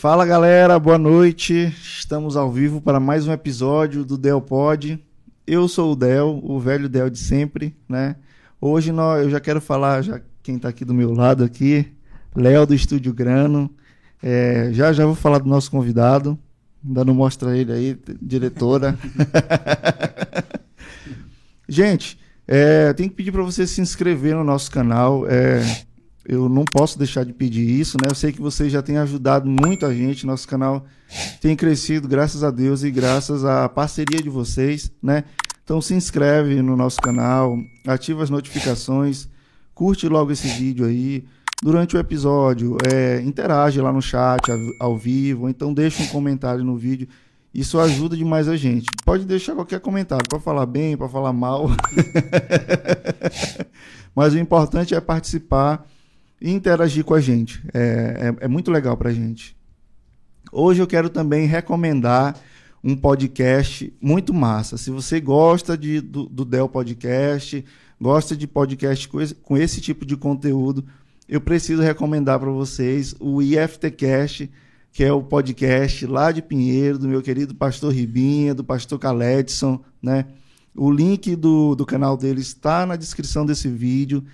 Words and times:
Fala 0.00 0.24
galera, 0.24 0.78
boa 0.78 0.96
noite. 0.96 1.74
Estamos 1.82 2.36
ao 2.36 2.52
vivo 2.52 2.80
para 2.80 3.00
mais 3.00 3.26
um 3.26 3.32
episódio 3.32 4.04
do 4.04 4.16
Del 4.16 4.40
Pod. 4.40 5.04
Eu 5.44 5.66
sou 5.66 5.90
o 5.90 5.96
Del, 5.96 6.38
o 6.44 6.60
velho 6.60 6.88
Del 6.88 7.10
de 7.10 7.18
sempre, 7.18 7.76
né? 7.88 8.14
Hoje 8.60 8.92
nós, 8.92 9.24
eu 9.24 9.30
já 9.30 9.40
quero 9.40 9.60
falar, 9.60 10.02
já 10.02 10.20
quem 10.40 10.54
está 10.54 10.68
aqui 10.68 10.84
do 10.84 10.94
meu 10.94 11.12
lado 11.12 11.42
aqui, 11.42 11.84
Léo 12.32 12.64
do 12.64 12.76
Estúdio 12.76 13.12
Grano. 13.12 13.68
É, 14.22 14.70
já 14.72 14.92
já 14.92 15.04
vou 15.04 15.16
falar 15.16 15.38
do 15.38 15.48
nosso 15.48 15.68
convidado. 15.68 16.38
Ainda 16.86 17.04
não 17.04 17.12
mostra 17.12 17.58
ele 17.58 17.72
aí, 17.72 17.98
diretora. 18.22 18.96
Gente, 21.68 22.20
é, 22.46 22.92
tenho 22.92 23.10
que 23.10 23.16
pedir 23.16 23.32
para 23.32 23.42
você 23.42 23.66
se 23.66 23.80
inscrever 23.80 24.36
no 24.36 24.44
nosso 24.44 24.70
canal. 24.70 25.26
É, 25.28 25.87
eu 26.28 26.46
não 26.46 26.66
posso 26.66 26.98
deixar 26.98 27.24
de 27.24 27.32
pedir 27.32 27.66
isso, 27.66 27.96
né? 27.96 28.08
Eu 28.10 28.14
sei 28.14 28.30
que 28.30 28.40
vocês 28.40 28.70
já 28.70 28.82
têm 28.82 28.98
ajudado 28.98 29.48
muito 29.48 29.86
a 29.86 29.94
gente, 29.94 30.26
nosso 30.26 30.46
canal 30.46 30.84
tem 31.40 31.56
crescido, 31.56 32.06
graças 32.06 32.44
a 32.44 32.50
Deus 32.50 32.82
e 32.82 32.90
graças 32.90 33.46
à 33.46 33.66
parceria 33.66 34.22
de 34.22 34.28
vocês, 34.28 34.92
né? 35.02 35.24
Então 35.64 35.80
se 35.80 35.94
inscreve 35.94 36.60
no 36.60 36.76
nosso 36.76 37.00
canal, 37.00 37.56
ativa 37.86 38.22
as 38.22 38.28
notificações, 38.28 39.26
curte 39.74 40.06
logo 40.06 40.30
esse 40.30 40.46
vídeo 40.48 40.84
aí. 40.84 41.24
Durante 41.62 41.96
o 41.96 41.98
episódio, 41.98 42.76
é, 42.86 43.22
interage 43.22 43.80
lá 43.80 43.90
no 43.90 44.02
chat 44.02 44.42
ao 44.78 44.98
vivo, 44.98 45.48
então 45.48 45.72
deixa 45.72 46.02
um 46.02 46.06
comentário 46.08 46.62
no 46.62 46.76
vídeo. 46.76 47.08
Isso 47.54 47.80
ajuda 47.80 48.14
demais 48.14 48.48
a 48.48 48.56
gente. 48.56 48.86
Pode 49.04 49.24
deixar 49.24 49.54
qualquer 49.54 49.80
comentário, 49.80 50.28
para 50.28 50.38
falar 50.38 50.66
bem, 50.66 50.94
para 50.94 51.08
falar 51.08 51.32
mal. 51.32 51.70
Mas 54.14 54.34
o 54.34 54.38
importante 54.38 54.94
é 54.94 55.00
participar 55.00 55.84
e 56.40 56.50
interagir 56.50 57.04
com 57.04 57.14
a 57.14 57.20
gente. 57.20 57.62
É, 57.72 58.34
é, 58.40 58.44
é 58.44 58.48
muito 58.48 58.70
legal 58.70 58.96
para 58.96 59.10
a 59.10 59.12
gente. 59.12 59.56
Hoje 60.52 60.80
eu 60.80 60.86
quero 60.86 61.10
também 61.10 61.46
recomendar 61.46 62.38
um 62.82 62.96
podcast 62.96 63.92
muito 64.00 64.32
massa. 64.32 64.78
Se 64.78 64.90
você 64.90 65.20
gosta 65.20 65.76
de, 65.76 66.00
do, 66.00 66.26
do 66.26 66.44
Dell 66.44 66.68
Podcast, 66.68 67.64
gosta 68.00 68.36
de 68.36 68.46
podcast 68.46 69.08
com 69.08 69.20
esse, 69.20 69.34
com 69.34 69.56
esse 69.56 69.80
tipo 69.80 70.06
de 70.06 70.16
conteúdo, 70.16 70.84
eu 71.28 71.40
preciso 71.40 71.82
recomendar 71.82 72.38
para 72.38 72.50
vocês 72.50 73.14
o 73.20 73.42
IFTcast, 73.42 74.50
que 74.92 75.04
é 75.04 75.12
o 75.12 75.22
podcast 75.22 76.06
lá 76.06 76.32
de 76.32 76.40
Pinheiro, 76.40 76.98
do 76.98 77.08
meu 77.08 77.20
querido 77.20 77.54
pastor 77.54 77.92
Ribinha, 77.92 78.54
do 78.54 78.64
pastor 78.64 78.98
Caledson, 78.98 79.80
né? 80.00 80.24
O 80.74 80.90
link 80.90 81.34
do, 81.34 81.74
do 81.74 81.84
canal 81.84 82.16
dele 82.16 82.40
está 82.40 82.86
na 82.86 82.96
descrição 82.96 83.44
desse 83.44 83.68
vídeo. 83.68 84.24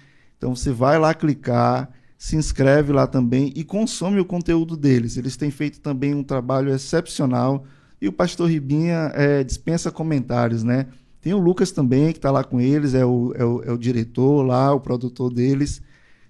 Então 0.44 0.55
você 0.55 0.70
vai 0.70 0.99
lá 0.99 1.14
clicar, 1.14 1.88
se 2.19 2.37
inscreve 2.37 2.93
lá 2.93 3.06
também 3.06 3.50
e 3.56 3.64
consome 3.64 4.20
o 4.20 4.26
conteúdo 4.26 4.76
deles. 4.76 5.17
Eles 5.17 5.38
têm 5.38 5.50
feito 5.50 5.81
também 5.81 6.14
um 6.14 6.23
trabalho 6.23 6.70
excepcional 6.70 7.64
e 7.99 8.08
o 8.08 8.12
pastor 8.12 8.50
Ribinha 8.50 9.11
é, 9.14 9.43
dispensa 9.43 9.91
comentários, 9.91 10.62
né? 10.62 10.88
Tem 11.23 11.32
o 11.32 11.38
Lucas 11.38 11.73
também, 11.73 12.12
que 12.12 12.19
está 12.19 12.31
lá 12.31 12.44
com 12.44 12.61
eles, 12.61 12.93
é 12.93 13.06
o, 13.06 13.32
é, 13.35 13.43
o, 13.43 13.62
é 13.62 13.73
o 13.73 13.79
diretor 13.79 14.43
lá, 14.43 14.70
o 14.75 14.81
produtor 14.81 15.32
deles. 15.32 15.81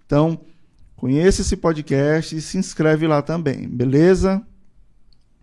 Então, 0.07 0.39
conheça 0.95 1.41
esse 1.41 1.57
podcast 1.57 2.37
e 2.37 2.41
se 2.41 2.57
inscreve 2.57 3.09
lá 3.09 3.21
também, 3.21 3.69
beleza? 3.69 4.41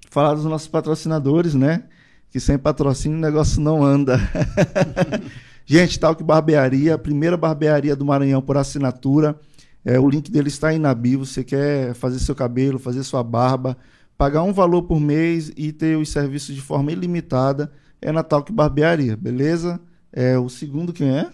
Falar 0.10 0.34
dos 0.34 0.46
nossos 0.46 0.70
patrocinadores, 0.70 1.54
né? 1.56 1.84
Que 2.30 2.40
sem 2.40 2.58
patrocínio 2.58 3.18
o 3.18 3.22
negócio 3.22 3.60
não 3.60 3.84
anda. 3.84 4.18
Gente, 5.66 6.00
Talk 6.00 6.24
Barbearia, 6.24 6.96
a 6.96 6.98
primeira 6.98 7.38
barbearia 7.38 7.96
do 7.96 8.06
Maranhão 8.06 8.42
por 8.42 8.58
assinatura. 8.58 9.40
É, 9.84 10.00
o 10.00 10.10
link 10.10 10.30
dele 10.32 10.50
está 10.50 10.70
aí 10.70 10.80
na 10.80 10.94
bio. 10.94 11.26
Você 11.26 11.44
quer 11.44 11.94
fazer 11.94 12.20
seu 12.20 12.36
cabelo, 12.36 12.80
fazer 12.80 13.04
sua 13.04 13.24
barba, 13.24 13.78
pagar 14.18 14.44
um 14.44 14.54
valor 14.54 14.84
por 14.84 15.00
mês 15.00 15.52
e 15.56 15.72
ter 15.72 15.98
os 15.98 16.10
serviços 16.10 16.54
de 16.54 16.62
forma 16.62 16.92
ilimitada, 16.92 17.72
é 18.02 18.12
na 18.12 18.24
Talk 18.24 18.52
Barbearia, 18.52 19.16
beleza? 19.16 19.80
É, 20.12 20.38
o 20.38 20.50
segundo 20.50 20.92
quem 20.92 21.10
é? 21.10 21.30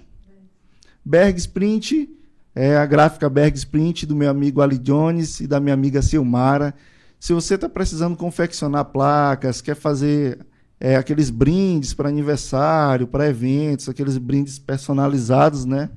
Berg 1.04 1.38
Sprint, 1.38 2.10
é 2.54 2.76
a 2.76 2.86
gráfica 2.86 3.30
Berg 3.30 3.56
Sprint 3.58 4.06
do 4.06 4.16
meu 4.16 4.30
amigo 4.30 4.62
Ali 4.62 4.78
Jones 4.78 5.40
e 5.40 5.48
da 5.48 5.60
minha 5.60 5.74
amiga 5.74 6.02
Silmara. 6.02 6.74
Se 7.20 7.34
você 7.34 7.56
está 7.56 7.68
precisando 7.68 8.16
confeccionar 8.16 8.86
placas, 8.86 9.62
quer 9.62 9.76
fazer 9.76 10.40
é, 10.80 10.96
aqueles 10.96 11.30
brindes 11.30 11.94
para 11.94 12.10
aniversário, 12.10 13.08
para 13.08 13.28
eventos, 13.28 13.90
aqueles 13.90 14.18
brindes 14.18 14.60
personalizados, 14.60 15.66
né? 15.66 15.90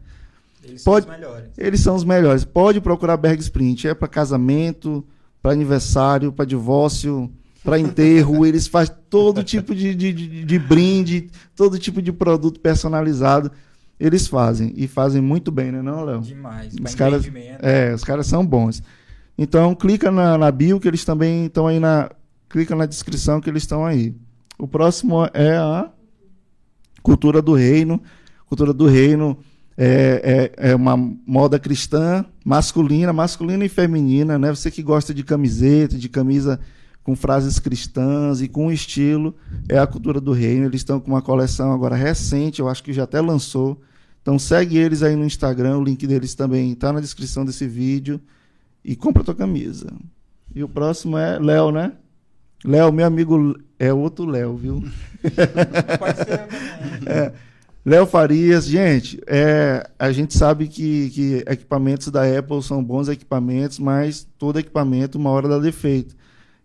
Eles 0.65 0.83
Pode, 0.83 1.07
são 1.07 1.15
os 1.15 1.21
melhores. 1.21 1.51
Eles 1.57 1.81
são 1.81 1.97
os 1.97 2.05
melhores. 2.05 2.45
Pode 2.45 2.81
procurar 2.81 3.17
Berg 3.17 3.41
Sprint. 3.41 3.89
É 3.89 3.95
para 3.95 4.09
casamento, 4.09 5.05
para 5.43 5.53
aniversário, 5.53 6.33
para 6.33 6.45
divórcio, 6.45 7.31
para 7.65 7.79
enterro. 7.79 8.45
eles 8.47 8.67
fazem 8.67 8.95
todo 9.09 9.43
tipo 9.43 9.75
de, 9.75 9.95
de, 9.95 10.13
de, 10.13 10.45
de 10.45 10.59
brinde, 10.59 11.31
todo 11.57 11.79
tipo 11.79 12.01
de 12.01 12.13
produto 12.13 12.61
personalizado. 12.61 13.51
Eles 13.99 14.27
fazem. 14.27 14.73
E 14.77 14.87
fazem 14.87 15.21
muito 15.21 15.51
bem, 15.51 15.73
né, 15.73 15.83
não, 15.83 16.05
Léo? 16.05 16.21
Demais. 16.21 16.75
Os 16.83 16.95
caras, 16.95 17.23
é, 17.61 17.93
os 17.95 18.05
caras 18.05 18.27
são 18.27 18.45
bons. 18.45 18.83
Então, 19.37 19.75
clica 19.75 20.11
na, 20.11 20.39
na 20.39 20.51
bio 20.51 20.81
que 20.81 20.89
eles 20.89 21.05
também 21.05 21.47
estão 21.47 21.67
aí 21.67 21.79
na. 21.79 22.11
Clica 22.49 22.75
na 22.75 22.85
descrição 22.85 23.41
que 23.41 23.49
eles 23.49 23.63
estão 23.63 23.87
aí. 23.87 24.15
O 24.61 24.69
próximo 24.69 25.25
é 25.33 25.57
a 25.57 25.91
Cultura 27.03 27.41
do 27.41 27.55
Reino. 27.55 28.01
Cultura 28.47 28.75
do 28.75 28.87
Reino 28.87 29.39
é, 29.75 30.53
é, 30.59 30.71
é 30.73 30.77
uma 30.77 30.99
moda 31.27 31.59
cristã, 31.59 32.27
masculina, 32.45 33.11
masculina 33.11 33.65
e 33.65 33.71
feminina, 33.71 34.39
né? 34.39 34.51
Você 34.51 34.71
que 34.71 34.83
gosta 34.83 35.15
de 35.15 35.25
camiseta, 35.25 35.97
de 35.97 36.11
camisa 36.11 36.61
com 37.03 37.17
frases 37.17 37.59
cristãs 37.59 38.43
e 38.43 38.49
com 38.49 38.71
estilo, 38.71 39.35
é 39.67 39.79
a 39.79 39.87
Cultura 39.87 40.21
do 40.21 40.33
Reino. 40.33 40.67
Eles 40.67 40.83
estão 40.83 41.01
com 41.01 41.11
uma 41.11 41.23
coleção 41.23 41.73
agora 41.73 41.97
recente, 41.97 42.61
eu 42.61 42.69
acho 42.69 42.83
que 42.83 42.93
já 42.93 43.05
até 43.05 43.19
lançou. 43.19 43.81
Então 44.21 44.39
segue 44.39 44.77
eles 44.77 45.03
aí 45.03 45.17
no 45.17 45.25
Instagram, 45.25 45.79
o 45.79 45.85
link 45.85 46.07
deles 46.07 46.35
também 46.35 46.73
está 46.73 46.93
na 46.93 47.01
descrição 47.01 47.47
desse 47.47 47.67
vídeo 47.67 48.21
e 48.85 48.95
compra 48.95 49.25
tua 49.25 49.35
camisa. 49.35 49.91
E 50.55 50.63
o 50.63 50.69
próximo 50.69 51.17
é 51.17 51.39
Léo, 51.39 51.73
né? 51.73 51.93
Léo, 52.65 52.93
meu 52.93 53.07
amigo, 53.07 53.59
é 53.79 53.93
outro 53.93 54.27
Léo, 54.27 54.57
viu? 54.57 54.85
Também. 55.23 57.15
É. 57.15 57.33
Léo 57.85 58.07
Farias, 58.07 58.67
gente, 58.67 59.19
é, 59.27 59.89
a 59.99 60.13
gente 60.13 60.37
sabe 60.37 60.69
que, 60.69 61.09
que 61.11 61.45
equipamentos 61.47 62.09
da 62.09 62.23
Apple 62.39 62.63
são 62.63 62.85
bons 62.85 63.09
equipamentos, 63.09 63.79
mas 63.79 64.29
todo 64.39 64.59
equipamento 64.59 65.17
uma 65.17 65.31
hora 65.31 65.49
dá 65.49 65.59
defeito. 65.59 66.15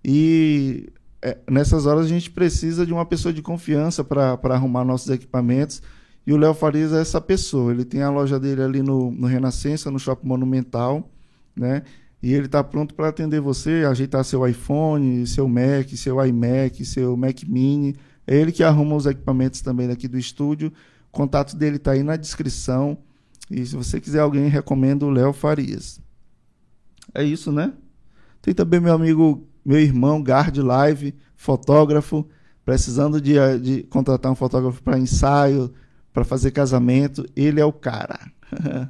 E 0.04 0.90
é, 1.22 1.38
nessas 1.50 1.86
horas 1.86 2.06
a 2.06 2.10
gente 2.10 2.30
precisa 2.30 2.86
de 2.86 2.92
uma 2.92 3.06
pessoa 3.06 3.34
de 3.34 3.42
confiança 3.42 4.04
para 4.04 4.38
arrumar 4.44 4.84
nossos 4.84 5.10
equipamentos. 5.10 5.82
E 6.28 6.34
o 6.34 6.38
Léo 6.38 6.54
Farias 6.54 6.92
é 6.92 7.00
essa 7.00 7.22
pessoa. 7.22 7.72
Ele 7.72 7.86
tem 7.86 8.02
a 8.02 8.10
loja 8.10 8.40
dele 8.40 8.62
ali 8.62 8.82
no, 8.82 9.10
no 9.12 9.26
Renascença, 9.26 9.90
no 9.90 9.98
Shopping 9.98 10.28
Monumental, 10.28 11.10
né? 11.56 11.84
E 12.26 12.34
ele 12.34 12.48
está 12.48 12.64
pronto 12.64 12.96
para 12.96 13.10
atender 13.10 13.40
você, 13.40 13.86
ajeitar 13.88 14.26
seu 14.26 14.48
iPhone, 14.48 15.28
seu 15.28 15.48
Mac, 15.48 15.88
seu 15.96 16.26
iMac, 16.26 16.84
seu 16.84 17.16
Mac 17.16 17.44
Mini. 17.44 17.96
É 18.26 18.36
ele 18.36 18.52
que 18.52 18.64
arruma 18.64 18.96
os 18.96 19.06
equipamentos 19.06 19.62
também 19.62 19.88
daqui 19.88 20.08
do 20.08 20.18
estúdio. 20.18 20.74
O 21.10 21.12
contato 21.12 21.56
dele 21.56 21.76
está 21.76 21.92
aí 21.92 22.02
na 22.02 22.16
descrição. 22.16 22.98
E 23.52 23.64
se 23.64 23.76
você 23.76 24.02
quiser 24.02 24.22
alguém, 24.22 24.48
recomendo 24.48 25.04
o 25.04 25.12
Léo 25.12 25.34
Farias. 25.34 26.02
É 27.14 27.24
isso, 27.24 27.52
né? 27.52 27.74
Tem 28.42 28.56
também 28.56 28.80
meu 28.80 28.96
amigo, 28.96 29.48
meu 29.64 29.80
irmão, 29.80 30.24
Gard 30.24 30.60
Live, 30.60 31.14
fotógrafo, 31.36 32.28
precisando 32.66 33.22
de, 33.22 33.36
de 33.60 33.84
contratar 33.84 34.32
um 34.32 34.36
fotógrafo 34.36 34.82
para 34.82 34.98
ensaio, 34.98 35.72
para 36.12 36.24
fazer 36.24 36.50
casamento. 36.50 37.24
Ele 37.36 37.62
é 37.62 37.66
o 37.66 37.72
cara. 37.72 38.20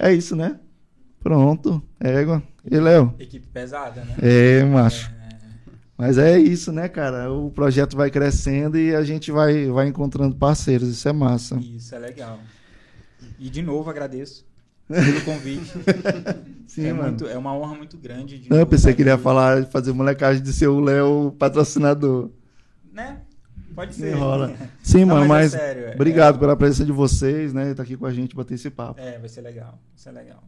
é 0.00 0.12
isso, 0.12 0.34
né? 0.34 0.58
Pronto. 1.20 1.80
Égua. 2.00 2.42
E 2.70 2.78
Léo? 2.78 3.14
Equipe 3.18 3.46
pesada, 3.48 4.04
né? 4.04 4.16
É, 4.22 4.62
macho. 4.64 5.10
Mas 5.96 6.18
é 6.18 6.38
isso, 6.38 6.72
né, 6.72 6.88
cara? 6.88 7.30
O 7.32 7.50
projeto 7.50 7.96
vai 7.96 8.10
crescendo 8.10 8.78
e 8.78 8.94
a 8.94 9.02
gente 9.04 9.30
vai, 9.30 9.66
vai 9.68 9.86
encontrando 9.88 10.34
parceiros. 10.34 10.88
Isso 10.88 11.08
é 11.08 11.12
massa. 11.12 11.56
Isso 11.56 11.94
é 11.94 11.98
legal. 11.98 12.38
E 13.38 13.48
de 13.50 13.62
novo 13.62 13.88
agradeço 13.90 14.44
pelo 14.88 15.20
convite. 15.22 15.70
Sim, 16.66 16.86
é, 16.86 16.92
mano. 16.92 17.08
muito, 17.08 17.26
é 17.28 17.36
uma 17.36 17.54
honra 17.54 17.74
muito 17.76 17.96
grande. 17.96 18.38
de 18.38 18.50
Não, 18.50 18.58
eu 18.58 18.66
pensei 18.66 18.90
estar 18.90 18.96
que 18.96 19.02
ele 19.02 19.10
ia 19.10 19.18
falar, 19.18 19.64
fazer 19.66 19.92
molecagem 19.92 20.42
de 20.42 20.52
ser 20.52 20.68
o 20.68 20.80
Léo 20.80 21.34
patrocinador. 21.38 22.30
Né? 22.92 23.20
Pode 23.74 23.94
ser. 23.94 24.12
Enrola. 24.12 24.54
Sim, 24.82 25.04
Não, 25.04 25.14
mano, 25.14 25.28
mas 25.28 25.52
mas, 25.52 25.54
é 25.54 25.58
sério, 25.58 25.84
é- 25.86 25.94
obrigado 25.94 26.38
pela 26.38 26.56
presença 26.56 26.84
de 26.84 26.92
vocês, 26.92 27.52
né? 27.52 27.74
Tá 27.74 27.82
aqui 27.82 27.96
com 27.96 28.06
a 28.06 28.12
gente 28.12 28.34
bater 28.34 28.54
esse 28.54 28.70
papo. 28.70 29.00
É, 29.00 29.18
vai 29.18 29.28
ser 29.28 29.40
legal. 29.42 29.72
Vai 29.72 29.96
ser 29.96 30.10
legal. 30.10 30.42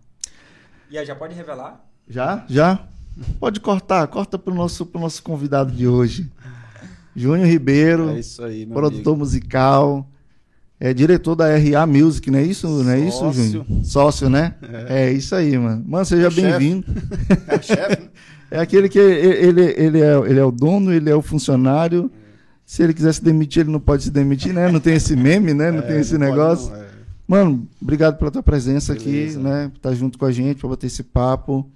E 0.91 0.99
aí, 0.99 1.07
já 1.07 1.15
pode 1.15 1.35
revelar? 1.35 1.85
Já? 2.09 2.45
Já? 2.49 2.81
Pode 3.39 3.61
cortar, 3.61 4.07
corta 4.09 4.39
pro 4.39 4.55
nosso, 4.55 4.85
pro 4.85 5.01
nosso 5.01 5.23
convidado 5.23 5.73
de 5.73 5.87
hoje. 5.87 6.31
Júnior 7.15 7.47
Ribeiro, 7.47 8.11
É 8.11 8.19
isso 8.19 8.43
aí, 8.43 8.67
produtor 8.67 9.17
musical, 9.17 10.09
é 10.81 10.93
diretor 10.93 11.37
da 11.37 11.47
RA 11.57 11.87
Music, 11.87 12.29
não 12.29 12.41
é 12.41 12.43
isso? 12.43 12.67
Não 12.69 12.91
é 12.91 12.99
isso, 12.99 13.19
Sócio. 13.19 13.45
Júnior? 13.45 13.67
Sócio, 13.85 14.29
né? 14.29 14.55
É. 14.89 15.13
isso 15.13 15.33
aí, 15.35 15.57
mano. 15.57 15.85
Mano, 15.87 16.05
seja 16.05 16.29
Chefe. 16.29 16.43
bem-vindo. 16.43 16.87
amigo. 16.89 17.43
É 17.47 17.63
chefe, 17.63 18.03
né? 18.03 18.09
É 18.51 18.61
aquele 18.61 18.89
que 18.89 18.99
ele, 19.01 19.63
ele, 19.63 20.01
é, 20.01 20.15
ele 20.31 20.39
é 20.39 20.45
o 20.45 20.53
dono, 20.53 20.93
ele 20.93 21.11
é 21.11 21.15
o 21.15 21.23
funcionário. 21.23 22.09
Se 22.65 22.85
ele 22.85 22.95
quiser 22.95 23.13
se 23.13 23.25
demitir, 23.25 23.63
ele 23.63 23.71
não 23.73 23.81
pode 23.81 24.05
se 24.05 24.11
demitir, 24.13 24.53
né? 24.53 24.71
Não 24.71 24.79
tem 24.79 24.95
esse 24.95 25.17
meme, 25.17 25.53
né? 25.53 25.73
Não 25.73 25.81
É, 25.81 25.83
tem 25.83 25.99
esse 25.99 26.13
não 26.13 26.21
pode 26.21 26.31
negócio. 26.31 26.71
não, 26.71 26.77
é. 26.77 26.85
Mano, 27.27 27.67
obrigado 27.83 28.17
pela 28.17 28.31
tua 28.31 28.43
presença 28.45 28.95
Beleza. 28.95 29.39
aqui, 29.41 29.43
né? 29.43 29.69
Por 29.71 29.77
estar 29.79 29.95
junto 29.95 30.17
com 30.19 30.25
a 30.25 30.31
gente, 30.31 30.61
para 30.61 30.69
bater 30.69 30.87
esse 30.87 31.03
papo. 31.03 31.69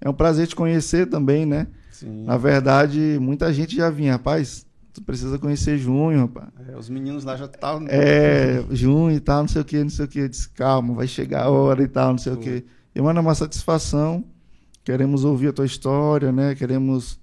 É 0.00 0.08
um 0.08 0.14
prazer 0.14 0.46
te 0.46 0.56
conhecer 0.56 1.06
também, 1.06 1.46
né? 1.46 1.66
Sim. 1.90 2.24
Na 2.24 2.36
verdade, 2.36 3.18
muita 3.20 3.52
gente 3.52 3.74
já 3.74 3.90
vinha, 3.90 4.12
rapaz. 4.12 4.66
Tu 4.92 5.02
precisa 5.02 5.38
conhecer 5.38 5.76
Junho, 5.78 6.20
rapaz. 6.20 6.48
É, 6.68 6.76
os 6.76 6.88
meninos 6.88 7.24
lá 7.24 7.36
já 7.36 7.44
estavam. 7.44 7.86
É, 7.88 8.64
junho 8.70 9.14
e 9.14 9.20
tal, 9.20 9.42
não 9.42 9.48
sei 9.48 9.60
o 9.60 9.64
que, 9.64 9.82
não 9.82 9.90
sei 9.90 10.04
o 10.04 10.08
que. 10.08 10.18
Eu 10.20 10.28
disse, 10.28 10.48
calma, 10.50 10.94
vai 10.94 11.06
chegar 11.06 11.44
a 11.44 11.50
hora 11.50 11.82
e 11.82 11.88
tal, 11.88 12.12
não 12.12 12.18
sei 12.18 12.32
o 12.32 12.36
que. 12.36 12.64
E, 12.94 13.00
mano, 13.00 13.18
é 13.18 13.22
uma 13.22 13.34
satisfação. 13.34 14.24
Queremos 14.82 15.24
ouvir 15.24 15.48
a 15.48 15.52
tua 15.52 15.66
história, 15.66 16.32
né? 16.32 16.54
Queremos 16.54 17.20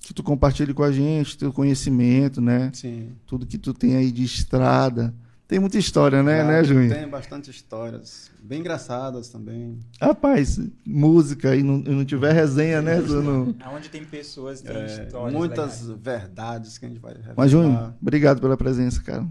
que 0.00 0.14
tu 0.14 0.22
compartilhe 0.22 0.72
com 0.72 0.84
a 0.84 0.92
gente 0.92 1.36
teu 1.36 1.52
conhecimento, 1.52 2.40
né? 2.40 2.70
Sim. 2.72 3.08
Tudo 3.26 3.44
que 3.44 3.58
tu 3.58 3.74
tem 3.74 3.96
aí 3.96 4.12
de 4.12 4.22
estrada. 4.22 5.12
Tem 5.48 5.60
muita 5.60 5.78
história, 5.78 6.24
né, 6.24 6.38
Já 6.38 6.44
né, 6.44 6.64
Junho? 6.64 6.92
Tem 6.92 7.08
bastante 7.08 7.50
histórias. 7.50 8.32
Bem 8.42 8.58
engraçadas 8.60 9.28
também. 9.28 9.78
Rapaz, 10.00 10.58
música 10.84 11.54
e 11.54 11.62
não, 11.62 11.78
e 11.78 11.88
não 11.90 12.04
tiver 12.04 12.32
resenha, 12.32 12.82
né? 12.82 13.00
tu 13.00 13.22
não- 13.22 13.54
Aonde 13.60 13.88
tem 13.88 14.04
pessoas, 14.04 14.60
tem 14.60 14.74
É, 14.76 14.86
histórias 15.04 15.32
muitas 15.32 15.82
legais. 15.82 16.00
verdades 16.02 16.78
que 16.78 16.86
a 16.86 16.88
gente 16.88 17.00
vai 17.00 17.14
revelar. 17.14 17.34
Mas, 17.36 17.50
Junho, 17.50 17.94
obrigado 18.02 18.40
pela 18.40 18.56
presença, 18.56 19.00
cara. 19.02 19.24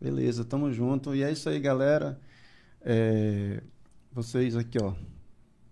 Beleza, 0.00 0.44
tamo 0.44 0.72
junto. 0.72 1.14
E 1.14 1.22
é 1.22 1.30
isso 1.30 1.48
aí, 1.48 1.60
galera. 1.60 2.18
É, 2.84 3.62
vocês 4.12 4.56
aqui, 4.56 4.78
ó. 4.82 4.92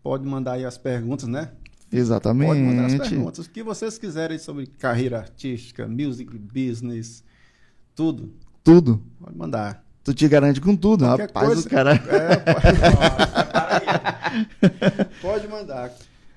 Pode 0.05 0.25
mandar 0.25 0.53
aí 0.53 0.65
as 0.65 0.79
perguntas, 0.79 1.27
né? 1.29 1.51
Exatamente. 1.93 2.47
Pode 2.47 2.61
mandar 2.61 2.87
as 2.87 3.09
perguntas. 3.09 3.45
O 3.47 3.51
que 3.51 3.63
vocês 3.65 3.99
quiserem 3.99 4.39
sobre 4.39 4.67
carreira 4.69 5.19
artística, 5.19 5.89
music 5.89 6.39
business, 6.39 7.25
tudo. 7.95 8.33
Tudo. 8.65 9.01
Pode 9.23 9.37
mandar. 9.37 9.83
Tu 10.03 10.15
te 10.15 10.27
garante 10.29 10.61
com 10.61 10.75
tudo, 10.77 11.05
Qualquer 11.05 11.27
rapaz. 11.27 11.47
coisa- 11.47 11.67
O 11.67 11.71
cara... 11.71 11.93
É, 11.95 12.37
pode, 12.55 12.79
pode 15.21 15.49
mandar. 15.49 15.91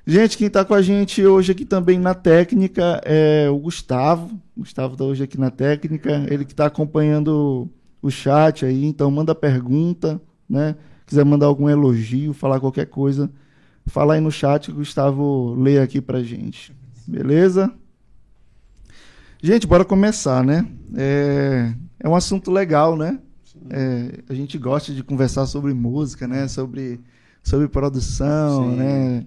Gente, 0.05 0.37
quem 0.37 0.47
está 0.47 0.65
com 0.65 0.73
a 0.73 0.81
gente 0.81 1.25
hoje 1.25 1.53
aqui 1.53 1.63
também 1.63 1.97
na 1.97 2.13
técnica 2.13 2.99
é 3.05 3.49
o 3.49 3.57
Gustavo. 3.57 4.37
O 4.55 4.59
Gustavo 4.59 4.93
está 4.93 5.05
hoje 5.05 5.23
aqui 5.23 5.39
na 5.39 5.49
técnica. 5.49 6.25
Ele 6.29 6.43
que 6.43 6.51
está 6.51 6.65
acompanhando 6.65 7.69
o 8.01 8.11
chat 8.11 8.65
aí, 8.65 8.83
então 8.85 9.09
manda 9.09 9.33
pergunta, 9.33 10.21
né? 10.49 10.75
Quiser 11.05 11.23
mandar 11.23 11.45
algum 11.45 11.69
elogio, 11.69 12.33
falar 12.33 12.59
qualquer 12.59 12.87
coisa, 12.87 13.29
fala 13.87 14.15
aí 14.15 14.19
no 14.21 14.31
chat 14.31 14.65
que 14.65 14.71
o 14.71 14.75
Gustavo 14.75 15.55
lê 15.57 15.79
aqui 15.79 16.01
pra 16.01 16.21
gente. 16.21 16.73
Beleza? 17.07 17.71
Gente, 19.41 19.65
bora 19.67 19.85
começar, 19.85 20.43
né? 20.43 20.65
É, 20.95 21.73
é 22.03 22.09
um 22.09 22.15
assunto 22.15 22.51
legal, 22.51 22.97
né? 22.97 23.17
É, 23.69 24.21
a 24.27 24.33
gente 24.33 24.57
gosta 24.57 24.93
de 24.93 25.01
conversar 25.03 25.45
sobre 25.45 25.73
música, 25.73 26.27
né? 26.27 26.47
Sobre, 26.49 26.99
sobre 27.41 27.67
produção, 27.69 28.71
Sim. 28.71 28.75
né? 28.75 29.25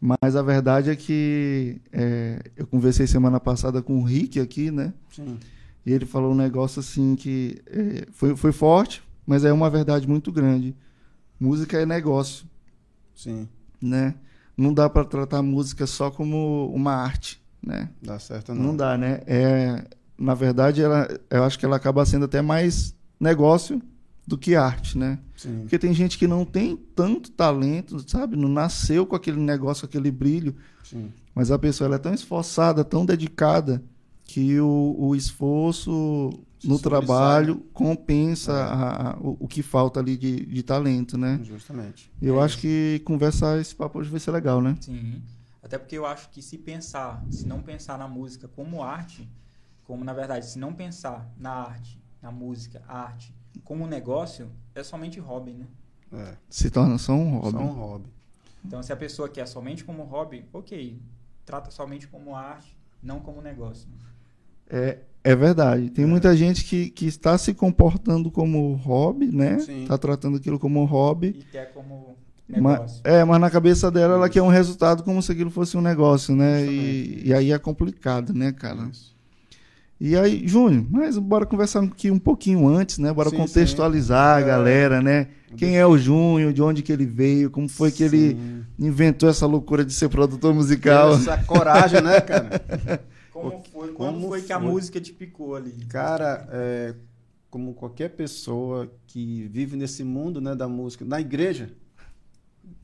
Mas 0.00 0.36
a 0.36 0.42
verdade 0.42 0.90
é 0.90 0.96
que 0.96 1.80
é, 1.92 2.40
eu 2.56 2.66
conversei 2.66 3.06
semana 3.06 3.40
passada 3.40 3.82
com 3.82 3.98
o 3.98 4.04
Rick 4.04 4.38
aqui, 4.38 4.70
né? 4.70 4.94
Sim. 5.10 5.38
E 5.84 5.92
ele 5.92 6.06
falou 6.06 6.32
um 6.32 6.36
negócio 6.36 6.80
assim 6.80 7.16
que 7.16 7.60
é, 7.66 8.06
foi, 8.12 8.36
foi 8.36 8.52
forte, 8.52 9.02
mas 9.26 9.44
é 9.44 9.52
uma 9.52 9.68
verdade 9.68 10.06
muito 10.06 10.30
grande. 10.30 10.76
Música 11.40 11.78
é 11.78 11.84
negócio, 11.84 12.46
Sim. 13.14 13.48
né? 13.82 14.14
Não 14.56 14.72
dá 14.72 14.88
para 14.88 15.04
tratar 15.04 15.42
música 15.42 15.84
só 15.84 16.10
como 16.10 16.70
uma 16.72 16.92
arte, 16.94 17.42
né? 17.60 17.88
Dá 18.00 18.18
certo 18.20 18.54
não. 18.54 18.62
Não 18.62 18.76
dá, 18.76 18.96
né? 18.96 19.20
É, 19.26 19.84
na 20.18 20.34
verdade, 20.34 20.82
ela, 20.82 21.08
eu 21.30 21.42
acho 21.44 21.58
que 21.58 21.64
ela 21.64 21.76
acaba 21.76 22.04
sendo 22.06 22.24
até 22.26 22.40
mais 22.42 22.94
negócio 23.18 23.80
do 24.26 24.38
que 24.38 24.54
arte, 24.54 24.96
né? 24.96 25.18
Sim. 25.36 25.60
Porque 25.60 25.78
tem 25.78 25.92
gente 25.92 26.16
que 26.18 26.26
não 26.26 26.44
tem 26.44 26.76
tanto 26.76 27.30
talento, 27.30 28.02
sabe? 28.10 28.36
Não 28.36 28.48
nasceu 28.48 29.04
com 29.06 29.14
aquele 29.16 29.38
negócio, 29.40 29.82
com 29.86 29.90
aquele 29.90 30.10
brilho, 30.10 30.54
Sim. 30.82 31.12
mas 31.34 31.50
a 31.50 31.58
pessoa 31.58 31.86
ela 31.86 31.96
é 31.96 31.98
tão 31.98 32.14
esforçada, 32.14 32.82
tão 32.84 33.04
dedicada, 33.04 33.82
que 34.26 34.58
o, 34.60 34.96
o 34.98 35.14
esforço 35.14 35.90
no 36.64 36.78
sobressai. 36.78 36.80
trabalho 36.80 37.56
compensa 37.74 38.52
É. 38.52 38.54
a- 38.62 39.10
a- 39.10 39.16
o, 39.20 39.36
o 39.40 39.48
que 39.48 39.62
falta 39.62 40.00
ali 40.00 40.16
de, 40.16 40.46
de 40.46 40.62
talento, 40.62 41.18
né? 41.18 41.38
Justamente. 41.42 42.10
Eu 42.22 42.40
É 42.40 42.44
acho 42.44 42.56
que 42.58 43.02
conversar 43.04 43.60
esse 43.60 43.74
papo 43.74 43.98
hoje 43.98 44.08
vai 44.08 44.20
ser 44.20 44.30
legal, 44.30 44.62
né? 44.62 44.76
Sim. 44.80 45.20
Até 45.62 45.76
porque 45.78 45.96
eu 45.98 46.06
acho 46.06 46.30
que 46.30 46.40
se 46.40 46.56
pensar, 46.56 47.22
se 47.30 47.46
não 47.46 47.60
pensar 47.60 47.98
na 47.98 48.08
música 48.08 48.48
como 48.48 48.82
arte, 48.82 49.28
como 49.84 50.04
na 50.04 50.12
verdade, 50.12 50.46
se 50.46 50.58
não 50.58 50.72
pensar 50.72 51.30
na 51.36 51.50
arte, 51.50 52.00
na 52.20 52.30
música, 52.30 52.82
arte, 52.88 53.34
como 53.62 53.86
negócio, 53.86 54.50
é 54.74 54.82
somente 54.82 55.20
hobby, 55.20 55.52
né? 55.52 55.66
É. 56.12 56.34
Se 56.48 56.70
torna 56.70 56.96
só 56.98 57.12
um 57.12 57.38
hobby. 57.38 57.50
Só 57.50 57.58
um 57.58 57.72
hobby. 57.72 58.08
Então, 58.64 58.82
se 58.82 58.92
a 58.92 58.96
pessoa 58.96 59.28
quer 59.28 59.46
somente 59.46 59.84
como 59.84 60.04
hobby, 60.04 60.44
ok, 60.52 60.98
trata 61.44 61.70
somente 61.70 62.06
como 62.08 62.34
arte, 62.34 62.76
não 63.02 63.20
como 63.20 63.42
negócio. 63.42 63.86
É, 64.68 64.98
é 65.22 65.36
verdade. 65.36 65.90
Tem 65.90 66.06
muita 66.06 66.34
gente 66.36 66.64
que, 66.64 66.88
que 66.88 67.06
está 67.06 67.36
se 67.36 67.52
comportando 67.52 68.30
como 68.30 68.74
hobby, 68.76 69.26
né? 69.30 69.58
Sim. 69.58 69.82
Está 69.82 69.98
tratando 69.98 70.38
aquilo 70.38 70.58
como 70.58 70.80
um 70.80 70.84
hobby. 70.86 71.36
E 71.38 71.44
quer 71.44 71.72
como 71.74 72.16
Ma- 72.48 72.72
negócio. 72.72 73.00
é, 73.04 73.22
mas 73.24 73.40
na 73.40 73.50
cabeça 73.50 73.90
dela 73.90 74.14
ela 74.14 74.30
quer 74.30 74.42
um 74.42 74.48
resultado 74.48 75.02
como 75.02 75.20
se 75.22 75.30
aquilo 75.32 75.50
fosse 75.50 75.76
um 75.76 75.82
negócio, 75.82 76.34
né? 76.34 76.64
E, 76.64 77.28
e 77.28 77.34
aí 77.34 77.52
é 77.52 77.58
complicado, 77.58 78.32
né, 78.32 78.50
cara? 78.52 78.88
Isso. 78.88 79.13
E 80.00 80.16
aí, 80.16 80.46
Júnior, 80.46 80.84
mas 80.90 81.16
bora 81.18 81.46
conversar 81.46 81.82
aqui 81.84 82.10
um 82.10 82.18
pouquinho 82.18 82.66
antes, 82.66 82.98
né? 82.98 83.12
Bora 83.12 83.30
Sim, 83.30 83.36
contextualizar 83.36 84.36
a 84.36 84.40
É. 84.40 84.44
galera, 84.44 85.00
né? 85.00 85.28
Quem 85.56 85.78
é 85.78 85.86
o 85.86 85.96
Júnior, 85.96 86.52
de 86.52 86.60
onde 86.60 86.82
que 86.82 86.92
ele 86.92 87.06
veio, 87.06 87.48
como 87.50 87.68
foi 87.68 87.92
que 87.92 88.02
ele 88.02 88.30
Sim. 88.30 88.64
inventou 88.78 89.28
essa 89.28 89.46
loucura 89.46 89.84
de 89.84 89.92
ser 89.94 90.08
produtor 90.08 90.52
musical. 90.52 91.14
Essa 91.14 91.38
coragem, 91.38 92.02
né, 92.02 92.20
cara? 92.20 92.60
Como 93.32 93.50
foi, 93.72 93.88
Como 93.88 93.94
quando 93.94 94.28
foi 94.28 94.42
que 94.42 94.52
a 94.52 94.60
foi? 94.60 94.68
música 94.70 95.00
te 95.00 95.12
picou 95.12 95.56
ali? 95.56 95.72
Cara, 95.88 96.48
é, 96.52 96.94
como 97.50 97.74
qualquer 97.74 98.10
pessoa 98.10 98.88
que 99.08 99.48
vive 99.52 99.76
nesse 99.76 100.04
mundo 100.04 100.40
né, 100.40 100.54
da 100.54 100.68
música, 100.68 101.04
na 101.04 101.20
igreja, 101.20 101.70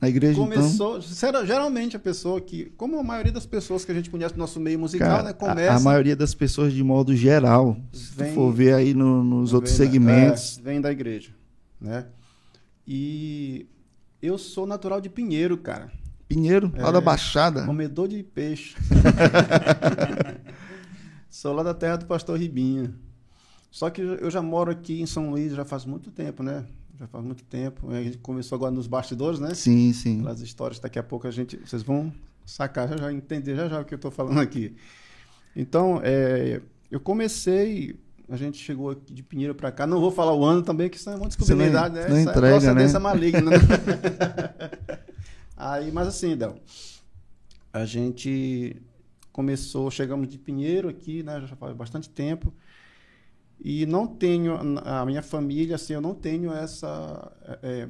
Na 0.01 0.09
igreja, 0.09 0.41
então. 0.41 0.49
começou. 0.49 1.01
sera- 1.01 1.45
Geralmente 1.45 1.95
a 1.95 1.99
pessoa 1.99 2.41
que, 2.41 2.65
como 2.75 2.99
a 2.99 3.03
maioria 3.03 3.31
das 3.31 3.45
pessoas 3.45 3.85
que 3.85 3.91
a 3.91 3.95
gente 3.95 4.09
conhece 4.09 4.33
no 4.33 4.39
nosso 4.39 4.59
meio 4.59 4.79
musical, 4.79 5.07
Cara, 5.09 5.23
né, 5.23 5.29
a- 5.29 5.33
começa. 5.33 5.73
a, 5.75 5.79
maioria 5.79 6.15
das 6.15 6.33
pessoas, 6.33 6.73
de 6.73 6.83
modo 6.83 7.15
geral, 7.15 7.77
se 7.93 8.15
Vem- 8.15 8.33
for 8.33 8.51
ver 8.51 8.73
aí 8.73 8.93
no- 8.95 9.23
nos 9.23 9.53
outros 9.53 9.77
da- 9.77 9.85
segmentos, 9.85 10.57
é, 10.57 10.61
vem 10.63 10.81
da 10.81 10.91
igreja, 10.91 11.31
né? 11.79 12.07
E 12.87 13.67
eu 14.21 14.37
sou 14.39 14.65
natural 14.65 14.99
de 14.99 15.07
Pinheiro, 15.09 15.55
cara. 15.57 15.91
Pinheiro, 16.27 16.71
lá 16.75 16.89
É. 16.89 16.93
da 16.93 17.01
Baixada. 17.01 17.63
Comedor 17.65 18.07
de 18.07 18.23
peixe. 18.23 18.75
Sou 21.29 21.53
lá 21.53 21.63
da 21.63 21.73
terra 21.73 21.97
do 21.97 22.05
pastor 22.05 22.37
Ribinha. 22.39 22.93
Só 23.69 23.89
que 23.89 24.01
eu 24.01 24.29
já 24.29 24.41
moro 24.41 24.69
aqui 24.71 25.01
em 25.01 25.05
São 25.05 25.29
Luís 25.29 25.53
já 25.53 25.63
faz 25.63 25.85
muito 25.85 26.11
tempo, 26.11 26.43
né? 26.43 26.65
Já 27.01 27.07
faz 27.07 27.25
muito 27.25 27.43
tempo. 27.45 27.89
A 27.89 28.03
gente 28.03 28.19
começou 28.19 28.55
agora 28.55 28.71
nos 28.71 28.85
bastidores, 28.85 29.39
né? 29.39 29.55
Sim, 29.55 29.91
sim. 29.91 30.19
Pelas 30.19 30.39
histórias, 30.39 30.79
daqui 30.79 30.99
a 30.99 31.03
pouco 31.03 31.27
a 31.27 31.31
gente, 31.31 31.57
vocês 31.57 31.81
vão 31.81 32.13
sacar 32.45 32.87
já 32.87 32.95
já, 32.95 33.11
entender 33.11 33.55
já 33.55 33.67
já 33.67 33.81
o 33.81 33.85
que 33.85 33.95
eu 33.95 33.95
estou 33.95 34.11
falando 34.11 34.39
aqui. 34.39 34.75
Então, 35.55 35.99
é, 36.03 36.61
eu 36.91 36.99
comecei, 36.99 37.99
a 38.29 38.37
gente 38.37 38.59
chegou 38.59 38.91
aqui 38.91 39.15
de 39.15 39.23
Pinheiro 39.23 39.55
para 39.55 39.71
cá, 39.71 39.87
não 39.87 39.99
vou 39.99 40.11
falar 40.11 40.35
o 40.35 40.45
ano 40.45 40.61
também, 40.61 40.91
que 40.91 40.97
isso 40.97 41.09
é 41.09 41.15
uma 41.15 41.27
descobribilidade, 41.27 41.95
né? 41.95 42.07
não 42.07 42.17
é 42.17 42.21
entrega, 42.21 42.59
procedência 42.59 42.99
né? 42.99 43.03
maligna, 43.03 43.49
né? 43.49 43.57
Aí, 45.57 45.91
mas 45.91 46.07
assim, 46.07 46.37
Del, 46.37 46.55
a 47.73 47.83
gente 47.83 48.79
começou, 49.31 49.89
chegamos 49.89 50.29
de 50.29 50.37
Pinheiro 50.37 50.87
aqui, 50.87 51.23
né? 51.23 51.41
Já 51.47 51.55
faz 51.55 51.75
bastante 51.75 52.07
tempo. 52.07 52.53
E 53.63 53.85
não 53.85 54.07
tenho, 54.07 54.57
a 54.83 55.05
minha 55.05 55.21
família, 55.21 55.75
assim, 55.75 55.93
eu 55.93 56.01
não 56.01 56.15
tenho 56.15 56.51
essa. 56.51 57.31
é, 57.61 57.87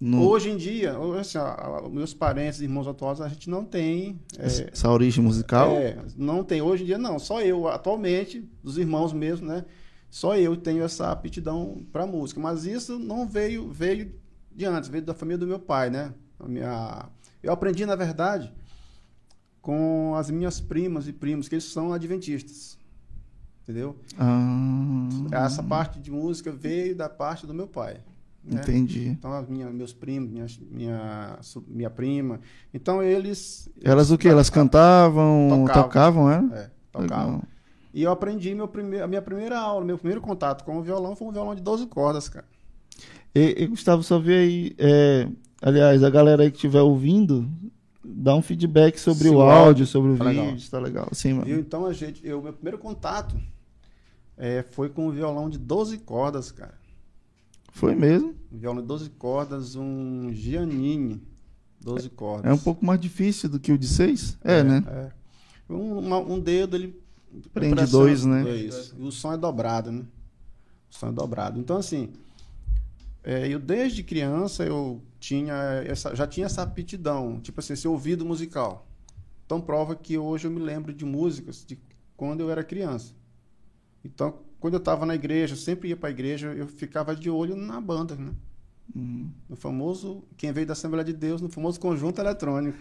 No- 0.00 0.28
Hoje 0.28 0.48
em 0.50 0.56
dia, 0.56 0.94
assim, 1.20 1.38
a- 1.38 1.42
a- 1.82 1.88
meus 1.88 2.14
parentes, 2.14 2.60
irmãos 2.60 2.86
atuais, 2.86 3.20
a 3.20 3.28
gente 3.28 3.50
não 3.50 3.64
tem. 3.64 4.20
é, 4.38 4.46
Essa 4.72 4.88
origem 4.88 5.24
musical. 5.24 5.72
é, 5.72 5.98
não 6.16 6.44
tem. 6.44 6.62
Hoje 6.62 6.84
em 6.84 6.86
dia, 6.86 6.98
não. 6.98 7.18
Só 7.18 7.42
eu, 7.42 7.66
atualmente, 7.66 8.48
dos 8.62 8.78
irmãos 8.78 9.12
mesmo, 9.12 9.48
né? 9.48 9.64
Só 10.08 10.36
eu 10.36 10.56
tenho 10.56 10.84
essa 10.84 11.10
aptidão 11.10 11.84
para 11.92 12.06
música. 12.06 12.38
Mas 12.40 12.64
isso 12.64 12.96
não 12.96 13.26
veio, 13.26 13.72
veio 13.72 14.14
de 14.54 14.64
antes, 14.66 14.88
veio 14.88 15.04
da 15.04 15.14
família 15.14 15.38
do 15.38 15.48
meu 15.48 15.58
pai, 15.58 15.90
né? 15.90 16.14
Minha, 16.46 17.08
eu 17.42 17.52
aprendi, 17.52 17.84
na 17.84 17.96
verdade, 17.96 18.52
com 19.60 20.14
as 20.14 20.30
minhas 20.30 20.60
primas 20.60 21.08
e 21.08 21.12
primos, 21.12 21.48
que 21.48 21.56
eles 21.56 21.64
são 21.64 21.92
adventistas. 21.92 22.77
Entendeu? 23.68 23.94
Ah, 24.18 25.44
Essa 25.44 25.62
parte 25.62 26.00
de 26.00 26.10
música 26.10 26.50
veio 26.50 26.96
da 26.96 27.06
parte 27.06 27.46
do 27.46 27.52
meu 27.52 27.66
pai. 27.66 27.98
né? 28.42 28.62
Entendi. 28.62 29.08
Então, 29.08 29.44
minha, 29.46 29.68
meus 29.68 29.92
primos, 29.92 30.30
minha, 30.30 30.46
minha, 30.70 31.38
minha 31.66 31.90
prima. 31.90 32.40
Então, 32.72 33.02
eles. 33.02 33.68
Elas 33.84 34.10
o 34.10 34.16
que? 34.16 34.26
Elas 34.26 34.48
cantavam, 34.48 35.48
Tocavam. 35.66 35.82
tocavam, 35.82 36.30
é? 36.30 36.36
É, 36.36 36.70
tocavam. 36.90 37.26
Legal. 37.34 37.42
E 37.92 38.02
eu 38.02 38.10
aprendi 38.10 38.54
meu 38.54 38.66
primeir, 38.68 39.02
a 39.02 39.06
minha 39.06 39.20
primeira 39.20 39.58
aula, 39.58 39.84
meu 39.84 39.98
primeiro 39.98 40.22
contato 40.22 40.64
com 40.64 40.78
o 40.78 40.82
violão 40.82 41.14
foi 41.14 41.28
um 41.28 41.32
violão 41.32 41.54
de 41.54 41.60
12 41.60 41.86
cordas, 41.88 42.26
cara. 42.28 42.46
E, 43.34 43.64
e, 43.64 43.66
Gustavo, 43.66 44.02
só 44.02 44.18
vê 44.18 44.34
aí. 44.38 44.74
é, 44.78 45.28
aliás, 45.60 46.02
a 46.02 46.08
galera 46.08 46.42
aí 46.42 46.50
que 46.50 46.56
estiver 46.56 46.80
ouvindo, 46.80 47.46
dá 48.02 48.34
um 48.34 48.40
feedback 48.40 48.98
sobre 48.98 49.28
Sim, 49.28 49.34
o 49.34 49.42
áudio, 49.42 49.84
sobre 49.86 50.12
o 50.12 50.16
Tá 50.16 50.24
vídeo, 50.24 50.42
legal. 50.42 50.58
tá 50.70 50.78
legal. 50.78 51.08
Sim, 51.12 51.34
mano. 51.34 51.44
Viu? 51.44 51.58
Então, 51.60 51.84
a 51.84 51.92
gente, 51.92 52.26
eu, 52.26 52.40
meu 52.40 52.54
primeiro 52.54 52.78
contato 52.78 53.36
é, 54.38 54.62
foi 54.62 54.88
com 54.88 55.08
um 55.08 55.10
violão 55.10 55.50
de 55.50 55.58
12 55.58 55.98
cordas, 55.98 56.50
cara. 56.50 56.78
Foi 57.72 57.94
mesmo. 57.94 58.34
Um 58.50 58.58
violão 58.58 58.80
de 58.80 58.88
12 58.88 59.10
cordas, 59.10 59.74
um 59.76 60.32
Giannini, 60.32 61.22
12 61.80 62.08
cordas. 62.10 62.50
É 62.50 62.54
um 62.54 62.58
pouco 62.58 62.84
mais 62.84 62.98
difícil 63.00 63.48
do 63.48 63.60
que 63.60 63.70
o 63.72 63.78
de 63.78 63.86
seis? 63.86 64.38
É, 64.42 64.62
né? 64.62 64.82
É. 64.86 65.72
Um, 65.72 65.98
uma- 65.98 66.18
um 66.18 66.40
dedo 66.40 66.76
ele 66.76 66.98
Prende 67.52 67.74
pressiona 67.74 67.86
dois, 67.86 68.24
né? 68.24 68.42
dois. 68.42 68.94
E 68.96 69.02
o 69.02 69.12
som 69.12 69.32
é 69.32 69.36
dobrado, 69.36 69.92
né? 69.92 70.04
O 70.90 70.94
som 70.96 71.08
é 71.08 71.12
dobrado. 71.12 71.60
Então 71.60 71.76
assim, 71.76 72.10
é, 73.22 73.46
eu 73.48 73.58
desde 73.58 74.02
criança 74.02 74.64
eu 74.64 75.02
tinha 75.20 75.54
essa, 75.86 76.14
já 76.16 76.26
tinha 76.26 76.46
essa 76.46 76.62
aptidão, 76.62 77.38
tipo 77.40 77.60
assim, 77.60 77.74
esse 77.74 77.86
ouvido 77.86 78.24
musical. 78.24 78.86
Então 79.44 79.60
prova 79.60 79.94
que 79.94 80.16
hoje 80.16 80.46
eu 80.46 80.50
me 80.50 80.60
lembro 80.60 80.92
de 80.92 81.04
músicas 81.04 81.64
de 81.66 81.78
quando 82.16 82.40
eu 82.40 82.50
era 82.50 82.64
criança. 82.64 83.12
Então 84.04 84.38
quando 84.60 84.74
eu 84.74 84.78
estava 84.78 85.06
na 85.06 85.14
igreja, 85.14 85.54
eu 85.54 85.58
sempre 85.58 85.88
ia 85.88 85.96
para 85.96 86.08
a 86.08 86.12
igreja, 86.12 86.48
eu 86.48 86.66
ficava 86.66 87.14
de 87.14 87.30
olho 87.30 87.54
na 87.56 87.80
banda, 87.80 88.16
né? 88.16 88.32
Uhum. 88.94 89.30
No 89.48 89.54
famoso, 89.54 90.24
quem 90.36 90.50
veio 90.50 90.66
da 90.66 90.72
Assembleia 90.72 91.04
de 91.04 91.12
Deus, 91.12 91.42
no 91.42 91.48
famoso 91.48 91.78
conjunto 91.78 92.20
eletrônico. 92.20 92.78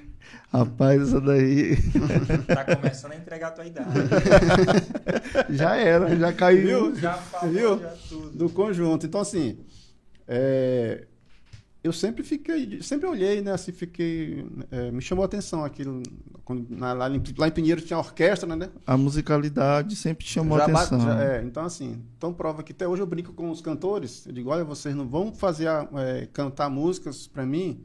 Rapaz, 0.51 1.01
essa 1.01 1.19
daí 1.19 1.75
Tá 2.47 2.75
começando 2.75 3.12
a 3.12 3.15
entregar 3.17 3.50
a 3.50 3.51
tua 3.51 3.65
idade. 3.65 3.89
já 5.50 5.75
era, 5.75 6.15
já 6.15 6.31
caiu. 6.33 6.91
Viu? 6.91 6.95
Já 6.95 7.13
falou, 7.13 7.53
Viu? 7.53 7.79
já 7.79 7.89
tudo. 8.09 8.38
do 8.38 8.50
conjunto. 8.50 9.05
Então, 9.05 9.19
assim, 9.19 9.59
é, 10.27 11.05
eu 11.88 11.94
sempre 11.94 12.24
fiquei, 12.24 12.82
sempre 12.82 13.08
olhei, 13.08 13.41
né? 13.41 13.51
Assim, 13.51 13.72
fiquei, 13.72 14.46
é, 14.70 14.91
me 14.91 15.01
chamou 15.01 15.24
a 15.24 15.25
atenção 15.25 15.63
aquilo. 15.63 16.03
Quando, 16.46 16.65
na- 16.70 16.94
lá, 16.94 17.10
em, 17.10 17.22
lá 17.38 17.48
em 17.48 17.51
Pinheiro 17.51 17.82
tinha 17.82 17.98
orquestra, 17.98 18.56
né? 18.56 18.70
A 18.86 18.96
musicalidade 18.98 19.96
sempre 19.96 20.25
chamou 20.25 20.58
Já 20.58 20.67
ba- 20.67 20.82
atenção. 20.84 21.00
já- 21.01 21.24
é, 21.24 21.44
então, 21.44 21.65
assim, 21.65 22.01
então 22.17 22.34
prova 22.34 22.62
que 22.63 22.72
até 22.72 22.88
hoje 22.88 23.01
eu 23.01 23.08
brinco 23.08 23.34
com 23.34 23.50
os 23.50 23.62
cantores. 23.62 24.25
Eu 24.25 24.34
digo, 24.34 24.50
olha, 24.50 24.63
vocês 24.63 24.94
não 24.96 25.08
vão 25.08 25.34
fazer, 25.34 25.67
a- 25.67 25.88
é, 25.96 26.25
cantar 26.32 26.70
músicas 26.70 27.27
para 27.27 27.46
mim, 27.46 27.84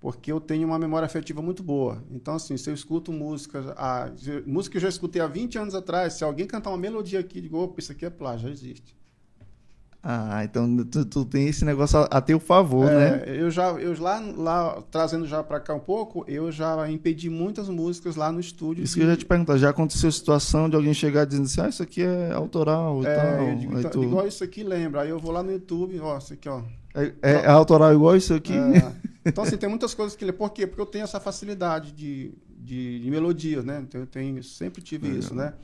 porque 0.00 0.30
eu 0.30 0.40
tenho 0.40 0.66
uma 0.66 0.78
memória 0.78 1.06
afetiva 1.06 1.40
muito 1.40 1.62
boa. 1.62 2.02
Então, 2.10 2.34
assim, 2.34 2.56
se 2.56 2.68
eu 2.68 2.74
escuto 2.74 3.12
músicas, 3.12 3.66
a, 3.76 4.10
música 4.46 4.72
que 4.72 4.76
eu 4.78 4.82
já 4.82 4.88
escutei 4.88 5.20
há 5.22 5.26
20 5.26 5.56
anos 5.58 5.74
atrás, 5.74 6.14
se 6.14 6.24
alguém 6.24 6.46
cantar 6.46 6.70
uma 6.70 6.78
melodia 6.78 7.20
aqui, 7.20 7.40
digo, 7.40 7.58
opa, 7.58 7.80
isso 7.80 7.92
aqui 7.92 8.04
é 8.04 8.10
plágio, 8.10 8.48
já 8.48 8.52
existe. 8.52 8.94
Ah, 10.06 10.44
então 10.44 10.84
tu, 10.84 11.02
tu 11.06 11.24
tem 11.24 11.48
esse 11.48 11.64
negócio 11.64 11.98
a, 11.98 12.02
a 12.02 12.20
teu 12.20 12.38
favor, 12.38 12.84
né? 12.90 13.22
É, 13.24 13.40
eu 13.40 13.50
já, 13.50 13.70
eu 13.70 13.98
lá, 13.98 14.20
lá 14.36 14.82
trazendo 14.90 15.26
já 15.26 15.42
para 15.42 15.58
cá 15.58 15.72
um 15.74 15.80
pouco, 15.80 16.26
eu 16.28 16.52
já 16.52 16.90
impedi 16.90 17.30
muitas 17.30 17.70
músicas 17.70 18.14
lá 18.14 18.30
no 18.30 18.38
estúdio. 18.38 18.84
Isso 18.84 18.92
de- 18.94 19.00
que 19.00 19.06
eu 19.06 19.10
já 19.10 19.16
te 19.16 19.24
perguntar, 19.24 19.56
já 19.56 19.70
aconteceu 19.70 20.12
situação 20.12 20.68
de 20.68 20.76
alguém 20.76 20.92
chegar 20.92 21.24
dizendo 21.24 21.46
assim, 21.46 21.62
ah, 21.62 21.68
isso 21.70 21.82
aqui 21.82 22.02
é 22.02 22.32
autoral 22.32 23.02
e 23.02 23.06
é, 23.06 23.14
tal. 23.14 23.24
eu 23.48 23.56
digo, 23.56 23.78
então, 23.78 23.90
tu- 23.92 24.04
igual 24.04 24.26
isso 24.26 24.44
aqui 24.44 24.62
lembra. 24.62 25.00
Aí 25.00 25.08
eu 25.08 25.18
vou 25.18 25.32
lá 25.32 25.42
no 25.42 25.50
YouTube, 25.50 25.98
ó, 26.00 26.18
isso 26.18 26.34
aqui, 26.34 26.50
ó. 26.50 26.60
é, 26.94 27.04
é- 27.22 27.32
é 27.44 27.48
autoral 27.48 27.94
igual 27.94 28.14
isso 28.14 28.34
aqui? 28.34 28.52
É, 28.52 28.92
então, 29.24 29.42
assim, 29.42 29.56
tem 29.56 29.70
muitas 29.70 29.94
coisas 29.94 30.14
que. 30.14 30.30
Por 30.34 30.50
quê? 30.50 30.66
Porque 30.66 30.82
eu 30.82 30.86
tenho 30.86 31.04
essa 31.04 31.18
facilidade 31.18 31.92
de, 31.92 32.30
de, 32.58 33.00
de 33.00 33.10
melodia, 33.10 33.62
né? 33.62 33.80
Então, 33.82 34.02
eu 34.02 34.06
tenho, 34.06 34.44
sempre 34.44 34.82
tive 34.82 35.06
Legal. 35.06 35.20
isso, 35.20 35.34
né? 35.34 35.54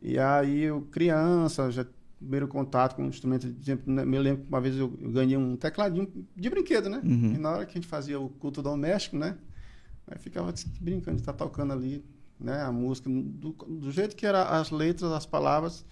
E 0.00 0.20
aí, 0.20 0.60
eu, 0.62 0.82
criança, 0.82 1.68
já 1.72 1.84
primeiro 2.20 2.46
contato 2.46 2.94
com 2.94 3.02
um 3.02 3.08
instrumento, 3.08 3.46
exemplo, 3.46 3.92
né, 3.92 4.04
me 4.04 4.18
lembro 4.18 4.42
que 4.42 4.48
uma 4.48 4.60
vez 4.60 4.76
eu, 4.76 4.88
ganhei 4.88 5.36
um 5.36 5.56
tecladinho 5.56 6.12
de 6.36 6.50
brinquedo, 6.50 6.90
né? 6.90 7.00
Uhum. 7.02 7.32
E 7.34 7.38
na 7.38 7.50
hora 7.50 7.66
que 7.66 7.72
a 7.72 7.74
gente 7.80 7.86
fazia 7.86 8.20
o 8.20 8.28
culto 8.28 8.62
doméstico, 8.62 9.16
né? 9.16 9.36
Aí 10.06 10.18
ficava 10.18 10.52
brincando 10.80 11.16
de 11.16 11.22
estar 11.22 11.32
tocando 11.32 11.72
ali, 11.72 12.04
né? 12.38 12.62
A 12.62 12.70
música, 12.70 13.08
do, 13.08 13.52
do 13.52 13.90
jeito 13.90 14.14
que 14.14 14.26
eram 14.26 14.40
as 14.40 14.70
letras, 14.70 15.10
as 15.12 15.24
palavras, 15.24 15.84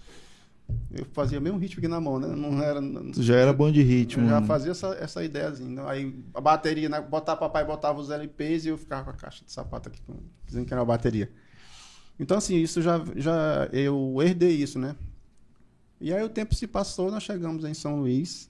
eu 0.91 1.05
fazia 1.13 1.39
mesmo 1.39 1.57
ritmo 1.57 1.79
aqui 1.79 1.87
na 1.87 1.99
mão, 1.99 2.19
né? 2.19 2.27
Não 2.27 2.61
era. 2.61 2.79
Tu 3.11 3.23
já 3.23 3.35
era 3.35 3.51
bom 3.51 3.71
de 3.71 3.81
ritmo. 3.81 4.27
Já 4.27 4.39
né? 4.39 4.45
fazia 4.47 4.71
essa, 4.71 4.89
essa 4.99 5.23
ideiazinha. 5.23 5.71
Então, 5.71 5.87
aí 5.87 6.13
a 6.33 6.39
bateria, 6.39 6.89
né? 6.89 7.01
Botar 7.01 7.35
papai 7.35 7.65
botava 7.65 7.99
os 7.99 8.11
LPs 8.11 8.65
e 8.65 8.69
eu 8.69 8.77
ficava 8.77 9.05
com 9.05 9.09
a 9.09 9.13
caixa 9.13 9.43
de 9.43 9.51
sapato 9.51 9.89
aqui, 9.89 9.99
dizendo 10.45 10.65
que 10.65 10.73
era 10.73 10.81
uma 10.81 10.87
bateria. 10.87 11.31
Então, 12.19 12.37
assim, 12.37 12.57
isso 12.57 12.81
já, 12.81 13.01
já. 13.15 13.67
Eu 13.71 14.17
herdei 14.21 14.51
isso, 14.51 14.77
né? 14.77 14.95
E 16.01 16.13
aí 16.13 16.23
o 16.23 16.29
tempo 16.29 16.55
se 16.55 16.65
passou, 16.67 17.11
nós 17.11 17.23
chegamos 17.23 17.63
em 17.65 17.73
São 17.73 17.97
Luís, 17.99 18.49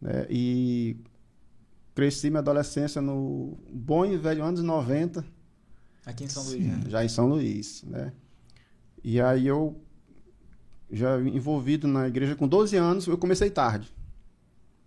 né? 0.00 0.26
E 0.30 0.96
cresci 1.94 2.28
minha 2.30 2.40
adolescência 2.40 3.00
no 3.00 3.58
bom 3.72 4.04
e 4.04 4.16
velho 4.16 4.44
anos 4.44 4.62
90, 4.62 5.24
Aqui 6.04 6.24
em 6.24 6.28
São 6.28 6.42
Sim. 6.44 6.50
Luís, 6.58 6.66
né? 6.66 6.84
já 6.88 7.04
em 7.04 7.08
São 7.08 7.26
Luís, 7.26 7.82
né? 7.84 8.12
E 9.02 9.20
aí 9.20 9.46
eu 9.46 9.80
já 10.90 11.20
envolvido 11.20 11.88
na 11.88 12.06
igreja 12.06 12.36
com 12.36 12.46
12 12.46 12.76
anos, 12.76 13.06
eu 13.06 13.18
comecei 13.18 13.50
tarde. 13.50 13.92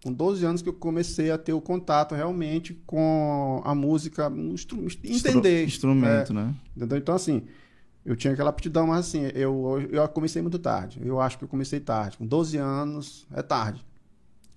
Com 0.01 0.13
12 0.13 0.45
anos 0.45 0.61
que 0.61 0.69
eu 0.69 0.73
comecei 0.73 1.29
a 1.29 1.37
ter 1.37 1.51
o 1.51 1.59
contato 1.59 2.15
realmente 2.15 2.73
com 2.85 3.61
a 3.65 3.75
música, 3.75 4.29
um 4.29 4.53
instru- 4.53 4.85
Instru- 4.85 5.09
entender. 5.31 5.65
Instrumento, 5.65 6.33
né? 6.33 6.55
é, 6.55 6.77
entendeu? 6.77 6.97
Então, 6.97 7.13
assim, 7.13 7.43
eu 8.09 8.15
tinha 8.15 8.33
aquela 8.33 8.49
aptidão, 8.49 8.87
mas 8.87 9.05
assim, 9.05 9.29
eu, 9.35 9.87
eu 9.91 10.07
comecei 10.09 10.41
muito 10.41 10.57
tarde. 10.57 10.99
Eu 11.05 11.21
acho 11.21 11.37
que 11.37 11.43
eu 11.43 11.47
comecei 11.47 11.79
tarde. 11.79 12.17
Com 12.17 12.25
12 12.25 12.57
anos, 12.57 13.27
é 13.31 13.43
tarde. 13.43 13.85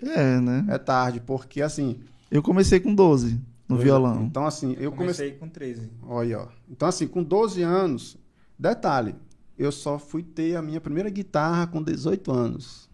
É, 0.02 0.40
né? 0.40 0.64
É 0.70 0.78
tarde, 0.78 1.20
porque 1.20 1.60
assim... 1.60 2.00
Eu 2.30 2.42
comecei 2.42 2.80
com 2.80 2.94
12 2.94 3.38
no 3.68 3.76
violão. 3.76 4.22
Então, 4.22 4.46
assim, 4.46 4.72
eu 4.78 4.84
Eu 4.84 4.92
comecei... 4.92 5.32
comecei 5.32 5.38
com 5.38 5.48
13. 5.50 5.90
Olha, 6.02 6.40
ó. 6.40 6.48
Então, 6.66 6.88
assim, 6.88 7.06
com 7.06 7.22
12 7.22 7.60
anos, 7.60 8.16
detalhe, 8.58 9.14
eu 9.58 9.70
só 9.70 9.98
fui 9.98 10.22
ter 10.22 10.56
a 10.56 10.62
minha 10.62 10.80
primeira 10.80 11.10
guitarra 11.10 11.66
com 11.66 11.82
18 11.82 12.32
anos. 12.32 12.88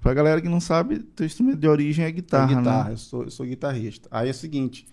Pra 0.00 0.14
galera 0.14 0.40
que 0.40 0.48
não 0.48 0.60
sabe, 0.60 1.00
teu 1.00 1.26
instrumento 1.26 1.58
de 1.58 1.66
origem 1.66 2.04
é 2.04 2.10
guitarra, 2.12 2.52
É 2.52 2.54
guitarra, 2.54 2.84
né? 2.84 2.92
eu, 2.92 2.96
sou, 2.98 3.24
eu 3.24 3.30
sou 3.32 3.44
guitarrista. 3.44 4.08
Aí 4.12 4.28
é 4.28 4.30
o 4.30 4.34
seguinte, 4.34 4.86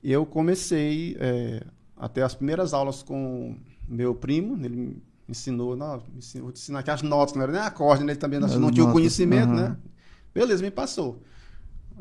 eu 0.00 0.24
comecei 0.24 1.16
é, 1.18 1.64
a 1.96 2.08
ter 2.08 2.22
as 2.22 2.36
primeiras 2.36 2.72
aulas 2.72 3.02
com 3.02 3.56
meu 3.88 4.14
primo, 4.14 4.56
ele 4.64 4.76
me 4.76 5.02
ensinou, 5.28 5.76
não, 5.76 5.96
me 6.12 6.18
ensinou, 6.18 6.46
vou 6.46 6.52
te 6.52 6.60
ensinar 6.60 6.80
aqui 6.80 6.90
as 6.90 7.02
notas, 7.02 7.34
não 7.34 7.42
era 7.42 7.52
nem 7.52 7.60
acorde, 7.60 8.04
né? 8.04 8.12
ele 8.12 8.18
também 8.18 8.38
não, 8.38 8.48
não 8.58 8.70
tinha 8.70 8.86
o 8.86 8.92
conhecimento, 8.92 9.52
aham. 9.52 9.68
né? 9.70 9.76
Beleza, 10.34 10.62
me 10.62 10.70
passou 10.70 11.22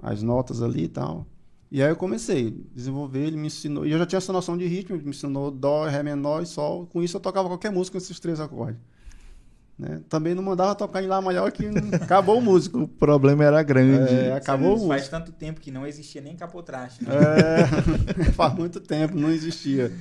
as 0.01 0.23
notas 0.23 0.61
ali 0.61 0.85
e 0.85 0.87
tal. 0.87 1.27
E 1.71 1.81
aí 1.81 1.89
eu 1.89 1.95
comecei 1.95 2.49
a 2.49 2.75
desenvolver, 2.75 3.25
ele 3.25 3.37
me 3.37 3.47
ensinou, 3.47 3.85
e 3.85 3.91
eu 3.91 3.97
já 3.97 4.05
tinha 4.05 4.17
essa 4.17 4.31
noção 4.31 4.55
de 4.55 4.67
ritmo, 4.67 4.95
ele 4.95 5.03
me 5.03 5.09
ensinou 5.09 5.49
dó, 5.49 5.85
ré 5.85 6.03
menor 6.03 6.43
e 6.43 6.45
sol, 6.45 6.85
com 6.87 7.01
isso 7.01 7.17
eu 7.17 7.21
tocava 7.21 7.47
qualquer 7.47 7.71
música 7.71 7.97
com 7.97 8.03
esses 8.03 8.19
três 8.19 8.39
acordes. 8.39 8.79
Né? 9.77 10.01
Também 10.07 10.35
não 10.35 10.43
mandava 10.43 10.75
tocar 10.75 11.01
em 11.01 11.07
Lá 11.07 11.19
maior 11.19 11.51
que 11.51 11.65
acabou 11.99 12.37
o 12.37 12.41
músico. 12.41 12.81
O 12.81 12.87
problema 12.87 13.43
era 13.43 13.63
grande. 13.63 14.13
É, 14.13 14.33
acabou 14.33 14.73
o 14.73 14.75
Isso 14.75 14.85
músico. 14.85 14.99
Faz 14.99 15.09
tanto 15.09 15.31
tempo 15.31 15.59
que 15.59 15.71
não 15.71 15.87
existia 15.87 16.21
nem 16.21 16.35
capotraste, 16.35 17.03
né? 17.03 17.11
É, 17.11 18.23
faz 18.33 18.53
muito 18.53 18.79
tempo, 18.79 19.17
não 19.17 19.31
existia. 19.31 19.91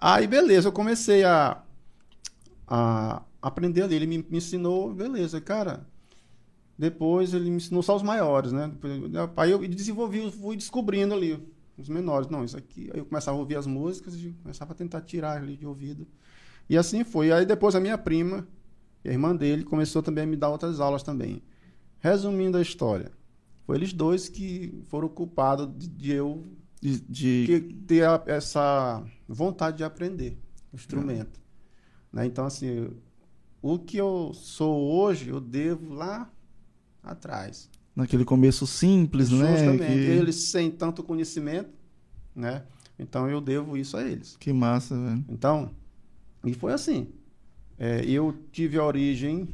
Aí, 0.00 0.26
beleza, 0.26 0.68
eu 0.68 0.72
comecei 0.72 1.24
a, 1.24 1.62
a 2.66 3.22
aprender 3.42 3.82
ali. 3.82 3.96
Ele 3.96 4.06
me, 4.06 4.18
me 4.18 4.38
ensinou, 4.38 4.94
beleza, 4.94 5.40
cara. 5.40 5.86
Depois 6.78 7.34
ele 7.34 7.50
me 7.50 7.56
ensinou 7.56 7.82
só 7.82 7.96
os 7.96 8.02
maiores, 8.02 8.52
né? 8.52 8.68
Depois, 8.68 8.92
aí 9.36 9.50
eu 9.50 9.58
desenvolvi, 9.66 10.30
fui 10.30 10.56
descobrindo 10.56 11.12
ali 11.12 11.44
os 11.76 11.88
menores. 11.88 12.28
Não, 12.28 12.44
isso 12.44 12.56
aqui. 12.56 12.88
Aí 12.92 13.00
eu 13.00 13.04
começava 13.04 13.36
a 13.36 13.40
ouvir 13.40 13.56
as 13.56 13.66
músicas 13.66 14.14
e 14.14 14.34
começava 14.42 14.72
a 14.72 14.76
tentar 14.76 15.00
tirar 15.00 15.36
ali 15.38 15.56
de 15.56 15.66
ouvido. 15.66 16.06
E 16.68 16.76
assim 16.76 17.02
foi. 17.02 17.32
Aí 17.32 17.44
depois 17.44 17.74
a 17.74 17.80
minha 17.80 17.98
prima, 17.98 18.46
a 19.04 19.08
irmã 19.08 19.34
dele, 19.34 19.64
começou 19.64 20.02
também 20.02 20.22
a 20.22 20.26
me 20.26 20.36
dar 20.36 20.50
outras 20.50 20.78
aulas 20.78 21.02
também. 21.02 21.42
Resumindo 21.98 22.56
a 22.56 22.62
história, 22.62 23.10
foi 23.66 23.76
eles 23.76 23.92
dois 23.92 24.28
que 24.28 24.84
foram 24.86 25.08
culpados 25.08 25.68
de, 25.76 25.88
de 25.88 26.12
eu 26.12 26.46
De, 26.80 27.00
de- 27.00 27.44
que 27.46 27.60
ter 27.86 28.04
essa 28.26 29.02
vontade 29.28 29.78
de 29.78 29.84
aprender 29.84 30.38
o 30.72 30.76
instrumento. 30.76 31.40
Né? 32.12 32.26
Então, 32.26 32.46
assim, 32.46 32.90
o 33.60 33.78
que 33.78 33.96
eu 33.96 34.32
sou 34.34 34.78
hoje, 34.92 35.28
eu 35.30 35.40
devo 35.40 35.92
lá 35.94 36.30
atrás. 37.02 37.68
Naquele 37.96 38.24
começo 38.24 38.66
simples, 38.66 39.30
né? 39.30 39.56
Justamente. 39.56 39.86
Que, 39.86 40.10
Eles 40.10 40.36
sem 40.50 40.70
tanto 40.70 41.02
conhecimento, 41.02 41.70
né? 42.34 42.64
Então, 42.98 43.28
eu 43.28 43.40
devo 43.40 43.76
isso 43.76 43.96
a 43.96 44.02
eles. 44.02 44.36
que 44.38 44.52
massa, 44.52 44.96
velho. 44.96 45.24
Então, 45.28 45.70
e 46.44 46.54
foi 46.54 46.72
assim. 46.72 47.08
É, 47.80 48.04
eu 48.04 48.34
tive 48.50 48.76
a 48.76 48.84
origem, 48.84 49.48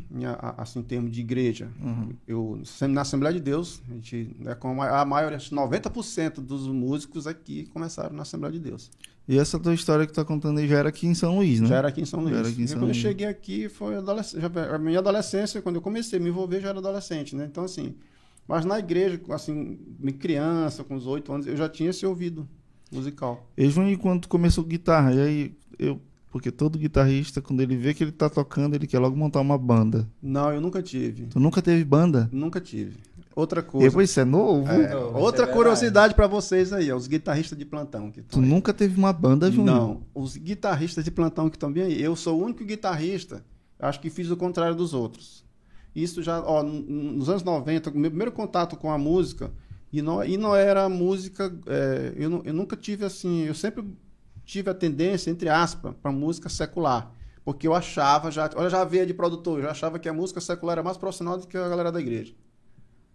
assim, 0.56 0.78
em 0.78 0.82
termos 0.82 1.10
de 1.12 1.20
igreja. 1.20 1.68
Uhum. 1.82 2.08
Eu, 2.26 2.62
na 2.88 3.02
Assembleia 3.02 3.34
de 3.34 3.40
Deus, 3.40 3.82
a 3.90 3.92
gente, 3.94 4.34
né, 4.38 4.56
a 4.90 5.04
maioria, 5.04 5.36
90% 5.38 6.40
dos 6.40 6.66
músicos 6.66 7.26
aqui 7.26 7.66
começaram 7.66 8.16
na 8.16 8.22
Assembleia 8.22 8.52
de 8.52 8.60
Deus. 8.60 8.90
E 9.28 9.38
essa 9.38 9.58
tua 9.58 9.74
história 9.74 10.06
que 10.06 10.12
tu 10.12 10.16
tá 10.16 10.24
contando 10.24 10.58
aí 10.58 10.66
já 10.68 10.78
era 10.78 10.88
aqui 10.88 11.06
em 11.06 11.14
São 11.14 11.36
Luís, 11.36 11.60
né? 11.60 11.66
Já 11.68 11.76
era 11.76 11.88
aqui 11.88 12.00
em 12.00 12.04
São 12.06 12.20
Já 12.20 12.24
Luís. 12.28 12.38
era 12.38 12.48
aqui 12.48 12.60
em 12.60 12.64
E 12.64 12.68
São 12.68 12.78
quando 12.78 12.84
Luís. 12.86 12.96
eu 12.96 13.02
cheguei 13.02 13.26
aqui, 13.26 13.68
foi 13.68 13.96
adolesc- 13.96 14.38
já, 14.38 14.74
a 14.74 14.78
minha 14.78 14.98
adolescência, 14.98 15.60
quando 15.62 15.76
eu 15.76 15.82
comecei 15.82 16.18
a 16.18 16.22
me 16.22 16.28
envolver, 16.30 16.60
já 16.60 16.68
era 16.70 16.78
adolescente, 16.78 17.36
né? 17.36 17.46
Então, 17.50 17.64
assim, 17.64 17.94
mas 18.48 18.64
na 18.64 18.78
igreja, 18.78 19.20
assim, 19.30 19.78
me 19.98 20.12
criança, 20.12 20.82
com 20.84 20.94
os 20.94 21.06
oito 21.06 21.30
anos, 21.32 21.46
eu 21.46 21.56
já 21.56 21.68
tinha 21.68 21.90
esse 21.90 22.04
ouvido 22.06 22.46
musical. 22.92 23.46
E 23.56 23.68
Júnior, 23.68 23.98
quando 23.98 24.22
tu 24.22 24.28
começou 24.28 24.64
guitarra, 24.64 25.12
e 25.14 25.20
aí 25.20 25.54
eu. 25.78 26.00
Porque 26.34 26.50
todo 26.50 26.76
guitarrista, 26.76 27.40
quando 27.40 27.60
ele 27.60 27.76
vê 27.76 27.94
que 27.94 28.02
ele 28.02 28.10
tá 28.10 28.28
tocando, 28.28 28.74
ele 28.74 28.88
quer 28.88 28.98
logo 28.98 29.14
montar 29.16 29.40
uma 29.40 29.56
banda. 29.56 30.10
Não, 30.20 30.52
eu 30.52 30.60
nunca 30.60 30.82
tive. 30.82 31.26
Tu 31.26 31.38
nunca 31.38 31.62
teve 31.62 31.84
banda? 31.84 32.28
Nunca 32.32 32.60
tive. 32.60 32.96
Outra 33.36 33.60
E 33.60 33.62
coisa. 33.62 33.86
depois 33.88 34.10
isso 34.10 34.18
é 34.18 34.24
novo? 34.24 34.68
É, 34.68 34.84
isso 34.88 34.96
outra 35.14 35.44
é 35.44 35.46
curiosidade 35.46 36.12
pra 36.12 36.26
vocês 36.26 36.72
aí, 36.72 36.90
ó, 36.90 36.96
os 36.96 37.06
guitarristas 37.06 37.56
de 37.56 37.64
plantão 37.64 38.10
que 38.10 38.20
Tu 38.22 38.40
aí. 38.40 38.44
nunca 38.44 38.74
teve 38.74 38.98
uma 38.98 39.12
banda, 39.12 39.48
Júnior? 39.48 39.76
Não, 39.76 40.02
os 40.12 40.36
guitarristas 40.36 41.04
de 41.04 41.10
plantão 41.12 41.48
que 41.48 41.54
estão 41.54 41.72
bem 41.72 41.84
aí. 41.84 42.02
Eu 42.02 42.16
sou 42.16 42.36
o 42.40 42.44
único 42.44 42.64
guitarrista, 42.64 43.44
acho 43.78 44.00
que 44.00 44.10
fiz 44.10 44.28
o 44.28 44.36
contrário 44.36 44.74
dos 44.74 44.92
outros. 44.92 45.44
Isso 45.94 46.20
já, 46.20 46.40
ó, 46.40 46.64
nos 46.64 47.28
anos 47.28 47.44
90, 47.44 47.90
o 47.90 47.96
meu 47.96 48.10
primeiro 48.10 48.32
contato 48.32 48.76
com 48.76 48.90
a 48.90 48.98
música, 48.98 49.52
e 49.92 50.02
não, 50.02 50.24
e 50.24 50.36
não 50.36 50.56
era 50.56 50.88
música, 50.88 51.56
é, 51.68 52.12
eu, 52.16 52.42
eu 52.44 52.52
nunca 52.52 52.76
tive 52.76 53.04
assim, 53.04 53.42
eu 53.44 53.54
sempre 53.54 53.84
tive 54.44 54.70
a 54.70 54.74
tendência, 54.74 55.30
entre 55.30 55.48
aspas, 55.48 55.94
para 56.02 56.12
música 56.12 56.48
secular. 56.48 57.10
Porque 57.44 57.66
eu 57.68 57.74
achava, 57.74 58.30
já, 58.30 58.48
olha, 58.56 58.70
já 58.70 58.84
veio 58.84 59.06
de 59.06 59.12
produtor, 59.14 59.58
eu 59.58 59.64
já 59.64 59.70
achava 59.72 59.98
que 59.98 60.08
a 60.08 60.12
música 60.12 60.40
secular 60.40 60.74
era 60.74 60.82
mais 60.82 60.96
profissional 60.96 61.36
do 61.38 61.46
que 61.46 61.56
a 61.56 61.68
galera 61.68 61.92
da 61.92 62.00
igreja. 62.00 62.34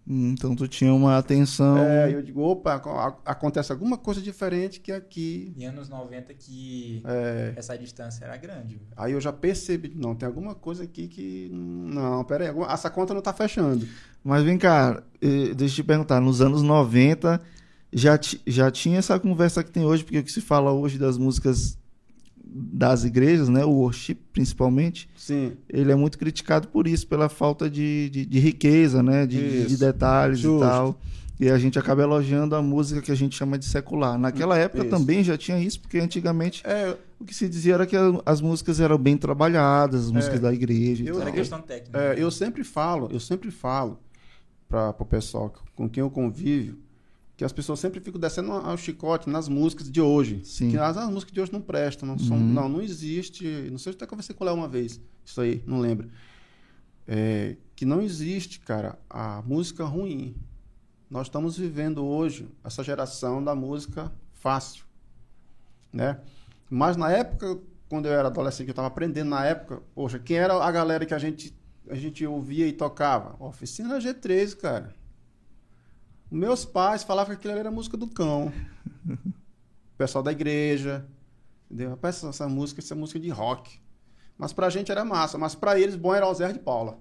Hum, 0.07 0.31
Então 0.31 0.55
tu 0.55 0.67
tinha 0.67 0.91
uma 0.93 1.17
atenção. 1.17 1.77
É, 1.77 2.11
eu 2.13 2.21
digo, 2.21 2.41
opa, 2.41 2.73
ac- 2.75 2.87
ac- 2.89 3.21
acontece 3.25 3.71
alguma 3.71 3.97
coisa 3.97 4.19
diferente 4.21 4.79
que 4.79 4.91
aqui. 4.91 5.53
Em 5.55 5.65
anos 5.65 5.87
90 5.87 6.33
que 6.33 7.01
É, 7.05 7.53
essa 7.55 7.77
distância 7.77 8.25
era 8.25 8.35
grande. 8.37 8.81
Aí 8.97 9.13
eu 9.13 9.21
já 9.21 9.31
percebi, 9.31 9.91
não, 9.95 10.15
tem 10.15 10.25
alguma 10.27 10.55
coisa 10.55 10.83
aqui 10.83 11.07
que. 11.07 11.49
Não, 11.51 12.23
pera 12.23 12.49
aí, 12.49 12.55
essa 12.69 12.89
conta 12.89 13.13
não 13.13 13.21
tá 13.21 13.33
fechando. 13.33 13.87
Mas 14.23 14.43
vem 14.43 14.57
cá, 14.57 15.03
eh, 15.21 15.53
deixa 15.53 15.73
eu 15.73 15.75
te 15.77 15.83
perguntar, 15.83 16.19
nos 16.19 16.41
anos 16.41 16.61
90 16.63 17.39
já, 17.91 18.19
já 18.45 18.69
tinha 18.71 18.97
essa 18.99 19.19
conversa 19.19 19.63
que 19.63 19.71
tem 19.71 19.83
hoje, 19.85 20.03
porque 20.03 20.19
o 20.19 20.23
que 20.23 20.31
se 20.31 20.41
fala 20.41 20.71
hoje 20.71 20.97
das 20.97 21.17
músicas 21.17 21.77
das 22.51 23.03
igrejas, 23.03 23.47
né, 23.47 23.63
o 23.63 23.69
worship 23.69 24.15
principalmente, 24.33 25.07
Sim. 25.15 25.53
ele 25.69 25.91
é 25.91 25.95
muito 25.95 26.17
criticado 26.17 26.67
por 26.67 26.87
isso, 26.87 27.05
pela 27.07 27.29
falta 27.29 27.69
de, 27.69 28.09
de, 28.09 28.25
de 28.25 28.39
riqueza, 28.39 29.03
né, 29.03 29.25
de, 29.27 29.65
de 29.67 29.77
detalhes 29.77 30.39
Justo. 30.39 30.65
e 30.65 30.67
tal. 30.67 30.99
E 31.39 31.49
a 31.49 31.57
gente 31.57 31.79
acaba 31.79 32.01
elogiando 32.01 32.53
a 32.55 32.61
música 32.61 33.01
que 33.01 33.11
a 33.11 33.15
gente 33.15 33.33
chama 33.35 33.57
de 33.57 33.63
secular. 33.65 34.17
Naquela 34.19 34.57
época 34.57 34.81
Isso. 34.81 34.89
também 34.89 35.23
já 35.23 35.37
tinha 35.37 35.57
isso, 35.57 35.79
porque 35.79 35.97
antigamente 35.97 36.61
É, 36.67 36.97
o 37.17 37.23
que 37.23 37.33
se 37.33 37.47
dizia 37.47 37.75
era 37.75 37.85
que 37.85 37.95
as 38.25 38.41
músicas 38.41 38.79
eram 38.81 38.97
bem 38.97 39.15
trabalhadas, 39.15 40.05
as 40.07 40.11
músicas 40.11 40.39
É. 40.39 40.41
da 40.41 40.53
igreja 40.53 41.03
e 41.03 41.07
Eu- 41.07 41.13
tal. 41.13 41.21
Era 41.21 41.31
questão 41.31 41.61
técnica. 41.61 41.97
é, 41.97 42.21
eu 42.21 42.29
sempre 42.29 42.63
falo, 42.65 43.07
eu 43.11 43.19
sempre 43.21 43.51
falo 43.51 43.99
para 44.67 44.89
o 44.99 45.05
pessoal 45.05 45.53
com 45.75 45.87
quem 45.87 46.01
eu 46.01 46.09
convivo, 46.09 46.75
que 47.39 47.45
as 47.45 47.53
pessoas 47.53 47.79
sempre 47.79 48.01
ficam 48.01 48.19
descendo 48.19 48.51
ao 48.51 48.75
chicote 48.75 49.29
nas 49.29 49.47
músicas 49.47 49.89
de 49.89 50.01
hoje. 50.01 50.41
Sim. 50.43 50.71
Que 50.71 50.77
as, 50.77 50.97
as 50.97 51.09
músicas 51.09 51.33
de 51.33 51.39
hoje 51.39 51.53
não 51.53 51.61
prestam, 51.61 52.05
não 52.05 52.19
são. 52.19 52.35
Uhum. 52.35 52.43
Não, 52.43 52.67
não 52.67 52.81
existe. 52.81 53.45
Não 53.71 53.77
sei 53.77 53.93
se 53.93 53.95
até 53.95 54.05
conversei 54.05 54.35
com 54.35 54.43
ela 54.43 54.53
uma 54.53 54.67
vez. 54.67 54.99
Isso 55.23 55.39
aí, 55.39 55.63
não 55.65 55.79
lembro. 55.79 56.09
É, 57.07 57.55
que 57.77 57.85
não 57.85 58.01
existe, 58.01 58.59
cara, 58.59 58.99
a 59.09 59.41
música 59.43 59.85
ruim. 59.85 60.35
Nós 61.09 61.27
estamos 61.27 61.57
vivendo 61.57 62.05
hoje 62.05 62.45
essa 62.61 62.83
geração 62.83 63.41
da 63.41 63.55
música 63.55 64.11
fácil, 64.33 64.83
né? 65.93 66.19
Mas 66.69 66.97
na 66.97 67.09
época, 67.09 67.57
quando 67.87 68.07
eu 68.07 68.11
era 68.11 68.27
adolescente, 68.27 68.67
eu 68.67 68.73
estava 68.73 68.89
aprendendo 68.89 69.29
na 69.29 69.45
época, 69.45 69.81
poxa, 69.95 70.19
quem 70.19 70.35
era 70.35 70.61
a 70.61 70.71
galera 70.73 71.05
que 71.05 71.13
a 71.13 71.17
gente 71.17 71.57
a 71.89 71.95
gente 71.95 72.25
ouvia 72.25 72.67
e 72.67 72.73
tocava? 72.73 73.41
Oficina 73.41 73.97
G3, 73.97 74.57
cara. 74.57 74.98
Meus 76.31 76.63
pais 76.65 77.03
falavam 77.03 77.33
que 77.35 77.39
aquilo 77.39 77.53
ali 77.53 77.59
era 77.61 77.71
música 77.71 77.97
do 77.97 78.07
cão. 78.07 78.51
O 79.07 79.97
pessoal 79.97 80.23
da 80.23 80.31
igreja, 80.31 81.05
entendeu? 81.65 81.89
Rapaz, 81.91 82.17
essa, 82.17 82.29
essa 82.29 82.47
música, 82.47 82.79
essa 82.81 82.95
música 82.95 83.19
de 83.19 83.29
rock. 83.29 83.79
Mas 84.37 84.53
pra 84.53 84.69
gente 84.69 84.91
era 84.91 85.03
massa, 85.03 85.37
mas 85.37 85.55
pra 85.55 85.79
eles 85.79 85.95
bom 85.95 86.13
era 86.13 86.27
o 86.27 86.33
Zé 86.33 86.53
de 86.53 86.59
Paula. 86.59 86.99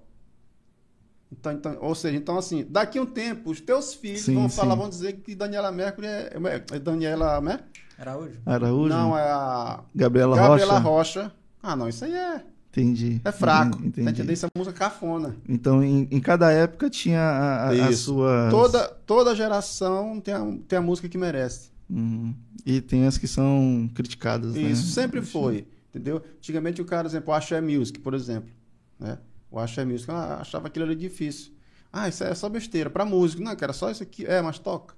Então, 1.31 1.51
então, 1.51 1.77
ou 1.79 1.93
seja, 1.93 2.17
então 2.17 2.37
assim, 2.37 2.65
daqui 2.67 2.97
a 2.97 3.01
um 3.03 3.05
tempo, 3.05 3.51
os 3.51 3.61
teus 3.61 3.93
filhos 3.93 4.21
Sim, 4.21 4.33
vão 4.33 4.49
sim. 4.49 4.55
falar, 4.55 4.73
vão 4.75 4.89
dizer 4.89 5.13
que 5.21 5.35
Daniela 5.35 5.71
Mercury 5.71 6.07
é, 6.07 6.31
é- 6.33 6.75
é 6.75 6.79
Daniela, 6.79 7.39
né? 7.39 7.59
Era 7.97 8.17
hoje? 8.17 8.39
Araújo? 8.45 8.89
Não, 8.95 9.15
é 9.17 9.29
a 9.29 9.83
Gabriela, 9.93 10.35
Gabriela 10.35 10.79
Rocha? 10.79 11.21
Rocha. 11.27 11.35
Ah, 11.61 11.75
não, 11.75 11.87
isso 11.87 12.03
aí 12.03 12.13
é, 12.13 12.43
Entendi. 12.71 13.19
é 13.23 13.31
fraco. 13.31 13.77
Entendi. 13.79 14.05
Tá 14.05 14.11
entendendo? 14.11 14.31
Isso 14.31 14.45
é 14.45 14.49
música 14.55 14.77
cafona. 14.77 15.35
Então, 15.47 15.83
em, 15.83 16.07
em 16.11 16.19
cada 16.19 16.51
época 16.51 16.89
tinha 16.89 17.19
a, 17.19 17.69
a, 17.69 17.87
a 17.87 17.93
sua. 17.93 18.47
Toda, 18.49 18.87
toda 19.05 19.35
geração 19.35 20.19
tem 20.21 20.33
a, 20.33 20.57
tem 20.67 20.77
a 20.77 20.81
música 20.81 21.09
que 21.09 21.17
merece. 21.17 21.71
Uhum. 21.89 22.35
E 22.65 22.79
tem 22.81 23.05
as 23.05 23.17
que 23.17 23.27
são 23.27 23.89
criticadas, 23.95 24.53
né? 24.53 24.61
Isso, 24.61 24.91
sempre 24.91 25.21
foi. 25.21 25.67
Entendeu? 25.89 26.21
Antigamente 26.37 26.81
o 26.81 26.85
cara, 26.85 27.03
por 27.03 27.09
exemplo, 27.09 27.33
o 27.33 27.35
Axé 27.35 27.59
Music, 27.59 27.99
por 27.99 28.13
exemplo. 28.13 28.51
Né? 28.99 29.17
O 29.49 29.57
Axé 29.57 29.83
Music, 29.83 30.11
ah, 30.11 30.37
achava 30.39 30.67
aquilo 30.67 30.85
ali 30.85 30.95
difícil. 30.95 31.51
Ah, 31.91 32.07
isso 32.07 32.23
é 32.23 32.35
só 32.35 32.47
besteira. 32.47 32.89
Pra 32.89 33.03
músico, 33.03 33.41
não, 33.41 33.55
cara, 33.55 33.73
só 33.73 33.89
isso 33.89 34.03
aqui. 34.03 34.23
É, 34.25 34.41
mas 34.41 34.59
toca. 34.59 34.93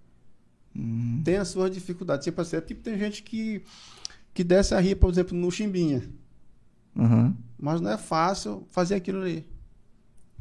Uhum. 0.76 1.22
Tem 1.24 1.38
as 1.38 1.48
suas 1.48 1.72
dificuldades. 1.72 2.26
Tipo 2.26 2.42
assim, 2.42 2.58
é 2.58 2.62
tipo, 2.62 2.84
tem 2.84 2.98
gente 2.98 3.24
que, 3.24 3.64
que 4.34 4.44
desce 4.44 4.76
a 4.76 4.80
rir, 4.80 4.96
por 4.96 5.10
exemplo, 5.10 5.38
no 5.38 5.50
Chimbinha. 5.50 6.04
Uhum. 6.94 7.34
Mas 7.62 7.80
não 7.80 7.92
é 7.92 7.98
fácil 7.98 8.66
fazer 8.72 8.96
aquilo 8.96 9.22
ali. 9.22 9.46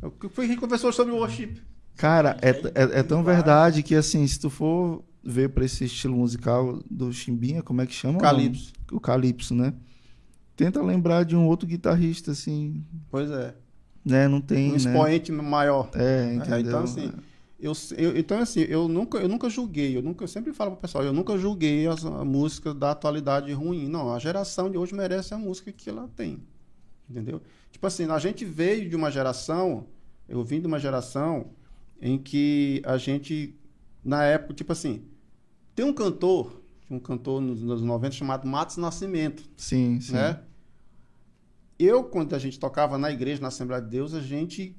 O 0.02 0.10
que 0.10 0.28
foi 0.30 0.46
que 0.46 0.52
a 0.52 0.54
gente 0.54 0.60
conversou 0.60 0.90
sobre 0.92 1.12
o 1.12 1.16
worship? 1.18 1.60
Cara, 1.96 2.38
é, 2.40 2.48
é, 2.50 3.00
é 3.00 3.02
tão 3.02 3.22
verdade 3.22 3.82
que, 3.82 3.94
assim, 3.94 4.26
se 4.26 4.40
tu 4.40 4.48
for 4.48 5.04
ver 5.22 5.50
pra 5.50 5.66
esse 5.66 5.84
estilo 5.84 6.16
musical 6.16 6.82
do 6.90 7.12
Chimbinha, 7.12 7.62
como 7.62 7.82
é 7.82 7.86
que 7.86 7.92
chama? 7.92 8.18
Calypso. 8.18 8.72
O 8.90 8.98
Calypso, 8.98 9.54
né? 9.54 9.74
Tenta 10.56 10.82
lembrar 10.82 11.24
de 11.24 11.36
um 11.36 11.46
outro 11.46 11.68
guitarrista, 11.68 12.30
assim, 12.32 12.82
Pois 13.10 13.30
é. 13.30 13.54
né? 14.02 14.26
Não 14.28 14.40
tem, 14.40 14.68
Um 14.68 14.72
né? 14.72 14.76
expoente 14.78 15.30
maior. 15.30 15.90
É, 15.94 16.34
entendeu? 16.34 16.60
então, 16.60 16.82
assim, 16.84 17.12
Eu, 17.58 17.72
eu- 17.98 18.16
então, 18.16 18.38
assim, 18.38 18.60
eu 18.60 18.88
nunca, 18.88 19.18
eu 19.18 19.28
nunca 19.28 19.50
julguei, 19.50 19.94
eu 19.94 20.00
nunca, 20.02 20.24
eu 20.24 20.28
sempre 20.28 20.54
falo 20.54 20.70
pro 20.72 20.80
pessoal, 20.80 21.04
eu 21.04 21.12
nunca 21.12 21.36
julguei 21.36 21.86
as 21.86 22.02
a 22.06 22.24
músicas 22.24 22.74
da 22.74 22.92
atualidade 22.92 23.52
ruim. 23.52 23.86
Não, 23.86 24.10
a 24.14 24.18
geração 24.18 24.70
de 24.70 24.78
hoje 24.78 24.94
merece 24.94 25.34
a 25.34 25.38
música 25.38 25.70
que 25.70 25.90
ela 25.90 26.08
tem. 26.16 26.42
Entendeu? 27.10 27.42
Tipo 27.72 27.86
assim, 27.88 28.08
a 28.08 28.18
gente 28.20 28.44
veio 28.44 28.88
de 28.88 28.94
uma 28.94 29.10
geração, 29.10 29.88
eu 30.28 30.44
vim 30.44 30.60
de 30.60 30.68
uma 30.68 30.78
geração 30.78 31.50
em 32.00 32.16
que 32.16 32.80
a 32.86 32.96
gente, 32.96 33.58
na 34.04 34.24
época, 34.24 34.54
tipo 34.54 34.70
assim, 34.70 35.04
tem 35.74 35.84
um 35.84 35.92
cantor, 35.92 36.62
um 36.88 37.00
cantor 37.00 37.40
nos 37.40 37.62
anos 37.62 37.82
90 37.82 38.14
chamado 38.14 38.46
Matos 38.46 38.76
Nascimento 38.76 39.42
Sim, 39.56 40.00
sim. 40.00 40.12
né? 40.12 40.40
Eu, 41.78 42.04
quando 42.04 42.34
a 42.34 42.38
gente 42.38 42.60
tocava 42.60 42.96
na 42.96 43.10
igreja, 43.10 43.40
na 43.40 43.48
Assembleia 43.48 43.82
de 43.82 43.88
Deus, 43.88 44.14
a 44.14 44.20
gente 44.20 44.76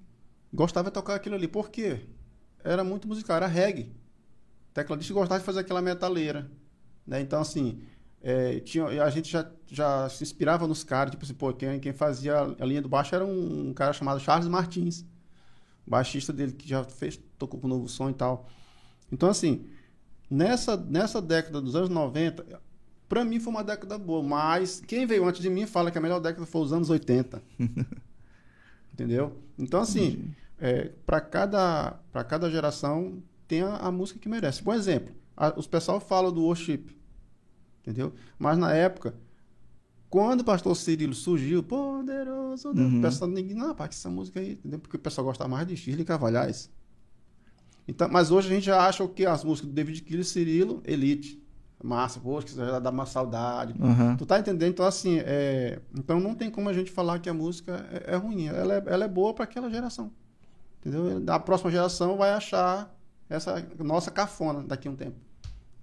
gostava 0.54 0.90
de 0.90 0.94
tocar 0.94 1.16
aquilo 1.16 1.36
ali. 1.36 1.48
Por 1.48 1.70
quê? 1.70 2.02
Era 2.64 2.84
muito 2.84 3.08
musical, 3.08 3.38
era 3.38 3.48
reggae. 3.48 3.92
O 4.70 4.74
tecladista 4.74 5.14
gostava 5.14 5.40
de 5.40 5.46
fazer 5.46 5.62
aquela 5.62 5.82
metaleira. 5.82 6.50
Né? 7.06 7.20
Então, 7.20 7.42
assim, 7.42 7.82
é, 8.24 8.60
tinha, 8.62 8.86
a 9.04 9.10
gente 9.10 9.32
já, 9.32 9.50
já 9.68 10.10
se 10.10 10.24
inspirava 10.24 10.68
nos 10.68 10.84
caras. 10.84 11.12
Tipo 11.12 11.24
assim, 11.26 11.34
pô, 11.34 11.54
quem, 11.54 11.80
quem 11.80 11.94
fazia 11.94 12.40
a 12.60 12.66
linha 12.66 12.82
do 12.82 12.90
baixo 12.90 13.16
era 13.16 13.26
um, 13.26 13.70
um 13.70 13.74
cara 13.74 13.94
chamado 13.94 14.20
Charles 14.20 14.48
Martins. 14.48 15.06
Baixista 15.86 16.32
dele 16.34 16.54
que 16.54 16.68
já 16.68 16.84
fez, 16.84 17.20
tocou 17.38 17.60
com 17.60 17.68
o 17.68 17.70
Novo 17.70 17.88
Som 17.90 18.10
e 18.10 18.14
tal. 18.14 18.48
Então, 19.12 19.30
assim, 19.30 19.66
nessa, 20.30 20.78
nessa 20.78 21.22
década 21.22 21.62
dos 21.62 21.76
anos 21.76 21.90
90, 21.90 22.46
Pra 23.10 23.26
mim 23.26 23.40
foi 23.40 23.52
uma 23.54 23.64
década 23.64 23.98
boa, 23.98 24.24
mas 24.24 24.82
quem 24.88 25.06
veio 25.06 25.26
antes 25.28 25.42
de 25.42 25.50
mim 25.50 25.66
fala 25.66 25.92
que 25.92 25.98
a 25.98 26.02
melhor 26.02 26.20
década 26.22 26.46
foi 26.46 26.62
os 26.62 26.74
anos 26.74 26.90
80. 26.90 27.42
Entendeu? 28.94 29.38
Então, 29.58 29.82
assim, 29.82 30.34
é, 30.60 30.90
para 31.06 31.22
cada, 31.22 32.00
pra 32.12 32.24
cada 32.24 32.50
geração 32.50 33.22
tem 33.48 33.62
a, 33.62 33.78
a 33.78 33.92
música 33.92 34.20
que 34.20 34.30
merece. 34.30 34.62
Por 34.62 34.76
exemplo, 34.76 35.14
a- 35.36 35.54
os 35.58 35.68
pessoal 35.68 36.00
falam 36.00 36.32
do 36.32 36.44
worship. 36.44 36.96
Entendeu? 37.82 38.14
Mas 38.38 38.58
na 38.58 38.74
época, 38.74 39.16
quando 40.10 40.42
o 40.42 40.44
pastor 40.44 40.76
Cirilo 40.76 41.14
surgiu, 41.14 41.64
poderoso 41.64 42.74
Deus, 42.74 42.92
Uhum. 42.92 43.00
o 43.00 43.02
pessoal 43.02 43.30
ninguém, 43.30 43.56
não, 43.56 43.68
rapaz, 43.68 43.90
que 43.90 43.96
essa 43.96 44.10
música 44.10 44.40
aí, 44.40 44.54
entendeu? 44.54 44.80
Porque 44.80 44.98
o 44.98 45.00
pessoal 45.00 45.26
gosta 45.26 45.48
mais 45.48 45.66
de 45.68 45.76
Shirley 45.76 46.06
Cavalhais. 46.06 46.70
Então, 47.88 48.08
mas 48.10 48.30
hoje 48.32 48.48
a 48.52 48.54
gente 48.54 48.66
já 48.66 48.86
acha 48.88 49.04
o 49.04 49.10
que 49.10 49.26
as 49.26 49.44
músicas 49.44 49.70
do 49.70 49.74
David 49.74 50.02
Killy 50.04 50.22
e 50.22 50.26
Cirilo, 50.26 50.82
Elite. 50.86 51.42
massa, 51.84 52.20
poxa, 52.20 52.46
que 52.48 52.54
já 52.56 52.78
dá 52.80 52.92
uma 52.92 53.08
saudade. 53.08 53.74
Aham. 53.82 54.16
Tu 54.16 54.26
tá 54.26 54.38
entendendo? 54.40 54.70
Então, 54.70 54.86
assim, 54.86 55.18
é... 55.26 55.80
então 55.98 56.20
não 56.20 56.36
tem 56.36 56.52
como 56.52 56.70
a 56.70 56.74
gente 56.74 56.92
falar 56.92 57.18
que 57.20 57.28
a 57.28 57.34
música 57.34 57.84
é, 57.92 58.14
é 58.14 58.16
ruim. 58.16 58.46
Ela 58.48 58.76
é, 58.76 58.84
ela 58.86 59.06
é 59.06 59.08
boa 59.08 59.34
para 59.34 59.46
aquela 59.46 59.68
geração. 59.70 60.12
Entendeu? 60.80 61.24
A 61.28 61.40
próxima 61.40 61.72
geração 61.72 62.18
vai 62.18 62.32
achar 62.34 62.96
essa 63.28 63.66
nossa 63.80 64.12
cafona 64.12 64.62
daqui 64.64 64.88
a 64.88 64.92
um 64.92 64.96
tempo. 64.96 65.16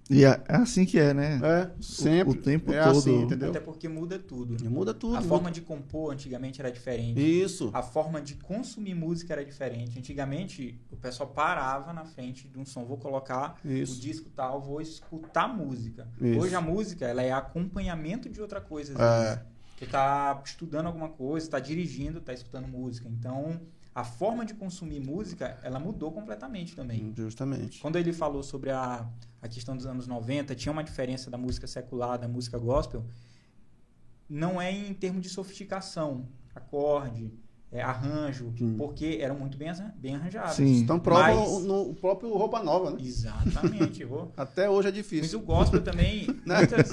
E 0.09 0.25
é, 0.25 0.41
é 0.47 0.55
assim 0.55 0.85
que 0.85 0.97
é, 0.97 1.13
né? 1.13 1.39
É, 1.43 1.71
sempre. 1.79 2.29
o 2.31 2.41
tempo 2.41 2.73
é 2.73 2.83
todo. 2.83 2.97
assim, 2.97 3.21
entendeu? 3.21 3.49
Até 3.51 3.59
porque 3.59 3.87
muda 3.87 4.17
tudo. 4.17 4.57
E 4.63 4.67
muda 4.67 4.91
tudo. 4.91 5.15
A 5.15 5.17
muda- 5.17 5.29
forma 5.29 5.51
de 5.51 5.61
compor 5.61 6.11
antigamente 6.11 6.59
era 6.59 6.71
diferente. 6.71 7.19
Isso. 7.21 7.69
A 7.73 7.83
forma 7.83 8.19
de 8.19 8.33
consumir 8.35 8.95
música 8.95 9.33
era 9.33 9.45
diferente. 9.45 9.99
Antigamente, 9.99 10.81
o 10.91 10.97
pessoal 10.97 11.29
parava 11.29 11.93
na 11.93 12.05
frente 12.05 12.47
de 12.47 12.57
um 12.57 12.65
som. 12.65 12.85
Vou 12.85 12.97
colocar 12.97 13.57
Isso. 13.63 13.97
o 13.97 14.01
disco 14.01 14.29
tal, 14.35 14.59
vou 14.59 14.81
escutar 14.81 15.47
música. 15.47 16.07
Isso. 16.19 16.39
Hoje 16.39 16.55
a 16.55 16.61
música 16.61 17.05
ela 17.05 17.21
é 17.21 17.31
acompanhamento 17.31 18.27
de 18.29 18.41
outra 18.41 18.59
coisa. 18.59 18.93
às 18.93 19.27
É. 19.37 19.45
Você 19.77 19.85
tá 19.85 20.41
estudando 20.43 20.87
alguma 20.87 21.07
coisa, 21.09 21.45
está 21.45 21.59
dirigindo, 21.59 22.19
tá 22.19 22.33
escutando 22.33 22.67
música. 22.67 23.07
Então, 23.07 23.61
a 23.95 24.03
forma 24.03 24.43
de 24.45 24.53
consumir 24.53 24.99
música, 24.99 25.57
ela 25.63 25.79
mudou 25.79 26.11
completamente 26.11 26.75
também. 26.75 27.13
Justamente. 27.15 27.79
Quando 27.79 27.95
ele 27.95 28.11
falou 28.11 28.43
sobre 28.43 28.71
a, 28.71 29.07
a 29.41 29.47
questão 29.47 29.75
dos 29.75 29.85
anos 29.85 30.05
90, 30.07 30.53
tinha 30.55 30.71
uma 30.71 30.83
diferença 30.83 31.29
da 31.29 31.37
música 31.37 31.65
secular, 31.67 32.17
da 32.19 32.27
música 32.27 32.57
gospel, 32.57 33.05
não 34.29 34.61
é 34.61 34.71
em 34.71 34.93
termos 34.93 35.21
de 35.21 35.29
sofisticação, 35.29 36.27
acorde, 36.53 37.31
é, 37.71 37.81
arranjo, 37.81 38.51
Sim. 38.57 38.75
porque 38.77 39.19
eram 39.21 39.37
muito 39.37 39.57
bem, 39.57 39.71
bem 39.95 40.15
arranjados. 40.15 40.55
Sim. 40.55 40.77
Então 40.79 40.99
prova 40.99 41.21
Mas- 41.35 41.49
o- 41.49 41.59
no 41.61 41.89
o 41.91 41.95
próprio 41.95 42.33
Roupa 42.35 42.61
Nova, 42.63 42.91
né? 42.91 42.97
Exatamente. 42.99 44.03
vou- 44.03 44.31
Até 44.37 44.69
hoje 44.69 44.87
é 44.87 44.91
Mas 44.91 44.97
difícil. 44.97 45.39
o 45.39 45.41
gospel 45.41 45.83
também, 45.83 46.25
muitas, 46.45 46.91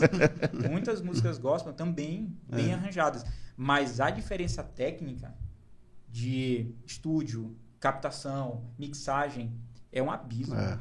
muitas 0.71 1.01
músicas 1.03 1.39
gospel 1.39 1.73
também 1.73 2.37
bem 2.49 2.71
É. 2.71 2.75
arranjadas. 2.75 3.25
Mas 3.57 4.01
a 4.01 4.11
diferença 4.11 4.63
técnica 4.63 5.35
de 6.11 6.75
estúdio, 6.87 7.57
captação, 7.81 8.65
mixagem 8.79 9.53
é 9.93 10.03
um 10.03 10.11
abismo. 10.11 10.55
É. 10.57 10.79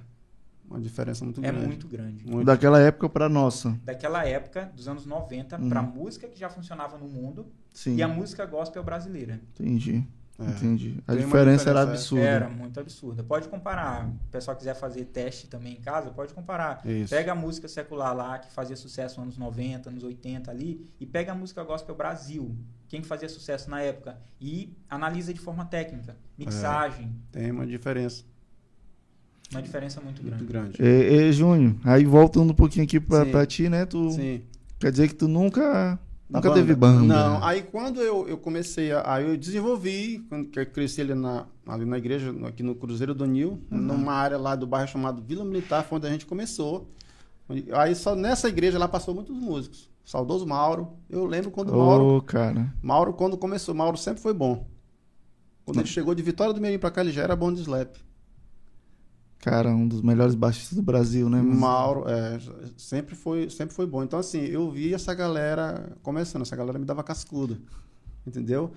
Uma 0.69 0.79
diferença 0.81 1.23
muito 1.23 1.39
É 1.43 1.51
grande. 1.51 1.67
muito 1.67 1.87
grande. 1.87 2.25
Muito. 2.25 2.45
Daquela 2.45 2.79
época 2.79 3.07
pra 3.09 3.29
nossa. 3.29 3.77
daquela 3.83 4.25
época, 4.25 4.71
dos 4.75 4.87
anos 4.87 5.05
90, 5.05 5.57
Uhum. 5.61 5.69
pra 5.69 5.81
música 5.81 6.27
que 6.27 6.39
já 6.39 6.49
funcionava 6.49 6.97
no 6.97 7.07
mundo 7.07 7.45
Sim. 7.73 7.95
e 7.95 8.01
a 8.03 8.07
música 8.07 8.45
gospel 8.45 8.83
brasileira. 8.83 9.39
Entendi. 9.53 10.03
É. 10.37 10.49
Entendi. 10.49 11.01
A 11.07 11.13
uma 11.13 11.21
diferença 11.21 11.69
era 11.69 11.79
diferença, 11.79 11.79
é. 11.79 11.93
absurda. 11.93 12.23
Era 12.25 12.49
muito 12.49 12.77
absurda. 12.79 13.23
Pode 13.23 13.47
comparar. 13.47 14.07
O 14.09 14.29
pessoal 14.31 14.57
quiser 14.57 14.73
fazer 14.75 15.05
teste 15.05 15.47
também 15.47 15.73
em 15.77 15.79
casa, 15.81 16.09
pode 16.11 16.33
comparar. 16.33 16.85
Isso. 16.85 17.09
Pega 17.15 17.31
a 17.31 17.35
música 17.35 17.69
secular 17.69 18.13
lá, 18.13 18.37
que 18.39 18.51
fazia 18.51 18.75
sucesso 18.75 19.15
nos 19.21 19.27
anos 19.27 19.37
90, 19.37 19.89
anos 19.89 20.03
80 20.03 20.51
ali, 20.51 20.91
e 20.99 21.05
pega 21.05 21.31
a 21.31 21.35
música 21.35 21.63
gospel 21.63 21.95
Brasil, 21.95 22.53
quem 22.89 22.99
que 23.01 23.07
fazia 23.07 23.29
sucesso 23.29 23.69
na 23.69 23.81
época, 23.81 24.17
e 24.41 24.75
analisa 24.89 25.33
de 25.33 25.39
forma 25.39 25.63
técnica. 25.63 26.17
Mixagem, 26.37 27.15
Tem 27.31 27.49
uma 27.51 27.65
diferença 27.65 28.25
uma 29.55 29.61
diferença 29.61 30.01
muito 30.01 30.21
grande. 30.21 30.37
muito 30.43 30.51
grande. 30.51 30.77
E, 30.81 31.29
e, 31.29 31.33
Júnior, 31.33 31.75
aí 31.83 32.05
voltando 32.05 32.51
um 32.51 32.55
pouquinho 32.55 32.85
aqui 32.85 32.99
pra, 32.99 33.25
pra 33.25 33.45
ti, 33.45 33.67
né? 33.69 33.85
Tu 33.85 34.11
Sim. 34.11 34.41
quer 34.79 34.91
dizer 34.91 35.07
que 35.07 35.15
tu 35.15 35.27
nunca, 35.27 35.99
Na 36.29 36.39
nunca 36.39 36.53
teve 36.53 36.75
banda? 36.75 37.01
Não, 37.03 37.43
aí 37.43 37.61
quando 37.63 38.01
eu, 38.01 38.27
eu 38.27 38.37
comecei, 38.37 38.91
a, 38.91 39.03
aí 39.13 39.27
eu 39.29 39.37
desenvolvi, 39.37 40.25
quando 40.29 40.47
que 40.49 40.59
eu 40.59 40.65
cresci 40.65 41.01
ali 41.01 41.13
na, 41.13 41.45
ali 41.67 41.85
na 41.85 41.97
igreja, 41.97 42.33
aqui 42.47 42.63
no 42.63 42.75
Cruzeiro 42.75 43.13
do 43.15 43.25
Nil, 43.25 43.59
Uhum. 43.71 43.77
numa 43.77 44.13
área 44.13 44.37
lá 44.37 44.55
do 44.55 44.65
bairro 44.67 44.87
chamado 44.87 45.21
Vila 45.21 45.43
Militar, 45.45 45.83
foi 45.83 45.97
onde 45.97 46.07
a 46.07 46.11
gente 46.11 46.25
começou. 46.25 46.89
Aí 47.73 47.93
só 47.95 48.15
nessa 48.15 48.49
igreja 48.49 48.79
lá 48.79 48.87
passou 48.87 49.13
muitos 49.13 49.35
músicos. 49.37 49.89
Saudoso 50.03 50.45
Mauro. 50.45 50.89
Eu 51.09 51.25
lembro 51.25 51.49
quando 51.51 51.69
o 51.69 51.77
Mauro, 51.77 52.21
cara. 52.21 52.71
Mauro, 52.81 53.13
quando 53.13 53.37
começou, 53.37 53.73
Mauro 53.73 53.97
sempre 53.97 54.21
foi 54.21 54.33
bom. 54.33 54.67
Quando 55.65 55.79
ele 55.79 55.87
chegou 55.87 56.13
de 56.13 56.21
Vitória 56.21 56.53
do 56.53 56.61
Mirim 56.61 56.77
pra 56.77 56.91
cá, 56.91 57.01
ele 57.01 57.11
já 57.11 57.23
era 57.23 57.35
bom 57.35 57.51
de 57.51 57.61
slap. 57.61 57.95
Cara, 59.45 59.69
um 59.69 59.87
dos 59.87 60.01
melhores 60.01 60.33
baixistas 60.33 60.75
do 60.75 60.81
Brasil, 60.81 61.29
né? 61.29 61.39
Mas- 61.39 61.55
Mauro, 61.59 62.05
é, 62.09 62.39
sempre 62.75 63.13
foi, 63.13 63.47
sempre 63.47 63.75
foi 63.75 63.85
bom. 63.85 64.01
Então, 64.03 64.17
assim, 64.17 64.39
eu 64.39 64.71
vi 64.71 64.91
essa 64.91 65.13
galera 65.13 65.95
começando, 66.01 66.41
essa 66.41 66.55
galera 66.55 66.79
me 66.79 66.85
dava 66.85 67.03
cascudo, 67.03 67.59
entendeu? 68.25 68.71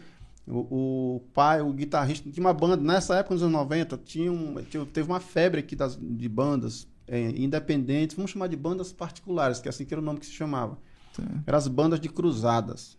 O, 0.46 1.16
o 1.16 1.20
pai, 1.32 1.62
o 1.62 1.72
guitarrista, 1.72 2.30
tinha 2.30 2.44
uma 2.44 2.52
banda, 2.52 2.76
nessa 2.76 3.14
época, 3.16 3.32
nos 3.32 3.42
anos 3.42 3.54
90, 3.54 3.96
tinha 4.04 4.30
um, 4.30 4.56
tinha- 4.62 4.84
teve 4.84 5.08
uma 5.08 5.20
febre 5.20 5.60
aqui 5.60 5.74
das, 5.74 5.96
de 5.98 6.28
bandas 6.28 6.86
é, 7.06 7.30
independentes, 7.30 8.14
vamos 8.14 8.30
chamar 8.30 8.48
de 8.48 8.56
bandas 8.56 8.92
particulares, 8.92 9.60
que 9.60 9.68
é 9.68 9.70
assim 9.70 9.86
que 9.86 9.94
era 9.94 10.02
o 10.02 10.04
nome 10.04 10.20
que 10.20 10.26
se 10.26 10.32
chamava. 10.32 10.76
Tá. 11.16 11.22
Eram 11.46 11.56
as 11.56 11.66
bandas 11.66 11.98
de 11.98 12.10
cruzadas, 12.10 12.98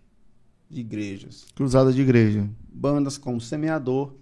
de 0.67 0.81
igrejas. 0.81 1.45
Cruzada 1.53 1.93
de 1.93 2.01
igreja. 2.01 2.49
Bandas 2.73 3.15
como 3.15 3.39
Semeador, 3.39 4.15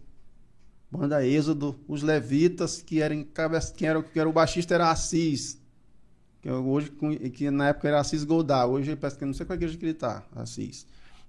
Banda 0.89 1.25
Êxodo, 1.25 1.75
os 1.87 2.01
Levitas, 2.01 2.81
que 2.81 3.01
eram 3.01 3.23
que 3.23 3.85
era, 3.85 4.01
que 4.01 4.19
era 4.19 4.29
o 4.29 4.33
baixista 4.33 4.73
era 4.73 4.89
Assis, 4.89 5.61
que 6.41 6.49
hoje 6.49 6.91
que 7.33 7.51
na 7.51 7.69
época 7.69 7.89
era 7.89 7.99
Assis 7.99 8.23
Goldar, 8.23 8.67
hoje 8.67 8.95
parece 8.95 9.17
que 9.17 9.25
não 9.25 9.33
sei 9.33 9.45
qual 9.45 9.55
igreja 9.55 9.77
que 9.77 9.85
ele 9.85 9.93
tá, 9.93 10.23
Assis. 10.33 10.87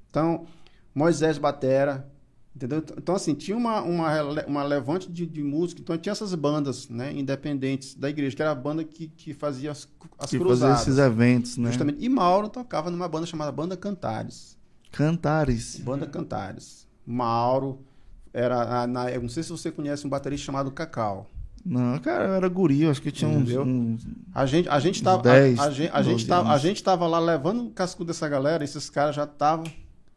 Então, 0.09 0.47
Moisés 0.95 1.39
Batera, 1.39 2.09
entendeu? 2.55 2.85
Então 2.97 3.17
assim, 3.17 3.35
tinha 3.35 3.57
uma 3.57 3.83
uma, 3.83 4.23
uma 4.47 4.63
levante 4.63 5.11
de, 5.11 5.27
de 5.27 5.43
música, 5.43 5.81
então 5.81 5.99
tinha 5.99 6.13
essas 6.13 6.33
bandas, 6.37 6.89
né, 6.89 7.13
independentes 7.13 7.97
da 7.97 8.09
igreja, 8.09 8.37
que 8.37 8.43
era 8.43 8.53
a 8.53 8.55
banda 8.55 8.85
que, 8.85 9.09
que 9.09 9.35
fazia 9.35 9.73
as, 9.73 9.89
as 10.17 10.31
que 10.31 10.39
cruzadas. 10.39 10.83
esses 10.83 10.99
eventos, 10.99 11.57
né? 11.57 11.71
Justamente. 11.71 11.99
E 12.01 12.09
Mauro 12.09 12.49
tocava 12.49 12.93
numa 12.93 13.09
banda 13.09 13.27
chamada 13.27 13.51
Banda 13.51 13.77
Cantares. 13.77 14.57
Cantares. 14.93 15.81
Banda 15.81 16.07
Cantares. 16.07 16.87
Mauro 17.05 17.88
era, 18.33 18.87
na, 18.87 19.11
eu 19.11 19.23
não 19.23 19.29
sei 19.29 19.43
se 19.43 19.51
você 19.51 19.71
conhece 19.71 20.07
um 20.07 20.11
baterista 20.11 20.47
chamado 20.47 20.71
Cacau. 20.71 21.31
Não, 21.65 21.99
cara, 21.99 22.25
eu 22.25 22.35
era 22.35 22.49
guri, 22.49 22.83
eu 22.83 22.91
acho 22.91 23.03
que 23.03 23.11
tinha 23.11 23.29
uns, 23.29 23.51
uns- 23.51 24.07
A 24.35 24.47
gente, 24.47 24.69
a 24.69 24.79
gente 24.79 25.03
tava, 25.03 25.23
10, 25.23 25.59
a, 25.59 25.65
a 25.65 25.71
gente, 25.71 25.91
a, 25.93 26.03
gente 26.03 26.13
12 26.15 26.27
tava, 26.27 26.49
a 26.53 26.59
gente 26.59 26.83
tava 26.83 27.07
lá 27.07 27.19
levando 27.19 27.67
o 27.67 27.71
casco 27.71 28.05
dessa 28.05 28.29
galera, 28.29 28.63
esses 28.65 28.89
caras 28.89 29.15
já 29.17 29.25
estavam. 29.25 29.65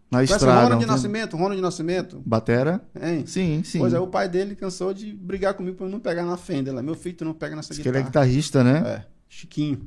na 0.09 0.19
o 0.19 0.23
estrada. 0.23 0.53
Ronald 0.63 0.73
de 0.79 0.85
tem- 0.85 0.87
Nascimento, 0.95 1.33
Ronald 1.35 1.55
de 1.55 1.61
Nascimento, 1.61 2.21
Batera? 2.25 2.79
hein? 3.01 3.25
Sim, 3.25 3.63
sim. 3.65 3.79
Pois 3.79 3.91
é, 3.93 3.99
o 3.99 4.07
pai 4.07 4.29
dele 4.29 4.55
cansou 4.55 4.93
de 4.93 5.11
brigar 5.13 5.53
comigo 5.55 5.75
pra 5.77 5.87
eu 5.87 5.89
não 5.89 5.99
pegar 5.99 6.23
na 6.25 6.37
Fender. 6.37 6.73
lá. 6.73 6.81
Meu 6.81 6.95
filho, 6.95 7.15
tu 7.17 7.25
não 7.25 7.33
pega 7.33 7.55
nessa 7.55 7.73
Diz 7.73 7.81
que 7.81 7.87
ele 7.89 7.97
é 7.97 8.03
guitarra. 8.03 8.25
guitarrista, 8.27 8.63
né? 8.63 8.77
É, 8.87 9.05
Chiquinho. 9.27 9.81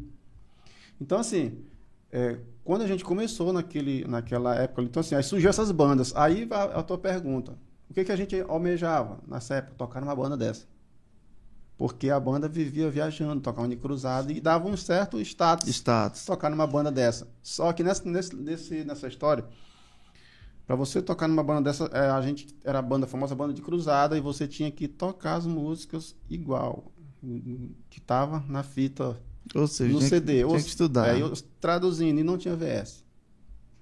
Então, 1.00 1.18
assim, 1.18 1.58
é, 2.12 2.38
quando 2.62 2.82
a 2.82 2.86
gente 2.86 3.04
começou 3.04 3.52
naquele, 3.52 4.04
naquela 4.06 4.54
época, 4.56 4.82
então 4.82 5.00
assim, 5.00 5.14
aí 5.14 5.22
surgiu 5.22 5.48
essas 5.50 5.70
bandas. 5.70 6.14
Aí 6.16 6.44
vai 6.44 6.58
a, 6.74 6.82
tua 6.82 6.98
pergunta. 6.98 7.56
O 7.88 7.94
que, 7.94 8.04
que 8.04 8.12
a 8.12 8.16
gente 8.16 8.40
almejava 8.48 9.20
nessa 9.26 9.56
época? 9.56 9.74
Tocar 9.76 10.00
numa 10.00 10.14
banda 10.16 10.36
dessa. 10.36 10.66
Porque 11.76 12.08
a 12.08 12.18
banda 12.20 12.48
vivia 12.48 12.88
viajando, 12.90 13.40
tocava 13.40 13.68
de 13.68 13.76
cruzado 13.76 14.30
e 14.30 14.40
dava 14.40 14.68
um 14.68 14.76
certo 14.76 15.20
status 15.20 15.68
Status. 15.68 16.24
tocar 16.24 16.48
numa 16.50 16.66
banda 16.66 16.90
dessa. 16.90 17.26
Só 17.42 17.72
que 17.72 17.82
nessa, 17.82 18.08
nesse, 18.08 18.34
nesse- 18.36 18.84
nessa 18.84 19.08
história, 19.08 19.44
para 20.66 20.76
você 20.76 21.02
tocar 21.02 21.26
numa 21.28 21.42
banda 21.42 21.62
dessa, 21.62 21.84
é, 21.92 22.08
a 22.10 22.20
gente 22.22 22.46
era 22.64 22.78
a 22.78 22.82
banda, 22.82 23.06
a 23.06 23.08
famosa 23.08 23.34
banda 23.34 23.52
de 23.52 23.60
cruzada, 23.60 24.16
e 24.16 24.20
você 24.20 24.46
tinha 24.46 24.70
que 24.70 24.86
tocar 24.88 25.34
as 25.34 25.46
músicas 25.46 26.14
igual, 26.30 26.90
que 27.90 28.00
tava 28.00 28.42
na 28.48 28.62
fita 28.62 29.20
Ou 29.54 29.66
seja, 29.66 29.92
no 29.92 29.98
tinha, 29.98 30.08
CD. 30.08 30.32
que, 30.32 30.38
tinha 30.38 30.46
Ou- 30.46 30.54
que 30.54 30.60
estudar. 30.68 31.10
Aí 31.10 31.20
eu 31.20 31.32
traduzindo, 31.60 32.18
e 32.20 32.22
não 32.22 32.38
tinha 32.38 32.54
VS. 32.56 33.04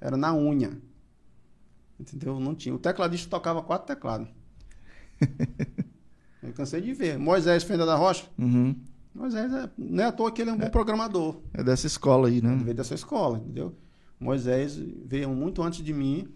Era 0.00 0.16
na 0.16 0.34
unha. 0.34 0.80
Entendeu? 2.02 2.40
Não 2.40 2.54
tinha. 2.54 2.74
O 2.74 2.78
tecladista 2.78 3.30
tocava 3.30 3.62
quatro 3.62 3.86
teclados. 3.86 4.28
eu 6.42 6.52
cansei 6.52 6.80
de 6.80 6.92
ver. 6.92 7.18
Moisés 7.18 7.62
Fenda 7.62 7.86
da 7.86 7.94
Rocha. 7.96 8.24
Uhum. 8.38 8.74
Moisés 9.14 9.52
é, 9.52 9.68
não 9.76 10.02
é 10.04 10.06
à 10.06 10.12
toa 10.12 10.32
que 10.32 10.40
ele 10.42 10.50
é 10.50 10.52
um 10.52 10.58
bom 10.58 10.70
programador. 10.70 11.36
É 11.52 11.62
dessa 11.62 11.86
escola 11.86 12.28
aí, 12.28 12.38
Ele 12.38 12.46
né? 12.48 12.60
veio 12.62 12.74
dessa 12.76 12.94
escola, 12.94 13.38
entendeu? 13.38 13.74
Moisés 14.18 14.76
veio 15.04 15.28
muito 15.30 15.62
antes 15.62 15.84
de 15.84 15.92
mim 15.92 16.28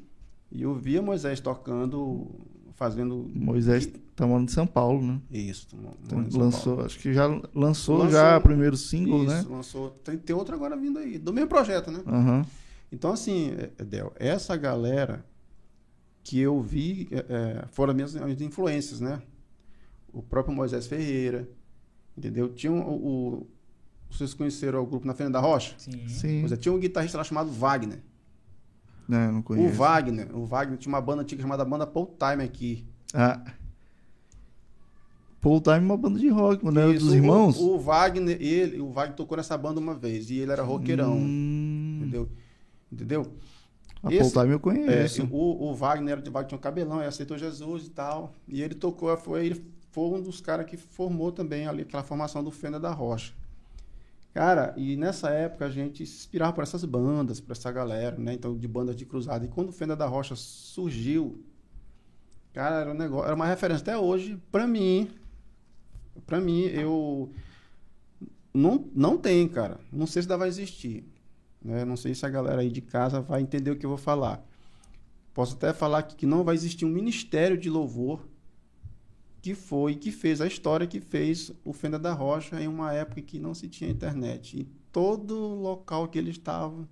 e 0.52 0.62
eu 0.62 0.74
via 0.74 1.00
Moisés 1.00 1.40
tocando, 1.40 2.29
fazendo 2.74 3.31
Moisés 3.35 3.88
tá 4.14 4.26
morando 4.26 4.48
em 4.50 4.52
São 4.52 4.66
Paulo, 4.66 5.02
né? 5.02 5.20
isso. 5.31 5.68
mo- 5.76 5.96
Então, 6.05 6.18
lançou, 6.38 6.74
Paulo. 6.74 6.87
acho 6.87 6.98
que 6.98 7.12
já 7.14 7.26
lançou, 7.55 7.98
Lançou- 7.98 8.11
já 8.11 8.37
o 8.37 8.40
primeiro 8.42 8.76
single, 8.76 9.24
Isso, 9.24 9.35
né? 9.35 9.44
lançou. 9.57 9.90
Tem, 10.05 10.16
tem 10.18 10.37
outro 10.37 10.55
agora 10.55 10.76
vindo 10.76 10.98
aí, 10.98 11.18
do 11.18 11.33
mesmo 11.33 11.48
projeto, 11.48 11.90
né? 11.90 12.00
Aham. 12.07 12.44
Então, 12.92 13.12
assim, 13.12 13.52
é, 13.79 13.85
Del, 13.85 14.12
essa 14.16 14.57
galera 14.57 15.24
que 16.29 16.41
eu 16.41 16.61
vi 16.61 17.07
é, 17.12 17.19
é, 17.19 17.67
foram 17.69 17.91
as 17.93 17.95
minhas, 17.97 18.17
as 18.17 18.23
minhas 18.25 18.41
influências, 18.41 19.01
né? 19.01 19.23
O 20.12 20.21
próprio 20.21 20.53
Moisés 20.53 20.89
Ferreira, 20.89 21.49
entendeu? 22.19 22.49
Tinha 22.53 22.73
um, 22.73 22.81
o, 22.81 22.95
o- 23.35 23.47
vocês 24.11 24.35
conheceram 24.35 24.83
o 24.83 24.87
grupo 24.87 25.07
Na 25.07 25.15
Fenda 25.15 25.31
da 25.31 25.39
Rocha? 25.41 25.77
Sim. 25.79 26.09
Sim. 26.09 26.41
Pois 26.41 26.51
é, 26.51 26.57
tinha 26.57 26.73
um 26.75 26.81
guitarrista 26.81 27.17
lá 27.17 27.23
chamado 27.23 27.49
Wagner. 27.53 28.01
Não, 29.07 29.31
não 29.35 29.39
O 29.39 29.43
conheço. 29.45 29.75
Wagner, 29.77 30.37
o 30.37 30.45
Wagner 30.45 30.77
tinha 30.79 30.93
uma 30.93 31.01
banda 31.01 31.23
antiga 31.23 31.41
chamada 31.43 31.65
Banda 31.65 31.87
Paul 31.87 32.17
Time 32.19 32.43
aqui. 32.43 32.85
Ah. 33.15 33.41
Paul 35.41 35.61
Time 35.61 35.77
é 35.77 35.81
uma 35.81 35.97
banda 35.97 36.19
de 36.19 36.29
rock, 36.29 36.65
né? 36.73 36.91
Isso, 36.91 37.05
Dos 37.05 37.15
irmãos? 37.15 37.57
O, 37.57 37.75
o 37.77 37.79
Wagner, 37.79 38.37
ele, 38.43 38.81
o 38.81 38.91
Wagner 38.91 39.15
tocou 39.17 39.37
nessa 39.37 39.57
banda 39.57 39.79
uma 39.79 39.95
vez 39.95 40.29
e 40.29 40.39
ele 40.39 40.51
era 40.51 40.65
roqueirão, 40.65 41.17
Hum, 41.17 41.99
entendeu? 42.01 42.29
Entendeu? 42.91 43.33
A 44.07 44.12
Esse- 44.12 44.33
Paul 44.33 44.45
Time 44.45 44.55
eu 44.55 44.57
É, 44.57 44.61
conheço. 44.61 45.29
o, 45.31 45.71
o 45.71 45.75
Wagner 45.75 46.12
era 46.12 46.23
de 46.23 46.31
Wagner 46.31 46.49
tinha 46.49 46.59
um 46.59 46.61
cabelão, 46.61 46.99
ele 46.99 47.09
aceitou 47.09 47.37
Jesus 47.37 47.87
e 47.87 47.90
tal. 47.90 48.35
E 48.49 48.62
ele 48.62 48.75
tocou, 48.75 49.16
foi, 49.16 49.47
ele 49.47 49.64
foi 49.90 50.05
um 50.19 50.23
dos 50.23 50.40
caras 50.40 50.66
que 50.66 50.77
formou 50.77 51.33
também 51.33 51.66
ali 51.66 51.83
aquela 51.83 52.03
formação 52.03 52.42
do 52.45 52.51
Fenda 52.51 52.79
da 52.79 52.92
Rocha. 52.92 53.33
Cara, 54.35 54.75
e 54.77 54.97
nessa 54.99 55.31
época 55.31 55.64
a 55.64 55.71
gente 55.71 56.05
se 56.05 56.16
inspirava 56.19 56.53
por 56.53 56.62
essas 56.62 56.85
bandas, 56.85 57.40
por 57.40 57.53
essa 57.53 57.73
galera, 57.73 58.16
né? 58.19 58.35
Então, 58.35 58.55
de 58.57 58.69
bandas 58.69 58.95
de 58.95 59.07
cruzada. 59.07 59.47
E 59.47 59.49
quando 59.49 59.71
o 59.71 59.73
Fenda 59.73 59.97
da 59.97 60.07
Rocha 60.07 60.37
surgiu, 60.37 61.42
cara, 62.53 62.81
era 62.83 62.90
um 62.90 62.95
negócio, 62.95 63.25
era 63.27 63.35
uma 63.35 63.47
referência 63.47 63.81
até 63.83 63.97
hoje, 63.97 64.38
pra 64.53 64.66
mim. 64.66 65.09
Pra 66.27 66.38
mim, 66.40 66.64
eu. 66.66 67.31
Não, 68.53 68.85
não 68.95 69.16
tem, 69.19 69.47
cara. 69.49 69.79
Não 69.92 70.07
sei 70.07 70.23
se 70.23 70.27
ainda 70.27 70.37
vai 70.38 70.49
existir. 70.49 71.05
Né? 71.66 71.85
Não 71.85 71.96
sei 71.96 72.14
se 72.14 72.24
a 72.24 72.29
galera 72.31 72.61
aí 72.62 72.70
de 72.70 72.81
casa 72.81 73.20
vai 73.20 73.42
entender 73.42 73.70
o 73.70 73.76
que 73.76 73.85
eu 73.85 73.90
vou 73.90 73.98
falar. 73.98 74.42
Posso 75.35 75.55
até 75.57 75.72
falar 75.72 76.02
que 76.05 76.24
não 76.24 76.44
vai 76.44 76.55
existir 76.55 76.85
um 76.85 76.88
ministério 76.90 77.59
de 77.59 77.68
louvor 77.68 78.26
que 79.42 79.55
foi, 79.55 79.94
que 79.94 80.11
fez 80.11 80.40
a 80.40 80.46
história 80.46 80.87
que 80.87 81.00
fez 81.00 81.52
o 81.64 81.72
Fenda 81.72 81.98
da 81.98 82.12
Rocha 82.12 82.61
em 82.61 82.66
uma 82.68 82.92
época 82.92 83.20
que 83.20 83.38
não 83.38 83.55
se 83.55 83.68
tinha 83.68 83.90
internet. 83.90 84.61
E 84.61 84.64
todo 84.90 85.35
local 85.37 86.09
que 86.09 86.18
ele 86.18 86.31
estava. 86.31 86.88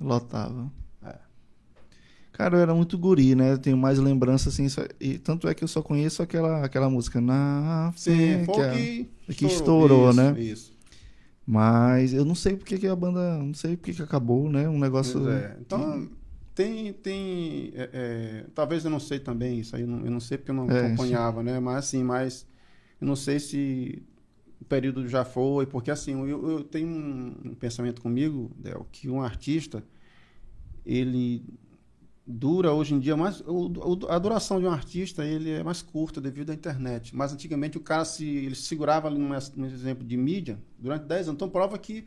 Lotava. 0.00 0.70
É. 1.02 1.16
Cara, 2.32 2.56
eu 2.56 2.60
era 2.60 2.74
muito 2.74 2.96
guri, 2.96 3.34
né? 3.34 3.52
Eu 3.52 3.58
tenho 3.58 3.76
mais 3.76 3.98
lembrança, 3.98 4.48
assim. 4.48 4.68
só- 4.68 4.86
E 5.00 5.18
tanto 5.18 5.46
é 5.48 5.54
que 5.54 5.62
eu 5.64 5.68
só 5.68 5.82
conheço 5.82 6.22
aquela, 6.22 6.64
aquela 6.64 6.88
música. 6.88 7.20
Na 7.20 7.92
Sim, 7.96 8.44
foi 8.44 8.54
que 8.54 9.10
que, 9.26 9.34
que 9.34 9.46
estourou, 9.46 10.10
Isso, 10.10 10.16
né? 10.20 10.40
Isso. 10.40 10.71
Mas 11.46 12.14
eu 12.14 12.24
não 12.24 12.34
sei 12.34 12.56
porque 12.56 12.78
que 12.78 12.86
a 12.86 12.96
banda. 12.96 13.38
Não 13.38 13.54
sei 13.54 13.76
porque 13.76 13.92
que 13.94 14.02
acabou, 14.02 14.48
né? 14.50 14.68
Um 14.68 14.78
negócio. 14.78 15.28
É. 15.28 15.56
Então, 15.60 16.08
tem. 16.54 16.92
tem 16.92 17.72
é, 17.74 17.90
é, 17.92 18.46
talvez 18.54 18.84
eu 18.84 18.90
não 18.90 19.00
sei 19.00 19.18
também, 19.20 19.60
isso 19.60 19.74
aí 19.76 19.82
eu 19.82 19.88
não, 19.88 20.04
eu 20.04 20.10
não 20.10 20.20
sei 20.20 20.38
porque 20.38 20.50
eu 20.50 20.54
não 20.54 20.70
É, 20.70 20.86
acompanhava, 20.86 21.42
né? 21.42 21.58
Mas 21.60 21.76
assim, 21.86 22.02
mas 22.04 22.46
eu 23.00 23.06
não 23.06 23.16
sei 23.16 23.40
se 23.40 24.02
o 24.60 24.64
período 24.64 25.08
já 25.08 25.24
foi, 25.24 25.66
porque 25.66 25.90
assim, 25.90 26.12
eu, 26.28 26.50
eu 26.50 26.64
tenho 26.64 26.88
um, 26.88 27.50
um 27.50 27.54
pensamento 27.54 28.00
comigo, 28.02 28.50
Del, 28.56 28.86
que 28.92 29.08
um 29.10 29.22
artista, 29.22 29.84
ele 30.84 31.44
dura 32.26 32.72
hoje 32.72 32.94
em 32.94 33.00
dia 33.00 33.16
mais. 33.16 33.40
o- 33.40 33.66
o- 33.72 34.08
a 34.08 34.18
duração 34.18 34.60
de 34.60 34.66
um 34.66 34.70
artista 34.70 35.24
ele 35.24 35.50
é 35.50 35.62
mais 35.62 35.82
curta 35.82 36.20
devido 36.20 36.50
à 36.50 36.54
internet. 36.54 37.14
Mas 37.16 37.32
antigamente 37.32 37.76
o 37.76 37.80
cara 37.80 38.04
se, 38.04 38.24
ele 38.26 38.54
se 38.54 38.62
segurava 38.62 39.08
ali 39.08 39.18
num, 39.18 39.30
num 39.56 39.66
exemplo 39.66 40.06
de 40.06 40.16
mídia 40.16 40.58
durante 40.78 41.04
10 41.04 41.28
anos. 41.28 41.36
Então 41.36 41.48
prova 41.48 41.78
que 41.78 42.06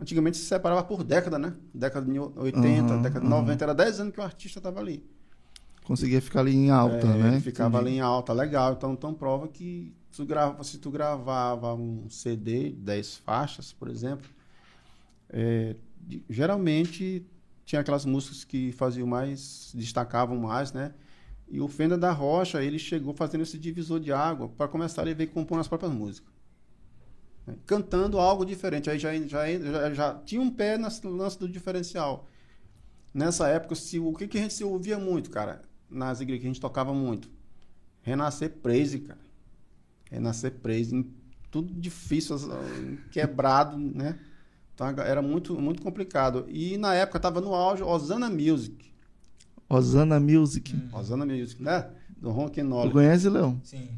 antigamente 0.00 0.36
se 0.36 0.44
separava 0.44 0.84
por 0.84 1.04
década, 1.04 1.38
né? 1.38 1.54
Década 1.74 2.06
de 2.10 2.18
80, 2.18 2.94
Aham, 2.94 3.02
década 3.02 3.20
de 3.20 3.26
aham. 3.26 3.30
90, 3.30 3.64
era 3.64 3.74
10 3.74 4.00
anos 4.00 4.12
que 4.14 4.20
o 4.20 4.24
artista 4.24 4.58
estava 4.60 4.80
ali. 4.80 5.04
Conseguia 5.84 6.20
ficar 6.20 6.40
ali 6.40 6.54
em 6.54 6.70
alta, 6.70 7.06
É, 7.06 7.14
né? 7.14 7.40
Ficava 7.40 7.78
Entendi. 7.78 7.90
ali 7.90 7.96
em 7.98 8.00
alta, 8.00 8.32
legal. 8.32 8.74
Então, 8.74 8.92
então 8.92 9.14
prova 9.14 9.48
que 9.48 9.92
tu 10.14 10.24
grava, 10.26 10.62
se 10.62 10.78
tu 10.78 10.90
gravava 10.90 11.74
um 11.74 12.08
CD, 12.10 12.70
10 12.72 13.16
faixas, 13.16 13.72
por 13.72 13.88
exemplo, 13.88 14.28
é, 15.30 15.76
de- 16.00 16.22
geralmente 16.28 17.24
tinha 17.68 17.82
aquelas 17.82 18.06
músicas 18.06 18.44
que 18.44 18.72
faziam 18.72 19.06
mais, 19.06 19.72
destacavam 19.74 20.38
mais, 20.38 20.72
né? 20.72 20.94
E 21.46 21.60
o 21.60 21.68
Fenda 21.68 21.98
da 21.98 22.10
Rocha, 22.10 22.62
ele 22.64 22.78
chegou 22.78 23.12
fazendo 23.12 23.42
esse 23.42 23.58
divisor 23.58 24.00
de 24.00 24.10
água. 24.10 24.48
Para 24.48 24.68
começar, 24.68 25.02
ele 25.02 25.12
veio 25.14 25.28
compondo 25.28 25.60
as 25.60 25.68
próprias 25.68 25.92
músicas. 25.92 26.32
né? 27.46 27.56
Cantando 27.66 28.18
algo 28.18 28.46
diferente. 28.46 28.88
Aí 28.88 28.98
já, 28.98 29.14
já, 29.18 29.46
já, 29.60 29.92
já 29.92 30.14
tinha 30.20 30.40
um 30.40 30.50
pé 30.50 30.78
nesse 30.78 31.06
lance 31.06 31.38
do 31.38 31.46
diferencial. 31.46 32.26
Nessa 33.12 33.48
época, 33.48 33.74
se, 33.74 33.98
o 33.98 34.14
que, 34.14 34.26
que 34.26 34.38
a 34.38 34.40
gente 34.40 34.54
se 34.54 34.64
ouvia 34.64 34.98
muito, 34.98 35.28
cara? 35.28 35.60
Nas 35.90 36.22
igrejas 36.22 36.40
que 36.40 36.46
a 36.46 36.50
gente 36.50 36.60
tocava 36.62 36.94
muito. 36.94 37.30
Renascer 38.00 38.48
Praise, 38.62 39.00
cara. 39.00 39.20
Renascer 40.10 40.52
Praise. 40.52 41.06
Tudo 41.50 41.74
difícil, 41.74 42.34
quebrado, 43.10 43.76
né? 43.76 44.18
Então 44.78 45.04
era 45.04 45.20
muito, 45.20 45.60
muito 45.60 45.82
complicado. 45.82 46.44
E 46.48 46.76
na 46.78 46.94
época 46.94 47.18
tava 47.18 47.40
no 47.40 47.52
auge 47.52 47.82
Osana 47.82 48.30
Music. 48.30 48.92
Osana 49.68 50.20
Music. 50.20 50.74
Hum. 50.74 50.88
Osana 50.92 51.26
Music, 51.26 51.60
né? 51.60 51.90
Do 52.16 52.30
Ron 52.30 52.46
Tu 52.46 52.52
Kenoli. 52.52 52.92
conhece, 52.92 53.28
Léo? 53.28 53.60
Sim. 53.64 53.88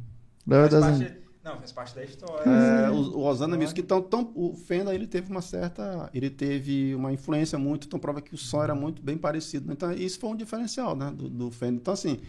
Léo 0.47 0.61
Faz 0.69 0.73
das 0.73 0.99
parte, 0.99 1.17
não, 1.45 1.57
faz 1.59 1.73
parte 1.73 1.95
da 1.95 2.03
história. 2.05 2.51
É, 2.51 2.91
o, 2.91 2.95
o 2.95 3.21
Osana 3.25 3.59
Music, 3.59 3.79
então, 3.79 3.99
então, 3.99 4.33
o 4.35 4.55
Fenda 4.55 4.95
ele 4.95 5.07
teve 5.07 5.31
uma 5.31 5.43
certa, 5.43 6.09
ele 6.15 6.31
teve 6.31 6.95
uma 6.95 7.13
influência 7.13 7.59
muito, 7.59 7.87
então 7.87 7.99
prova 8.01 8.23
que 8.23 8.35
o 8.35 8.39
som 8.39 8.63
era 8.63 8.75
muito 8.75 9.03
bem 9.03 9.19
parecido. 9.19 9.67
né? 9.67 9.75
Então 9.75 9.93
isso 9.93 10.19
foi 10.19 10.31
um 10.31 10.37
diferencial, 10.37 10.97
né, 10.97 11.11
do, 11.15 11.29
do 11.29 11.51
Fenda. 11.51 11.77
Então 11.77 11.93
assim, 11.95 12.21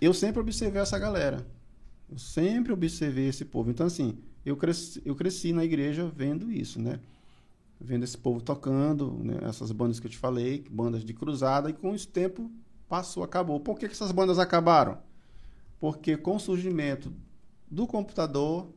eu 0.00 0.12
sempre 0.12 0.40
observei 0.40 0.80
essa 0.82 0.98
galera, 0.98 1.46
eu 2.10 2.18
sempre 2.18 2.72
observei 2.72 3.28
esse 3.28 3.44
povo. 3.44 3.70
Então 3.70 3.86
assim, 3.86 4.18
eu 4.44 4.56
cresci, 4.56 5.02
eu 5.04 5.14
cresci 5.14 5.52
na 5.52 5.64
igreja 5.64 6.10
vendo 6.14 6.52
isso, 6.52 6.78
né? 6.80 7.00
Vendo 7.80 8.02
esse 8.04 8.18
povo 8.18 8.40
tocando, 8.40 9.12
né? 9.22 9.38
essas 9.42 9.70
bandas 9.70 10.00
que 10.00 10.06
eu 10.06 10.10
te 10.10 10.18
falei, 10.18 10.64
bandas 10.70 11.04
de 11.04 11.14
cruzada, 11.14 11.70
e 11.70 11.72
com 11.72 11.94
esse 11.94 12.08
tempo 12.08 12.50
passou, 12.88 13.22
acabou. 13.22 13.60
Por 13.60 13.78
que, 13.78 13.86
que 13.86 13.94
essas 13.94 14.10
bandas 14.10 14.38
acabaram? 14.38 14.98
Porque 15.78 16.16
com 16.16 16.34
o 16.36 16.40
surgimento 16.40 17.12
do 17.70 17.86
computador, 17.86 18.68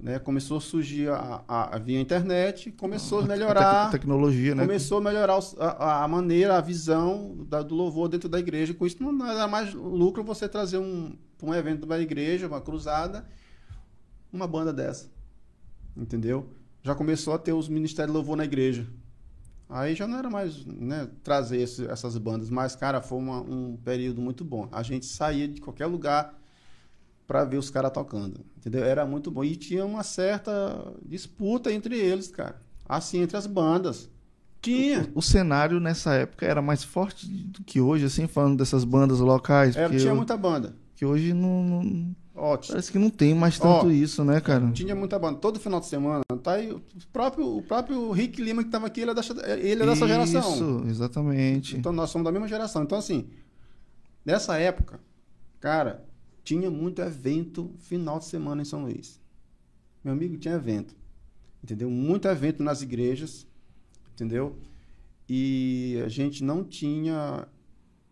né, 0.00 0.18
começou 0.18 0.56
a 0.56 0.60
surgir 0.60 1.10
a, 1.10 1.42
a, 1.46 1.76
a 1.76 1.78
via 1.78 2.00
internet, 2.00 2.70
começou 2.72 3.18
a 3.18 3.22
tec- 3.22 3.30
melhorar, 3.30 3.90
tecnologia, 3.90 4.54
né? 4.54 4.62
começou 4.62 4.98
a 4.98 5.00
melhorar 5.02 5.38
a, 5.58 6.04
a 6.04 6.08
maneira, 6.08 6.56
a 6.56 6.60
visão 6.62 7.36
da- 7.48 7.62
do 7.62 7.74
louvor 7.74 8.08
dentro 8.08 8.28
da 8.28 8.38
igreja. 8.38 8.72
Com 8.72 8.86
isso 8.86 9.02
não 9.02 9.26
era 9.26 9.46
mais 9.48 9.74
lucro 9.74 10.22
você 10.24 10.48
trazer 10.48 10.78
um, 10.78 11.14
um 11.42 11.52
evento 11.54 11.84
da 11.84 12.00
igreja, 12.00 12.46
uma 12.46 12.60
cruzada, 12.60 13.26
uma 14.32 14.46
banda 14.46 14.72
dessa. 14.72 15.10
Entendeu? 15.96 16.48
Já 16.82 16.94
começou 16.94 17.34
a 17.34 17.38
ter 17.38 17.52
os 17.52 17.68
ministérios 17.68 18.12
de 18.12 18.16
louvor 18.16 18.36
na 18.36 18.44
igreja. 18.44 18.86
Aí 19.68 19.94
já 19.94 20.06
não 20.06 20.18
era 20.18 20.30
mais 20.30 20.64
né, 20.64 21.08
trazer 21.22 21.58
esse- 21.60 21.86
essas 21.86 22.16
bandas, 22.16 22.48
mas, 22.48 22.74
cara, 22.74 23.02
foi 23.02 23.18
uma- 23.18 23.40
um 23.42 23.76
período 23.84 24.20
muito 24.20 24.42
bom. 24.44 24.66
A 24.72 24.82
gente 24.82 25.04
saía 25.04 25.46
de 25.46 25.60
qualquer 25.60 25.86
lugar 25.86 26.34
para 27.26 27.44
ver 27.44 27.58
os 27.58 27.68
caras 27.68 27.92
tocando, 27.92 28.40
entendeu? 28.56 28.82
Era 28.82 29.04
muito 29.04 29.30
bom. 29.30 29.44
E 29.44 29.54
tinha 29.56 29.84
uma 29.84 30.02
certa 30.02 30.94
disputa 31.04 31.70
entre 31.70 31.96
eles, 31.98 32.28
cara. 32.28 32.56
Assim, 32.88 33.18
entre 33.18 33.36
as 33.36 33.46
bandas. 33.46 34.08
Tinha. 34.62 35.08
O 35.14 35.20
cenário 35.20 35.78
nessa 35.78 36.14
época 36.14 36.46
era 36.46 36.62
mais 36.62 36.82
forte 36.82 37.28
do 37.28 37.62
que 37.62 37.80
hoje, 37.80 38.06
assim, 38.06 38.26
falando 38.26 38.56
dessas 38.56 38.82
bandas 38.84 39.20
locais. 39.20 39.76
Era, 39.76 39.86
porque 39.88 40.00
tinha 40.00 40.12
eu- 40.12 40.16
muita 40.16 40.36
banda. 40.36 40.74
que 40.96 41.04
hoje 41.04 41.32
não, 41.34 41.62
não- 41.62 42.16
Ó, 42.38 42.56
t- 42.56 42.68
Parece 42.68 42.92
que 42.92 42.98
não 42.98 43.10
tem 43.10 43.34
mais 43.34 43.58
tanto 43.58 43.86
Ó, 43.86 43.90
isso, 43.90 44.22
né, 44.24 44.40
cara? 44.40 44.70
tinha 44.72 44.94
muita 44.94 45.18
banda. 45.18 45.38
Todo 45.38 45.58
final 45.58 45.80
de 45.80 45.86
semana, 45.86 46.22
tá 46.42 46.52
aí. 46.52 46.70
O 46.70 46.80
próprio, 47.12 47.56
o 47.56 47.62
próprio 47.62 48.10
Rick 48.12 48.40
Lima 48.40 48.62
que 48.62 48.70
tava 48.70 48.86
aqui, 48.86 49.00
ele 49.00 49.10
é 49.10 49.14
dessa, 49.14 49.32
ele 49.58 49.82
é 49.82 49.86
dessa 49.86 50.06
geração. 50.06 50.52
Isso, 50.54 50.82
exatamente. 50.88 51.76
Então 51.76 51.92
nós 51.92 52.10
somos 52.10 52.24
da 52.24 52.32
mesma 52.32 52.46
geração. 52.48 52.82
Então, 52.82 52.96
assim, 52.96 53.28
nessa 54.24 54.56
época, 54.58 55.00
cara, 55.60 56.04
tinha 56.44 56.70
muito 56.70 57.02
evento 57.02 57.72
final 57.78 58.18
de 58.18 58.26
semana 58.26 58.62
em 58.62 58.64
São 58.64 58.82
Luís. 58.84 59.20
Meu 60.04 60.12
amigo 60.14 60.36
tinha 60.38 60.54
evento. 60.54 60.94
Entendeu? 61.62 61.90
Muito 61.90 62.28
evento 62.28 62.62
nas 62.62 62.82
igrejas. 62.82 63.46
Entendeu? 64.14 64.56
E 65.28 66.00
a 66.04 66.08
gente 66.08 66.42
não 66.42 66.64
tinha 66.64 67.46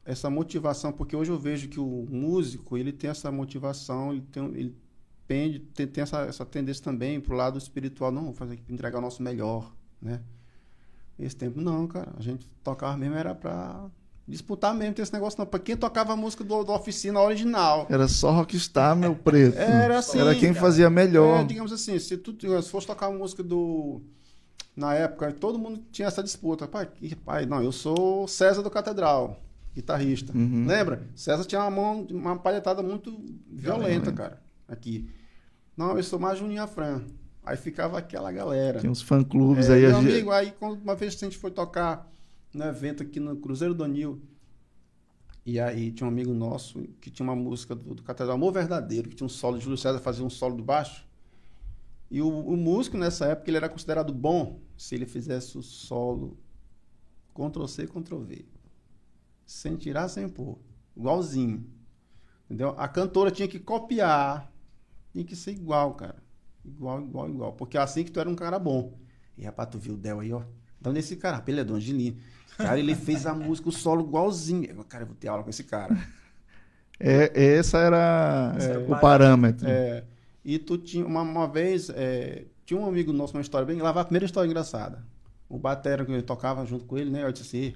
essa 0.07 0.31
motivação, 0.31 0.93
porque 0.93 1.17
hoje 1.17 1.33
eu 1.33 1.39
vejo 1.39 1.69
que 1.69 1.81
o 1.81 2.07
músico, 2.09 2.79
ele 2.79 2.93
tem 2.93 3.11
essa 3.11 3.31
motivação, 3.31 4.13
ele 4.13 4.23
tem, 4.31 4.45
ele 4.55 4.77
pende, 5.27 5.59
tem, 5.59 5.87
tem 5.87 6.03
essa, 6.03 6.21
essa 6.21 6.47
tendência 6.47 6.83
também 6.83 7.21
pro 7.21 7.35
lado 7.35 7.59
espiritual, 7.59 8.13
não, 8.13 8.33
fazer 8.33 8.55
aqui 8.55 8.73
entregar 8.73 8.99
o 8.99 9.03
nosso 9.03 9.21
melhor, 9.21 9.75
né? 10.01 10.23
Esse 11.19 11.35
tempo 11.35 11.61
não, 11.61 11.89
cara, 11.89 12.13
a 12.17 12.23
gente 12.23 12.49
tocava 12.63 12.97
mesmo 12.97 13.17
era 13.17 13.35
pra 13.35 13.91
disputar 14.29 14.75
mesmo, 14.75 14.95
tem 14.95 15.03
esse 15.03 15.13
negócio 15.13 15.39
não, 15.39 15.47
pra 15.47 15.59
quem 15.59 15.77
tocava 15.77 16.13
a 16.13 16.17
música 16.17 16.45
do, 16.45 16.63
do 16.63 16.73
oficina 16.73 17.21
original. 17.21 17.87
Era 17.91 18.07
só 18.07 18.31
rockstar, 18.31 18.95
meu 18.95 19.15
preto. 19.15 19.57
Era 19.57 19.99
assim, 19.99 20.21
Era 20.21 20.35
quem 20.35 20.53
cara. 20.53 20.61
fazia 20.61 20.91
melhor. 20.91 21.41
É, 21.41 21.45
digamos 21.45 21.73
assim, 21.73 21.99
se 21.99 22.17
tu 22.17 22.33
se 22.63 22.71
fosse 22.71 22.87
tocar 22.87 23.09
uma 23.09 23.19
música 23.19 23.43
do. 23.43 24.03
Na 24.77 24.93
época, 24.93 25.33
todo 25.33 25.59
mundo 25.59 25.83
tinha 25.91 26.07
essa 26.07 26.23
disputa. 26.23 26.69
Pai, 26.69 26.87
pai 27.25 27.47
não, 27.47 27.63
eu 27.63 27.73
sou 27.73 28.29
César 28.29 28.63
do 28.63 28.71
Catedral, 28.71 29.41
guitarrista. 29.77 30.33
Uhum. 30.37 30.67
Lembra? 30.67 31.07
César 31.15 31.45
tinha 31.45 31.61
uma 31.61 31.71
mão, 31.71 32.07
uma 32.11 32.37
palhetada 32.37 32.83
muito 32.83 33.15
violenta, 33.47 34.11
cara. 34.11 34.43
Aqui. 34.67 35.09
Não, 35.77 35.97
eu 35.97 36.03
sou 36.03 36.19
mais 36.19 36.39
Juninho 36.39 36.63
Afran. 36.63 37.05
Aí 37.45 37.57
ficava 37.57 37.99
aquela 37.99 38.33
galera. 38.33 38.81
Tinha 38.81 38.91
uns 38.91 39.03
fã-clubes 39.03 39.69
É, 39.69 39.75
aí. 39.75 39.83
meu 39.83 39.99
amigo, 39.99 40.31
aí 40.33 40.53
quando 40.59 40.81
uma 40.83 40.97
vez 40.97 41.15
a 41.15 41.19
gente 41.19 41.37
foi 41.37 41.51
tocar 41.51 42.11
no 42.53 42.65
evento 42.65 43.03
aqui 43.03 43.21
no 43.21 43.37
Cruzeiro 43.37 43.75
do 43.75 43.85
Anil, 43.85 44.21
E 45.45 45.61
aí 45.61 45.93
tinha 45.93 46.07
um 46.07 46.11
amigo 46.11 46.33
nosso 46.33 46.83
que 47.01 47.09
tinha 47.11 47.23
uma 47.23 47.37
música 47.37 47.75
do, 47.75 47.95
do 47.95 48.03
Catedral 48.03 48.35
Amor 48.35 48.53
Verdadeiro, 48.53 49.09
que 49.09 49.15
tinha 49.15 49.27
um 49.27 49.29
solo 49.29 49.59
de 49.59 49.65
Júlio 49.65 49.77
César 49.79 50.01
fazia 50.01 50.25
um 50.25 50.31
solo 50.31 50.57
do 50.57 50.65
baixo. 50.65 51.07
E 52.11 52.21
o, 52.23 52.29
o 52.29 52.57
músico 52.57 52.97
nessa 52.97 53.27
época 53.27 53.51
ele 53.51 53.59
era 53.59 53.69
considerado 53.69 54.13
bom 54.13 54.59
se 54.77 54.95
ele 54.95 55.07
fizesse 55.07 55.57
o 55.59 55.63
solo 55.63 56.37
Ctrl 57.35 57.67
C, 57.67 57.87
Ctrl 57.87 58.19
V. 58.25 58.45
Sem 59.47 59.77
tirar, 59.77 60.09
sem 60.09 60.29
pôr. 60.29 60.59
Igualzinho. 60.97 61.65
Entendeu? 62.45 62.75
A 62.77 62.89
cantora 62.89 63.31
tinha 63.31 63.49
que 63.49 63.59
copiar. 63.59 64.53
Tinha 65.13 65.25
que 65.25 65.37
ser 65.37 65.53
igual, 65.53 65.95
cara. 65.95 66.17
Igual, 66.65 67.01
igual, 67.01 67.29
igual. 67.29 67.53
Porque 67.53 67.79
é 67.79 67.81
assim 67.81 68.05
que 68.05 68.11
tu 68.11 68.21
era 68.21 68.29
um 68.29 68.35
cara 68.35 68.59
bom. 68.59 68.99
E 69.39 69.45
rapaz, 69.45 69.69
tu 69.71 69.79
viu 69.79 69.95
o 69.95 69.97
Del 69.97 70.21
aí, 70.21 70.33
ó. 70.33 70.43
Então 70.81 70.93
nesse 70.93 71.17
cara, 71.17 71.43
ele 71.47 71.61
é 71.61 71.65
do 71.65 71.75
Angelino. 71.75 72.19
Cara, 72.57 72.79
ele 72.79 72.95
fez 72.95 73.27
a 73.27 73.35
música, 73.35 73.69
o 73.69 73.73
solo 73.73 74.03
igualzinho. 74.03 74.65
Eu, 74.65 74.85
cara, 74.85 75.05
eu 75.05 75.09
vou 75.09 75.17
ter 75.17 75.29
aula 75.29 75.43
com 75.43 75.51
esse 75.51 75.65
cara. 75.65 75.97
É, 76.99 77.57
essa 77.57 77.79
era 77.79 78.57
é, 78.59 78.79
o 78.79 78.99
parâmetro. 78.99 79.69
É, 79.69 80.05
e 80.43 80.59
tu 80.59 80.79
tinha, 80.79 81.07
uma, 81.07 81.21
uma 81.21 81.47
vez, 81.47 81.91
é, 81.91 82.47
tinha 82.65 82.81
um 82.81 82.87
amigo 82.87 83.13
nosso, 83.13 83.37
uma 83.37 83.43
história 83.43 83.67
bem. 83.67 83.79
Lá 83.81 83.93
vai 83.93 84.01
a 84.01 84.05
primeira 84.07 84.25
história 84.25 84.49
engraçada. 84.49 85.05
O 85.49 85.59
Batera, 85.59 86.07
que 86.07 86.13
eu 86.13 86.23
tocava 86.23 86.65
junto 86.65 86.87
com 86.87 86.97
ele, 86.97 87.11
né? 87.11 87.23
Eu 87.23 87.33
disse 87.33 87.57
assim: 87.57 87.75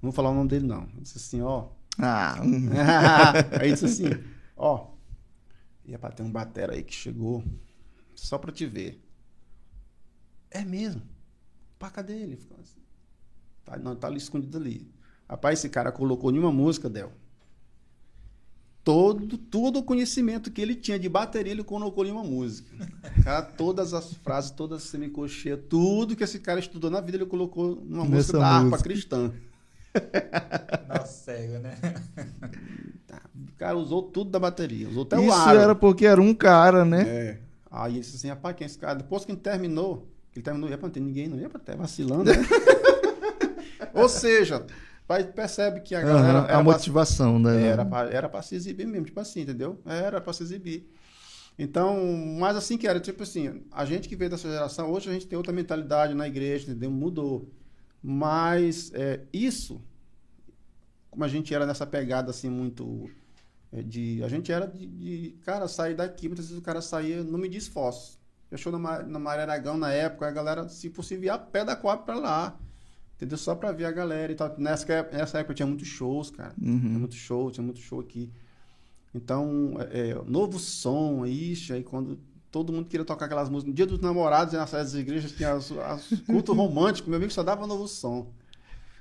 não 0.00 0.10
vou 0.10 0.12
falar 0.12 0.30
o 0.30 0.34
nome 0.34 0.48
dele, 0.48 0.66
não. 0.66 0.82
Eu 0.94 1.02
disse 1.02 1.18
assim: 1.18 1.42
ó. 1.42 1.68
Ah. 1.98 2.36
aí 3.60 3.72
disse 3.72 3.86
assim: 3.86 4.04
ó. 4.56 4.90
Ia 5.84 5.98
pra 5.98 6.10
ter 6.10 6.22
um 6.22 6.30
Batera 6.30 6.74
aí 6.74 6.82
que 6.82 6.94
chegou 6.94 7.42
só 8.14 8.36
pra 8.36 8.52
te 8.52 8.66
ver. 8.66 9.02
É 10.50 10.64
mesmo. 10.64 11.02
Pá, 11.78 11.90
cadê 11.90 12.14
ele? 12.14 12.36
Ficou 12.36 12.58
assim. 12.60 12.80
Tá, 13.64 13.76
não, 13.76 13.96
tá 13.96 14.06
ali 14.06 14.18
escondido 14.18 14.58
ali. 14.58 14.90
Rapaz, 15.28 15.58
esse 15.58 15.68
cara 15.68 15.92
colocou 15.92 16.30
nenhuma 16.30 16.52
música, 16.52 16.88
Del. 16.88 17.12
Todo, 18.82 19.36
todo 19.36 19.80
o 19.80 19.82
conhecimento 19.82 20.50
que 20.50 20.62
ele 20.62 20.74
tinha 20.74 20.98
de 20.98 21.08
bateria, 21.08 21.52
ele 21.52 21.62
colocou 21.62 22.06
em 22.06 22.10
uma 22.10 22.24
música. 22.24 22.74
Cara, 23.22 23.42
todas 23.42 23.92
as 23.92 24.14
frases, 24.14 24.50
todas 24.50 24.82
as 24.82 24.88
semicocheias, 24.88 25.60
tudo 25.68 26.16
que 26.16 26.24
esse 26.24 26.38
cara 26.38 26.58
estudou 26.58 26.90
na 26.90 27.00
vida, 27.00 27.18
ele 27.18 27.26
colocou 27.26 27.76
numa 27.84 28.04
Nessa 28.04 28.14
música 28.14 28.38
da 28.38 28.48
harpa 28.48 28.78
cristã. 28.78 29.32
Nossa, 30.88 31.06
cego, 31.06 31.58
né? 31.58 31.76
Tá, 33.06 33.22
o 33.34 33.52
cara 33.56 33.76
usou 33.76 34.02
tudo 34.02 34.30
da 34.30 34.38
bateria, 34.38 34.88
usou 34.88 35.02
até 35.02 35.16
Isso 35.16 35.28
o 35.28 35.32
ar. 35.32 35.56
era 35.56 35.74
porque 35.74 36.06
era 36.06 36.20
um 36.20 36.34
cara, 36.34 36.84
né? 36.84 37.02
É. 37.08 37.38
Aí 37.70 37.92
ele 37.94 38.00
disse 38.00 38.16
assim, 38.16 38.28
rapaz, 38.28 38.56
quem 38.56 38.64
é 38.64 38.66
esse 38.66 38.78
cara? 38.78 38.96
Depois 38.96 39.24
que 39.24 39.32
ele 39.32 39.40
terminou, 39.40 40.08
ele 40.34 40.42
terminou, 40.42 40.70
ia 40.70 40.78
pra 40.78 40.86
não 40.86 40.92
ter 40.92 41.00
ninguém, 41.00 41.28
não 41.28 41.38
ia 41.38 41.48
pra 41.48 41.60
ter 41.60 41.76
vacilando, 41.76 42.24
né? 42.24 42.32
Ou 43.94 44.08
seja, 44.08 44.64
percebe 45.34 45.80
que 45.80 45.94
a 45.94 46.00
galera. 46.00 46.40
Uhum, 46.40 46.58
a 46.60 46.62
motivação, 46.62 47.42
pra, 47.42 47.52
né? 47.52 47.66
Era 47.66 47.84
pra, 47.84 48.10
era 48.10 48.28
pra 48.28 48.42
se 48.42 48.54
exibir 48.54 48.86
mesmo, 48.86 49.06
tipo 49.06 49.20
assim, 49.20 49.42
entendeu? 49.42 49.80
Era 49.84 50.20
pra 50.20 50.32
se 50.32 50.42
exibir. 50.42 50.88
Então, 51.58 51.98
mas 52.38 52.56
assim 52.56 52.78
que 52.78 52.86
era, 52.86 53.00
tipo 53.00 53.22
assim, 53.22 53.62
a 53.72 53.84
gente 53.84 54.08
que 54.08 54.14
veio 54.14 54.30
dessa 54.30 54.48
geração, 54.48 54.92
hoje 54.92 55.10
a 55.10 55.12
gente 55.12 55.26
tem 55.26 55.36
outra 55.36 55.52
mentalidade 55.52 56.14
na 56.14 56.28
igreja, 56.28 56.70
entendeu? 56.70 56.90
Mudou. 56.90 57.50
Mas 58.02 58.92
é, 58.94 59.20
isso, 59.32 59.80
como 61.10 61.24
a 61.24 61.28
gente 61.28 61.52
era 61.54 61.66
nessa 61.66 61.86
pegada 61.86 62.30
assim, 62.30 62.48
muito. 62.48 63.10
É, 63.70 63.82
de, 63.82 64.22
a 64.22 64.28
gente 64.28 64.50
era 64.50 64.66
de, 64.66 64.86
de, 64.86 65.30
cara, 65.44 65.68
sair 65.68 65.94
daqui, 65.94 66.28
muitas 66.28 66.46
vezes 66.46 66.58
o 66.58 66.64
cara 66.64 66.80
saía, 66.80 67.22
não 67.22 67.38
me 67.38 67.48
esforço. 67.54 68.18
Fechou 68.48 68.72
na, 68.72 69.02
na 69.02 69.18
Maria 69.18 69.42
Aragão 69.42 69.76
na 69.76 69.92
época, 69.92 70.26
a 70.26 70.30
galera, 70.30 70.68
se 70.68 70.88
possível, 70.88 71.24
ia 71.24 71.34
a 71.34 71.38
pé 71.38 71.64
da 71.64 71.76
Coab 71.76 72.04
pra 72.04 72.14
lá. 72.14 72.58
Entendeu? 73.16 73.36
Só 73.36 73.54
pra 73.54 73.72
ver 73.72 73.84
a 73.84 73.90
galera 73.90 74.32
e 74.32 74.34
tal. 74.36 74.54
Nessa, 74.56 74.86
nessa 75.12 75.40
época 75.40 75.52
tinha 75.52 75.66
muitos 75.66 75.88
shows, 75.88 76.30
cara. 76.30 76.54
Uhum. 76.60 76.78
Tinha 76.78 76.98
muito 76.98 77.14
show, 77.16 77.50
tinha 77.50 77.64
muito 77.64 77.80
show 77.80 78.00
aqui. 78.00 78.30
Então, 79.12 79.74
é, 79.90 80.10
é 80.10 80.14
novo 80.24 80.58
som, 80.58 81.26
ixi, 81.26 81.72
aí 81.72 81.82
quando 81.82 82.18
todo 82.50 82.72
mundo 82.72 82.86
queria 82.86 83.04
tocar 83.04 83.26
aquelas 83.26 83.48
músicas. 83.48 83.68
No 83.68 83.74
dia 83.74 83.86
dos 83.86 84.00
namorados, 84.00 84.54
nas 84.54 84.70
das 84.70 84.94
igrejas, 84.94 85.32
tinha 85.32 85.52
as, 85.52 85.70
as 85.72 86.08
culto 86.26 86.52
romântico, 86.52 87.08
meu 87.08 87.16
amigo 87.16 87.32
só 87.32 87.42
dava 87.42 87.66
novo 87.66 87.86
som. 87.86 88.26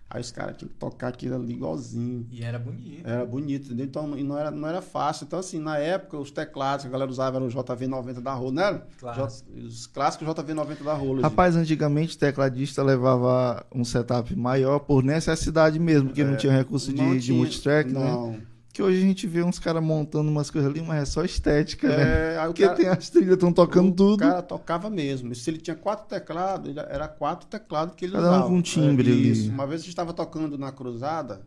Aí 0.10 0.22
os 0.22 0.32
caras 0.32 0.56
tinham 0.56 0.70
que 0.70 0.76
tocar 0.76 1.10
aquilo 1.10 1.36
ali 1.36 1.54
igualzinho. 1.54 2.26
E 2.32 2.42
era 2.42 2.58
bonito. 2.58 3.06
Era 3.06 3.26
bonito, 3.26 3.66
entendeu? 3.66 3.86
Então, 3.86 4.18
e 4.18 4.24
não 4.24 4.38
era, 4.38 4.50
não 4.50 4.66
era 4.66 4.82
fácil. 4.82 5.26
Então, 5.26 5.38
assim, 5.38 5.60
na 5.60 5.78
época, 5.78 6.18
os 6.18 6.32
teclados 6.32 6.84
que 6.84 6.88
a 6.88 6.92
galera 6.92 7.12
usava 7.12 7.36
eram 7.36 7.48
o 7.48 7.50
JV90 7.50 8.22
da 8.22 8.34
Rolo, 8.34 8.54
né? 8.54 8.82
Clássico. 8.98 9.52
Os 9.54 9.86
clássicos 9.88 10.26
JV90 10.26 10.82
da 10.82 10.94
Rolo. 10.94 11.22
Rapaz, 11.22 11.58
antigamente 11.58 12.16
o 12.16 12.20
tecladista 12.20 12.82
levava 12.82 13.66
um 13.76 13.84
setup 13.84 14.34
maior 14.34 14.80
por 14.80 15.04
necessidade 15.04 15.78
mesmo, 15.78 16.08
porque 16.08 16.22
é, 16.22 16.26
não 16.26 16.38
tinha 16.38 16.54
recurso 16.54 16.90
de, 16.90 16.96
tinha, 16.96 17.20
de 17.20 17.34
multitrack, 17.34 17.92
não. 17.92 18.32
né? 18.32 18.42
Que 18.78 18.84
hoje 18.84 19.00
a 19.00 19.02
gente 19.02 19.26
vê 19.26 19.42
uns 19.42 19.58
caras 19.58 19.82
montando 19.82 20.30
umas 20.30 20.52
coisas 20.52 20.70
ali, 20.70 20.84
mas 20.84 21.02
é 21.02 21.06
só 21.06 21.24
estética, 21.24 21.88
é, 21.88 22.36
né? 22.36 22.46
Porque 22.46 22.62
cara, 22.62 22.76
tem 22.76 22.88
as 22.88 23.10
trilhas, 23.10 23.34
estão 23.34 23.52
tocando 23.52 23.90
o 23.90 23.92
tudo. 23.92 24.24
O 24.24 24.28
cara 24.28 24.44
tocava 24.44 24.88
mesmo. 24.88 25.34
Se 25.34 25.50
ele 25.50 25.58
tinha 25.58 25.76
quatro 25.76 26.06
teclados, 26.06 26.78
era 26.78 27.08
quatro 27.08 27.48
teclados 27.48 27.96
que 27.96 28.06
ele 28.06 28.12
Cada 28.12 28.28
usava. 28.28 28.48
um 28.50 28.58
um 28.58 28.62
timbre 28.62 29.10
é, 29.10 29.14
ali. 29.14 29.32
Isso. 29.32 29.50
Uma 29.50 29.66
vez 29.66 29.82
a 29.82 29.84
gente 29.84 29.94
estava 29.94 30.14
tocando 30.14 30.60
na 30.60 30.72
cruzada, 30.72 31.42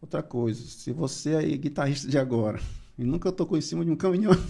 outra 0.00 0.22
coisa. 0.22 0.64
Se 0.66 0.92
você 0.92 1.36
aí, 1.36 1.58
guitarrista 1.58 2.08
de 2.08 2.16
agora, 2.16 2.58
e 2.98 3.04
nunca 3.04 3.30
tocou 3.30 3.58
em 3.58 3.60
cima 3.60 3.84
de 3.84 3.90
um 3.90 3.96
caminhão. 3.96 4.32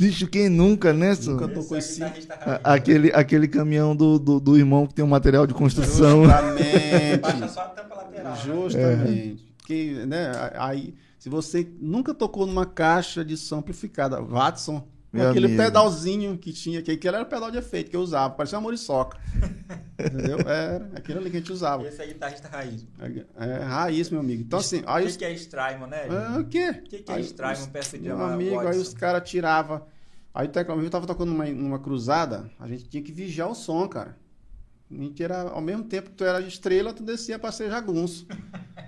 Bicho, 0.00 0.28
quem 0.28 0.48
nunca, 0.48 0.94
né? 0.94 1.14
Nunca 1.24 1.46
tocou 1.46 1.76
em 1.76 1.82
cima. 1.82 2.10
Aquele, 2.64 3.12
aquele 3.12 3.48
caminhão 3.48 3.94
do, 3.94 4.18
do, 4.18 4.40
do, 4.40 4.56
irmão 4.56 4.86
que 4.86 4.94
tem 4.94 5.04
um 5.04 5.08
material 5.08 5.46
de 5.46 5.52
construção. 5.52 6.24
Justamente. 6.24 7.18
Baixa 7.20 7.48
só 7.48 7.60
a 7.60 7.68
tampa 7.68 7.97
lateral. 8.22 8.68
Justamente. 8.70 9.44
É. 9.44 9.66
Que, 9.66 10.06
né, 10.06 10.32
aí, 10.54 10.94
se 11.18 11.28
você 11.28 11.68
nunca 11.80 12.14
tocou 12.14 12.46
numa 12.46 12.64
caixa 12.64 13.24
de 13.24 13.36
som 13.36 13.58
amplificada, 13.58 14.20
Watson, 14.20 14.86
Meu 15.12 15.28
aquele 15.28 15.46
amigo. 15.46 15.62
pedalzinho 15.62 16.38
que 16.38 16.52
tinha, 16.52 16.80
que 16.80 16.90
aquele 16.92 17.16
era 17.16 17.24
o 17.24 17.28
pedal 17.28 17.50
de 17.50 17.58
efeito 17.58 17.90
que 17.90 17.96
eu 17.96 18.00
usava, 18.00 18.34
parecia 18.34 18.56
uma 18.56 18.62
muriçoca. 18.62 19.18
Entendeu? 19.98 20.38
Era 20.40 20.90
aquele 20.94 21.18
ali 21.18 21.30
que 21.30 21.36
a 21.36 21.40
gente 21.40 21.52
usava. 21.52 21.86
Esse 21.86 22.00
é 22.00 22.06
guitarrista 22.06 22.48
raiz. 22.48 22.86
É, 22.98 23.44
é 23.44 23.62
raiz, 23.64 24.10
meu 24.10 24.20
amigo. 24.20 24.42
Então, 24.42 24.58
assim. 24.58 24.82
Aí 24.86 25.02
o 25.02 25.06
que, 25.06 25.10
os... 25.10 25.16
que 25.16 25.24
é 25.24 25.32
Strymon, 25.34 25.86
né? 25.86 26.06
É, 26.06 26.38
o 26.38 26.44
quê? 26.44 26.70
O 26.70 26.82
que, 26.84 26.98
que 26.98 27.12
é 27.12 27.16
Aí 27.16 27.22
Strymon, 27.22 27.66
peça 27.66 27.98
de 27.98 28.04
Meu 28.04 28.24
amigo, 28.24 28.60
aí 28.60 28.66
Watson? 28.66 28.80
os 28.80 28.94
caras 28.94 29.28
tiravam. 29.28 29.82
Aí 30.32 30.46
o 30.46 30.50
teclado, 30.50 30.80
eu 30.80 30.90
tava 30.90 31.06
tocando 31.06 31.32
numa, 31.32 31.46
numa 31.46 31.78
cruzada, 31.78 32.48
a 32.60 32.68
gente 32.68 32.88
tinha 32.88 33.02
que 33.02 33.10
vigiar 33.10 33.50
o 33.50 33.54
som, 33.54 33.88
cara. 33.88 34.16
A 34.90 34.94
gente 34.94 35.22
era, 35.22 35.42
ao 35.50 35.60
mesmo 35.60 35.84
tempo 35.84 36.10
que 36.10 36.16
tu 36.16 36.24
era 36.24 36.40
estrela, 36.40 36.92
tu 36.92 37.02
descia 37.02 37.38
pra 37.38 37.52
ser 37.52 37.70
jagunço. 37.70 38.26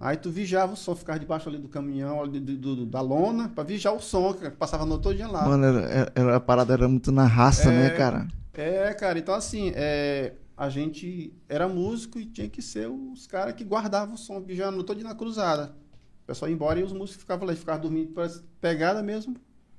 Aí 0.00 0.16
tu 0.16 0.30
vigiava 0.30 0.74
o 0.74 0.76
som, 0.76 0.94
ficava 0.94 1.18
debaixo 1.18 1.48
ali 1.48 1.58
do 1.58 1.68
caminhão, 1.68 2.22
ali 2.22 2.38
do, 2.38 2.56
do- 2.56 2.76
do- 2.76 2.86
da 2.86 3.00
lona, 3.00 3.48
pra 3.48 3.64
vigiar 3.64 3.94
o 3.94 4.00
som, 4.00 4.32
que 4.32 4.48
passava 4.50 4.84
a 4.84 4.86
noite 4.86 5.02
todo 5.02 5.16
dia 5.16 5.26
lá. 5.26 5.44
Mano, 5.48 5.64
era, 5.64 6.12
era- 6.14 6.36
a 6.36 6.40
parada 6.40 6.72
era 6.72 6.86
muito 6.88 7.10
na 7.10 7.26
raça, 7.26 7.72
É. 7.72 7.76
né, 7.82 7.90
cara? 7.90 8.28
É, 8.54 8.94
cara, 8.94 9.18
então 9.18 9.34
assim, 9.34 9.72
é, 9.74 10.34
a 10.56 10.68
gente 10.68 11.32
era 11.48 11.66
músico 11.68 12.18
e 12.20 12.26
tinha 12.26 12.48
que 12.48 12.62
ser 12.62 12.88
os 12.88 13.26
caras 13.26 13.54
que 13.54 13.64
guardavam 13.64 14.14
o 14.14 14.18
som, 14.18 14.40
vigiando 14.40 14.68
a 14.68 14.72
noite 14.76 14.86
todo 14.86 14.98
dia 14.98 15.08
na 15.08 15.14
cruzada. 15.16 15.74
O 16.22 16.26
pessoal 16.28 16.48
ia 16.48 16.54
embora 16.54 16.78
e 16.78 16.84
os 16.84 16.92
músicos 16.92 17.22
ficavam 17.22 17.46
lá, 17.48 17.54
ficavam 17.56 17.80
dormindo, 17.82 18.12
parece 18.12 18.40
pegada 18.60 19.02
mesmo, 19.02 19.34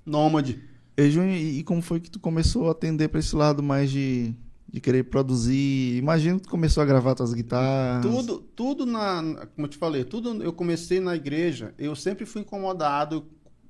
nômade. 0.06 0.62
E, 0.98 1.10
Júnior, 1.10 1.36
e 1.38 1.60
e 1.60 1.64
como 1.64 1.82
foi 1.82 2.00
que 2.02 2.12
tu 2.12 2.20
começou 2.20 2.68
a 2.68 2.72
atender 2.72 3.08
pra 3.08 3.20
esse 3.22 3.34
lado 3.36 3.64
mais 3.64 3.90
de, 3.90 4.34
de 4.72 4.80
querer 4.80 5.04
produzir? 5.06 5.98
Imagino 5.98 6.38
que 6.38 6.44
tu 6.44 6.50
começou 6.50 6.82
a 6.84 6.86
gravar 6.86 7.16
tuas 7.16 7.34
guitarras. 7.34 8.06
Tudo, 8.06 8.40
tudo 8.40 8.86
na, 8.86 9.22
como 9.56 9.66
eu 9.66 9.70
te 9.70 9.78
falei, 9.78 10.04
tudo 10.04 10.44
eu 10.44 10.54
comecei 10.54 11.00
na 11.00 11.16
igreja, 11.16 11.74
eu 11.78 11.96
sempre 11.96 12.26
fui 12.26 12.42
incomodado 12.42 13.26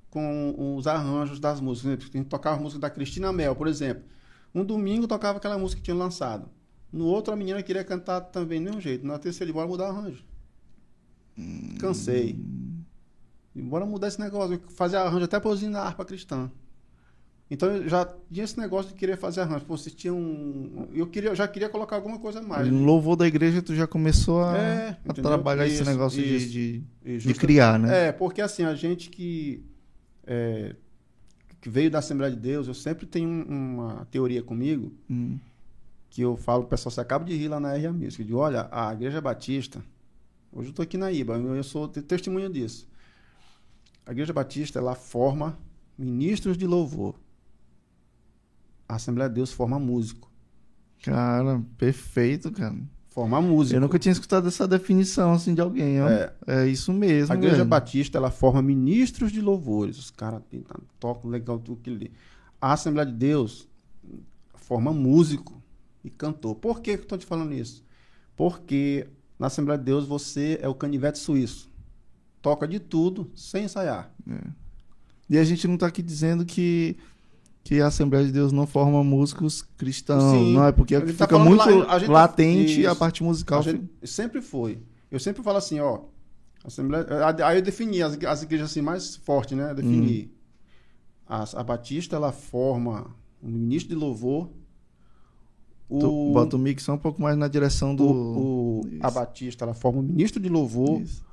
com 0.10 0.76
os 0.78 0.88
arranjos 0.88 1.40
das 1.40 1.62
músicas. 1.62 1.92
né? 1.92 1.98
A 2.14 2.18
gente 2.18 2.28
tocava 2.28 2.58
a 2.58 2.60
música 2.60 2.82
da 2.82 2.90
Cristina 2.90 3.32
Mel, 3.32 3.56
por 3.56 3.68
exemplo. 3.68 4.04
Um 4.54 4.66
domingo 4.66 5.08
tocava 5.08 5.38
aquela 5.38 5.58
música 5.58 5.80
que 5.80 5.86
tinha 5.86 5.96
lançado. 5.96 6.50
No 6.92 7.06
outro 7.06 7.32
a 7.32 7.36
menina 7.36 7.62
queria 7.62 7.84
cantar 7.84 8.22
também 8.22 8.60
do 8.60 8.66
mesmo 8.66 8.82
jeito. 8.82 9.06
Na 9.06 9.20
terceira, 9.20 9.54
bora 9.54 9.68
mudar 9.68 9.86
o 9.86 9.88
arranjo. 9.96 10.24
Cansei. 11.80 12.44
E 13.56 13.62
bora 13.62 13.86
mudar 13.86 14.08
esse 14.08 14.20
negócio, 14.20 14.60
fazer 14.70 14.98
arranjo 14.98 15.26
até 15.26 15.40
pra 15.40 15.50
usina 15.52 15.80
harpa 15.80 16.04
cristã. 16.04 16.52
Então 17.52 17.68
eu 17.76 17.90
já 17.90 18.06
tinha 18.32 18.44
esse 18.44 18.60
negócio 18.60 18.92
de 18.92 18.98
querer 18.98 19.18
fazer 19.18 19.42
arranjo. 19.42 19.66
Pô, 19.66 19.76
vocês 19.76 19.94
tinham 19.96 20.16
um. 20.18 20.88
Eu, 20.94 21.08
queria, 21.08 21.34
já 21.34 21.48
queria 21.48 21.68
colocar 21.68 21.96
alguma 21.96 22.20
coisa 22.20 22.40
a 22.40 22.44
mais. 22.44 22.68
No 22.68 22.84
louvor 22.86 23.16
da 23.16 23.26
igreja 23.28 23.62
tu 23.62 23.74
já 23.74 23.88
começou 23.88 24.44
a, 24.44 24.56
É, 24.58 24.98
a 25.08 25.14
trabalhar 25.14 25.66
esse 25.66 25.82
Isso, 25.82 25.86
negócio 25.90 26.22
de- 26.22 26.36
isso. 26.36 26.50
de, 26.50 26.84
de, 27.04 27.20
justa- 27.20 27.40
criar, 27.42 27.80
né? 27.80 28.08
É, 28.08 28.12
porque 28.12 28.40
assim, 28.42 28.64
a 28.64 28.76
gente 28.76 29.10
que, 29.10 29.64
é, 30.28 30.76
que 31.60 31.70
veio 31.70 31.90
da 31.90 31.98
Assembleia 32.00 32.32
de 32.32 32.40
Deus, 32.40 32.68
eu 32.68 32.74
sempre 32.76 33.08
tenho 33.08 33.28
um- 33.28 33.44
uma 33.80 34.06
teoria 34.12 34.44
comigo, 34.44 34.92
Hum. 35.10 35.40
que 36.12 36.22
eu 36.22 36.38
falo, 36.38 36.66
pessoal, 36.66 36.92
você 36.92 37.02
acaba 37.02 37.26
de 37.26 37.36
rir 37.36 37.48
lá 37.48 37.60
na 37.60 37.74
RA 37.76 37.92
Music, 37.92 38.24
digo, 38.24 38.38
olha, 38.38 38.68
a 38.72 38.94
Igreja 38.94 39.20
Batista, 39.20 39.84
hoje 40.54 40.68
eu 40.68 40.70
estou 40.70 40.84
aqui 40.84 40.98
na 40.98 41.12
IBA, 41.12 41.36
eu 41.38 41.64
sou 41.64 41.88
te- 41.88 42.02
testemunha 42.04 42.48
disso. 42.48 42.88
A 44.06 44.12
Igreja 44.12 44.34
Batista, 44.34 44.78
ela 44.78 44.94
forma 44.94 45.58
ministros 45.98 46.56
de 46.56 46.68
louvor. 46.68 47.16
A 48.90 48.96
Assembleia 48.96 49.30
de 49.30 49.36
Deus 49.36 49.54
forma 49.54 49.80
músico. 49.80 50.30
Cara, 51.04 51.64
perfeito, 51.78 52.52
cara. 52.52 52.76
forma 53.10 53.40
músico. 53.40 53.78
Eu 53.78 53.82
nunca 53.82 54.00
tinha 54.00 54.12
escutado 54.12 54.48
essa 54.48 54.68
definição 54.68 55.32
assim 55.32 55.54
de 55.54 55.62
alguém, 55.62 56.02
ó. 56.02 56.10
É. 56.10 56.34
É, 56.48 56.68
isso 56.68 56.92
mesmo. 56.92 57.32
A 57.32 57.38
Igreja 57.38 57.58
velho. 57.58 57.70
Batista, 57.70 58.18
ela 58.18 58.32
forma 58.32 58.62
ministros 58.62 59.32
de 59.32 59.40
louvores. 59.40 59.98
Os 60.00 60.10
caras 60.12 60.42
tocam 61.00 61.30
legal 61.30 61.60
tudo 61.60 61.82
que 61.82 61.90
ele. 61.90 62.12
A 62.60 62.74
Assembleia 62.74 63.06
de 63.06 63.14
Deus 63.14 63.70
forma 64.56 64.92
músico 64.92 65.62
e 66.04 66.10
cantor. 66.10 66.56
Por 66.56 66.82
que 66.82 66.94
que 66.94 67.00
eu 67.00 67.04
estou 67.04 67.18
te 67.18 67.26
falando 67.26 67.54
isso? 67.54 67.86
Porque 68.36 69.08
na 69.38 69.48
Assembleia 69.48 69.78
de 69.78 69.86
Deus 69.86 70.06
você 70.06 70.60
é 70.62 70.68
o 70.68 70.76
canivete 70.76 71.20
suíço. 71.20 71.70
Toca 72.42 72.68
de 72.68 72.80
tudo 72.80 73.32
sem 73.36 73.66
ensaiar. 73.66 74.14
E 75.30 75.38
a 75.38 75.44
gente 75.44 75.68
não 75.68 75.78
tá 75.78 75.88
aqui 75.88 76.02
dizendo 76.02 76.46
que, 76.46 76.98
que 77.64 77.82
a 77.82 77.88
Assembleia 77.88 78.26
de 78.26 78.32
Deus 78.32 78.52
não 78.52 78.66
forma 78.66 79.04
músicos 79.04 79.62
cristãos. 79.78 80.32
Sim. 80.32 80.54
não 80.54 80.66
é 80.66 80.72
porque 80.72 81.00
tá 81.00 81.06
fica 81.08 81.28
falando 81.28 81.48
muito 81.50 81.64
a 81.90 82.00
gente- 82.00 82.10
latente 82.10 82.86
a 82.88 82.92
Isso. 82.92 83.00
parte 83.00 83.24
musical. 83.24 83.60
A 83.60 83.64
gente 83.64 83.90
sempre 84.04 84.42
foi. 84.42 84.80
Eu 85.12 85.20
sempre 85.20 85.44
falo 85.44 85.58
assim, 85.58 85.80
ó. 85.80 86.02
Assembleia, 86.64 87.06
aí 87.46 87.58
eu 87.58 87.62
defini 87.62 88.02
as, 88.02 88.18
as 88.24 88.44
igrejas 88.44 88.70
assim 88.72 88.82
mais 88.82 89.16
fortes, 89.16 89.58
né? 89.58 89.74
Defini. 89.74 90.32
A, 91.28 91.44
a 91.60 91.64
Batista, 91.64 92.16
ela 92.16 92.32
forma 92.32 93.08
um 93.42 93.50
ministro 93.50 93.90
de 93.90 93.96
louvor. 93.96 94.50
O, 95.88 96.00
Tu 96.00 96.32
bota 96.34 96.56
o 96.56 96.60
mix 96.60 96.84
só 96.84 96.94
um 96.94 96.98
pouco 96.98 97.22
mais 97.22 97.38
na 97.38 97.48
direção 97.48 97.96
do. 97.96 98.04
o- 98.04 98.80
o- 98.82 98.90
a. 99.02 99.10
Batista, 99.10 99.66
ela 99.66 99.74
forma 99.74 100.00
um 100.00 100.04
ministro 100.04 100.42
de 100.42 100.50
louvor. 100.50 101.02
Isso. 101.02 101.24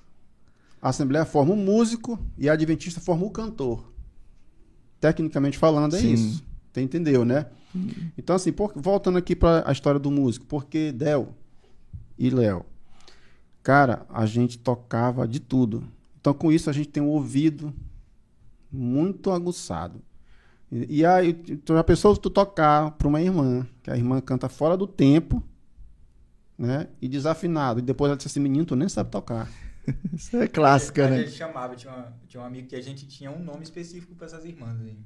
A 0.81 0.91
Assembleia 0.91 1.25
forma 1.25 1.53
um 1.53 1.57
músico 1.57 2.19
e 2.39 2.49
a 2.49 2.53
Adventista 2.53 3.01
forma 3.01 3.27
um 3.27 3.31
cantor. 3.31 3.93
Tecnicamente 5.01 5.59
falando, 5.59 5.97
é 5.97 6.01
Sim. 6.01 6.13
isso. 6.13 6.45
Você 6.73 6.81
entendeu, 6.81 7.25
né? 7.25 7.47
Então, 8.17 8.37
assim, 8.37 8.53
por- 8.53 8.73
voltando 8.75 9.19
aqui 9.19 9.37
para 9.37 9.69
a 9.69 9.73
história 9.73 10.01
do 10.01 10.11
músico, 10.11 10.47
porque 10.47 10.93
Del 10.93 11.35
e 12.19 12.31
Léo, 12.31 12.65
cara, 13.63 14.07
a 14.09 14.25
gente 14.27 14.59
tocava 14.59 15.27
de 15.29 15.41
tudo. 15.41 15.85
Então, 16.21 16.33
com 16.33 16.51
isso, 16.51 16.71
a 16.71 16.73
gente 16.73 16.89
tem 16.89 17.03
um 17.03 17.09
ouvido 17.09 17.73
muito 18.73 19.31
aguçado. 19.31 20.01
E, 20.73 20.99
e 21.01 21.07
aí, 21.07 21.35
tu 21.35 21.75
já 21.75 21.85
pensou 21.85 22.17
tu 22.17 22.31
tocar 22.31 22.91
para 22.93 23.07
uma 23.07 23.21
irmã, 23.21 23.67
que 23.83 23.91
a 23.91 23.97
irmã 23.97 24.21
canta 24.21 24.49
fora 24.49 24.77
do 24.77 24.87
tempo, 24.87 25.43
né? 26.59 26.89
E 27.01 27.09
desafinado. 27.09 27.79
E 27.81 27.83
depois 27.83 28.09
ela 28.09 28.17
disse 28.17 28.29
assim: 28.29 28.41
menino, 28.41 28.65
tu 28.65 28.75
nem 28.77 28.89
sabe 28.89 29.11
tocar. 29.11 29.49
Isso 30.13 30.37
é 30.37 30.49
clássica, 30.49 31.07
a 31.07 31.11
né? 31.11 31.19
gente 31.25 31.33
chamava, 31.33 31.75
tinha, 31.77 31.93
uma- 31.93 32.13
tinha 32.27 32.43
um 32.43 32.47
amigo 32.47 32.69
que 32.69 32.77
a 32.77 32.81
gente 32.83 33.07
tinha 33.07 33.31
um 33.31 33.43
nome 33.43 33.63
específico 33.63 34.15
pra 34.15 34.27
essas 34.27 34.45
irmãs 34.45 34.81
aí. 34.81 34.97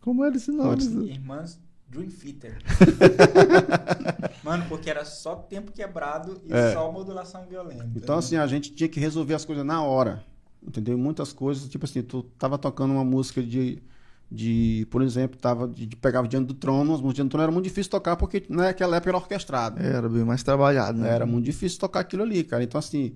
Como 0.00 0.24
era 0.24 0.36
esse 0.36 0.50
nome? 0.50 0.82
Irmãs 1.10 1.60
Dream 1.88 2.08
Theater. 2.08 2.56
Mano, 4.42 4.64
porque 4.68 4.90
era 4.90 5.04
só 5.04 5.36
tempo 5.36 5.72
quebrado 5.72 6.40
e 6.44 6.52
É. 6.52 6.72
só 6.72 6.90
modulação 6.90 7.46
violenta. 7.46 7.88
Então, 7.94 8.16
assim, 8.18 8.36
a 8.36 8.46
gente 8.46 8.72
tinha 8.74 8.88
que 8.88 9.00
resolver 9.00 9.34
as 9.34 9.44
coisas 9.44 9.64
na 9.64 9.82
hora. 9.82 10.22
Entendeu? 10.66 10.96
Muitas 10.96 11.32
coisas, 11.32 11.68
tipo 11.68 11.84
assim, 11.84 12.02
tu 12.02 12.22
tava 12.38 12.56
tocando 12.58 12.92
uma 12.94 13.04
música 13.04 13.42
de. 13.42 13.82
de 14.30 14.86
por 14.90 15.02
exemplo, 15.02 15.38
tava 15.38 15.68
de, 15.68 15.86
de 15.86 15.94
pegava 15.96 16.26
Diante 16.26 16.46
do 16.46 16.54
Trono, 16.54 16.94
as 16.94 17.00
músicas 17.00 17.14
Diante 17.16 17.28
do 17.28 17.30
Trono 17.32 17.42
era 17.44 17.52
muito 17.52 17.64
difícil 17.64 17.90
tocar 17.90 18.16
porque 18.16 18.44
naquela 18.48 18.96
época 18.96 19.10
era 19.10 19.18
orquestrado. 19.18 19.78
Era 19.82 20.08
bem 20.08 20.24
mais 20.24 20.42
trabalhado, 20.42 20.98
né? 20.98 21.10
Era 21.10 21.26
muito 21.26 21.44
difícil 21.44 21.78
tocar 21.78 22.00
aquilo 22.00 22.22
ali, 22.22 22.42
cara. 22.44 22.62
Então, 22.64 22.78
assim, 22.78 23.14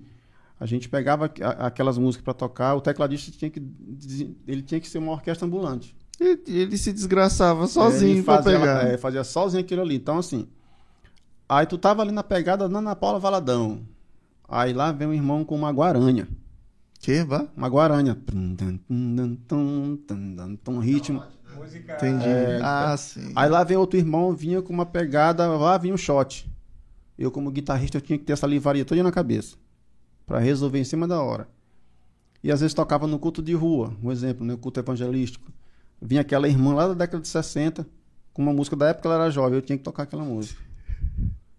a 0.59 0.65
gente 0.65 0.89
pegava 0.89 1.31
aquelas 1.59 1.97
músicas 1.97 2.23
para 2.23 2.33
tocar, 2.33 2.75
o 2.75 2.81
tecladista 2.81 3.31
tinha 3.31 3.49
que. 3.49 3.61
Ele 4.45 4.61
tinha 4.61 4.79
que 4.79 4.89
ser 4.89 4.97
uma 4.97 5.13
orquestra 5.13 5.47
ambulante. 5.47 5.95
E 6.19 6.59
ele 6.59 6.77
se 6.77 6.91
desgraçava 6.91 7.65
sozinho 7.65 8.17
Ele 8.17 8.23
pra 8.23 8.43
fazia, 8.43 8.59
pegar. 8.59 8.87
é, 8.87 8.97
fazia 8.97 9.23
sozinho 9.23 9.61
aquilo 9.63 9.81
ali. 9.81 9.95
Então, 9.95 10.17
assim. 10.17 10.47
Aí 11.47 11.65
tu 11.65 11.77
tava 11.77 12.01
ali 12.01 12.11
na 12.11 12.23
pegada 12.23 12.67
da 12.67 12.77
Ana 12.77 12.95
Paula 12.95 13.19
Valadão. 13.19 13.81
Aí 14.47 14.73
lá 14.73 14.91
vem 14.91 15.07
um 15.07 15.13
irmão 15.13 15.45
com 15.45 15.55
uma 15.55 15.71
guaranha. 15.71 16.27
Que, 16.99 17.23
vá? 17.23 17.47
Uma 17.55 17.69
guaranha. 17.69 18.17
Um 20.67 20.79
ritmo. 20.79 21.23
Música. 21.55 21.95
Entendi. 21.95 22.27
É, 22.27 22.59
ah, 22.61 22.95
sim. 22.97 23.31
Aí 23.35 23.49
lá 23.49 23.63
vem 23.63 23.77
outro 23.77 23.97
irmão, 23.97 24.35
vinha 24.35 24.61
com 24.61 24.73
uma 24.73 24.85
pegada, 24.85 25.47
lá 25.47 25.77
vinha 25.77 25.93
um 25.93 25.97
shot. 25.97 26.51
Eu, 27.17 27.31
como 27.31 27.49
guitarrista, 27.49 27.97
eu 27.97 28.01
tinha 28.01 28.19
que 28.19 28.25
ter 28.25 28.33
essa 28.33 28.45
livraria 28.45 28.83
toda 28.85 29.01
na 29.01 29.11
cabeça. 29.11 29.55
Pra 30.29 30.37
resolver 30.37 30.77
em 30.79 30.83
cima 30.83 31.07
da 31.07 31.19
hora. 31.19 31.47
E 32.43 32.51
às 32.51 32.61
vezes 32.61 32.71
tocava 32.75 33.07
no 33.07 33.17
culto 33.17 33.41
de 33.41 33.55
rua, 33.55 33.91
um 34.01 34.11
exemplo, 34.11 34.45
né? 34.45 34.55
culto 34.55 34.79
evangelístico. 34.79 35.51
Vinha 35.99 36.21
aquela 36.21 36.47
irmã 36.47 36.75
lá 36.75 36.87
da 36.87 36.93
década 36.93 37.19
de 37.19 37.27
60, 37.27 37.85
com 38.31 38.43
uma 38.43 38.53
música 38.53 38.75
da 38.75 38.89
época 38.89 39.01
que 39.01 39.07
ela 39.07 39.23
era 39.23 39.31
jovem, 39.31 39.55
eu 39.55 39.61
tinha 39.63 39.75
que 39.75 39.83
tocar 39.83 40.03
aquela 40.03 40.23
música. 40.23 40.61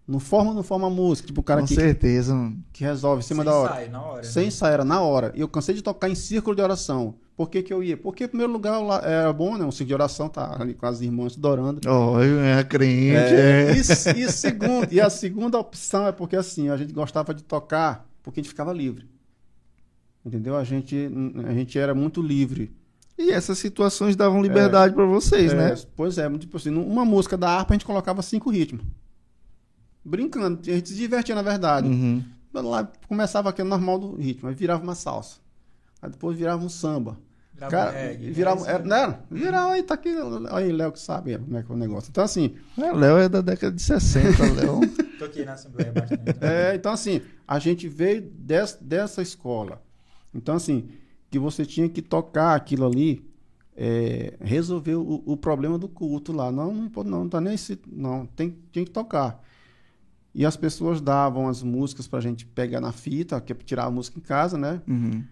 Não 0.07 0.21
forma, 0.21 0.53
não 0.53 0.63
forma 0.63 0.89
música, 0.89 1.27
tipo 1.27 1.41
o 1.41 1.43
cara 1.43 1.59
Com 1.59 1.67
que, 1.67 1.75
certeza, 1.75 2.33
mano. 2.33 2.63
que 2.71 2.83
resolve 2.85 3.19
em 3.19 3.27
cima 3.27 3.43
Sem 3.43 3.51
da 3.51 3.57
hora. 3.57 3.71
ensaio, 3.73 3.91
na 3.91 4.01
hora. 4.01 4.23
Sem 4.23 4.43
né? 4.43 4.47
ensaiar, 4.47 4.73
era 4.73 4.85
na 4.85 5.01
hora. 5.01 5.33
E 5.35 5.41
eu 5.41 5.49
cansei 5.49 5.75
de 5.75 5.81
tocar 5.81 6.09
em 6.09 6.15
círculo 6.15 6.55
de 6.55 6.61
oração. 6.61 7.15
Por 7.35 7.49
que, 7.49 7.61
que 7.61 7.73
eu 7.73 7.83
ia? 7.83 7.97
Porque, 7.97 8.23
em 8.23 8.27
primeiro 8.29 8.53
lugar, 8.53 8.79
lá 8.79 9.01
era 9.03 9.33
bom, 9.33 9.57
né? 9.57 9.65
Um 9.65 9.71
círculo 9.71 9.87
de 9.89 9.93
oração, 9.95 10.29
tá 10.29 10.55
ali 10.61 10.73
com 10.73 10.85
as 10.85 11.01
irmãs 11.01 11.37
adorando. 11.37 11.81
Ó, 11.87 12.21
eu 12.21 12.39
é 12.39 12.63
crente, 12.63 13.15
É, 13.17 13.71
é. 13.71 13.75
E, 13.75 13.79
e 13.79 14.31
segundo, 14.31 14.87
e 14.91 15.01
a 15.01 15.09
segunda 15.09 15.57
opção 15.59 16.07
é 16.07 16.11
porque 16.13 16.37
assim, 16.37 16.69
a 16.69 16.77
gente 16.77 16.93
gostava 16.93 17.33
de 17.33 17.43
tocar 17.43 18.09
porque 18.21 18.39
a 18.39 18.43
gente 18.43 18.49
ficava 18.49 18.73
livre. 18.73 19.07
Entendeu? 20.25 20.55
A 20.55 20.63
gente, 20.63 21.09
a 21.45 21.53
gente 21.53 21.77
era 21.77 21.95
muito 21.95 22.21
livre. 22.21 22.71
E 23.17 23.31
essas 23.31 23.57
situações 23.57 24.15
davam 24.15 24.41
liberdade 24.41 24.93
pra 24.93 25.05
vocês, 25.05 25.51
É, 25.51 25.55
né? 25.55 25.75
Pois 25.95 26.17
é, 26.17 26.29
tipo 26.37 26.57
assim, 26.57 26.69
uma 26.69 27.05
música 27.05 27.37
da 27.37 27.49
harpa 27.49 27.73
a 27.73 27.75
gente 27.75 27.85
colocava 27.85 28.21
cinco 28.21 28.49
ritmos. 28.49 28.83
Brincando, 30.03 30.59
a 30.67 30.73
gente 30.75 30.89
se 30.89 30.95
divertia 30.95 31.35
na 31.35 31.41
verdade. 31.41 31.87
Uhum. 31.87 32.23
Lá 32.53 32.91
começava 33.07 33.49
aquele 33.49 33.69
normal 33.69 33.99
do 33.99 34.15
ritmo, 34.15 34.49
aí 34.49 34.55
virava 34.55 34.83
uma 34.83 34.95
salsa. 34.95 35.37
Aí 36.01 36.09
depois 36.09 36.37
virava 36.37 36.63
um 36.63 36.69
samba. 36.69 37.17
Cara, 37.69 37.91
reggae, 37.91 38.31
virava, 38.31 38.63
né? 38.65 38.71
era, 38.71 38.83
não 38.83 38.95
era? 38.95 39.25
Virava, 39.29 39.71
aí 39.73 39.83
tá 39.83 39.93
aqui, 39.93 40.09
aí 40.51 40.71
Léo 40.71 40.91
que 40.91 40.99
sabe 40.99 41.37
como 41.37 41.57
é 41.57 41.63
que 41.63 41.71
é 41.71 41.75
o 41.75 41.77
negócio. 41.77 42.09
Então 42.09 42.23
assim, 42.23 42.55
É, 42.77 42.91
Léo 42.91 43.17
é 43.17 43.29
da 43.29 43.41
década 43.41 43.75
de 43.75 43.81
60, 43.81 44.43
Léo. 44.53 44.79
Toquei 45.19 45.45
na 45.45 45.53
Assembleia 45.53 45.91
bastante. 45.91 46.23
É, 46.41 46.73
então 46.75 46.91
assim, 46.91 47.21
a 47.47 47.59
gente 47.59 47.87
veio 47.87 48.21
des- 48.21 48.77
dessa 48.81 49.21
escola. 49.21 49.81
Então 50.33 50.55
assim, 50.55 50.89
que 51.29 51.37
você 51.37 51.65
tinha 51.65 51.87
que 51.87 52.01
tocar 52.01 52.55
aquilo 52.55 52.85
ali, 52.87 53.23
é, 53.77 54.33
resolver 54.41 54.95
o, 54.95 55.21
o 55.25 55.37
problema 55.37 55.77
do 55.77 55.87
culto 55.87 56.31
lá. 56.33 56.51
Não, 56.51 56.73
não, 56.73 56.89
pode- 56.89 57.09
não, 57.09 57.19
não 57.21 57.29
tá 57.29 57.39
nem 57.39 57.53
esse, 57.53 57.79
não, 57.87 58.25
tem, 58.25 58.57
tinha 58.71 58.83
que 58.85 58.91
tocar. 58.91 59.41
E 60.33 60.45
as 60.45 60.55
pessoas 60.55 61.01
davam 61.01 61.47
as 61.49 61.61
músicas 61.61 62.07
pra 62.07 62.21
gente 62.21 62.45
pegar 62.45 62.79
na 62.79 62.93
fita, 62.93 63.39
que 63.41 63.51
é 63.51 63.55
tirar 63.55 63.85
a 63.85 63.91
música 63.91 64.17
em 64.17 64.21
casa, 64.21 64.57
né? 64.57 64.81
Uhum. 64.87 65.23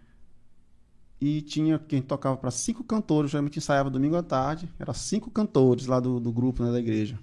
E 1.22 1.42
tinha 1.42 1.78
quem 1.78 2.02
tocava 2.02 2.38
para 2.38 2.50
cinco 2.50 2.84
cantores, 2.84 3.32
geralmente 3.32 3.58
ensaiava 3.58 3.90
domingo 3.90 4.16
à 4.16 4.24
tarde, 4.24 4.70
era 4.80 4.94
cinco 4.94 5.30
cantores 5.30 5.86
lá 5.86 6.00
do, 6.00 6.20
do 6.20 6.32
grupo, 6.32 6.64
né, 6.64 6.72
da 6.72 6.80
igreja. 6.80 7.20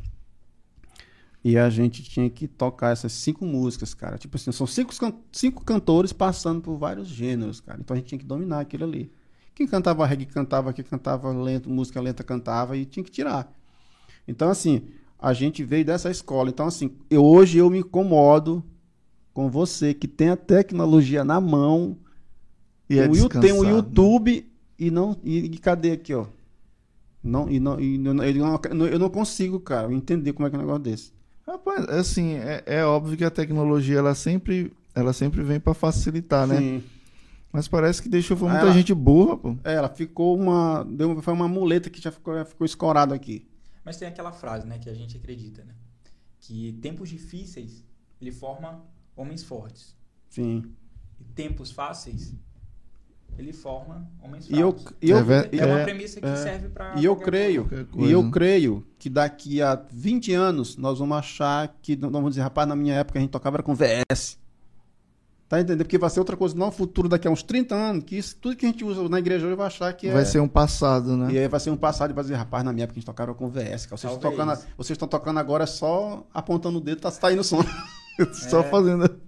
E 1.42 1.57
a 1.57 1.70
gente 1.70 2.03
tinha 2.03 2.28
que 2.28 2.49
tocar 2.49 2.90
essas 2.90 3.12
cinco 3.12 3.47
músicas, 3.47 3.94
cara. 3.94 4.18
Tipo 4.18 4.36
assim, 4.36 4.51
são 4.51 4.66
cinco, 4.66 4.92
cinco 5.30 5.64
cantores 5.64 6.12
passando 6.12 6.61
por 6.61 6.76
vários 6.76 7.07
gêneros, 7.07 7.61
cara. 7.61 7.78
Então 7.80 7.94
a 7.94 7.99
gente 7.99 8.09
tinha 8.09 8.18
que 8.18 8.24
dominar 8.24 8.61
aquilo 8.61 8.84
ali. 8.84 9.12
Quem 9.55 9.66
cantava 9.66 10.05
reggae 10.05 10.26
cantava, 10.26 10.72
quem 10.72 10.84
cantava 10.84 11.30
lento, 11.30 11.70
música 11.70 12.01
lenta 12.01 12.24
cantava 12.24 12.76
e 12.76 12.84
tinha 12.84 13.05
que 13.05 13.11
tirar. 13.11 13.51
Então 14.26 14.51
assim, 14.51 14.88
a 15.18 15.32
gente 15.32 15.62
veio 15.62 15.84
dessa 15.84 16.11
escola. 16.11 16.51
Então 16.51 16.66
assim, 16.66 16.90
eu, 17.09 17.24
hoje 17.24 17.59
eu 17.59 17.70
me 17.70 17.78
incomodo 17.78 18.62
com 19.32 19.49
você 19.49 19.94
que 19.94 20.09
tem 20.09 20.30
a 20.30 20.36
tecnologia 20.36 21.24
na 21.24 21.40
mão, 21.40 21.97
E 22.89 22.99
é 22.99 23.09
tem, 23.09 23.22
o, 23.22 23.28
tem 23.28 23.53
né? 23.62 23.70
YouTube 23.70 24.47
e 24.78 24.91
não. 24.91 25.16
E, 25.24 25.39
e 25.39 25.59
cadê 25.59 25.93
aqui, 25.93 26.14
ó? 26.14 26.26
Não, 27.22 27.51
e 27.51 27.59
não, 27.59 27.80
e 27.80 27.99
não, 27.99 28.22
eu, 28.22 28.74
não, 28.74 28.87
eu 28.87 28.99
não 28.99 29.11
consigo, 29.11 29.59
cara, 29.59 29.93
entender 29.93 30.32
como 30.32 30.47
é 30.47 30.51
que 30.51 30.55
é 30.57 30.59
um 30.59 30.62
negócio 30.62 30.82
desse. 30.82 31.12
Rapaz, 31.47 31.84
assim, 31.89 32.34
é, 32.34 32.62
é 32.66 32.84
óbvio 32.84 33.16
que 33.16 33.24
a 33.24 33.30
tecnologia 33.30 33.99
ela 33.99 34.14
sempre, 34.14 34.72
ela 34.95 35.12
sempre 35.12 35.43
vem 35.43 35.59
pra 35.59 35.74
facilitar, 35.74 36.47
né? 36.47 36.59
Sim. 36.59 36.82
Mas 37.53 37.66
parece 37.66 38.03
que 38.03 38.09
deixou 38.09 38.37
foi 38.37 38.49
Ah, 38.49 38.53
muita 38.53 38.66
ela- 38.66 38.74
gente 38.74 38.93
burra, 38.95 39.37
pô. 39.37 39.57
É, 39.64 39.74
ela 39.74 39.89
ficou 39.89 40.37
uma. 40.39 40.84
Deu, 40.84 41.20
foi 41.22 41.32
uma 41.34 41.49
muleta 41.49 41.89
que 41.91 42.01
já 42.01 42.12
ficou, 42.12 42.34
já 42.34 42.45
ficou 42.45 42.64
escorada 42.64 43.14
aqui. 43.14 43.47
Mas 43.84 43.97
tem 43.97 44.07
aquela 44.07 44.30
frase, 44.32 44.66
né, 44.66 44.78
que 44.78 44.91
a 44.91 44.95
gente 44.95 45.16
acredita, 45.16 45.64
né? 45.64 45.74
Que 46.41 46.72
tempos 46.82 47.09
difíceis 47.09 47.84
ele 48.20 48.30
forma 48.30 48.84
homens 49.16 49.43
fortes. 49.43 49.97
Sim. 50.28 50.64
E 51.20 51.24
tempos 51.24 51.70
fáceis 51.70 52.34
ele 53.39 53.53
forma 53.53 54.07
homens 54.22 54.49
E 54.49 54.59
eu, 54.59 54.72
fracos. 54.72 54.95
e 55.03 55.11
eu, 55.11 55.18
É 55.18 55.49
É 55.59 55.66
uma 55.66 55.80
é- 55.80 55.84
premissa 55.84 56.20
que 56.20 56.26
é. 56.26 56.37
serve 56.37 56.68
pra. 56.68 56.95
e 56.97 57.05
eu 57.05 57.16
creio, 57.16 57.68
e 57.97 58.11
eu 58.11 58.30
creio 58.30 58.87
que 58.99 59.09
daqui 59.11 59.61
a 59.62 59.74
20 59.91 60.32
anos 60.32 60.76
nós 60.76 60.99
vamos 60.99 61.16
achar 61.16 61.74
que. 61.82 61.97
Nós 61.97 62.11
vamos 62.12 62.30
dizer, 62.30 62.43
rapaz, 62.43 62.66
na 62.68 62.74
minha 62.76 62.95
época 62.95 63.18
a 63.18 63.22
gente 63.22 63.30
tocava 63.30 63.57
era 63.57 63.62
com 63.62 63.74
VS. 63.74 64.39
Tá 65.49 65.61
entendendo? 65.61 65.84
Porque 65.84 65.97
vai 65.97 66.11
ser 66.11 66.18
outra 66.18 66.37
coisa 66.37 66.57
no 66.57 66.68
futuro, 66.72 67.09
daqui 67.09 67.28
a 67.28 67.30
uns 67.30 67.41
30 67.41 67.72
anos, 67.72 68.03
que 68.03 68.16
isso, 68.18 68.34
tudo 68.41 68.57
que 68.57 68.66
a 68.66 68.68
gente 68.68 68.84
usa 68.84 69.09
na 69.09 69.20
igreja 69.20 69.47
hoje 69.47 69.55
vai 69.55 69.68
achar 69.68 69.93
que 69.93 70.09
é. 70.09 70.12
Vai 70.12 70.24
ser 70.24 70.41
um 70.41 70.49
passado, 70.49 71.16
né? 71.16 71.30
E 71.32 71.39
aí 71.39 71.47
vai 71.47 71.61
ser 71.61 71.70
um 71.70 71.76
passado 71.76 72.11
e 72.11 72.14
vai 72.14 72.24
dizer, 72.24 72.34
rapaz, 72.34 72.64
na 72.64 72.72
minha 72.72 72.82
época 72.82 72.99
a 72.99 73.01
gente 73.01 73.07
tocava 73.07 73.32
com 73.32 73.49
VS, 73.49 73.87
cara. 73.87 73.97
Vocês, 73.97 74.12
estão 74.12 74.18
tocando, 74.32 74.49
vocês 74.76 74.91
estão 74.97 75.07
tocando 75.07 75.39
agora 75.39 75.64
só 75.64 76.26
apontando 76.34 76.78
o 76.78 76.80
dedo, 76.80 77.01
tá, 77.01 77.12
tá 77.12 77.30
no 77.30 77.45
som. 77.45 77.61
Só 78.32 78.61
É. 78.61 78.62
fazendo. 78.64 79.20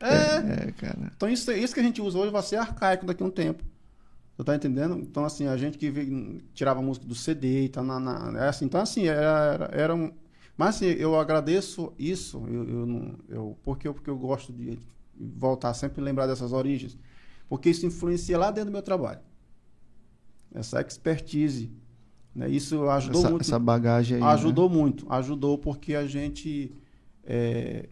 É. 0.00 0.68
É, 0.68 0.72
cara. 0.72 1.12
Então 1.16 1.28
isso, 1.28 1.50
isso 1.52 1.74
que 1.74 1.80
a 1.80 1.82
gente 1.82 2.00
usa 2.00 2.18
hoje 2.18 2.30
vai 2.32 2.42
ser 2.42 2.56
arcaico 2.56 3.04
daqui 3.06 3.22
a 3.22 3.26
um 3.26 3.30
tempo. 3.30 3.64
Você 4.36 4.44
tá 4.44 4.54
entendendo? 4.54 4.96
Então, 4.98 5.24
assim, 5.24 5.48
a 5.48 5.56
gente 5.56 5.76
que 5.76 6.40
tirava 6.54 6.80
música 6.80 7.04
do 7.04 7.14
CD 7.14 7.64
e 7.64 7.68
tá 7.68 7.82
na. 7.82 7.98
na- 7.98 8.44
é 8.44 8.48
assim, 8.48 8.66
então, 8.66 8.80
assim, 8.80 9.06
era, 9.06 9.68
era, 9.72 9.94
um. 9.94 10.12
Mas, 10.56 10.76
assim, 10.76 10.86
eu 10.86 11.18
agradeço 11.18 11.92
isso, 11.98 12.44
eu, 12.46 12.68
eu, 12.68 12.86
não- 12.86 13.14
eu, 13.28 13.58
porque, 13.64 13.88
eu, 13.88 13.94
porque 13.94 14.08
eu 14.08 14.16
gosto 14.16 14.52
de 14.52 14.78
voltar 15.18 15.74
sempre 15.74 16.00
lembrar 16.00 16.28
dessas 16.28 16.52
origens, 16.52 16.96
porque 17.48 17.68
isso 17.70 17.84
influencia 17.84 18.38
lá 18.38 18.52
dentro 18.52 18.70
do 18.70 18.72
meu 18.74 18.82
trabalho. 18.82 19.20
Essa 20.54 20.80
expertise. 20.80 21.70
Né? 22.34 22.48
Isso 22.48 22.88
ajudou 22.88 23.20
Essa, 23.20 23.30
muito. 23.30 23.42
essa 23.42 23.58
bagagem 23.58 24.16
aí. 24.18 24.22
né? 24.22 24.28
Ajudou 24.28 24.68
muito, 24.70 25.04
ajudou 25.12 25.58
porque 25.58 25.94
a 25.96 26.06
gente 26.06 26.72
é, 27.24 27.88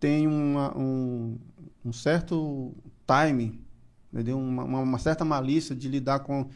tem 0.00 0.26
uma- 0.26 0.76
um, 0.76 1.38
um 1.84 1.92
certo 1.92 2.74
timing, 3.06 3.60
entendeu? 4.12 4.38
Uma, 4.38 4.64
uma- 4.64 4.80
uma 4.80 4.98
certa 4.98 5.24
malícia 5.24 5.74
de 5.74 5.88
lidar 5.88 6.20
com, 6.20 6.48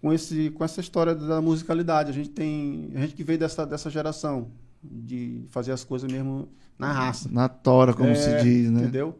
com, 0.00 0.12
esse, 0.12 0.50
com 0.50 0.64
essa 0.64 0.80
história 0.80 1.14
da 1.14 1.40
musicalidade. 1.40 2.10
A 2.10 2.14
gente 2.14 2.30
tem, 2.30 2.90
a 2.94 3.00
gente 3.00 3.14
que 3.14 3.24
veio 3.24 3.38
dessa, 3.38 3.66
dessa 3.66 3.90
geração 3.90 4.50
de 4.82 5.44
fazer 5.50 5.72
as 5.72 5.84
coisas 5.84 6.10
mesmo 6.10 6.48
na 6.78 6.90
raça. 6.92 7.28
Na 7.30 7.48
tora, 7.48 7.92
como 7.92 8.08
É, 8.10 8.14
se 8.14 8.42
diz, 8.42 8.70
né? 8.70 8.80
Entendeu? 8.82 9.18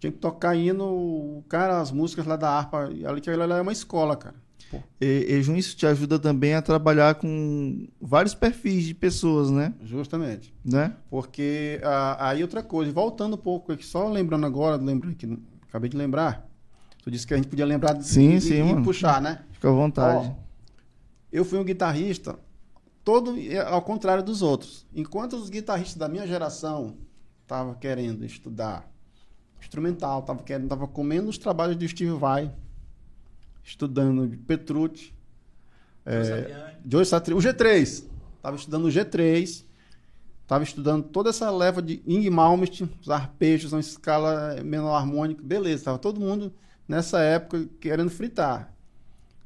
Tinha 0.00 0.10
que 0.10 0.18
tocar 0.18 0.56
hino, 0.56 1.44
cara, 1.48 1.80
as 1.80 1.92
músicas 1.92 2.26
lá 2.26 2.34
da 2.34 2.50
harpa, 2.50 2.84
ali 2.86 3.20
que 3.20 3.30
ela 3.30 3.56
é 3.56 3.60
uma 3.60 3.72
escola, 3.72 4.16
cara. 4.16 4.34
E, 5.00 5.26
e 5.28 5.58
isso 5.58 5.76
te 5.76 5.86
ajuda 5.86 6.18
também 6.18 6.54
a 6.54 6.62
trabalhar 6.62 7.14
com 7.16 7.86
vários 8.00 8.34
perfis 8.34 8.84
de 8.84 8.94
pessoas, 8.94 9.50
né? 9.50 9.74
Justamente. 9.82 10.54
né? 10.64 10.94
Porque 11.10 11.80
ah, 11.82 12.28
aí 12.28 12.42
outra 12.42 12.62
coisa, 12.62 12.92
voltando 12.92 13.34
um 13.34 13.38
pouco 13.38 13.72
aqui, 13.72 13.84
só 13.84 14.08
lembrando 14.08 14.46
agora, 14.46 14.76
lembrei 14.76 15.14
que 15.14 15.38
acabei 15.68 15.90
de 15.90 15.96
lembrar. 15.96 16.48
Tu 17.02 17.10
disse 17.10 17.26
que 17.26 17.34
a 17.34 17.36
gente 17.36 17.48
podia 17.48 17.66
lembrar 17.66 17.94
de 17.94 18.06
Sim, 18.06 18.34
e, 18.34 18.40
sim, 18.40 18.60
e 18.60 18.62
mano. 18.62 18.84
puxar, 18.84 19.20
né? 19.20 19.42
Fica 19.52 19.68
à 19.68 19.72
vontade. 19.72 20.28
Ó, 20.28 20.34
eu 21.32 21.44
fui 21.44 21.58
um 21.58 21.64
guitarrista 21.64 22.38
todo 23.04 23.36
é, 23.38 23.58
ao 23.58 23.82
contrário 23.82 24.22
dos 24.22 24.42
outros. 24.42 24.86
Enquanto 24.94 25.34
os 25.34 25.50
guitarristas 25.50 25.96
da 25.96 26.08
minha 26.08 26.26
geração 26.26 26.96
estavam 27.42 27.74
querendo 27.74 28.24
estudar 28.24 28.88
instrumental, 29.60 30.20
estavam 30.20 30.42
querendo, 30.42 30.68
tava 30.68 30.86
comendo 30.86 31.28
os 31.28 31.38
trabalhos 31.38 31.76
de 31.76 31.88
Steve 31.88 32.12
Vai, 32.12 32.52
estudando 33.62 34.26
de 34.28 34.36
Petrucci, 34.36 35.12
É... 36.04 36.74
Joe 36.84 37.04
Satriani, 37.06 37.40
o 37.40 37.42
G3. 37.42 38.04
Tava 38.42 38.56
estudando 38.56 38.84
o 38.86 38.88
G3. 38.88 39.64
Tava 40.48 40.64
estudando 40.64 41.04
toda 41.04 41.30
essa 41.30 41.48
leva 41.50 41.80
de 41.80 42.02
Ing 42.06 42.28
Malmsteen, 42.28 42.90
os 43.00 43.08
arpejos, 43.08 43.72
uma 43.72 43.80
escala 43.80 44.56
menor 44.64 44.94
harmônica. 44.96 45.42
Beleza, 45.42 45.84
tava 45.84 45.98
todo 45.98 46.20
mundo 46.20 46.52
nessa 46.88 47.20
época 47.20 47.68
querendo 47.80 48.10
fritar. 48.10 48.74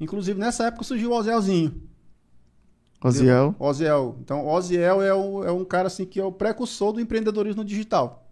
Inclusive, 0.01 0.39
nessa 0.41 0.65
época 0.67 0.83
surgiu 0.85 1.11
o 1.11 1.15
Ozelzinho. 1.15 1.83
Osiel. 3.05 3.55
Oziel. 3.59 4.17
Então, 4.21 4.45
o 4.47 4.49
Oziel 4.53 5.03
é, 5.03 5.15
o- 5.15 5.45
é 5.45 5.53
um 5.53 5.65
cara 5.65 5.87
assim 5.87 6.05
que 6.07 6.19
é 6.19 6.25
o 6.25 6.33
precursor 6.33 6.93
do 6.93 7.01
empreendedorismo 7.01 7.65
digital. 7.65 8.27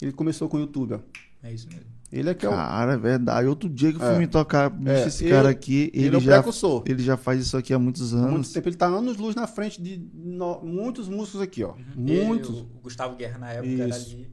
Ele 0.00 0.12
começou 0.12 0.48
com 0.48 0.56
o 0.56 0.60
YouTube. 0.60 0.94
ó. 0.94 1.00
É 1.42 1.52
isso 1.52 1.68
mesmo. 1.68 1.84
Ele 2.10 2.30
é 2.30 2.34
que 2.34 2.46
é 2.46 2.48
o, 2.48 2.52
Cara, 2.52 2.94
é 2.94 2.96
verdade. 2.96 3.46
Outro 3.48 3.68
dia 3.68 3.90
que 3.90 3.96
eu 3.96 4.00
fui 4.00 4.14
É. 4.14 4.18
me 4.18 4.26
tocar, 4.26 4.72
É, 4.86 5.06
esse 5.06 5.24
ele- 5.24 5.30
cara 5.30 5.50
aqui, 5.50 5.90
ele 5.92 6.06
ele, 6.06 6.14
é 6.14 6.18
o 6.18 6.20
já, 6.22 6.32
precursor. 6.36 6.82
ele 6.86 7.02
já 7.02 7.16
faz 7.18 7.40
isso 7.42 7.54
aqui 7.56 7.74
há 7.74 7.78
muitos 7.78 8.14
Há 8.14 8.18
anos. 8.18 8.30
muito 8.32 8.52
tempo 8.52 8.68
ele 8.68 8.76
tá 8.76 8.86
anos 8.86 9.18
luz 9.18 9.34
na 9.34 9.46
frente 9.46 9.80
de 9.82 10.00
no- 10.14 10.60
muitos 10.64 11.06
músicos 11.06 11.42
aqui, 11.42 11.62
ó. 11.62 11.74
Ele, 11.96 12.24
Muitos. 12.24 12.60
o 12.60 12.64
Gustavo 12.82 13.14
Guerra 13.16 13.38
na 13.38 13.50
época 13.52 13.68
era 13.82 13.88
Isso. 13.90 14.14
ali. 14.16 14.30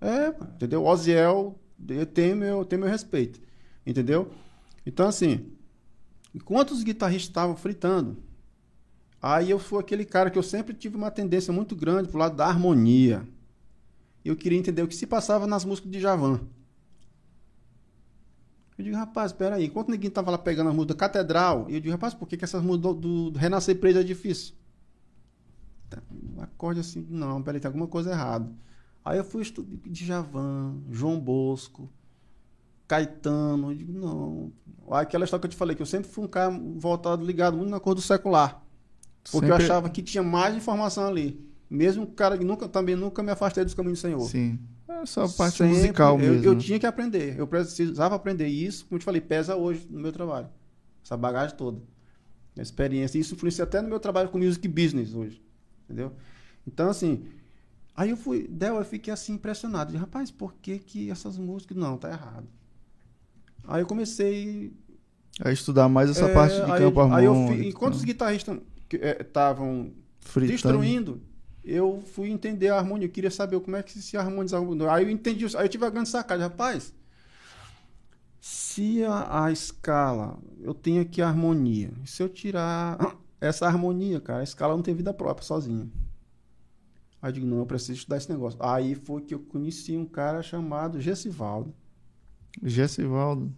É, 0.00 0.28
entendeu? 0.54 0.82
Oziel 0.86 1.58
eu 1.88 2.06
tenho 2.06 2.36
meu, 2.36 2.64
tenho 2.64 2.80
meu 2.80 2.90
respeito. 2.90 3.38
Entendeu? 3.86 4.30
Então, 4.86 5.06
assim, 5.06 5.44
enquanto 6.34 6.70
os 6.70 6.82
guitarristas 6.82 7.28
estavam 7.28 7.54
fritando, 7.54 8.16
aí 9.20 9.50
eu 9.50 9.58
fui 9.58 9.78
aquele 9.78 10.06
cara 10.06 10.30
que 10.30 10.38
eu 10.38 10.42
sempre 10.42 10.72
tive 10.74 10.96
uma 10.96 11.10
tendência 11.10 11.52
muito 11.52 11.76
grande 11.76 12.08
pro 12.08 12.18
lado 12.18 12.34
da 12.34 12.46
harmonia. 12.46 13.28
Eu 14.24 14.34
queria 14.36 14.58
entender 14.58 14.82
o 14.82 14.88
que 14.88 14.96
se 14.96 15.06
passava 15.06 15.46
nas 15.46 15.66
músicas 15.66 15.90
de 15.90 16.00
Javan. 16.00 16.40
Eu 18.80 18.84
digo, 18.84 18.96
rapaz, 18.96 19.30
peraí, 19.30 19.66
enquanto 19.66 19.90
ninguém 19.90 20.10
tava 20.10 20.30
lá 20.30 20.38
pegando 20.38 20.70
as 20.70 20.74
músicas 20.74 20.96
da 20.96 21.00
Catedral, 21.00 21.66
eu 21.68 21.80
digo, 21.80 21.90
rapaz, 21.92 22.14
por 22.14 22.26
que, 22.26 22.36
que 22.36 22.44
essas 22.44 22.62
músicas 22.62 22.94
do, 22.96 23.30
do 23.30 23.38
Renascer 23.38 23.78
Preso 23.78 23.98
é 23.98 24.02
difícil? 24.02 24.54
Tá, 25.90 25.98
um 26.10 26.40
acorde 26.40 26.80
assim, 26.80 27.06
não, 27.10 27.42
peraí, 27.42 27.60
tem 27.60 27.68
alguma 27.68 27.86
coisa 27.86 28.10
errada. 28.10 28.50
Aí 29.04 29.18
eu 29.18 29.24
fui 29.24 29.42
estudar 29.42 29.76
Djavan, 29.86 30.78
João 30.90 31.20
Bosco, 31.20 31.90
Caetano. 32.88 33.70
Eu 33.70 33.74
digo, 33.76 33.92
não. 33.92 34.50
Aí 34.90 35.02
Aquela 35.02 35.24
história 35.24 35.40
que 35.42 35.46
eu 35.46 35.50
te 35.50 35.56
falei, 35.56 35.76
que 35.76 35.82
eu 35.82 35.86
sempre 35.86 36.10
fui 36.10 36.24
um 36.24 36.28
cara 36.28 36.50
voltado, 36.76 37.24
ligado 37.24 37.56
muito 37.56 37.70
na 37.70 37.80
cor 37.80 37.94
do 37.94 38.00
secular. 38.00 38.62
Porque 39.30 39.46
eu 39.46 39.50
Sempre- 39.52 39.64
achava 39.64 39.90
que 39.90 40.02
tinha 40.02 40.22
mais 40.22 40.56
informação 40.56 41.06
ali. 41.06 41.49
Mesmo 41.70 42.02
o 42.02 42.06
cara 42.08 42.36
que 42.36 42.44
nunca, 42.44 42.68
também 42.68 42.96
nunca 42.96 43.22
me 43.22 43.30
afastei 43.30 43.64
dos 43.64 43.74
caminhos 43.74 44.00
do 44.00 44.02
Senhor. 44.02 44.28
Sim. 44.28 44.58
É 44.88 45.06
só 45.06 45.24
a 45.24 45.28
parte 45.28 45.58
Sempre, 45.58 45.76
musical 45.76 46.14
eu, 46.14 46.18
mesmo. 46.18 46.44
Eu 46.44 46.54
né? 46.54 46.60
tinha 46.60 46.78
que 46.80 46.86
aprender. 46.86 47.38
Eu 47.38 47.46
precisava 47.46 48.16
aprender. 48.16 48.48
E 48.48 48.66
isso, 48.66 48.86
como 48.86 48.96
eu 48.96 48.98
te 48.98 49.04
falei, 49.04 49.20
pesa 49.20 49.54
hoje 49.54 49.86
no 49.88 50.00
meu 50.00 50.10
trabalho. 50.12 50.48
Essa 51.04 51.16
bagagem 51.16 51.56
toda. 51.56 51.80
A 52.58 52.60
experiência. 52.60 53.18
Isso 53.18 53.34
influencia 53.34 53.62
até 53.62 53.80
no 53.80 53.88
meu 53.88 54.00
trabalho 54.00 54.28
com 54.30 54.38
music 54.38 54.66
business 54.66 55.14
hoje. 55.14 55.40
Entendeu? 55.84 56.12
Então, 56.66 56.90
assim. 56.90 57.24
Aí 57.94 58.10
eu 58.10 58.16
fui. 58.16 58.48
Del, 58.48 58.76
eu 58.76 58.84
fiquei 58.84 59.12
assim 59.12 59.34
impressionado. 59.34 59.92
Disse, 59.92 60.00
Rapaz, 60.00 60.30
por 60.30 60.54
que, 60.54 60.78
que 60.80 61.08
essas 61.08 61.38
músicas. 61.38 61.76
Não, 61.76 61.96
tá 61.96 62.10
errado. 62.10 62.48
Aí 63.68 63.80
eu 63.80 63.86
comecei. 63.86 64.72
A 65.40 65.52
estudar 65.52 65.88
mais 65.88 66.10
essa 66.10 66.26
é, 66.26 66.34
parte 66.34 66.56
de 66.56 66.62
aí, 66.62 66.80
campo 66.80 67.00
aí 67.00 67.24
eu 67.24 67.32
harmônico. 67.32 67.56
fui, 67.56 67.68
Enquanto 67.68 67.94
os 67.94 68.04
guitarristas 68.04 68.58
estavam 68.92 69.92
fritando. 70.18 70.52
destruindo, 70.52 71.22
eu 71.64 72.02
fui 72.02 72.30
entender 72.30 72.68
a 72.68 72.78
harmonia. 72.78 73.06
Eu 73.06 73.12
queria 73.12 73.30
saber 73.30 73.60
como 73.60 73.76
é 73.76 73.82
que 73.82 73.92
se 74.00 74.16
harmonizava. 74.16 74.66
Aí 74.92 75.04
eu 75.04 75.10
entendi, 75.10 75.44
aí 75.56 75.64
eu 75.64 75.68
tive 75.68 75.84
a 75.84 75.90
grande 75.90 76.08
sacada, 76.08 76.42
rapaz. 76.42 76.92
Se 78.40 79.04
a, 79.04 79.44
a 79.44 79.52
escala, 79.52 80.38
eu 80.60 80.72
tenho 80.72 81.02
aqui 81.02 81.20
a 81.20 81.28
harmonia. 81.28 81.92
e 82.02 82.08
Se 82.08 82.22
eu 82.22 82.28
tirar 82.28 83.16
essa 83.40 83.66
harmonia, 83.66 84.20
cara, 84.20 84.40
a 84.40 84.44
escala 84.44 84.74
não 84.74 84.82
tem 84.82 84.94
vida 84.94 85.12
própria 85.12 85.46
sozinha. 85.46 85.88
Aí 87.22 87.28
eu 87.28 87.32
digo, 87.34 87.46
não, 87.46 87.58
eu 87.58 87.66
preciso 87.66 87.92
estudar 87.92 88.16
esse 88.16 88.30
negócio. 88.30 88.58
Aí 88.62 88.94
foi 88.94 89.20
que 89.20 89.34
eu 89.34 89.40
conheci 89.40 89.94
um 89.96 90.06
cara 90.06 90.42
chamado 90.42 90.98
Gessivaldo. 91.00 91.74
Gessivaldo. 92.62 93.52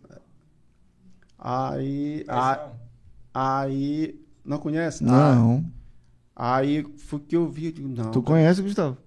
Aí, 1.39 2.25
a- 2.29 2.55
Esse 2.69 2.77
aí, 3.35 4.21
não 4.45 4.59
conhece? 4.59 5.03
Não. 5.05 5.65
Aí 6.45 6.85
foi 6.97 7.21
que 7.21 7.37
eu 7.37 7.49
vi, 7.49 7.67
eu 7.67 7.73
digo, 7.73 7.89
não. 7.89 8.11
Tu 8.11 8.21
conhece, 8.21 8.61
Gustavo? 8.61 8.99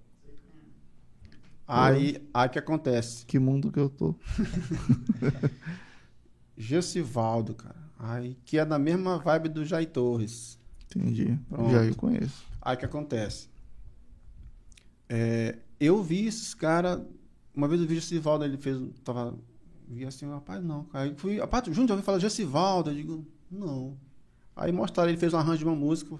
Aí, 1.68 2.26
aí 2.34 2.48
que 2.48 2.58
acontece? 2.58 3.26
Que 3.26 3.38
mundo 3.38 3.74
que 3.74 3.78
eu 3.78 3.90
tô. 3.90 4.16
Gessivaldo, 6.56 7.54
cara. 7.54 7.76
Aí, 8.00 8.38
que 8.46 8.58
é 8.58 8.64
da 8.64 8.80
mesma 8.80 9.18
vibe 9.18 9.50
do 9.50 9.66
Jair 9.66 9.92
Torres. 9.92 10.58
Entendi. 10.86 11.38
Pronto. 11.50 11.72
Já 11.72 11.84
eu 11.84 11.94
conheço. 11.96 12.46
Aí 12.62 12.78
que 12.78 12.86
acontece? 12.86 13.50
É, 15.10 15.58
eu 15.78 16.02
vi 16.02 16.28
esses 16.28 16.54
caras. 16.54 17.02
Uma 17.54 17.68
vez 17.68 17.82
eu 17.82 17.88
vi 17.88 17.96
Gessivaldo, 17.96 18.46
ele 18.46 18.56
fez. 18.56 18.80
Tava. 19.04 19.38
Vi 19.90 20.06
assim, 20.06 20.26
rapaz, 20.26 20.64
não. 20.64 20.88
Aí 20.94 21.14
fui. 21.18 21.38
Rapaz, 21.38 21.66
junto 21.76 21.92
eu 21.92 21.98
ouvi 21.98 22.06
falar 22.06 22.18
Gessivaldo. 22.18 22.92
Eu 22.92 22.96
digo, 22.96 23.28
não. 23.52 23.98
Aí 24.56 24.72
mostraram, 24.72 25.10
ele 25.10 25.20
fez 25.20 25.34
um 25.34 25.38
arranjo 25.38 25.58
de 25.58 25.66
uma 25.66 25.76
música. 25.76 26.18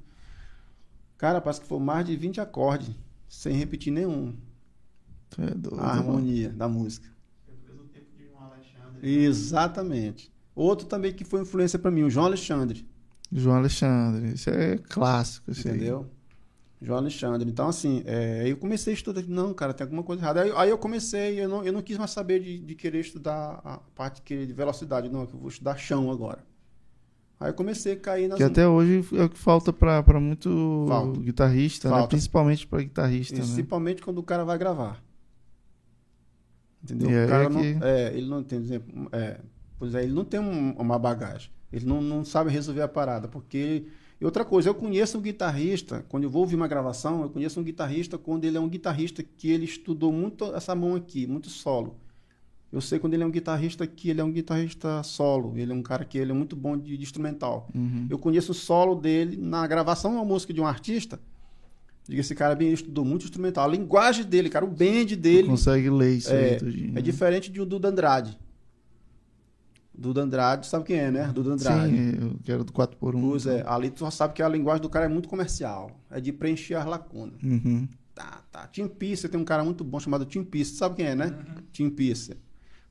Cara, 1.18 1.40
parece 1.42 1.62
que 1.62 1.68
foi 1.68 1.80
mais 1.80 2.06
de 2.06 2.16
20 2.16 2.42
acordes, 2.42 2.94
sem 3.30 3.56
repetir 3.56 3.92
nenhum. 3.94 4.36
Tu 5.30 5.42
é 5.42 5.52
doido. 5.52 5.80
A 5.82 5.88
harmonia 5.92 6.50
da 6.50 6.68
música. 6.68 7.08
Exatamente. 9.02 10.32
Outro 10.56 10.88
também 10.88 11.14
que 11.14 11.24
foi 11.24 11.42
influência 11.42 11.78
pra 11.80 11.92
mim, 11.92 12.04
o 12.04 12.10
João 12.10 12.26
Alexandre. 12.26 12.88
João 13.32 13.58
Alexandre. 13.58 14.34
Isso 14.34 14.50
é 14.50 14.78
clássico. 14.78 15.52
Isso 15.52 15.68
aí. 15.68 15.76
Entendeu? 15.76 16.10
João 16.82 17.00
Alexandre. 17.00 17.50
Então, 17.50 17.68
assim, 17.68 18.04
é, 18.06 18.42
aí 18.42 18.50
eu 18.52 18.58
comecei 18.58 18.94
a 18.94 18.96
estudar. 18.96 19.24
Não, 19.24 19.54
cara, 19.54 19.74
tem 19.74 19.84
alguma 19.86 20.04
coisa 20.04 20.22
errada. 20.22 20.42
Aí, 20.44 20.52
aí 20.56 20.70
eu 20.70 20.78
comecei, 20.78 21.42
eu 21.42 21.50
não, 21.50 21.64
eu 21.64 21.74
não 21.74 21.82
quis 21.82 21.98
mais 21.98 22.12
saber 22.12 22.40
de, 22.42 22.60
de 22.60 22.76
querer 22.76 23.00
estudar 23.00 23.62
a 23.64 23.78
parte 23.96 24.22
que- 24.22 24.46
de 24.46 24.54
velocidade. 24.54 25.10
Não, 25.10 25.26
que 25.26 25.34
eu 25.34 25.40
vou 25.40 25.50
estudar 25.50 25.78
chão 25.78 26.12
agora. 26.12 26.44
Aí 27.40 27.50
eu 27.50 27.54
comecei 27.54 27.94
a 27.94 27.98
cair 27.98 28.28
nas. 28.28 28.38
Que 28.38 28.44
até 28.44 28.68
hoje 28.68 29.06
é 29.14 29.24
o 29.24 29.30
que 29.30 29.38
falta 29.38 29.74
pra 29.74 30.02
muito 30.20 30.86
Falta. 30.88 31.20
guitarrista, 31.20 31.90
né? 31.90 31.96
Falta. 31.96 32.10
Principalmente 32.10 32.66
pra 32.68 32.82
guitarrista, 32.82 33.36
né? 33.36 33.42
Principalmente 33.42 34.02
quando 34.02 34.20
o 34.20 34.24
cara 34.24 34.46
vai 34.46 34.58
gravar. 34.58 35.04
Entendeu? 36.84 37.10
E 37.10 37.16
aí 37.18 37.26
o 37.26 37.30
cara 37.30 37.44
é 37.46 37.50
não, 37.50 37.62
que- 37.62 37.78
é, 37.84 38.14
ele 38.18 38.28
não 38.28 38.44
tem, 38.44 38.60
exemplo, 38.60 39.10
é, 39.12 39.40
pois 39.80 39.96
é, 39.96 40.04
ele 40.04 40.14
não 40.14 40.24
tem 40.24 40.40
um- 40.40 40.72
uma 40.74 41.00
bagagem. 41.00 41.50
Ele 41.74 41.86
não, 41.86 42.00
não 42.02 42.24
sabe 42.24 42.50
resolver 42.52 42.82
a 42.82 42.88
parada, 42.88 43.28
porque 43.28 43.58
ele, 43.58 43.88
E 44.18 44.24
outra 44.24 44.46
coisa, 44.46 44.70
eu 44.70 44.74
conheço 44.74 45.18
um 45.18 45.22
guitarrista, 45.22 46.06
quando 46.08 46.24
eu 46.24 46.30
vou 46.30 46.44
ouvir 46.44 46.56
uma 46.56 46.70
gravação, 46.70 47.22
eu 47.22 47.30
conheço 47.30 47.60
um 47.60 47.64
guitarrista 47.64 48.18
quando 48.18 48.46
ele 48.46 48.56
é 48.56 48.60
um 48.62 48.70
guitarrista 48.70 49.22
que 49.22 49.52
ele 49.52 49.66
estudou 49.66 50.10
muito 50.10 50.56
essa 50.56 50.74
mão 50.74 50.96
aqui, 50.96 51.28
muito 51.28 51.50
solo. 51.50 51.98
Eu 52.76 52.82
sei 52.82 53.00
quando 53.00 53.14
ele 53.14 53.24
é 53.24 53.26
um 53.26 53.32
guitarrista 53.32 53.88
que 53.88 54.10
ele 54.10 54.20
é 54.20 54.24
um 54.24 54.34
guitarrista 54.34 55.02
solo, 55.02 55.58
ele 55.58 55.72
é 55.72 55.74
um 55.74 55.82
cara 55.82 56.04
que 56.04 56.18
ele 56.18 56.32
é 56.32 56.34
muito 56.34 56.58
bom 56.58 56.78
de, 56.78 56.98
de 56.98 57.04
instrumental. 57.04 57.70
Uhum. 57.74 58.06
Eu 58.10 58.20
conheço 58.20 58.52
o 58.52 58.54
solo 58.54 58.96
dele 58.96 59.38
na 59.38 59.66
gravação 59.66 60.12
de 60.12 60.18
uma 60.18 60.26
música 60.26 60.54
de 60.54 60.60
um 60.60 60.68
artista. 60.68 61.18
Diga, 62.06 62.20
esse 62.20 62.36
cara 62.36 62.54
bem, 62.54 62.68
ele 62.68 62.76
estudou 62.76 63.06
muito 63.06 63.24
instrumental. 63.24 63.64
A 63.64 63.68
linguagem 63.70 64.26
dele, 64.26 64.50
cara, 64.50 64.66
o 64.66 64.68
bend 64.68 65.16
dele 65.16 65.48
Consegue 65.48 65.90
ler 65.90 66.18
isso 66.18 66.34
é, 66.34 66.50
aí 66.50 66.58
tudinho. 66.58 67.00
é 67.00 67.02
diferente 67.02 67.50
de 67.50 67.62
um 67.62 67.66
Duda 67.66 67.88
Andrade. 67.88 68.38
Duda 69.98 70.24
Andrade, 70.24 70.68
sabe 70.68 70.84
quem 70.84 70.98
é, 70.98 71.10
né? 71.10 71.32
Duda 71.34 71.52
Andrade. 71.52 71.96
Sim, 71.96 72.14
eu 72.22 72.36
quero 72.44 72.66
do 72.66 72.74
4x1. 72.74 73.22
Pois 73.22 73.46
é, 73.46 73.64
ali 73.66 73.90
tu 73.90 74.02
já 74.02 74.12
sabe 74.12 74.34
que 74.34 74.44
a 74.44 74.50
linguagem 74.50 74.82
do 74.82 74.90
cara 74.90 75.06
é 75.06 75.08
muito 75.08 75.30
comercial. 75.30 75.92
É 76.12 76.20
de 76.20 76.34
preencher 76.34 76.76
as 76.76 76.86
lacunas. 76.86 77.42
Uhum. 77.42 77.88
Tá, 78.14 78.42
tá. 78.52 78.68
Tim 78.68 78.90
Pissa 78.90 79.30
tem 79.30 79.40
um 79.40 79.46
cara 79.46 79.64
muito 79.64 79.82
bom 79.82 79.98
chamado 79.98 80.26
Tim 80.26 80.44
Pissa. 80.44 80.76
Sabe 80.76 80.96
quem 80.96 81.06
é, 81.06 81.16
né? 81.16 81.28
Uhum. 81.28 81.64
Tim 81.72 81.90
Pissa. 81.90 82.36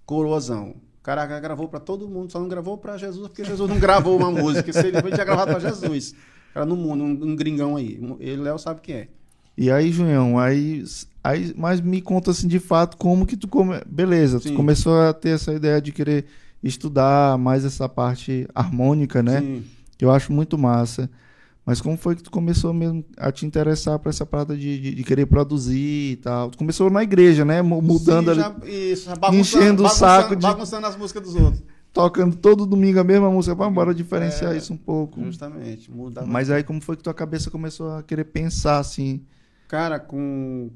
Coroazão. 0.07 0.77
O 1.01 1.03
cara 1.03 1.27
gravou 1.39 1.69
pra 1.69 1.81
todo 1.81 2.09
mundo, 2.09 2.33
só 2.33 2.41
não 2.41 2.49
gravou 2.49 2.79
pra 2.79 2.97
Jesus, 2.97 3.29
porque 3.29 3.45
Jesus 3.45 3.69
não 3.69 3.79
gravou 3.79 4.17
uma 4.17 4.31
música. 4.31 4.73
Se 4.73 4.87
ele 4.87 5.03
tinha 5.03 5.25
gravado 5.25 5.53
pra 5.53 5.61
Jesus. 5.61 6.15
Cara 6.55 6.65
no 6.65 6.77
mundo, 6.77 7.05
um, 7.05 7.33
um 7.33 7.37
gringão 7.37 7.77
aí. 7.77 8.01
Ele, 8.21 8.43
Léo, 8.43 8.59
sabe 8.59 8.81
quem 8.81 8.95
é. 8.95 9.09
E 9.57 9.71
aí, 9.71 9.93
Junhão, 9.93 10.39
aí, 10.39 10.83
aí, 11.23 11.55
mas 11.57 11.81
me 11.81 12.01
conta 12.01 12.31
assim 12.31 12.49
de 12.49 12.59
fato 12.59 12.97
como 12.97 13.27
que 13.27 13.37
tu 13.37 13.47
come... 13.47 13.81
beleza, 13.87 14.41
tu 14.41 14.49
Sim. 14.49 14.55
começou 14.55 15.01
a 15.01 15.13
ter 15.13 15.31
essa 15.31 15.53
ideia 15.53 15.81
de 15.81 15.93
querer 15.93 16.25
estudar 16.63 17.39
mais 17.39 17.65
essa 17.65 17.89
parte 17.89 18.49
harmônica, 18.55 19.23
né? 19.23 19.41
Sim. 19.41 19.65
Que 19.97 20.05
eu 20.05 20.11
acho 20.11 20.33
muito 20.33 20.59
massa. 20.59 21.09
Mas 21.67 21.81
como 21.81 21.97
foi 21.97 22.15
que 22.15 22.23
tu 22.23 22.31
começou 22.31 22.75
mesmo 22.75 23.03
a 23.17 23.33
te 23.33 23.47
interessar 23.47 23.99
por 23.99 24.11
essa 24.11 24.27
parada 24.27 24.55
de, 24.57 24.79
de, 24.81 24.95
de 24.97 25.05
querer 25.05 25.25
produzir 25.27 26.13
e 26.13 26.17
tal? 26.17 26.51
Tu 26.51 26.59
começou 26.59 26.91
na 26.91 27.03
igreja, 27.03 27.43
né? 27.45 27.63
Mu- 27.63 27.81
Mudando 27.81 28.35
Sim, 28.35 28.41
ali, 28.41 28.41
já, 28.41 28.69
isso, 28.93 29.05
já 29.07 29.17
bagunçando, 29.17 29.41
enchendo 29.41 29.83
o 29.83 29.87
bagunçando- 29.87 29.99
saco 30.23 30.37
de- 30.37 30.43
Bagunçando 30.43 30.87
as 30.87 30.97
músicas 30.97 31.23
dos 31.23 31.35
outros. 31.35 31.63
tocando 31.91 32.37
todo 32.37 32.67
domingo 32.67 33.01
a 33.01 33.05
mesma 33.05 33.31
música. 33.31 33.55
Vamos 33.55 33.75
bora 33.75 33.95
diferenciar 33.95 34.53
É, 34.53 34.59
isso 34.59 34.75
um 34.75 34.77
pouco. 34.77 35.25
Justamente. 35.25 35.91
Muda 35.91 36.27
Mas 36.27 36.51
aí 36.51 36.63
como 36.63 36.83
foi 36.83 36.97
que 36.97 37.03
tua 37.03 37.15
cabeça 37.15 37.51
começou 37.51 37.93
a 37.93 38.03
querer 38.03 38.25
pensar 38.25 38.79
assim? 38.79 39.25
Cara, 39.67 39.99
com. 39.99 40.71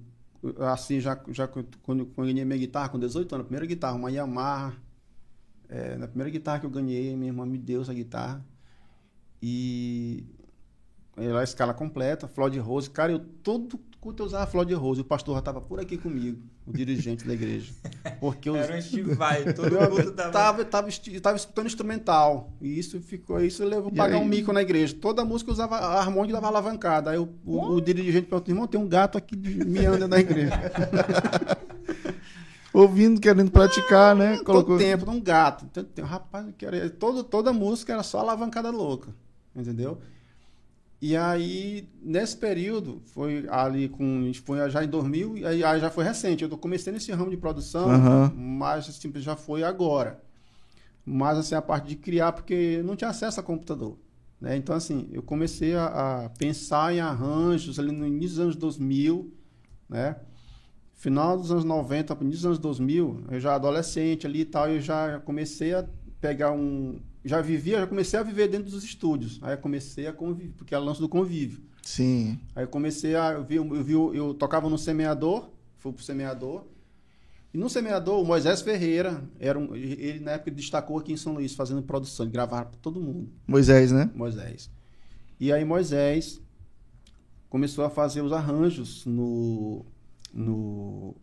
Assim, 0.73 1.01
já, 1.01 1.21
já 1.33 1.47
quando, 1.49 1.67
quando 1.85 1.99
eu 2.01 2.25
ganhei 2.25 2.45
minha 2.47 2.59
guitarra, 2.59 2.89
com 2.89 2.99
18 2.99 3.35
anos, 3.35 3.45
a 3.45 3.47
primeira 3.49 3.67
guitarra, 3.67 3.95
uma 3.97 4.11
Yamaha. 4.11 4.73
É, 5.69 5.99
na 5.99 6.09
primeira 6.09 6.31
guitarra 6.31 6.61
que 6.61 6.67
eu 6.67 6.71
ganhei, 6.71 7.15
minha 7.15 7.29
irmã 7.31 7.45
me 7.45 7.59
deu 7.59 7.83
essa 7.83 7.93
guitarra. 7.93 8.43
E. 9.43 10.25
Ela 11.21 11.39
é 11.39 11.41
a 11.41 11.45
escala 11.45 11.75
completa, 11.75 12.29
Flor 12.29 12.51
de 12.51 12.59
Rose. 12.59 12.89
Cara, 12.89 13.13
eu 13.13 13.19
todo 13.19 13.79
quanto 14.01 14.23
eu 14.23 14.27
usava 14.27 14.47
Flor 14.47 14.65
de 14.65 14.75
Rose, 14.75 15.01
o 15.01 15.05
pastor 15.05 15.35
já 15.35 15.41
estava 15.41 15.61
por 15.61 15.81
aqui 15.81 15.99
comigo, 15.99 16.41
o 16.67 16.73
dirigente 16.73 17.27
da 17.27 17.35
igreja. 17.35 17.73
Porque 18.21 18.49
eu. 18.49 18.57
Era 18.57 18.77
um 18.77 18.81
Steve 18.81 19.15
Vai, 19.15 19.53
todo 19.53 19.71
mundo 19.73 20.13
tava... 20.13 20.31
tava, 20.31 20.65
tava, 20.65 21.37
escutando 21.37 21.67
instrumental. 21.67 22.53
E 22.61 22.79
isso 22.79 23.01
ficou. 23.01 23.41
Isso 23.43 23.65
levou 23.65 23.91
a 23.93 23.95
pagar 23.95 24.17
aí? 24.17 24.23
um 24.23 24.25
mico 24.25 24.53
na 24.53 24.63
igreja. 24.63 24.95
Toda 25.01 25.25
música 25.25 25.51
usava 25.51 25.77
a 25.77 25.99
harmônica 25.99 26.35
dava 26.35 26.47
alavancada. 26.47 27.11
Aí 27.11 27.19
o, 27.19 27.29
o, 27.45 27.75
o 27.75 27.81
dirigente 27.81 28.27
perguntou, 28.29 28.53
irmão, 28.53 28.67
tem 28.67 28.81
um 28.81 28.89
gato 28.89 29.19
aqui 29.19 29.35
de- 29.35 29.65
miando 29.65 30.07
na 30.07 30.21
igreja. 30.21 30.53
Ouvindo, 32.73 33.21
querendo 33.21 33.51
praticar, 33.51 34.15
né? 34.15 34.41
Todo 34.45 34.79
tempo, 34.79 35.11
um 35.11 35.21
gato. 35.21 35.67
Rapaz, 36.03 36.47
eu 36.47 36.53
quero- 36.57 36.91
todo, 36.91 37.25
toda 37.25 37.53
música 37.53 37.93
era 37.93 38.03
só 38.03 38.21
alavancada 38.21 38.71
louca. 38.71 39.09
Entendeu? 39.57 39.99
E 41.01 41.17
aí, 41.17 41.89
nesse 42.03 42.37
período, 42.37 43.01
foi 43.07 43.47
ali 43.49 43.89
com. 43.89 44.21
a 44.23 44.25
gente 44.25 44.41
Foi 44.41 44.69
já 44.69 44.83
em 44.83 44.89
2000, 44.89 45.39
e 45.39 45.47
aí, 45.47 45.63
aí 45.63 45.81
já 45.81 45.91
foi 45.91 46.05
recente. 46.05 46.43
Eu 46.43 46.59
comecei 46.59 46.93
nesse 46.93 47.13
ramo 47.13 47.31
de 47.31 47.37
produção, 47.37 47.89
Aham. 47.89 48.33
mas 48.35 48.89
assim, 48.89 49.13
já 49.17 49.37
foi 49.37 49.63
agora. 49.63 50.21
Mas 51.05 51.39
assim, 51.39 51.55
a 51.55 51.63
parte 51.63 51.89
de 51.89 51.97
criar, 51.97 52.33
porque 52.33 52.83
não 52.85 52.97
tinha 52.97 53.11
acesso 53.11 53.39
a 53.41 53.43
computador. 53.43 53.97
Né? 54.41 54.57
Então, 54.57 54.75
assim, 54.75 55.09
eu 55.13 55.23
comecei 55.23 55.75
a, 55.75 55.87
a 56.25 56.29
pensar 56.31 56.93
em 56.95 57.01
arranjos 57.01 57.79
ali 57.79 57.91
no 57.91 58.07
início 58.07 58.37
dos 58.37 58.41
anos 58.41 58.57
2000, 58.57 59.33
né? 59.89 60.17
Final 60.95 61.37
dos 61.39 61.53
anos 61.53 61.65
90, 61.65 62.13
início 62.15 62.31
dos 62.31 62.47
anos 62.47 62.59
2000, 62.59 63.25
eu 63.31 63.41
já 63.41 63.55
adolescente 63.55 64.27
ali 64.27 64.41
e 64.41 64.45
tal, 64.45 64.69
eu 64.69 64.81
já 64.81 65.21
comecei 65.21 65.73
a 65.75 65.87
pegar 66.21 66.53
um. 66.53 67.01
Já 67.29 67.41
vivia, 67.41 67.81
já 67.81 67.87
comecei 67.87 68.19
a 68.19 68.23
viver 68.23 68.49
dentro 68.49 68.71
dos 68.71 68.83
estúdios. 68.83 69.39
Aí 69.43 69.57
comecei 69.57 70.07
a 70.07 70.13
conviver, 70.13 70.55
porque 70.57 70.75
é 70.75 70.79
o 70.79 70.83
lance 70.83 71.01
do 71.01 71.09
convívio. 71.09 71.61
Sim. 71.83 72.39
Aí 72.57 72.67
comecei 72.67 73.15
a. 73.15 73.33
Eu, 73.33 73.45
vi, 73.45 73.57
eu, 73.57 73.85
vi, 73.85 73.93
eu 73.93 74.35
tocava 74.35 74.69
no 74.69 74.79
semeador, 74.79 75.51
fui 75.77 75.93
pro 75.93 76.03
semeador. 76.03 76.65
E 77.53 77.59
no 77.59 77.69
semeador, 77.69 78.21
o 78.21 78.25
Moisés 78.25 78.63
Ferreira, 78.63 79.23
era 79.39 79.59
um, 79.59 79.75
ele 79.75 80.21
na 80.21 80.33
época 80.33 80.51
destacou 80.51 80.99
aqui 80.99 81.13
em 81.13 81.17
São 81.17 81.35
Luís, 81.35 81.55
fazendo 81.55 81.83
produção, 81.83 82.25
ele 82.25 82.33
gravava 82.33 82.67
para 82.67 82.79
todo 82.81 83.01
mundo. 83.01 83.31
Moisés, 83.47 83.93
né? 83.93 84.11
Moisés. 84.15 84.71
E 85.41 85.53
aí 85.53 85.65
Moisés 85.65 86.41
começou 87.49 87.85
a 87.85 87.91
fazer 87.91 88.23
os 88.23 88.33
arranjos 88.33 89.07
no, 89.07 89.85
no, 90.33 91.15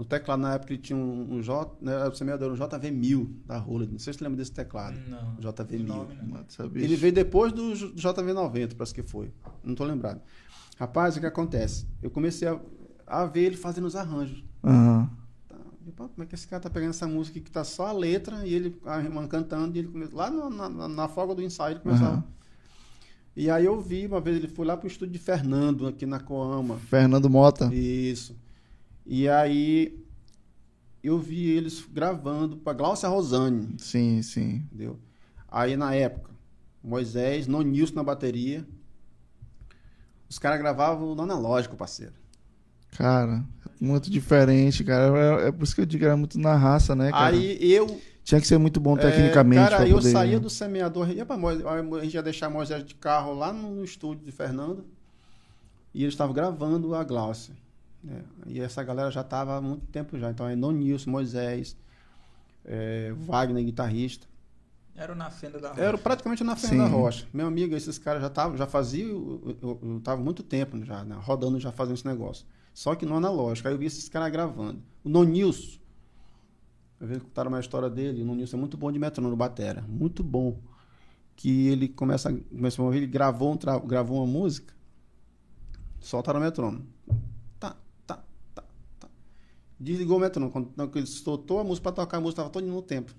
no 0.00 0.04
teclado. 0.06 0.40
Na 0.40 0.54
época 0.54 0.72
ele 0.72 0.80
tinha 0.80 0.96
um, 0.98 1.34
um 1.34 1.42
J, 1.42 1.76
né, 1.80 2.08
o 2.08 2.14
semeador, 2.14 2.50
um 2.50 2.56
JV1000 2.56 3.28
da 3.46 3.58
Rola. 3.58 3.86
Não 3.86 3.98
sei 3.98 4.12
se 4.12 4.18
você 4.18 4.24
lembra 4.24 4.38
desse 4.38 4.52
teclado. 4.52 4.98
Não. 5.08 5.36
JV1000. 5.36 5.86
Nome, 5.86 6.14
não. 6.14 6.26
Mata 6.26 6.46
essa 6.48 6.66
bicha. 6.66 6.84
Ele 6.86 6.96
veio 6.96 7.12
depois 7.12 7.52
do 7.52 7.74
J- 7.76 7.92
JV90, 7.94 8.74
parece 8.74 8.94
que 8.94 9.02
foi. 9.02 9.30
Não 9.62 9.74
tô 9.74 9.84
lembrado. 9.84 10.20
Rapaz, 10.78 11.16
o 11.16 11.20
que 11.20 11.26
acontece? 11.26 11.86
Eu 12.02 12.10
comecei 12.10 12.48
a, 12.48 12.58
a 13.06 13.26
ver 13.26 13.42
ele 13.42 13.56
fazendo 13.58 13.84
os 13.86 13.94
arranjos. 13.94 14.42
Aham. 14.64 15.10
Tá, 15.46 15.56
eu, 15.86 15.92
como 15.92 16.22
é 16.22 16.24
que 16.26 16.34
esse 16.34 16.48
cara 16.48 16.62
tá 16.62 16.70
pegando 16.70 16.90
essa 16.90 17.06
música 17.06 17.38
que 17.38 17.50
tá 17.50 17.62
só 17.62 17.88
a 17.88 17.92
letra 17.92 18.46
e 18.46 18.54
ele 18.54 18.80
a 18.86 18.98
irmã 19.02 19.26
cantando 19.26 19.76
e 19.76 19.80
ele 19.80 19.88
começou 19.88 20.16
lá 20.16 20.30
na, 20.30 20.88
na, 20.88 21.08
folga 21.08 21.34
do 21.34 21.42
ensaio 21.42 21.74
ele 21.74 21.80
começou. 21.80 22.06
a- 22.06 22.10
Aham. 22.12 22.24
E 23.36 23.48
aí 23.50 23.64
eu 23.66 23.80
vi 23.80 24.06
uma 24.06 24.20
vez 24.20 24.36
ele 24.36 24.48
foi 24.48 24.66
lá 24.66 24.76
pro 24.76 24.88
estúdio 24.88 25.12
de 25.12 25.18
Fernando 25.18 25.86
aqui 25.86 26.04
na 26.06 26.18
Coama. 26.18 26.76
Fernando 26.78 27.28
Mota. 27.30 27.66
Isso. 27.74 28.34
E 29.12 29.28
aí 29.28 29.98
eu 31.02 31.18
vi 31.18 31.48
eles 31.48 31.84
gravando 31.90 32.56
para 32.58 32.72
Glaucia 32.74 33.08
Rosane, 33.08 33.74
Sim, 33.76 34.22
sim. 34.22 34.62
entendeu? 34.66 35.00
Aí 35.48 35.76
na 35.76 35.92
época, 35.92 36.30
Moisés, 36.80 37.48
Nonilson 37.48 37.96
na 37.96 38.04
bateria. 38.04 38.64
Os 40.28 40.38
caras 40.38 40.60
gravavam 40.60 41.16
no 41.16 41.22
analógico, 41.22 41.74
parceiro. 41.74 42.12
Cara, 42.92 43.44
muito 43.80 44.08
diferente, 44.08 44.84
cara. 44.84 45.42
É, 45.42 45.48
é 45.48 45.52
por 45.52 45.64
isso 45.64 45.74
que 45.74 45.80
eu 45.80 45.86
digo, 45.86 46.04
era 46.04 46.16
muito 46.16 46.38
na 46.38 46.54
raça, 46.54 46.94
né, 46.94 47.10
cara? 47.10 47.34
Aí 47.34 47.72
eu 47.72 48.00
Tinha 48.22 48.40
que 48.40 48.46
ser 48.46 48.58
muito 48.58 48.78
bom 48.78 48.96
É, 48.96 49.00
tecnicamente 49.00 49.60
cara, 49.60 49.76
pra 49.78 49.88
eu 49.88 49.96
poder... 49.96 50.12
saía 50.12 50.38
do 50.38 50.48
semeador, 50.48 51.10
ia 51.10 51.26
pra 51.26 51.36
Moisés, 51.36 51.66
a 51.66 52.04
gente 52.04 52.14
ia 52.14 52.22
deixar 52.22 52.48
Moisés 52.48 52.84
de 52.84 52.94
carro 52.94 53.34
lá 53.34 53.52
no, 53.52 53.74
no 53.74 53.84
estúdio 53.84 54.24
de 54.24 54.30
Fernando 54.30 54.84
e 55.92 56.04
eles 56.04 56.14
estavam 56.14 56.32
gravando 56.32 56.94
a 56.94 57.02
Glaucia. 57.02 57.56
Né? 58.02 58.22
E 58.46 58.60
essa 58.60 58.82
galera 58.82 59.10
já 59.10 59.20
estava 59.20 59.56
há 59.56 59.60
muito 59.60 59.86
tempo 59.86 60.18
já. 60.18 60.30
Então 60.30 60.48
é 60.48 60.56
Nonilson, 60.56 61.10
Moisés, 61.10 61.76
é, 62.64 63.12
Wagner, 63.16 63.64
guitarrista. 63.64 64.26
Era 64.94 65.12
o 65.12 65.16
na 65.16 65.30
fenda 65.30 65.58
da 65.58 65.70
Era 65.70 65.92
Rocha. 65.92 66.02
praticamente 66.02 66.44
na 66.44 66.56
Fernanda 66.56 66.90
Sim. 66.90 66.94
Rocha. 66.96 67.26
Meu 67.32 67.46
amigo, 67.46 67.74
esses 67.74 67.96
caras 67.98 68.20
já 68.20 68.28
estavam, 68.28 68.56
já 68.56 68.66
faziam, 68.66 69.08
eu, 69.08 69.56
eu, 69.62 69.80
eu 69.82 70.00
tava 70.00 70.20
muito 70.20 70.42
tempo 70.42 70.82
já, 70.84 71.04
né, 71.04 71.16
rodando 71.22 71.58
já 71.58 71.72
fazendo 71.72 71.94
esse 71.94 72.06
negócio. 72.06 72.44
Só 72.74 72.94
que 72.94 73.06
no 73.06 73.14
analógico. 73.16 73.66
Aí 73.68 73.74
eu 73.74 73.78
vi 73.78 73.86
esses 73.86 74.08
caras 74.08 74.30
gravando. 74.30 74.82
O 75.02 75.08
Nonilson, 75.08 75.78
eu 77.00 77.06
vi 77.06 77.20
contaram 77.20 77.48
uma 77.50 77.60
história 77.60 77.88
dele, 77.88 78.22
o 78.22 78.24
Nonilson 78.26 78.56
é 78.56 78.60
muito 78.60 78.76
bom 78.76 78.92
de 78.92 78.98
metrônomo, 78.98 79.34
batera, 79.36 79.82
muito 79.88 80.22
bom. 80.22 80.58
Que 81.34 81.68
ele 81.68 81.88
começa, 81.88 82.30
começa 82.30 82.82
a 82.82 82.84
ouvir, 82.84 82.98
ele 82.98 83.06
gravou, 83.06 83.52
um 83.52 83.56
tra- 83.56 83.78
gravou 83.78 84.18
uma 84.18 84.26
música, 84.26 84.74
soltaram 85.98 86.38
o 86.38 86.42
metrônomo. 86.42 86.84
Desligou 89.80 90.18
o 90.18 90.20
metrônomo. 90.20 90.52
Quando, 90.52 90.70
ele 90.98 91.06
soltou 91.06 91.58
a 91.58 91.64
música 91.64 91.84
para 91.90 92.04
tocar, 92.04 92.18
a 92.18 92.20
música 92.20 92.42
estava 92.42 92.50
todo 92.50 92.66
no 92.66 92.82
tempo. 92.82 93.12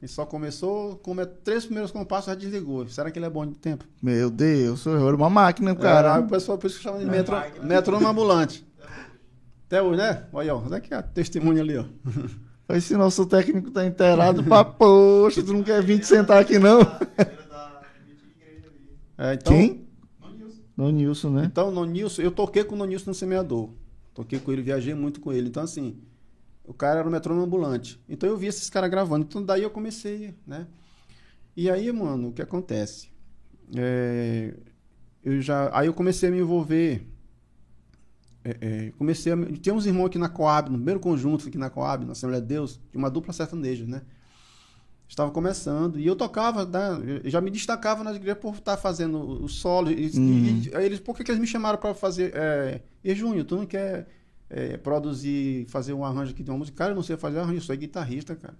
Ele 0.00 0.08
só 0.10 0.24
começou, 0.24 0.96
como 0.96 1.20
é 1.20 1.26
três 1.26 1.66
primeiros 1.66 1.90
compassos, 1.90 2.26
já 2.28 2.34
desligou. 2.34 2.88
Será 2.88 3.10
que 3.10 3.18
ele 3.18 3.26
é 3.26 3.30
bom 3.30 3.46
de 3.46 3.54
tempo? 3.58 3.84
Meu 4.02 4.30
Deus, 4.30 4.86
eu 4.86 5.06
era 5.06 5.14
uma 5.14 5.28
máquina, 5.28 5.74
Cara, 5.76 6.08
cara. 6.12 6.20
o 6.22 6.26
pessoal 6.28 6.56
por 6.56 6.68
isso 6.68 6.78
que 6.78 6.82
chama 6.84 6.98
de 7.00 7.04
É 7.04 7.08
metro, 7.08 7.36
máquina. 7.36 7.66
metrônomo 7.66 8.08
ambulante. 8.08 8.66
Até 9.66 9.82
hoje, 9.82 9.98
né? 9.98 10.24
Olha, 10.32 10.54
ó, 10.56 10.62
olha 10.64 10.78
aqui 10.78 10.94
a 10.94 11.02
testemunha 11.02 11.60
ali, 11.62 11.76
ó. 11.76 11.84
Esse 12.74 12.96
nosso 12.96 13.26
técnico 13.26 13.70
tá 13.70 13.84
inteirado 13.84 14.42
pra 14.44 14.64
poxa, 14.64 15.42
tu 15.42 15.52
não 15.52 15.62
quer 15.62 15.82
vir 15.82 15.98
te 16.00 16.06
sentar 16.06 16.40
aqui, 16.40 16.58
não? 16.58 16.80
É, 19.18 19.34
então, 19.34 19.52
Quem? 19.52 19.86
No 20.76 20.90
Nilson, 20.90 21.30
né? 21.30 21.44
Então, 21.44 21.70
no 21.70 21.84
Nilson, 21.84 22.22
eu 22.22 22.30
toquei 22.30 22.64
com 22.64 22.74
o 22.74 22.84
Nilson 22.86 23.10
no 23.10 23.14
semeador. 23.14 23.68
Toquei 24.20 24.38
com 24.38 24.52
ele, 24.52 24.60
viajei 24.60 24.92
muito 24.92 25.18
com 25.18 25.32
ele. 25.32 25.48
Então, 25.48 25.62
assim, 25.62 25.96
o 26.62 26.74
cara 26.74 26.98
era 27.00 27.08
um 27.08 27.10
metrônomo 27.10 27.46
ambulante. 27.46 27.98
Então, 28.06 28.28
eu 28.28 28.36
vi 28.36 28.48
esses 28.48 28.68
caras 28.68 28.90
gravando. 28.90 29.24
Então, 29.24 29.42
daí 29.42 29.62
eu 29.62 29.70
comecei, 29.70 30.34
né? 30.46 30.66
E 31.56 31.70
aí, 31.70 31.90
mano, 31.90 32.28
o 32.28 32.32
que 32.32 32.42
acontece? 32.42 33.08
É, 33.74 34.54
eu 35.24 35.40
já, 35.40 35.70
aí 35.72 35.86
eu 35.86 35.94
comecei 35.94 36.28
a 36.28 36.32
me 36.32 36.38
envolver. 36.38 37.06
É, 38.44 38.56
é, 38.60 38.90
comecei 38.98 39.32
a, 39.32 39.36
tinha 39.54 39.74
uns 39.74 39.86
irmãos 39.86 40.06
aqui 40.06 40.18
na 40.18 40.28
Coab, 40.28 40.70
no 40.70 40.76
primeiro 40.76 41.00
conjunto 41.00 41.48
aqui 41.48 41.56
na 41.56 41.70
Coab, 41.70 42.04
na 42.04 42.12
Assembleia 42.12 42.42
de 42.42 42.48
Deus, 42.48 42.78
tinha 42.90 42.98
uma 42.98 43.10
dupla 43.10 43.32
sertaneja, 43.32 43.86
né? 43.86 44.02
Estava 45.10 45.28
começando 45.32 45.98
e 45.98 46.06
eu 46.06 46.14
tocava, 46.14 46.64
né? 46.64 47.20
eu 47.24 47.28
já 47.28 47.40
me 47.40 47.50
destacava 47.50 48.04
na 48.04 48.14
igreja 48.14 48.36
por 48.36 48.54
estar 48.54 48.76
fazendo 48.76 49.42
o 49.42 49.48
solo. 49.48 49.90
E, 49.90 50.08
Uhum. 50.16 50.62
e- 50.64 50.70
aí 50.76 50.86
eles, 50.86 51.00
por 51.00 51.16
que, 51.16 51.24
que 51.24 51.32
eles 51.32 51.40
me 51.40 51.48
chamaram 51.48 51.76
para 51.78 51.92
fazer? 51.94 52.30
É, 52.32 52.80
e 53.02 53.12
Júnior, 53.12 53.44
tu 53.44 53.56
não 53.56 53.66
quer 53.66 54.06
é, 54.48 54.76
produzir, 54.76 55.66
fazer 55.68 55.92
um 55.94 56.04
arranjo 56.04 56.30
aqui 56.30 56.44
de 56.44 56.50
uma 56.50 56.58
música? 56.58 56.78
Cara, 56.78 56.92
eu 56.92 56.94
não 56.94 57.02
sei 57.02 57.16
fazer 57.16 57.40
arranjo, 57.40 57.56
eu 57.56 57.60
sou 57.60 57.76
guitarrista, 57.76 58.36
cara. 58.36 58.54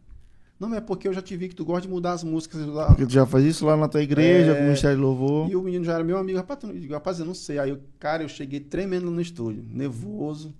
Não, 0.59 0.69
mas 0.69 0.79
é 0.79 0.81
porque 0.81 1.07
eu 1.07 1.13
já 1.13 1.23
te 1.23 1.37
vi 1.37 1.49
que 1.49 1.55
tu 1.55 1.65
gosta 1.65 1.83
de 1.83 1.89
mudar 1.89 2.13
as 2.15 2.25
músicas. 2.25 2.67
lá. 2.67 2.87
Porque 2.89 3.07
tu 3.07 3.13
já 3.13 3.25
faz 3.25 3.45
isso 3.45 3.65
lá 3.65 3.77
na 3.77 3.87
tua 3.87 4.03
igreja, 4.03 4.51
É. 4.51 4.55
com 4.57 4.61
o 4.63 4.65
Ministério 4.65 4.97
de 4.97 5.03
Louvor. 5.03 5.49
E 5.49 5.55
o 5.55 5.63
menino 5.63 5.85
já 5.85 5.95
era 5.95 6.03
meu 6.05 6.19
amigo, 6.19 6.37
rapaz, 6.37 6.59
tu 6.59 6.69
rapaz, 6.91 7.19
eu 7.21 7.25
não 7.27 7.33
sei. 7.35 7.61
Aí, 7.61 7.71
eu, 7.71 7.79
cara, 8.01 8.25
eu 8.25 8.29
cheguei 8.29 8.59
tremendo 8.59 9.09
no 9.09 9.21
estúdio, 9.21 9.65
nervoso. 9.69 10.53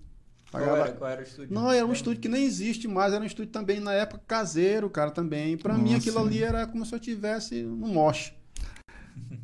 Qual 0.51 0.63
Pagava- 0.65 0.79
era, 0.89 0.93
qual 0.93 1.11
era 1.11 1.21
o 1.21 1.25
estúdio? 1.25 1.55
Não, 1.55 1.71
era 1.71 1.87
um 1.87 1.93
estúdio 1.93 2.21
que 2.21 2.29
nem 2.29 2.45
existe 2.45 2.89
mais, 2.89 3.13
era 3.13 3.23
um 3.23 3.27
estúdio 3.27 3.53
também 3.53 3.79
na 3.79 3.93
época 3.93 4.21
caseiro, 4.27 4.91
cara, 4.91 5.11
também. 5.11 5.57
Pra 5.57 5.79
mim 5.79 5.95
aquilo 5.95 6.19
ali 6.19 6.43
era 6.43 6.67
como 6.67 6.85
se 6.85 6.93
eu 6.95 6.99
tivesse 6.99 7.63
no 7.63 7.87
moche. 7.87 8.33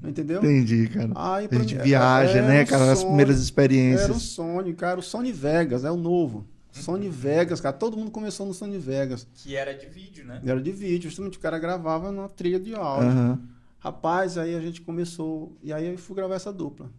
Entendeu? 0.02 0.38
Entendi, 0.38 0.88
cara. 0.88 1.10
Aí, 1.14 1.48
A 1.50 1.54
gente 1.58 1.74
mim, 1.76 1.82
viaja, 1.82 2.38
era 2.38 2.46
né, 2.48 2.62
um 2.62 2.66
cara? 2.66 2.92
As 2.92 2.98
sonho, 2.98 3.08
primeiras 3.10 3.34
Era 3.36 3.40
um 3.40 3.44
experiências. 3.44 4.22
Sony, 4.22 4.74
cara, 4.74 4.98
o 5.00 5.02
Sony 5.02 5.32
Vegas, 5.32 5.84
é 5.84 5.90
o 5.90 5.96
novo. 5.96 6.46
Sony 6.72 7.08
Vegas, 7.08 7.60
cara, 7.60 7.74
todo 7.76 7.96
mundo 7.96 8.10
começou 8.10 8.44
no 8.46 8.52
Sony 8.52 8.78
Vegas. 8.78 9.26
Que 9.34 9.56
era 9.56 9.72
de 9.74 9.86
vídeo, 9.86 10.24
né? 10.26 10.40
Era 10.44 10.60
de 10.60 10.72
vídeo, 10.72 11.08
justamente 11.08 11.38
o 11.38 11.40
cara 11.40 11.58
gravava 11.58 12.10
na 12.12 12.28
trilha 12.28 12.58
de 12.60 12.74
áudio. 12.74 13.08
Aham. 13.08 13.40
Rapaz, 13.78 14.36
aí 14.36 14.54
a 14.54 14.60
gente 14.60 14.80
começou. 14.82 15.56
E 15.62 15.72
aí 15.72 15.86
eu 15.86 15.96
fui 15.98 16.14
gravar 16.16 16.34
essa 16.34 16.52
dupla. 16.52 16.90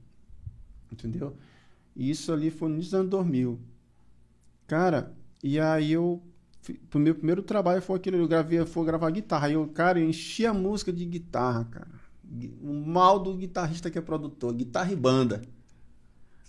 Entendeu? 0.91 1.35
E 1.95 2.09
isso 2.09 2.31
ali 2.31 2.49
foi 2.49 2.69
no 2.69 2.75
início 2.75 2.91
dos 2.91 2.99
anos 3.01 3.09
2000. 3.11 3.59
Cara, 4.67 5.11
e 5.43 5.59
aí 5.59 5.93
eu. 5.93 6.21
O 6.93 6.99
meu 6.99 7.15
primeiro 7.15 7.41
trabalho 7.41 7.81
foi 7.81 7.95
aquele. 7.95 8.17
Eu 8.19 8.27
gravei, 8.27 8.65
foi 8.65 8.85
gravar 8.85 9.09
guitarra. 9.09 9.47
Aí 9.47 9.53
eu, 9.53 9.65
cara, 9.67 9.99
eu 9.99 10.07
enchi 10.09 10.45
a 10.45 10.53
música 10.53 10.91
de 10.91 11.05
guitarra, 11.05 11.65
cara. 11.71 11.87
O 12.61 12.73
mal 12.85 13.19
do 13.19 13.33
guitarrista 13.35 13.89
que 13.89 13.97
é 13.97 14.01
produtor. 14.01 14.53
Guitarra 14.53 14.91
e 14.91 14.95
banda. 14.95 15.41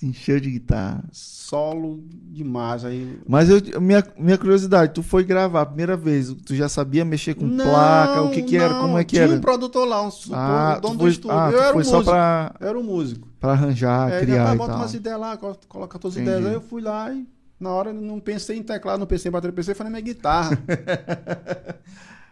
Encheu 0.02 0.38
de 0.38 0.50
guitarra. 0.50 1.04
Solo 1.12 2.04
demais. 2.10 2.84
Aí. 2.84 3.18
Mas 3.28 3.48
eu, 3.48 3.80
minha, 3.80 4.04
minha 4.16 4.38
curiosidade, 4.38 4.92
tu 4.94 5.02
foi 5.02 5.24
gravar 5.24 5.62
a 5.62 5.66
primeira 5.66 5.96
vez, 5.96 6.32
tu 6.34 6.54
já 6.54 6.68
sabia 6.68 7.04
mexer 7.04 7.34
com 7.34 7.44
Não, 7.44 7.64
placa, 7.64 8.22
o 8.22 8.30
que 8.30 8.42
que 8.42 8.56
era, 8.56 8.74
não, 8.74 8.80
como 8.80 8.98
é 8.98 9.02
que 9.04 9.14
tinha 9.14 9.22
era? 9.24 9.32
um 9.34 9.40
produtor 9.40 9.88
lá, 9.88 10.00
um, 10.06 10.10
ah, 10.32 10.78
dono 10.80 10.94
tu 10.94 10.98
do 10.98 11.00
foi, 11.02 11.10
estúdio. 11.10 11.36
ah, 11.36 11.50
eu 11.50 11.60
era 11.62 11.72
foi 11.72 11.82
um 11.82 11.84
só 11.84 11.96
músico. 11.96 12.10
pra, 12.12 12.54
Era 12.60 12.78
um 12.78 12.82
músico. 12.84 13.28
pra 13.40 13.52
arranjar, 13.52 14.12
É, 14.12 14.20
criar 14.20 14.54
e 14.54 14.58
bota 14.58 14.70
tal. 14.72 14.80
umas 14.82 14.94
ideias 14.94 15.18
lá, 15.20 15.36
co- 15.36 15.58
coloca 15.68 15.98
todas 15.98 16.16
as 16.16 16.22
ideias. 16.22 16.46
Aí 16.46 16.54
eu 16.54 16.60
fui 16.60 16.80
lá 16.80 17.12
e 17.12 17.26
na 17.59 17.70
hora 17.70 17.90
eu 17.90 17.94
não 17.94 18.20
pensei 18.20 18.56
em 18.56 18.62
teclado, 18.62 19.00
não 19.00 19.06
pensei 19.06 19.28
em 19.28 19.32
bateria, 19.32 19.54
pensei 19.54 19.74
foi 19.74 19.84
na 19.84 19.90
minha 19.90 20.02
guitarra. 20.02 20.59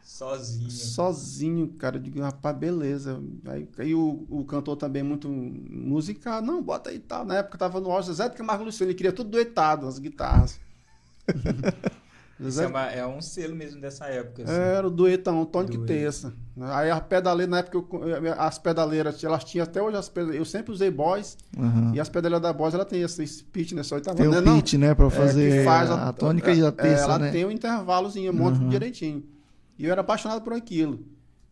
Sozinho. 0.03 0.71
sozinho, 0.71 1.69
cara. 1.77 1.97
Eu 1.97 2.01
digo, 2.01 2.21
rapaz, 2.23 2.57
beleza. 2.57 3.21
Aí, 3.45 3.69
aí 3.77 3.95
o, 3.95 4.25
o 4.31 4.45
cantor 4.45 4.77
também 4.77 5.03
muito 5.03 5.29
musical. 5.29 6.41
Não, 6.41 6.63
bota 6.63 6.91
aí 6.91 6.97
e 6.97 7.01
tal. 7.01 7.25
Na 7.25 7.39
época 7.39 7.59
tava 7.59 7.81
no 7.81 7.91
auge, 7.91 8.13
Zé 8.15 8.29
de 8.29 8.37
Camargo 8.37 8.63
e 8.63 8.67
Luciano, 8.67 8.91
ele 8.91 8.97
queria 8.97 9.13
tudo 9.13 9.29
duetado, 9.29 9.87
as 9.87 9.99
guitarras. 9.99 10.61
Isso 12.39 12.61
é, 12.61 12.67
uma- 12.67 12.91
é 12.91 13.07
um 13.07 13.21
selo 13.23 13.57
mesmo 13.57 13.81
dessa 13.81 14.05
época. 14.07 14.43
assim. 14.43 14.53
Era 14.53 14.87
o 14.87 14.91
duetão, 14.91 15.45
tônico 15.47 15.73
e 15.75 15.77
Dueto. 15.79 15.87
terça. 15.93 16.35
Aí 16.61 16.91
a 16.91 17.01
pedaleira, 17.01 17.51
na 17.51 17.59
época, 17.61 17.79
eu- 17.79 18.35
as 18.39 18.59
pedaleiras, 18.59 19.23
elas 19.25 19.43
tinham 19.45 19.65
até 19.65 19.81
hoje 19.81 19.97
as 19.97 20.09
pedaleiras. 20.09 20.39
Eu 20.39 20.45
sempre 20.45 20.71
usei 20.73 20.91
boys. 20.91 21.37
Aham. 21.59 21.93
E 21.95 22.01
as 22.01 22.09
pedaleiras 22.11 22.43
da 22.43 22.53
boys, 22.53 22.75
ela 22.75 22.85
tem 22.85 23.01
esse, 23.03 23.23
esse 23.23 23.43
pitch, 23.43 23.73
né? 23.73 23.83
Só 23.83 23.95
oitava. 23.95 24.17
Tem 24.19 24.29
né? 24.29 24.39
o 24.39 24.43
Não, 24.43 24.57
pitch, 24.57 24.75
né, 24.75 24.95
pra 24.95 25.07
É, 25.07 25.11
fazer 25.11 25.59
que 25.59 25.65
faz 25.65 25.91
a, 25.91 26.13
tônica 26.13 26.53
e 26.53 26.65
a 26.65 26.71
terça, 26.73 27.05
ela 27.05 27.19
né? 27.19 27.31
tem 27.31 27.45
um 27.47 27.51
intervalozinho, 27.51 28.33
monta 28.35 28.59
Uhum. 28.61 28.69
direitinho. 28.69 29.25
E 29.79 29.85
eu 29.87 29.93
era 29.93 30.03
apaixonado 30.03 30.43
por 30.43 30.53
aquilo. 30.53 31.01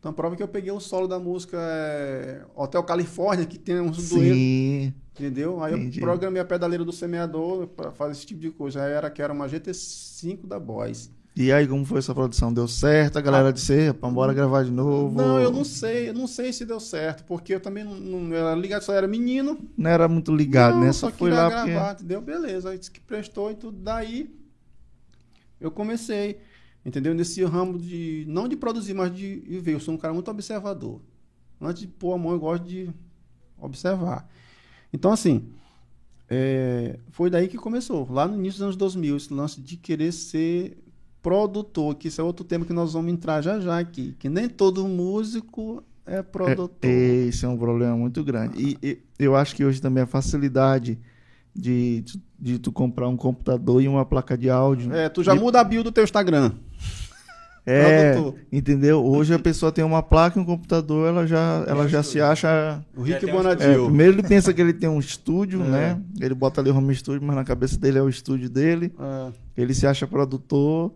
Então, 0.04 0.12
prova 0.12 0.36
que 0.36 0.42
eu 0.42 0.48
peguei 0.48 0.70
o 0.70 0.78
solo 0.78 1.08
da 1.08 1.18
música 1.18 1.56
é, 1.58 2.42
Hotel 2.54 2.82
Califórnia, 2.82 3.46
que 3.46 3.58
tem 3.58 3.80
uns 3.80 4.10
duetos, 4.10 4.36
Sim, 4.36 4.92
entendeu? 5.14 5.64
Aí 5.64 5.72
Entendi. 5.72 5.98
eu 5.98 6.04
programei 6.04 6.42
a 6.42 6.44
pedaleira 6.44 6.84
do 6.84 6.92
semeador 6.92 7.68
para 7.68 7.90
fazer 7.90 8.12
esse 8.12 8.26
tipo 8.26 8.38
de 8.38 8.50
coisa. 8.50 8.84
Aí 8.84 8.92
era 8.92 9.08
que 9.08 9.22
era 9.22 9.32
uma 9.32 9.48
GT5 9.48 10.46
da 10.46 10.60
Boys. 10.60 11.10
E 11.34 11.50
aí, 11.50 11.66
como 11.66 11.86
foi 11.86 12.00
essa 12.00 12.14
produção? 12.14 12.52
Deu 12.52 12.68
certo? 12.68 13.18
A 13.18 13.22
galera 13.22 13.50
disse, 13.50 13.72
"Epa, 13.72 14.10
bora 14.10 14.34
gravar 14.34 14.62
de 14.62 14.70
novo? 14.70 15.16
Não, 15.16 15.40
eu 15.40 15.50
não 15.50 15.64
sei, 15.64 16.10
eu 16.10 16.12
não 16.12 16.26
sei 16.26 16.52
se 16.52 16.66
deu 16.66 16.80
certo, 16.80 17.24
porque 17.24 17.54
eu 17.54 17.60
também 17.60 17.82
não, 17.82 17.94
não 17.94 18.36
era 18.36 18.54
ligado, 18.54 18.82
só 18.82 18.92
era 18.92 19.08
menino. 19.08 19.58
Não 19.74 19.88
era 19.88 20.06
muito 20.06 20.36
ligado, 20.36 20.74
Não, 20.74 20.82
né? 20.82 20.92
Só, 20.92 21.08
foi 21.08 21.30
queria 21.30 21.44
lá 21.44 21.48
gravar, 21.48 21.88
porque... 21.94 22.04
entendeu? 22.04 22.20
Beleza, 22.20 22.68
aí 22.68 22.76
disse 22.76 22.90
que 22.90 23.00
prestou 23.00 23.50
e 23.50 23.54
tudo. 23.54 23.78
Daí 23.78 24.28
eu 25.58 25.70
comecei, 25.70 26.40
entendeu? 26.84 27.14
Nesse 27.14 27.42
ramo 27.44 27.78
de, 27.78 28.24
não 28.28 28.48
de 28.48 28.56
produzir, 28.56 28.94
mas 28.94 29.14
de 29.14 29.36
ver. 29.60 29.74
Eu 29.74 29.80
sou 29.80 29.94
um 29.94 29.98
cara 29.98 30.12
muito 30.12 30.30
observador. 30.30 31.00
Antes 31.60 31.82
de 31.82 31.88
pôr 31.88 32.14
a 32.14 32.18
mão, 32.18 32.32
eu 32.32 32.40
gosto 32.40 32.64
de 32.64 32.90
observar. 33.58 34.28
Então, 34.92 35.12
assim, 35.12 35.48
é, 36.28 36.98
foi 37.10 37.30
daí 37.30 37.48
que 37.48 37.56
começou, 37.56 38.10
lá 38.10 38.26
no 38.26 38.34
início 38.34 38.58
dos 38.58 38.62
anos 38.62 38.76
2000, 38.76 39.16
esse 39.16 39.32
lance 39.32 39.60
de 39.60 39.76
querer 39.76 40.12
ser 40.12 40.78
produtor, 41.22 41.94
que 41.94 42.08
isso 42.08 42.20
é 42.20 42.24
outro 42.24 42.44
tema 42.44 42.64
que 42.64 42.72
nós 42.72 42.92
vamos 42.92 43.12
entrar 43.12 43.40
já 43.40 43.58
já 43.58 43.78
aqui, 43.78 44.14
que 44.18 44.28
nem 44.28 44.48
todo 44.48 44.86
músico 44.86 45.82
é 46.04 46.22
produtor. 46.22 46.90
É, 46.90 47.26
esse 47.26 47.44
é 47.44 47.48
um 47.48 47.56
problema 47.56 47.96
muito 47.96 48.22
grande. 48.22 48.58
E, 48.58 48.78
e 48.86 48.98
eu 49.18 49.34
acho 49.34 49.56
que 49.56 49.64
hoje 49.64 49.80
também 49.80 50.02
a 50.02 50.06
facilidade 50.06 50.98
de, 51.54 52.02
de, 52.02 52.22
de 52.44 52.58
tu 52.58 52.70
comprar 52.70 53.08
um 53.08 53.16
computador 53.16 53.80
e 53.82 53.88
uma 53.88 54.04
placa 54.04 54.36
de 54.36 54.50
áudio. 54.50 54.92
É, 54.94 55.08
tu 55.08 55.22
já 55.24 55.34
E- 55.34 55.38
muda 55.38 55.60
a 55.60 55.64
bio 55.64 55.82
do 55.82 55.90
teu 55.90 56.04
Instagram. 56.04 56.52
É, 57.66 58.12
produtor. 58.12 58.38
entendeu? 58.52 59.02
Hoje 59.02 59.32
a 59.32 59.38
pessoa 59.38 59.72
tem 59.72 59.82
uma 59.82 60.02
placa 60.02 60.38
e 60.38 60.42
um 60.42 60.44
computador, 60.44 61.08
ela 61.08 61.26
já, 61.26 61.64
ela 61.66 61.88
já 61.88 62.02
se 62.02 62.20
acha. 62.20 62.84
O 62.94 63.00
Rick 63.00 63.24
um 63.24 63.28
É, 63.30 63.32
Bonadio. 63.32 63.84
primeiro 63.86 64.12
ele 64.12 64.22
pensa 64.22 64.52
que 64.52 64.60
ele 64.60 64.74
tem 64.74 64.90
um 64.90 64.98
estúdio, 64.98 65.62
É. 65.62 65.66
né? 65.68 66.00
Ele 66.20 66.34
bota 66.34 66.60
ali 66.60 66.70
home 66.70 66.94
studio, 66.94 67.22
mas 67.26 67.34
na 67.34 67.44
cabeça 67.44 67.78
dele 67.78 67.96
é 67.98 68.02
o 68.02 68.08
estúdio 68.10 68.50
dele. 68.50 68.92
É. 69.00 69.32
Ele 69.62 69.72
se 69.72 69.86
acha 69.86 70.06
produtor. 70.06 70.92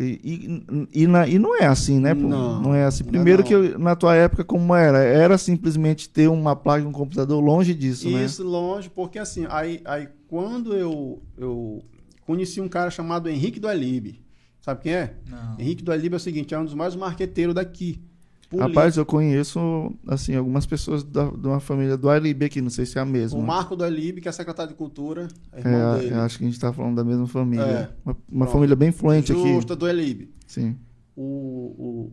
E, 0.00 0.64
e, 0.92 1.02
e, 1.02 1.06
na- 1.06 1.26
e 1.26 1.38
não 1.38 1.56
é 1.60 1.66
assim, 1.66 1.98
né? 1.98 2.14
pô? 2.14 2.28
Não, 2.28 2.74
é 2.74 2.84
assim. 2.84 3.02
não 3.02 3.08
é 3.08 3.12
Primeiro 3.12 3.42
não. 3.42 3.46
que 3.48 3.54
eu- 3.54 3.78
na 3.78 3.96
tua 3.96 4.14
época, 4.14 4.44
como 4.44 4.74
era? 4.74 4.98
Era 4.98 5.36
simplesmente 5.36 6.08
ter 6.08 6.28
uma 6.28 6.54
placa 6.54 6.84
e 6.84 6.86
um 6.86 6.92
computador 6.92 7.42
longe 7.42 7.74
disso, 7.74 8.08
né? 8.10 8.24
Isso, 8.24 8.44
longe, 8.44 8.88
porque 8.88 9.18
assim, 9.18 9.46
aí, 9.50 9.80
aí 9.84 10.08
quando 10.28 10.74
eu, 10.74 11.22
eu 11.36 11.82
conheci 12.26 12.60
um 12.60 12.68
cara 12.68 12.90
chamado 12.90 13.28
Henrique 13.28 13.58
do 13.58 13.66
Alib, 13.66 14.20
sabe 14.60 14.82
quem 14.82 14.92
é? 14.92 15.14
Não. 15.28 15.56
Henrique 15.58 15.82
do 15.82 15.90
Alib 15.90 16.12
é 16.12 16.16
o 16.16 16.20
seguinte, 16.20 16.54
é 16.54 16.58
um 16.58 16.64
dos 16.64 16.74
mais 16.74 16.94
marqueteiros 16.94 17.54
daqui. 17.54 18.00
Poli- 18.48 18.62
Rapaz, 18.62 18.96
eu 18.96 19.04
conheço 19.04 19.92
assim 20.06 20.34
algumas 20.34 20.64
pessoas 20.64 21.04
da, 21.04 21.28
de 21.30 21.46
uma 21.46 21.60
família 21.60 21.98
do 21.98 22.08
Alibi 22.08 22.46
aqui, 22.46 22.62
não 22.62 22.70
sei 22.70 22.86
se 22.86 22.96
é 22.98 23.00
a 23.02 23.04
mesma. 23.04 23.38
o 23.38 23.42
Marco 23.42 23.76
do 23.76 23.84
Alib, 23.84 24.20
que 24.22 24.28
é 24.28 24.32
secretário 24.32 24.72
de 24.72 24.76
Cultura, 24.78 25.28
é 25.52 25.58
irmão 25.60 25.94
É, 25.96 25.98
dele. 25.98 26.14
eu 26.14 26.20
acho 26.20 26.38
que 26.38 26.44
a 26.44 26.46
gente 26.48 26.58
tá 26.58 26.72
falando 26.72 26.96
da 26.96 27.04
mesma 27.04 27.26
família. 27.26 27.62
É. 27.64 27.90
Uma, 28.04 28.16
uma 28.30 28.46
família 28.46 28.74
bem 28.74 28.88
influente 28.88 29.34
Justo, 29.34 29.74
aqui. 29.74 29.80
do 29.80 29.86
Alib. 29.86 30.30
Sim. 30.46 30.76
O, 31.14 32.10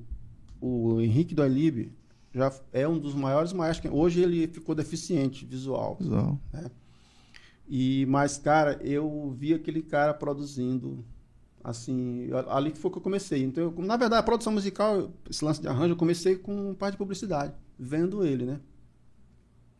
o, 0.59 0.95
o 0.95 1.01
Henrique 1.01 1.33
do 1.33 1.41
Alib 1.41 1.89
já 2.33 2.51
é 2.73 2.85
um 2.85 2.99
dos 2.99 3.15
maiores 3.15 3.53
maestros. 3.53 3.93
Hoje 3.93 4.21
ele 4.21 4.45
ficou 4.47 4.75
deficiente 4.75 5.45
visual. 5.45 5.95
Visual. 6.01 6.37
E, 7.67 8.05
mas, 8.07 8.37
cara, 8.37 8.79
eu 8.83 9.33
vi 9.37 9.53
aquele 9.53 9.81
cara 9.81 10.13
produzindo, 10.13 11.03
assim, 11.65 12.29
ali 12.49 12.71
que 12.71 12.77
foi 12.77 12.91
que 12.91 12.97
eu 12.97 13.01
comecei. 13.01 13.43
Então, 13.43 13.63
eu- 13.75 13.83
na 13.85 13.97
verdade, 13.97 14.19
a 14.19 14.23
produção 14.23 14.53
musical, 14.53 15.11
esse 15.29 15.43
lance 15.43 15.61
de 15.61 15.67
arranjo, 15.67 15.93
eu 15.93 15.97
comecei 15.97 16.35
com 16.35 16.73
parte 16.75 16.93
de 16.93 16.97
publicidade, 16.97 17.53
vendo 17.77 18.23
ele, 18.25 18.45
né? 18.45 18.59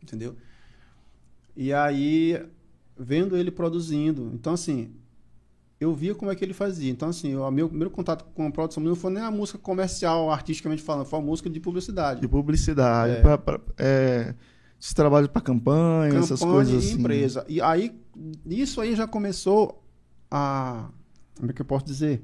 Entendeu? 0.02 0.34
E 1.56 1.72
aí, 1.72 2.44
vendo 2.98 3.36
ele 3.36 3.50
produzindo. 3.50 4.30
Então, 4.34 4.52
assim, 4.52 4.90
eu 5.80 5.94
via 5.94 6.14
como 6.14 6.30
é 6.30 6.34
que 6.34 6.44
ele 6.44 6.52
fazia. 6.54 6.90
Então, 6.90 7.08
assim, 7.08 7.34
o 7.36 7.50
meu 7.50 7.68
primeiro 7.68 7.90
contato 7.90 8.24
com 8.34 8.46
a 8.46 8.50
produção 8.50 8.82
não 8.82 8.94
foi 8.94 9.12
nem 9.12 9.22
a 9.22 9.30
música 9.30 9.58
comercial, 9.58 10.30
artisticamente 10.30 10.82
falando, 10.82 11.06
foi 11.06 11.18
a 11.18 11.22
música 11.22 11.48
de 11.48 11.60
publicidade. 11.60 12.20
De 12.20 12.28
publicidade. 12.28 13.14
É. 13.14 13.20
pra- 13.22 13.38
pra- 13.38 13.60
é, 13.78 14.34
esse 14.80 14.94
trabalho 14.94 15.28
para 15.28 15.40
campanha, 15.42 16.18
essas 16.18 16.40
campanha 16.40 16.54
coisas 16.64 16.84
e 16.84 16.88
assim. 16.88 17.00
empresa. 17.00 17.44
E 17.48 17.60
aí, 17.60 17.98
isso 18.44 18.80
aí 18.80 18.94
já 18.94 19.06
começou 19.06 19.82
a. 20.30 20.90
Como 21.36 21.50
é 21.50 21.54
que 21.54 21.60
eu 21.60 21.66
posso 21.66 21.84
dizer? 21.84 22.22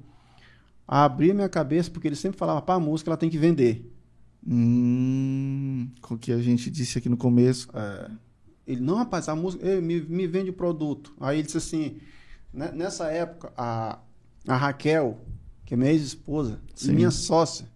A 0.87 1.05
abrir 1.05 1.35
minha 1.35 1.49
cabeça, 1.49 1.91
porque 1.91 2.09
ele 2.09 2.17
sempre 2.17 2.39
falava, 2.39 2.61
pá, 2.63 2.75
a 2.75 2.81
música 2.81 3.11
ela 3.11 3.17
tem 3.17 3.31
que 3.31 3.39
vender. 3.39 3.91
Hum, 4.47 5.89
com 6.01 6.15
o 6.15 6.19
que 6.19 6.33
a 6.33 6.41
gente 6.41 6.71
disse 6.71 6.99
aqui 6.99 7.09
no 7.09 7.17
começo. 7.17 7.69
Ele, 8.67 8.81
não, 8.81 8.97
rapaz, 8.97 9.29
a 9.29 9.37
música, 9.37 9.67
ei, 9.67 9.81
me, 9.81 10.01
me 10.01 10.27
vende 10.27 10.51
o 10.51 10.55
produto. 10.55 11.15
Aí 11.21 11.39
ele 11.39 11.47
disse 11.47 11.59
assim, 11.59 11.99
né, 12.53 12.71
nessa 12.73 13.07
época, 13.11 13.53
a, 13.57 13.99
a 14.47 14.57
Raquel, 14.57 15.21
que 15.65 15.75
é 15.75 15.77
minha 15.77 15.91
ex-esposa, 15.91 16.61
minha 16.85 17.11
sócia, 17.11 17.71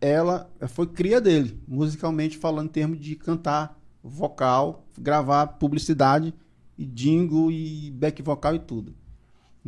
ela 0.00 0.50
foi 0.68 0.86
cria 0.86 1.20
dele, 1.20 1.60
musicalmente 1.66 2.36
falando 2.36 2.68
em 2.68 2.72
termos 2.72 2.98
de 2.98 3.16
cantar 3.16 3.78
vocal, 4.02 4.86
gravar 4.96 5.46
publicidade 5.46 6.32
e 6.76 6.86
jingle 6.86 7.50
e 7.50 7.90
back 7.90 8.22
vocal 8.22 8.54
e 8.54 8.58
tudo. 8.60 8.94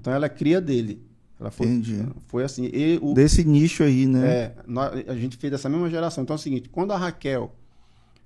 Então 0.00 0.12
ela 0.12 0.26
é 0.26 0.28
cria 0.30 0.60
dele. 0.62 1.02
Ela 1.38 1.50
foi, 1.50 1.66
Entendi. 1.66 2.06
foi 2.26 2.42
assim. 2.42 2.70
E 2.72 2.98
o, 3.02 3.12
Desse 3.12 3.44
nicho 3.44 3.82
aí, 3.82 4.06
né? 4.06 4.26
é, 4.26 4.56
a 5.06 5.14
gente 5.14 5.36
fez 5.36 5.50
dessa 5.50 5.68
mesma 5.68 5.88
geração. 5.90 6.24
Então 6.24 6.34
é 6.34 6.38
o 6.38 6.42
seguinte, 6.42 6.70
quando 6.70 6.92
a 6.92 6.96
Raquel, 6.96 7.54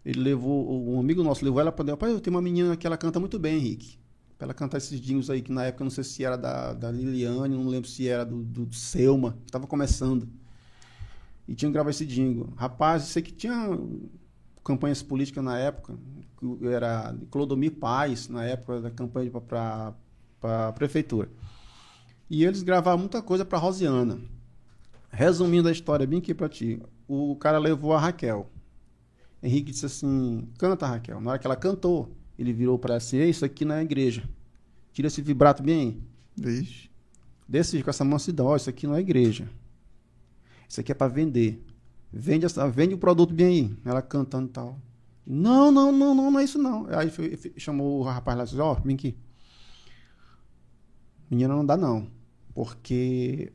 ele 0.04 0.20
levou, 0.20 0.88
um 0.88 1.00
amigo 1.00 1.22
nosso 1.22 1.44
levou 1.44 1.60
ela 1.60 1.72
para 1.72 1.84
dentro, 1.84 1.98
pai, 1.98 2.12
eu 2.12 2.20
tenho 2.20 2.34
uma 2.34 2.42
menina 2.42 2.76
que 2.76 2.86
ela 2.86 2.96
canta 2.96 3.18
muito 3.18 3.38
bem, 3.38 3.56
Henrique. 3.56 3.98
Pra 4.38 4.46
ela 4.46 4.54
cantar 4.54 4.78
esses 4.78 5.00
jingles 5.00 5.30
aí, 5.30 5.42
que 5.42 5.52
na 5.52 5.64
época 5.64 5.82
eu 5.82 5.86
não 5.86 5.90
sei 5.90 6.04
se 6.04 6.24
era 6.24 6.36
da, 6.36 6.72
da 6.72 6.90
Liliane, 6.90 7.56
não 7.56 7.66
lembro 7.66 7.88
se 7.88 8.08
era 8.08 8.24
do, 8.24 8.42
do, 8.42 8.66
do 8.66 8.74
Selma, 8.74 9.36
que 9.44 9.50
tava 9.50 9.66
começando. 9.66 10.28
E 11.46 11.54
tinha 11.54 11.68
que 11.68 11.74
gravar 11.74 11.90
esse 11.90 12.06
jingle. 12.06 12.52
Rapaz, 12.56 13.02
eu 13.02 13.08
sei 13.08 13.22
que 13.22 13.32
tinha 13.32 13.78
campanhas 14.64 15.02
políticas 15.02 15.42
na 15.42 15.58
época, 15.58 15.94
que 16.38 16.66
era 16.66 17.14
Clodomir 17.30 17.72
Paz, 17.72 18.28
na 18.28 18.44
época 18.44 18.80
da 18.80 18.90
campanha 18.90 19.30
para 19.30 19.94
a 20.42 20.72
prefeitura. 20.72 21.28
E 22.28 22.44
eles 22.44 22.62
gravavam 22.62 23.00
muita 23.00 23.22
coisa 23.22 23.44
para 23.44 23.58
Rosiana. 23.58 24.18
Resumindo 25.10 25.68
a 25.68 25.72
história 25.72 26.06
bem 26.06 26.18
aqui 26.18 26.34
para 26.34 26.48
ti, 26.48 26.82
o 27.06 27.36
cara 27.36 27.58
levou 27.58 27.92
a 27.92 28.00
Raquel. 28.00 28.50
Henrique 29.42 29.70
disse 29.70 29.86
assim: 29.86 30.48
canta, 30.58 30.86
Raquel. 30.86 31.20
Na 31.20 31.30
hora 31.30 31.38
que 31.38 31.46
ela 31.46 31.54
cantou, 31.56 32.10
ele 32.38 32.52
virou 32.52 32.78
para 32.78 32.96
assim: 32.96 33.18
"Ei, 33.18 33.30
isso 33.30 33.44
aqui 33.44 33.64
não 33.64 33.74
é 33.74 33.82
igreja. 33.82 34.28
Tira 34.92 35.08
esse 35.08 35.20
vibrato 35.20 35.62
bem 35.62 35.80
aí. 35.80 36.02
Vixe. 36.36 37.82
Com 37.82 37.90
essa 37.90 38.04
mansidão, 38.04 38.46
ó, 38.46 38.56
isso 38.56 38.70
aqui 38.70 38.86
não 38.86 38.94
é 38.94 39.00
igreja. 39.00 39.48
Isso 40.68 40.80
aqui 40.80 40.90
é 40.92 40.94
para 40.94 41.12
vender. 41.12 41.62
Vende, 42.12 42.46
essa, 42.46 42.68
vende 42.68 42.94
o 42.94 42.98
produto 42.98 43.34
bem 43.34 43.46
aí. 43.46 43.76
Ela 43.84 44.00
cantando 44.00 44.46
e 44.48 44.50
tal. 44.50 44.78
Não, 45.26 45.70
não, 45.70 45.92
não, 45.92 46.14
não, 46.14 46.30
não 46.30 46.40
é 46.40 46.44
isso 46.44 46.58
não. 46.58 46.86
Aí 46.88 47.10
foi- 47.10 47.36
chamou 47.56 48.00
o 48.00 48.02
rapaz 48.02 48.36
lá 48.36 48.44
e 48.44 48.46
disse: 48.46 48.60
Ó, 48.60 48.74
vem 48.74 48.94
aqui. 48.94 49.16
Menina, 51.30 51.54
não 51.54 51.64
dá 51.66 51.76
não. 51.76 52.08
Porque 52.54 53.52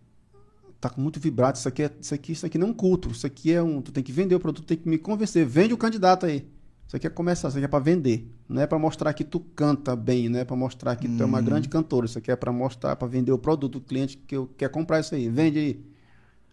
tá 0.80 0.92
muito 0.98 1.20
vibrato. 1.20 1.56
Isso 1.56 1.68
aqui, 1.68 1.84
é, 1.84 1.92
isso 2.00 2.14
aqui, 2.14 2.32
isso 2.34 2.46
aqui 2.46 2.58
não 2.58 2.68
é 2.68 2.70
um 2.72 2.74
culto. 2.74 3.10
Isso 3.10 3.26
aqui 3.26 3.52
é 3.52 3.62
um. 3.62 3.82
Tu 3.82 3.92
tem 3.92 4.04
que 4.04 4.12
vender 4.12 4.36
o 4.36 4.40
produto, 4.40 4.66
tem 4.66 4.78
que 4.78 4.88
me 4.88 4.98
convencer. 4.98 5.46
Vende 5.46 5.74
o 5.74 5.78
candidato 5.78 6.26
aí. 6.26 6.48
Isso 6.86 6.96
aqui 6.96 7.06
é 7.06 7.10
começar, 7.10 7.50
isso 7.50 7.58
aqui 7.58 7.66
é 7.66 7.68
para 7.68 7.78
vender. 7.78 8.28
Não 8.48 8.64
é 8.64 8.66
para 8.66 8.80
mostrar 8.80 9.14
que 9.14 9.24
tu 9.24 9.40
canta 9.40 9.96
bem, 9.96 10.28
não 10.28 10.40
é 10.40 10.44
para 10.44 10.56
mostrar 10.56 10.96
que 10.96 11.08
tu 11.08 11.22
é 11.22 11.26
uma 11.26 11.40
grande 11.40 11.70
cantora. 11.70 12.08
Isso 12.08 12.18
aqui 12.18 12.32
é 12.32 12.36
para 12.36 12.52
mostrar, 12.52 12.96
para 12.96 13.08
vender 13.08 13.32
o 13.32 13.38
produto 13.38 13.74
do 13.74 13.82
cliente 13.82 14.18
que 14.18 14.36
eu, 14.36 14.48
quer 14.58 14.70
comprar 14.70 15.00
isso 15.00 15.14
aí. 15.14 15.30
Vende 15.30 15.60
aí. 15.60 15.86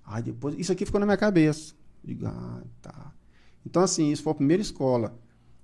Aí 0.04 0.22
depois, 0.22 0.54
isso 0.58 0.70
aqui 0.70 0.84
ficou 0.84 1.00
na 1.00 1.06
minha 1.06 1.16
cabeça. 1.16 1.72
Digo, 2.04 2.26
ah, 2.26 2.62
tá. 2.82 3.12
Então, 3.64 3.82
assim, 3.82 4.12
isso 4.12 4.22
foi 4.22 4.32
a 4.32 4.36
primeira 4.36 4.60
escola. 4.60 5.18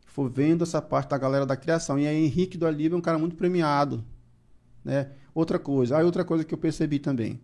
Foi 0.06 0.30
vendo 0.30 0.64
essa 0.64 0.80
parte 0.80 1.10
da 1.10 1.18
galera 1.18 1.44
da 1.44 1.54
criação. 1.54 1.98
E 1.98 2.06
aí, 2.06 2.24
Henrique 2.24 2.56
do 2.56 2.66
Alívio 2.66 2.96
é 2.96 2.98
um 2.98 3.02
cara 3.02 3.18
muito 3.18 3.36
premiado. 3.36 4.02
Né? 4.82 5.10
Outra 5.34 5.58
coisa, 5.58 5.96
aí 5.96 6.04
outra 6.04 6.24
coisa 6.24 6.44
que 6.44 6.52
eu 6.52 6.58
percebi 6.58 6.98
também. 6.98 7.40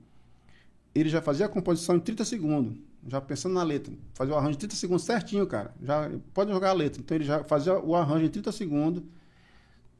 Ele 0.94 1.08
já 1.08 1.22
fazia 1.22 1.46
a 1.46 1.48
composição 1.48 1.96
em 1.96 2.00
30 2.00 2.24
segundos, 2.24 2.76
já 3.06 3.20
pensando 3.20 3.54
na 3.54 3.62
letra. 3.62 3.92
Fazia 4.14 4.34
o 4.34 4.36
arranjo 4.36 4.54
em 4.54 4.58
30 4.58 4.76
segundos 4.76 5.04
certinho, 5.04 5.46
cara. 5.46 5.74
Já 5.82 6.10
pode 6.34 6.50
jogar 6.50 6.70
a 6.70 6.72
letra. 6.72 7.00
Então 7.00 7.16
ele 7.16 7.24
já 7.24 7.44
fazia 7.44 7.78
o 7.78 7.94
arranjo 7.94 8.24
em 8.24 8.28
30 8.28 8.52
segundos. 8.52 9.02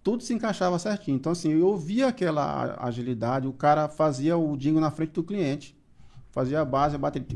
Tudo 0.02 0.22
se 0.22 0.34
encaixava 0.34 0.78
certinho. 0.78 1.16
Então 1.16 1.32
assim, 1.32 1.52
eu 1.52 1.76
via 1.76 2.08
aquela 2.08 2.76
agilidade, 2.82 3.46
o 3.46 3.52
cara 3.52 3.88
fazia 3.88 4.36
o 4.36 4.56
dingo 4.56 4.80
na 4.80 4.90
frente 4.90 5.12
do 5.12 5.22
cliente. 5.22 5.76
Fazia 6.30 6.60
a 6.60 6.64
base, 6.64 6.94
a 6.94 6.98
bateria, 6.98 7.26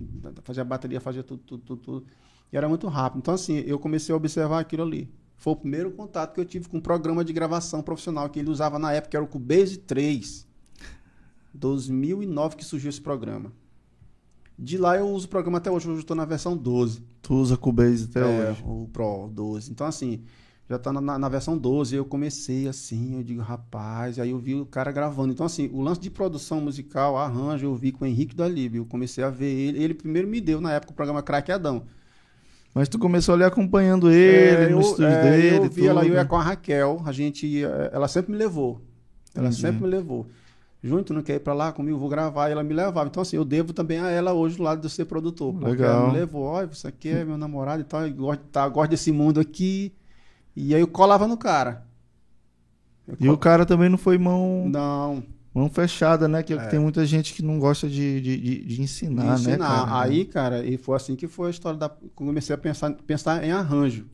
fazia 0.44 0.62
a 0.62 0.64
bateria, 0.64 1.00
fazia 1.00 1.22
tudo, 1.22 1.42
tudo, 1.42 1.62
tudo, 1.62 1.82
tudo. 1.82 2.06
E 2.52 2.56
era 2.56 2.68
muito 2.68 2.86
rápido. 2.88 3.18
Então 3.20 3.34
assim, 3.34 3.58
eu 3.66 3.78
comecei 3.78 4.12
a 4.12 4.16
observar 4.16 4.60
aquilo 4.60 4.82
ali. 4.82 5.10
Foi 5.42 5.54
o 5.54 5.56
primeiro 5.56 5.90
contato 5.90 6.34
que 6.34 6.40
eu 6.40 6.44
tive 6.44 6.68
com 6.68 6.76
um 6.76 6.80
programa 6.80 7.24
de 7.24 7.32
gravação 7.32 7.82
profissional 7.82 8.30
que 8.30 8.38
ele 8.38 8.48
usava 8.48 8.78
na 8.78 8.92
época, 8.92 9.10
que 9.10 9.16
era 9.16 9.24
o 9.24 9.28
Cubase 9.28 9.76
3. 9.76 10.46
2009 11.52 12.54
que 12.56 12.64
surgiu 12.64 12.88
esse 12.88 13.00
programa. 13.00 13.52
De 14.56 14.78
lá 14.78 14.96
eu 14.96 15.08
uso 15.08 15.26
o 15.26 15.28
programa 15.28 15.58
até 15.58 15.68
hoje, 15.68 15.88
hoje 15.88 15.96
eu 15.98 16.00
estou 16.02 16.16
na 16.16 16.24
versão 16.24 16.56
12. 16.56 17.02
Tu 17.20 17.34
usa 17.34 17.56
Cubase 17.56 18.04
até 18.08 18.20
É, 18.20 18.50
hoje. 18.50 18.62
o 18.64 18.88
Pro 18.92 19.28
12. 19.32 19.72
Então, 19.72 19.84
assim, 19.84 20.22
já 20.70 20.78
tá 20.78 20.92
na, 20.92 21.18
na- 21.18 21.28
versão 21.28 21.58
12. 21.58 21.96
Eu 21.96 22.04
comecei 22.04 22.68
assim, 22.68 23.16
eu 23.16 23.24
digo, 23.24 23.40
rapaz, 23.40 24.20
aí 24.20 24.30
eu 24.30 24.38
vi 24.38 24.54
o 24.54 24.64
cara 24.64 24.92
gravando. 24.92 25.32
Então, 25.32 25.44
assim, 25.44 25.68
o 25.72 25.80
lance 25.80 26.00
de 26.00 26.08
produção 26.08 26.60
musical, 26.60 27.16
arranjo, 27.18 27.66
eu 27.66 27.74
vi 27.74 27.90
com 27.90 28.04
o 28.04 28.08
Henrique 28.08 28.36
do 28.36 28.44
Alíbio. 28.44 28.82
Eu 28.82 28.86
comecei 28.86 29.24
a 29.24 29.30
ver 29.30 29.52
ele. 29.52 29.82
Ele 29.82 29.94
primeiro 29.94 30.28
me 30.28 30.40
deu, 30.40 30.60
na 30.60 30.72
época, 30.72 30.92
o 30.92 30.94
programa 30.94 31.20
Craqueadão. 31.20 31.82
Mas 32.74 32.88
tu 32.88 32.98
começou 32.98 33.34
ali 33.34 33.44
acompanhando 33.44 34.10
ele, 34.10 34.64
É, 34.64 34.68
no 34.68 34.76
eu, 34.76 34.80
estúdio 34.80 35.06
é, 35.06 35.22
dele. 35.30 35.66
Eu 35.66 35.70
vi 35.70 35.86
ela, 35.86 36.04
ia 36.06 36.24
com 36.24 36.36
a 36.36 36.42
Raquel, 36.42 37.02
a 37.04 37.12
gente 37.12 37.46
ia- 37.46 37.90
ela 37.92 38.08
sempre 38.08 38.32
me 38.32 38.38
levou. 38.38 38.80
Ela 39.34 39.48
Entendi. 39.48 39.60
sempre 39.60 39.82
me 39.82 39.88
levou. 39.88 40.26
Junto, 40.82 41.04
tu 41.08 41.14
não 41.14 41.22
quer 41.22 41.34
ir 41.36 41.40
pra 41.40 41.52
lá 41.54 41.70
comigo, 41.70 41.96
vou 41.98 42.08
gravar, 42.08 42.48
e 42.48 42.52
ela 42.52 42.64
me 42.64 42.74
levava. 42.74 43.06
Então, 43.06 43.20
assim, 43.22 43.36
eu 43.36 43.44
devo 43.44 43.72
também 43.72 43.98
a 44.00 44.10
ela 44.10 44.32
hoje 44.32 44.56
do 44.56 44.62
lado 44.62 44.80
de 44.80 44.90
ser 44.90 45.04
produtor. 45.04 45.52
Porque 45.52 45.66
Legal. 45.82 46.00
ela 46.02 46.12
me 46.12 46.18
levou, 46.18 46.42
olha, 46.44 46.68
isso 46.72 46.88
aqui 46.88 47.08
é 47.10 47.24
meu 47.24 47.36
namorado 47.38 47.82
e 47.82 47.84
tal, 47.84 48.06
eu 48.06 48.12
gosto, 48.14 48.42
tá, 48.50 48.66
gosto 48.68 48.90
desse 48.90 49.12
mundo 49.12 49.38
aqui. 49.38 49.92
E 50.56 50.74
aí 50.74 50.80
eu 50.80 50.88
colava 50.88 51.28
no 51.28 51.36
cara. 51.36 51.84
Eu 53.06 53.16
E 53.20 53.24
o 53.28 53.32
col- 53.32 53.38
cara 53.38 53.64
também 53.66 53.88
não 53.88 53.98
foi 53.98 54.18
mão, 54.18 54.68
Não, 54.68 55.22
mão 55.54 55.68
fechada, 55.68 56.26
né? 56.28 56.42
Que 56.42 56.54
É. 56.54 56.66
tem 56.68 56.78
muita 56.78 57.04
gente 57.06 57.34
que 57.34 57.42
não 57.42 57.58
gosta 57.58 57.88
de, 57.88 58.20
de, 58.20 58.36
de, 58.40 58.64
de 58.64 58.82
ensinar, 58.82 59.22
de 59.36 59.46
né, 59.46 59.52
ensinar. 59.52 59.86
cara? 59.86 60.00
Aí, 60.02 60.24
cara, 60.24 60.64
e 60.64 60.76
foi 60.76 60.96
assim 60.96 61.14
que 61.16 61.28
foi 61.28 61.48
a 61.48 61.50
história 61.50 61.78
da. 61.78 61.88
Comecei 62.14 62.54
a 62.54 62.58
pensar, 62.58 62.92
pensar 63.06 63.44
em 63.44 63.50
arranjo. 63.52 64.06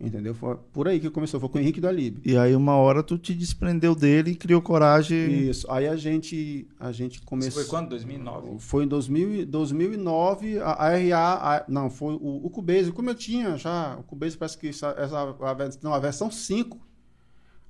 Entendeu? 0.00 0.34
Foi 0.34 0.56
por 0.72 0.88
aí 0.88 0.98
que 0.98 1.08
começou, 1.08 1.38
foi 1.38 1.48
com 1.48 1.56
o 1.56 1.60
Henrique 1.60 1.80
do 1.80 1.86
Alíbio. 1.86 2.20
E 2.24 2.36
aí 2.36 2.54
uma 2.54 2.74
hora 2.74 3.00
tu 3.02 3.16
te 3.16 3.32
desprendeu 3.32 3.94
dele 3.94 4.32
e 4.32 4.34
criou 4.34 4.60
coragem. 4.60 5.48
Isso. 5.48 5.70
Aí 5.70 5.86
a 5.86 5.94
gente, 5.94 6.66
a 6.80 6.90
gente 6.90 7.14
Isso 7.18 7.24
começou. 7.24 7.52
foi 7.62 7.64
quando? 7.70 7.90
2009? 7.90 8.56
Foi 8.58 8.84
em 8.84 8.88
2000, 8.88 9.34
e- 9.34 9.44
2009, 9.44 10.58
a, 10.58 10.72
a 10.72 10.88
RA, 10.96 11.56
a- 11.58 11.64
não, 11.68 11.88
foi 11.88 12.14
o, 12.14 12.40
o 12.44 12.50
Cubase, 12.50 12.90
como 12.90 13.08
eu 13.08 13.14
tinha 13.14 13.56
já, 13.56 13.96
o 13.98 14.02
Cubase 14.02 14.36
parece 14.36 14.58
que 14.58 14.68
essa, 14.68 14.88
essa 14.98 15.16
a, 15.16 15.56
não, 15.80 15.94
a 15.94 15.98
versão 16.00 16.28
5, 16.30 16.76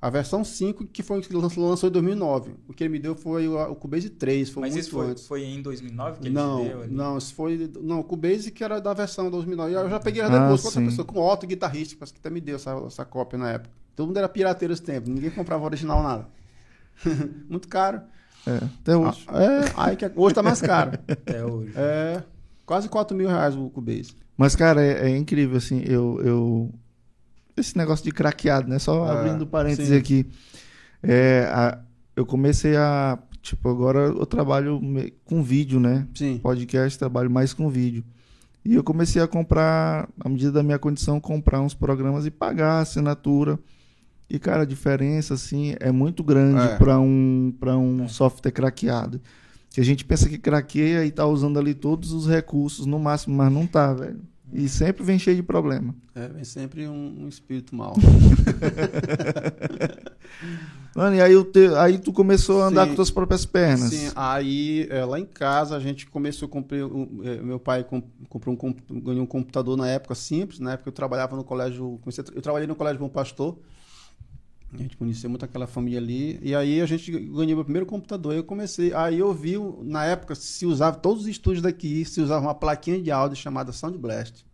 a 0.04 0.10
versão 0.10 0.44
5 0.44 0.84
que 0.88 1.02
foi 1.02 1.22
que 1.22 1.32
lançou, 1.34 1.66
lançou 1.66 1.88
em 1.88 1.92
2009. 1.92 2.52
O 2.68 2.74
que 2.74 2.84
ele 2.84 2.92
me 2.92 2.98
deu 2.98 3.14
foi 3.16 3.48
o, 3.48 3.58
o 3.70 3.74
Cubase 3.74 4.10
3, 4.10 4.50
foi 4.50 4.60
Mas 4.60 4.72
muito 4.74 4.82
isso 4.82 4.90
foi, 4.90 5.06
antes. 5.06 5.26
foi 5.26 5.44
em 5.44 5.62
2009 5.62 6.20
que 6.20 6.26
ele 6.28 6.34
Não, 6.34 6.60
te 6.62 6.68
deu 6.68 6.82
ali? 6.82 6.94
não, 6.94 7.16
isso 7.16 7.34
foi, 7.34 7.70
não, 7.80 8.00
o 8.00 8.04
Cubase 8.04 8.50
que 8.50 8.62
era 8.62 8.80
da 8.82 8.92
versão 8.92 9.30
2009. 9.30 9.72
Eu 9.72 9.88
já 9.88 9.98
peguei 9.98 10.20
Ah, 10.20 10.28
depois 10.28 10.60
com 10.60 10.66
outra 10.68 10.82
pessoa, 10.82 11.06
com 11.06 11.18
outro 11.18 11.48
guitarrista, 11.48 11.96
parece 11.98 12.12
que 12.12 12.18
até 12.18 12.28
me 12.28 12.38
deu 12.42 12.56
essa, 12.56 12.72
essa 12.86 13.02
cópia 13.06 13.38
na 13.38 13.52
época. 13.52 13.70
Todo 13.96 14.08
mundo 14.08 14.18
era 14.18 14.28
pirateiro 14.28 14.74
esse 14.74 14.82
tempo, 14.82 15.08
ninguém 15.08 15.30
comprava 15.30 15.64
original 15.64 16.02
nada. 16.02 16.28
muito 17.48 17.66
caro. 17.66 18.02
É, 18.46 18.56
até 18.56 18.94
hoje. 18.94 19.24
Ah, 19.26 19.42
é, 19.42 19.72
aí 19.74 19.96
que 19.96 20.10
hoje 20.14 20.34
tá 20.34 20.42
mais 20.42 20.60
caro. 20.60 20.98
Até 21.08 21.42
hoje. 21.42 21.72
É, 21.74 22.22
quase 22.66 22.90
4 22.90 23.16
mil 23.16 23.26
reais 23.26 23.56
o 23.56 23.70
Cubase. 23.70 24.14
Mas, 24.36 24.54
cara, 24.54 24.82
é, 24.84 25.10
é 25.10 25.16
incrível, 25.16 25.56
assim, 25.56 25.82
eu, 25.86 26.20
eu... 26.22 26.70
Esse 27.56 27.76
negócio 27.76 28.04
de 28.04 28.10
craqueado, 28.10 28.68
né? 28.68 28.78
Só 28.78 29.06
É, 29.06 29.10
abrindo 29.18 29.46
parênteses 29.46 29.88
sim. 29.88 29.96
aqui. 29.96 30.26
É, 31.02 31.48
a- 31.52 31.78
eu 32.16 32.24
comecei 32.26 32.76
a... 32.76 33.18
Tipo, 33.42 33.68
agora 33.68 33.98
eu 34.06 34.24
trabalho 34.24 34.80
com 35.24 35.42
vídeo, 35.42 35.78
né? 35.78 36.06
Sim. 36.14 36.38
Podcast, 36.38 36.98
trabalho 36.98 37.30
mais 37.30 37.52
com 37.52 37.68
vídeo. 37.68 38.02
E 38.64 38.74
eu 38.74 38.82
comecei 38.82 39.20
a 39.20 39.28
comprar, 39.28 40.08
à 40.18 40.28
medida 40.30 40.50
da 40.50 40.62
minha 40.62 40.78
condição, 40.78 41.20
comprar 41.20 41.60
uns 41.60 41.74
programas 41.74 42.24
e 42.24 42.30
pagar 42.30 42.78
a 42.78 42.80
assinatura. 42.80 43.58
E, 44.30 44.38
cara, 44.38 44.62
a 44.62 44.64
diferença, 44.66 45.34
assim, 45.34 45.74
é 45.78 45.92
muito 45.92 46.24
grande 46.24 46.58
É. 46.62 46.76
para 46.78 46.98
um, 46.98 47.52
pra 47.60 47.76
um 47.76 48.04
É. 48.04 48.08
software 48.08 48.50
craqueado. 48.50 49.20
Que 49.68 49.80
a 49.82 49.84
gente 49.84 50.06
pensa 50.06 50.26
que 50.26 50.38
craqueia 50.38 51.04
e 51.04 51.10
tá 51.10 51.26
usando 51.26 51.58
ali 51.58 51.74
todos 51.74 52.12
os 52.12 52.26
recursos 52.26 52.86
no 52.86 52.98
máximo, 52.98 53.36
mas 53.36 53.52
não 53.52 53.66
tá, 53.66 53.92
velho. 53.92 54.20
E 54.54 54.68
sempre 54.68 55.02
vem 55.02 55.18
cheio 55.18 55.36
de 55.36 55.42
problema. 55.42 55.92
É, 56.14 56.28
vem 56.28 56.44
sempre 56.44 56.86
um, 56.86 57.24
um 57.24 57.28
espírito 57.28 57.74
mal. 57.74 57.94
Mano, 60.94 61.16
e 61.16 61.20
aí, 61.20 61.44
te- 61.46 61.74
aí 61.76 61.98
tu 61.98 62.12
começou 62.12 62.62
a 62.62 62.66
andar 62.68 62.84
Sim. 62.84 62.90
com 62.90 62.94
tuas 62.96 63.10
próprias 63.10 63.44
pernas. 63.44 63.90
Sim, 63.90 64.12
aí 64.14 64.86
é, 64.90 65.04
lá 65.04 65.18
em 65.18 65.24
casa 65.26 65.76
a 65.76 65.80
gente 65.80 66.06
começou 66.06 66.46
a 66.46 66.48
comprar. 66.50 66.84
um, 66.86 67.20
é, 67.24 67.36
meu 67.42 67.58
pai 67.58 67.82
com- 67.82 68.02
comprou 68.28 68.54
um, 68.54 68.56
comp- 68.56 68.78
ganhou 69.02 69.24
um 69.24 69.26
computador 69.26 69.76
na 69.76 69.88
época 69.88 70.14
simples, 70.14 70.60
na 70.60 70.74
época 70.74 70.88
eu 70.88 70.92
trabalhava 70.92 71.34
no 71.36 71.42
colégio. 71.42 71.98
comecei 72.00 72.24
eu 72.32 72.40
trabalhei 72.40 72.68
no 72.68 72.76
colégio 72.76 73.00
Bom 73.00 73.08
Pastor. 73.08 73.58
A 74.74 74.76
gente 74.76 74.96
conhecia 74.96 75.28
muito 75.28 75.44
aquela 75.44 75.66
família 75.66 75.98
ali. 76.00 76.38
E 76.42 76.54
aí 76.54 76.80
a 76.80 76.86
gente 76.86 77.10
ganhou 77.12 77.46
meu 77.56 77.64
primeiro 77.64 77.86
computador. 77.86 78.32
Aí 78.32 78.38
eu 78.38 78.44
comecei. 78.44 78.92
Aí 78.92 79.18
eu 79.18 79.32
vi, 79.32 79.54
na 79.82 80.04
época, 80.04 80.34
se 80.34 80.66
usava, 80.66 80.96
todos 80.96 81.22
os 81.22 81.28
estúdios 81.28 81.62
daqui, 81.62 82.04
se 82.04 82.20
usava 82.20 82.44
uma 82.46 82.54
plaquinha 82.54 83.00
de 83.00 83.10
áudio 83.10 83.36
chamada 83.36 83.70
Sound 83.72 83.96
Blast. 83.98 84.44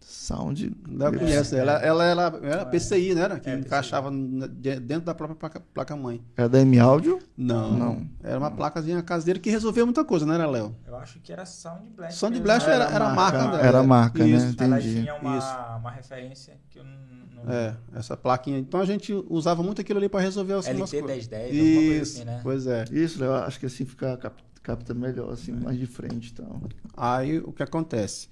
Sound. 0.00 0.72
Ela 0.98 1.16
conhece, 1.16 1.56
ela, 1.56 1.72
ela 1.74 2.04
era, 2.04 2.22
era 2.42 2.66
PCI, 2.66 3.14
né? 3.14 3.22
Era, 3.22 3.38
que 3.40 3.48
É, 3.48 3.52
PCI. 3.56 3.66
encaixava 3.66 4.10
de- 4.10 4.80
dentro 4.80 5.04
da 5.06 5.14
própria 5.14 5.36
placa- 5.36 5.62
placa-mãe. 5.72 6.20
É 6.36 6.48
da 6.48 6.60
M 6.60 6.78
Audio? 6.78 7.18
Não, 7.36 7.72
Não. 7.72 8.06
Era 8.22 8.38
uma 8.38 8.50
placazinha 8.50 9.02
caseira 9.02 9.38
que 9.38 9.50
resolvia 9.50 9.84
muita 9.84 10.04
coisa, 10.04 10.26
né, 10.26 10.36
Léo? 10.46 10.74
Eu 10.86 10.96
acho 10.96 11.20
que 11.20 11.32
era 11.32 11.44
Sound 11.46 11.90
Blast. 11.96 12.18
Sound 12.18 12.40
Blast 12.40 12.68
né? 12.68 12.74
era, 12.74 12.84
era 12.90 13.08
a 13.10 13.14
marca 13.14 13.38
Era, 13.38 13.46
dela. 13.50 13.62
era 13.66 13.78
a 13.78 13.82
marca, 13.82 14.24
Isso. 14.26 14.46
né? 14.46 14.54
Ela 14.58 14.78
Entendi. 14.80 15.00
tinha 15.02 15.14
uma, 15.14 15.38
Isso. 15.38 15.46
uma 15.48 15.76
uma 15.76 15.90
referência 15.90 16.58
que 16.68 16.78
eu 16.78 16.84
não. 16.84 17.09
É, 17.48 17.76
essa 17.98 18.16
plaquinha. 18.16 18.58
Então 18.58 18.80
a 18.80 18.84
gente 18.84 19.12
usava 19.28 19.62
muito 19.62 19.80
aquilo 19.80 19.98
ali 19.98 20.08
para 20.08 20.20
resolver 20.20 20.54
as 20.54 20.66
nossas 20.66 20.92
LT 20.94 21.00
coisas. 21.00 21.28
1010, 21.28 21.60
alguma 21.60 21.82
coisa 21.82 22.02
Isso, 22.02 22.16
assim, 22.16 22.24
né? 22.24 22.40
pois 22.42 22.66
é. 22.66 22.84
Isso, 22.92 23.24
eu 23.24 23.34
acho 23.34 23.60
que 23.60 23.66
assim 23.66 23.84
fica 23.84 24.16
cap- 24.16 24.42
capta 24.62 24.94
melhor, 24.94 25.32
assim, 25.32 25.52
mais 25.52 25.78
de 25.78 25.86
frente 25.86 26.28
e 26.28 26.34
tal. 26.34 26.60
Aí 26.96 27.38
o 27.38 27.52
que 27.52 27.62
acontece? 27.62 28.28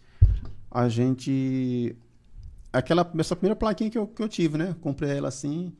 A 0.70 0.88
gente. 0.88 1.96
Aquela, 2.72 3.10
essa 3.18 3.34
primeira 3.34 3.56
plaquinha 3.56 3.90
que 3.90 3.96
eu, 3.96 4.06
que 4.06 4.22
eu 4.22 4.28
tive, 4.28 4.58
né? 4.58 4.76
Comprei 4.82 5.16
ela 5.16 5.28
assim, 5.28 5.72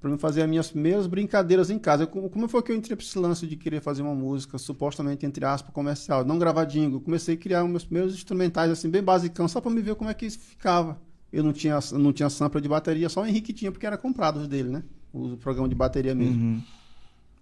para 0.00 0.08
mim 0.08 0.16
fazer 0.16 0.42
as 0.42 0.48
minhas 0.48 0.70
primeiras 0.70 1.06
brincadeiras 1.08 1.68
em 1.68 1.78
casa. 1.78 2.04
Eu, 2.04 2.06
como 2.06 2.30
como 2.30 2.48
foi 2.48 2.62
que 2.62 2.70
eu 2.70 2.76
entrei 2.76 2.96
para 2.96 3.04
esse 3.04 3.18
lance 3.18 3.44
de 3.46 3.56
querer 3.56 3.80
fazer 3.80 4.02
uma 4.02 4.14
música, 4.14 4.56
supostamente, 4.56 5.26
entre 5.26 5.44
aspas, 5.44 5.72
comercial, 5.74 6.24
não 6.24 6.38
gravadinho? 6.38 6.94
Eu 6.94 7.00
comecei 7.00 7.34
a 7.34 7.38
criar 7.38 7.64
meus 7.64 7.84
primeiros 7.84 8.14
instrumentais, 8.14 8.70
assim, 8.70 8.88
bem 8.88 9.02
basicão, 9.02 9.48
só 9.48 9.60
para 9.60 9.70
me 9.72 9.82
ver 9.82 9.96
como 9.96 10.08
é 10.10 10.14
que 10.14 10.26
isso 10.26 10.38
ficava. 10.38 11.00
Eu 11.32 11.42
não 11.44 11.52
tinha, 11.52 11.78
não 11.92 12.12
tinha 12.12 12.30
sampler 12.30 12.62
de 12.62 12.68
bateria, 12.68 13.08
só 13.08 13.22
o 13.22 13.26
Henrique 13.26 13.52
tinha, 13.52 13.70
porque 13.70 13.86
era 13.86 13.98
comprado 13.98 14.38
os 14.40 14.48
dele, 14.48 14.70
né? 14.70 14.82
O 15.12 15.36
programa 15.36 15.68
de 15.68 15.74
bateria 15.74 16.14
mesmo. 16.14 16.42
Uhum. 16.42 16.62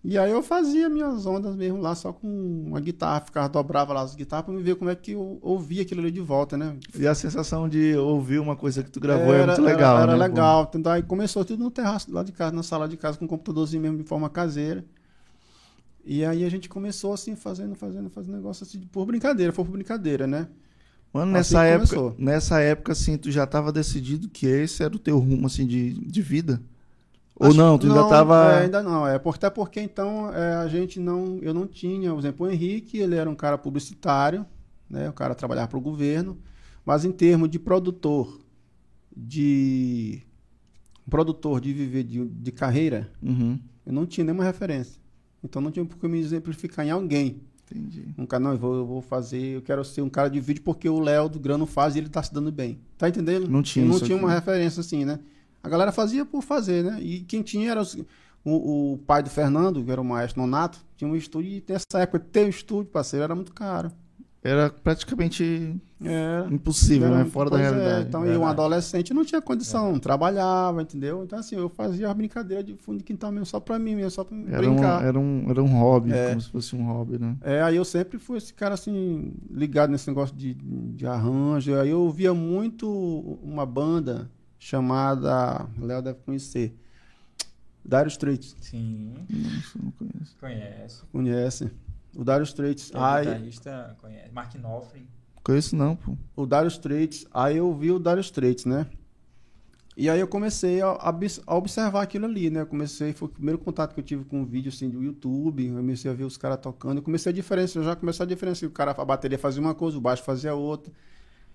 E 0.09 0.17
aí 0.17 0.31
eu 0.31 0.41
fazia 0.41 0.89
minhas 0.89 1.27
ondas 1.27 1.57
mesmo 1.57 1.81
lá, 1.81 1.93
só 1.95 2.13
com 2.13 2.29
uma 2.29 2.79
guitarra, 2.81 3.23
ficava, 3.23 3.49
dobrava 3.49 3.93
lá 3.93 4.03
as 4.03 4.15
guitarras 4.15 4.45
pra 4.45 4.55
me 4.55 4.63
ver 4.63 4.77
como 4.77 4.89
é 4.89 4.95
que 4.95 5.13
eu 5.13 5.39
ouvia 5.43 5.83
aquilo 5.83 6.01
ali 6.01 6.13
de 6.13 6.21
volta, 6.21 6.57
né? 6.57 6.77
E 6.97 7.07
a 7.09 7.15
sensação 7.15 7.69
de 7.69 7.97
ouvir 7.97 8.39
uma 8.39 8.55
coisa 8.55 8.85
que 8.85 8.91
tu 8.91 9.01
gravou 9.01 9.35
é 9.35 9.45
muito 9.45 9.63
legal, 9.63 9.97
Era, 9.97 10.07
né? 10.07 10.13
era 10.13 10.29
legal. 10.29 10.71
Então, 10.73 10.93
aí 10.93 11.03
começou 11.03 11.45
tudo 11.45 11.65
no 11.65 11.73
terraço 11.73 12.13
lá 12.13 12.23
de 12.23 12.31
casa, 12.31 12.55
na 12.55 12.63
sala 12.63 12.89
de 12.89 12.97
casa, 12.97 13.19
com 13.19 13.25
um 13.25 13.29
computadorzinho 13.29 13.83
mesmo 13.83 13.99
de 13.99 14.05
forma 14.05 14.31
caseira. 14.31 14.85
E 16.05 16.25
aí 16.25 16.45
a 16.45 16.49
gente 16.49 16.69
começou 16.69 17.13
assim, 17.13 17.35
fazendo, 17.35 17.75
fazendo, 17.75 18.09
fazendo 18.09 18.37
negócio 18.37 18.63
assim, 18.63 18.79
por 18.93 19.07
brincadeira, 19.07 19.53
foi 19.53 19.65
por 19.65 19.73
brincadeira, 19.73 20.25
né? 20.25 20.47
Mano, 21.17 21.33
Assim 21.33 21.59
nessa 21.59 21.61
que 21.61 21.73
época, 21.73 21.73
começou. 21.73 22.17
nessa 22.19 22.61
época, 22.61 22.93
assim, 22.93 23.17
tu 23.19 23.31
já 23.31 23.47
tava 23.47 23.73
decidido 23.73 24.29
que 24.29 24.47
esse 24.47 24.83
era 24.83 24.95
o 24.95 24.99
teu 24.99 25.19
rumo, 25.19 25.47
assim, 25.47 25.67
de, 25.67 25.95
de 25.95 26.23
vida? 26.23 26.61
Ou 27.37 27.49
Acho- 27.49 27.55
não, 27.55 27.79
tu 27.79 27.87
ainda 27.87 28.05
tava... 28.05 28.35
é, 28.35 28.63
ainda 28.65 28.83
não, 28.83 29.07
é 29.07 29.17
até 29.17 29.51
porque 29.51 29.81
então 29.81 30.33
é, 30.35 30.55
a 30.57 30.69
gente 30.69 30.99
não, 31.01 31.39
eu 31.43 31.53
não 31.55 31.67
tinha, 31.67 32.11
por 32.13 32.19
exemplo, 32.19 32.47
o 32.47 32.51
Henrique, 32.51 32.99
ele 32.99 33.15
era 33.17 33.29
um 33.29 33.35
cara 33.35 33.59
publicitário, 33.59 34.47
né, 34.89 35.09
o 35.09 35.13
cara 35.13 35.35
trabalhava 35.35 35.69
para 35.69 35.79
o 35.79 35.81
governo, 35.81 36.39
mas 36.85 37.05
em 37.05 37.13
termos 37.13 37.51
de 37.51 37.59
produtor, 37.59 38.41
de 39.17 40.23
produtor 41.11 41.61
de 41.61 41.73
viver 41.73 42.05
de, 42.05 42.25
de 42.27 42.53
carreira, 42.53 43.11
Uhum, 43.23 43.61
eu 43.87 43.93
não 43.93 44.07
tinha 44.07 44.25
nenhuma 44.25 44.45
referência. 44.45 45.01
Então 45.43 45.63
não 45.63 45.71
tinha 45.71 45.85
por 45.85 45.99
que 45.99 46.09
me 46.09 46.19
exemplificar 46.19 46.87
em 46.87 46.91
alguém. 46.91 47.43
Entendi. 47.71 48.05
Um 48.17 48.27
cara, 48.27 48.43
não, 48.43 48.53
eu 48.53 48.59
vou, 48.59 48.75
eu 48.75 48.87
vou 48.87 49.01
fazer, 49.03 49.57
eu 49.57 49.63
quero 49.63 49.85
ser 49.85 50.03
um 50.03 50.09
cara 50.09 50.29
de 50.31 50.41
vídeo 50.41 50.63
porque 50.63 50.89
o 50.89 51.01
Léo 51.01 51.29
do 51.29 51.39
Grano 51.41 51.67
faz 51.67 51.95
e 51.95 51.99
ele 51.99 52.09
tá 52.09 52.23
se 52.23 52.33
dando 52.33 52.51
bem. 52.53 52.79
Tá 52.99 53.09
entendendo? 53.09 53.49
Não 53.49 53.63
tinha 53.63 53.85
Eu 53.85 53.89
não 53.91 53.99
tinha 54.01 54.17
aqui. 54.17 54.25
uma 54.25 54.33
referência 54.35 54.81
assim, 54.81 55.05
né? 55.05 55.19
A 55.63 55.69
galera 55.69 55.91
fazia 55.93 56.25
por 56.25 56.43
fazer, 56.43 56.85
né? 56.85 56.99
E 57.03 57.21
quem 57.21 57.43
tinha 57.43 57.71
era 57.73 57.81
os- 57.81 57.97
o, 58.45 58.93
o 58.95 58.99
pai 58.99 59.23
do 59.23 59.29
Fernando, 59.31 59.83
que 59.85 59.91
era 59.91 60.01
o 60.01 60.05
maestro 60.05 60.41
Nonato, 60.41 60.79
tinha 60.97 61.11
um 61.11 61.17
estúdio 61.17 61.51
e 61.51 61.65
nessa 61.69 62.01
época 62.01 62.21
ter 62.21 62.47
um 62.47 62.49
estúdio, 62.49 62.91
parceiro, 62.93 63.25
era 63.25 63.35
muito 63.35 63.53
caro. 63.53 63.91
Era 64.47 64.71
praticamente 64.71 65.75
É. 66.05 66.47
impossível, 66.51 67.09
né? 67.11 67.25
Fora 67.25 67.51
da 67.51 67.59
é, 67.59 67.63
realidade. 67.63 68.09
então, 68.09 68.21
e 68.21 68.29
um 68.29 68.31
verdade. 68.33 68.51
adolescente 68.53 69.13
não 69.15 69.25
tinha 69.25 69.43
condição, 69.43 69.99
trabalhava, 69.99 70.83
entendeu? 70.83 71.25
Então, 71.25 71.39
assim, 71.39 71.57
eu 71.57 71.69
fazia 71.69 72.09
as 72.09 72.15
brincadeiras 72.17 72.65
de 72.65 72.75
fundo 72.77 72.99
de 72.99 73.05
quintal 73.05 73.33
mesmo, 73.33 73.47
só 73.47 73.59
pra 73.59 73.79
mim 73.79 73.97
mesmo, 73.97 74.11
só 74.11 74.23
pra 74.25 74.37
Era 74.37 74.71
um, 74.71 74.75
brincar. 74.75 75.05
era, 75.05 75.19
um, 75.19 75.47
era 75.51 75.63
um 75.63 75.67
hobby, 75.79 76.13
É. 76.13 76.29
como 76.29 76.41
se 76.41 76.49
fosse 76.51 76.77
um 76.77 76.85
hobby, 76.85 77.19
né? 77.19 77.37
É, 77.41 77.61
aí 77.63 77.75
eu 77.77 77.85
sempre 77.85 78.19
fui 78.19 78.39
esse 78.39 78.55
cara 78.55 78.75
assim, 78.75 79.33
ligado 79.51 79.91
nesse 79.91 80.07
negócio 80.09 80.37
de, 80.37 80.55
de 80.55 81.07
arranjo. 81.07 81.75
Aí 81.81 81.91
eu 81.91 82.01
ouvia 82.03 82.33
muito 82.33 82.89
uma 83.43 83.67
banda 83.67 84.31
chamada. 84.59 85.67
O 85.81 85.85
Léo 85.85 86.03
deve 86.03 86.19
conhecer. 86.25 86.75
Dire 87.85 88.09
Straits. 88.09 88.57
Sim, 88.61 89.13
Nossa, 89.31 89.79
não 89.83 89.91
conheço. 89.93 90.37
conheço. 90.41 91.07
Conhece? 91.13 91.71
O 92.17 92.25
Dire 92.25 92.43
Straits. 92.45 92.91
É 92.95 92.99
Aí, 92.99 93.25
guitarrista, 93.27 93.97
conhece. 94.01 94.31
Mark 94.33 94.55
Knopfler. 94.55 95.03
Conheço 95.45 95.77
não, 95.77 95.95
pô. 95.97 96.17
o 96.35 96.47
Dire 96.47 96.67
Straits. 96.69 97.27
Aí 97.33 97.57
eu 97.59 97.73
vi 97.75 97.91
o 97.93 97.99
Dire 97.99 98.21
Straits, 98.21 98.65
né? 98.65 98.87
E 99.97 100.11
aí 100.11 100.21
eu 100.21 100.29
comecei 100.29 100.83
a, 100.83 100.89
a 100.89 101.09
obs- 101.09 101.41
a 101.47 101.55
observar 101.57 102.03
aquilo 102.03 102.27
ali, 102.27 102.51
né? 102.51 102.61
Eu 102.61 102.67
comecei, 102.67 103.13
foi 103.15 103.29
o 103.29 103.31
primeiro 103.31 103.59
contato 103.59 103.95
que 103.95 104.01
eu 104.01 104.05
tive 104.05 104.25
com 104.25 104.41
um 104.41 104.45
vídeo 104.45 104.69
assim 104.69 104.91
do 104.91 105.03
YouTube. 105.03 105.67
Eu 105.67 105.77
comecei 105.77 106.11
a 106.11 106.15
ver 106.15 106.25
os 106.25 106.37
caras 106.37 106.59
tocando. 106.61 106.99
Eu 106.99 107.03
comecei 107.03 107.31
a 107.33 107.35
diferenciar, 107.35 107.83
eu 107.83 107.89
já 107.89 107.97
comecei 107.97 108.25
a 108.25 108.29
diferenciar. 108.29 108.71
O 108.71 108.75
cara, 108.75 108.91
a 108.91 109.05
bateria 109.05 109.39
fazia 109.39 109.61
uma 109.63 109.75
coisa, 109.75 109.97
o 109.97 110.01
baixo 110.01 110.23
fazia 110.23 110.55
outra. 110.55 110.93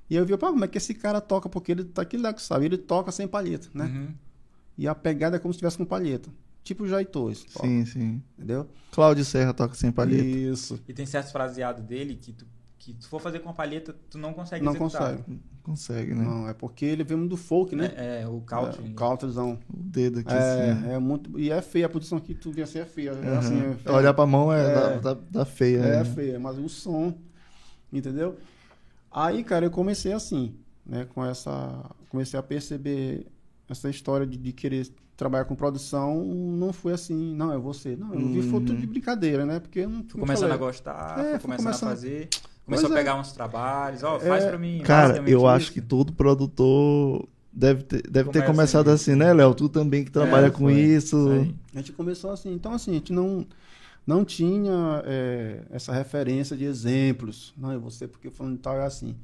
E 0.09 0.15
eu 0.15 0.25
vi, 0.25 0.35
pá, 0.37 0.47
como 0.49 0.65
é 0.65 0.67
que 0.67 0.77
esse 0.77 0.93
cara 0.95 1.21
toca? 1.21 1.47
Porque 1.47 1.71
ele 1.71 1.83
tá 1.85 2.01
aqui 2.01 2.17
lá 2.17 2.33
que 2.33 2.41
sabe, 2.41 2.65
ele 2.65 2.77
toca 2.77 3.11
sem 3.11 3.27
palheta, 3.27 3.67
né? 3.73 3.85
Uhum. 3.85 4.13
E 4.77 4.87
a 4.87 4.95
pegada 4.95 5.35
é 5.35 5.39
como 5.39 5.53
se 5.53 5.59
tivesse 5.59 5.77
com 5.77 5.85
palheta. 5.85 6.29
Tipo 6.63 6.83
o 6.83 6.87
Jair 6.87 7.07
Torres. 7.07 7.43
toca, 7.43 7.67
Sim, 7.67 7.85
sim. 7.85 8.21
Entendeu? 8.37 8.67
Cláudio 8.91 9.25
Serra 9.25 9.53
toca 9.53 9.73
sem 9.75 9.91
palheta. 9.91 10.23
Isso. 10.23 10.79
E 10.87 10.93
tem 10.93 11.05
certos 11.05 11.31
fraseados 11.31 11.83
dele 11.83 12.15
que 12.15 12.33
tu, 12.33 12.45
que 12.77 12.93
tu 12.93 13.07
for 13.07 13.19
fazer 13.19 13.39
com 13.39 13.49
a 13.49 13.53
palheta, 13.53 13.95
tu 14.09 14.17
não 14.17 14.31
consegue 14.33 14.63
Não 14.63 14.71
executar. 14.73 15.15
consegue. 15.17 15.39
Consegue, 15.63 16.13
né? 16.15 16.23
Não, 16.23 16.49
é 16.49 16.53
porque 16.55 16.85
ele 16.85 17.03
veio 17.03 17.27
do 17.27 17.37
folk, 17.37 17.75
né? 17.75 17.93
É, 17.95 18.21
é, 18.23 18.27
o 18.27 18.41
country. 18.41 18.83
É, 18.91 18.93
countryzão. 18.93 19.59
O 19.71 19.77
dedo 19.77 20.19
aqui, 20.19 20.33
É, 20.33 20.71
assim. 20.71 20.89
é 20.91 20.99
muito. 20.99 21.39
E 21.39 21.51
é 21.51 21.61
feia 21.61 21.85
a 21.85 21.89
posição 21.89 22.19
que 22.19 22.33
tu 22.33 22.51
vê 22.51 22.63
assim, 22.63 22.79
é 22.79 22.85
feia. 22.85 23.11
É, 23.11 23.13
Aham. 23.29 23.37
assim, 23.39 23.61
é 23.71 23.75
feia. 23.75 23.95
Olhar 23.95 24.13
pra 24.13 24.25
mão 24.25 24.51
é, 24.51 24.61
É. 24.61 24.73
Da, 24.73 25.13
da, 25.13 25.21
da 25.29 25.45
feia, 25.45 25.77
É 25.79 25.97
né? 25.99 26.05
feia, 26.05 26.39
mas 26.39 26.57
o 26.57 26.67
som, 26.67 27.13
entendeu? 27.93 28.37
Aí, 29.11 29.43
cara, 29.43 29.65
eu 29.65 29.71
comecei 29.71 30.13
assim, 30.13 30.55
né? 30.85 31.05
Com 31.05 31.23
essa. 31.25 31.89
Comecei 32.09 32.39
a 32.39 32.43
perceber 32.43 33.27
essa 33.69 33.89
história 33.89 34.25
de, 34.25 34.37
de 34.37 34.51
querer 34.51 34.91
trabalhar 35.21 35.45
com 35.45 35.53
produção. 35.55 36.23
Não 36.25 36.73
foi 36.73 36.93
assim, 36.93 37.35
não, 37.35 37.53
é 37.53 37.57
você. 37.57 37.95
Não, 37.95 38.11
eu 38.13 38.27
vi 38.27 38.41
foi 38.41 38.59
tudo 38.61 38.75
de 38.75 38.87
brincadeira, 38.87 39.45
né? 39.45 39.59
Porque 39.59 39.79
eu 39.81 39.89
não. 39.89 40.03
Fui 40.03 40.19
começando 40.19 40.49
falei, 40.49 40.55
a 40.55 40.57
gostar, 40.57 41.19
É, 41.19 41.31
fui 41.31 41.41
começando, 41.41 41.65
começando- 41.65 41.87
a 41.89 41.91
fazer. 41.91 42.29
Começou 42.65 42.89
Pois 42.89 42.91
a 42.91 42.99
é. 42.99 43.03
pegar 43.03 43.19
uns 43.19 43.31
trabalhos. 43.31 44.01
Ó, 44.03 44.19
faz 44.19 44.43
É, 44.45 44.49
pra 44.49 44.57
mim. 44.57 44.81
Cara, 44.83 45.23
eu 45.29 45.45
acho 45.47 45.65
isso. 45.65 45.73
que 45.73 45.81
todo 45.81 46.11
produtor 46.13 47.27
deve 47.53 47.83
ter, 47.83 48.01
deve 48.03 48.29
ter 48.29 48.39
Começa 48.41 48.51
começado 48.51 48.87
aí. 48.89 48.93
assim, 48.95 49.13
né, 49.15 49.31
Léo? 49.33 49.53
Tu 49.53 49.69
também 49.69 50.03
que 50.03 50.11
trabalha 50.11 50.47
É, 50.47 50.49
com 50.49 50.65
foi. 50.65 50.73
isso. 50.73 51.29
A 51.73 51.77
gente 51.77 51.91
começou 51.91 52.31
assim. 52.31 52.51
Então, 52.53 52.73
assim, 52.73 52.91
a 52.91 52.93
gente 52.95 53.13
não, 53.13 53.45
não 54.07 54.25
tinha 54.25 55.03
é, 55.05 55.61
essa 55.69 55.93
referência 55.93 56.55
de 56.57 56.63
exemplos. 56.65 57.53
Não, 57.57 57.71
é 57.71 57.77
você 57.77 58.07
porque 58.07 58.29
falando 58.31 58.57
tal 58.57 58.75
é 58.79 58.85
assim. 58.85 59.15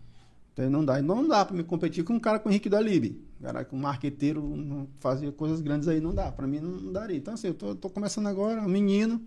Então, 0.57 0.69
não 0.71 0.83
dá. 0.83 0.99
Não 1.03 1.27
dá 1.27 1.45
pra 1.45 1.55
me 1.55 1.63
competir 1.63 2.03
com 2.03 2.13
um 2.13 2.19
cara 2.19 2.39
com 2.39 2.49
o 2.49 2.51
Henrique 2.51 2.67
da 2.67 2.81
Lib. 2.81 3.21
Cara, 3.41 3.63
com 3.63 3.75
um 3.75 3.79
marqueteiro 3.79 4.41
não 4.55 4.87
fazia 4.99 5.31
coisas 5.31 5.61
grandes 5.61 5.87
aí, 5.87 6.01
não 6.01 6.15
dá. 6.15 6.31
Pra 6.31 6.47
mim, 6.47 6.59
não, 6.59 6.91
daria. 6.91 7.15
Então, 7.15 7.35
assim, 7.35 7.47
eu 7.47 7.53
tô, 7.53 7.75
tô 7.75 7.89
começando 7.91 8.25
agora, 8.25 8.61
um 8.61 8.67
menino. 8.67 9.21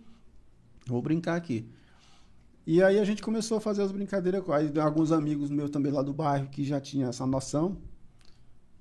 Vou 0.87 1.01
brincar 1.01 1.37
aqui. 1.37 1.69
E 2.67 2.83
aí 2.83 2.99
a 2.99 3.05
gente 3.05 3.23
começou 3.23 3.59
a 3.59 3.61
fazer 3.61 3.83
as 3.83 3.93
brincadeiras. 3.93 4.43
com- 4.43 4.53
Aí 4.53 4.73
alguns 4.81 5.13
amigos 5.13 5.51
meus 5.51 5.71
também 5.71 5.93
lá 5.93 6.03
do 6.03 6.13
bairro 6.13 6.49
que 6.49 6.65
já 6.65 6.81
tinham 6.81 7.09
essa 7.09 7.25
noção 7.25 7.77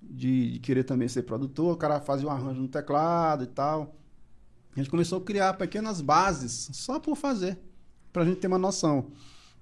de, 0.02 0.54
de 0.54 0.60
querer 0.60 0.84
também 0.84 1.08
ser 1.08 1.24
produtor. 1.24 1.74
O 1.74 1.78
cara 1.78 2.00
fazia 2.02 2.28
um 2.28 2.32
arranjo 2.32 2.62
no 2.62 2.68
teclado 2.68 3.44
e 3.44 3.48
tal. 3.48 3.96
A 4.76 4.80
gente 4.80 4.90
começou 4.90 5.20
a 5.20 5.22
criar 5.22 5.54
pequenas 5.54 6.02
bases 6.02 6.70
só 6.74 7.00
por 7.00 7.16
fazer, 7.16 7.60
pra 8.14 8.24
gente 8.26 8.38
ter 8.40 8.48
uma 8.48 8.58
noção. 8.58 9.12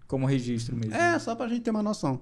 Como 0.08 0.26
registro 0.26 0.76
mesmo. 0.76 0.94
É, 0.94 1.20
só 1.20 1.36
pra 1.36 1.48
gente 1.50 1.62
ter 1.62 1.72
uma 1.72 1.84
noção. 1.84 2.22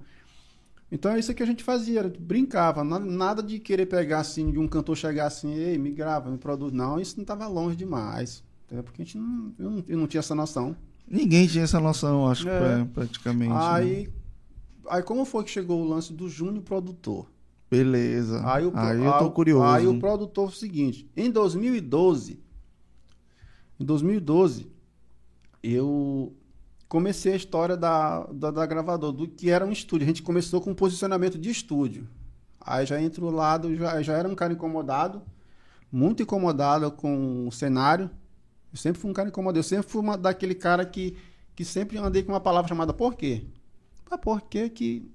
Então 0.92 1.12
é 1.12 1.20
isso 1.20 1.34
que 1.34 1.42
a 1.44 1.46
gente 1.46 1.64
fazia, 1.64 2.04
brincava, 2.20 2.84
na- 2.84 3.00
nada 3.00 3.42
de 3.42 3.60
querer 3.60 3.88
pegar 3.88 4.20
assim, 4.20 4.52
de 4.52 4.60
um 4.60 4.68
cantor 4.68 4.96
chegar 4.96 5.26
assim, 5.28 5.54
ei, 5.54 5.78
me 5.78 5.92
grava, 5.92 6.30
me 6.30 6.38
produz. 6.38 6.72
Não, 6.72 7.00
isso 7.00 7.18
não 7.18 7.26
tava 7.26 7.48
longe 7.48 7.76
demais. 7.76 8.44
entendeu? 8.66 8.84
Porque 8.84 9.02
a 9.02 9.06
gente 9.06 9.18
não, 9.18 9.54
eu 9.60 9.70
não, 9.72 9.84
eu 9.88 9.98
não 9.98 10.08
tinha 10.08 10.20
essa 10.20 10.34
noção. 10.36 10.76
Ninguém 11.08 11.46
tinha 11.48 11.64
essa 11.64 11.80
noção, 11.80 12.28
acho, 12.28 12.48
É. 12.50 12.60
pra- 12.60 12.86
praticamente. 12.94 13.52
né? 13.54 13.60
Aí, 13.60 14.10
aí 14.90 15.04
como 15.04 15.24
foi 15.26 15.44
que 15.44 15.52
chegou 15.52 15.82
o 15.84 15.88
lance 15.88 16.12
do 16.14 16.28
Júnior 16.30 16.64
Produtor? 16.64 17.28
Beleza. 17.70 18.40
Aí, 18.46 18.62
Aí, 18.62 18.66
o, 18.66 18.72
pro- 18.72 18.82
eu 18.82 19.12
tô 19.20 19.26
aí- 19.26 19.32
curioso. 19.32 19.64
Aí 19.66 19.88
o 19.88 20.00
produtor 20.00 20.48
foi 20.50 20.56
o 20.56 20.60
seguinte, 20.60 21.08
em 21.18 21.30
2012, 21.32 22.40
em 23.80 23.86
2012, 23.86 24.68
eu 25.62 26.34
comecei 26.96 27.34
a 27.34 27.36
história 27.36 27.76
da, 27.76 28.26
da, 28.32 28.52
da 28.52 28.66
gravadora, 28.66 29.12
do 29.12 29.28
que 29.28 29.50
era 29.50 29.66
um 29.66 29.72
estúdio. 29.74 30.06
A 30.06 30.08
gente 30.08 30.24
começou 30.24 30.62
com 30.62 30.72
um 30.72 30.74
posicionamento 30.74 31.38
de 31.38 31.50
estúdio. 31.50 32.08
Aí 32.62 32.86
já 32.86 33.02
entrou 33.02 33.30
lado, 33.30 33.76
já, 33.76 34.02
já 34.02 34.14
era 34.14 34.30
um 34.30 34.34
cara 34.34 34.54
incomodado, 34.54 35.22
muito 35.92 36.24
incomodado 36.24 36.90
com 36.90 37.50
o 37.50 37.52
cenário. 37.52 38.10
Eu 38.72 38.78
sempre 38.78 39.02
fui 39.02 39.12
um 39.12 39.14
cara 39.14 39.28
incomodado. 39.28 39.60
Eu 39.60 39.64
sempre 39.64 39.86
fui 39.86 40.02
uma, 40.02 40.18
daquele 40.18 40.56
cara 40.56 40.86
que, 40.86 41.18
que 41.54 41.66
sempre 41.66 41.98
andei 41.98 42.24
com 42.24 42.32
uma 42.32 42.40
palavra 42.40 42.70
chamada 42.70 42.94
por 42.94 43.16
quê? 43.16 43.44
Ah, 44.10 44.18
por 44.18 44.44
quê 44.44 44.70
que. 44.70 45.12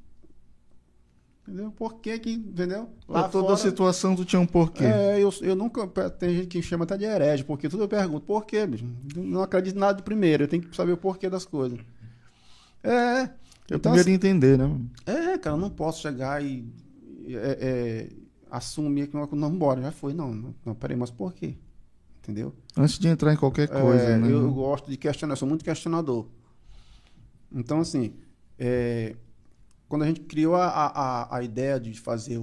Entendeu? 1.51 1.73
Por 1.73 1.95
quê 2.01 2.17
que. 2.17 2.33
Entendeu? 2.33 2.89
Pra 3.09 3.29
toda 3.29 3.57
situação 3.57 4.15
tu 4.15 4.25
tinha 4.25 4.39
um 4.39 4.47
porquê. 4.47 4.85
É, 4.85 5.19
eu, 5.21 5.35
eu 5.43 5.57
nunca. 5.57 5.89
Tem 6.11 6.37
gente 6.37 6.47
que 6.47 6.63
chama 6.63 6.85
até 6.85 6.97
de 6.97 7.05
herege, 7.05 7.43
porque 7.43 7.69
tudo 7.69 7.83
eu 7.83 7.89
pergunto, 7.89 8.25
por 8.25 8.47
quê, 8.47 8.65
bicho? 8.65 8.87
Não 9.17 9.43
acredito 9.43 9.75
em 9.75 9.81
nada 9.81 9.95
de 9.95 10.05
primeiro, 10.05 10.45
eu 10.45 10.49
tenho 10.49 10.63
que 10.63 10.77
saber 10.77 10.93
o 10.93 10.97
porquê 10.97 11.29
das 11.29 11.45
coisas. 11.45 11.81
É. 12.85 13.23
Eu 13.69 13.77
então, 13.77 13.93
primeiro 13.93 14.11
entender, 14.11 14.57
né? 14.57 14.65
assim, 14.65 15.19
é, 15.33 15.39
cara, 15.39 15.57
eu 15.57 15.61
não 15.61 15.71
posso 15.71 16.01
chegar 16.01 16.41
e. 16.43 16.65
é, 17.27 17.59
é, 17.61 18.09
assumir 18.49 19.09
que 19.09 19.17
não, 19.17 19.27
não 19.27 19.51
bora, 19.51 19.83
já 19.83 19.91
foi. 19.91 20.15
Não, 20.15 20.33
não, 20.33 20.55
não, 20.65 20.75
peraí, 20.75 20.97
mas 20.97 21.11
por 21.11 21.33
quê? 21.33 21.57
Entendeu? 22.23 22.55
Antes 22.77 22.97
de 22.97 23.09
entrar 23.09 23.33
em 23.33 23.37
qualquer 23.37 23.67
coisa, 23.67 24.05
É, 24.05 24.17
né? 24.17 24.31
Eu 24.31 24.53
gosto 24.53 24.89
de 24.89 24.97
questionar, 24.97 25.33
eu 25.33 25.37
sou 25.37 25.49
muito 25.49 25.65
questionador. 25.65 26.27
Então, 27.53 27.81
assim, 27.81 28.15
é, 28.57 29.17
quando 29.91 30.03
a 30.03 30.07
gente 30.07 30.21
criou 30.21 30.55
a, 30.55 30.67
a, 30.69 31.37
a 31.37 31.43
ideia 31.43 31.81
de 31.81 31.93
fazer 31.99 32.39
o, 32.39 32.43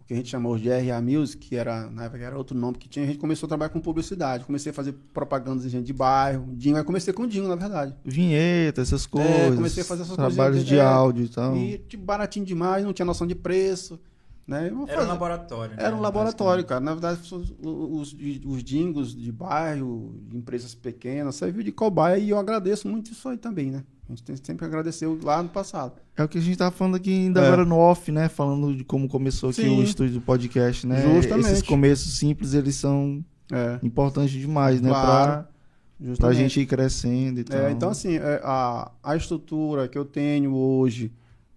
o 0.00 0.04
que 0.06 0.14
a 0.14 0.16
gente 0.16 0.30
chamou 0.30 0.56
de 0.58 0.70
RA 0.70 1.02
Music, 1.02 1.36
que 1.36 1.54
era, 1.54 1.90
na 1.90 2.04
época 2.04 2.24
era 2.24 2.36
outro 2.36 2.56
nome 2.56 2.78
que 2.78 2.88
tinha, 2.88 3.04
a 3.04 3.06
gente 3.08 3.18
começou 3.18 3.46
a 3.46 3.48
trabalhar 3.48 3.68
com 3.68 3.78
publicidade. 3.78 4.46
Comecei 4.46 4.70
a 4.70 4.74
fazer 4.74 4.94
propagandas 5.12 5.64
de 5.64 5.68
gente 5.68 5.84
de 5.84 5.92
bairro, 5.92 6.48
Dinho. 6.56 6.78
Aí 6.78 6.82
comecei 6.82 7.12
com 7.12 7.24
o 7.24 7.28
Dinho, 7.28 7.46
na 7.46 7.56
verdade. 7.56 7.94
Vinheta, 8.02 8.80
essas 8.80 9.04
coisas. 9.04 9.54
comecei 9.54 9.82
a 9.82 9.86
fazer 9.86 10.02
essas 10.02 10.16
Trabalhos 10.16 10.56
coisinhas, 10.56 10.66
de 10.66 10.76
é, 10.78 10.80
áudio 10.82 11.24
e 11.26 11.28
tal. 11.28 11.56
E 11.58 11.76
tipo, 11.76 12.02
baratinho 12.04 12.46
demais, 12.46 12.82
não 12.86 12.94
tinha 12.94 13.04
noção 13.04 13.26
de 13.26 13.34
preço. 13.34 14.00
Né? 14.46 14.64
Era 14.68 14.74
um 14.74 14.86
fazer- 14.86 15.06
laboratório. 15.06 15.76
né? 15.76 15.82
era 15.84 15.94
um 15.94 16.00
laboratório, 16.00 16.64
cara. 16.64 16.80
Na 16.80 16.92
verdade, 16.92 17.20
os, 17.20 17.54
os, 17.60 18.16
os 18.46 18.64
dingos 18.64 19.14
de 19.14 19.30
bairro, 19.30 20.18
de 20.26 20.38
empresas 20.38 20.74
pequenas, 20.74 21.34
serviu 21.34 21.62
de 21.62 21.70
cobaia 21.70 22.16
e 22.16 22.30
eu 22.30 22.38
agradeço 22.38 22.88
muito 22.88 23.12
isso 23.12 23.28
aí 23.28 23.36
também, 23.36 23.70
né? 23.70 23.84
A 24.08 24.12
gente 24.12 24.22
tem 24.22 24.36
sempre 24.36 24.64
agradeceu 24.64 25.18
lá 25.22 25.42
no 25.42 25.50
passado. 25.50 25.92
É 26.16 26.24
o 26.24 26.28
que 26.28 26.38
a 26.38 26.40
gente 26.40 26.56
tava 26.56 26.70
falando 26.70 26.94
aqui 26.96 27.10
ainda 27.10 27.42
É. 27.42 27.46
agora 27.46 27.64
no 27.64 27.76
off, 27.76 28.10
né? 28.10 28.28
Falando 28.28 28.74
de 28.74 28.82
como 28.82 29.06
começou 29.06 29.50
aqui 29.50 29.62
Sim. 29.62 29.78
o 29.80 29.82
estúdio 29.82 30.14
do 30.14 30.20
podcast, 30.22 30.86
né? 30.86 31.02
Justamente. 31.02 31.46
Esses 31.50 31.62
começos 31.62 32.18
simples, 32.18 32.54
eles 32.54 32.74
são 32.74 33.22
É, 33.52 33.78
importantes 33.82 34.30
demais, 34.32 34.80
né? 34.80 34.88
Claro. 34.90 35.06
Pra, 35.32 35.42
pra 35.42 36.06
justamente. 36.06 36.36
gente 36.38 36.60
ir 36.60 36.66
crescendo 36.66 37.40
e 37.40 37.44
tal. 37.44 37.58
É, 37.60 37.70
então, 37.70 37.90
assim, 37.90 38.16
é, 38.16 38.40
a, 38.42 38.90
a 39.02 39.16
estrutura 39.16 39.86
que 39.88 39.98
eu 39.98 40.04
tenho 40.06 40.54
hoje, 40.54 41.12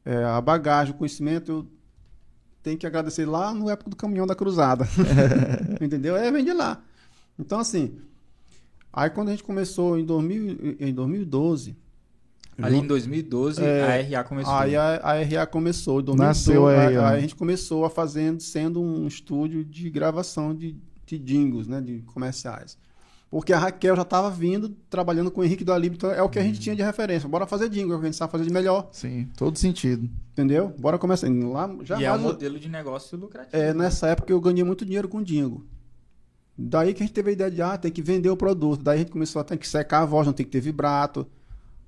é, 0.05 0.23
a 0.23 0.39
bagagem, 0.41 0.93
o 0.93 0.97
conhecimento, 0.97 1.51
eu 1.51 1.67
tenho 2.63 2.77
que 2.77 2.85
agradecer 2.87 3.25
lá 3.25 3.53
no 3.53 3.69
época 3.69 3.89
do 3.89 3.95
caminhão 3.95 4.27
da 4.27 4.35
cruzada. 4.35 4.85
Entendeu? 5.79 6.15
É, 6.17 6.29
vem 6.31 6.43
de 6.43 6.53
lá. 6.53 6.81
Então, 7.39 7.59
assim, 7.59 7.93
aí 8.91 9.09
quando 9.09 9.29
a 9.29 9.31
gente 9.31 9.43
começou 9.43 9.97
em, 9.97 10.05
2000, 10.05 10.75
em 10.79 10.93
2012. 10.93 11.77
Ali 12.65 12.77
em 12.77 12.87
2012, 12.87 13.61
É, 13.63 13.83
a 14.15 14.19
RA 14.19 14.23
começou. 14.23 14.53
Aí 14.53 14.75
a, 14.75 14.95
a 15.03 15.21
RA 15.23 15.45
começou. 15.45 15.99
Em 15.99 16.03
2012, 16.03 16.17
Nasceu 16.27 16.67
a 16.67 16.71
aí- 16.71 16.95
RA. 16.95 17.09
Aí 17.09 17.17
a 17.17 17.21
gente 17.21 17.35
começou 17.35 17.85
a 17.85 17.89
fazendo, 17.89 18.41
sendo 18.41 18.81
um 18.81 19.07
estúdio 19.07 19.63
de 19.65 19.89
gravação 19.89 20.53
de, 20.55 20.75
de 21.05 21.17
jingles, 21.19 21.67
né? 21.67 21.79
De 21.81 21.99
comerciais. 22.13 22.77
Porque 23.29 23.53
a 23.53 23.57
Raquel 23.59 23.95
já 23.95 24.01
estava 24.01 24.29
vindo, 24.29 24.75
trabalhando 24.89 25.31
com 25.31 25.39
o 25.39 25.43
Henrique 25.45 25.63
do 25.63 25.71
Alibe, 25.71 25.95
então 25.95 26.11
é 26.11 26.21
o 26.21 26.27
que 26.27 26.37
a 26.37 26.43
gente 26.43 26.55
Uhum. 26.55 26.61
tinha 26.63 26.75
de 26.75 26.81
referência. 26.83 27.29
Bora 27.29 27.47
fazer 27.47 27.69
jingle, 27.69 27.93
é 27.93 27.95
o 27.95 27.99
que 27.99 28.05
a 28.05 28.09
gente 28.09 28.17
sabe 28.17 28.29
fazer 28.29 28.43
de 28.43 28.51
melhor, 28.51 28.89
Sim, 28.91 29.25
todo 29.37 29.57
sentido. 29.57 30.09
entendeu? 30.33 30.73
Bora 30.77 30.97
começar. 30.97 31.29
Lá, 31.29 31.73
já 31.83 31.97
e 31.97 32.03
é 32.03 32.11
um 32.11 32.19
modelo 32.19 32.59
de 32.59 32.67
negócio 32.67 33.17
lucrativo. 33.17 33.55
é, 33.55 33.73
nessa 33.73 34.07
época 34.07 34.33
eu 34.33 34.41
ganhei 34.41 34.65
muito 34.65 34.83
dinheiro 34.83 35.07
com 35.07 35.23
jingle. 35.23 35.63
Daí 36.57 36.93
que 36.93 37.01
a 37.01 37.05
gente 37.05 37.15
teve 37.15 37.29
a 37.29 37.33
ideia 37.33 37.49
de, 37.49 37.61
ah, 37.61 37.77
tem 37.77 37.89
que 37.89 38.01
vender 38.01 38.29
o 38.29 38.35
produto. 38.35 38.83
Daí 38.83 38.95
a 38.97 38.99
gente 38.99 39.11
começou 39.11 39.39
a 39.39 39.45
ter 39.45 39.55
que 39.57 39.65
secar 39.67 40.01
a 40.01 40.05
voz, 40.05 40.27
não 40.27 40.33
tem 40.33 40.45
que 40.45 40.51
ter 40.51 40.59
vibrato. 40.59 41.25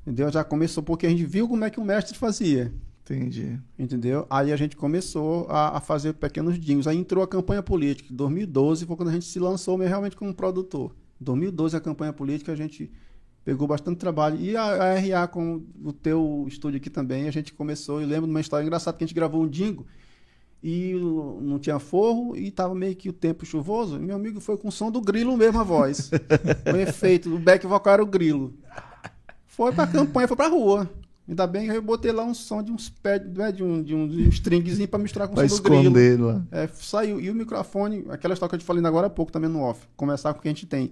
Entendeu? 0.04 0.32
Já 0.32 0.44
começou 0.44 0.84
porque 0.84 1.06
a 1.06 1.10
gente 1.10 1.26
viu 1.26 1.48
como 1.48 1.64
é 1.64 1.70
que 1.70 1.80
o 1.80 1.84
mestre 1.84 2.18
fazia. 2.18 2.74
Entendi. 3.04 3.60
Entendeu? 3.80 4.26
Aí 4.30 4.52
a 4.52 4.56
gente 4.56 4.76
começou 4.76 5.48
a, 5.50 5.78
a 5.78 5.82
fazer 5.82 6.14
pequenos 6.14 6.60
jingles. 6.60 6.88
Aí 6.88 6.98
entrou 6.98 7.24
a 7.24 7.28
campanha 7.28 7.64
política. 7.64 8.12
Em 8.12 8.16
2012 8.16 8.86
foi 8.86 8.96
quando 8.96 9.10
a 9.10 9.14
gente 9.14 9.26
se 9.26 9.40
lançou 9.40 9.78
realmente 9.78 10.16
como 10.16 10.34
produtor. 10.34 10.96
Em 11.22 11.24
2012 11.24 11.76
a 11.76 11.82
campanha 11.82 12.14
política 12.14 12.52
a 12.52 12.56
gente 12.56 12.92
pegou 13.44 13.68
bastante 13.68 13.98
trabalho. 13.98 14.40
E 14.40 14.56
a, 14.56 14.64
a 14.64 15.00
RA 15.00 15.28
com 15.28 15.64
o 15.84 15.92
teu 15.92 16.46
estúdio 16.48 16.78
aqui 16.78 16.90
também, 16.90 17.28
a 17.28 17.32
gente 17.32 17.54
começou. 17.54 18.02
Eu 18.02 18.08
lembro 18.08 18.26
de 18.26 18.32
uma 18.32 18.42
história 18.42 18.66
engraçada 18.66 18.98
que 18.98 19.04
a 19.04 19.08
gente 19.08 19.16
gravou 19.16 19.44
um 19.44 19.48
jingle 19.48 19.86
e 20.64 20.94
não 21.42 21.60
tinha 21.60 21.78
forro 21.78 22.38
e 22.38 22.50
tava 22.50 22.74
meio 22.74 22.96
que 22.96 23.10
o 23.10 23.14
tempo 23.14 23.46
chuvoso. 23.46 24.00
Meu 24.00 24.16
amigo 24.16 24.40
foi 24.40 24.58
com 24.58 24.70
o 24.70 24.72
som 24.72 24.90
do 24.90 25.02
grilo 25.02 25.36
mesmo 25.36 25.60
a 25.60 25.64
voz. 25.64 26.10
o 26.74 26.78
efeito, 26.78 27.36
o 27.36 27.38
back 27.38 27.68
vocal 27.68 27.96
era 27.96 28.04
o 28.04 28.08
grilo. 28.08 28.54
Foi 29.56 29.72
pra 29.72 29.86
campanha, 29.88 30.28
foi 30.28 30.38
pra 30.38 30.48
rua. 30.48 30.90
Ainda 31.28 31.48
bem 31.48 31.70
que 31.70 31.76
eu 31.76 31.82
botei 31.82 32.12
lá 32.12 32.24
um 32.26 32.34
som 32.34 32.62
de 32.62 32.72
uns 32.72 32.90
pés, 32.90 33.22
né, 33.34 33.52
de 33.52 33.64
um, 33.64 33.82
de 33.82 33.96
um, 33.96 34.08
de 34.08 34.24
um 34.26 34.30
stringzinho 34.30 34.88
pra 34.88 35.00
misturar 35.00 35.28
com 35.30 35.40
o 35.40 35.50
som 35.50 35.56
do 35.56 35.62
grilo. 35.64 35.82
esconder 35.84 36.20
lá. 36.20 36.42
É, 36.52 36.68
saiu. 36.74 37.20
E 37.22 37.30
o 37.30 37.36
microfone, 37.36 38.04
aquela 38.10 38.34
história 38.34 38.50
que 38.50 38.56
eu 38.56 38.60
te 38.60 38.66
falei 38.66 38.80
ainda 38.80 38.90
agora 38.90 39.08
há 39.08 39.10
pouco 39.10 39.32
também 39.32 39.50
no 39.50 39.62
off. 39.62 39.88
Começar 39.96 40.34
com 40.34 40.40
o 40.40 40.42
que 40.42 40.50
a 40.50 40.52
gente 40.52 40.66
tem. 40.66 40.92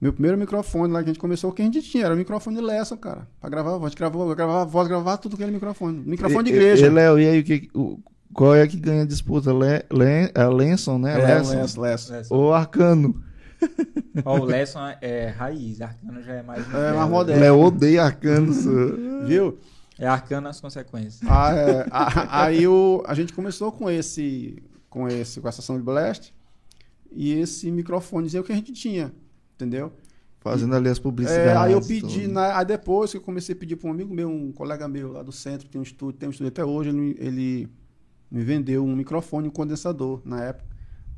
Meu 0.00 0.14
primeiro 0.14 0.38
microfone 0.38 0.90
lá 0.90 1.00
que 1.02 1.10
a 1.10 1.12
gente 1.12 1.20
começou, 1.20 1.50
o 1.50 1.52
que 1.52 1.60
a 1.60 1.64
gente 1.66 1.82
tinha 1.82 2.06
era 2.06 2.14
o 2.14 2.16
microfone 2.16 2.58
Lesson, 2.62 2.96
cara. 2.96 3.28
Pra 3.38 3.50
gravar 3.50 3.70
a 3.74 3.78
voz. 3.78 3.84
A 3.84 3.88
gente 3.90 3.98
gravava, 3.98 4.34
gravava 4.34 4.62
a 4.62 4.64
voz, 4.64 4.88
gravava 4.88 5.18
tudo 5.18 5.32
com 5.36 5.42
aquele 5.42 5.52
microfone. 5.52 6.02
Microfone 6.06 6.44
de 6.44 6.50
E- 6.52 6.54
igreja. 6.56 6.86
E, 6.86 6.88
e, 6.88 6.92
Léo, 6.92 7.18
e 7.20 7.26
aí, 7.28 7.40
o 7.40 7.44
que, 7.44 7.68
o, 7.74 7.98
qual 8.32 8.54
é 8.54 8.66
que 8.66 8.78
ganha 8.78 9.02
a 9.02 9.06
disputa? 9.06 9.52
Le, 9.52 9.84
Le, 9.92 10.30
é 10.34 10.46
Lenson, 10.48 10.96
né? 10.98 11.20
É, 11.20 11.34
Lenson? 11.34 11.60
Lesson, 11.60 11.80
Lesson. 11.82 12.12
Lesson. 12.14 12.34
Ou 12.34 12.54
Arcano? 12.54 13.22
Ó, 14.24 14.38
o 14.40 14.44
Lesson 14.44 14.80
é 15.00 15.28
raiz, 15.28 15.80
Arcano 15.80 16.22
já 16.22 16.34
é 16.34 16.42
mais. 16.42 16.66
É, 16.74 16.92
mais 16.92 17.10
moderno. 17.10 17.40
Léo 17.42 17.58
odeia 17.60 18.04
Arcano. 18.04 18.52
Viu? 19.26 19.58
É 19.98 20.06
Arcano 20.06 20.48
as 20.48 20.60
consequências. 20.60 21.20
Ah, 21.28 21.52
é, 21.54 21.86
a- 21.90 22.44
aí 22.44 22.66
o, 22.66 23.02
a 23.06 23.14
gente 23.14 23.32
começou 23.32 23.70
com 23.70 23.90
esse, 23.90 24.62
com 24.88 25.06
esse, 25.08 25.40
com 25.40 25.48
essa 25.48 25.60
Sound 25.62 25.82
Blast 25.82 26.32
e 27.12 27.32
esse 27.34 27.70
microfonezinho 27.70 28.42
que 28.42 28.52
a 28.52 28.54
gente 28.54 28.72
tinha, 28.72 29.12
entendeu? 29.54 29.92
Fazendo 30.40 30.74
ali 30.74 30.88
as 30.88 30.98
publicidades. 30.98 31.50
É, 31.50 31.56
aí 31.56 31.72
eu 31.72 31.80
pedi, 31.82 32.26
na- 32.26 32.56
aí 32.58 32.64
depois 32.64 33.10
que 33.10 33.18
eu 33.18 33.20
comecei 33.20 33.54
a 33.54 33.58
pedir 33.58 33.76
para 33.76 33.88
um 33.88 33.92
amigo 33.92 34.14
meu, 34.14 34.30
um 34.30 34.50
colega 34.52 34.88
meu 34.88 35.12
lá 35.12 35.22
do 35.22 35.32
centro, 35.32 35.66
que 35.66 35.72
tem 35.72 35.78
um 35.78 35.84
estúdio, 35.84 36.18
tem 36.18 36.28
um 36.28 36.32
estúdio 36.32 36.48
até 36.48 36.64
hoje, 36.64 36.88
ele, 36.88 37.14
ele 37.18 37.68
me 38.30 38.42
vendeu 38.42 38.82
um 38.82 38.96
microfone, 38.96 39.48
um 39.48 39.50
condensador, 39.50 40.22
na 40.24 40.42
época, 40.44 40.64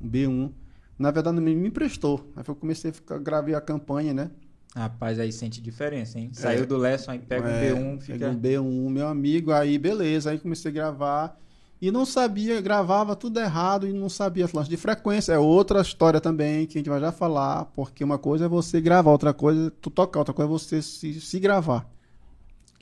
um 0.00 0.08
B1. 0.08 0.50
Na 0.98 1.10
verdade, 1.10 1.38
ele 1.38 1.54
me 1.54 1.68
emprestou. 1.68 2.30
Aí 2.36 2.44
eu 2.46 2.54
comecei 2.54 2.90
a 2.90 2.94
ficar, 2.94 3.18
gravei 3.18 3.54
a 3.54 3.60
campanha, 3.60 4.12
né? 4.12 4.30
Rapaz, 4.74 5.18
aí 5.18 5.30
sente 5.30 5.60
diferença, 5.60 6.18
hein? 6.18 6.30
Saiu 6.32 6.66
do 6.66 6.76
Lesson, 6.78 7.10
aí 7.10 7.18
pega 7.18 7.48
É, 7.48 7.72
o 7.72 7.76
B1, 7.76 8.00
fica. 8.00 8.18
Pega 8.18 8.30
um 8.30 8.38
B1, 8.38 8.90
meu 8.90 9.06
amigo, 9.06 9.52
aí 9.52 9.78
beleza, 9.78 10.30
aí 10.30 10.38
comecei 10.38 10.70
a 10.70 10.74
gravar. 10.74 11.38
E 11.80 11.90
não 11.90 12.06
sabia, 12.06 12.60
gravava 12.60 13.16
tudo 13.16 13.40
errado 13.40 13.88
e 13.88 13.92
não 13.92 14.08
sabia 14.08 14.48
lance 14.54 14.70
de 14.70 14.76
frequência. 14.76 15.32
É 15.32 15.38
outra 15.38 15.80
história 15.82 16.20
também 16.20 16.64
que 16.64 16.78
a 16.78 16.80
gente 16.80 16.88
vai 16.88 17.00
já 17.00 17.10
falar, 17.10 17.64
porque 17.74 18.04
uma 18.04 18.18
coisa 18.18 18.44
é 18.44 18.48
você 18.48 18.80
gravar, 18.80 19.10
outra 19.10 19.34
coisa 19.34 19.66
é 19.66 19.70
tu 19.80 19.90
tocar, 19.90 20.20
outra 20.20 20.32
coisa 20.32 20.48
é 20.48 20.52
você 20.52 20.80
se, 20.80 21.20
se 21.20 21.40
gravar. 21.40 21.84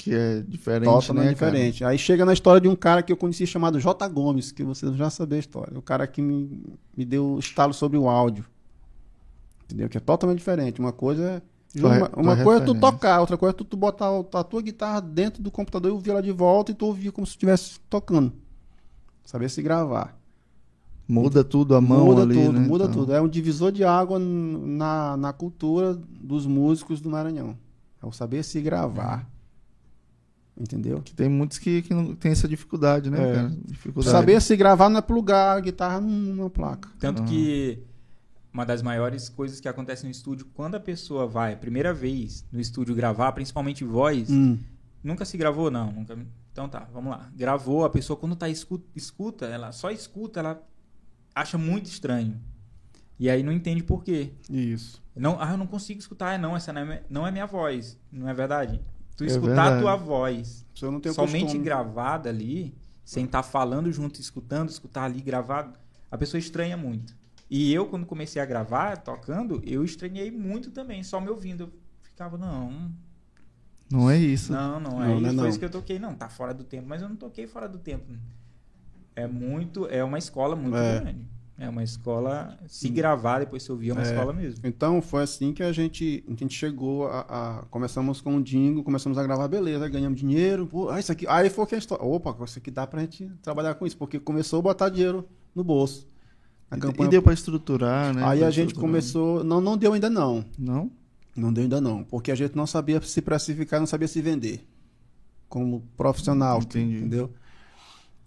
Que 0.01 0.15
é 0.15 0.41
diferente, 0.41 0.91
Totalmente 0.91 1.27
né, 1.27 1.35
cara? 1.35 1.51
diferente. 1.53 1.85
Aí 1.85 1.99
chega 1.99 2.25
na 2.25 2.33
história 2.33 2.59
de 2.59 2.67
um 2.67 2.75
cara 2.75 3.03
que 3.03 3.13
eu 3.13 3.19
conheci 3.19 3.47
chamado 3.47 3.79
J. 3.79 4.09
Gomes, 4.09 4.51
que 4.51 4.65
vocês 4.65 4.97
já 4.97 5.11
sabem 5.11 5.37
a 5.37 5.41
história. 5.41 5.79
O 5.79 5.83
cara 5.83 6.07
que 6.07 6.23
me, 6.23 6.59
me 6.97 7.05
deu 7.05 7.39
estalo 7.39 7.75
sobre 7.75 7.99
o 7.99 8.09
áudio. 8.09 8.47
Entendeu? 9.65 9.91
Que 9.91 9.99
é 9.99 10.01
totalmente 10.01 10.39
diferente. 10.39 10.81
Uma 10.81 10.91
coisa 10.91 11.23
é. 11.23 11.43
Uma 11.79 12.11
uma 12.17 12.43
coisa 12.43 12.63
é 12.63 12.65
tu 12.65 12.75
tocar, 12.75 13.21
outra 13.21 13.37
coisa 13.37 13.55
é 13.55 13.57
tu, 13.57 13.63
tu 13.63 13.77
botar 13.77 14.09
a 14.33 14.43
tua 14.43 14.63
guitarra 14.63 15.01
dentro 15.01 15.43
do 15.43 15.51
computador 15.51 15.91
e 15.91 15.93
ouvir 15.93 16.11
ela 16.13 16.23
de 16.23 16.33
volta 16.33 16.73
e 16.73 16.75
tu 16.75 16.87
ouvir 16.87 17.13
como 17.13 17.27
se 17.27 17.33
estivesse 17.33 17.79
tocando. 17.91 18.33
Saber 19.23 19.51
se 19.51 19.61
gravar. 19.61 20.19
Muda 21.07 21.45
tudo 21.45 21.75
a 21.77 21.81
mão 21.81 22.07
muda 22.07 22.23
ali, 22.23 22.35
tudo, 22.35 22.53
né? 22.53 22.67
muda 22.67 22.85
Então, 22.85 22.95
tudo. 22.95 23.13
É 23.13 23.21
um 23.21 23.29
divisor 23.29 23.71
de 23.71 23.85
água 23.85 24.19
na, 24.19 25.17
na 25.19 25.33
cultura 25.33 25.95
dos 25.95 26.47
músicos 26.47 27.03
do 27.03 27.11
Maranhão. 27.11 27.57
É 28.03 28.07
o 28.07 28.13
saber 28.13 28.43
se 28.43 28.61
gravar. 28.63 29.29
Entendeu? 30.61 31.01
Que 31.01 31.15
tem 31.15 31.27
muitos 31.29 31.57
que, 31.59 31.81
que 31.81 31.95
não 31.95 32.15
tem 32.15 32.33
essa 32.33 32.47
dificuldade, 32.47 33.09
né, 33.11 33.31
É. 33.31 33.35
cara? 33.35 33.49
Dificuldade. 33.65 34.13
Saber 34.13 34.43
se 34.43 34.55
gravar 34.57 34.91
não 34.91 34.99
é 34.99 35.03
plugar 35.03 35.57
a 35.57 35.61
guitarra 35.61 36.01
num- 36.01 36.35
numa 36.35 36.51
placa. 36.51 36.91
Tanto 36.99 37.23
Uhum. 37.23 37.29
que 37.29 37.79
uma 38.53 38.67
das 38.67 38.83
maiores 38.83 39.31
coisas 39.31 39.59
que 39.59 39.67
acontece 39.69 40.05
no 40.05 40.11
estúdio, 40.11 40.47
quando 40.53 40.75
a 40.75 40.81
pessoa 40.81 41.27
vai 41.27 41.55
a 41.55 41.57
primeira 41.57 41.95
vez 41.95 42.45
no 42.53 42.61
estúdio 42.61 42.95
gravar, 42.95 43.33
principalmente 43.33 43.85
voz, 43.85 44.29
Hum. 44.29 44.59
nunca 45.03 45.25
se 45.25 45.39
gravou, 45.39 45.71
não. 45.71 45.91
Nunca... 45.93 46.19
Então 46.53 46.69
tá, 46.69 46.87
vamos 46.93 47.11
lá. 47.13 47.31
Gravou, 47.35 47.85
a 47.87 47.91
pessoa 47.91 48.17
quando 48.19 48.37
tá 48.37 48.47
escuta, 48.49 48.85
escuta, 48.95 49.47
ela 49.47 49.73
só 49.73 49.91
escuta, 49.91 50.41
ela 50.41 50.63
acha 51.35 51.57
muito 51.57 51.87
estranho. 51.87 52.39
E 53.19 53.31
aí 53.31 53.43
não 53.43 53.53
entende 53.53 53.83
por 53.83 54.03
quê. 54.05 54.31
Isso. 54.51 55.01
Não, 55.17 55.41
ah, 55.41 55.53
eu 55.53 55.57
não 55.57 55.67
consigo 55.67 56.01
escutar, 56.01 56.39
não, 56.39 56.55
essa 56.57 56.71
não 56.73 56.81
é, 56.83 56.85
minha- 56.85 57.03
não 57.09 57.27
é 57.27 57.31
minha 57.31 57.47
voz. 57.47 57.99
Não 58.13 58.29
é 58.29 58.35
verdade? 58.35 58.81
Tu 59.21 59.25
É 59.25 59.27
escutar 59.27 59.47
verdade. 59.55 59.77
a 59.77 59.81
tua 59.81 59.97
voz 59.97 60.67
Se 60.75 60.85
eu 60.85 60.91
não 60.91 60.99
tenho 61.01 61.15
somente 61.15 61.43
costume. 61.45 61.63
gravada 61.65 62.29
ali, 62.31 62.75
sem 63.05 63.25
estar 63.27 63.43
falando 63.43 63.93
junto, 63.93 64.19
escutando, 64.21 64.71
escutar 64.71 65.05
ali 65.05 65.21
gravado, 65.21 65.75
a 66.11 66.17
pessoa 66.17 66.39
estranha 66.39 66.77
muito. 66.77 67.15
E 67.51 67.73
eu, 67.75 67.87
quando 67.87 68.07
comecei 68.07 68.41
a 68.41 68.47
gravar, 68.47 68.97
tocando, 68.99 69.61
eu 69.65 69.85
estranhei 69.85 70.31
muito 70.31 70.71
também, 70.71 71.03
só 71.03 71.21
me 71.21 71.29
ouvindo. 71.29 71.65
Eu 71.65 71.71
ficava, 72.03 72.39
não, 72.39 72.91
Não 73.91 74.09
é 74.09 74.17
isso. 74.17 74.53
não, 74.53 74.79
não, 74.81 74.91
Não, 74.93 75.03
é, 75.03 75.07
não 75.09 75.15
é 75.15 75.21
isso, 75.23 75.33
não. 75.33 75.39
foi 75.43 75.49
isso 75.51 75.59
que 75.59 75.65
eu 75.65 75.71
toquei. 75.71 75.99
Não, 75.99 76.15
tá 76.15 76.29
fora 76.29 76.55
do 76.55 76.65
tempo, 76.65 76.87
mas 76.89 77.03
eu 77.03 77.09
não 77.09 77.17
toquei 77.17 77.47
fora 77.47 77.69
do 77.69 77.79
tempo. 77.79 78.07
É 79.17 79.27
muito, 79.27 79.87
é 79.89 80.03
uma 80.03 80.17
escola 80.19 80.55
muito 80.57 80.77
É. 80.77 81.01
grande. 81.01 81.27
É 81.63 81.69
uma 81.69 81.85
escola, 81.85 82.59
se 82.67 82.89
gravar, 82.89 83.41
depois 83.41 83.63
se 83.63 83.71
ouvir, 83.71 83.91
é 83.91 83.93
uma 83.93 84.01
É. 84.01 84.05
escola 84.07 84.33
mesmo. 84.33 84.61
Então 84.65 85.03
foi 85.03 85.23
assim 85.23 85.53
que 85.53 85.63
a 85.63 85.71
gente, 85.73 86.25
a 86.27 86.31
gente 86.31 86.55
chegou 86.55 87.07
a, 87.07 87.21
a- 87.29 87.63
Começamos 87.71 88.19
com 88.23 88.37
o 88.37 88.43
Dingo, 88.43 88.83
começamos 88.83 89.19
a 89.19 89.23
gravar, 89.23 89.47
beleza, 89.47 89.87
ganhamos 89.87 90.19
dinheiro. 90.19 90.67
Pô, 90.67 90.89
ah, 90.89 90.99
isso 90.99 91.13
aqui. 91.13 91.27
Aí 91.29 91.51
foi 91.51 91.67
que 91.67 91.75
a 91.75 91.79
história. 91.79 92.03
Opa, 92.03 92.35
isso 92.47 92.59
aqui 92.59 92.71
dá 92.71 92.87
pra 92.87 93.03
gente 93.03 93.31
trabalhar 93.43 93.75
com 93.75 93.87
isso, 93.87 93.97
porque 93.99 94.19
começou 94.19 94.59
a 94.61 94.63
botar 94.63 94.89
dinheiro 94.89 95.29
no 95.55 95.63
bolso. 95.63 96.09
A 96.71 96.79
E- 96.79 96.81
campanha- 96.81 97.09
E 97.09 97.11
deu 97.11 97.23
pra 97.23 97.35
estruturar, 97.35 98.15
né? 98.15 98.25
Aí 98.25 98.43
a 98.43 98.51
gente 98.51 98.73
começou. 98.75 99.45
Não, 99.45 99.61
não 99.61 99.77
deu 99.77 99.93
ainda 99.93 100.09
não. 100.09 100.43
Não? 100.59 100.91
Não 101.37 101.53
deu 101.53 101.65
ainda 101.65 101.79
não. 101.79 102.03
Porque 102.05 102.33
a 102.33 102.35
gente 102.35 102.57
não 102.57 102.67
sabia 102.67 103.03
se 103.03 103.21
precificar, 103.21 103.79
não 103.81 103.87
sabia 103.87 104.09
se 104.09 104.23
vender. 104.23 104.67
Como 105.47 105.83
profissional. 105.97 106.59
Entendi. 106.61 106.97
Entendeu? 106.97 107.31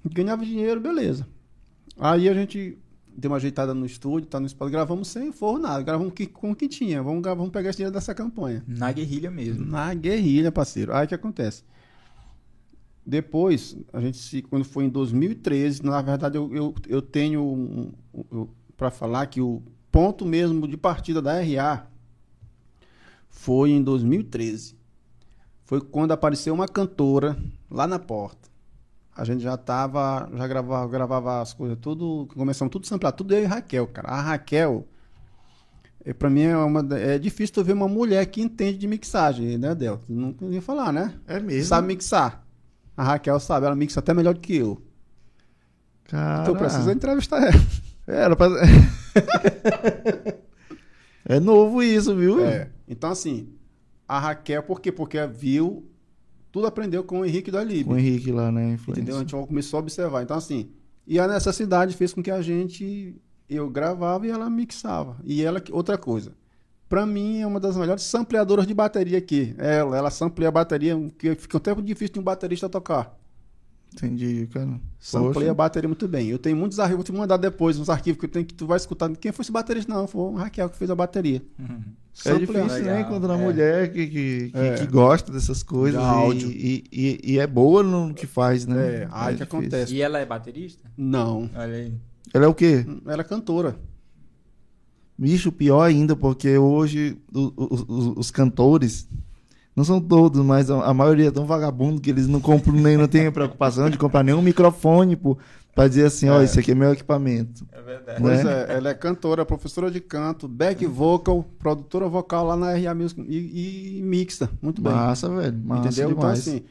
Ganhava 0.06 0.46
dinheiro, 0.46 0.80
beleza. 0.80 1.26
Aí 1.98 2.28
a 2.30 2.34
gente 2.34 2.78
deu 3.16 3.32
uma 3.32 3.38
ajeitada 3.38 3.74
no 3.74 3.86
estúdio, 3.86 4.28
tá 4.28 4.40
no 4.40 4.46
espaço, 4.46 4.72
gravamos 4.72 5.08
sem 5.08 5.32
forro 5.32 5.60
nada, 5.60 5.82
gravamos 5.84 6.14
com 6.34 6.52
o 6.52 6.56
que 6.56 6.68
tinha. 6.68 7.02
Vamos, 7.02 7.24
vamos 7.24 7.50
pegar 7.50 7.70
esse 7.70 7.78
dinheiro 7.78 7.94
dessa 7.94 8.14
campanha. 8.14 8.64
Na 8.68 8.92
guerrilha 8.92 9.30
mesmo. 9.30 9.66
Na 9.66 9.94
guerrilha, 9.94 10.52
parceiro. 10.52 10.94
Aí 10.94 11.06
o 11.06 11.08
que 11.08 11.16
acontece? 11.16 11.64
Depois, 13.06 13.76
a 13.92 14.00
gente 14.00 14.18
se, 14.18 14.42
quando 14.42 14.64
foi 14.64 14.86
em 14.86 14.90
2013, 14.90 15.84
na 15.84 16.02
verdade 16.02 16.38
eu, 16.38 16.54
eu, 16.56 16.76
eu 16.88 17.02
tenho 17.02 17.94
para 18.78 18.90
falar 18.90 19.26
que 19.28 19.42
o 19.42 19.62
ponto 19.92 20.26
mesmo 20.26 20.68
de 20.68 20.78
partida 20.78 21.22
da 21.22 21.42
RA 21.42 21.88
foi 23.30 23.72
em 23.72 23.84
2013. 23.84 24.76
Foi 25.66 25.82
quando 25.82 26.12
apareceu 26.12 26.54
uma 26.54 26.68
cantora 26.68 27.38
lá 27.70 27.86
na 27.86 28.00
porta. 28.00 28.53
A 29.16 29.24
gente 29.24 29.44
já 29.44 29.56
tava, 29.56 30.28
já 30.36 30.48
gravava, 30.48 30.88
gravava 30.88 31.42
as 31.42 31.54
coisas 31.54 31.78
tudo, 31.80 32.28
começamos 32.34 32.72
tudo 32.72 32.88
samplar, 32.88 33.12
tudo 33.12 33.34
eu 33.34 33.44
e 33.44 33.46
Raquel, 33.46 33.88
cara. 33.88 34.10
A 34.10 34.22
Raquel, 34.22 34.88
é, 36.04 36.14
pra 36.14 36.30
mim 36.30 36.42
é 36.42 36.58
uma 36.58 36.86
é 36.98 37.20
difícil 37.20 37.54
tu 37.54 37.64
ver 37.64 37.74
uma 37.74 37.88
mulher 37.88 38.26
que 38.26 38.42
entende 38.42 38.78
de 38.78 38.88
mixagem, 38.88 39.58
né, 39.58 39.76
Del? 39.76 40.00
Nunca 40.10 40.46
ia 40.46 40.62
falar, 40.62 40.92
né? 40.92 41.14
É 41.28 41.40
mesmo. 41.40 41.66
Sabe 41.66 41.88
mixar. 41.88 42.44
A 42.98 43.04
Raquel 43.04 43.40
sabe, 43.40 43.66
ela 43.66 43.76
mixa 43.76 44.00
até 44.00 44.14
melhor 44.14 44.34
do 44.34 44.40
que 44.40 44.56
eu. 44.56 44.82
Cara. 46.06 46.42
Então 46.42 46.56
precisa 46.56 46.92
entrevistar 46.92 47.42
ela. 47.42 47.62
Era 48.06 48.36
pra... 48.36 48.48
é 51.26 51.40
novo 51.40 51.82
isso, 51.82 52.16
viu? 52.16 52.44
É. 52.46 52.70
Então, 52.88 53.12
assim, 53.12 53.54
a 54.08 54.20
Raquel, 54.20 54.64
por 54.64 54.82
quê? 54.82 54.92
Porque 54.92 55.26
viu, 55.26 55.90
tudo 56.54 56.68
aprendeu 56.68 57.04
com 57.04 57.22
o 57.22 57.26
Henrique 57.26 57.50
do 57.50 57.58
Alibe. 57.58 57.86
Com 57.86 57.96
o 57.96 57.98
Henrique 57.98 58.32
lá, 58.32 58.52
né? 58.52 58.74
Influência. 58.74 59.02
Entendeu? 59.02 59.16
A 59.16 59.20
gente 59.22 59.32
começou 59.48 59.78
a 59.78 59.82
observar. 59.82 60.22
Então, 60.22 60.38
assim, 60.38 60.70
e 61.08 61.20
a 61.20 61.28
necessidade 61.28 61.98
fez 61.98 62.14
com 62.14 62.22
que 62.22 62.30
a 62.30 62.44
gente, 62.44 63.20
eu 63.50 63.68
gravava 63.72 64.28
e 64.28 64.30
ela 64.30 64.48
mixava. 64.52 65.18
E 65.24 65.42
ela, 65.42 65.62
outra 65.72 65.98
coisa, 65.98 66.32
pra 66.88 67.08
mim 67.08 67.40
é 67.40 67.48
uma 67.48 67.60
das 67.60 67.76
melhores 67.76 68.04
sampleadoras 68.04 68.68
de 68.68 68.74
bateria 68.76 69.18
aqui. 69.18 69.56
Ela, 69.58 69.98
ela 69.98 70.12
sampleia 70.12 70.50
a 70.50 70.52
bateria, 70.52 70.96
que 71.18 71.34
fica 71.34 71.58
um 71.58 71.60
tempo 71.60 71.82
difícil 71.82 72.14
de 72.14 72.20
um 72.20 72.24
baterista 72.24 72.70
tocar. 72.70 73.20
Entendi, 73.96 74.48
cara. 74.52 74.80
Sampleia 75.00 75.34
Poxa. 75.34 75.52
a 75.52 75.54
bateria 75.54 75.88
muito 75.88 76.08
bem. 76.08 76.28
Eu 76.30 76.40
tenho 76.40 76.56
muitos 76.58 76.80
arquivos, 76.80 77.06
vou 77.08 77.16
te 77.16 77.20
mandar 77.20 77.38
depois, 77.38 77.78
uns 77.78 77.90
arquivos 77.90 78.20
que 78.20 78.26
eu 78.26 78.30
tenho 78.30 78.46
que 78.46 78.54
tu 78.54 78.66
vai 78.66 78.78
escutar. 78.78 79.10
Quem 79.18 79.32
foi 79.32 79.44
esse 79.44 79.52
baterista? 79.52 79.94
Não, 79.94 80.08
foi 80.08 80.22
o 80.22 80.34
Raquel 80.36 80.70
que 80.70 80.78
fez 80.78 80.90
a 80.90 80.96
bateria. 80.96 81.42
Uhum. 81.60 81.82
É 82.26 82.34
difícil, 82.38 82.84
né? 82.86 83.02
Encontrar 83.02 83.34
uma 83.36 83.42
é. 83.42 83.46
mulher 83.46 83.92
que, 83.92 84.06
que, 84.08 84.50
que, 84.52 84.58
É. 84.58 84.76
que 84.76 84.86
gosta 84.88 85.32
dessas 85.32 85.64
coisas 85.64 86.00
De 86.00 86.06
e, 86.06 86.10
áudio. 86.10 86.50
e, 86.52 86.84
e, 86.92 87.20
e 87.34 87.40
é 87.40 87.48
boa 87.48 87.82
no 87.84 88.14
que 88.14 88.28
faz, 88.28 88.66
né? 88.68 88.78
É, 89.04 89.08
aí 89.12 89.36
que 89.36 89.44
difícil. 89.44 89.60
acontece. 89.60 89.96
E 89.96 90.02
ela 90.02 90.20
é 90.20 90.26
baterista? 90.26 90.90
Não, 90.96 91.50
Olha 91.56 91.74
aí. 91.74 91.94
Ela 92.34 92.46
é 92.46 92.48
o 92.48 92.54
quê? 92.54 92.86
ela 93.06 93.22
é 93.22 93.24
cantora. 93.26 93.76
Bicho, 95.18 95.52
pior 95.52 95.84
ainda, 95.84 96.16
porque 96.16 96.58
hoje 96.58 97.18
o- 97.34 97.54
o- 97.56 97.74
os, 97.88 98.18
os 98.18 98.32
cantores, 98.32 99.08
não 99.76 99.84
são 99.84 100.00
todos, 100.00 100.44
mas 100.46 100.70
a, 100.70 100.86
a 100.86 100.94
maioria 100.94 101.28
é 101.28 101.32
tão 101.32 101.46
vagabundo 101.46 102.00
que 102.02 102.10
eles 102.10 102.28
não 102.28 102.40
compram 102.40 102.74
nem 102.76 102.96
não 102.98 103.08
têm 103.08 103.28
a 103.28 103.32
preocupação 103.32 103.90
de 103.90 103.98
comprar 103.98 104.24
nenhum 104.24 104.42
microfone 104.42 105.16
pô, 105.16 105.38
pra 105.74 105.88
dizer 105.88 106.06
assim, 106.06 106.30
ó, 106.30 106.42
É. 106.42 106.44
esse 106.44 106.60
aqui 106.60 106.72
é 106.72 106.76
meu 106.76 106.92
equipamento. 106.94 107.66
É 107.72 107.82
verdade. 107.82 108.22
Pois 108.22 108.44
Né? 108.44 108.52
é, 108.70 108.74
ela 108.78 108.90
é 108.90 108.94
cantora, 108.94 109.44
professora 109.46 109.90
de 109.90 110.00
canto, 110.00 110.48
back 110.48 110.86
vocal, 110.86 111.44
produtora 111.58 112.08
vocal 112.08 112.46
lá 112.46 112.56
na 112.56 112.74
RA 112.78 112.94
Music 112.94 113.20
e, 113.28 113.98
e 113.98 114.02
mixa. 114.04 114.50
Muito 114.62 114.82
bem. 114.82 114.94
Massa, 114.94 115.28
velho. 115.30 115.58
Massa 115.66 115.88
entendeu? 115.88 116.10
demais. 116.16 116.48
Então, 116.48 116.54
assim. 116.58 116.66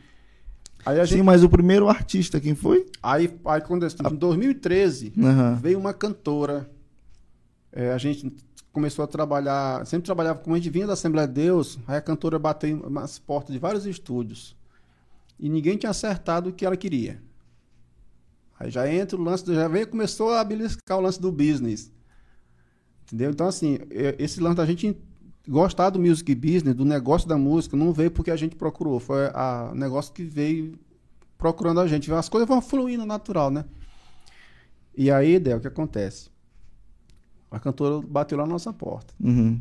Aí 0.84 0.98
a 0.98 1.06
Sim, 1.06 1.12
gente. 1.16 1.22
mas 1.24 1.44
o 1.44 1.48
primeiro 1.48 1.88
artista, 1.88 2.40
quem 2.40 2.54
foi? 2.56 2.86
Aí, 3.02 3.32
aí 3.44 3.60
quando 3.60 3.86
em 3.86 4.14
2013, 4.16 5.12
Aham. 5.22 5.58
veio 5.62 5.78
uma 5.78 5.92
cantora. 5.92 6.68
É, 7.72 7.92
a 7.92 7.98
gente 7.98 8.32
começou 8.72 9.04
a 9.04 9.08
trabalhar, 9.08 9.86
sempre 9.86 10.06
trabalhava 10.06 10.38
como 10.38 10.54
a 10.56 10.58
gente 10.58 10.70
vinha 10.70 10.86
da 10.86 10.94
Assembleia 10.94 11.28
de 11.28 11.34
Deus, 11.34 11.78
aí 11.86 11.96
a 11.96 12.00
cantora 12.00 12.38
bateu 12.38 12.88
nas 12.90 13.18
portas 13.18 13.52
de 13.52 13.58
vários 13.58 13.84
estúdios. 13.86 14.56
E 15.38 15.48
ninguém 15.48 15.76
tinha 15.76 15.90
acertado 15.90 16.50
o 16.50 16.52
que 16.52 16.64
ela 16.64 16.76
queria. 16.76 17.22
Aí 18.58 18.70
já 18.70 18.90
entra 18.92 19.16
o 19.16 19.22
lance, 19.22 19.44
do- 19.44 19.54
já 19.54 19.68
veio, 19.68 19.88
começou 19.88 20.32
a 20.32 20.42
beliscar 20.44 20.98
o 20.98 21.00
lance 21.00 21.20
do 21.20 21.30
business. 21.32 21.92
Entendeu? 23.04 23.30
Então, 23.30 23.46
assim, 23.46 23.78
esse 24.18 24.40
lance 24.40 24.56
da 24.56 24.64
gente 24.64 24.96
gostar 25.46 25.90
do 25.90 25.98
music 25.98 26.34
business, 26.34 26.74
do 26.74 26.84
negócio 26.84 27.28
da 27.28 27.36
música, 27.36 27.76
não 27.76 27.92
veio 27.92 28.10
porque 28.10 28.30
a 28.30 28.36
gente 28.36 28.54
procurou. 28.56 29.00
Foi 29.00 29.26
o 29.70 29.74
negócio 29.74 30.12
que 30.14 30.22
veio 30.22 30.78
procurando 31.36 31.80
a 31.80 31.86
gente. 31.86 32.10
As 32.12 32.28
coisas 32.28 32.48
vão 32.48 32.62
fluindo 32.62 33.04
natural, 33.04 33.50
né? 33.50 33.64
E 34.96 35.10
aí, 35.10 35.38
Del, 35.38 35.58
o 35.58 35.60
que 35.60 35.66
acontece? 35.68 36.30
A 37.52 37.60
cantora 37.60 38.00
bateu 38.06 38.38
lá 38.38 38.44
na 38.46 38.52
nossa 38.52 38.72
porta. 38.72 39.12
Uhum. 39.20 39.60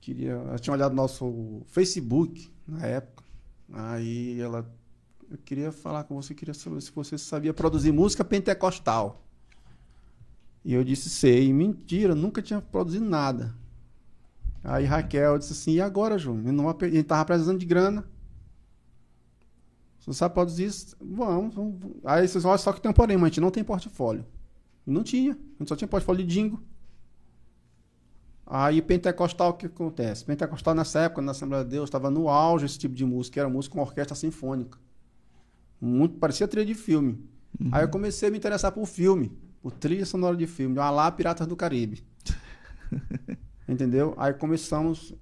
Queria, 0.00 0.32
ela 0.32 0.58
tinha 0.58 0.74
olhado 0.74 0.94
nosso 0.94 1.62
Facebook 1.66 2.50
na 2.66 2.84
época. 2.84 3.24
Aí 3.72 4.40
ela. 4.40 4.68
Eu 5.30 5.38
queria 5.38 5.72
falar 5.72 6.04
com 6.04 6.14
você, 6.20 6.34
queria 6.34 6.52
saber 6.52 6.80
se 6.82 6.90
você 6.92 7.16
sabia 7.16 7.54
produzir 7.54 7.92
música 7.92 8.24
pentecostal. 8.24 9.22
E 10.64 10.74
eu 10.74 10.82
disse, 10.84 11.08
sei. 11.08 11.52
Mentira, 11.52 12.14
nunca 12.14 12.42
tinha 12.42 12.60
produzido 12.60 13.04
nada. 13.04 13.54
Aí 14.62 14.84
Raquel 14.84 15.38
disse 15.38 15.52
assim, 15.52 15.72
e 15.74 15.80
agora, 15.80 16.18
João? 16.18 16.38
Ele 16.40 16.52
não- 16.52 16.68
A 16.68 16.76
gente 16.88 17.04
tava 17.04 17.24
precisando 17.24 17.58
de 17.58 17.66
grana. 17.66 18.04
Você 20.00 20.12
sabe 20.12 20.34
produzir 20.34 20.70
vamos. 21.00 21.54
vamos. 21.54 21.76
Aí 22.04 22.26
vocês 22.28 22.44
olha 22.44 22.58
só 22.58 22.72
que 22.72 22.80
tem 22.80 22.90
um 22.90 22.94
porém, 22.94 23.16
mas 23.16 23.24
a 23.24 23.28
gente 23.28 23.40
não 23.40 23.50
tem 23.50 23.64
portfólio. 23.64 24.24
Não 24.86 25.02
tinha. 25.02 25.32
A 25.32 25.58
gente 25.58 25.68
só 25.68 25.76
tinha 25.76 25.88
portfólio 25.88 26.24
de 26.24 26.32
Dingo. 26.32 26.62
Aí 28.46 28.82
pentecostal, 28.82 29.50
o 29.50 29.54
que 29.54 29.66
acontece? 29.66 30.24
Pentecostal 30.24 30.74
nessa 30.74 31.00
época, 31.00 31.22
na 31.22 31.32
Assembleia 31.32 31.64
de 31.64 31.70
Deus, 31.70 31.88
estava 31.88 32.10
no 32.10 32.28
auge 32.28 32.66
esse 32.66 32.78
tipo 32.78 32.94
de 32.94 33.04
música, 33.04 33.40
era 33.40 33.48
música 33.48 33.74
com 33.74 33.80
orquestra 33.80 34.14
sinfônica. 34.14 34.78
Muito, 35.80 36.18
parecia 36.18 36.46
trilha 36.46 36.66
de 36.66 36.74
filme. 36.74 37.26
Aí 37.72 37.82
eu 37.84 37.88
comecei 37.88 38.28
a 38.28 38.32
me 38.32 38.36
interessar 38.36 38.72
por 38.72 38.86
filme, 38.86 39.32
por 39.62 39.72
trilha 39.72 40.04
sonora 40.04 40.36
de 40.36 40.46
filme, 40.46 40.76
lá 40.76 41.10
Piratas 41.10 41.46
do 41.46 41.56
Caribe. 41.56 42.04
Entendeu? 43.68 44.14
Aí 44.18 44.34
começamos 44.34 45.14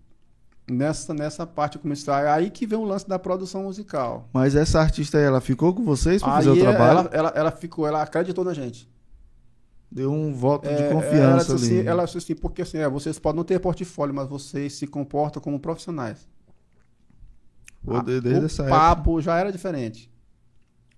nessa, 0.68 1.14
nessa 1.14 1.46
parte, 1.46 1.78
comecei, 1.78 2.12
aí 2.12 2.50
que 2.50 2.66
vem 2.66 2.78
o 2.78 2.84
lance 2.84 3.08
da 3.08 3.18
produção 3.18 3.64
musical. 3.64 4.28
Mas 4.32 4.56
essa 4.56 4.80
artista 4.80 5.18
ela 5.18 5.40
ficou 5.40 5.74
com 5.74 5.84
vocês 5.84 6.22
Aí 6.22 6.30
fazer 6.30 6.50
o 6.50 6.58
trabalho? 6.58 7.00
ela, 7.00 7.10
ela, 7.12 7.32
ela 7.36 7.50
ficou, 7.50 7.86
ela 7.86 8.02
acreditou 8.02 8.44
na 8.44 8.54
gente. 8.54 8.90
Deu 9.92 10.10
um 10.10 10.32
voto 10.32 10.70
É, 10.70 10.74
de 10.74 10.84
ela 10.84 10.94
confiança 10.94 11.54
disse 11.54 11.66
ali. 11.66 11.80
assim, 11.80 11.88
ela 11.88 12.04
disse 12.06 12.18
assim, 12.18 12.34
porque 12.34 12.62
assim, 12.62 12.78
é, 12.78 12.88
vocês 12.88 13.18
podem 13.18 13.36
não 13.36 13.44
ter 13.44 13.60
portfólio, 13.60 14.14
mas 14.14 14.26
vocês 14.28 14.72
se 14.74 14.86
comportam 14.86 15.42
como 15.42 15.60
profissionais. 15.60 16.26
Pô, 17.84 17.96
Ah, 17.96 18.02
de- 18.02 18.20
desde 18.20 18.44
o 18.44 18.46
essa 18.46 18.64
papo 18.68 19.20
já 19.20 19.36
era 19.38 19.52
diferente. 19.52 20.10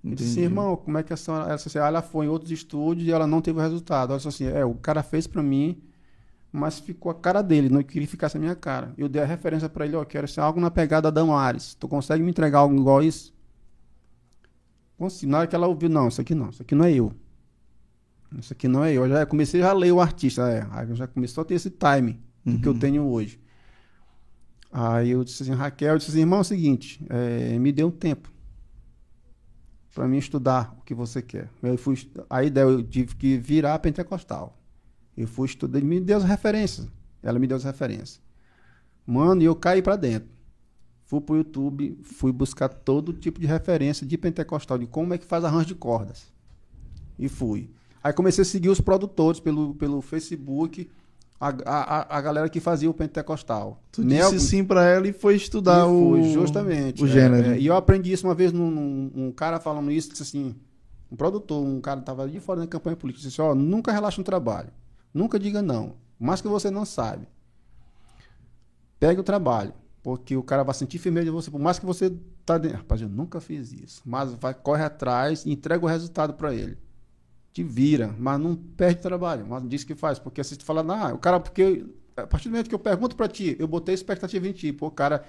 Eu 0.02 0.14
disse, 0.14 0.40
Entendi. 0.40 0.42
irmão, 0.42 0.76
como 0.76 0.98
é 0.98 1.02
que 1.02 1.12
a 1.12 1.16
senhora. 1.16 1.44
Ela, 1.46 1.56
disse 1.56 1.68
assim, 1.68 1.78
ah, 1.78 1.86
ela 1.88 2.02
foi 2.02 2.26
em 2.26 2.28
outros 2.28 2.50
estúdios 2.52 3.08
e 3.08 3.12
ela 3.12 3.26
não 3.26 3.40
teve 3.40 3.58
o 3.58 3.62
resultado. 3.62 4.10
Ela 4.10 4.18
disse 4.18 4.28
assim, 4.28 4.46
é, 4.46 4.64
o 4.64 4.74
cara 4.74 5.02
fez 5.02 5.26
pra 5.26 5.42
mim, 5.42 5.82
mas 6.52 6.78
ficou 6.78 7.10
a 7.10 7.14
cara 7.14 7.42
dele, 7.42 7.68
não 7.70 7.82
queria 7.82 8.06
ficar 8.08 8.28
sem 8.28 8.38
a 8.38 8.42
minha 8.42 8.56
cara. 8.56 8.94
Eu 8.98 9.08
dei 9.08 9.22
a 9.22 9.26
referência 9.26 9.68
pra 9.68 9.86
ele, 9.86 9.96
ó, 9.96 10.04
quero 10.04 10.28
ser 10.28 10.40
algo 10.40 10.60
na 10.60 10.70
pegada 10.70 11.10
da 11.10 11.20
Damares. 11.22 11.74
Tu 11.74 11.88
consegue 11.88 12.22
me 12.22 12.30
entregar 12.30 12.60
algo 12.60 12.76
igual 12.76 13.02
isso? 13.02 13.34
Consigo. 14.98 15.32
Na 15.32 15.38
hora 15.38 15.46
que 15.48 15.56
ela 15.56 15.66
ouviu, 15.66 15.88
não, 15.88 16.08
isso 16.08 16.20
aqui 16.20 16.34
não, 16.34 16.50
isso 16.50 16.62
aqui 16.62 16.74
não 16.74 16.84
é 16.84 16.92
eu. 16.92 17.12
Isso 18.38 18.52
aqui 18.52 18.68
não 18.68 18.84
é 18.84 18.92
eu. 18.92 19.04
Eu 19.04 19.08
já 19.08 19.26
comecei 19.26 19.60
já 19.60 19.70
a 19.70 19.72
ler 19.72 19.92
o 19.92 20.00
artista, 20.00 20.48
é. 20.50 20.66
Aí 20.70 20.88
eu 20.88 20.96
já 20.96 21.06
começou 21.06 21.42
a 21.42 21.44
ter 21.44 21.54
esse 21.54 21.70
time 21.70 22.20
do 22.44 22.58
que 22.60 22.68
eu 22.68 22.72
Uhum. 22.72 22.78
tenho 22.78 23.02
hoje. 23.04 23.40
Aí 24.72 25.10
eu 25.10 25.22
disse 25.22 25.42
assim, 25.42 25.52
Raquel, 25.52 25.92
eu 25.92 25.98
disse 25.98 26.10
assim, 26.10 26.20
irmão, 26.20 26.38
é 26.38 26.42
o 26.42 26.44
seguinte, 26.44 27.04
é, 27.08 27.58
me 27.58 27.70
dê 27.70 27.84
um 27.84 27.90
tempo 27.92 28.32
para 29.94 30.08
mim 30.08 30.18
estudar 30.18 30.76
o 30.80 30.82
que 30.82 30.92
você 30.94 31.22
quer. 31.22 31.48
Eu 31.62 31.78
fui, 31.78 31.96
aí 32.28 32.52
eu 32.56 32.82
tive 32.82 33.14
que 33.14 33.38
virar 33.38 33.78
pentecostal. 33.78 34.58
Eu 35.16 35.28
fui 35.28 35.46
estudar, 35.46 35.80
me 35.80 36.00
deu 36.00 36.16
as 36.18 36.24
referências. 36.24 36.88
Ela 37.22 37.38
me 37.38 37.46
deu 37.46 37.56
as 37.56 37.62
referências. 37.62 38.20
Mano, 39.06 39.40
e 39.42 39.44
eu 39.44 39.54
caí 39.54 39.80
para 39.80 39.94
dentro. 39.94 40.28
Fui 41.04 41.20
pro 41.20 41.36
YouTube, 41.36 41.96
fui 42.02 42.32
buscar 42.32 42.68
todo 42.68 43.12
tipo 43.12 43.38
de 43.38 43.46
referência 43.46 44.04
de 44.04 44.18
pentecostal, 44.18 44.76
de 44.78 44.86
como 44.86 45.14
é 45.14 45.18
que 45.18 45.24
faz 45.26 45.44
arranjo 45.44 45.66
de 45.66 45.74
cordas. 45.76 46.32
E 47.16 47.28
fui. 47.28 47.70
Aí 48.04 48.12
comecei 48.12 48.42
a 48.42 48.44
seguir 48.44 48.68
os 48.68 48.82
produtores 48.82 49.40
pelo, 49.40 49.74
pelo 49.76 50.02
Facebook, 50.02 50.90
a, 51.40 51.48
a, 51.64 52.18
a 52.18 52.20
galera 52.20 52.50
que 52.50 52.60
fazia 52.60 52.90
o 52.90 52.92
pentecostal. 52.92 53.82
Tu 53.90 54.04
Nel- 54.04 54.30
disse 54.30 54.46
sim 54.46 54.62
pra 54.62 54.84
ela 54.84 55.08
e 55.08 55.12
foi 55.14 55.36
estudar 55.36 55.80
e 55.80 55.90
o, 55.90 56.10
fui, 56.10 56.32
justamente. 56.34 57.02
o 57.02 57.06
é, 57.06 57.10
gênero. 57.10 57.48
é, 57.52 57.58
e 57.58 57.66
eu 57.66 57.74
aprendi 57.74 58.12
isso 58.12 58.26
uma 58.26 58.34
vez 58.34 58.52
num, 58.52 58.70
num- 58.70 59.10
um 59.14 59.32
cara 59.32 59.58
falando 59.58 59.90
isso, 59.90 60.10
disse 60.10 60.22
assim, 60.22 60.54
um 61.10 61.16
produtor, 61.16 61.64
um 61.64 61.80
cara 61.80 62.00
que 62.00 62.06
tava 62.06 62.28
de 62.28 62.38
fora 62.40 62.60
da 62.60 62.66
campanha 62.66 62.94
política, 62.94 63.26
disse 63.26 63.40
assim, 63.40 63.50
ó, 63.50 63.54
nunca 63.54 63.90
relaxa 63.90 64.18
no 64.20 64.24
trabalho. 64.24 64.68
Nunca 65.12 65.38
diga 65.38 65.62
não. 65.62 65.94
Mas 66.20 66.42
que 66.42 66.48
você 66.48 66.70
não 66.70 66.84
sabe. 66.84 67.26
Pegue 69.00 69.20
o 69.20 69.24
trabalho. 69.24 69.72
Porque 70.02 70.36
o 70.36 70.42
cara 70.42 70.62
vai 70.62 70.74
sentir 70.74 70.98
firmeza 70.98 71.24
de 71.24 71.30
você. 71.30 71.50
Por 71.50 71.58
mais 71.60 71.78
que 71.78 71.86
você 71.86 72.12
tá 72.44 72.58
dentro. 72.58 72.78
Rapaz, 72.78 73.00
eu 73.00 73.08
nunca 73.08 73.40
fiz 73.40 73.72
isso. 73.72 74.02
Mas 74.04 74.32
vai, 74.34 74.52
corre 74.52 74.84
atrás 74.84 75.46
e 75.46 75.50
entrega 75.52 75.82
o 75.84 75.88
resultado 75.88 76.34
para 76.34 76.54
ele. 76.54 76.76
Te 77.54 77.62
vira, 77.62 78.14
mas 78.18 78.38
não 78.38 78.54
perde 78.54 79.00
trabalho. 79.00 79.46
Mas 79.48 79.66
diz 79.68 79.84
que 79.84 79.94
faz. 79.94 80.18
Porque 80.18 80.42
se 80.44 80.56
tu 80.58 80.64
falar, 80.64 80.84
ah, 80.90 81.14
o 81.14 81.18
cara, 81.18 81.40
porque. 81.40 81.86
A 82.16 82.26
partir 82.26 82.48
do 82.48 82.52
momento 82.52 82.68
que 82.68 82.74
eu 82.74 82.78
pergunto 82.80 83.16
para 83.16 83.26
ti, 83.28 83.56
eu 83.58 83.66
botei 83.66 83.94
expectativa 83.94 84.46
em 84.46 84.52
ti. 84.52 84.72
Pô, 84.72 84.90
cara, 84.90 85.24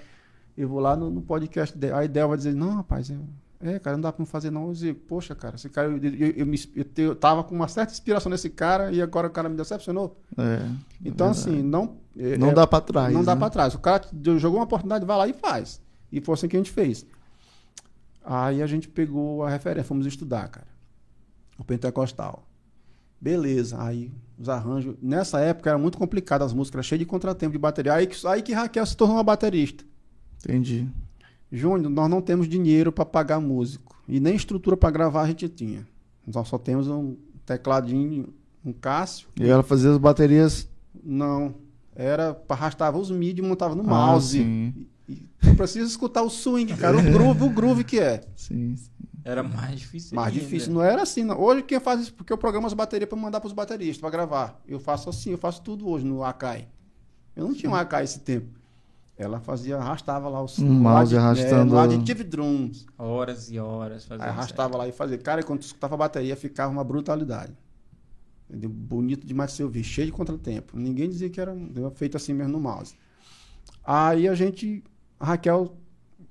eu 0.58 0.68
vou 0.68 0.78
lá 0.80 0.94
no, 0.96 1.08
no 1.10 1.22
podcast. 1.22 1.74
A 1.94 2.04
ideia 2.04 2.26
vai 2.26 2.36
dizer, 2.36 2.54
não, 2.54 2.74
rapaz, 2.76 3.08
eu- 3.10 3.24
é, 3.60 3.78
cara, 3.78 3.96
não 3.96 4.02
dá 4.02 4.12
pra 4.12 4.20
não 4.20 4.26
fazer 4.26 4.50
não. 4.50 4.66
Eu 4.68 4.72
digo, 4.74 5.00
poxa, 5.08 5.34
cara, 5.34 5.54
esse 5.56 5.68
cara, 5.68 5.88
eu, 5.88 5.96
eu, 5.98 6.30
eu, 6.38 6.46
me- 6.46 6.60
eu 6.76 6.84
eu 7.04 7.14
tava 7.16 7.42
com 7.42 7.54
uma 7.54 7.66
certa 7.68 7.92
inspiração 7.92 8.28
nesse 8.30 8.50
cara 8.50 8.92
e 8.92 9.00
agora 9.00 9.28
o 9.28 9.30
cara 9.30 9.48
me 9.48 9.56
decepcionou. 9.56 10.20
É, 10.36 10.68
Então, 11.04 11.28
é 11.28 11.30
assim, 11.30 11.62
não. 11.62 11.96
é- 12.16 12.36
não 12.36 12.50
é- 12.50 12.54
dá 12.54 12.66
pra 12.66 12.80
trás. 12.80 13.14
não 13.14 13.24
dá 13.24 13.34
né? 13.34 13.38
pra 13.38 13.50
trás. 13.50 13.74
O 13.74 13.78
cara 13.78 14.02
jogou 14.38 14.58
uma 14.58 14.64
oportunidade, 14.64 15.04
vai 15.06 15.16
lá 15.16 15.26
e 15.28 15.32
faz. 15.32 15.80
E 16.12 16.20
foi 16.20 16.34
assim 16.34 16.48
que 16.48 16.56
a 16.56 16.60
gente 16.60 16.70
fez. 16.72 17.06
Aí 18.24 18.62
a 18.62 18.66
gente 18.66 18.88
pegou 18.88 19.42
a 19.44 19.48
referência, 19.50 19.84
fomos 19.84 20.06
estudar, 20.06 20.48
cara. 20.48 20.66
O 21.58 21.64
pentecostal. 21.64 22.46
Beleza. 23.20 23.80
Aí 23.82 24.10
os 24.38 24.48
arranjos. 24.48 24.94
Nessa 25.00 25.40
época 25.40 25.70
era 25.70 25.78
muito 25.78 25.96
complicado 25.98 26.42
as 26.42 26.52
músicas, 26.52 26.84
cheio 26.86 26.98
de 26.98 27.06
contratempo 27.06 27.52
de 27.52 27.58
bateria. 27.58 27.94
Aí 27.94 28.06
que, 28.06 28.26
aí 28.26 28.42
que 28.42 28.52
Raquel 28.52 28.84
se 28.86 28.96
tornou 28.96 29.16
uma 29.16 29.22
baterista. 29.24 29.84
Entendi. 30.44 30.86
Júnior, 31.50 31.90
nós 31.90 32.10
não 32.10 32.20
temos 32.20 32.48
dinheiro 32.48 32.92
para 32.92 33.04
pagar 33.06 33.40
músico. 33.40 33.96
E 34.08 34.20
nem 34.20 34.34
estrutura 34.36 34.76
para 34.76 34.90
gravar 34.90 35.22
a 35.22 35.26
gente 35.26 35.48
tinha. 35.48 35.86
Nós 36.26 36.46
só 36.48 36.58
temos 36.58 36.88
um 36.88 37.16
tecladinho, 37.44 38.32
um 38.64 38.72
Cássio. 38.72 39.28
E 39.40 39.48
ela 39.48 39.62
fazia 39.62 39.90
as 39.90 39.98
baterias. 39.98 40.68
Não. 41.02 41.54
Era, 41.94 42.38
arrastava 42.48 42.98
os 42.98 43.10
MIDI 43.10 43.40
e 43.40 43.44
montava 43.44 43.74
no 43.74 43.82
Ah, 43.82 43.86
mouse. 43.86 44.38
sim. 44.38 44.86
E 45.08 45.22
tu 45.40 45.54
precisa 45.56 45.86
escutar 45.88 46.22
o 46.22 46.28
swing, 46.28 46.76
cara. 46.76 46.98
O 46.98 47.02
groove, 47.02 47.44
o 47.44 47.48
groove 47.48 47.84
que 47.84 47.98
é. 47.98 48.22
Sim, 48.34 48.76
sim. 48.76 48.90
Era 49.26 49.42
mais 49.42 49.80
difícil 49.80 50.14
Mais 50.14 50.28
ainda. 50.32 50.40
difícil. 50.40 50.72
Não 50.72 50.82
era 50.82 51.02
assim. 51.02 51.24
Não. 51.24 51.36
Hoje 51.40 51.62
quem 51.64 51.80
faz 51.80 52.00
isso, 52.02 52.14
porque 52.14 52.32
eu 52.32 52.38
programo 52.38 52.66
as 52.66 52.72
baterias 52.74 53.08
para 53.08 53.18
mandar 53.18 53.40
para 53.40 53.48
os 53.48 53.52
bateristas, 53.52 53.98
para 53.98 54.10
gravar. 54.10 54.62
Eu 54.68 54.78
faço 54.78 55.10
assim, 55.10 55.32
eu 55.32 55.38
faço 55.38 55.62
tudo 55.62 55.88
hoje 55.88 56.04
no 56.04 56.22
Akai. 56.22 56.68
Eu 57.34 57.44
não 57.48 57.52
tinha 57.54 57.68
um 57.70 57.74
Akai 57.74 58.04
esse 58.04 58.20
tempo. 58.20 58.46
Ela 59.18 59.40
fazia, 59.40 59.78
arrastava 59.78 60.28
lá 60.28 60.40
o 60.42 60.46
Um 60.60 60.64
mouse 60.74 61.16
arrastando- 61.16 61.62
É, 61.62 61.64
no 61.64 61.78
Additive 61.78 62.22
Drums. 62.22 62.86
Horas 62.96 63.50
e 63.50 63.58
horas 63.58 64.04
fazendo 64.04 64.26
arrastava 64.28 64.76
lá 64.76 64.86
e 64.86 64.92
fazia. 64.92 65.18
Cara, 65.18 65.40
e 65.40 65.44
quando 65.44 65.60
tu 65.60 65.66
escutava 65.66 65.94
a 65.94 65.98
bateria, 65.98 66.36
ficava 66.36 66.70
uma 66.70 66.84
brutalidade. 66.84 67.52
Entendeu? 68.48 68.70
Bonito 68.70 69.26
demais 69.26 69.50
de 69.50 69.56
se 69.56 69.62
ouvir, 69.64 69.82
cheio 69.82 70.06
de 70.06 70.12
contratempo. 70.12 70.76
Ninguém 70.78 71.08
dizia 71.08 71.28
que 71.28 71.40
era 71.40 71.56
feito 71.94 72.16
assim 72.16 72.32
mesmo 72.32 72.52
no 72.52 72.60
mouse. 72.60 72.94
Aí 73.82 74.28
a 74.28 74.34
gente, 74.34 74.84
a 75.18 75.26
Raquel, 75.26 75.76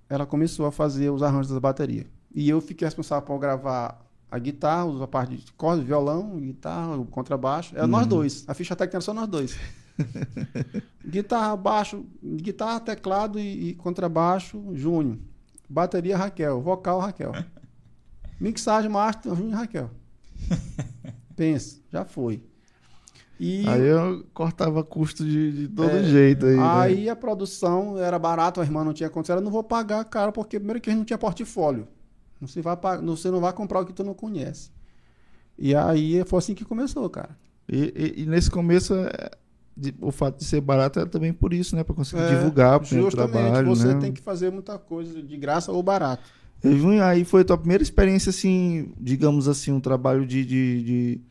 ela 0.08 0.26
começou 0.26 0.66
a 0.66 0.72
fazer 0.72 1.10
os 1.10 1.22
arranjos 1.22 1.52
da 1.52 1.60
bateria. 1.60 2.06
E 2.36 2.50
eu 2.50 2.60
fiquei 2.62 2.86
responsável 2.86 3.26
por 3.26 3.40
gravar 3.40 4.00
a 4.30 4.38
guitarra, 4.38 5.04
a 5.04 5.08
parte 5.08 5.38
de 5.38 5.52
corda, 5.54 5.82
violão, 5.82 6.38
guitarra, 6.40 6.98
o 6.98 7.06
contrabaixo. 7.06 7.74
Era 7.76 7.88
nós 7.88 8.06
dois. 8.06 8.44
A 8.48 8.54
ficha 8.54 8.76
técnica 8.76 8.98
era 8.98 9.02
só 9.02 9.14
nós 9.14 9.28
dois. 9.28 9.58
guitarra, 11.08 11.56
baixo, 11.56 12.06
guitarra, 12.22 12.80
teclado 12.82 13.40
e, 13.40 13.70
e 13.70 13.74
contrabaixo, 13.76 14.62
Júnior. 14.74 15.18
Bateria, 15.70 16.18
Raquel. 16.18 16.62
Vocal, 16.62 17.00
Raquel. 17.00 17.32
Mixagem, 18.40 18.90
master, 18.92 19.34
Júnior 19.34 19.54
e 19.54 19.56
Raquel. 19.56 19.90
Pensa, 21.36 21.80
já 21.92 22.04
foi. 22.06 22.44
E 23.40 23.68
Aí 23.68 23.82
eu 23.82 24.26
cortava 24.34 24.82
custo 24.84 25.24
de, 25.24 25.52
de 25.52 25.68
todo 25.68 25.90
É, 25.90 26.04
jeito 26.04 26.46
aí. 26.46 26.56
né? 26.56 26.64
aí 26.64 27.10
a 27.10 27.16
produção 27.16 27.98
era 27.98 28.18
barata, 28.18 28.62
a 28.62 28.64
irmã 28.64 28.84
não 28.84 28.94
tinha 28.94 29.10
condição. 29.10 29.36
Ela 29.36 29.44
não 29.44 29.52
vou 29.52 29.64
pagar 29.64 30.04
caro, 30.06 30.32
porque 30.32 30.58
primeiro 30.58 30.80
que 30.80 30.90
a 30.90 30.94
gente 30.94 31.00
não 31.00 31.06
tinha 31.06 31.18
portfólio. 31.18 31.88
Não 32.40 32.48
se 32.48 32.62
vai 32.62 32.76
você 33.04 33.32
não 33.32 33.40
vai 33.40 33.54
comprar 33.54 33.80
o 33.82 33.86
que 33.86 33.94
tu 33.94 34.04
não 34.04 34.14
conhece. 34.14 34.72
E 35.58 35.74
aí 35.76 36.24
foi 36.26 36.40
assim 36.40 36.54
que 36.54 36.66
começou, 36.66 37.10
cara. 37.10 37.38
E, 37.68 37.94
e- 38.18 38.22
e 38.24 38.26
nesse 38.26 38.52
começo, 38.52 38.94
é, 38.94 39.32
de- 39.76 39.96
o 40.02 40.12
fato 40.12 40.38
de 40.38 40.46
ser 40.46 40.62
barato 40.62 41.00
é 41.00 41.06
também 41.06 41.34
por 41.34 41.54
isso, 41.54 41.76
né? 41.76 41.84
Pra 41.84 41.96
conseguir 41.96 42.22
É, 42.24 42.36
divulgar 42.36 42.80
pro 42.80 42.88
Justamente, 42.88 43.36
trabalho, 43.38 43.68
você 43.76 43.94
né? 43.94 44.00
tem 44.00 44.12
que 44.12 44.22
fazer 44.22 44.52
muita 44.52 44.78
coisa 44.78 45.22
de 45.22 45.38
graça 45.38 45.72
ou 45.72 45.82
barato. 45.82 46.24
E, 46.64 47.00
aí 47.02 47.24
foi 47.26 47.42
a 47.42 47.46
tua 47.46 47.58
primeira 47.58 47.84
experiência, 47.84 48.30
assim, 48.32 48.92
digamos 49.00 49.48
assim, 49.48 49.72
um 49.72 49.80
trabalho 49.80 50.26
de, 50.26 50.44
de, 50.46 50.84
de, 50.84 51.22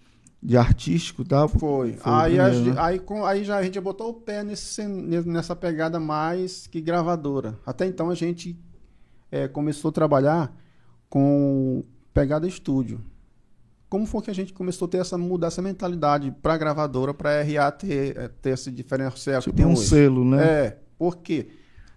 de 0.42 0.56
artístico, 0.56 1.24
tá? 1.24 1.48
Foi. 1.48 1.94
Foi 1.94 2.12
o 2.12 2.16
aí, 2.16 2.38
a 2.38 2.44
primeiro, 2.50 2.74
né? 2.74 2.80
aí, 2.80 2.98
com- 2.98 3.24
aí 3.24 3.44
já 3.44 3.56
a 3.56 3.62
gente 3.62 3.80
botou 3.80 4.10
o 4.10 4.14
pé 4.14 4.44
nesse, 4.44 4.86
nessa 4.86 5.56
pegada 5.56 5.98
mais 5.98 6.66
que 6.66 6.80
gravadora. 6.80 7.58
Até 7.66 7.86
então 7.86 8.10
a 8.10 8.14
gente 8.14 8.56
é, 9.30 9.48
começou 9.48 9.88
a 9.88 9.92
trabalhar 9.92 10.54
com 11.14 11.84
pegada 12.12 12.44
estúdio. 12.44 13.00
Como 13.88 14.04
foi 14.04 14.20
que 14.22 14.30
a 14.32 14.34
gente 14.34 14.52
começou 14.52 14.86
a 14.86 14.88
ter 14.88 14.98
essa 14.98 15.16
mudar 15.16 15.46
essa 15.46 15.62
mentalidade 15.62 16.32
para 16.42 16.56
gravadora, 16.58 17.14
para 17.14 17.40
RA 17.40 17.70
ter, 17.70 18.16
é, 18.18 18.26
ter 18.26 18.50
esse 18.50 18.68
diferencial 18.68 19.38
que 19.40 19.44
Tipo 19.44 19.56
tem 19.56 19.64
um 19.64 19.74
hoje? 19.74 19.86
selo, 19.86 20.24
né? 20.24 20.44
É. 20.44 20.78
Por 20.98 21.18
quê? 21.18 21.46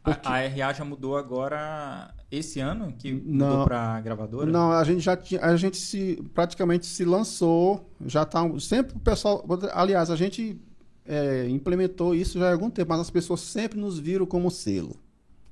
A, 0.03 0.11
a 0.35 0.47
RA 0.47 0.71
já 0.71 0.85
mudou 0.85 1.17
agora 1.17 2.13
esse 2.29 2.59
ano 2.59 2.93
que 2.93 3.11
Não. 3.11 3.47
mudou 3.49 3.65
pra 3.65 3.99
gravadora? 4.01 4.51
Não, 4.51 4.71
a 4.71 4.83
gente 4.83 4.99
já 4.99 5.17
tinha, 5.17 5.41
a 5.43 5.57
gente 5.57 5.77
se 5.77 6.23
praticamente 6.35 6.85
se 6.85 7.03
lançou, 7.03 7.89
já 8.05 8.23
tá 8.23 8.47
sempre 8.59 8.95
o 8.95 8.99
pessoal, 8.99 9.43
aliás, 9.73 10.11
a 10.11 10.15
gente 10.15 10.61
é, 11.07 11.49
implementou 11.49 12.13
isso 12.13 12.37
já 12.37 12.49
há 12.49 12.51
algum 12.51 12.69
tempo, 12.69 12.89
mas 12.89 12.99
as 13.01 13.09
pessoas 13.09 13.39
sempre 13.39 13.79
nos 13.79 13.97
viram 13.97 14.27
como 14.27 14.51
selo. 14.51 14.95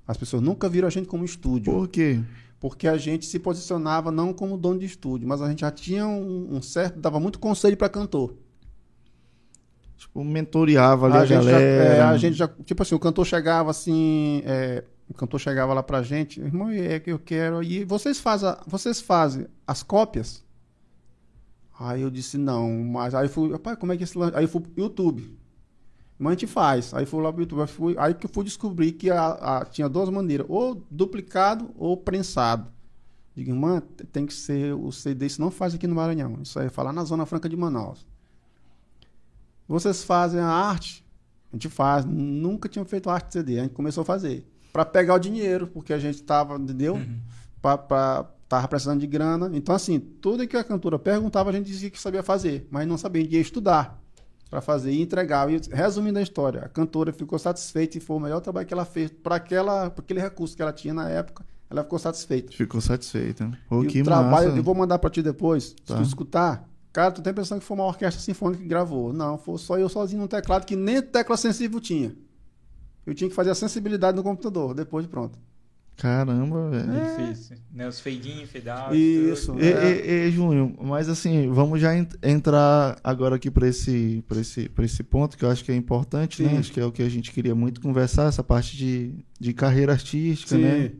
As 0.07 0.17
pessoas 0.17 0.43
nunca 0.43 0.69
viram 0.69 0.87
a 0.87 0.91
gente 0.91 1.07
como 1.07 1.25
estúdio, 1.25 1.73
Por 1.73 1.87
quê? 1.87 2.21
Porque 2.67 2.87
a 2.87 2.97
gente 2.97 3.27
se 3.27 3.37
posicionava 3.37 4.11
não 4.11 4.33
como 4.33 4.57
dono 4.57 4.79
de 4.79 4.87
estúdio, 4.87 5.27
mas 5.27 5.39
a 5.39 5.47
gente 5.47 5.59
já 5.61 5.69
tinha 5.69 6.07
um, 6.07 6.55
um 6.55 6.61
certo, 6.63 6.99
dava 6.99 7.19
muito 7.19 7.37
conselho 7.37 7.77
para 7.77 7.87
cantor. 7.87 8.33
Tipo, 9.95 10.23
mentoreava 10.23 11.05
ali 11.05 11.17
a, 11.17 11.25
gente 11.25 11.43
já, 11.43 11.51
galera. 11.51 11.63
é, 11.63 12.01
a 12.01 12.17
gente 12.17 12.33
já, 12.35 12.47
tipo 12.47 12.81
assim, 12.81 12.95
o 12.95 12.99
cantor 12.99 13.23
chegava 13.23 13.69
assim, 13.69 14.41
é, 14.45 14.83
o 15.07 15.13
cantor 15.13 15.39
chegava 15.39 15.75
lá 15.75 15.83
pra 15.83 16.01
gente, 16.01 16.41
irmão, 16.41 16.71
é 16.71 16.99
que 16.99 17.11
eu 17.11 17.19
quero, 17.19 17.61
e 17.61 17.83
vocês 17.83 18.19
fazem, 18.19 18.49
a- 18.49 18.59
vocês 18.65 18.99
fazem 18.99 19.45
as 19.67 19.83
cópias? 19.83 20.43
Aí 21.79 22.01
eu 22.01 22.09
disse, 22.09 22.35
não, 22.35 22.67
mas 22.83 23.13
aí 23.13 23.27
fui, 23.27 23.51
rapaz, 23.51 23.77
como 23.77 23.93
é 23.93 23.97
que 23.97 24.03
esse 24.05 24.17
lan- 24.17 24.31
Aí 24.33 24.45
eu 24.45 24.49
fui 24.49 24.61
pro 24.61 24.71
YouTube. 24.75 25.37
Mas 26.17 26.29
a 26.29 26.33
gente 26.35 26.47
faz. 26.47 26.93
Aí 26.93 27.05
fui 27.05 27.21
lá 27.21 27.31
pro 27.31 27.41
YouTube, 27.41 27.61
aí, 27.61 27.67
fui- 27.67 27.95
aí 27.97 28.13
que 28.13 28.25
eu 28.25 28.29
fui 28.29 28.45
descobrir 28.45 28.93
que 28.93 29.09
a- 29.09 29.31
a- 29.59 29.65
tinha 29.65 29.89
duas 29.89 30.09
maneiras, 30.09 30.45
ou 30.49 30.81
duplicado 30.89 31.71
ou 31.77 31.97
prensado. 31.97 32.67
Digo, 33.35 33.49
irmã, 33.51 33.81
tem 34.13 34.25
que 34.25 34.33
ser 34.33 34.73
o 34.73 34.91
CD, 34.93 35.25
isso 35.25 35.41
não 35.41 35.51
faz 35.51 35.75
aqui 35.75 35.85
no 35.87 35.95
Maranhão. 35.95 36.39
Isso 36.41 36.57
aí 36.57 36.67
é 36.67 36.69
falar 36.69 36.93
na 36.93 37.03
Zona 37.03 37.25
Franca 37.25 37.49
de 37.49 37.57
Manaus. 37.57 38.05
Vocês 39.67 40.03
fazem 40.03 40.39
a 40.39 40.47
arte? 40.47 41.03
A 41.51 41.55
gente 41.55 41.69
faz. 41.69 42.05
Nunca 42.05 42.69
tinha 42.69 42.83
feito 42.85 43.09
arte 43.09 43.27
de 43.27 43.33
CD. 43.33 43.59
A 43.59 43.63
gente 43.63 43.73
começou 43.73 44.01
a 44.03 44.05
fazer. 44.05 44.47
Para 44.71 44.85
pegar 44.85 45.15
o 45.15 45.19
dinheiro, 45.19 45.67
porque 45.67 45.93
a 45.93 45.99
gente 45.99 46.21
tava, 46.23 46.55
entendeu? 46.57 46.95
Pra, 47.61 47.77
pra- 47.77 48.31
tava 48.47 48.67
precisando 48.67 48.99
de 48.99 49.07
grana. 49.07 49.49
Então, 49.53 49.73
assim, 49.73 49.99
tudo 49.99 50.47
que 50.47 50.55
a 50.55 50.63
cantora 50.63 50.99
perguntava, 50.99 51.49
a 51.49 51.53
gente 51.53 51.65
dizia 51.65 51.89
que 51.89 51.99
sabia 51.99 52.21
fazer. 52.21 52.67
Mas 52.69 52.87
não 52.87 52.97
sabia, 52.97 53.21
a 53.21 53.23
gente 53.25 53.33
ia 53.35 53.41
estudar 53.41 54.01
para 54.55 54.61
fazer 54.61 54.91
e 54.91 55.01
entregar. 55.01 55.51
E, 55.51 55.59
resumindo 55.69 56.17
a 56.17 56.21
história, 56.21 56.61
a 56.61 56.69
cantora 56.69 57.11
ficou 57.11 57.37
satisfeita 57.37 57.97
e 57.97 58.01
foi 58.01 58.15
o 58.15 58.19
melhor 58.21 58.39
trabalho 58.39 58.65
que 58.65 58.73
ela 58.73 58.85
fez 58.85 59.11
para 59.11 59.35
aquele 59.35 60.21
recurso 60.21 60.55
que 60.55 60.61
ela 60.61 60.71
tinha 60.71 60.93
na 60.93 61.09
época. 61.09 61.45
Ela 61.69 61.83
ficou 61.83 61.99
satisfeita. 61.99 62.53
Ficou 62.53 62.79
satisfeita. 62.79 63.51
Pô, 63.67 63.83
e 63.83 63.87
que 63.87 64.01
o 64.01 64.05
trabalho, 64.05 64.47
massa. 64.47 64.57
eu 64.57 64.63
vou 64.63 64.73
mandar 64.73 64.97
para 64.99 65.09
ti 65.09 65.21
depois, 65.21 65.73
Tá. 65.85 65.95
se 65.97 66.01
tu 66.01 66.07
escutar. 66.07 66.69
Cara, 66.93 67.11
tu 67.11 67.21
tem 67.21 67.31
a 67.31 67.33
impressão 67.33 67.59
que 67.59 67.65
foi 67.65 67.75
uma 67.75 67.85
orquestra 67.85 68.21
sinfônica 68.21 68.61
que 68.61 68.67
gravou. 68.69 69.11
Não, 69.11 69.37
foi 69.37 69.57
só 69.57 69.77
eu 69.77 69.89
sozinho 69.89 70.21
no 70.21 70.27
teclado, 70.29 70.65
que 70.65 70.75
nem 70.77 71.01
tecla 71.01 71.35
sensível 71.35 71.81
tinha. 71.81 72.15
Eu 73.05 73.13
tinha 73.13 73.29
que 73.29 73.35
fazer 73.35 73.49
a 73.49 73.55
sensibilidade 73.55 74.15
no 74.15 74.23
computador, 74.23 74.73
depois 74.73 75.05
pronto. 75.05 75.37
Caramba, 75.97 76.69
velho. 76.69 76.91
É 76.91 77.25
difícil. 77.27 77.57
Né? 77.73 77.87
Os 77.87 77.99
fade 78.01 78.45
out. 78.69 78.95
Isso. 78.95 79.53
tudo. 79.53 79.63
E, 79.63 79.67
É. 79.71 80.05
e, 80.25 80.27
e, 80.27 80.31
Júnior, 80.31 80.71
mas 80.81 81.07
assim, 81.07 81.49
vamos 81.51 81.79
já 81.79 81.95
en- 81.97 82.07
entrar 82.21 82.99
agora 83.03 83.35
aqui 83.37 83.49
para 83.49 83.67
esse, 83.67 84.23
pra 84.27 84.39
esse, 84.41 84.67
pra 84.69 84.83
esse 84.83 85.01
ponto 85.03 85.37
que 85.37 85.45
eu 85.45 85.49
acho 85.49 85.63
que 85.63 85.71
é 85.71 85.75
importante, 85.75 86.43
né? 86.43 86.49
Sim. 86.49 86.57
Acho 86.57 86.71
que 86.73 86.79
é 86.81 86.85
o 86.85 86.91
que 86.91 87.01
a 87.01 87.09
gente 87.09 87.31
queria 87.31 87.55
muito 87.55 87.79
conversar, 87.79 88.27
essa 88.27 88.43
parte 88.43 88.75
de, 88.75 89.13
de 89.39 89.53
carreira 89.53 89.93
artística, 89.93 90.57
né? 90.57 90.91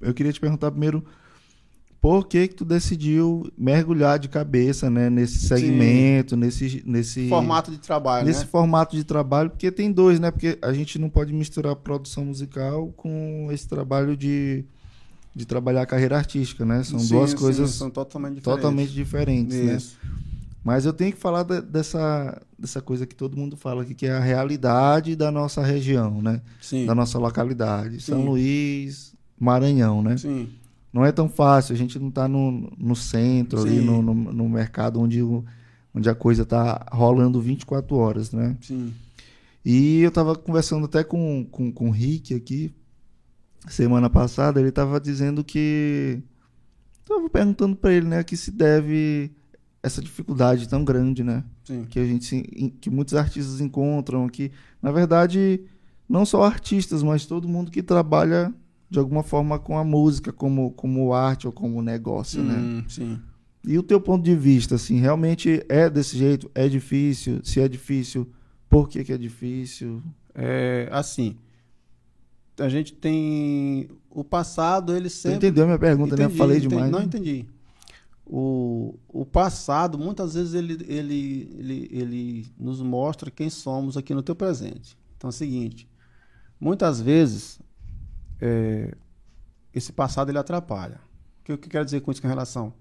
Eu 0.00 0.14
queria 0.14 0.32
te 0.32 0.40
perguntar 0.40 0.70
primeiro 0.70 1.04
por 2.04 2.28
que 2.28 2.48
que 2.48 2.54
tu 2.54 2.66
decidiu 2.66 3.50
mergulhar 3.56 4.18
de 4.18 4.28
cabeça, 4.28 4.90
né, 4.90 5.08
nesse 5.08 5.48
segmento, 5.48 6.36
nesse 6.36 6.82
nesse 6.84 7.30
Formato 7.30 7.70
de 7.70 7.78
trabalho, 7.78 8.26
nesse 8.26 8.40
né? 8.40 8.46
formato 8.46 8.94
de 8.94 9.04
trabalho, 9.04 9.48
porque 9.48 9.72
tem 9.72 9.90
dois, 9.90 10.20
né? 10.20 10.30
Porque 10.30 10.58
a 10.60 10.70
gente 10.74 10.98
não 10.98 11.08
pode 11.08 11.32
misturar 11.32 11.74
produção 11.76 12.26
musical 12.26 12.88
com 12.94 13.48
esse 13.50 13.66
trabalho 13.66 14.18
de, 14.18 14.66
de 15.34 15.46
trabalhar 15.46 15.80
a 15.80 15.86
carreira 15.86 16.18
artística, 16.18 16.62
né? 16.66 16.82
São 16.84 16.98
Sim, 16.98 17.14
duas 17.14 17.30
sim, 17.30 17.36
coisas 17.36 17.70
são 17.70 17.88
totalmente 17.88 18.34
diferentes. 18.34 18.62
totalmente 18.62 18.92
diferentes, 18.92 19.56
né? 19.56 19.76
Isso. 19.76 19.96
Mas 20.62 20.84
eu 20.84 20.92
tenho 20.92 21.10
que 21.14 21.18
falar 21.18 21.42
de- 21.42 21.62
dessa, 21.62 22.38
dessa 22.58 22.82
coisa 22.82 23.06
que 23.06 23.14
todo 23.14 23.34
mundo 23.34 23.56
fala 23.56 23.80
aqui, 23.80 23.94
que 23.94 24.04
é 24.04 24.12
a 24.12 24.20
realidade 24.20 25.16
da 25.16 25.30
nossa 25.30 25.62
região, 25.62 26.20
né? 26.20 26.42
Sim. 26.60 26.84
Da 26.84 26.94
nossa 26.94 27.18
localidade. 27.18 27.98
São. 28.02 28.26
Luís, 28.26 29.14
Maranhão, 29.40 30.02
né? 30.02 30.18
Sim. 30.18 30.50
Não 30.94 31.04
é 31.04 31.10
tão 31.10 31.28
fácil, 31.28 31.74
a 31.74 31.76
gente 31.76 31.98
não 31.98 32.08
está 32.08 32.28
no, 32.28 32.72
no 32.78 32.94
centro, 32.94 33.60
ali 33.60 33.80
no, 33.80 34.00
no, 34.00 34.14
no 34.14 34.48
mercado 34.48 35.00
onde, 35.00 35.20
o- 35.20 35.44
onde 35.92 36.08
a 36.08 36.14
coisa 36.14 36.42
está 36.44 36.86
rolando 36.92 37.40
24 37.40 37.96
horas, 37.96 38.30
né? 38.30 38.56
Sim. 38.62 38.94
E 39.64 40.00
eu 40.02 40.08
estava 40.10 40.36
conversando 40.36 40.84
até 40.84 41.02
com, 41.02 41.44
com, 41.50 41.72
com 41.72 41.88
o 41.88 41.90
Rick 41.90 42.32
aqui, 42.32 42.72
semana 43.68 44.08
passada, 44.08 44.60
ele 44.60 44.68
estava 44.68 45.00
dizendo 45.00 45.42
que. 45.42 46.22
Estava 47.00 47.28
perguntando 47.28 47.74
para 47.76 47.92
ele, 47.92 48.06
né, 48.06 48.22
que 48.22 48.36
se 48.36 48.50
deve 48.50 49.30
essa 49.82 50.00
dificuldade 50.00 50.66
tão 50.68 50.82
grande, 50.84 51.22
né? 51.24 51.44
Sim. 51.64 51.84
Que 51.90 51.98
a 51.98 52.04
gente 52.06 52.72
que 52.80 52.88
muitos 52.88 53.14
artistas 53.14 53.60
encontram 53.60 54.26
que, 54.28 54.50
na 54.80 54.90
verdade, 54.90 55.60
não 56.08 56.24
só 56.24 56.42
artistas, 56.44 57.02
mas 57.02 57.26
todo 57.26 57.48
mundo 57.48 57.70
que 57.70 57.82
trabalha 57.82 58.54
de 58.94 58.98
alguma 59.00 59.22
forma 59.22 59.58
com 59.58 59.76
a 59.76 59.84
música, 59.84 60.32
como, 60.32 60.70
como 60.72 61.12
arte 61.12 61.46
ou 61.46 61.52
como 61.52 61.82
negócio, 61.82 62.42
né? 62.42 62.54
Hum, 62.54 62.84
sim. 62.88 63.20
E 63.66 63.78
o 63.78 63.82
teu 63.82 64.00
ponto 64.00 64.22
de 64.22 64.36
vista, 64.36 64.76
assim, 64.76 64.98
realmente 64.98 65.64
é 65.68 65.90
desse 65.90 66.16
jeito? 66.16 66.50
É 66.54 66.68
difícil? 66.68 67.40
Se 67.42 67.60
é 67.60 67.68
difícil, 67.68 68.30
por 68.68 68.88
que, 68.88 69.02
que 69.02 69.12
é 69.12 69.18
difícil? 69.18 70.02
É, 70.34 70.88
assim, 70.92 71.36
a 72.58 72.68
gente 72.68 72.92
tem 72.92 73.88
o 74.10 74.22
passado, 74.22 74.96
ele 74.96 75.08
sempre 75.08 75.36
entendeu 75.36 75.64
a 75.64 75.66
minha 75.66 75.78
pergunta, 75.78 76.16
né? 76.16 76.22
Eu 76.22 76.26
Entendi, 76.26 76.38
Falei 76.38 76.56
entendi. 76.58 76.68
demais. 76.68 76.90
Não 76.90 76.98
né? 77.00 77.04
entendi. 77.04 77.46
O, 78.26 78.94
o 79.08 79.26
passado, 79.26 79.98
muitas 79.98 80.34
vezes, 80.34 80.54
ele, 80.54 80.74
ele, 80.86 81.56
ele, 81.58 81.88
ele 81.90 82.46
nos 82.58 82.80
mostra 82.80 83.30
quem 83.30 83.50
somos 83.50 83.96
aqui 83.96 84.14
no 84.14 84.22
teu 84.22 84.36
presente. 84.36 84.96
Então 85.16 85.28
é 85.28 85.30
o 85.30 85.32
seguinte, 85.32 85.88
muitas 86.60 87.00
vezes, 87.00 87.58
é, 88.40 88.94
esse 89.72 89.92
passado 89.92 90.30
ele 90.30 90.38
atrapalha. 90.38 91.00
O 91.40 91.44
que 91.44 91.52
eu 91.52 91.58
quero 91.58 91.84
dizer 91.84 92.00
com 92.00 92.10
isso 92.10 92.22
com 92.22 92.28
relação? 92.28 92.72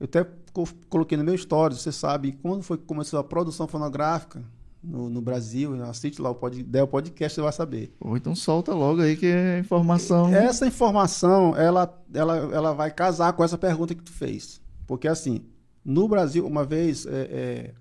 Eu 0.00 0.04
até 0.04 0.24
co- 0.52 0.68
coloquei 0.88 1.16
no 1.18 1.24
meu 1.24 1.36
stories, 1.36 1.80
você 1.80 1.92
sabe, 1.92 2.32
quando 2.42 2.62
foi 2.62 2.76
que 2.78 2.84
começou 2.84 3.18
a 3.18 3.24
produção 3.24 3.66
fonográfica 3.66 4.42
no, 4.82 5.08
no 5.10 5.20
Brasil, 5.20 5.82
assiste 5.84 6.20
lá 6.20 6.30
o 6.30 6.34
pod, 6.34 6.62
o 6.82 6.86
podcast, 6.86 7.34
você 7.34 7.40
vai 7.42 7.52
saber. 7.52 7.94
Ou 8.00 8.16
então 8.16 8.34
solta 8.34 8.72
logo 8.74 9.00
aí 9.00 9.16
que 9.16 9.26
é 9.26 9.58
informação. 9.58 10.32
Essa 10.34 10.66
informação, 10.66 11.56
ela, 11.56 12.02
ela, 12.14 12.36
ela 12.36 12.72
vai 12.74 12.90
casar 12.90 13.32
com 13.32 13.42
essa 13.42 13.58
pergunta 13.58 13.94
que 13.94 14.02
tu 14.02 14.12
fez. 14.12 14.60
Porque, 14.86 15.08
assim, 15.08 15.44
no 15.84 16.06
Brasil, 16.08 16.46
uma 16.46 16.64
vez, 16.64 17.06
é, 17.06 17.10
é, 17.10 17.74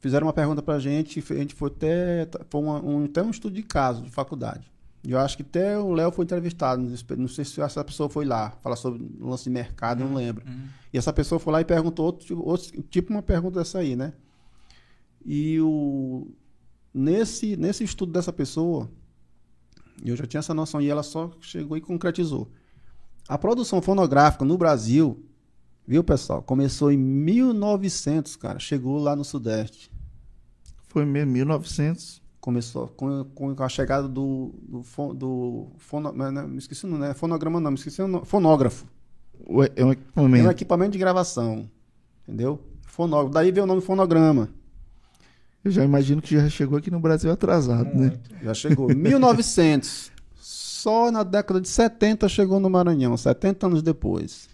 fizeram 0.00 0.26
uma 0.26 0.32
pergunta 0.32 0.60
pra 0.62 0.78
gente, 0.78 1.22
a 1.30 1.34
gente 1.34 1.54
foi 1.54 1.68
até, 1.70 2.28
foi 2.50 2.60
uma- 2.60 2.84
um, 2.84 3.04
até 3.04 3.22
um 3.22 3.30
estudo 3.30 3.54
de 3.54 3.62
caso, 3.62 4.02
de 4.02 4.10
faculdade. 4.10 4.70
Eu 5.06 5.18
acho 5.18 5.36
que 5.36 5.42
até 5.42 5.76
o 5.78 5.92
Léo 5.92 6.12
foi 6.12 6.24
entrevistado, 6.24 6.80
não 7.16 7.26
sei 7.26 7.44
se 7.44 7.60
essa 7.60 7.82
pessoa 7.82 8.08
foi 8.08 8.24
lá, 8.24 8.50
falar 8.62 8.76
sobre 8.76 9.02
o 9.20 9.28
lance 9.28 9.44
de 9.44 9.50
mercado, 9.50 10.02
eu 10.02 10.08
não 10.08 10.14
lembro. 10.14 10.44
Uhum. 10.48 10.66
E 10.92 10.96
essa 10.98 11.12
pessoa 11.12 11.40
foi 11.40 11.52
lá 11.52 11.60
e 11.60 11.64
perguntou 11.64 12.06
outro, 12.06 12.24
tipo- 12.24 12.48
outro- 12.48 12.82
tipo 12.82 13.12
uma 13.12 13.22
pergunta 13.22 13.58
dessa 13.58 13.80
aí, 13.80 13.96
né? 13.96 14.12
E 15.24 15.58
o, 15.60 16.28
nesse, 16.94 17.56
nesse 17.56 17.82
estudo 17.82 18.12
dessa 18.12 18.32
pessoa, 18.32 18.88
eu 20.04 20.14
já 20.16 20.24
tinha 20.24 20.38
essa 20.38 20.54
noção 20.54 20.80
e 20.80 20.88
ela 20.88 21.02
só 21.02 21.32
chegou 21.40 21.76
e 21.76 21.80
concretizou. 21.80 22.48
A 23.28 23.36
produção 23.36 23.82
fonográfica 23.82 24.44
no 24.44 24.56
Brasil, 24.56 25.24
viu 25.84 26.04
pessoal, 26.04 26.42
começou 26.42 26.92
em 26.92 26.96
1900, 26.96 28.36
cara, 28.36 28.60
chegou 28.60 28.98
lá 29.00 29.16
no 29.16 29.24
Sudeste. 29.24 29.90
Foi 30.88 31.04
mesmo, 31.04 31.32
1900. 31.32 32.21
Começou 32.42 32.88
com, 32.88 33.24
com 33.34 33.54
a 33.62 33.68
chegada 33.68 34.08
do, 34.08 34.52
do, 34.68 34.82
fon- 34.82 35.14
do 35.14 35.68
fono, 35.78 36.12
não, 36.12 36.30
não, 36.32 36.48
me 36.48 36.58
esqueci, 36.58 36.84
não 36.86 37.02
é 37.04 37.14
fonograma 37.14 37.60
não, 37.60 37.70
me 37.70 37.76
esqueci 37.78 38.02
o 38.02 38.08
nome, 38.08 38.26
fonógrafo. 38.26 38.84
Ué, 39.48 39.70
É 39.76 39.84
um 39.84 39.86
É 39.86 39.88
um 39.88 39.92
equipamento. 39.92 40.50
equipamento 40.50 40.90
de 40.92 40.98
gravação, 40.98 41.70
entendeu? 42.26 42.60
Fonógrafo. 42.84 43.32
Daí 43.32 43.52
veio 43.52 43.62
o 43.62 43.66
nome 43.66 43.80
fonograma. 43.80 44.48
Eu 45.64 45.70
já 45.70 45.84
imagino 45.84 46.20
que 46.20 46.34
já 46.34 46.48
chegou 46.50 46.76
aqui 46.78 46.90
no 46.90 46.98
Brasil 46.98 47.30
atrasado, 47.30 47.84
né? 47.84 47.92
Muito. 47.94 48.30
Já 48.42 48.52
chegou. 48.52 48.88
1900. 48.92 50.10
Só 50.36 51.12
na 51.12 51.22
década 51.22 51.60
de 51.60 51.68
70 51.68 52.28
chegou 52.28 52.58
no 52.58 52.68
Maranhão, 52.68 53.16
70 53.16 53.66
anos 53.68 53.82
depois. 53.84 54.48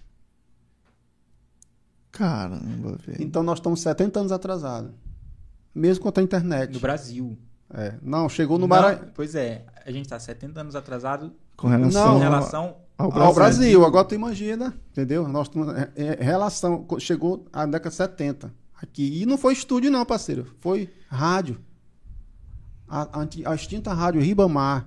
Caramba, 2.13 2.99
velho. 3.07 3.23
Então 3.23 3.43
nós 3.43 3.59
estamos 3.59 3.81
70 3.81 4.21
anos 4.21 4.33
atrasados. 4.33 4.91
Mesmo 5.75 6.03
com 6.13 6.21
a 6.21 6.23
internet. 6.23 6.73
No 6.75 6.81
Brasil. 6.81 7.39
É. 7.73 7.95
Não, 8.03 8.29
chegou 8.29 8.59
no 8.59 8.67
Maranhão. 8.67 9.11
Pois 9.15 9.35
é, 9.35 9.65
a 9.85 9.91
gente 9.91 10.09
tá 10.09 10.19
70 10.19 10.61
anos 10.61 10.75
atrasado 10.75 11.33
Com 11.57 11.69
relação, 11.69 12.15
Não, 12.15 12.19
relação 12.19 12.77
ao 12.97 13.07
Ao 13.07 13.13
Brasil. 13.13 13.35
Brasil, 13.35 13.85
agora 13.85 14.05
tu 14.07 14.15
imagina, 14.15 14.75
entendeu? 14.91 15.29
Nós 15.29 15.51
é, 15.95 16.05
é, 16.05 16.25
relação, 16.25 16.87
chegou 16.99 17.47
a 17.53 17.67
década 17.67 17.91
de 17.91 17.97
70 17.97 18.53
aqui. 18.81 19.21
E 19.23 19.27
não 19.27 19.37
foi 19.37 19.53
estúdio, 19.53 19.91
não, 19.91 20.05
parceiro. 20.05 20.47
Foi 20.61 20.91
rádio. 21.09 21.61
A, 22.89 23.03
a 23.21 23.53
a 23.53 23.55
extinta 23.55 23.93
rádio 23.93 24.21
Ribamar. 24.21 24.87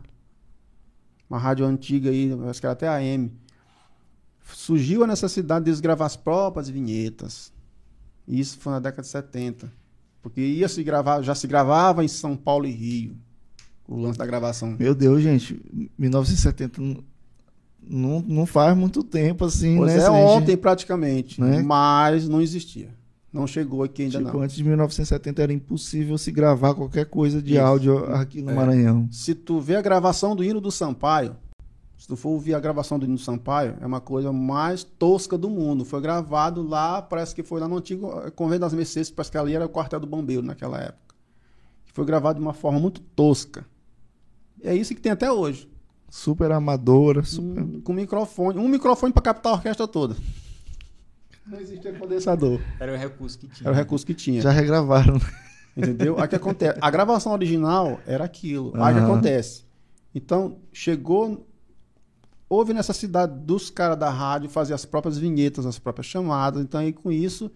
Uma 1.30 1.38
rádio 1.38 1.66
antiga 1.66 2.10
aí, 2.10 2.32
acho 2.50 2.60
que 2.60 2.66
era 2.66 2.74
até 2.74 2.88
AM. 2.90 3.32
Surgiu 4.54 5.04
a 5.04 5.08
necessidade 5.08 5.72
de 5.72 5.82
gravar 5.82 6.06
as 6.06 6.16
próprias 6.16 6.68
vinhetas. 6.68 7.54
Isso 8.28 8.58
foi 8.60 8.74
na 8.74 8.80
década 8.80 9.04
de 9.04 9.08
70. 9.08 9.72
Porque 10.22 10.42
ia 10.42 10.68
se 10.68 10.84
gravar, 10.84 11.22
já 11.22 11.34
se 11.36 11.48
gravava 11.48 12.04
em 12.04 12.08
São 12.08 12.36
Paulo 12.36 12.66
e 12.68 12.72
Rio. 12.72 13.16
O 13.88 13.98
lance 14.00 14.18
da 14.18 14.26
gravação. 14.26 14.76
Meu 14.80 14.94
Deus, 14.96 15.22
gente. 15.22 15.60
1970 15.98 16.82
não, 17.84 18.22
não, 18.22 18.46
faz 18.46 18.78
muito 18.78 19.04
tempo 19.04 19.44
assim, 19.46 19.76
Pois 19.78 19.92
né? 19.94 19.98
é, 20.00 20.06
gente- 20.06 20.14
ontem 20.14 20.56
praticamente. 20.58 21.42
Né? 21.42 21.62
Mas 21.62 22.30
não 22.30 22.40
existia. 22.42 22.90
Não 23.34 23.48
chegou 23.48 23.82
aqui 23.82 24.04
ainda 24.04 24.20
Tipo, 24.20 24.34
não. 24.34 24.42
antes 24.44 24.56
de 24.58 24.64
1970 24.64 25.42
era 25.42 25.54
impossível 25.54 26.18
se 26.18 26.32
gravar 26.32 26.74
qualquer 26.76 27.06
coisa 27.06 27.42
de 27.42 27.54
Isso. 27.54 27.62
áudio 27.62 28.06
aqui 28.14 28.42
no 28.42 28.52
É. 28.52 28.54
Maranhão. 28.54 29.08
Se 29.12 29.34
tu 29.34 29.60
vê 29.60 29.76
a 29.78 29.82
gravação 29.82 30.36
do 30.36 30.44
hino 30.44 30.60
do 30.62 30.70
Sampaio, 30.70 31.36
se 32.02 32.08
tu 32.08 32.16
for 32.16 32.30
ouvir 32.30 32.56
a 32.56 32.60
gravação 32.60 32.98
do 32.98 33.06
hino 33.06 33.14
do 33.14 33.22
Sampaio, 33.22 33.78
é 33.80 33.86
uma 33.86 34.02
coisa 34.02 34.34
mais 34.34 34.84
tosca 34.84 35.38
do 35.38 35.48
mundo. 35.52 35.86
Foi 35.86 36.02
gravado 36.02 36.68
lá, 36.68 37.00
parece 37.00 37.36
que 37.36 37.44
foi 37.44 37.62
lá 37.62 37.68
no 37.68 37.78
antigo 37.78 38.12
eh, 38.26 38.32
Convento 38.32 38.62
das 38.62 38.74
Mercedes, 38.74 39.12
parece 39.12 39.30
que 39.32 39.38
ali 39.38 39.54
era 39.54 39.68
o 39.68 39.70
quartel 39.70 40.00
do 40.00 40.08
bombeiro 40.08 40.42
naquela 40.42 40.80
época. 40.82 41.14
Foi 41.94 42.04
gravado 42.04 42.40
de 42.40 42.44
uma 42.44 42.54
forma 42.56 42.80
muito 42.80 43.02
tosca. 43.02 43.64
É 44.64 44.74
isso 44.76 44.96
que 44.96 45.00
tem 45.00 45.12
até 45.12 45.32
hoje. 45.32 45.70
Super 46.10 46.52
amadora, 46.52 47.22
super. 47.24 47.62
Um- 47.62 47.82
com 47.82 47.94
microfone. 47.94 48.58
Um 48.58 48.68
microfone 48.68 49.14
para 49.14 49.22
captar 49.22 49.52
a 49.52 49.56
orquestra 49.58 49.88
toda. 49.88 50.16
Não 51.46 51.60
existia 51.60 51.94
condensador. 51.94 52.60
era 52.80 52.94
o 52.94 52.98
recurso 52.98 53.38
que 53.38 53.48
tinha. 53.48 53.68
Era 53.68 53.76
o 53.76 53.78
recurso 53.78 54.06
que 54.08 54.16
tinha. 54.16 54.42
Já 54.42 54.50
regravaram. 54.50 55.20
Entendeu? 55.78 56.20
Aí 56.20 56.28
que 56.28 56.36
acontece. 56.36 56.80
A 56.82 56.90
gravação 56.90 57.32
original 57.32 58.00
era 58.08 58.24
aquilo. 58.24 58.72
Aí 58.82 58.92
que 58.96 59.00
Aham. 59.00 59.12
acontece. 59.12 59.66
Então, 60.16 60.58
chegou. 60.74 61.46
Houve 62.54 62.74
necessidade 62.74 63.34
dos 63.46 63.70
caras 63.70 63.98
da 63.98 64.10
rádio 64.10 64.50
fazer 64.50 64.74
as 64.74 64.84
próprias 64.84 65.18
vinhetas, 65.18 65.66
as 65.66 65.80
próprias 65.80 66.06
chamadas. 66.06 66.62
Então, 66.62 66.82
aí 66.82 66.92
com 66.92 67.10
isso, 67.10 67.50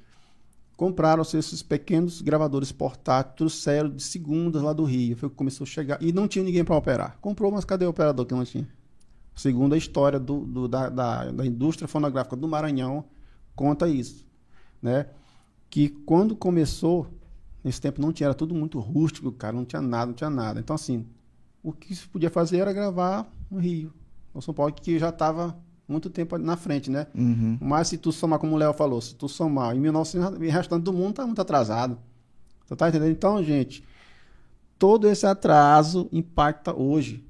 compraram-se 0.78 1.36
esses 1.36 1.62
pequenos 1.62 2.22
gravadores 2.22 2.72
portáteis, 2.72 3.36
trouxeram 3.36 3.90
de 3.90 4.02
segundas 4.02 4.62
lá 4.62 4.72
do 4.72 4.86
Rio. 4.86 5.18
Foi 5.18 5.30
que 5.30 5.36
começou 5.36 5.66
a 5.66 5.68
chegar. 5.68 6.02
E 6.02 6.14
não 6.14 6.30
tinha 6.30 6.46
ninguém 6.46 6.64
para 6.64 6.78
operar. 6.78 7.18
Comprou, 7.20 7.52
mas 7.52 7.66
cadê 7.66 7.86
o 7.86 7.90
operador 7.90 8.26
que 8.26 8.34
não 8.34 8.46
tinha? 8.46 8.66
Segundo 9.36 9.74
a 9.74 9.78
história 9.78 10.18
do, 10.18 10.46
do- 10.46 10.68
da, 10.70 10.88
da, 10.88 11.30
da 11.30 11.46
indústria 11.46 11.90
fonográfica 11.90 12.38
do 12.38 12.48
Maranhão, 12.48 13.04
conta 13.54 13.90
isso. 13.90 14.26
Né? 14.82 15.08
Que 15.70 15.90
quando 15.90 16.38
começou, 16.38 17.08
nesse 17.62 17.82
tempo 17.82 18.02
não 18.02 18.14
tinha, 18.14 18.28
era 18.28 18.34
tudo 18.34 18.56
muito 18.56 18.80
rústico, 18.80 19.30
cara, 19.34 19.52
não 19.58 19.66
tinha 19.66 19.82
nada, 19.82 20.06
não 20.06 20.14
tinha 20.14 20.30
nada. 20.30 20.58
Então, 20.62 20.74
assim, 20.74 21.06
o 21.62 21.74
que 21.74 21.94
se 21.94 22.08
podia 22.08 22.30
fazer 22.30 22.60
era 22.60 22.72
gravar 22.72 23.30
no 23.52 23.60
Rio, 23.60 23.92
no 24.36 24.42
São 24.42 24.54
Paulo, 24.54 24.74
que 24.74 25.00
já 25.00 25.10
estava 25.10 25.58
muito 25.88 26.10
tempo 26.10 26.38
na 26.38 26.58
frente, 26.58 26.92
né? 26.92 27.08
Uhum. 27.16 27.58
Mas 27.62 27.88
se 27.88 27.98
tu 27.98 28.12
somar, 28.12 28.38
como 28.38 28.54
o 28.54 28.58
Léo 28.58 28.74
falou, 28.74 29.00
se 29.00 29.16
tu 29.16 29.30
somar 29.30 29.76
em 29.76 29.80
1900, 29.80 30.38
o 30.38 30.42
restante 30.42 30.84
do 30.84 30.92
mundo 30.92 31.14
tá 31.14 31.26
muito 31.26 31.42
atrasado. 31.42 31.98
Tu 32.68 32.76
tá 32.76 32.90
entendendo? 32.90 33.12
Então, 33.12 33.42
gente, 33.44 33.84
todo 34.78 35.08
esse 35.08 35.26
atraso 35.26 36.10
impacta 36.12 36.76
hoje. 36.76 37.24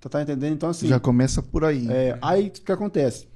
Tu 0.00 0.08
tá 0.08 0.22
entendendo? 0.22 0.54
Então, 0.54 0.70
assim, 0.70 0.88
Já 0.88 0.98
começa 0.98 1.42
por 1.42 1.64
aí. 1.64 1.86
é, 1.90 2.18
aí 2.20 2.48
o 2.48 2.50
que 2.50 2.72
acontece? 2.72 3.28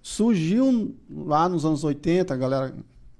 Surgiu 0.00 0.94
lá 1.10 1.48
nos 1.48 1.64
anos 1.64 1.82
80, 1.82 2.32
a 2.32 2.36
galera 2.36 2.74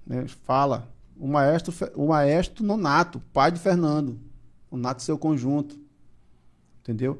né, 0.06 0.26
fala, 0.44 0.89
o 1.18 1.26
maestro, 1.26 1.74
o 1.94 2.09
maestro 2.09 2.64
Nonato, 2.64 3.20
pai 3.32 3.51
de 3.51 3.59
Fernando. 3.59 4.18
O 4.70 4.76
Nato 4.76 5.02
seu 5.02 5.16
conjunto. 5.16 5.78
Entendeu? 6.82 7.18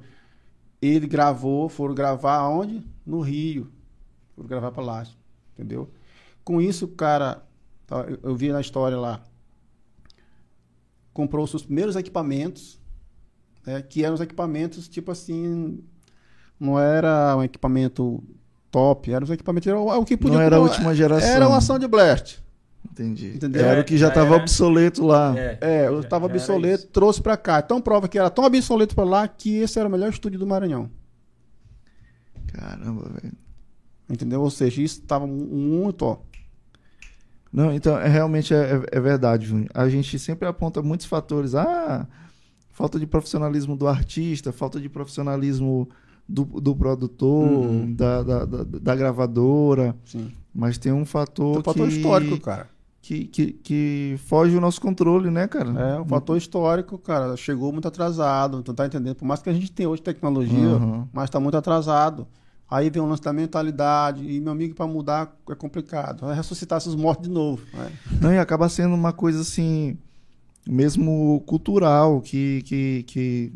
Ele 0.85 1.07
gravou, 1.07 1.69
foram 1.69 1.95
gravar 1.95 2.47
onde? 2.47 2.85
No 3.07 3.21
Rio. 3.21 3.71
Foram 4.35 4.49
gravar 4.49 4.71
para 4.71 4.83
lá. 4.83 5.07
Entendeu? 5.55 5.91
Com 6.45 6.61
isso, 6.61 6.85
o 6.85 6.89
cara, 6.89 7.43
tá, 7.87 8.05
eu, 8.23 8.37
vi 8.37 8.53
na 8.53 8.61
história 8.61 8.99
lá, 8.99 9.23
comprou 11.13 11.45
os 11.45 11.51
seus 11.51 11.63
primeiros 11.63 11.97
equipamentos, 11.97 12.79
né, 13.65 13.81
que 13.81 14.05
eram 14.05 14.15
os 14.15 14.21
equipamentos, 14.21 14.87
tipo 14.87 15.11
assim, 15.11 15.83
não 16.61 16.79
era 16.79 17.35
um 17.35 17.43
equipamento 17.43 18.23
top, 18.71 19.11
era 19.11 19.25
os 19.25 19.31
equipamentos, 19.31 19.67
era 19.67 19.81
o, 19.81 19.89
o 19.89 20.05
que 20.05 20.19
podia 20.19 20.37
Não 20.37 20.45
era 20.45 20.57
a 20.57 20.61
última 20.61 20.95
geração. 20.95 21.29
Era 21.31 21.49
uma 21.49 21.59
ação 21.59 21.79
de 21.79 21.89
blast. 21.89 22.44
Entendi. 22.95 23.33
Entendeu? 23.35 23.65
Era 23.65 23.81
o 23.81 23.85
que 23.85 23.99
já 23.99 24.07
É, 24.07 24.09
estava 24.11 24.35
era- 24.35 24.43
obsoleto 24.43 25.05
lá. 25.05 25.35
É, 25.37 25.89
eu 25.89 25.95
já- 25.97 26.01
estava 26.03 26.27
já 26.29 26.33
era 26.35 26.39
obsoleto, 26.43 26.85
isso. 26.85 26.89
trouxe 26.93 27.21
pra 27.21 27.37
cá. 27.37 27.59
Então 27.59 27.81
prova 27.81 28.07
que 28.09 28.17
era 28.19 28.31
tão 28.31 28.45
obsoleto 28.45 28.95
pra 28.95 29.03
lá 29.05 29.27
que 29.27 29.57
esse 29.57 29.79
era 29.79 29.89
o 29.89 29.91
melhor 29.91 30.11
estúdio 30.11 30.39
do 30.39 30.47
Maranhão. 30.47 30.89
Caramba, 32.53 33.09
velho. 33.21 33.35
Entendeu? 34.09 34.43
Ou 34.43 34.51
seja, 34.51 34.81
isso 34.83 35.01
estava 35.01 35.27
muito, 35.27 36.03
ó. 36.05 36.19
Não, 37.53 37.73
então, 37.73 37.99
é, 37.99 38.09
realmente 38.09 38.53
é, 38.53 38.77
é- 38.93 38.97
é 38.99 39.01
verdade, 39.01 39.47
Júnior. 39.47 39.71
A 39.75 39.89
gente 39.89 40.19
sempre 40.19 40.47
aponta 40.47 40.83
muitos 40.83 41.07
fatores. 41.07 41.55
Ah, 41.55 42.07
falta 42.71 42.99
de 42.99 43.07
profissionalismo 43.07 43.77
do 43.77 43.87
artista, 43.87 44.53
falta 44.53 44.81
de 44.81 44.89
profissionalismo 44.89 45.89
do, 46.29 46.45
do 46.45 46.75
produtor, 46.75 47.49
Uhum. 47.49 47.95
da, 47.95 48.23
da, 48.23 48.45
da, 48.45 48.65
da 48.65 48.97
gravadora. 48.97 49.97
Sim. 50.05 50.33
Mas 50.55 50.79
tem 50.79 50.93
um 50.93 51.05
fator, 51.05 51.53
Tem 51.53 51.61
um 51.61 51.65
fator 51.65 51.89
que, 51.89 51.97
histórico, 51.97 52.41
cara. 52.41 52.69
Que, 53.05 53.27
que, 53.27 53.53
que 53.53 54.15
foge 54.27 54.57
o 54.57 54.61
nosso 54.63 54.81
controle, 54.81 55.31
né, 55.31 55.47
cara? 55.47 55.71
É, 55.79 56.01
um 56.01 56.07
fator 56.07 56.39
histórico, 56.39 56.97
cara. 56.97 57.37
Chegou 57.37 57.71
muito 57.71 57.87
atrasado. 57.87 58.63
Tu 58.63 58.73
tá 58.73 58.87
entendendo? 58.87 59.15
Por 59.17 59.27
mais 59.27 59.43
que 59.43 59.51
a 59.51 59.53
gente 59.53 59.71
tenha 59.71 59.91
hoje 59.91 60.01
tecnologia, 60.01 60.57
Uhum. 60.77 61.07
mas 61.13 61.29
tá 61.29 61.39
muito 61.39 61.55
atrasado. 61.57 62.27
Aí 62.71 62.89
vem 62.89 63.03
o 63.03 63.07
lance 63.07 63.21
da 63.21 63.31
mentalidade. 63.31 64.25
E, 64.27 64.41
meu 64.41 64.53
amigo, 64.53 64.75
para 64.75 64.87
mudar 64.87 65.37
é 65.51 65.55
complicado. 65.55 66.23
Vai 66.27 66.35
ressuscitar 66.35 66.79
esses 66.79 66.95
mortos 66.95 67.29
de 67.29 67.35
novo. 67.35 67.63
né? 67.75 67.93
Não, 68.23 68.33
e 68.33 68.39
acaba 68.39 68.71
sendo 68.71 68.95
uma 68.95 69.13
coisa 69.13 69.43
assim, 69.43 69.99
mesmo 70.67 71.43
cultural, 71.47 72.23
que, 72.23 72.63
que, 72.63 73.03
que, 73.07 73.53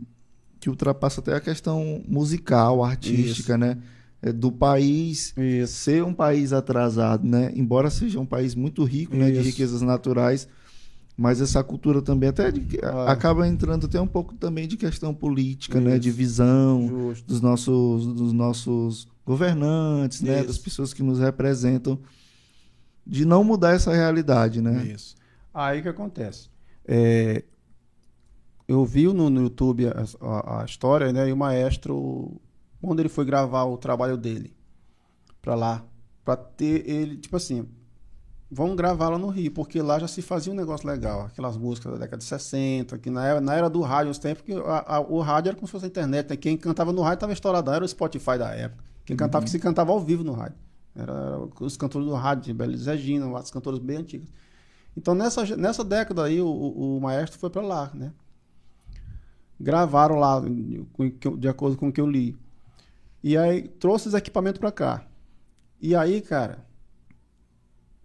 que 0.60 0.68
ultrapassa 0.68 1.20
até 1.22 1.34
a 1.34 1.40
questão 1.40 2.02
musical, 2.06 2.84
artística, 2.84 3.56
né? 3.56 3.78
É, 4.20 4.32
do 4.32 4.50
país 4.50 5.32
Isso. 5.36 5.74
ser 5.74 6.02
um 6.04 6.12
país 6.12 6.52
atrasado, 6.52 7.24
né? 7.26 7.52
Embora 7.54 7.88
seja 7.88 8.18
um 8.18 8.26
país 8.26 8.54
muito 8.54 8.82
rico, 8.82 9.14
né? 9.16 9.30
De 9.30 9.38
riquezas 9.40 9.80
naturais, 9.80 10.48
mas 11.16 11.40
essa 11.40 11.62
cultura 11.62 12.02
também 12.02 12.28
até 12.28 12.50
de- 12.50 12.78
Ah. 12.82 13.12
acaba 13.12 13.46
entrando 13.46 13.86
até 13.86 14.00
um 14.00 14.08
pouco 14.08 14.34
também 14.34 14.66
de 14.66 14.76
questão 14.76 15.14
política, 15.14 15.80
né? 15.80 15.92
Isso. 15.92 16.00
De 16.00 16.10
visão 16.10 16.88
Justo. 16.88 17.26
dos 17.28 17.40
nossos, 17.40 18.06
dos 18.12 18.32
nossos 18.32 19.06
governantes, 19.24 20.20
né? 20.20 20.38
Isso. 20.38 20.46
Das 20.48 20.58
pessoas 20.58 20.92
que 20.92 21.02
nos 21.02 21.20
representam, 21.20 21.96
de 23.06 23.24
não 23.24 23.44
mudar 23.44 23.72
essa 23.74 23.92
realidade, 23.94 24.60
né? 24.60 24.84
Isso. 24.92 25.14
Aí 25.54 25.78
o 25.78 25.82
que 25.82 25.88
acontece? 25.88 26.48
É, 26.86 27.44
eu 28.66 28.84
vi 28.84 29.06
no, 29.06 29.30
no 29.30 29.42
YouTube 29.42 29.86
a, 29.86 30.04
a- 30.20 30.62
a 30.62 30.64
história, 30.64 31.12
né? 31.12 31.28
E 31.28 31.32
o 31.32 31.36
maestro, 31.36 32.40
quando 32.80 33.00
ele 33.00 33.08
foi 33.08 33.24
gravar 33.24 33.64
o 33.64 33.76
trabalho 33.76 34.16
dele 34.16 34.52
pra 35.42 35.54
lá, 35.54 35.84
pra 36.24 36.36
ter 36.36 36.88
ele, 36.88 37.16
tipo 37.16 37.36
assim, 37.36 37.66
vamos 38.50 38.76
gravar 38.76 39.08
lá 39.10 39.18
no 39.18 39.28
Rio, 39.28 39.50
porque 39.52 39.80
lá 39.82 39.98
já 39.98 40.06
se 40.08 40.22
fazia 40.22 40.52
um 40.52 40.56
negócio 40.56 40.86
legal, 40.88 41.22
aquelas 41.22 41.56
músicas 41.56 41.92
da 41.92 41.98
década 41.98 42.18
de 42.18 42.24
60, 42.24 42.98
que 42.98 43.10
na 43.10 43.24
era, 43.26 43.40
na 43.40 43.54
era 43.54 43.68
do 43.70 43.80
rádio, 43.80 44.10
os 44.10 44.18
tempos 44.18 44.42
que 44.44 44.52
a- 44.54 44.84
a- 44.96 45.00
o 45.00 45.20
rádio 45.20 45.50
era 45.50 45.56
como 45.56 45.66
se 45.66 45.72
fosse 45.72 45.84
a 45.86 45.88
internet, 45.88 46.30
né? 46.30 46.36
Quem 46.36 46.56
cantava 46.56 46.92
no 46.92 47.02
rádio 47.02 47.20
tava 47.20 47.32
estouradão, 47.32 47.74
era 47.74 47.84
o 47.84 47.88
Spotify 47.88 48.38
da 48.38 48.50
época. 48.54 48.84
Quem 49.04 49.16
cantava 49.16 49.44
que 49.44 49.50
se 49.50 49.58
cantava 49.58 49.90
ao 49.92 50.00
vivo 50.00 50.22
no 50.22 50.32
rádio. 50.32 50.58
Era 50.94 51.38
os 51.60 51.76
cantores 51.76 52.06
do 52.06 52.14
rádio, 52.14 52.54
Belis 52.54 52.86
Regina, 52.86 53.38
as 53.38 53.50
cantoras 53.50 53.78
bem 53.78 53.98
antigas. 53.98 54.28
Então, 54.96 55.14
nessa, 55.14 55.44
nessa 55.56 55.84
década 55.84 56.24
aí, 56.24 56.40
o, 56.40 56.46
o- 56.48 56.96
o 56.98 57.00
maestro 57.00 57.38
foi 57.38 57.48
para 57.50 57.62
lá, 57.62 57.90
né? 57.94 58.12
Gravaram 59.60 60.16
lá, 60.16 60.40
de 61.38 61.48
acordo 61.48 61.76
com 61.76 61.88
o 61.88 61.92
que 61.92 62.00
eu 62.00 62.06
li. 62.06 62.36
E 63.22 63.36
aí, 63.36 63.68
trouxe 63.68 64.08
os 64.08 64.14
equipamentos 64.14 64.60
para 64.60 64.72
cá. 64.72 65.04
E 65.80 65.94
aí, 65.94 66.20
cara, 66.20 66.64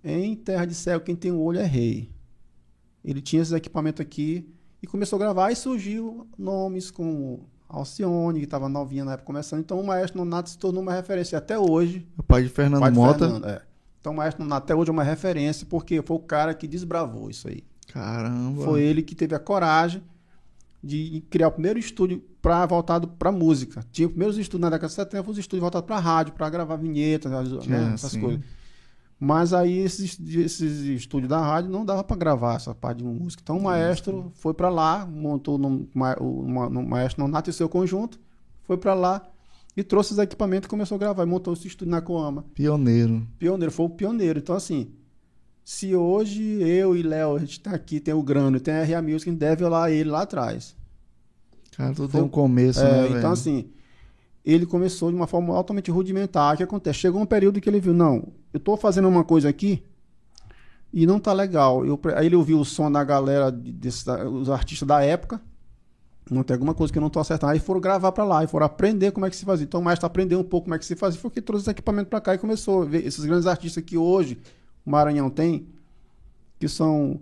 em 0.03 0.35
Terra 0.35 0.65
de 0.65 0.75
Céu, 0.75 0.99
quem 0.99 1.15
tem 1.15 1.31
o 1.31 1.39
olho 1.39 1.59
é 1.59 1.65
rei. 1.65 2.11
Ele 3.03 3.21
tinha 3.21 3.41
esses 3.41 3.53
equipamentos 3.53 4.01
aqui 4.01 4.47
e 4.81 4.87
começou 4.87 5.17
a 5.17 5.19
gravar. 5.19 5.51
E 5.51 5.55
surgiu 5.55 6.27
nomes 6.37 6.91
como 6.91 7.47
Alcione, 7.67 8.39
que 8.39 8.45
estava 8.45 8.69
novinha 8.69 9.05
na 9.05 9.13
época 9.13 9.25
começando. 9.25 9.59
Então, 9.59 9.79
o 9.79 9.85
maestro 9.85 10.17
Nonato 10.17 10.49
se 10.49 10.57
tornou 10.57 10.81
uma 10.81 10.93
referência 10.93 11.37
até 11.37 11.57
hoje. 11.57 12.07
O 12.17 12.23
pai 12.23 12.43
de 12.43 12.49
Fernando 12.49 12.81
Pai 12.81 12.91
de 12.91 12.97
Mota. 12.97 13.19
Fernando, 13.19 13.47
é. 13.47 13.61
Então, 13.99 14.13
o 14.13 14.15
maestro 14.15 14.43
Nonato 14.43 14.65
até 14.65 14.75
hoje 14.75 14.89
é 14.89 14.93
uma 14.93 15.03
referência, 15.03 15.65
porque 15.69 16.01
foi 16.01 16.17
o 16.17 16.19
cara 16.19 16.53
que 16.53 16.67
desbravou 16.67 17.29
isso 17.29 17.47
aí. 17.47 17.63
Caramba. 17.87 18.63
Foi 18.63 18.81
ele 18.81 19.01
que 19.01 19.15
teve 19.15 19.35
a 19.35 19.39
coragem 19.39 20.03
de 20.83 21.23
criar 21.29 21.47
o 21.47 21.51
primeiro 21.51 21.79
estúdio 21.79 22.21
pra, 22.41 22.65
voltado 22.65 23.07
para 23.07 23.31
música. 23.31 23.83
Tinha 23.91 24.07
os 24.07 24.11
primeiros 24.11 24.37
estúdios 24.37 24.61
na 24.61 24.69
década 24.69 24.87
de 24.89 24.93
70, 24.95 25.31
os 25.31 25.37
estúdios 25.37 25.61
voltados 25.61 25.87
para 25.87 25.99
rádio, 25.99 26.33
para 26.33 26.49
gravar 26.49 26.75
vinhetas, 26.75 27.31
né, 27.31 27.91
É, 27.91 27.93
essas 27.93 28.11
sim. 28.11 28.21
coisas. 28.21 28.41
Mas 29.19 29.53
aí 29.53 29.77
esses, 29.77 30.19
esses 30.19 30.79
estúdios 30.81 31.29
da 31.29 31.39
rádio 31.39 31.69
não 31.71 31.85
dava 31.85 32.03
para 32.03 32.17
gravar 32.17 32.55
essa 32.55 32.75
parte 32.75 32.97
de 32.97 33.05
música. 33.05 33.41
Então 33.41 33.57
o 33.57 33.63
maestro 33.63 34.31
foi 34.35 34.53
para 34.53 34.67
lá, 34.67 35.05
montou 35.05 35.57
no, 35.57 35.87
no 35.95 36.83
maestro 36.83 37.23
Nonato 37.23 37.49
e 37.49 37.53
seu 37.53 37.69
conjunto, 37.69 38.19
foi 38.63 38.75
para 38.75 38.93
lá 38.93 39.21
e 39.77 39.83
trouxe 39.83 40.11
os 40.11 40.19
equipamentos 40.19 40.67
e 40.67 40.69
começou 40.69 40.95
a 40.95 40.99
gravar. 40.99 41.23
E 41.23 41.25
montou 41.25 41.53
esse 41.53 41.67
estúdio 41.67 41.91
na 41.91 42.01
Coama 42.01 42.43
Pioneiro. 42.53 43.25
pioneiro, 43.39 43.71
foi 43.71 43.85
o 43.85 43.89
pioneiro. 43.89 44.39
Então, 44.39 44.55
assim, 44.55 44.91
se 45.63 45.95
hoje 45.95 46.41
eu 46.61 46.95
e 46.95 47.01
Léo, 47.03 47.35
a 47.35 47.39
gente 47.39 47.59
tá 47.59 47.71
aqui, 47.71 47.99
tem 47.99 48.13
o 48.13 48.21
Grano, 48.23 48.59
tem 48.59 48.73
a 48.73 48.83
RA 48.83 49.01
Music, 49.01 49.29
a 49.29 49.31
gente 49.31 49.39
deve 49.39 49.63
olhar 49.63 49.91
ele 49.91 50.09
lá 50.09 50.23
atrás. 50.23 50.75
Cara, 51.75 51.93
tudo 51.93 52.09
tem 52.11 52.21
um 52.21 52.27
começo, 52.29 52.81
É, 52.81 52.83
né, 52.83 53.07
então, 53.07 53.13
velho? 53.21 53.27
assim, 53.33 53.69
ele 54.45 54.65
começou 54.65 55.09
de 55.09 55.15
uma 55.15 55.25
forma 55.27 55.55
altamente 55.55 55.89
rudimentar. 55.89 56.53
O 56.53 56.57
que 56.57 56.63
acontece? 56.63 56.99
Chegou 56.99 57.21
um 57.21 57.25
período 57.25 57.59
que 57.61 57.69
ele 57.69 57.79
viu, 57.79 57.93
não, 57.93 58.27
eu 58.53 58.59
tô 58.59 58.75
fazendo 58.77 59.07
uma 59.07 59.23
coisa 59.23 59.49
aqui 59.49 59.81
e 60.91 61.05
não 61.07 61.19
tá 61.19 61.33
legal. 61.33 61.85
Eu, 61.85 61.99
aí 62.15 62.25
ele 62.27 62.35
ouviu 62.35 62.59
o 62.59 62.65
som 62.65 62.91
da 62.91 63.03
galera, 63.03 63.51
de- 63.51 63.71
desses, 63.71 64.03
da- 64.03 64.27
os 64.29 64.49
artistas 64.49 64.87
da 64.87 65.01
época, 65.01 65.41
não 66.29 66.43
tem 66.43 66.53
alguma 66.55 66.73
coisa 66.73 66.91
que 66.93 66.97
eu 66.99 67.01
não 67.01 67.09
tô 67.09 67.19
acertando. 67.19 67.51
Aí 67.53 67.59
foram 67.59 67.81
gravar 67.81 68.11
pra 68.11 68.23
lá, 68.23 68.43
e 68.43 68.47
foram 68.47 68.65
aprender 68.65 69.11
como 69.11 69.25
é 69.25 69.29
que 69.29 69.35
se 69.35 69.45
fazia. 69.45 69.63
Então 69.65 69.79
o 69.81 69.83
maestro 69.83 70.05
aprendeu 70.07 70.39
um 70.39 70.43
pouco 70.43 70.65
como 70.65 70.75
é 70.75 70.79
que 70.79 70.85
se 70.85 70.95
fazia, 70.95 71.19
foi 71.19 71.31
que 71.31 71.41
trouxe 71.41 71.63
os 71.63 71.67
equipamentos 71.67 72.09
pra 72.09 72.21
cá 72.21 72.35
e 72.35 72.37
começou 72.37 72.83
a 72.83 72.85
ver 72.85 73.05
esses 73.05 73.25
grandes 73.25 73.47
artistas 73.47 73.83
que 73.83 73.97
hoje 73.97 74.37
o 74.85 74.89
Maranhão 74.91 75.29
tem, 75.29 75.67
que 76.59 76.67
são 76.67 77.21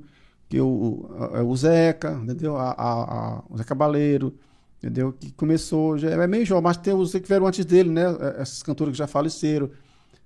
que 0.50 0.60
o, 0.60 1.10
a- 1.34 1.44
o 1.44 1.56
Zeca, 1.56 2.12
entendeu? 2.24 2.58
A, 2.58 2.72
a- 2.72 3.38
a- 3.40 3.44
o 3.50 3.58
Zé 3.58 3.64
Cabaleiro, 3.64 4.36
entendeu? 4.80 5.14
Que 5.14 5.32
começou, 5.32 5.98
já 5.98 6.10
é 6.10 6.28
meio 6.28 6.46
jovem, 6.46 6.64
mas 6.64 6.78
tem 6.78 6.94
os 6.94 7.12
que 7.14 7.20
vieram 7.28 7.48
antes 7.48 7.66
dele, 7.66 7.90
né? 7.90 8.04
Essas 8.38 8.62
cantoras 8.64 8.92
que 8.94 8.98
já 8.98 9.08
faleceram. 9.08 9.70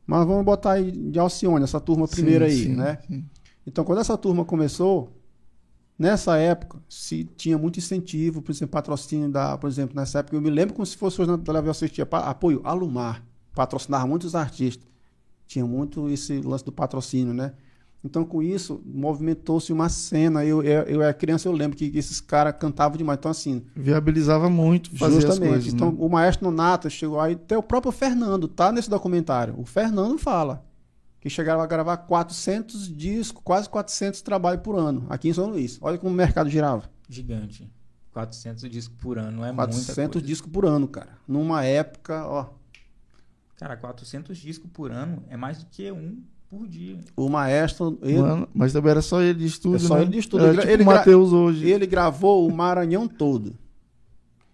Mas 0.08 0.26
vamos 0.28 0.46
botar 0.46 0.74
aí 0.74 0.92
de 0.92 1.20
Alcione, 1.20 1.64
essa 1.64 1.80
turma 1.80 2.08
primeira 2.08 2.48
Sim, 2.50 2.52
aí, 2.52 2.64
sim, 2.64 2.76
né? 2.76 3.00
sim. 3.08 3.26
Então, 3.68 3.84
quando 3.86 4.00
essa 4.02 4.18
turma 4.18 4.46
começou, 4.46 5.12
nessa 5.98 6.38
época, 6.38 6.80
se 6.90 7.24
tinha 7.24 7.58
muito 7.58 7.80
incentivo, 7.80 8.42
por 8.42 8.52
exemplo, 8.52 8.72
patrocínio 8.74 9.30
da, 9.30 9.58
por 9.58 9.68
exemplo, 9.68 9.96
nessa 9.96 10.20
época, 10.20 10.36
eu 10.36 10.42
me 10.42 10.50
lembro 10.50 10.74
como 10.76 10.86
se 10.86 10.98
fosse 10.98 11.22
hoje 11.22 11.32
na 11.32 11.38
televisão, 11.38 11.66
eu 11.68 11.72
assistia 11.72 12.08
apoio 12.12 12.62
Alumar, 12.64 13.24
patrocinava 13.54 14.06
muitos 14.08 14.36
artistas. 14.36 14.88
Tinha 15.48 15.66
muito 15.66 16.10
esse 16.10 16.40
lance 16.42 16.66
do 16.66 16.72
patrocínio, 16.72 17.34
né? 17.34 17.54
Então, 18.04 18.24
com 18.24 18.42
isso, 18.44 18.82
movimentou-se 18.86 19.74
uma 19.74 19.90
cena. 19.90 20.46
Eu, 20.46 20.62
eu, 20.62 20.84
eu 20.84 21.02
era 21.02 21.12
criança, 21.14 21.48
eu 21.48 21.52
lembro 21.52 21.76
que 21.76 21.92
esses 21.96 22.22
caras 22.22 22.54
cantavam 22.60 22.98
demais. 22.98 23.18
Então, 23.18 23.32
assim, 23.32 23.64
Viabilizava 23.76 24.48
muito 24.48 24.96
fazer 24.96 25.18
as 25.18 25.24
Justamente. 25.24 25.50
coisas, 25.50 25.74
então, 25.74 25.90
né? 25.92 25.98
o 26.00 26.08
maestro 26.08 26.46
Nonato 26.46 26.88
chegou 26.88 27.20
aí, 27.20 27.34
até 27.34 27.58
o 27.58 27.64
próprio 27.64 27.92
Fernando, 27.92 28.48
tá 28.48 28.72
nesse 28.72 28.90
documentário. 28.90 29.56
O 29.58 29.66
Fernando 29.66 30.20
fala 30.20 30.64
que 31.20 31.30
chegaram 31.32 31.62
a 31.62 31.66
gravar 31.66 31.98
400 31.98 32.96
discos, 32.96 33.42
quase 33.44 33.68
400 33.68 34.22
trabalhos 34.22 34.62
por 34.62 34.76
ano, 34.76 35.08
aqui 35.10 35.30
em 35.30 35.34
São 35.34 35.48
Luís. 35.48 35.80
Olha 35.82 35.98
como 35.98 36.12
o 36.12 36.16
mercado 36.16 36.48
girava. 36.48 36.84
Gigante. 37.10 37.68
400 38.14 38.70
discos 38.70 38.96
por 39.02 39.18
ano 39.18 39.44
é 39.44 39.52
400 39.52 39.98
muita 39.98 40.12
coisa. 40.14 40.28
discos 40.28 40.52
por 40.52 40.66
ano, 40.66 40.88
cara. 40.88 41.18
Numa 41.28 41.64
época, 41.64 42.24
ó, 42.28 42.46
Cara, 43.58 43.78
400 43.78 44.38
discos 44.38 44.70
por 44.72 44.92
ano 44.92 45.24
é 45.30 45.38
mais 45.38 45.60
do 45.60 45.66
que 45.68 45.92
um 45.92 46.22
por 46.50 46.68
dia. 46.68 47.00
o 47.16 47.30
maestro, 47.30 47.98
ele, 48.02 48.22
Mano, 48.22 48.48
mas 48.54 48.72
também 48.74 48.92
era 48.92 49.02
só 49.02 49.22
ele 49.22 49.40
de 49.40 49.46
estúdio, 49.46 49.78
É 49.78 49.88
só 49.88 49.96
né? 49.96 50.02
ele 50.04 50.12
de 50.12 50.20
estúdio. 50.20 50.48
Era 50.48 50.62
tipo 50.62 50.72
ele 50.72 50.84
Matheus 50.84 51.32
hoje. 51.34 51.70
ele 51.70 51.86
gravou 51.86 52.48
o 52.48 52.54
Maranhão 52.54 53.08
todo. 53.08 53.56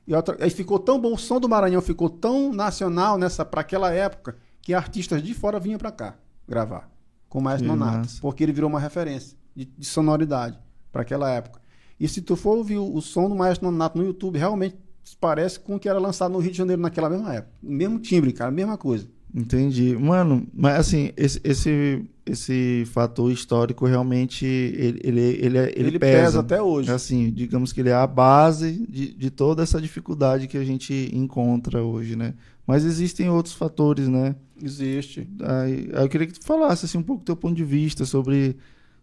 E 0.08 0.14
outra, 0.16 0.38
aí 0.40 0.50
ficou 0.50 0.80
tão 0.80 1.00
bom, 1.00 1.14
o 1.14 1.18
som 1.18 1.40
do 1.40 1.48
Maranhão 1.48 1.82
ficou 1.82 2.10
tão 2.10 2.52
nacional 2.52 3.18
nessa 3.18 3.46
para 3.46 3.62
aquela 3.62 3.92
época 3.92 4.36
que 4.62 4.74
artistas 4.74 5.22
de 5.22 5.34
fora 5.34 5.60
vinham 5.60 5.78
para 5.80 5.92
cá 5.92 6.16
gravar 6.48 6.90
com 7.30 7.40
o 7.40 7.42
Maestro 7.42 7.68
Nonato, 7.68 8.10
porque 8.20 8.44
ele 8.44 8.52
virou 8.52 8.70
uma 8.70 8.80
referência 8.80 9.38
de, 9.56 9.66
de 9.66 9.86
sonoridade 9.86 10.60
para 10.92 11.02
aquela 11.02 11.30
época. 11.30 11.62
E 12.00 12.08
se 12.08 12.22
tu 12.22 12.36
for 12.36 12.58
ouvir 12.58 12.78
o, 12.78 12.96
o 12.96 13.02
som 13.02 13.30
do 13.30 13.36
Maestro 13.36 13.70
Nonato 13.70 13.98
no 13.98 14.04
YouTube, 14.04 14.38
realmente 14.38 14.76
parece 15.20 15.60
com 15.60 15.76
o 15.76 15.80
que 15.80 15.88
era 15.90 16.00
lançado 16.00 16.32
no 16.32 16.40
Rio 16.40 16.52
de 16.52 16.58
Janeiro 16.58 16.82
naquela 16.82 17.10
mesma 17.10 17.34
época. 17.36 17.54
O 17.62 17.72
mesmo 17.72 18.00
timbre, 18.00 18.34
cara, 18.34 18.50
a 18.50 18.54
mesma 18.54 18.78
coisa. 18.78 19.08
Entendi. 19.34 19.96
Mano, 19.96 20.46
mas 20.54 20.80
assim, 20.80 21.12
esse, 21.16 21.40
esse, 21.44 22.04
esse 22.26 22.84
fator 22.88 23.32
histórico 23.32 23.86
realmente 23.86 24.46
ele, 24.46 25.00
ele, 25.04 25.22
ele, 25.22 25.58
ele 25.58 25.72
Ele, 25.76 26.00
pesa. 26.00 26.24
pesa. 26.26 26.40
até 26.42 26.62
hoje. 26.62 26.92
Assim, 26.92 27.32
digamos 27.32 27.72
que 27.72 27.80
ele 27.80 27.90
é 27.90 27.94
a 27.94 28.06
base 28.06 28.86
de, 28.90 29.14
de 29.14 29.30
toda 29.30 29.64
essa 29.64 29.80
dificuldade 29.82 30.48
que 30.48 30.58
a 30.58 30.64
gente 30.66 31.10
encontra 31.14 31.82
hoje, 31.82 32.16
né? 32.16 32.34
Mas 32.68 32.84
existem 32.84 33.30
outros 33.30 33.56
fatores, 33.56 34.08
né? 34.10 34.36
Existe. 34.62 35.28
Aí, 35.42 35.90
aí 35.94 36.04
eu 36.04 36.10
queria 36.10 36.28
que 36.28 36.38
tu 36.40 36.46
falasse 36.46 36.86
assim, 36.86 36.98
um 36.98 37.04
pouco 37.04 37.24
do 37.24 37.26
teu 37.26 37.36
ponto 37.36 37.56
de 37.56 37.64
vista 37.64 38.06
sobre, 38.06 38.58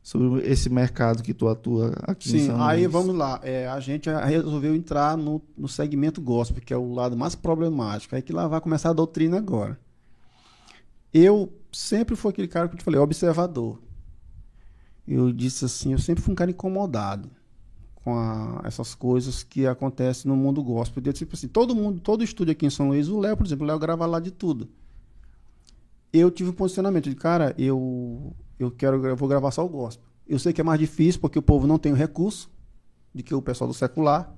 sobre 0.08 0.40
esse 0.48 0.70
mercado 0.70 1.22
que 1.22 1.34
tu 1.34 1.46
atua 1.48 1.92
aqui 2.00 2.30
em 2.30 2.38
Sim, 2.40 2.46
São 2.46 2.62
aí 2.62 2.80
Luís. 2.80 2.92
vamos 2.92 3.14
lá. 3.14 3.38
É, 3.42 3.68
a 3.68 3.78
gente 3.78 4.08
resolveu 4.08 4.74
entrar 4.74 5.18
no, 5.18 5.42
no 5.54 5.68
segmento 5.68 6.18
gospel, 6.18 6.62
que 6.62 6.72
é 6.72 6.76
o 6.78 6.94
lado 6.94 7.14
mais 7.14 7.34
problemático. 7.34 8.14
Aí 8.16 8.22
que 8.22 8.32
lá 8.32 8.48
vai 8.48 8.58
começar 8.58 8.88
a 8.88 8.94
doutrina 8.94 9.36
agora. 9.36 9.78
Eu 11.12 11.52
sempre 11.70 12.16
fui 12.16 12.30
aquele 12.30 12.48
cara 12.48 12.68
que 12.68 12.74
eu 12.74 12.78
te 12.78 12.84
falei, 12.84 12.98
observador. 12.98 13.78
Eu 15.06 15.30
disse 15.30 15.66
assim, 15.66 15.92
eu 15.92 15.98
sempre 15.98 16.22
fui 16.22 16.32
um 16.32 16.36
cara 16.36 16.50
incomodado 16.50 17.30
com 17.96 18.14
a- 18.16 18.62
essas 18.64 18.94
coisas 18.94 19.42
que 19.42 19.66
acontecem 19.66 20.26
no 20.30 20.36
mundo 20.38 20.62
gospel. 20.62 21.02
Eu, 21.04 21.12
tipo 21.12 21.34
assim, 21.34 21.48
todo 21.48 21.74
mundo, 21.74 22.00
todo 22.00 22.24
estúdio 22.24 22.52
aqui 22.52 22.64
em 22.64 22.70
São 22.70 22.88
Luís, 22.88 23.08
o 23.08 23.18
Léo, 23.18 23.36
por 23.36 23.44
exemplo, 23.44 23.64
o 23.64 23.68
Léo 23.68 23.78
grava 23.78 24.06
lá 24.06 24.20
de 24.20 24.30
tudo. 24.30 24.70
Eu 26.10 26.30
tive 26.30 26.48
um 26.48 26.54
posicionamento 26.54 27.10
de, 27.10 27.14
cara, 27.14 27.54
eu, 27.58 28.32
eu 28.58 28.70
quero, 28.70 29.04
eu 29.06 29.16
vou 29.16 29.28
gravar 29.28 29.50
só 29.50 29.64
o 29.64 29.68
gospel. 29.68 30.04
Eu 30.26 30.38
sei 30.38 30.52
que 30.52 30.60
é 30.60 30.64
mais 30.64 30.78
difícil 30.78 31.20
porque 31.20 31.38
o 31.38 31.42
povo 31.42 31.66
não 31.66 31.78
tem 31.78 31.92
o 31.92 31.94
recurso 31.94 32.50
de 33.14 33.22
que 33.22 33.34
o 33.34 33.40
pessoal 33.40 33.68
do 33.68 33.74
secular. 33.74 34.34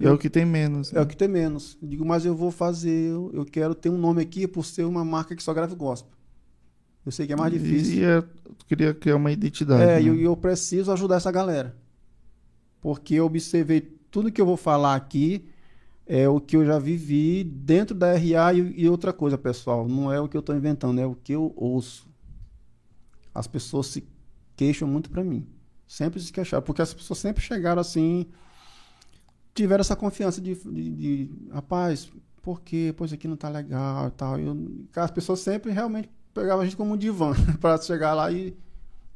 É 0.00 0.10
o 0.10 0.16
que 0.16 0.30
tem 0.30 0.46
menos. 0.46 0.92
É 0.94 1.00
o 1.00 1.06
que 1.06 1.16
tem 1.16 1.28
menos. 1.28 1.76
Eu 1.82 1.88
digo, 1.88 2.04
mas 2.06 2.24
eu 2.24 2.34
vou 2.34 2.50
fazer, 2.50 3.10
eu, 3.10 3.30
eu 3.34 3.44
quero 3.44 3.74
ter 3.74 3.90
um 3.90 3.98
nome 3.98 4.22
aqui 4.22 4.46
por 4.46 4.64
ser 4.64 4.84
uma 4.84 5.04
marca 5.04 5.36
que 5.36 5.42
só 5.42 5.52
grava 5.52 5.74
gospel. 5.74 6.10
Eu 7.04 7.12
sei 7.12 7.26
que 7.26 7.32
é 7.32 7.36
mais 7.36 7.52
difícil. 7.52 7.98
E, 7.98 8.04
é, 8.04 8.22
tu 8.22 8.64
queria 8.66 8.94
criar 8.94 9.16
uma 9.16 9.30
identidade. 9.30 9.82
É, 9.82 9.86
né? 9.86 10.02
e 10.02 10.06
eu, 10.06 10.16
eu 10.16 10.36
preciso 10.36 10.90
ajudar 10.92 11.16
essa 11.16 11.30
galera. 11.30 11.76
Porque 12.80 13.14
eu 13.14 13.26
observei 13.26 13.80
tudo 14.10 14.32
que 14.32 14.40
eu 14.40 14.46
vou 14.46 14.56
falar 14.56 14.94
aqui 14.94 15.44
é 16.06 16.28
o 16.28 16.40
que 16.40 16.56
eu 16.56 16.66
já 16.66 16.76
vivi 16.76 17.44
dentro 17.44 17.94
da 17.94 18.12
RA 18.14 18.52
e, 18.52 18.82
e 18.82 18.88
outra 18.88 19.12
coisa, 19.12 19.38
pessoal. 19.38 19.86
Não 19.86 20.12
é 20.12 20.20
o 20.20 20.28
que 20.28 20.36
eu 20.36 20.40
estou 20.40 20.56
inventando, 20.56 21.00
é 21.00 21.06
o 21.06 21.14
que 21.14 21.32
eu 21.32 21.52
ouço. 21.54 22.09
As 23.34 23.46
pessoas 23.46 23.86
se 23.86 24.06
queixam 24.56 24.88
muito 24.88 25.10
para 25.10 25.24
mim. 25.24 25.46
Sempre 25.86 26.20
se 26.20 26.32
queixaram. 26.32 26.62
Porque 26.62 26.82
as 26.82 26.94
pessoas 26.94 27.18
sempre 27.18 27.42
chegaram 27.42 27.80
assim. 27.80 28.26
Tiveram 29.54 29.80
essa 29.80 29.96
confiança 29.96 30.40
de, 30.40 30.54
de, 30.54 30.90
de 30.90 31.30
rapaz, 31.52 32.10
por 32.42 32.60
quê? 32.60 32.94
Pois 32.96 33.12
aqui 33.12 33.26
não 33.26 33.36
tá 33.36 33.48
legal 33.48 34.08
e 34.08 34.10
tal. 34.12 34.38
Eu, 34.38 34.56
as 34.96 35.10
pessoas 35.10 35.40
sempre 35.40 35.72
realmente 35.72 36.08
pegavam 36.32 36.62
a 36.62 36.64
gente 36.64 36.76
como 36.76 36.94
um 36.94 36.96
divã 36.96 37.32
para 37.60 37.80
chegar 37.80 38.14
lá 38.14 38.30
e, 38.30 38.56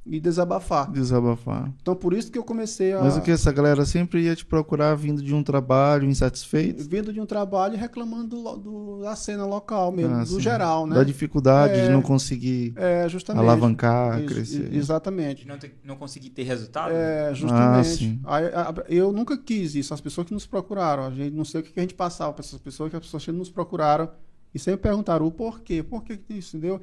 e 0.07 0.21
desabafar. 0.21 0.91
Desabafar. 0.91 1.73
Então 1.81 1.97
por 1.97 2.13
isso 2.13 2.31
que 2.31 2.37
eu 2.39 2.45
comecei 2.45 2.93
a. 2.93 3.01
Mas 3.01 3.17
o 3.17 3.23
que 3.23 3.31
essa 3.31 3.51
galera 3.51 3.85
sempre 3.87 4.23
ia 4.23 4.37
te 4.37 4.45
procurar 4.45 4.95
vindo 4.95 5.23
de 5.23 5.35
um 5.35 5.43
trabalho 5.43 6.05
insatisfeito? 6.05 6.87
Vindo 6.87 7.11
de 7.13 7.21
um 7.21 7.27
trabalho 7.27 7.75
e 7.75 7.77
reclamando 7.79 8.37
do, 8.37 8.57
do- 8.59 9.03
da 9.03 9.17
cena 9.17 9.47
local 9.47 9.91
mesmo, 9.91 10.15
Ah, 10.17 10.21
do 10.21 10.27
sim. 10.27 10.41
geral, 10.41 10.87
né? 10.87 10.95
Da 10.95 11.05
dificuldade 11.05 11.73
É. 11.75 11.87
de 11.87 11.91
não 11.93 12.03
conseguir 12.03 12.75
É, 12.77 13.09
justamente. 13.09 13.43
alavancar, 13.43 14.21
Ex- 14.21 14.33
crescer. 14.33 14.65
ex- 14.67 14.75
Exatamente. 14.77 15.43
De 15.43 15.49
não, 15.49 15.57
ter- 15.59 15.75
não 15.83 15.97
conseguir 15.97 16.29
ter 16.31 16.43
resultado? 16.43 16.93
É, 16.93 17.29
Ah, 17.29 17.33
justamente. 17.33 17.89
sim. 17.97 18.21
Aí, 18.25 18.45
a- 18.47 18.75
eu 18.89 19.11
nunca 19.11 19.39
quis 19.39 19.75
isso. 19.75 19.95
As 19.95 20.01
pessoas 20.03 20.27
que 20.27 20.35
nos 20.35 20.47
procuraram, 20.47 21.05
a 21.07 21.11
gente 21.11 21.35
não 21.35 21.45
sei 21.47 21.61
o 21.61 21.65
que 21.65 21.73
que 21.73 21.81
a 21.81 21.83
gente 21.83 21.95
passava 21.95 22.33
para 22.33 22.45
essas 22.45 22.61
pessoas, 22.61 22.91
que 22.91 22.97
as 22.97 23.03
pessoas 23.03 23.25
que 23.25 23.33
nos 23.33 23.49
procuraram 23.49 24.11
e 24.55 24.59
sempre 24.59 24.83
perguntaram 24.83 25.27
o 25.27 25.31
porquê, 25.33 25.83
por 25.83 26.05
que 26.05 26.17
que 26.19 26.35
isso, 26.35 26.57
entendeu? 26.59 26.81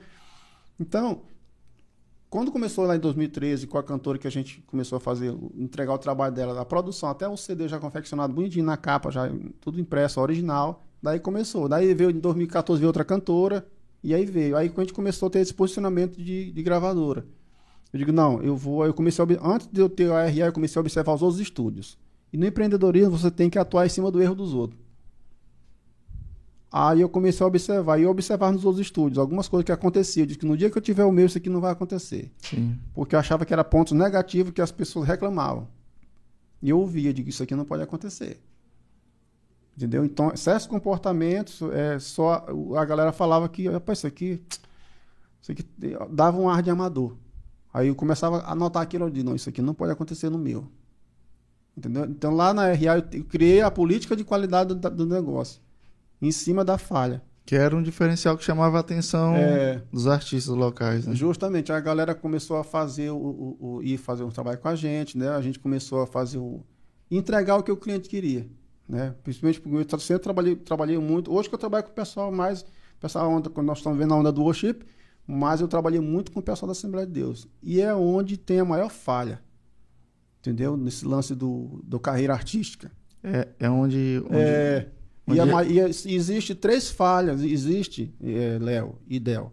Então, 0.80 1.22
quando 2.32 2.50
começou 2.50 2.86
lá 2.86 2.96
em 2.96 3.00
2013 3.00 3.68
com 3.68 3.78
a 3.78 3.84
cantora 3.84 4.18
que 4.18 4.26
a 4.26 4.32
gente 4.32 4.64
começou 4.66 4.96
a 4.96 5.02
fazer, 5.02 5.36
entregar 5.54 5.94
o 5.94 5.98
trabalho 5.98 6.34
dela, 6.34 6.54
da 6.54 6.64
produção, 6.64 7.10
até 7.10 7.28
o 7.28 7.36
CD 7.36 7.68
já 7.68 7.78
confeccionado 7.78 8.34
bonitinho 8.34 8.64
na 8.64 8.78
capa, 8.78 9.12
já 9.12 9.30
tudo 9.60 9.82
impresso, 9.82 10.22
original, 10.22 10.82
daí 11.04 11.20
começou. 11.20 11.68
Daí 11.68 11.94
veio 11.94 12.10
em 12.10 12.20
2014 12.22 12.80
veio 12.80 12.88
outra 12.88 13.04
cantora, 13.04 13.68
e 14.02 14.16
aí 14.16 14.26
veio. 14.26 14.56
Aí 14.56 14.72
a 14.74 14.80
gente 14.80 14.94
começou 14.94 15.28
a 15.28 15.30
ter 15.30 15.40
esse 15.40 15.54
posicionamento 15.54 16.16
de, 16.16 16.54
de 16.54 16.64
gravadora. 16.64 17.26
Eu 17.92 18.00
digo, 18.00 18.14
não, 18.14 18.42
eu 18.42 18.56
vou. 18.56 18.86
Eu 18.86 18.94
comecei 18.94 19.26
a, 19.26 19.28
antes 19.46 19.68
de 19.68 19.82
eu 19.82 19.90
ter 19.90 20.10
a 20.10 20.24
RA, 20.24 20.48
eu 20.48 20.54
comecei 20.54 20.80
a 20.80 20.82
observar 20.82 21.14
os 21.14 21.22
outros 21.22 21.42
estúdios. 21.42 21.98
E 22.32 22.38
no 22.38 22.48
empreendedorismo 22.48 23.18
você 23.18 23.30
tem 23.30 23.50
que 23.50 23.60
atuar 23.60 23.86
em 23.86 23.90
cima 23.90 24.10
do 24.10 24.22
erro 24.22 24.36
dos 24.36 24.54
outros. 24.54 24.80
Aí 26.72 27.02
eu 27.02 27.10
comecei 27.10 27.44
a 27.44 27.48
observar, 27.48 28.00
e 28.00 28.06
observar 28.06 28.52
nos 28.54 28.64
outros 28.64 28.86
estúdios 28.86 29.18
algumas 29.18 29.50
coisas 29.50 29.66
que 29.66 29.72
aconteciam. 29.74 30.24
Eu 30.24 30.28
disse 30.28 30.40
que 30.40 30.46
no 30.46 30.56
dia 30.56 30.70
que 30.70 30.78
eu 30.78 30.82
tiver 30.82 31.04
o 31.04 31.12
meu, 31.12 31.26
isso 31.26 31.38
aqui 31.38 31.50
não 31.50 31.60
vai 31.60 31.72
acontecer. 31.72 32.32
Sim. 32.38 32.80
Porque 32.94 33.14
eu 33.14 33.20
achava 33.20 33.46
que 33.46 33.52
era 33.52 33.64
pontos 33.64 33.92
negativos 33.92 34.54
que 34.54 34.62
as 34.62 34.72
pessoas 34.72 35.06
reclamavam. 35.06 35.68
E 36.62 36.70
eu 36.70 36.80
ouvia, 36.80 37.14
digo, 37.14 37.28
isso 37.28 37.44
aqui 37.44 37.56
não 37.56 37.66
pode 37.66 37.84
acontecer. 37.84 38.40
Entendeu? 39.76 40.06
Então, 40.06 40.36
certos 40.38 40.68
comportamentos, 40.68 41.62
é, 41.74 42.00
só 42.00 42.46
a 42.78 42.86
galera 42.86 43.12
falava 43.12 43.50
que, 43.50 43.68
rapaz, 43.68 44.00
isso 44.00 44.08
aqui, 44.08 44.42
isso 45.42 45.52
aqui 45.52 45.66
dava 46.10 46.38
um 46.38 46.48
ar 46.48 46.62
de 46.62 46.70
amador. 46.70 47.18
Aí 47.74 47.88
eu 47.88 47.96
começava 47.96 48.44
a 48.46 48.56
notar 48.56 48.84
aquilo, 48.84 49.06
eu 49.06 49.10
digo, 49.10 49.30
não, 49.30 49.36
isso 49.36 49.50
aqui 49.50 49.62
não 49.62 49.74
pode 49.74 49.92
acontecer 49.92 50.30
no 50.30 50.38
meu. 50.38 50.68
Entendeu? 51.76 52.06
Então, 52.06 52.34
lá 52.34 52.54
na 52.54 52.68
RA, 52.68 52.98
eu, 52.98 53.20
eu 53.20 53.26
criei 53.26 53.62
a 53.62 53.72
política 53.72 54.16
de 54.16 54.24
qualidade 54.24 54.74
do, 54.74 54.90
do 54.90 55.06
negócio, 55.06 55.62
em 56.22 56.32
cima 56.32 56.64
da 56.64 56.78
falha. 56.78 57.22
Que 57.46 57.56
era 57.56 57.76
um 57.76 57.82
diferencial 57.82 58.38
que 58.38 58.44
chamava 58.44 58.78
a 58.78 58.80
atenção 58.82 59.36
É, 59.36 59.82
dos 59.92 60.08
artistas 60.08 60.56
locais, 60.56 61.08
né? 61.08 61.16
Justamente, 61.16 61.72
a 61.72 61.80
galera 61.80 62.14
começou 62.14 62.58
a 62.58 62.64
fazer 62.64 63.10
o, 63.10 63.18
o, 63.18 63.58
o- 63.78 63.84
ir 63.84 63.98
fazer 63.98 64.24
um 64.24 64.30
trabalho 64.30 64.60
com 64.60 64.68
a 64.68 64.76
gente, 64.76 65.18
né? 65.18 65.30
A 65.30 65.42
gente 65.42 65.60
começou 65.60 66.02
a 66.02 66.08
fazer 66.08 66.38
o 66.38 66.64
entregar 67.10 67.58
o 67.58 67.64
que 67.64 67.72
o 67.72 67.76
cliente 67.76 68.08
queria, 68.08 68.48
né? 68.88 69.16
Principalmente 69.24 69.60
porque 69.60 69.76
eu 69.96 70.00
sempre 70.00 70.24
trabalhei, 70.24 70.56
trabalhei 70.56 70.98
muito. 71.00 71.34
Hoje 71.34 71.50
que 71.50 71.56
eu 71.56 71.60
trabalho 71.60 71.84
com 71.84 71.92
o 71.92 71.96
pessoal 71.96 72.32
mais, 72.32 72.64
pessoal 73.00 73.30
onda, 73.30 73.50
quando 73.50 73.68
nós 73.68 73.80
estamos 73.80 73.98
vendo 73.98 74.14
a 74.14 74.18
onda 74.18 74.32
do 74.32 74.44
worship, 74.44 74.86
mas 75.28 75.60
eu 75.62 75.68
trabalhei 75.68 76.00
muito 76.00 76.32
com 76.32 76.40
o 76.40 76.44
pessoal 76.44 76.68
da 76.68 76.72
Assembleia 76.74 77.08
de 77.08 77.14
Deus. 77.14 77.48
E 77.62 77.82
é 77.82 77.94
onde 77.94 78.38
tem 78.38 78.60
a 78.60 78.66
maior 78.66 78.90
falha. 78.90 79.42
Entendeu? 80.40 80.76
Nesse 80.78 81.06
lance 81.06 81.36
do, 81.36 81.82
do 81.84 82.00
carreira 82.00 82.34
artística. 82.34 82.92
É, 83.24 83.48
é 83.60 83.70
onde, 83.70 84.22
onde 84.26 84.36
É, 84.38 84.78
onde 84.78 85.01
e, 85.36 85.40
a 85.40 85.46
é- 85.64 85.68
e 85.72 85.82
a- 85.82 85.88
existe 85.90 86.54
três 86.56 86.90
falhas, 86.90 87.42
existe, 87.42 88.14
é, 88.22 88.58
Léo 88.60 88.96
e 89.08 89.20
Del. 89.20 89.52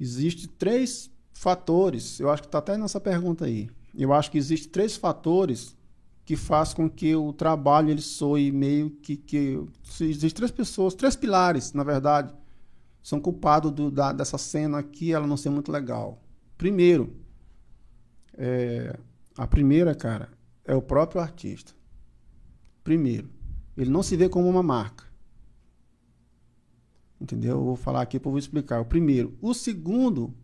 Existe 0.00 0.46
três 0.46 1.10
fatores, 1.32 2.20
eu 2.20 2.30
acho 2.30 2.42
que 2.42 2.48
está 2.48 2.58
até 2.58 2.76
nessa 2.76 3.00
pergunta 3.00 3.44
aí. 3.44 3.68
Eu 3.96 4.12
acho 4.12 4.30
que 4.30 4.38
existe 4.38 4.68
três 4.68 4.96
fatores 4.96 5.76
que 6.24 6.36
faz 6.36 6.74
com 6.74 6.88
que 6.90 7.14
o 7.16 7.32
trabalho 7.32 7.90
ele 7.90 8.02
soe 8.02 8.52
meio 8.52 8.90
que 8.90 9.16
que 9.16 9.60
existem 10.00 10.30
três 10.30 10.50
pessoas, 10.50 10.94
três 10.94 11.16
pilares, 11.16 11.72
na 11.72 11.82
verdade, 11.82 12.32
são 13.02 13.18
culpados 13.18 13.72
do- 13.72 13.90
da- 13.90 14.12
dessa 14.12 14.36
cena 14.38 14.78
aqui 14.78 15.12
ela 15.12 15.26
não 15.26 15.36
ser 15.36 15.50
muito 15.50 15.72
legal. 15.72 16.22
Primeiro, 16.56 17.16
é, 18.36 18.96
a 19.36 19.46
primeira, 19.46 19.94
cara, 19.94 20.28
é 20.64 20.74
o 20.74 20.82
próprio 20.82 21.20
artista. 21.20 21.72
Primeiro, 22.84 23.30
ele 23.82 23.90
não 23.90 24.02
se 24.02 24.16
vê 24.16 24.28
como 24.28 24.48
uma 24.48 24.62
marca. 24.62 25.04
Entendeu? 27.20 27.58
Eu 27.58 27.64
vou 27.64 27.76
falar 27.76 28.02
aqui 28.02 28.18
para 28.18 28.28
eu 28.28 28.32
vou 28.32 28.38
explicar. 28.38 28.80
O 28.80 28.84
primeiro. 28.84 29.36
O 29.40 29.54
segundo, 29.54 30.34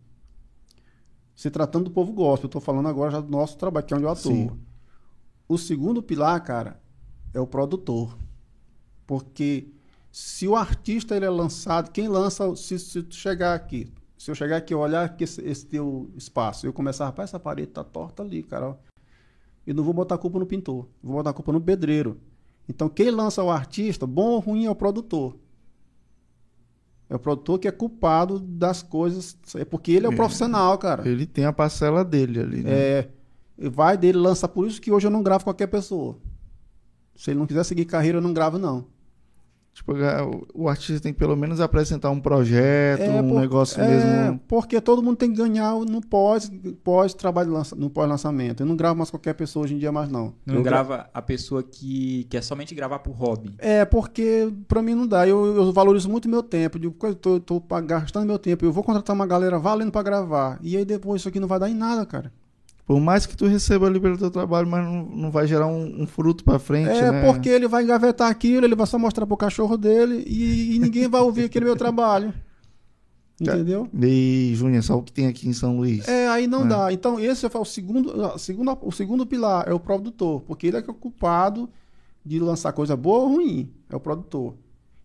se 1.35 1.51
tratando 1.51 1.85
do 1.85 1.91
povo 1.91 2.13
gospel, 2.13 2.45
eu 2.45 2.47
estou 2.47 2.61
falando 2.61 2.87
agora 2.87 3.11
já 3.11 3.21
do 3.21 3.29
nosso 3.29 3.57
trabalho, 3.57 3.85
que 3.85 3.93
é 3.93 3.97
onde 3.97 4.05
eu 4.05 4.09
atuo. 4.09 4.31
Sim. 4.31 4.59
O 5.47 5.57
segundo 5.57 6.01
pilar, 6.01 6.41
cara, 6.43 6.81
é 7.33 7.39
o 7.39 7.47
produtor. 7.47 8.17
Porque 9.05 9.69
se 10.11 10.47
o 10.47 10.55
artista 10.55 11.15
ele 11.15 11.25
é 11.25 11.29
lançado, 11.29 11.91
quem 11.91 12.07
lança, 12.07 12.55
se, 12.55 12.79
se 12.79 13.03
tu 13.03 13.15
chegar 13.15 13.53
aqui, 13.53 13.91
se 14.17 14.31
eu 14.31 14.35
chegar 14.35 14.57
aqui 14.57 14.73
e 14.73 14.75
olhar 14.75 15.05
aqui 15.05 15.25
esse, 15.25 15.41
esse 15.41 15.65
teu 15.65 16.09
espaço, 16.15 16.65
eu 16.65 16.73
começar, 16.73 17.05
rapaz, 17.05 17.29
essa 17.29 17.39
parede 17.39 17.67
tá 17.67 17.83
torta 17.83 18.23
ali, 18.23 18.41
cara. 18.41 18.79
E 19.67 19.73
não 19.73 19.83
vou 19.83 19.93
botar 19.93 20.17
culpa 20.17 20.39
no 20.39 20.45
pintor, 20.45 20.87
vou 21.03 21.17
botar 21.17 21.33
culpa 21.33 21.51
no 21.51 21.59
pedreiro. 21.59 22.19
Então, 22.67 22.89
quem 22.89 23.11
lança 23.11 23.43
o 23.43 23.49
artista, 23.51 24.07
bom 24.07 24.31
ou 24.31 24.39
ruim, 24.39 24.65
é 24.65 24.69
o 24.69 24.75
produtor. 24.75 25.35
É 27.09 27.15
o 27.15 27.19
produtor 27.19 27.59
que 27.59 27.67
é 27.67 27.71
culpado 27.71 28.39
das 28.39 28.81
coisas. 28.81 29.37
É 29.55 29.63
porque 29.63 29.91
ele 29.91 30.05
é 30.07 30.09
o 30.09 30.13
É. 30.13 30.15
profissional, 30.15 30.77
cara. 30.77 31.07
ele 31.07 31.25
tem 31.27 31.45
a 31.45 31.53
parcela 31.53 32.03
dele 32.03 32.39
ali, 32.39 32.63
né? 32.63 32.71
É, 32.71 33.09
vai 33.69 33.95
dele, 33.97 34.17
lança. 34.17 34.47
Por 34.47 34.67
isso 34.67 34.81
que 34.81 34.91
hoje 34.91 35.05
eu 35.05 35.11
não 35.11 35.21
gravo 35.21 35.43
qualquer 35.43 35.67
pessoa. 35.67 36.17
Se 37.15 37.29
ele 37.31 37.39
não 37.39 37.45
quiser 37.45 37.63
seguir 37.63 37.85
carreira, 37.85 38.17
eu 38.17 38.21
não 38.21 38.33
gravo, 38.33 38.57
não. 38.57 38.87
Tipo, 39.75 39.91
o- 40.53 40.69
artista 40.69 41.01
tem 41.03 41.11
que 41.11 41.19
pelo 41.19 41.35
menos 41.35 41.59
apresentar 41.59 42.09
um 42.09 42.17
projeto, 42.19 43.01
É, 43.01 43.21
um 43.21 43.27
por- 43.27 43.41
negócio 43.41 43.81
é, 43.81 43.87
mesmo. 44.23 44.39
porque 44.47 44.79
todo 44.79 45.03
mundo 45.03 45.17
tem 45.17 45.29
que 45.29 45.35
ganhar 45.37 45.75
no 45.81 45.99
pós, 45.99 46.49
pós 46.81 47.13
trabalho 47.13 47.51
no 47.75 47.89
pós 47.89 48.07
lançamento. 48.07 48.61
Eu 48.61 48.65
não 48.65 48.77
gravo 48.77 48.95
mais 48.97 49.09
qualquer 49.11 49.33
pessoa 49.33 49.65
hoje 49.65 49.75
em 49.75 49.77
dia 49.77 49.91
mais 49.91 50.07
não. 50.09 50.33
Não 50.45 50.55
Eu 50.55 50.63
gra- 50.63 50.71
grava 50.81 51.09
a 51.13 51.21
pessoa 51.21 51.61
que 51.61 52.23
quer 52.29 52.41
somente 52.41 52.73
gravar 52.73 52.99
por 52.99 53.11
hobby. 53.11 53.53
É, 53.57 53.83
porque 53.83 54.49
pra 54.65 54.81
mim 54.81 54.95
não 54.95 55.05
dá. 55.05 55.27
Eu, 55.27 55.45
eu 55.57 55.73
valorizo 55.73 56.09
muito 56.09 56.29
meu 56.29 56.41
tempo. 56.41 56.79
Digo, 56.79 56.93
"Coisa, 56.93 57.13
tô, 57.17 57.37
tô 57.41 57.61
gastando 57.85 58.25
meu 58.25 58.39
tempo. 58.39 58.63
Eu 58.63 58.71
vou 58.71 58.81
contratar 58.83 59.13
uma 59.13 59.27
galera 59.27 59.59
valendo 59.59 59.91
pra 59.91 60.01
gravar. 60.01 60.57
E 60.61 60.77
aí 60.77 60.85
depois 60.85 61.21
isso 61.21 61.27
aqui 61.27 61.39
não 61.39 61.49
vai 61.49 61.59
dar 61.59 61.69
em 61.69 61.75
nada, 61.75 62.05
cara. 62.05 62.31
Por 62.85 62.99
mais 62.99 63.25
que 63.25 63.35
tu 63.35 63.47
receba 63.47 63.87
ali 63.87 63.99
pelo 63.99 64.15
teu 64.17 64.29
trabalho, 64.29 64.67
mas 64.67 64.85
não, 64.85 65.05
não 65.05 65.31
vai 65.31 65.47
gerar 65.47 65.65
um, 65.65 66.03
um 66.03 66.05
fruto 66.05 66.43
pra 66.43 66.59
frente, 66.59 66.89
É, 66.89 67.11
né? 67.11 67.25
porque 67.25 67.49
ele 67.49 67.67
vai 67.67 67.83
engavetar 67.83 68.29
aquilo, 68.29 68.63
ele 68.65 68.75
vai 68.75 68.85
só 68.85 68.99
mostrar 68.99 69.25
pro 69.25 69.35
cachorro 69.35 69.75
dele 69.75 70.23
e, 70.27 70.75
e 70.75 70.79
ninguém 70.79 71.07
vai 71.07 71.21
ouvir 71.21 71.45
aquele 71.45 71.65
meu 71.65 71.75
trabalho. 71.75 72.31
Entendeu? 73.41 73.89
E, 74.01 74.53
Júnior, 74.55 74.81
só 74.83 74.97
o 74.97 75.03
que 75.03 75.11
tem 75.11 75.27
aqui 75.27 75.49
em 75.49 75.51
São 75.53 75.77
Luís. 75.77 76.07
É, 76.07 76.27
aí 76.29 76.47
não 76.47 76.63
É. 76.63 76.67
dá. 76.67 76.93
Então, 76.93 77.19
esse 77.19 77.45
é 77.45 77.49
o 77.53 77.65
segundo, 77.65 78.23
a 78.23 78.37
segunda- 78.37 78.77
o 78.81 78.91
segundo 78.91 79.25
pilar, 79.25 79.67
é 79.67 79.73
o 79.73 79.79
produtor, 79.79 80.41
porque 80.41 80.67
ele 80.67 80.77
é 80.77 80.81
que 80.81 80.89
é 80.89 80.93
o 80.93 80.95
culpado 80.95 81.67
de 82.25 82.39
lançar 82.39 82.71
coisa 82.71 82.95
boa 82.95 83.23
ou 83.23 83.33
ruim, 83.35 83.69
é 83.89 83.95
o 83.95 83.99
produtor. 83.99 84.53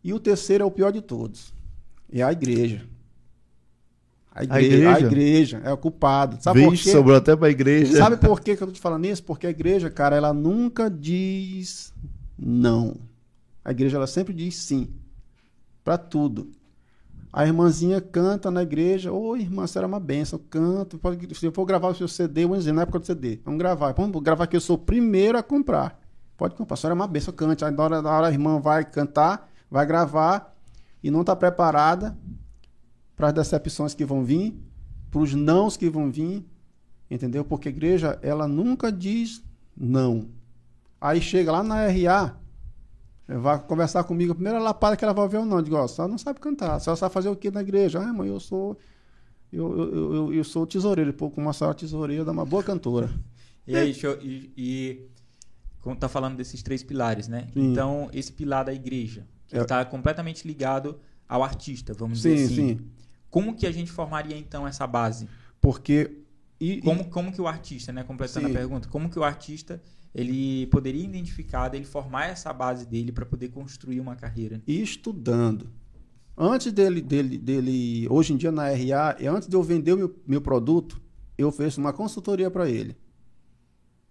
E 0.04 0.12
o 0.12 0.20
terceiro 0.20 0.62
é 0.62 0.66
o 0.66 0.70
pior 0.70 0.92
de 0.92 1.00
todos, 1.00 1.52
é 2.12 2.22
a 2.22 2.30
igreja. 2.30 2.86
A 4.40 4.60
igreja, 4.60 4.74
igreja? 4.76 4.96
a 4.96 5.00
igreja 5.00 5.60
é 5.64 5.72
o 5.72 5.76
culpado. 5.76 6.38
Sabe 6.40 6.62
por 6.64 6.70
Vixe, 6.70 6.84
quê? 6.84 6.90
sobrou 6.92 7.16
até 7.16 7.34
pra 7.36 7.50
igreja. 7.50 7.96
Sabe 7.96 8.16
por 8.16 8.40
que 8.40 8.52
eu 8.52 8.56
tô 8.56 8.66
te 8.72 8.80
falando 8.80 9.04
isso? 9.04 9.22
Porque 9.22 9.46
a 9.46 9.50
igreja, 9.50 9.90
cara, 9.90 10.16
ela 10.16 10.32
nunca 10.32 10.90
diz 10.90 11.92
não. 12.38 12.96
A 13.64 13.70
igreja, 13.70 13.96
ela 13.96 14.06
sempre 14.06 14.32
diz 14.34 14.56
sim. 14.56 14.88
Pra 15.84 15.96
tudo. 15.98 16.50
A 17.32 17.46
irmãzinha 17.46 18.00
canta 18.00 18.50
na 18.50 18.62
igreja. 18.62 19.12
Ô, 19.12 19.36
irmã, 19.36 19.66
você 19.66 19.78
era 19.78 19.86
uma 19.86 20.00
benção. 20.00 20.40
Canto. 20.50 20.98
Pode- 20.98 21.32
Se 21.34 21.46
eu 21.46 21.52
for 21.52 21.64
gravar 21.64 21.88
o 21.88 21.94
seu 21.94 22.08
CD, 22.08 22.42
vamos 22.42 22.58
dizer, 22.60 22.72
na 22.72 22.82
época 22.82 22.98
do 22.98 23.06
CD. 23.06 23.38
Vamos 23.44 23.58
gravar. 23.58 23.92
Vamos 23.92 24.20
gravar 24.22 24.46
que 24.46 24.56
eu 24.56 24.60
sou 24.60 24.76
o 24.76 24.78
primeiro 24.78 25.38
a 25.38 25.42
comprar. 25.42 26.00
Pode 26.36 26.54
comprar. 26.54 26.74
A 26.74 26.76
senhora 26.76 26.94
é 26.94 27.00
uma 27.00 27.06
benção, 27.06 27.32
cante. 27.32 27.64
Aí 27.64 27.70
na 27.70 27.82
hora, 27.82 28.02
na 28.02 28.10
hora 28.10 28.26
a 28.28 28.32
irmã 28.32 28.58
vai 28.58 28.84
cantar, 28.84 29.48
vai 29.70 29.86
gravar 29.86 30.56
e 31.02 31.10
não 31.10 31.20
está 31.20 31.36
preparada 31.36 32.16
para 33.20 33.28
as 33.28 33.34
decepções 33.34 33.92
que 33.92 34.02
vão 34.02 34.24
vir, 34.24 34.54
para 35.10 35.20
os 35.20 35.34
nãos 35.34 35.76
que 35.76 35.90
vão 35.90 36.10
vir, 36.10 36.42
entendeu? 37.10 37.44
Porque 37.44 37.68
a 37.68 37.70
igreja, 37.70 38.18
ela 38.22 38.48
nunca 38.48 38.90
diz 38.90 39.42
não. 39.76 40.30
Aí 40.98 41.20
chega 41.20 41.52
lá 41.52 41.62
na 41.62 41.86
RA, 41.86 42.34
vai 43.28 43.58
conversar 43.62 44.04
comigo, 44.04 44.32
a 44.32 44.34
primeira 44.34 44.58
lapada 44.58 44.96
que 44.96 45.04
ela 45.04 45.12
vai 45.12 45.28
ver 45.28 45.36
ou 45.36 45.44
não, 45.44 45.58
eu 45.58 45.62
digo, 45.62 45.76
ó, 45.76 45.86
só 45.86 46.08
não 46.08 46.16
sabe 46.16 46.40
cantar, 46.40 46.78
só 46.80 46.96
sabe 46.96 47.12
fazer 47.12 47.28
o 47.28 47.36
que 47.36 47.50
na 47.50 47.60
igreja? 47.60 48.00
Ah, 48.00 48.10
mãe, 48.10 48.26
eu 48.30 48.40
sou 48.40 48.78
eu, 49.52 49.70
eu, 49.78 50.14
eu, 50.14 50.34
eu- 50.34 50.44
sou 50.44 50.66
tesoureiro, 50.66 51.12
pô, 51.12 51.28
com 51.30 51.42
uma 51.42 51.52
senhora 51.52 51.76
tesoureira, 51.76 52.24
dá 52.24 52.32
uma 52.32 52.46
boa 52.46 52.62
cantora. 52.62 53.10
E 53.66 53.76
aí, 53.76 53.94
eu- 54.02 54.18
e, 54.22 54.50
e 54.56 55.08
como 55.82 55.94
tá 55.94 56.08
falando 56.08 56.36
desses 56.38 56.62
três 56.62 56.82
pilares, 56.82 57.28
né? 57.28 57.48
Sim. 57.52 57.70
Então, 57.72 58.08
esse 58.14 58.32
pilar 58.32 58.64
da 58.64 58.72
igreja, 58.72 59.26
que 59.46 59.58
É. 59.58 59.60
está 59.60 59.84
completamente 59.84 60.46
ligado 60.48 60.98
ao 61.28 61.42
artista, 61.42 61.92
vamos 61.92 62.22
Sim, 62.22 62.34
dizer 62.34 62.44
assim. 62.46 62.54
sim. 62.78 62.80
Como 63.30 63.54
que 63.54 63.66
a 63.66 63.72
gente 63.72 63.90
formaria 63.90 64.36
então 64.36 64.66
essa 64.66 64.86
base? 64.86 65.28
Porque 65.60 66.16
e, 66.60 66.74
e- 66.74 66.82
Como, 66.82 67.04
como 67.08 67.32
que 67.32 67.40
o 67.40 67.46
artista, 67.46 67.92
né, 67.92 68.02
completando 68.02 68.46
Sim. 68.48 68.52
a 68.54 68.58
pergunta, 68.58 68.88
como 68.88 69.08
que 69.08 69.18
o 69.18 69.24
artista 69.24 69.82
ele 70.14 70.66
poderia 70.66 71.04
identificar, 71.04 71.72
ele 71.74 71.84
formar 71.84 72.26
essa 72.26 72.52
base 72.52 72.86
dele 72.86 73.12
para 73.12 73.24
poder 73.24 73.48
construir 73.48 74.00
uma 74.00 74.16
carreira? 74.16 74.60
e 74.66 74.82
estudando. 74.82 75.70
Antes 76.36 76.72
dele, 76.72 77.00
dele, 77.00 77.36
dele, 77.38 78.08
hoje 78.08 78.32
em 78.32 78.36
dia 78.36 78.50
na 78.50 78.68
RA, 78.70 79.16
antes 79.30 79.46
de 79.46 79.54
eu 79.54 79.62
vender 79.62 79.92
o 79.92 79.96
meu, 79.96 80.16
meu 80.26 80.40
produto, 80.40 81.00
eu 81.36 81.48
ofereço 81.48 81.80
uma 81.80 81.92
consultoria 81.92 82.50
para 82.50 82.68
ele. 82.68 82.96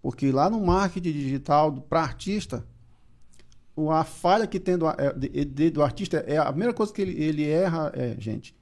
Porque 0.00 0.30
lá 0.30 0.48
no 0.48 0.64
marketing 0.64 1.12
digital 1.12 1.72
para 1.72 2.00
artista, 2.02 2.64
a 3.90 4.04
falha 4.04 4.46
que 4.46 4.58
tem 4.60 4.78
do, 4.78 4.86
é, 4.88 5.70
do 5.70 5.82
artista 5.82 6.18
é 6.18 6.38
a 6.38 6.46
primeira 6.46 6.72
coisa 6.72 6.92
que 6.92 7.02
ele, 7.02 7.20
ele 7.22 7.44
erra, 7.44 7.92
é, 7.94 8.16
gente, 8.18 8.54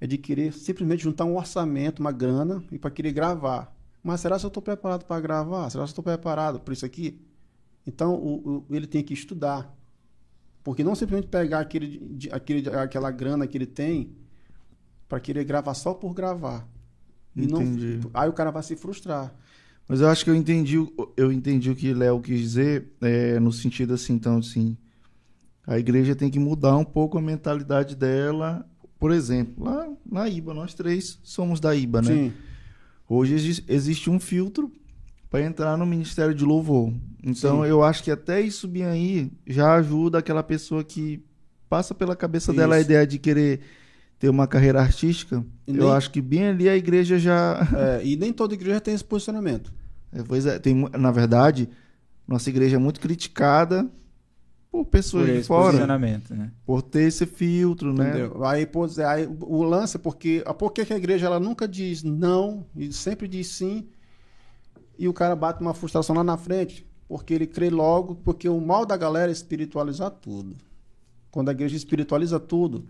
é 0.00 0.06
de 0.06 0.16
querer 0.18 0.52
simplesmente 0.52 1.02
juntar 1.02 1.24
um 1.24 1.36
orçamento, 1.36 2.00
uma 2.00 2.12
grana, 2.12 2.62
e 2.72 2.78
para 2.78 2.90
querer 2.90 3.12
gravar. 3.12 3.74
Mas 4.02 4.20
será 4.20 4.38
que 4.38 4.44
eu 4.44 4.48
estou 4.48 4.62
preparado 4.62 5.04
para 5.04 5.20
gravar? 5.20 5.68
Será 5.70 5.82
que 5.84 5.88
eu 5.88 5.90
estou 5.90 6.04
preparado 6.04 6.60
para 6.60 6.72
isso 6.72 6.86
aqui? 6.86 7.20
Então, 7.86 8.14
o- 8.14 8.64
o- 8.70 8.74
ele 8.74 8.86
tem 8.86 9.02
que 9.02 9.12
estudar. 9.12 9.76
Porque 10.64 10.82
não 10.84 10.94
simplesmente 10.94 11.28
pegar 11.28 11.60
aquele, 11.60 12.18
aquele, 12.32 12.68
aquela 12.70 13.10
grana 13.10 13.46
que 13.46 13.56
ele 13.58 13.66
tem 13.66 14.12
para 15.08 15.20
querer 15.20 15.44
gravar 15.44 15.74
só 15.74 15.92
por 15.92 16.14
gravar. 16.14 16.66
E 17.36 17.46
não, 17.46 17.62
Entendi. 17.62 18.00
aí 18.14 18.28
o 18.28 18.32
cara 18.32 18.50
vai 18.50 18.62
se 18.62 18.76
frustrar. 18.76 19.34
Mas 19.88 20.00
eu 20.00 20.08
acho 20.08 20.24
que 20.24 20.30
eu 20.30 20.34
entendi, 20.34 20.78
o- 20.78 20.92
eu 21.16 21.32
entendi 21.32 21.70
o 21.70 21.74
que 21.76 21.92
Léo 21.92 22.20
quis 22.20 22.38
dizer, 22.40 22.92
é, 23.00 23.40
no 23.40 23.52
sentido 23.52 23.94
assim, 23.94 24.12
então, 24.14 24.38
assim, 24.38 24.76
a 25.66 25.78
igreja 25.78 26.14
tem 26.14 26.30
que 26.30 26.38
mudar 26.38 26.76
um 26.76 26.84
pouco 26.84 27.18
a 27.18 27.22
mentalidade 27.22 27.96
dela. 27.96 28.68
Por 29.00 29.10
exemplo, 29.10 29.64
lá 29.64 29.88
na 30.04 30.28
IBA, 30.28 30.52
nós 30.54 30.74
três 30.74 31.18
somos 31.24 31.58
da 31.58 31.74
IBA, 31.74 32.02
né? 32.02 32.08
Sim, 32.14 32.32
Hoje 33.08 33.34
exi- 33.34 33.64
existe 33.66 34.08
um 34.08 34.20
filtro 34.20 34.70
para 35.28 35.42
entrar 35.42 35.76
no 35.76 35.84
Ministério 35.86 36.32
de 36.34 36.44
Louvor. 36.44 36.92
Então 37.24 37.62
Sim. 37.64 37.68
eu 37.68 37.82
acho 37.82 38.04
que 38.04 38.10
até 38.10 38.40
isso 38.40 38.68
bem 38.68 38.84
aí 38.84 39.32
já 39.46 39.74
ajuda 39.74 40.18
aquela 40.18 40.42
pessoa 40.44 40.84
que 40.84 41.24
passa 41.68 41.92
pela 41.94 42.14
cabeça 42.14 42.52
dela 42.52 42.74
a 42.76 42.78
Isso. 42.78 42.86
ideia 42.88 43.06
de 43.06 43.18
querer 43.18 43.60
ter 44.18 44.28
uma 44.28 44.46
carreira 44.46 44.80
artística. 44.80 45.44
E 45.66 45.70
Eu 45.72 45.86
nem- 45.86 45.92
acho 45.92 46.10
que 46.10 46.20
bem 46.20 46.44
ali 46.48 46.68
a 46.68 46.76
igreja 46.76 47.18
já. 47.18 47.66
é, 47.76 48.04
e 48.06 48.16
nem 48.16 48.32
toda 48.32 48.54
igreja 48.54 48.80
tem 48.80 48.94
esse 48.94 49.04
posicionamento. 49.04 49.72
É, 50.12 50.22
pois 50.22 50.44
é, 50.46 50.58
tem, 50.58 50.74
na 50.98 51.10
verdade, 51.10 51.68
nossa 52.28 52.48
igreja 52.50 52.76
é 52.76 52.78
muito 52.78 53.00
criticada 53.00 53.88
por 54.70 54.84
pessoas 54.84 55.26
Por 55.26 55.36
de 55.36 55.42
fora, 55.42 55.98
né? 55.98 56.52
por 56.64 56.80
ter 56.80 57.02
esse 57.02 57.26
filtro, 57.26 57.92
né? 57.92 58.10
Entendeu? 58.10 58.44
Aí, 58.44 58.64
pois 58.64 58.98
é, 58.98 59.04
aí 59.04 59.26
o 59.40 59.62
lance 59.62 59.96
é 59.96 60.00
porque 60.00 60.42
a 60.46 60.54
por 60.54 60.72
que 60.72 60.84
que 60.84 60.92
a 60.92 60.96
igreja 60.96 61.26
ela 61.26 61.40
nunca 61.40 61.66
diz 61.66 62.02
não 62.02 62.64
e 62.76 62.92
sempre 62.92 63.26
diz 63.26 63.48
sim 63.48 63.88
e 64.96 65.08
o 65.08 65.12
cara 65.12 65.34
bate 65.34 65.60
uma 65.60 65.74
frustração 65.74 66.14
lá 66.14 66.22
na 66.22 66.36
frente 66.36 66.86
porque 67.08 67.34
ele 67.34 67.46
crê 67.46 67.68
logo 67.68 68.14
porque 68.14 68.48
o 68.48 68.60
mal 68.60 68.86
da 68.86 68.96
galera 68.96 69.30
é 69.30 69.32
espiritualizar 69.32 70.10
tudo. 70.10 70.56
Quando 71.30 71.48
a 71.48 71.52
igreja 71.52 71.76
espiritualiza 71.76 72.38
tudo, 72.38 72.84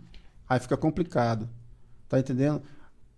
aí 0.49 0.61
fica 0.61 0.77
complicado. 0.77 1.49
Tá 2.09 2.19
entendendo? 2.19 2.63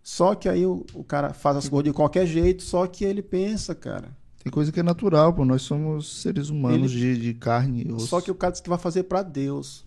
Só 0.03 0.35
que 0.35 0.49
aí 0.49 0.67
o, 0.67 0.85
o 0.95 1.03
cara 1.03 1.33
faz 1.33 1.57
as 1.57 1.69
coisas 1.69 1.85
de 1.85 1.93
qualquer 1.93 2.27
jeito, 2.27 2.63
só 2.63 2.87
que 2.87 3.05
ele 3.05 3.23
pensa, 3.23 3.75
cara. 3.75 4.17
Tem 4.43 4.51
coisa 4.52 4.73
que 4.73 4.81
é 4.81 4.82
natural, 4.82 5.32
pô. 5.32 5.44
Nós 5.44 5.62
somos 5.62 6.20
seres 6.20 6.48
humanos 6.48 6.90
de, 6.90 7.16
de 7.16 7.35
carne 7.35 7.85
e 7.86 7.93
osso. 7.93 8.09
Só 8.09 8.20
que 8.20 8.31
o 8.31 8.35
cara 8.35 8.52
diz 8.52 8.60
que 8.60 8.69
vai 8.69 8.78
fazer 8.78 9.05
pra 9.05 9.23
Deus. 9.23 9.86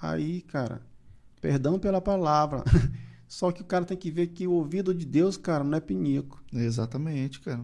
Aí, 0.00 0.42
cara, 0.42 0.80
perdão 1.40 1.78
pela 1.78 2.00
palavra. 2.00 2.62
Só 3.26 3.50
que 3.50 3.60
o 3.62 3.64
cara 3.64 3.84
tem 3.84 3.96
que 3.96 4.10
ver 4.10 4.28
que 4.28 4.46
o 4.46 4.52
ouvido 4.52 4.94
de 4.94 5.04
Deus, 5.04 5.36
cara, 5.36 5.64
não 5.64 5.76
é 5.76 5.80
pinico. 5.80 6.40
Exatamente, 6.52 7.40
cara. 7.40 7.60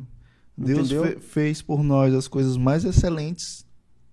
Deus 0.58 0.90
fe- 0.90 1.20
fez 1.20 1.62
por 1.62 1.82
nós 1.84 2.12
as 2.14 2.26
coisas 2.26 2.56
mais 2.56 2.84
excelentes, 2.84 3.64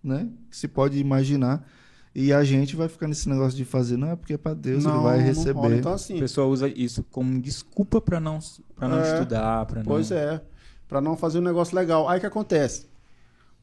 né? 0.04 0.30
Que 0.50 0.56
se 0.58 0.68
pode 0.68 1.00
imaginar. 1.00 1.68
E 2.14 2.32
a 2.32 2.44
gente 2.44 2.76
vai 2.76 2.88
ficar 2.88 3.08
nesse 3.08 3.28
negócio 3.28 3.58
de 3.58 3.66
fazer, 3.66 3.98
não 3.98 4.10
é 4.12 4.16
porque 4.16 4.34
é 4.34 4.38
pra 4.38 4.54
Deus, 4.54 4.84
ele 4.86 4.94
vai 5.00 5.18
não 5.18 5.26
receber. 5.26 5.78
Então, 5.80 5.92
A 5.92 5.96
assim, 5.96 6.20
pessoa 6.20 6.48
usa 6.48 6.68
isso 6.68 7.04
como 7.04 7.40
desculpa 7.42 8.00
para 8.02 8.20
não 8.20 8.40
para 8.76 8.88
não 8.88 9.00
É. 9.00 9.14
estudar, 9.14 9.66
para 9.66 9.80
não 9.80 9.86
pois 9.86 10.12
é, 10.12 10.42
pra 10.90 11.00
não 11.00 11.16
fazer 11.16 11.40
um 11.40 11.44
negócio 11.44 11.74
legal. 11.76 12.10
Aí 12.10 12.18
o 12.18 12.20
que 12.20 12.26
acontece? 12.28 12.88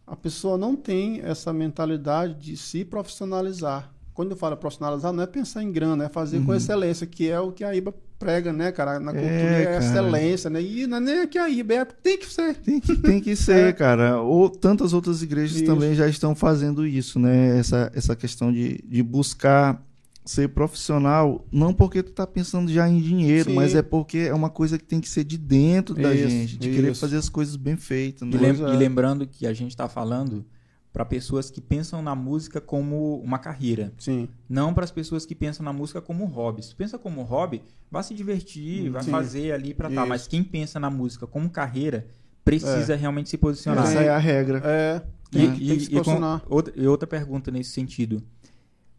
A 0.07 0.15
pessoa 0.17 0.57
não 0.57 0.75
tem 0.77 1.21
essa 1.25 1.53
mentalidade 1.53 2.35
de 2.35 2.57
se 2.57 2.85
profissionalizar. 2.85 3.91
Quando 4.15 4.31
eu 4.31 4.37
falo 4.37 4.57
profissionalizar, 4.57 5.13
não 5.13 5.23
é 5.23 5.27
pensar 5.27 5.63
em 5.63 5.71
grana, 5.71 6.05
é 6.05 6.09
fazer 6.09 6.41
com 6.41 6.53
Uhum. 6.53 6.57
excelência, 6.57 7.07
que 7.07 7.29
é 7.29 7.39
o 7.39 7.53
que 7.53 7.63
a 7.65 7.75
IBA 7.75 7.93
prega, 8.19 8.51
né, 8.51 8.73
cara? 8.73 8.99
Na 8.99 9.11
É, 9.11 9.15
cultura 9.15 9.51
é, 9.61 9.65
cara. 9.65 9.79
excelência, 9.79 10.49
né? 10.49 10.63
E 10.63 10.87
não 10.87 10.97
é 10.97 11.01
nem 11.01 11.27
que 11.29 11.37
a 11.37 11.51
IBA, 11.51 11.75
é, 11.75 11.85
tem 11.85 12.17
que 12.19 12.33
ser. 12.33 12.55
Tem 12.55 12.81
que, 12.81 12.97
tem 12.97 13.21
que 13.21 13.37
ser, 13.37 13.69
É. 13.69 13.73
cara. 13.75 14.23
Ou 14.23 14.49
tantas 14.49 14.95
outras 14.95 15.23
igrejas 15.23 15.57
Isso. 15.57 15.67
também 15.67 15.95
já 15.95 16.09
estão 16.09 16.35
fazendo 16.35 16.87
isso, 16.87 17.19
né? 17.19 17.59
Essa, 17.59 17.91
essa 17.95 18.17
questão 18.17 18.51
de, 18.53 18.79
de 18.89 19.03
buscar 19.03 19.83
ser 20.27 20.49
profissional, 20.49 21.47
não 21.53 21.73
porque 21.73 22.03
tu 22.03 22.13
tá 22.13 22.27
pensando 22.27 22.71
já 22.71 22.89
em 22.89 23.01
dinheiro, 23.01 23.51
Sim. 23.51 23.57
mas 23.57 23.75
é 23.75 23.83
porque 23.83 24.19
é 24.19 24.35
uma 24.35 24.51
coisa 24.51 24.77
que 24.77 24.85
tem 24.85 25.01
que 25.01 25.09
ser 25.09 25.25
de 25.25 25.39
dentro 25.39 25.95
da 25.95 26.13
Isso, 26.13 26.29
gente, 26.29 26.57
de 26.59 26.71
querer 26.71 26.91
isso. 26.93 27.01
fazer 27.01 27.17
as 27.17 27.29
coisas 27.29 27.57
bem 27.57 27.77
feitas, 27.77 28.23
E, 28.29 28.31
né? 28.33 28.39
lem- 28.53 28.65
é. 28.71 28.75
e 28.75 28.77
lembrando 28.77 29.27
que 29.27 29.47
a 29.47 29.53
gente 29.53 29.71
está 29.71 29.89
falando 29.89 30.45
para 30.93 31.05
pessoas 31.05 31.51
que 31.51 31.61
pensam 31.61 32.01
na 32.03 32.15
música 32.15 32.61
como 32.61 33.21
uma 33.21 33.39
carreira, 33.39 33.93
Sim. 33.99 34.29
não 34.49 34.73
para 34.75 34.83
as 34.85 34.91
pessoas 34.91 35.25
que 35.27 35.35
pensam 35.35 35.63
na 35.65 35.73
música 35.73 36.01
como 36.01 36.25
hobby. 36.25 36.63
Se 36.63 36.75
pensa 36.75 36.99
como 36.99 37.23
hobby, 37.23 37.63
vai 37.91 38.03
se 38.03 38.15
divertir, 38.15 38.91
vai 38.91 39.03
Sim. 39.05 39.11
fazer 39.11 39.53
ali 39.53 39.75
para 39.75 39.91
tá. 39.91 40.05
Mas 40.07 40.27
quem 40.27 40.43
pensa 40.43 40.81
na 40.81 40.89
música 40.91 41.27
como 41.27 41.49
carreira 41.51 42.07
precisa 42.45 42.97
realmente 42.97 43.29
se 43.29 43.37
posicionar. 43.37 43.85
Essa 43.85 44.01
é 44.01 44.09
a 44.09 44.19
regra. 44.19 44.63
É, 44.65 45.03
E, 45.33 45.37
tem, 45.39 45.45
e- 45.57 45.67
tem 45.69 45.77
que 45.77 45.81
se 45.81 45.87
e 45.87 45.91
com- 45.91 45.97
posicionar. 45.99 46.43
outra, 46.49 46.73
e 46.77 46.87
outra 46.87 47.07
pergunta 47.07 47.51
nesse 47.51 47.71
sentido. 47.73 48.23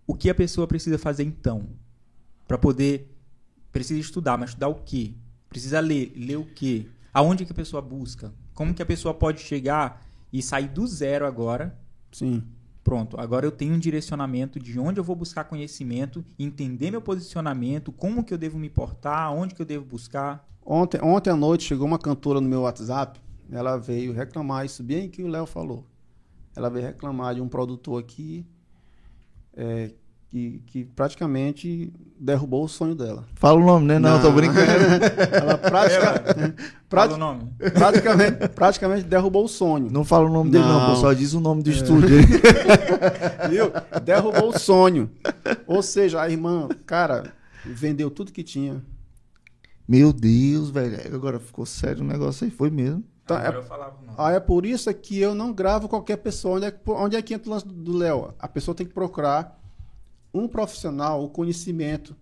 O 0.08 0.16
que 0.16 0.30
a 0.30 0.36
pessoa 0.36 0.66
precisa 0.66 0.98
fazer 0.98 1.24
então? 1.24 1.68
Para 2.48 2.58
poder. 2.58 3.14
Precisa 3.74 4.00
estudar, 4.00 4.38
mas 4.38 4.52
estudar 4.52 4.70
o 4.70 4.76
quê? 4.76 5.14
Precisa 5.50 5.82
ler. 5.82 6.14
Ler 6.16 6.38
o 6.38 6.46
quê? 6.46 6.88
Aonde 7.14 7.46
que 7.46 7.52
a 7.52 7.56
pessoa 7.56 7.82
busca? 7.82 8.34
Como 8.54 8.74
que 8.74 8.82
a 8.82 8.86
pessoa 8.86 9.14
pode 9.14 9.42
chegar 9.42 10.02
e 10.32 10.42
sair 10.42 10.70
do 10.70 10.88
zero 10.88 11.28
agora? 11.28 11.78
Sim. 12.12 12.42
Pronto, 12.84 13.20
agora 13.20 13.46
eu 13.46 13.52
tenho 13.52 13.74
um 13.76 13.80
direcionamento 13.80 14.62
de 14.62 14.80
onde 14.80 14.98
eu 14.98 15.04
vou 15.04 15.16
buscar 15.16 15.44
conhecimento, 15.44 16.24
entender 16.40 16.90
meu 16.90 17.02
posicionamento, 17.02 17.92
como 17.92 18.24
que 18.24 18.34
eu 18.34 18.38
devo 18.38 18.58
me 18.58 18.70
portar, 18.70 19.34
onde 19.34 19.54
que 19.54 19.62
eu 19.62 19.66
devo 19.66 19.84
buscar. 19.84 20.48
Ontem, 20.66 21.02
ontem 21.02 21.30
à 21.30 21.36
noite 21.36 21.66
chegou 21.66 21.86
uma 21.86 22.00
cantora 22.00 22.40
no 22.40 22.48
meu 22.48 22.62
WhatsApp, 22.62 23.20
ela 23.52 23.76
veio 23.76 24.14
reclamar 24.14 24.66
isso 24.66 24.82
bem 24.84 25.10
que 25.10 25.22
o 25.22 25.28
Léo 25.28 25.46
falou. 25.46 25.86
Ela 26.56 26.70
veio 26.70 26.86
reclamar 26.86 27.36
de 27.36 27.42
um 27.42 27.50
produtor 27.50 28.02
aqui 28.02 28.46
é, 29.58 29.92
que, 30.30 30.62
que 30.68 30.84
praticamente 30.86 31.92
derrubou 32.20 32.64
o 32.64 32.68
sonho 32.68 32.94
dela. 32.94 33.26
Fala 33.36 33.60
o 33.60 33.66
nome, 33.66 33.86
né? 33.88 33.98
Não, 33.98 34.22
tô 34.22 34.32
brincando. 34.32 34.62
Ela 35.34 35.58
pratica- 35.58 36.24
Fala 36.90 37.08
prati- 37.08 37.14
o 37.14 37.18
nome. 37.18 37.52
praticamente, 37.74 38.48
praticamente 38.50 39.04
derrubou 39.06 39.46
o 39.46 39.48
sonho. 39.48 39.90
Não 39.92 40.04
fala 40.04 40.30
o 40.30 40.32
nome 40.32 40.52
dele, 40.52 40.64
não, 40.66 40.80
Não. 40.80 40.90
pô, 40.90 40.96
só 41.02 41.14
diz 41.14 41.34
o 41.34 41.40
nome 41.40 41.64
do 41.64 41.70
estúdio. 41.72 42.10
Viu? 43.50 43.72
Derrubou 44.04 44.50
o 44.50 44.60
sonho. 44.60 45.10
Ou 45.66 45.82
seja, 45.82 46.22
a 46.22 46.30
irmã, 46.30 46.68
cara, 46.86 47.34
vendeu 47.66 48.10
tudo 48.12 48.32
que 48.32 48.44
tinha. 48.44 48.82
Meu 49.88 50.12
Deus, 50.12 50.70
velho. 50.70 51.16
Agora 51.16 51.40
ficou 51.40 51.66
sério 51.66 52.04
o 52.04 52.08
negócio 52.08 52.44
aí, 52.46 52.52
foi 52.52 52.70
mesmo. 52.70 53.04
Tá, 53.28 53.38
agora 53.40 53.60
é-. 53.60 53.68
Ah, 54.18 54.32
é 54.32 54.40
por 54.40 54.66
isso 54.66 54.94
que 54.94 55.20
eu 55.20 55.36
não 55.36 55.52
gravo 55.54 55.88
qualquer 55.90 56.18
pessoa. 56.18 56.56
Onde 56.58 56.66
é, 56.66 56.72
que- 56.72 56.90
onde 56.92 57.16
é 57.16 57.22
que 57.22 57.34
entra 57.34 57.50
o 57.50 57.54
lance 57.54 57.68
do 57.68 57.96
Léo? 57.98 58.34
A 58.40 58.48
pessoa 58.48 58.74
tem 58.74 58.86
que 58.88 58.94
procurar 58.94 59.60
um 60.34 60.48
profissional, 60.48 61.24
o 61.24 61.30
conhecimento. 61.30 62.16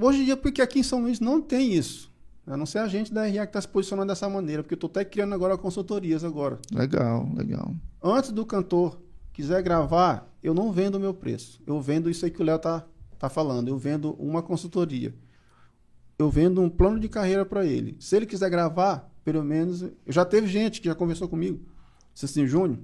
Hoje 0.00 0.22
em 0.22 0.24
dia, 0.24 0.36
porque 0.36 0.62
aqui 0.62 0.80
em 0.80 0.82
São 0.82 1.00
Luís 1.02 1.20
não 1.20 1.40
tem 1.40 1.72
isso. 1.74 2.10
A 2.46 2.56
não 2.56 2.64
ser 2.64 2.78
a 2.78 2.86
gente 2.86 3.12
da 3.12 3.22
RA 3.26 3.30
que 3.44 3.50
está 3.50 3.60
se 3.60 3.66
posicionando 3.68 4.08
dessa 4.08 4.28
maneira, 4.28 4.62
porque 4.62 4.74
eu 4.74 4.76
estou 4.76 4.88
até 4.88 5.04
criando 5.04 5.34
agora 5.34 5.58
consultorias 5.58 6.22
agora. 6.22 6.58
Legal, 6.72 7.28
legal. 7.34 7.74
Antes 8.02 8.30
do 8.30 8.46
cantor 8.46 9.00
quiser 9.32 9.60
gravar, 9.62 10.32
eu 10.42 10.54
não 10.54 10.70
vendo 10.72 10.94
o 10.94 11.00
meu 11.00 11.12
preço. 11.12 11.60
Eu 11.66 11.80
vendo 11.80 12.08
isso 12.08 12.24
aí 12.24 12.30
que 12.30 12.40
o 12.40 12.44
Léo 12.44 12.58
tá, 12.58 12.84
tá 13.18 13.28
falando. 13.28 13.66
Eu 13.68 13.76
vendo 13.76 14.12
uma 14.12 14.42
consultoria. 14.42 15.12
Eu 16.18 16.30
vendo 16.30 16.62
um 16.62 16.70
plano 16.70 16.98
de 17.00 17.08
carreira 17.08 17.44
para 17.44 17.66
ele. 17.66 17.96
Se 18.00 18.16
ele 18.16 18.24
quiser 18.26 18.48
gravar, 18.48 19.10
pelo 19.26 19.42
menos. 19.44 19.84
Já 20.06 20.24
teve 20.24 20.46
gente 20.46 20.80
que 20.80 20.86
já 20.86 20.94
conversou 20.94 21.28
comigo. 21.28 21.60
Disse 22.14 22.26
assim, 22.26 22.46
Júnior, 22.46 22.78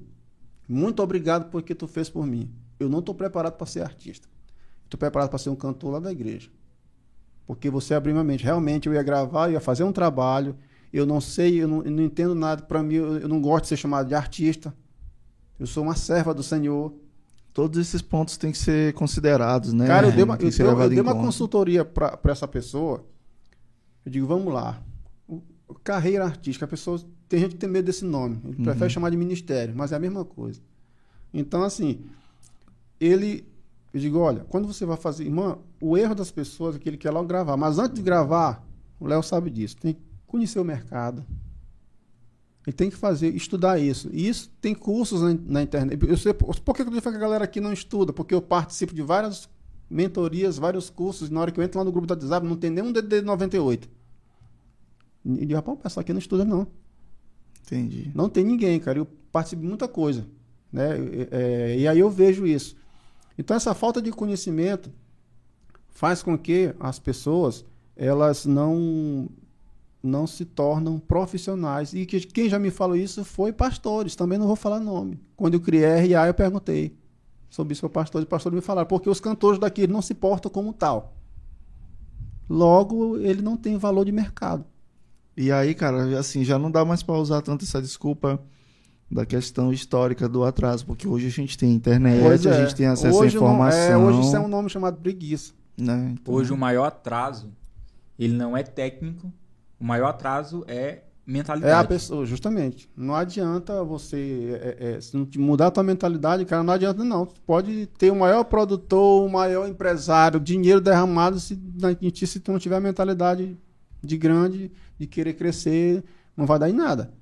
muito 0.68 1.00
obrigado 1.00 1.48
por 1.50 1.62
que 1.62 1.72
tu 1.72 1.86
fez 1.86 2.10
por 2.10 2.26
mim. 2.26 2.50
Eu 2.80 2.88
não 2.88 2.98
estou 2.98 3.14
preparado 3.14 3.52
para 3.54 3.64
ser 3.66 3.80
artista. 3.82 4.28
Estou 4.84 4.98
preparado 4.98 5.28
para 5.30 5.38
ser 5.38 5.50
um 5.50 5.54
cantor 5.54 5.92
lá 5.92 6.00
da 6.00 6.10
igreja. 6.10 6.50
Porque 7.46 7.70
você 7.70 7.94
abriu 7.94 8.12
minha 8.12 8.24
mente. 8.24 8.42
Realmente 8.42 8.88
eu 8.88 8.92
ia 8.94 9.04
gravar, 9.04 9.46
eu 9.48 9.52
ia 9.52 9.60
fazer 9.60 9.84
um 9.84 9.92
trabalho. 9.92 10.56
Eu 10.92 11.06
não 11.06 11.20
sei, 11.20 11.62
eu 11.62 11.68
não, 11.68 11.82
eu 11.84 11.90
não 11.92 12.02
entendo 12.02 12.34
nada. 12.34 12.62
Para 12.64 12.82
mim, 12.82 12.96
eu, 12.96 13.18
eu 13.18 13.28
não 13.28 13.40
gosto 13.40 13.62
de 13.62 13.68
ser 13.68 13.76
chamado 13.76 14.08
de 14.08 14.14
artista. 14.16 14.74
Eu 15.60 15.66
sou 15.68 15.84
uma 15.84 15.94
serva 15.94 16.34
do 16.34 16.42
Senhor. 16.42 16.92
Todos 17.52 17.78
esses 17.78 18.02
pontos 18.02 18.36
têm 18.36 18.50
que 18.50 18.58
ser 18.58 18.94
considerados, 18.94 19.72
né? 19.72 19.86
Cara, 19.86 20.08
eu 20.08 20.12
dei 20.12 20.24
uma, 20.24 20.34
eu, 20.34 20.50
ser 20.50 20.64
eu- 20.64 20.88
dei 20.88 21.00
uma 21.00 21.12
consultoria 21.26 21.84
para 21.84 22.18
essa 22.32 22.48
pessoa. 22.48 23.06
Eu 24.04 24.10
digo, 24.10 24.26
vamos 24.26 24.52
lá. 24.52 24.82
Carreira 25.82 26.24
artística, 26.24 26.64
a 26.64 26.68
pessoa 26.68 27.00
tem 27.28 27.40
gente 27.40 27.52
que 27.52 27.58
tem 27.58 27.68
medo 27.68 27.86
desse 27.86 28.04
nome. 28.04 28.38
Ele 28.44 28.56
Uhum. 28.58 28.64
prefere 28.64 28.90
chamar 28.90 29.10
de 29.10 29.16
ministério, 29.16 29.74
mas 29.76 29.92
é 29.92 29.96
a 29.96 29.98
mesma 29.98 30.24
coisa. 30.24 30.60
Então, 31.32 31.62
assim, 31.62 32.00
ele. 33.00 33.46
Eu 33.92 34.00
digo, 34.00 34.18
olha, 34.18 34.44
quando 34.48 34.66
você 34.66 34.86
vai 34.86 34.96
fazer. 34.96 35.24
Irmã, 35.24 35.58
o 35.80 35.96
erro 35.98 36.14
das 36.14 36.30
pessoas 36.30 36.76
é 36.76 36.78
que 36.78 36.88
ele 36.88 36.96
quer 36.96 37.10
logo 37.10 37.26
gravar. 37.28 37.56
Mas 37.56 37.78
antes 37.78 37.94
de 37.94 38.02
gravar, 38.02 38.66
o 38.98 39.06
Léo 39.06 39.22
sabe 39.22 39.50
disso. 39.50 39.76
Tem 39.76 39.94
que 39.94 40.00
conhecer 40.26 40.58
o 40.60 40.64
mercado. 40.64 41.24
Ele 42.66 42.74
tem 42.74 42.88
que 42.88 42.96
fazer, 42.96 43.34
estudar 43.34 43.78
isso. 43.78 44.08
E 44.12 44.28
isso 44.28 44.50
tem 44.60 44.74
cursos 44.74 45.20
na, 45.20 45.36
na 45.46 45.62
internet. 45.62 45.98
Eu 46.08 46.16
sei, 46.16 46.32
por 46.32 46.74
que 46.74 46.82
eu 46.82 46.86
digo 46.86 47.02
que 47.02 47.08
a 47.08 47.10
galera 47.12 47.44
aqui 47.44 47.60
não 47.60 47.72
estuda? 47.72 48.12
Porque 48.12 48.32
eu 48.34 48.40
participo 48.40 48.94
de 48.94 49.02
várias 49.02 49.48
mentorias, 49.90 50.56
vários 50.58 50.88
cursos. 50.88 51.28
E 51.28 51.32
na 51.32 51.40
hora 51.40 51.50
que 51.50 51.58
eu 51.60 51.64
entro 51.64 51.78
lá 51.78 51.84
no 51.84 51.90
grupo 51.92 52.06
da 52.06 52.14
WhatsApp, 52.14 52.46
não 52.46 52.56
tem 52.56 52.70
nenhum 52.70 52.92
DD 52.92 53.20
98. 53.22 53.88
E 55.24 55.46
digo, 55.46 55.54
rapaz, 55.54 55.78
o 55.78 55.82
pessoal 55.82 56.02
aqui 56.02 56.12
não 56.12 56.18
estuda, 56.18 56.44
não. 56.44 56.66
Entendi. 57.64 58.10
Não 58.14 58.28
tem 58.28 58.44
ninguém, 58.44 58.78
cara. 58.80 58.98
Eu 58.98 59.06
participo 59.30 59.62
de 59.62 59.68
muita 59.68 59.86
coisa. 59.88 60.26
Né? 60.72 60.98
E- 60.98 61.28
é, 61.30 61.78
e 61.78 61.88
aí 61.88 61.98
eu 61.98 62.10
vejo 62.10 62.46
isso. 62.46 62.76
Então, 63.38 63.56
essa 63.56 63.74
falta 63.74 64.02
de 64.02 64.10
conhecimento 64.10 64.90
faz 65.90 66.22
com 66.22 66.36
que 66.36 66.74
as 66.80 66.98
pessoas 66.98 67.64
elas 67.96 68.46
não 68.46 69.28
não 70.02 70.26
se 70.26 70.44
tornam 70.44 70.98
profissionais. 70.98 71.94
E 71.94 72.04
que, 72.04 72.18
quem 72.20 72.48
já 72.48 72.58
me 72.58 72.70
falou 72.70 72.96
isso 72.96 73.24
foi 73.24 73.52
pastores, 73.52 74.16
também 74.16 74.36
não 74.36 74.48
vou 74.48 74.56
falar 74.56 74.80
nome. 74.80 75.20
Quando 75.36 75.54
eu 75.54 75.60
criei 75.60 75.84
RA, 75.84 76.26
eu 76.26 76.34
perguntei 76.34 76.96
sobre 77.48 77.72
isso 77.72 77.82
para 77.82 78.00
pastores, 78.02 78.26
e 78.26 78.28
pastores 78.28 78.56
me 78.56 78.60
falaram, 78.62 78.88
porque 78.88 79.08
os 79.08 79.20
cantores 79.20 79.60
daqui 79.60 79.86
não 79.86 80.02
se 80.02 80.14
portam 80.14 80.50
como 80.50 80.72
tal. 80.72 81.14
Logo, 82.48 83.16
ele 83.18 83.42
não 83.42 83.56
tem 83.56 83.76
valor 83.78 84.04
de 84.04 84.10
mercado. 84.10 84.64
E 85.36 85.50
aí, 85.50 85.74
cara, 85.74 86.18
assim, 86.18 86.44
já 86.44 86.58
não 86.58 86.70
dá 86.70 86.84
mais 86.84 87.02
pra 87.02 87.14
usar 87.16 87.40
tanto 87.42 87.64
essa 87.64 87.80
desculpa 87.80 88.40
da 89.10 89.24
questão 89.26 89.72
histórica 89.72 90.28
do 90.28 90.42
atraso, 90.44 90.86
porque 90.86 91.06
hoje 91.06 91.26
a 91.26 91.30
gente 91.30 91.56
tem 91.58 91.72
internet, 91.72 92.22
Pois 92.22 92.46
a 92.46 92.50
é. 92.50 92.60
gente 92.62 92.74
tem 92.74 92.86
acesso 92.86 93.18
Hoje 93.18 93.36
à 93.36 93.40
não- 93.40 93.46
informação. 93.48 93.78
é, 93.80 93.96
hoje 93.96 94.20
isso 94.20 94.36
é 94.36 94.40
um 94.40 94.48
nome 94.48 94.68
chamado 94.70 94.96
preguiça. 94.98 95.52
né? 95.76 96.14
Então, 96.14 96.34
Hoje 96.34 96.52
o 96.52 96.56
maior 96.56 96.84
atraso, 96.84 97.50
ele 98.18 98.34
não 98.34 98.56
é 98.56 98.62
técnico, 98.62 99.32
o 99.80 99.84
maior 99.84 100.08
atraso 100.08 100.64
é 100.68 101.02
mentalidade. 101.26 101.72
É 101.72 101.76
a 101.76 101.84
pessoa, 101.84 102.24
justamente. 102.26 102.88
Não 102.96 103.14
adianta 103.14 103.82
você 103.84 104.58
é, 104.78 104.94
é, 104.96 105.00
se 105.00 105.16
não 105.16 105.26
mudar 105.38 105.68
a 105.68 105.70
tua 105.70 105.82
mentalidade, 105.82 106.44
cara, 106.44 106.62
não 106.62 106.72
adianta 106.74 107.02
não. 107.04 107.24
Tu 107.26 107.40
pode 107.46 107.86
ter 107.98 108.10
o 108.12 108.16
maior 108.16 108.44
produtor, 108.44 109.26
o 109.26 109.30
maior 109.30 109.66
empresário, 109.68 110.38
dinheiro 110.40 110.80
derramado 110.80 111.38
se, 111.40 111.58
se 112.26 112.40
tu 112.40 112.52
não 112.52 112.58
tiver 112.58 112.76
a 112.76 112.80
mentalidade 112.80 113.56
de 114.02 114.16
grande, 114.16 114.70
de 114.98 115.06
querer 115.06 115.34
crescer, 115.34 116.02
não 116.36 116.46
vai 116.46 116.58
dar 116.58 116.68
em 116.68 116.72
nada. 116.72 117.12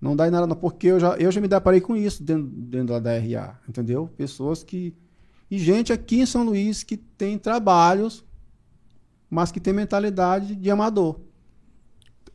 Não 0.00 0.14
dá 0.14 0.28
em 0.28 0.30
nada, 0.30 0.46
não, 0.46 0.54
porque 0.54 0.88
eu 0.88 1.00
já, 1.00 1.16
eu 1.16 1.30
já 1.32 1.40
me 1.40 1.48
deparei 1.48 1.80
com 1.80 1.96
isso 1.96 2.22
dentro, 2.22 2.44
dentro 2.46 2.86
da 2.88 3.00
DRA, 3.00 3.58
entendeu? 3.68 4.08
Pessoas 4.16 4.62
que. 4.62 4.94
E 5.50 5.58
gente 5.58 5.92
aqui 5.92 6.20
em 6.20 6.26
São 6.26 6.44
Luís 6.44 6.82
que 6.82 6.96
tem 6.96 7.38
trabalhos, 7.38 8.24
mas 9.28 9.50
que 9.50 9.58
tem 9.58 9.72
mentalidade 9.72 10.54
de 10.54 10.70
amador. 10.70 11.18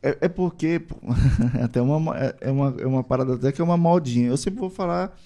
É, 0.02 0.18
é 0.22 0.28
porque, 0.28 0.80
pô, 0.80 0.96
até 1.62 1.80
uma, 1.80 2.18
é- 2.18 2.36
é, 2.42 2.50
uma, 2.50 2.74
é 2.78 2.86
uma 2.86 3.02
parada 3.02 3.34
até 3.34 3.50
que 3.50 3.60
é 3.60 3.64
uma 3.64 3.76
modinha. 3.76 4.28
Eu 4.28 4.36
sempre 4.36 4.60
vou 4.60 4.68
falar 4.68 5.16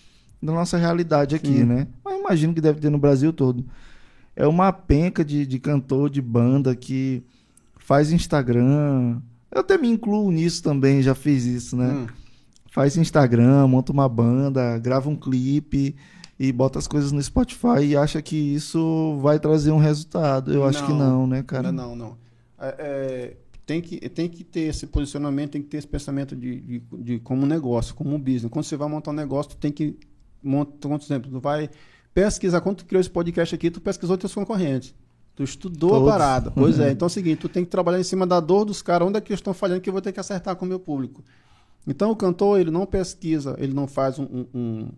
da 0.40 0.52
nossa 0.52 0.76
realidade 0.76 1.34
aqui, 1.34 1.58
Sim. 1.58 1.64
né? 1.64 1.88
Mas 2.04 2.20
imagino 2.20 2.54
que 2.54 2.60
deve 2.60 2.78
ter 2.78 2.90
no 2.90 2.98
Brasil 2.98 3.32
todo. 3.32 3.64
É 4.36 4.46
uma 4.46 4.72
penca 4.72 5.24
de, 5.24 5.44
de 5.44 5.58
cantor, 5.58 6.08
de 6.08 6.22
banda 6.22 6.76
que 6.76 7.24
faz 7.88 8.12
Instagram. 8.12 9.18
Eu 9.50 9.60
até 9.62 9.78
me 9.78 9.88
incluo 9.88 10.30
nisso 10.30 10.62
também, 10.62 11.00
já 11.00 11.14
fiz 11.14 11.46
isso, 11.46 11.74
né? 11.74 11.90
Hum. 11.90 12.06
Faz 12.70 12.98
Instagram, 12.98 13.66
monta 13.66 13.92
uma 13.92 14.06
banda, 14.06 14.78
grava 14.78 15.08
um 15.08 15.16
clipe 15.16 15.96
e 16.38 16.52
bota 16.52 16.78
as 16.78 16.86
coisas 16.86 17.12
no 17.12 17.22
Spotify 17.22 17.82
e 17.82 17.96
acha 17.96 18.20
que 18.20 18.36
isso 18.36 19.18
vai 19.22 19.38
trazer 19.38 19.70
um 19.70 19.78
resultado. 19.78 20.52
Eu 20.52 20.66
acho 20.66 20.84
que 20.84 20.92
Não. 20.92 20.98
não, 20.98 21.26
né, 21.26 21.42
cara? 21.42 21.72
Não, 21.72 21.88
não, 21.88 21.96
não. 21.96 22.18
É, 22.60 22.74
é, 22.78 23.36
tem, 23.64 23.80
que, 23.80 24.06
tem 24.10 24.28
que 24.28 24.44
ter 24.44 24.68
esse 24.68 24.86
posicionamento, 24.86 25.52
tem 25.52 25.62
que 25.62 25.68
ter 25.68 25.78
esse 25.78 25.88
pensamento 25.88 26.36
de, 26.36 26.60
de, 26.60 26.82
de 26.98 27.18
como 27.20 27.46
negócio, 27.46 27.94
como 27.94 28.14
um 28.14 28.20
business. 28.20 28.50
Quando 28.50 28.66
você 28.66 28.76
vai 28.76 28.88
montar 28.90 29.12
um 29.12 29.14
negócio, 29.14 29.52
tu 29.52 29.56
tem 29.56 29.72
que 29.72 29.98
montar, 30.42 30.90
por 30.90 31.00
exemplo, 31.00 31.30
tu 31.30 31.40
vai 31.40 31.70
pesquisar, 32.12 32.60
quando 32.60 32.76
tu 32.76 32.84
criou 32.84 33.00
esse 33.00 33.08
podcast 33.08 33.54
aqui, 33.54 33.70
tu 33.70 33.80
pesquisou 33.80 34.18
teus 34.18 34.34
concorrentes. 34.34 34.94
Tu 35.38 35.44
estudou 35.44 35.90
Todos. 35.90 36.08
a 36.08 36.10
parada. 36.10 36.50
Pois 36.50 36.80
é. 36.80 36.90
Então 36.90 37.06
é 37.06 37.10
o 37.10 37.10
seguinte, 37.10 37.38
tu 37.38 37.48
tem 37.48 37.64
que 37.64 37.70
trabalhar 37.70 38.00
em 38.00 38.02
cima 38.02 38.26
da 38.26 38.40
dor 38.40 38.64
dos 38.64 38.82
caras, 38.82 39.06
onde 39.06 39.18
é 39.18 39.20
que 39.20 39.30
eles 39.30 39.38
estão 39.38 39.54
falhando, 39.54 39.80
que 39.80 39.88
eu 39.88 39.92
vou 39.92 40.02
ter 40.02 40.10
que 40.10 40.18
acertar 40.18 40.56
com 40.56 40.64
o 40.64 40.68
meu 40.68 40.80
público. 40.80 41.22
Então 41.86 42.10
o 42.10 42.16
cantor, 42.16 42.58
ele 42.58 42.72
não 42.72 42.84
pesquisa, 42.84 43.54
ele 43.56 43.72
não 43.72 43.86
faz 43.86 44.18
um- 44.18 44.24
um- 44.24 44.46
um 44.52 44.88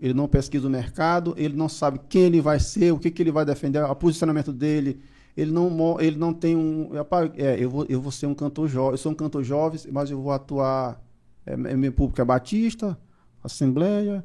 ele 0.00 0.14
não 0.14 0.26
pesquisa 0.26 0.66
o 0.66 0.70
mercado, 0.70 1.34
ele 1.36 1.54
não 1.54 1.68
sabe 1.68 2.00
quem 2.08 2.22
ele 2.22 2.40
vai 2.40 2.58
ser, 2.58 2.92
o 2.94 2.98
que, 2.98 3.10
que 3.10 3.22
ele 3.22 3.30
vai 3.30 3.44
defender, 3.44 3.84
o 3.84 3.94
posicionamento 3.94 4.54
dele. 4.54 5.00
Ele 5.36 5.52
não, 5.52 6.00
ele 6.00 6.16
não 6.16 6.32
tem 6.32 6.56
um. 6.56 6.88
É, 7.36 7.62
eu, 7.62 7.68
vou, 7.68 7.84
eu 7.90 8.00
vou 8.00 8.10
ser 8.10 8.24
um 8.24 8.34
cantor 8.34 8.68
jovem, 8.70 8.92
eu 8.92 8.98
sou 8.98 9.12
um 9.12 9.14
cantor 9.14 9.44
jovem, 9.44 9.78
mas 9.92 10.10
eu 10.10 10.18
vou 10.18 10.32
atuar. 10.32 10.98
É, 11.44 11.52
é, 11.52 11.56
meu 11.76 11.92
público 11.92 12.22
é 12.22 12.24
Batista, 12.24 12.98
Assembleia, 13.44 14.24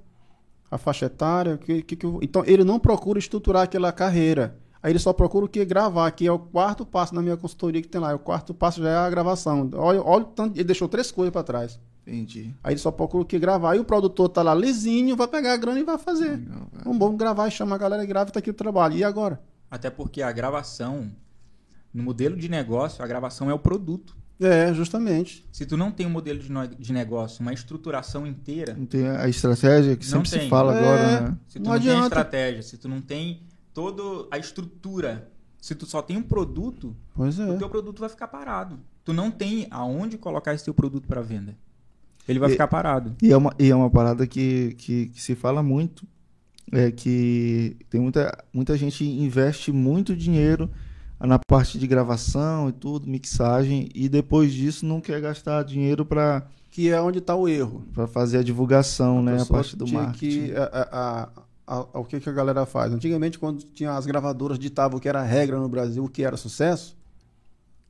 a 0.71 0.77
faixa 0.77 1.07
etária. 1.07 1.57
Que, 1.57 1.81
que, 1.81 1.97
que 1.97 2.05
eu 2.05 2.17
então 2.21 2.43
ele 2.45 2.63
não 2.63 2.79
procura 2.79 3.19
estruturar 3.19 3.63
aquela 3.63 3.91
carreira. 3.91 4.57
Aí 4.81 4.91
ele 4.91 4.99
só 4.99 5.11
procura 5.13 5.45
o 5.45 5.49
que? 5.49 5.63
Gravar, 5.65 6.09
que 6.11 6.25
é 6.27 6.31
o 6.31 6.39
quarto 6.39 6.85
passo 6.85 7.13
na 7.15 7.21
minha 7.21 7.35
consultoria 7.37 7.81
que 7.81 7.87
tem 7.87 7.99
lá. 7.99 8.13
O 8.15 8.19
quarto 8.19 8.53
passo 8.53 8.81
já 8.81 8.89
é 8.89 8.95
a 8.95 9.09
gravação. 9.09 9.69
Olha, 9.75 10.01
olha 10.01 10.23
o 10.23 10.27
tanto. 10.27 10.55
Ele 10.55 10.63
deixou 10.63 10.87
três 10.87 11.11
coisas 11.11 11.31
para 11.33 11.43
trás. 11.43 11.79
Entendi. 12.05 12.53
Aí 12.63 12.73
ele 12.73 12.79
só 12.79 12.89
procura 12.91 13.23
o 13.23 13.25
que 13.25 13.37
gravar. 13.37 13.71
Aí 13.73 13.79
o 13.79 13.83
produtor 13.83 14.29
tá 14.29 14.41
lá 14.41 14.53
lisinho, 14.55 15.15
vai 15.17 15.27
pegar 15.27 15.53
a 15.53 15.57
grana 15.57 15.79
e 15.79 15.83
vai 15.83 15.97
fazer. 15.97 16.37
Legal. 16.37 16.67
Vamos, 16.83 16.99
vamos 16.99 17.17
gravar, 17.17 17.49
chama 17.49 17.75
a 17.75 17.77
galera 17.77 18.03
e 18.03 18.07
grava 18.07 18.29
e 18.29 18.33
tá 18.33 18.39
aqui 18.39 18.49
o 18.49 18.53
trabalho. 18.53 18.95
E 18.95 19.03
agora? 19.03 19.41
Até 19.69 19.89
porque 19.89 20.21
a 20.21 20.31
gravação, 20.31 21.11
no 21.93 22.03
modelo 22.03 22.37
de 22.37 22.47
negócio, 22.47 23.03
a 23.03 23.07
gravação 23.07 23.49
é 23.49 23.53
o 23.53 23.59
produto. 23.59 24.15
É, 24.39 24.71
justamente. 24.73 25.45
Se 25.51 25.65
tu 25.65 25.75
não 25.75 25.89
tem 25.91 26.05
um 26.05 26.11
modelo 26.11 26.37
de, 26.39 26.51
no- 26.51 26.67
de 26.67 26.93
negócio, 26.93 27.41
uma 27.41 27.51
estruturação 27.51 28.25
inteira, 28.27 28.75
Não 28.77 28.85
tem 28.85 29.07
a 29.09 29.27
estratégia 29.27 29.97
que 29.97 30.05
sempre 30.05 30.29
tem. 30.29 30.41
se 30.43 30.47
fala 30.47 30.75
É. 30.75 30.79
agora, 30.79 31.21
né? 31.31 31.37
se 31.47 31.59
tu 31.59 31.63
Não 31.65 31.71
não, 31.73 31.79
tem 31.81 31.89
adianta. 31.89 32.05
estratégia, 32.05 32.61
se 32.61 32.77
tu 32.77 32.87
não 32.87 33.01
tem 33.01 33.41
toda 33.77 34.27
a 34.31 34.39
estrutura, 34.39 35.29
se 35.61 35.75
tu 35.75 35.85
só 35.85 36.01
tem 36.01 36.17
um 36.17 36.23
produto, 36.23 36.95
Pois 37.13 37.37
é. 37.39 37.45
o 37.47 37.59
teu 37.59 37.69
produto 37.69 37.99
vai 37.99 38.09
ficar 38.09 38.27
parado. 38.27 38.79
Tu 39.05 39.13
não 39.13 39.29
tem 39.29 39.67
aonde 39.69 40.17
colocar 40.17 40.51
esse 40.55 40.65
teu 40.65 40.73
produto 40.73 41.07
para 41.07 41.21
venda. 41.21 41.55
Ele 42.27 42.39
vai 42.39 42.49
E- 42.49 42.53
ficar 42.53 42.67
parado. 42.67 43.15
E 43.21 43.31
é 43.31 43.37
uma, 43.37 43.53
e 43.59 43.69
é 43.69 43.75
uma 43.75 43.87
parada 43.91 44.25
que, 44.25 44.73
que, 44.79 45.05
que 45.09 45.21
se 45.21 45.35
fala 45.35 45.61
muito. 45.61 46.07
É 46.71 46.89
que 46.89 47.77
tem 47.87 48.01
muita, 48.01 48.43
muita 48.51 48.75
gente 48.75 49.05
investe 49.05 49.71
muito 49.71 50.15
dinheiro 50.15 50.67
na 51.19 51.37
parte 51.47 51.77
de 51.77 51.85
gravação 51.85 52.69
e 52.69 52.71
tudo, 52.71 53.07
mixagem, 53.07 53.89
e 53.93 54.09
depois 54.09 54.51
disso 54.51 54.87
não 54.87 54.99
quer 54.99 55.21
gastar 55.21 55.63
dinheiro 55.63 56.03
para 56.03 56.47
Que 56.71 56.89
é 56.89 56.99
onde 56.99 57.21
tá 57.21 57.35
o 57.35 57.47
erro. 57.47 57.83
fazer 58.11 58.39
a 58.39 58.43
divulgação, 58.43 59.21
né? 59.21 59.39
A 59.39 59.45
parte 59.45 59.75
do 59.77 59.85
tinha 59.85 60.01
marketing. 60.01 60.47
Que, 60.47 60.55
a, 60.55 60.89
a- 60.91 61.29
a- 61.67 61.85
a- 61.93 61.99
o 61.99 62.05
que, 62.05 62.19
que 62.19 62.29
a 62.29 62.33
galera 62.33 62.65
faz? 62.65 62.93
Antigamente, 62.93 63.37
quando 63.37 63.61
tinha 63.63 63.91
as 63.91 64.05
gravadoras 64.05 64.57
ditavam 64.57 64.97
o 64.97 65.01
que 65.01 65.09
era 65.09 65.21
regra 65.21 65.59
no 65.59 65.67
Brasil, 65.69 66.03
o 66.05 66.09
que 66.09 66.23
era 66.23 66.37
sucesso, 66.37 66.95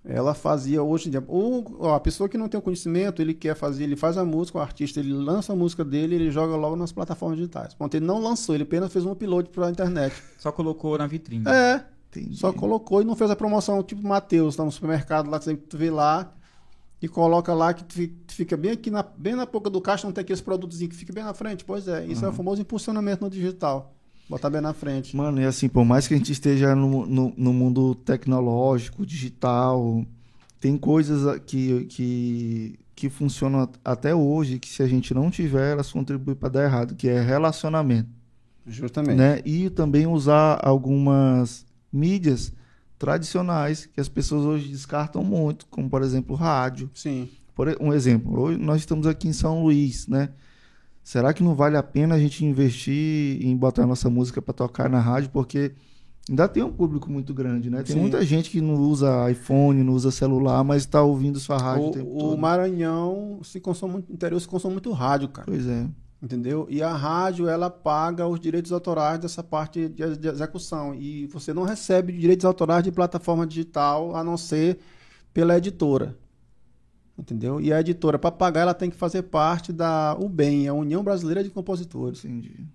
ela 0.04 0.34
fazia 0.34 0.82
hoje 0.82 1.10
em 1.10 1.12
dia. 1.12 1.24
Ou, 1.28 1.78
ó, 1.80 1.94
a 1.95 1.99
pessoa 1.99 2.30
que 2.30 2.38
não 2.38 2.48
tem 2.48 2.58
o 2.58 2.62
conhecimento, 2.64 3.22
ele 3.22 3.34
quer 3.34 3.56
fazer, 3.56 3.84
ele 3.84 3.95
faz 3.98 4.18
a 4.18 4.24
música, 4.24 4.58
o 4.58 4.62
artista, 4.62 4.99
ele 5.02 5.12
lança 5.12 5.52
a 5.52 5.56
música 5.56 5.84
dele, 5.84 6.16
ele 6.16 6.32
joga 6.32 6.56
logo 6.56 6.76
nas 6.78 6.91
plataformas 6.94 7.38
digitais. 7.38 7.74
Ponto, 7.74 7.94
ele 7.95 8.06
não 8.06 8.20
lançou, 8.22 8.56
ele 8.56 8.64
apenas 8.64 8.91
fez 8.91 9.06
um 9.06 9.12
upload 9.12 9.49
pra 9.49 9.70
internet. 9.70 10.16
Só 10.38 10.49
colocou 10.52 10.98
na 10.98 11.06
vitrine. 11.08 11.44
É, 11.48 11.84
Entendi. 12.10 12.38
só 12.38 12.54
colocou 12.54 13.02
e 13.02 13.06
não 13.06 13.16
fez 13.18 13.30
a 13.30 13.36
promoção, 13.36 13.84
tipo 13.84 14.02
Matheus, 14.08 14.56
tá 14.56 14.64
no 14.64 14.72
supermercado 14.72 15.30
lá, 15.30 15.41
você 15.41 15.60
vê 15.74 15.91
lá 15.91 16.32
e 17.02 17.07
coloca 17.07 17.53
lá 17.53 17.74
que 17.74 18.11
fica 18.28 18.57
bem 18.57 18.72
aqui 18.72 18.90
na, 18.90 19.03
bem 19.03 19.36
na 19.36 19.45
boca 19.45 19.69
do 19.69 19.80
caixa, 19.80 20.07
não 20.07 20.14
tem 20.14 20.22
aqueles 20.24 20.41
produtos 20.41 20.80
que 20.80 20.95
fica 20.95 21.14
bem 21.14 21.24
na 21.24 21.34
frente. 21.34 21.64
Pois 21.64 21.88
é, 21.88 22.06
isso 22.06 22.26
é 22.26 22.30
o 22.30 22.34
famoso 22.34 22.61
impulsionamento 22.61 23.24
no 23.24 23.30
digital. 23.30 23.94
Botar 24.30 24.49
bem 24.49 24.60
na 24.61 24.74
frente. 24.74 25.15
Mano, 25.15 25.40
e 25.40 25.45
assim, 25.45 25.69
por 25.69 25.86
mais 25.86 26.07
que 26.07 26.14
a 26.14 26.18
gente 26.18 26.32
esteja 26.32 26.76
no, 26.76 27.06
no, 27.06 27.34
no 27.38 27.53
mundo 27.53 27.95
tecnológico, 27.95 29.06
digital, 29.06 30.03
tem 30.60 30.76
coisas 30.78 31.40
que, 31.45 31.86
que, 31.86 32.80
que 32.94 33.10
funcionam 33.10 33.61
at- 33.61 33.80
até 33.86 34.14
hoje 34.14 34.60
que 34.60 34.68
se 34.68 34.84
a 34.84 34.88
gente 34.88 35.14
não 35.14 35.32
tiver, 35.32 35.72
elas 35.72 35.91
contribuem 35.91 36.36
para 36.36 36.49
dar 36.49 36.64
errado, 36.65 36.95
que 36.95 37.07
é 37.07 37.22
relacionamento. 37.22 38.10
Justamente. 38.65 39.15
né? 39.18 39.41
E 39.45 39.69
também 39.69 40.06
usar 40.07 40.60
algumas 40.61 41.65
mídias 41.94 42.52
tradicionais 42.98 43.86
que 43.86 43.99
as 43.99 44.10
pessoas 44.10 44.45
hoje 44.45 44.69
descartam 44.69 45.24
muito, 45.24 45.65
como 45.68 45.90
por 45.90 46.02
exemplo 46.02 46.36
rádio. 46.36 46.90
Sim. 46.94 47.30
Por 47.56 47.76
um 47.82 47.94
exemplo, 47.94 48.40
hoje 48.40 48.60
nós 48.60 48.78
estamos 48.78 49.07
aqui 49.07 49.28
em 49.28 49.34
São 49.34 49.64
Luís, 49.64 50.07
né? 50.07 50.30
Será 51.03 51.34
que 51.34 51.41
não 51.41 51.56
vale 51.56 51.78
a 51.78 51.84
pena 51.84 52.15
a 52.15 52.19
gente 52.19 52.44
investir 52.44 53.41
em 53.41 53.56
botar 53.56 53.88
nossa 53.88 54.10
música 54.10 54.41
para 54.41 54.53
tocar 54.53 54.90
na 54.90 54.99
rádio? 54.99 55.30
Porque 55.30 55.72
ainda 56.30 56.48
tem 56.48 56.61
um 56.61 56.72
público 56.72 57.10
muito 57.10 57.34
grande, 57.34 57.69
né? 57.69 57.82
Tem 57.82 57.95
Sim. 57.95 58.02
muita 58.02 58.24
gente 58.26 58.49
que 58.49 58.60
não 58.60 58.76
usa 58.76 59.32
iPhone, 59.32 59.84
não 59.84 59.94
usa 59.94 60.11
celular, 60.11 60.64
mas 60.64 60.84
está 60.84 61.02
ouvindo 61.02 61.40
sua 61.40 61.57
rádio 61.57 61.88
o, 61.88 61.91
tempo 61.91 62.10
O, 62.10 62.34
o. 62.34 62.38
Maranhão 62.38 63.40
se 63.41 63.60
consome 63.60 63.94
muito, 63.94 64.11
interior 64.11 64.40
se 64.40 64.48
consome 64.48 64.74
muito 64.74 64.91
rádio, 64.91 65.30
cara. 65.30 65.48
Pois 65.48 65.65
é. 65.65 65.88
Entendeu? 66.22 66.65
E 66.69 66.81
a 66.81 66.94
rádio, 66.94 67.48
ela 67.48 67.69
paga 67.69 68.27
os 68.27 68.39
direitos 68.39 68.72
autorais 68.72 69.19
dessa 69.19 69.44
parte 69.44 69.88
de, 69.88 70.15
de 70.15 70.27
execução. 70.27 70.95
E 70.95 71.27
você 71.27 71.53
não 71.53 71.64
recebe 71.64 72.11
direitos 72.11 72.45
autorais 72.45 72.84
de 72.84 72.91
plataforma 72.91 73.45
digital, 73.45 74.15
a 74.15 74.23
não 74.23 74.35
ser 74.35 74.80
pela 75.31 75.57
editora. 75.57 76.18
Entendeu? 77.18 77.61
E 77.61 77.72
a 77.72 77.80
editora, 77.80 78.18
para 78.18 78.31
pagar, 78.31 78.61
ela 78.61 78.73
tem 78.73 78.89
que 78.89 78.95
fazer 78.95 79.23
parte 79.23 79.72
da 79.72 80.15
UBEM, 80.19 80.68
a 80.68 80.73
União 80.73 81.03
Brasileira 81.03 81.44
de 81.44 81.49
Compositores. 81.49 82.26
Entendi. 82.26 82.65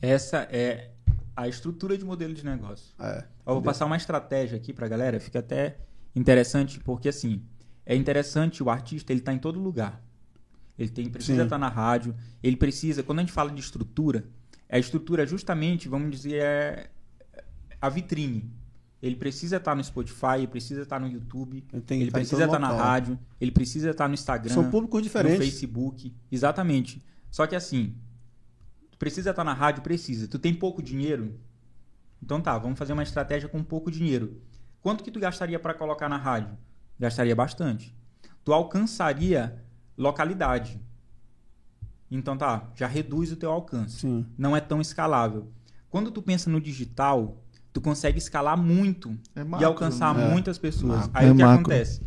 Essa 0.00 0.48
é 0.50 0.90
a 1.36 1.48
estrutura 1.48 1.96
de 1.96 2.04
modelo 2.04 2.34
de 2.34 2.44
negócio. 2.44 2.94
É. 2.98 3.24
Eu 3.46 3.54
vou 3.54 3.62
passar 3.62 3.86
uma 3.86 3.96
estratégia 3.96 4.56
aqui 4.56 4.72
pra 4.72 4.88
galera, 4.88 5.18
fica 5.20 5.38
até 5.38 5.78
interessante, 6.14 6.80
porque 6.80 7.08
assim, 7.08 7.42
é 7.84 7.94
interessante 7.94 8.62
o 8.62 8.70
artista, 8.70 9.12
ele 9.12 9.20
tá 9.20 9.32
em 9.32 9.38
todo 9.38 9.58
lugar. 9.58 10.02
Ele 10.78 10.88
tem, 10.88 11.08
precisa 11.08 11.38
Sim. 11.38 11.44
estar 11.44 11.58
na 11.58 11.68
rádio, 11.68 12.14
ele 12.42 12.56
precisa, 12.56 13.02
quando 13.02 13.20
a 13.20 13.22
gente 13.22 13.32
fala 13.32 13.50
de 13.50 13.60
estrutura, 13.60 14.24
a 14.68 14.78
estrutura 14.78 15.22
é 15.22 15.26
justamente, 15.26 15.88
vamos 15.88 16.10
dizer, 16.10 16.34
é 16.42 16.90
a 17.80 17.88
vitrine. 17.88 18.50
Ele 19.00 19.16
precisa 19.16 19.58
estar 19.58 19.74
no 19.74 19.84
Spotify, 19.84 20.38
ele 20.38 20.46
precisa 20.46 20.82
estar 20.82 20.98
no 20.98 21.06
YouTube, 21.06 21.58
Ele 21.72 21.84
ele 21.90 22.04
estar 22.04 22.18
precisa 22.18 22.44
estar 22.46 22.58
na 22.58 22.72
rádio, 22.72 23.18
ele 23.38 23.50
precisa 23.50 23.90
estar 23.90 24.08
no 24.08 24.14
Instagram, 24.14 24.52
São 24.52 24.70
públicos 24.70 24.98
no 24.98 25.02
diferentes. 25.02 25.38
Facebook. 25.38 26.16
Exatamente. 26.32 27.04
Só 27.30 27.46
que 27.46 27.54
assim, 27.54 27.94
tu 28.90 28.96
precisa 28.96 29.30
estar 29.30 29.44
na 29.44 29.52
rádio? 29.52 29.82
Precisa. 29.82 30.26
Tu 30.26 30.38
tem 30.38 30.54
pouco 30.54 30.82
dinheiro? 30.82 31.38
Então 32.22 32.40
tá, 32.40 32.56
vamos 32.56 32.78
fazer 32.78 32.94
uma 32.94 33.02
estratégia 33.02 33.48
com 33.48 33.62
pouco 33.62 33.90
dinheiro. 33.90 34.40
Quanto 34.80 35.04
que 35.04 35.10
tu 35.10 35.20
gastaria 35.20 35.58
para 35.58 35.74
colocar 35.74 36.08
na 36.08 36.16
rádio? 36.16 36.56
Gastaria 36.98 37.36
bastante. 37.36 37.94
Tu 38.42 38.52
alcançaria 38.52 39.63
localidade. 39.96 40.80
Então 42.10 42.36
tá, 42.36 42.68
já 42.74 42.86
reduz 42.86 43.32
o 43.32 43.36
teu 43.36 43.50
alcance. 43.50 44.00
Sim. 44.00 44.26
Não 44.36 44.56
é 44.56 44.60
tão 44.60 44.80
escalável. 44.80 45.48
Quando 45.90 46.10
tu 46.10 46.22
pensa 46.22 46.48
no 46.50 46.60
digital, 46.60 47.42
tu 47.72 47.80
consegue 47.80 48.18
escalar 48.18 48.56
muito 48.56 49.16
É 49.34 49.40
e 49.40 49.44
macro, 49.44 49.66
alcançar 49.66 50.14
né? 50.14 50.28
muitas 50.28 50.58
pessoas. 50.58 51.06
Macro. 51.08 51.10
Aí 51.14 51.28
É 51.28 51.32
o 51.32 51.36
que 51.36 51.42
macro. 51.42 51.60
acontece? 51.60 52.02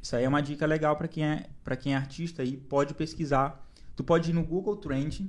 Isso 0.00 0.16
aí 0.16 0.24
é 0.24 0.28
uma 0.28 0.40
dica 0.40 0.64
legal 0.64 0.96
para 0.96 1.08
quem 1.08 1.24
é 1.24 1.46
para 1.64 1.76
quem 1.76 1.92
é 1.92 1.96
artista 1.96 2.42
e 2.42 2.56
pode 2.56 2.94
pesquisar. 2.94 3.62
Tu 3.94 4.02
pode 4.02 4.30
ir 4.30 4.32
no 4.32 4.42
Google 4.44 4.76
Trend, 4.76 5.28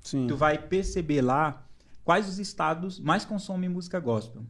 Sim. 0.00 0.26
tu 0.26 0.36
vai 0.36 0.58
perceber 0.58 1.20
lá 1.22 1.64
quais 2.02 2.28
os 2.28 2.38
estados 2.40 2.98
mais 2.98 3.24
consomem 3.24 3.68
música 3.68 4.00
gospel. 4.00 4.42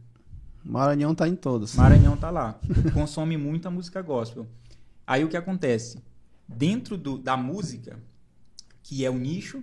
Maranhão 0.63 1.13
tá 1.13 1.27
em 1.27 1.35
todas. 1.35 1.75
Maranhão 1.75 2.17
tá 2.17 2.29
lá. 2.31 2.59
Consome 2.93 3.37
muita 3.37 3.69
música 3.69 4.01
gospel. 4.01 4.47
Aí 5.05 5.23
o 5.23 5.29
que 5.29 5.37
acontece? 5.37 6.01
Dentro 6.47 6.97
do, 6.97 7.17
da 7.17 7.35
música, 7.35 7.99
que 8.81 9.03
é 9.05 9.09
o 9.09 9.17
nicho, 9.17 9.61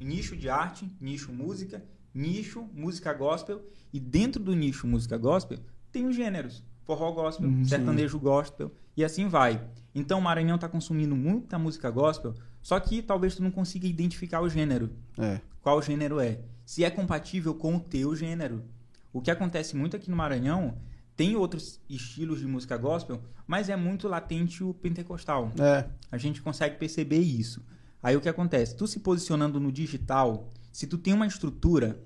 nicho 0.00 0.36
de 0.36 0.48
arte, 0.48 0.90
nicho 1.00 1.32
música, 1.32 1.84
nicho 2.12 2.68
música 2.74 3.12
gospel, 3.12 3.62
e 3.92 4.00
dentro 4.00 4.42
do 4.42 4.54
nicho 4.54 4.86
música 4.86 5.16
gospel 5.16 5.58
tem 5.92 6.06
os 6.06 6.16
gêneros. 6.16 6.62
Forró 6.84 7.12
gospel, 7.12 7.48
Uhum, 7.48 7.64
sertanejo 7.64 8.18
gospel, 8.18 8.72
e 8.96 9.04
assim 9.04 9.28
vai. 9.28 9.62
Então 9.94 10.18
o 10.18 10.22
Maranhão 10.22 10.58
tá 10.58 10.68
consumindo 10.68 11.14
muita 11.14 11.58
música 11.58 11.90
gospel, 11.90 12.34
só 12.62 12.78
que 12.80 13.02
talvez 13.02 13.34
tu 13.34 13.42
não 13.42 13.50
consiga 13.50 13.86
identificar 13.86 14.40
o 14.40 14.48
gênero 14.48 14.90
É. 15.18 15.40
qual 15.62 15.80
gênero 15.82 16.18
é. 16.18 16.40
Se 16.64 16.84
é 16.84 16.90
compatível 16.90 17.54
com 17.54 17.76
o 17.76 17.80
teu 17.80 18.14
gênero. 18.16 18.62
O 19.12 19.22
que 19.22 19.30
acontece 19.30 19.74
muito 19.76 19.96
aqui 19.96 20.10
no 20.10 20.16
Maranhão, 20.16 20.76
tem 21.18 21.34
outros 21.34 21.80
estilos 21.90 22.38
de 22.38 22.46
música 22.46 22.76
gospel, 22.76 23.20
mas 23.44 23.68
é 23.68 23.74
muito 23.74 24.06
latente 24.06 24.62
o 24.62 24.72
pentecostal. 24.72 25.50
É. 25.58 25.90
A 26.12 26.16
gente 26.16 26.40
consegue 26.40 26.76
perceber 26.76 27.18
isso. 27.18 27.60
Aí 28.00 28.16
o 28.16 28.20
que 28.20 28.28
acontece? 28.28 28.76
Tu 28.76 28.86
se 28.86 29.00
posicionando 29.00 29.58
no 29.58 29.72
digital, 29.72 30.48
se 30.70 30.86
tu 30.86 30.96
tem 30.96 31.12
uma 31.12 31.26
estrutura, 31.26 32.00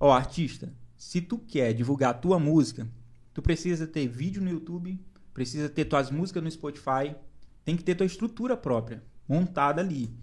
ó, 0.00 0.10
artista, 0.10 0.72
se 0.96 1.20
tu 1.20 1.36
quer 1.36 1.74
divulgar 1.74 2.12
a 2.12 2.14
tua 2.14 2.38
música, 2.38 2.88
tu 3.34 3.42
precisa 3.42 3.86
ter 3.86 4.08
vídeo 4.08 4.40
no 4.40 4.48
YouTube, 4.48 4.98
precisa 5.34 5.68
ter 5.68 5.84
tuas 5.84 6.10
músicas 6.10 6.42
no 6.42 6.50
Spotify, 6.50 7.14
tem 7.62 7.76
que 7.76 7.84
ter 7.84 7.94
tua 7.94 8.06
estrutura 8.06 8.56
própria, 8.56 9.04
montada 9.28 9.82
ali. 9.82 10.16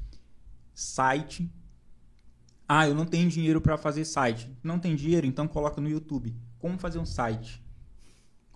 Site. 0.73 1.53
Ah, 2.68 2.88
eu 2.88 2.95
não 2.95 3.06
tenho 3.06 3.30
dinheiro 3.30 3.61
para 3.61 3.77
fazer 3.77 4.06
site. 4.06 4.52
Não 4.64 4.80
tem 4.80 4.95
dinheiro, 4.95 5.27
então 5.27 5.48
coloca 5.48 5.80
no 5.80 5.88
YouTube. 5.88 6.35
Como 6.57 6.80
fazer 6.80 6.98
um 6.98 7.06
site? 7.06 7.66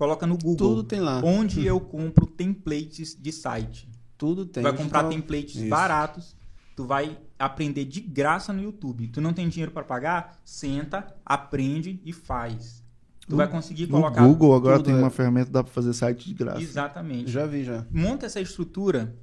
Coloca 0.02 0.26
no 0.26 0.36
Google. 0.36 0.56
Tudo 0.56 0.84
tem 0.84 0.99
lá. 0.99 1.22
Onde 1.23 1.64
eu 1.64 1.80
compro 1.80 2.26
templates 2.26 3.15
de 3.15 3.32
site. 3.32 3.88
Tudo 4.18 4.48
tem. 4.48 4.64
Tu 4.64 4.68
vai 4.68 4.76
comprar 4.76 5.03
Digital- 5.03 5.22
templates 5.22 5.56
Isso. 5.57 5.69
baratos, 5.69 6.36
tu 6.76 6.86
vai 6.86 7.19
aprender 7.38 7.86
de 7.86 8.02
graça 8.02 8.52
no 8.52 8.64
YouTube. 8.64 9.10
Tu 9.10 9.22
não 9.22 9.32
tem 9.32 9.48
dinheiro 9.48 9.72
para 9.72 9.84
pagar? 9.84 10.41
Senta, 10.44 11.06
aprende 11.23 12.02
e 12.03 12.11
faz. 12.11 12.84
Tu 13.28 13.30
No- 13.34 13.38
vai 13.38 13.48
conseguir 13.48 13.84
No 13.86 13.99
colocar 13.99 14.26
Google 14.26 14.56
agora 14.56 14.82
tem 14.82 14.95
uma 14.95 15.11
ferramenta 15.11 15.45
que 15.45 15.52
dá 15.52 15.64
para 15.64 15.72
fazer 15.72 15.94
site 15.94 16.30
de 16.30 16.34
graça. 16.34 16.60
Exatamente. 16.64 17.30
Já 17.30 17.45
vi, 17.45 17.64
já. 17.64 17.86
Monta 17.91 18.26
essa 18.26 18.41
estrutura, 18.41 19.15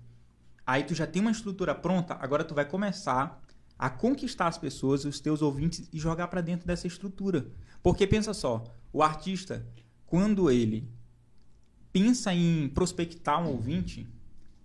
aí 0.64 0.84
tu 0.84 0.94
já 0.94 1.08
tem 1.08 1.20
uma 1.20 1.32
estrutura 1.32 1.74
pronta, 1.74 2.16
agora 2.20 2.44
tu 2.44 2.54
vai 2.54 2.64
começar 2.64 3.42
a 3.76 3.90
conquistar 3.90 4.46
as 4.46 4.56
pessoas, 4.56 5.04
os 5.04 5.18
teus 5.18 5.42
ouvintes 5.42 5.88
e 5.92 5.98
jogar 5.98 6.28
para 6.28 6.40
dentro 6.40 6.68
dessa 6.68 6.86
estrutura. 6.86 7.48
Porque 7.82 8.06
pensa 8.06 8.32
só, 8.32 8.62
o 8.92 9.02
artista, 9.02 9.66
quando 10.08 10.50
ele 10.50 10.88
pensa 11.92 12.32
em 12.34 12.68
prospectar 12.68 13.42
um 13.42 13.48
ouvinte, 13.50 14.06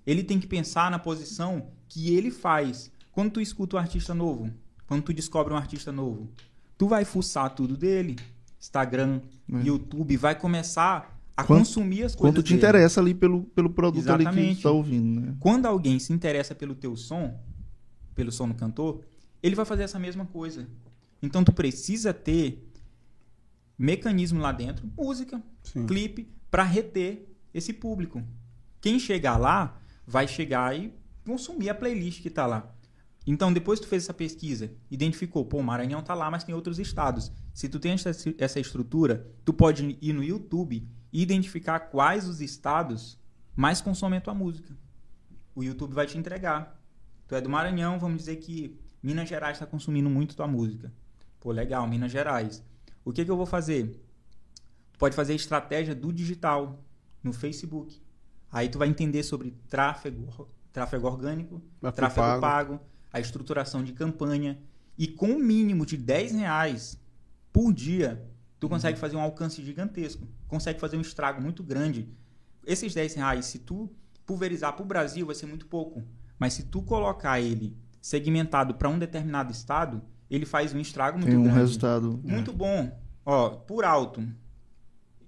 ele 0.05 0.23
tem 0.23 0.39
que 0.39 0.47
pensar 0.47 0.89
na 0.91 0.97
posição 0.99 1.67
que 1.87 2.13
ele 2.15 2.31
faz. 2.31 2.91
Quando 3.11 3.31
tu 3.31 3.41
escuta 3.41 3.75
um 3.75 3.79
artista 3.79 4.13
novo, 4.13 4.49
quando 4.87 5.03
tu 5.03 5.13
descobre 5.13 5.53
um 5.53 5.57
artista 5.57 5.91
novo, 5.91 6.29
tu 6.77 6.87
vai 6.87 7.05
fuçar 7.05 7.53
tudo 7.53 7.77
dele, 7.77 8.15
Instagram, 8.59 9.21
É. 9.53 9.61
YouTube, 9.63 10.17
vai 10.17 10.33
começar 10.37 11.19
a 11.35 11.43
Quanto- 11.43 11.59
consumir 11.59 12.03
as 12.03 12.15
coisas 12.15 12.35
Quanto 12.35 12.43
te 12.43 12.49
dele. 12.49 12.57
interessa 12.59 13.01
ali 13.01 13.13
pelo, 13.13 13.43
pelo 13.43 13.69
produto 13.69 14.07
ali 14.09 14.23
que 14.23 14.29
Exatamente. 14.29 14.59
tu 14.61 14.63
tá 14.63 14.71
ouvindo, 14.71 15.19
né? 15.21 15.35
Quando 15.39 15.65
alguém 15.65 15.99
se 15.99 16.13
interessa 16.13 16.53
pelo 16.55 16.75
teu 16.75 16.95
som, 16.95 17.37
pelo 18.15 18.31
som 18.31 18.47
do 18.47 18.53
cantor, 18.53 19.01
ele 19.41 19.55
vai 19.55 19.65
fazer 19.65 19.83
essa 19.83 19.99
mesma 19.99 20.25
coisa. 20.25 20.67
Então 21.21 21.43
tu 21.43 21.51
precisa 21.51 22.13
ter 22.13 22.69
mecanismo 23.77 24.39
lá 24.39 24.51
dentro, 24.51 24.89
música, 24.97 25.41
Sim. 25.63 25.85
clipe, 25.85 26.31
para 26.49 26.63
reter 26.63 27.27
esse 27.53 27.73
público. 27.73 28.23
Quem 28.79 28.99
chegar 28.99 29.37
lá 29.37 29.79
vai 30.05 30.27
chegar 30.27 30.77
e 30.77 30.93
consumir 31.25 31.69
a 31.69 31.75
playlist 31.75 32.21
que 32.21 32.29
tá 32.29 32.45
lá. 32.45 32.73
Então, 33.25 33.53
depois 33.53 33.79
que 33.79 33.85
tu 33.85 33.89
fez 33.89 34.03
essa 34.03 34.13
pesquisa, 34.13 34.71
identificou, 34.91 35.45
pô, 35.45 35.59
o 35.59 35.63
Maranhão 35.63 36.01
tá 36.01 36.13
lá, 36.13 36.29
mas 36.29 36.43
tem 36.43 36.53
outros 36.53 36.77
estados. 36.77 37.31
Se 37.53 37.69
tu 37.69 37.79
tem 37.79 37.93
essa, 37.93 38.11
essa 38.37 38.59
estrutura, 38.59 39.31
tu 39.45 39.53
pode 39.53 39.97
ir 40.01 40.13
no 40.13 40.23
YouTube 40.23 40.85
e 41.11 41.21
identificar 41.21 41.79
quais 41.79 42.27
os 42.27 42.41
estados 42.41 43.17
mais 43.55 43.79
consomem 43.79 44.17
a 44.17 44.21
tua 44.21 44.33
música. 44.33 44.75
O 45.55 45.63
YouTube 45.63 45.93
vai 45.93 46.05
te 46.05 46.17
entregar. 46.17 46.81
Tu 47.27 47.35
é 47.35 47.39
do 47.39 47.49
Maranhão, 47.49 47.97
vamos 47.97 48.17
dizer 48.17 48.37
que 48.37 48.77
Minas 49.01 49.29
Gerais 49.29 49.55
está 49.55 49.65
consumindo 49.65 50.09
muito 50.09 50.35
tua 50.35 50.47
música. 50.47 50.91
Pô, 51.39 51.51
legal, 51.51 51.87
Minas 51.87 52.11
Gerais. 52.11 52.63
O 53.05 53.11
que, 53.11 53.23
que 53.25 53.31
eu 53.31 53.37
vou 53.37 53.45
fazer? 53.45 53.87
Tu 54.93 54.99
pode 54.99 55.15
fazer 55.15 55.33
estratégia 55.33 55.93
do 55.93 56.11
digital 56.13 56.79
no 57.23 57.33
Facebook. 57.33 58.01
Aí 58.51 58.69
tu 58.69 58.77
vai 58.77 58.87
entender 58.87 59.23
sobre 59.23 59.51
tráfego, 59.67 60.47
tráfego 60.71 61.07
orgânico, 61.07 61.61
Tráfego 61.81 61.95
tráfego 61.95 62.27
pago. 62.27 62.41
pago. 62.41 62.79
a 63.11 63.19
estruturação 63.19 63.83
de 63.83 63.93
campanha. 63.93 64.59
E 64.97 65.07
com 65.07 65.27
um 65.27 65.39
mínimo 65.39 65.85
de 65.85 65.97
10 65.97 66.33
reais 66.33 66.99
por 67.51 67.73
dia, 67.73 68.23
tu 68.59 68.69
consegue 68.69 68.97
fazer 68.99 69.15
um 69.15 69.21
alcance 69.21 69.63
gigantesco. 69.63 70.27
Consegue 70.47 70.79
fazer 70.79 70.97
um 70.97 71.01
estrago 71.01 71.41
muito 71.41 71.63
grande. 71.63 72.07
Esses 72.65 72.93
10 72.93 73.15
reais, 73.15 73.45
se 73.47 73.59
tu 73.59 73.89
pulverizar 74.25 74.73
para 74.73 74.83
o 74.83 74.87
Brasil, 74.87 75.25
vai 75.25 75.35
ser 75.35 75.47
muito 75.47 75.65
pouco. 75.67 76.03
Mas 76.39 76.53
se 76.53 76.63
tu 76.63 76.81
colocar 76.81 77.39
ele 77.41 77.75
segmentado 78.01 78.75
para 78.75 78.89
um 78.89 78.99
determinado 78.99 79.51
estado, 79.51 80.01
ele 80.29 80.45
faz 80.45 80.73
um 80.73 80.79
estrago 80.79 81.17
muito 81.17 81.29
Tem 81.29 81.37
um 81.37 81.43
grande. 81.43 81.59
resultado. 81.59 82.19
Muito 82.23 82.51
bom. 82.53 82.99
Ó, 83.25 83.49
por 83.49 83.85
alto. 83.85 84.27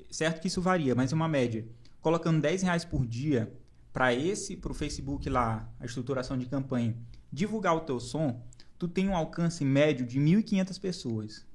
Certo 0.10 0.42
que 0.42 0.48
isso 0.48 0.62
varia, 0.62 0.96
mas 0.96 1.12
é 1.12 1.16
uma 1.16 1.28
média. 1.28 1.68
Colocando 2.02 2.42
10 2.42 2.62
reais 2.64 2.86
por 2.86 3.06
dia 3.06 3.54
para 3.92 4.14
esse, 4.14 4.58
pro 4.58 4.74
Facebook 4.74 5.30
lá, 5.30 5.70
a 5.80 5.86
estruturação 5.86 6.38
de 6.38 6.46
campanha, 6.46 6.96
divulgar 7.32 7.76
o 7.76 7.82
teu 7.82 8.00
som, 8.00 8.44
tu 8.78 8.88
tem 8.88 9.10
um 9.10 9.16
alcance 9.16 9.64
médio 9.64 10.06
de 10.06 10.20
1.500 10.20 10.80
pessoas. 10.80 11.46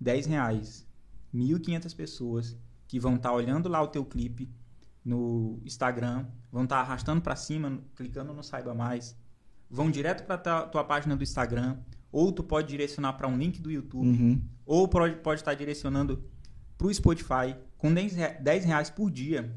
10 0.00 0.26
reais. 0.26 0.86
1.500 1.34 1.94
pessoas 1.94 2.56
que 2.88 2.98
vão 3.00 3.16
estar 3.16 3.32
olhando 3.32 3.68
lá 3.68 3.82
o 3.82 3.88
teu 3.88 4.04
clipe 4.04 4.48
no 5.04 5.60
Instagram, 5.64 6.26
vão 6.50 6.64
estar 6.64 6.78
arrastando 6.80 7.20
para 7.20 7.36
cima, 7.36 7.80
clicando 7.94 8.32
no 8.32 8.42
Saiba 8.42 8.74
Mais, 8.74 9.16
vão 9.70 9.90
direto 9.90 10.24
para 10.24 10.38
tua, 10.38 10.62
tua 10.62 10.84
página 10.84 11.16
do 11.16 11.22
Instagram, 11.22 11.78
ou 12.18 12.32
tu 12.32 12.42
pode 12.42 12.66
direcionar 12.68 13.12
para 13.12 13.28
um 13.28 13.36
link 13.36 13.60
do 13.60 13.70
YouTube, 13.70 14.06
Uhum. 14.08 14.40
ou 14.64 14.88
pode, 14.88 15.16
pode 15.16 15.40
estar 15.42 15.52
direcionando 15.52 16.24
para 16.78 16.86
o 16.86 16.94
Spotify 16.94 17.54
com 17.76 17.92
10 17.92 18.14
rea- 18.14 18.38
10 18.40 18.64
reais 18.64 18.88
por 18.88 19.10
dia. 19.10 19.54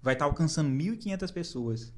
Vai 0.00 0.14
estar 0.14 0.24
alcançando 0.24 0.70
1.500 0.70 1.30
pessoas. 1.30 1.92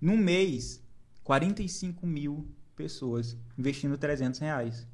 No 0.00 0.16
mês, 0.16 0.80
45 1.24 2.06
mil 2.06 2.46
pessoas 2.76 3.36
investindo 3.58 3.98
300 3.98 4.38
reais. 4.38 4.86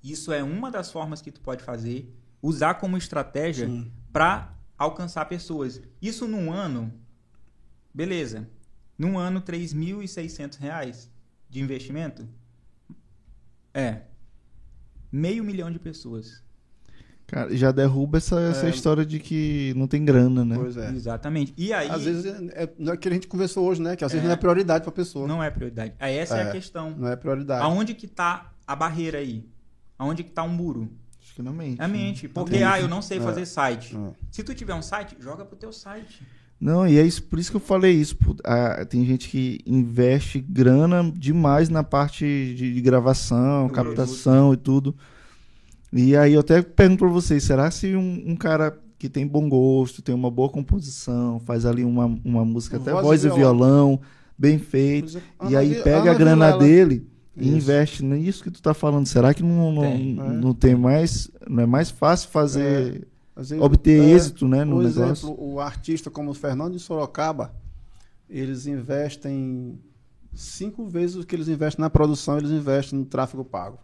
Isso 0.00 0.32
é 0.32 0.40
uma 0.44 0.70
das 0.70 0.92
formas 0.92 1.20
que 1.20 1.32
tu 1.32 1.40
pode 1.40 1.64
fazer, 1.64 2.14
usar 2.40 2.74
como 2.74 2.96
estratégia 2.96 3.68
para 4.12 4.56
alcançar 4.78 5.24
pessoas. 5.24 5.80
Isso 6.00 6.28
num 6.28 6.52
ano, 6.52 6.92
beleza. 7.92 8.48
Num 8.96 9.18
ano, 9.18 9.40
3.600 9.40 10.56
reais 10.56 11.10
de 11.50 11.60
investimento. 11.60 12.28
É. 13.74 14.02
Meio 15.12 15.44
milhão 15.44 15.70
de 15.70 15.78
pessoas. 15.78 16.42
Cara, 17.26 17.56
já 17.56 17.72
derruba 17.72 18.18
essa, 18.18 18.38
essa 18.40 18.66
É. 18.66 18.70
história 18.70 19.04
de 19.04 19.18
que 19.18 19.72
não 19.76 19.86
tem 19.88 20.04
grana, 20.04 20.44
né? 20.44 20.56
Pois 20.56 20.76
é. 20.76 20.90
Exatamente. 20.90 21.54
E 21.56 21.72
aí, 21.72 21.88
Às 21.90 22.04
vezes 22.04 22.24
é, 22.26 22.64
é 22.64 22.72
não 22.78 22.92
é 22.92 22.96
que 22.96 23.08
a 23.08 23.12
gente 23.12 23.26
conversou 23.26 23.66
hoje, 23.66 23.80
né? 23.80 23.96
Que 23.96 24.04
às 24.04 24.12
vezes 24.12 24.24
É. 24.24 24.28
não 24.28 24.34
é 24.34 24.36
prioridade 24.36 24.84
pra 24.84 24.92
pessoa. 24.92 25.26
Não, 25.26 25.36
não 25.36 25.42
é 25.42 25.50
prioridade. 25.50 25.94
Aí 25.98 26.16
essa 26.16 26.36
é, 26.36 26.42
a 26.44 26.48
É. 26.48 26.52
questão. 26.52 26.94
é 27.08 27.16
prioridade. 27.16 27.64
Aonde 27.64 27.94
que 27.94 28.06
tá 28.06 28.52
a 28.66 28.76
barreira 28.76 29.18
aí? 29.18 29.48
Aonde 29.98 30.22
que 30.22 30.30
tá 30.30 30.42
um 30.42 30.48
muro? 30.50 30.90
Acho 31.22 31.34
que 31.34 31.42
na 31.42 31.50
mente. 31.52 31.80
É 31.80 31.84
a 31.84 31.88
né? 31.88 31.96
mente. 31.96 32.28
Porque, 32.28 32.52
mente. 32.52 32.62
ah, 32.64 32.78
eu 32.80 32.88
não 32.88 33.00
sei 33.00 33.18
É. 33.18 33.20
fazer 33.22 33.46
site. 33.46 33.96
É. 33.96 34.12
Se 34.30 34.42
tu 34.44 34.54
tiver 34.54 34.74
um 34.74 34.82
site, 34.82 35.16
joga 35.18 35.44
pro 35.44 35.56
teu 35.56 35.72
site. 35.72 36.22
Não, 36.60 36.86
e 36.86 36.98
é 36.98 37.02
isso, 37.04 37.22
por 37.24 37.38
isso 37.38 37.50
que 37.50 37.56
eu 37.56 37.60
falei 37.60 37.92
isso. 37.92 38.16
Ah, 38.44 38.86
tem 38.88 39.04
gente 39.04 39.28
que 39.28 39.60
investe 39.66 40.40
grana 40.40 41.12
demais 41.14 41.68
na 41.68 41.82
parte 41.82 42.24
de, 42.56 42.72
de 42.74 42.80
gravação, 42.80 43.68
captação 43.68 44.54
e 44.54 44.56
tudo. 44.56 44.94
E 45.92 46.16
aí 46.16 46.32
eu 46.34 46.40
até 46.40 46.62
pergunto 46.62 47.00
pra 47.00 47.08
vocês, 47.08 47.44
será 47.44 47.70
se 47.70 47.94
um, 47.94 48.22
um 48.26 48.36
cara 48.36 48.76
que 48.98 49.08
tem 49.08 49.26
bom 49.26 49.48
gosto, 49.48 50.00
tem 50.00 50.14
uma 50.14 50.30
boa 50.30 50.48
composição, 50.48 51.38
faz 51.40 51.66
ali 51.66 51.84
uma, 51.84 52.06
uma 52.24 52.44
música 52.44 52.78
até 52.78 52.90
Voz 52.92 53.04
e 53.04 53.06
voz 53.06 53.24
e 53.24 53.28
violão, 53.30 54.00
bem 54.38 54.58
feito, 54.58 55.08
exemplo, 55.08 55.50
e 55.50 55.56
aí 55.56 55.74
pega 55.82 56.00
Ana 56.00 56.10
a 56.10 56.14
grana 56.14 56.46
Vilela- 56.52 56.58
dele 56.64 57.06
e 57.36 57.48
Isso. 57.48 57.56
investe 57.56 58.04
nisso 58.04 58.42
que 58.42 58.50
tu 58.50 58.62
tá 58.62 58.72
falando. 58.72 59.06
Será 59.06 59.34
que 59.34 59.42
não, 59.42 59.72
não, 59.72 59.82
Tem, 59.82 60.14
não, 60.14 60.26
é. 60.26 60.32
não 60.32 60.54
tem 60.54 60.74
mais, 60.74 61.30
não 61.48 61.62
é 61.62 61.66
mais 61.66 61.90
fácil 61.90 62.30
fazer, 62.30 63.06
Às 63.06 63.13
vezes, 63.36 63.62
obter 63.64 64.00
é, 64.00 64.10
êxito, 64.10 64.46
né, 64.48 64.64
no 64.64 64.76
Por 64.76 64.84
negócio? 64.84 65.28
exemplo, 65.28 65.36
o 65.52 65.60
artista 65.60 66.10
como 66.10 66.30
o 66.30 66.34
Fernando 66.34 66.72
de 66.74 66.78
Sorocaba, 66.80 67.54
eles 68.30 68.66
investem 68.66 69.78
cinco 70.32 70.86
vezes 70.86 71.16
o 71.16 71.26
que 71.26 71.34
eles 71.34 71.48
investem 71.48 71.82
na 71.82 71.90
produção, 71.90 72.38
eles 72.38 72.50
investem 72.50 72.98
no 72.98 73.04
tráfego 73.04 73.44
pago. 73.44 73.78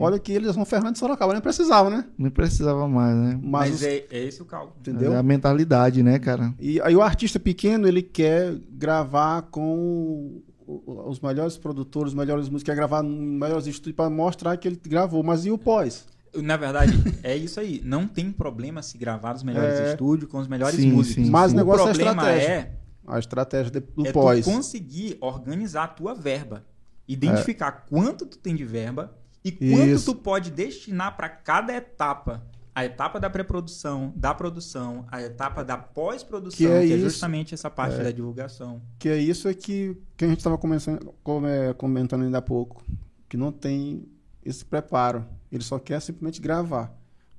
Olha 0.00 0.18
que 0.18 0.32
eles 0.32 0.54
são 0.54 0.66
Fernando 0.66 0.92
de 0.92 0.98
Sorocaba, 0.98 1.32
nem 1.32 1.40
precisava, 1.40 1.88
né? 1.88 2.04
Não 2.18 2.28
precisava 2.30 2.86
mais, 2.86 3.16
né? 3.16 3.40
Mas, 3.42 3.70
Mas, 3.70 3.74
os- 3.76 3.82
é, 3.84 4.04
é 4.10 4.24
esse 4.24 4.42
o 4.42 4.44
cálculo. 4.44 4.74
entendeu? 4.80 5.14
É 5.14 5.16
a 5.16 5.22
mentalidade, 5.22 6.02
né, 6.02 6.18
cara? 6.18 6.52
E 6.60 6.78
aí 6.82 6.94
o 6.94 7.00
artista 7.00 7.40
pequeno, 7.40 7.88
ele 7.88 8.02
quer 8.02 8.54
gravar 8.70 9.42
com 9.42 10.42
os 10.66 11.20
melhores 11.20 11.56
produtores, 11.56 12.12
os 12.12 12.18
melhores 12.18 12.48
músicos, 12.50 12.64
quer 12.64 12.76
gravar 12.76 13.02
nos 13.02 13.18
melhores 13.18 13.66
estúdios 13.66 13.96
para 13.96 14.10
mostrar 14.10 14.56
que 14.58 14.68
ele 14.68 14.78
gravou. 14.86 15.22
Mas 15.22 15.46
e 15.46 15.50
o 15.50 15.56
pós? 15.56 16.04
Na 16.42 16.56
verdade, 16.56 16.92
é 17.22 17.36
isso 17.36 17.58
aí. 17.60 17.80
Não 17.84 18.06
tem 18.06 18.30
problema 18.32 18.82
se 18.82 18.96
gravar 18.98 19.32
nos 19.34 19.42
melhores 19.42 19.78
É. 19.80 19.90
estúdios, 19.92 20.30
com 20.30 20.38
os 20.38 20.48
melhores 20.48 20.76
Sim, 20.76 20.92
músicos. 20.92 21.24
sim, 21.24 21.30
Mas 21.30 21.50
sim. 21.50 21.56
o 21.56 21.58
negócio 21.58 21.82
é 21.82 21.92
problema 21.92 22.12
estratégia. 22.22 22.48
é, 22.52 22.76
A 23.06 23.18
estratégia 23.18 23.70
de- 23.72 23.80
do 23.80 24.06
é 24.06 24.12
pós. 24.12 24.44
tu 24.44 24.50
conseguir 24.52 25.16
organizar 25.20 25.84
a 25.84 25.88
tua 25.88 26.14
verba. 26.14 26.64
Identificar 27.08 27.86
quanto 27.88 28.26
tu 28.26 28.36
tem 28.38 28.54
de 28.56 28.64
verba 28.64 29.16
e 29.44 29.52
quanto 29.52 29.86
Isso. 29.86 30.12
tu 30.12 30.20
pode 30.20 30.50
destinar 30.50 31.16
para 31.16 31.28
cada 31.28 31.72
etapa. 31.74 32.44
A 32.74 32.84
etapa 32.84 33.18
da 33.18 33.30
pré-produção, 33.30 34.12
da 34.14 34.34
produção, 34.34 35.06
a 35.10 35.22
etapa 35.22 35.64
da 35.64 35.78
pós-produção, 35.78 36.58
Que 36.58 36.66
que, 36.66 36.70
é 36.70 36.82
é, 36.82 36.84
isso. 36.84 37.04
justamente 37.08 37.54
essa 37.54 37.70
parte 37.70 37.96
da 38.02 38.10
divulgação. 38.10 38.82
Que 38.98 39.08
é 39.08 39.16
isso 39.16 39.48
é 39.48 39.54
que, 39.54 39.96
que 40.16 40.24
a 40.26 40.28
gente 40.28 40.38
estava 40.38 40.58
comentando 40.58 42.22
ainda 42.24 42.38
há 42.38 42.42
pouco. 42.42 42.84
Que 43.28 43.36
não 43.36 43.50
tem 43.50 44.04
esse 44.44 44.64
preparo. 44.64 45.24
Ele 45.50 45.62
só 45.62 45.78
quer 45.78 46.00
simplesmente 46.00 46.40
gravar. 46.40 46.92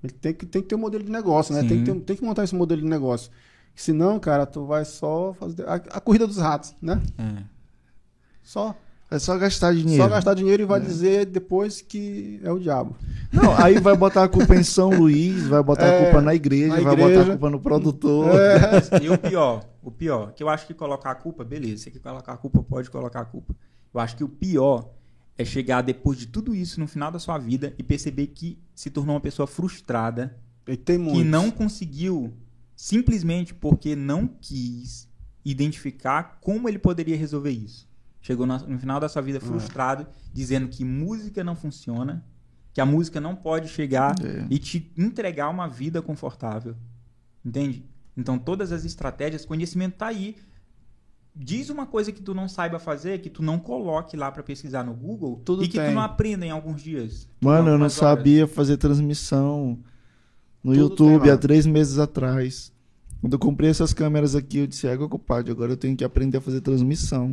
Ele 0.03 0.13
tem 0.13 0.33
que, 0.33 0.45
tem 0.45 0.61
que 0.61 0.67
ter 0.67 0.75
um 0.75 0.79
modelo 0.79 1.03
de 1.03 1.11
negócio, 1.11 1.53
né? 1.53 1.61
Sim. 1.61 1.67
Tem 1.67 1.83
que, 1.83 1.91
ter- 1.91 1.99
tem 2.01 2.15
que 2.15 2.23
montar 2.23 2.43
esse 2.43 2.55
modelo 2.55 2.81
de 2.81 2.87
negócio. 2.87 3.31
Senão, 3.75 4.19
cara, 4.19 4.45
tu 4.45 4.65
vai 4.65 4.85
só 4.85 5.33
fazer 5.39 5.67
a, 5.67 5.75
a 5.75 5.99
corrida 6.01 6.25
dos 6.25 6.37
ratos, 6.37 6.73
né? 6.81 7.01
É. 7.17 7.43
Só, 8.41 8.75
É 9.11 9.19
só 9.19 9.37
gastar 9.37 9.73
dinheiro. 9.73 10.01
só 10.03 10.09
gastar 10.09 10.33
dinheiro 10.33 10.63
e 10.63 10.65
vai 10.65 10.79
dizer 10.79 11.25
depois 11.25 11.81
que 11.81 12.39
é 12.43 12.51
o 12.51 12.59
diabo. 12.59 12.95
Não, 13.31 13.55
aí 13.57 13.79
vai 13.79 13.95
botar 13.95 14.23
a 14.23 14.27
culpa 14.29 14.55
em 14.55 14.63
São 14.63 14.89
Luís, 14.89 15.47
vai 15.47 15.61
botar 15.61 15.85
a 15.85 15.89
É, 15.93 16.03
culpa 16.05 16.21
na 16.21 16.33
igreja, 16.33 16.67
na 16.75 16.81
vai 16.81 16.95
botar 16.95 17.09
igreja. 17.09 17.21
a 17.23 17.31
culpa 17.31 17.49
no 17.49 17.59
produtor. 17.59 18.29
É. 18.39 19.03
E 19.03 19.09
o 19.09 19.17
pior, 19.17 19.65
o 19.83 19.91
pior, 19.91 20.31
que 20.33 20.41
eu 20.43 20.49
acho 20.49 20.65
que 20.65 20.73
colocar 20.73 21.11
a 21.11 21.15
culpa, 21.15 21.43
beleza, 21.43 21.83
você 21.83 21.91
quer 21.91 21.99
colocar 21.99 22.33
a 22.33 22.37
culpa, 22.37 22.63
pode 22.63 22.89
colocar 22.89 23.21
a 23.21 23.25
culpa. 23.25 23.53
Eu 23.93 23.99
acho 23.99 24.15
que 24.15 24.23
o 24.23 24.29
pior 24.29 24.89
é 25.37 25.45
chegar 25.45 25.81
depois 25.81 26.17
de 26.17 26.27
tudo 26.27 26.55
isso 26.55 26.79
no 26.79 26.87
final 26.87 27.11
da 27.11 27.19
sua 27.19 27.37
vida 27.37 27.73
e 27.77 27.83
perceber 27.83 28.27
que 28.27 28.57
se 28.73 28.89
tornou 28.89 29.15
uma 29.15 29.21
pessoa 29.21 29.45
frustrada, 29.47 30.37
E 31.11 31.17
que 31.17 31.23
não 31.23 31.49
conseguiu 31.51 32.33
simplesmente 32.75 33.53
porque 33.53 33.95
não 33.95 34.27
quis 34.27 35.07
identificar 35.45 36.39
como 36.41 36.67
ele 36.67 36.77
poderia 36.77 37.15
resolver 37.15 37.51
isso. 37.51 37.87
Chegou 38.21 38.45
no 38.45 38.77
final 38.79 38.99
da 38.99 39.07
sua 39.07 39.21
vida 39.21 39.39
frustrado, 39.39 40.05
dizendo 40.33 40.67
que 40.67 40.83
música 40.83 41.43
não 41.43 41.55
funciona, 41.55 42.25
que 42.73 42.81
a 42.81 42.85
música 42.85 43.21
não 43.21 43.35
pode 43.35 43.69
chegar 43.69 44.13
É. 44.23 44.45
e 44.49 44.59
te 44.59 44.91
entregar 44.97 45.49
uma 45.49 45.67
vida 45.67 46.01
confortável. 46.01 46.75
Entende? 47.45 47.85
Então 48.15 48.37
todas 48.37 48.71
as 48.71 48.83
estratégias, 48.83 49.45
conhecimento 49.45 49.95
tá 49.95 50.07
aí. 50.07 50.35
Diz 51.39 51.69
uma 51.69 51.85
coisa 51.85 52.11
que 52.11 52.21
tu 52.21 52.33
não 52.33 52.47
saiba 52.47 52.79
fazer, 52.79 53.19
que 53.19 53.29
tu 53.29 53.43
não 53.43 53.59
coloque 53.59 54.17
lá 54.17 54.31
pra 54.31 54.41
pesquisar 54.43 54.83
no 54.83 54.93
Google 54.93 55.41
Tudo 55.45 55.63
e 55.63 55.67
que 55.67 55.77
tem. 55.77 55.89
tu 55.89 55.93
não 55.93 56.01
aprenda 56.01 56.45
em 56.45 56.49
alguns 56.51 56.81
dias. 56.81 57.27
Mano, 57.39 57.69
eu 57.69 57.73
não 57.73 57.81
horas. 57.81 57.93
sabia 57.93 58.47
fazer 58.47 58.77
transmissão 58.77 59.77
no 60.63 60.71
Tudo 60.73 60.79
YouTube 60.79 61.29
há 61.29 61.37
três 61.37 61.65
meses 61.65 61.99
atrás. 61.99 62.71
Quando 63.21 63.33
eu 63.33 63.39
comprei 63.39 63.69
essas 63.69 63.93
câmeras 63.93 64.35
aqui, 64.35 64.59
eu 64.59 64.67
disse, 64.67 64.87
água 64.87 65.07
compadre, 65.09 65.51
agora 65.51 65.71
eu 65.71 65.77
tenho 65.77 65.95
que 65.95 66.03
aprender 66.03 66.37
a 66.37 66.41
fazer 66.41 66.61
transmissão. 66.61 67.31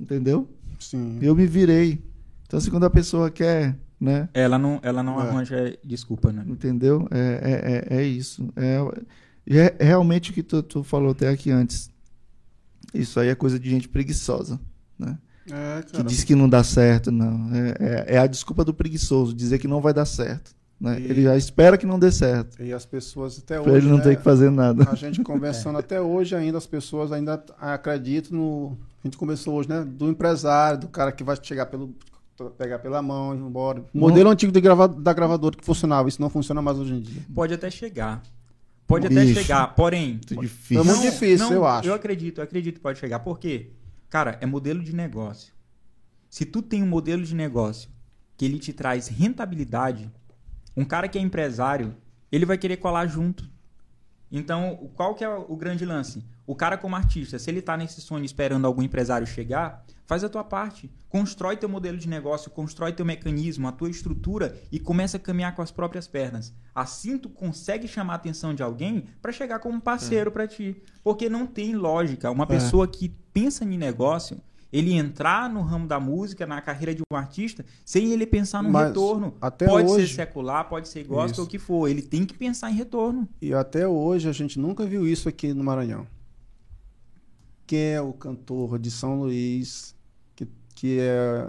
Entendeu? 0.00 0.48
Sim. 0.78 1.18
Eu 1.22 1.34
me 1.34 1.46
virei. 1.46 2.02
Então, 2.46 2.58
assim, 2.58 2.70
quando 2.70 2.84
a 2.84 2.90
pessoa 2.90 3.30
quer, 3.30 3.76
né? 4.00 4.28
Ela 4.34 4.58
não, 4.58 4.80
ela 4.82 5.02
não 5.02 5.20
É. 5.20 5.22
arranja 5.22 5.78
desculpa, 5.84 6.32
né? 6.32 6.44
Entendeu? 6.46 7.06
É, 7.10 7.88
é, 7.90 7.96
é, 7.96 8.00
é 8.00 8.04
isso. 8.04 8.48
É, 8.56 9.74
é 9.78 9.84
realmente 9.84 10.30
o 10.30 10.34
que 10.34 10.42
tu, 10.42 10.62
tu 10.62 10.82
falou 10.82 11.12
até 11.12 11.28
aqui 11.28 11.50
antes. 11.50 11.90
Isso 12.94 13.18
aí 13.20 13.28
é 13.28 13.34
coisa 13.34 13.58
de 13.58 13.68
gente 13.70 13.88
preguiçosa, 13.88 14.60
né? 14.98 15.18
É, 15.50 15.82
Que 15.82 16.02
diz 16.04 16.22
que 16.22 16.34
não 16.36 16.48
dá 16.48 16.62
certo, 16.62 17.10
não. 17.10 17.50
É, 17.54 17.74
é, 17.80 18.14
é 18.14 18.18
a 18.18 18.26
desculpa 18.26 18.64
do 18.64 18.72
preguiçoso, 18.72 19.34
dizer 19.34 19.58
que 19.58 19.66
não 19.66 19.80
vai 19.80 19.92
dar 19.92 20.04
certo. 20.04 20.54
Né? 20.80 21.00
E- 21.00 21.04
Ele 21.04 21.22
já 21.22 21.36
espera 21.36 21.76
que 21.78 21.86
não 21.86 21.98
dê 21.98 22.10
certo. 22.12 22.60
E 22.62 22.72
as 22.72 22.84
pessoas 22.84 23.38
até 23.38 23.60
Pra 23.60 23.70
hoje. 23.72 23.82
ele 23.84 23.90
não 23.90 23.98
né, 23.98 24.04
ter 24.04 24.16
que 24.16 24.22
fazer 24.22 24.50
nada. 24.50 24.88
A 24.90 24.94
gente 24.94 25.22
conversando 25.22 25.78
até 25.78 26.00
hoje 26.00 26.34
ainda, 26.36 26.58
as 26.58 26.66
pessoas 26.66 27.10
ainda 27.12 27.42
acreditam 27.58 28.36
no. 28.38 28.78
A 29.02 29.06
gente 29.08 29.16
começou 29.16 29.54
hoje, 29.54 29.68
né? 29.68 29.84
Do 29.84 30.08
empresário, 30.08 30.78
do 30.80 30.88
cara 30.88 31.10
que 31.12 31.22
vai 31.24 31.36
chegar 31.40 31.66
pelo. 31.66 31.94
pegar 32.58 32.78
pela 32.80 33.00
mão 33.02 33.34
e 33.34 33.38
ir 33.38 33.40
embora. 33.40 33.84
Modelo 33.94 34.30
antigo 34.30 34.52
de 34.52 34.60
grava, 34.60 34.86
da 34.88 35.12
gravadora 35.12 35.56
que 35.56 35.64
funcionava, 35.64 36.08
isso 36.08 36.20
não 36.20 36.30
funciona 36.30 36.60
mais 36.62 36.78
hoje 36.78 36.94
em 36.94 37.00
dia. 37.00 37.22
Pode 37.34 37.54
até 37.54 37.70
chegar. 37.70 38.22
Pode 38.92 39.06
até 39.06 39.24
Bicho. 39.24 39.40
chegar, 39.40 39.68
porém. 39.74 40.08
Muito 40.10 40.34
É 40.34 40.36
difícil. 40.36 40.84
muito 40.84 41.00
difícil, 41.00 41.52
eu 41.52 41.66
acho. 41.66 41.88
Eu 41.88 41.94
acredito, 41.94 42.38
eu 42.38 42.44
acredito 42.44 42.74
que 42.74 42.80
pode 42.80 42.98
chegar. 42.98 43.20
Por 43.20 43.38
quê? 43.38 43.70
Cara, 44.10 44.36
é 44.40 44.46
modelo 44.46 44.82
de 44.82 44.94
negócio. 44.94 45.52
Se 46.28 46.44
tu 46.44 46.60
tem 46.60 46.82
um 46.82 46.86
modelo 46.86 47.22
de 47.22 47.34
negócio 47.34 47.88
que 48.36 48.44
ele 48.44 48.58
te 48.58 48.72
traz 48.72 49.08
rentabilidade, 49.08 50.10
um 50.76 50.84
cara 50.84 51.08
que 51.08 51.18
é 51.18 51.22
empresário, 51.22 51.96
ele 52.30 52.44
vai 52.44 52.58
querer 52.58 52.76
colar 52.76 53.06
junto. 53.06 53.48
Então, 54.30 54.90
qual 54.94 55.14
que 55.14 55.24
é 55.24 55.28
o 55.28 55.56
grande 55.56 55.84
lance? 55.84 56.24
O 56.52 56.54
cara 56.54 56.76
como 56.76 56.94
artista, 56.94 57.38
se 57.38 57.50
ele 57.50 57.62
tá 57.62 57.78
nesse 57.78 58.02
sonho 58.02 58.26
esperando 58.26 58.66
algum 58.66 58.82
empresário 58.82 59.26
chegar, 59.26 59.82
faz 60.06 60.22
a 60.22 60.28
tua 60.28 60.44
parte. 60.44 60.90
Constrói 61.08 61.56
teu 61.56 61.66
modelo 61.66 61.96
de 61.96 62.06
negócio, 62.06 62.50
constrói 62.50 62.92
teu 62.92 63.06
mecanismo, 63.06 63.66
a 63.66 63.72
tua 63.72 63.88
estrutura 63.88 64.54
e 64.70 64.78
começa 64.78 65.16
a 65.16 65.20
caminhar 65.20 65.54
com 65.54 65.62
as 65.62 65.70
próprias 65.70 66.06
pernas. 66.06 66.52
Assim 66.74 67.16
tu 67.16 67.30
consegue 67.30 67.88
chamar 67.88 68.12
a 68.12 68.16
atenção 68.16 68.52
de 68.54 68.62
alguém 68.62 69.04
para 69.22 69.32
chegar 69.32 69.60
como 69.60 69.80
parceiro 69.80 70.30
pra 70.30 70.46
ti. 70.46 70.76
Porque 71.02 71.26
não 71.26 71.46
tem 71.46 71.74
lógica 71.74 72.30
uma 72.30 72.46
pessoa 72.46 72.86
que 72.86 73.08
pensa 73.32 73.64
em 73.64 73.78
negócio, 73.78 74.36
ele 74.70 74.92
entrar 74.92 75.48
no 75.48 75.62
ramo 75.62 75.86
da 75.86 75.98
música, 75.98 76.46
na 76.46 76.60
carreira 76.60 76.94
de 76.94 77.00
um 77.10 77.16
artista, 77.16 77.64
sem 77.82 78.12
ele 78.12 78.26
pensar 78.26 78.62
no 78.62 78.68
Mas 78.68 78.88
retorno. 78.88 79.32
até 79.40 79.64
pode 79.64 79.90
hoje- 79.90 80.06
ser 80.08 80.26
secular, 80.26 80.68
pode 80.68 80.86
ser 80.86 81.02
gospel, 81.04 81.44
o 81.44 81.46
que 81.46 81.58
for. 81.58 81.88
Ele 81.88 82.02
tem 82.02 82.26
que 82.26 82.34
pensar 82.34 82.70
em 82.70 82.74
retorno. 82.74 83.26
E 83.40 83.54
até 83.54 83.88
hoje 83.88 84.28
a 84.28 84.32
gente 84.32 84.58
nunca 84.58 84.84
viu 84.84 85.06
isso 85.08 85.30
aqui 85.30 85.54
no 85.54 85.64
Maranhão. 85.64 86.06
Quem 87.72 87.94
é 87.94 88.02
o 88.02 88.12
cantor 88.12 88.78
de 88.78 88.90
São 88.90 89.18
Luís 89.20 89.94
que, 90.36 90.46
que 90.74 90.98
é, 91.00 91.48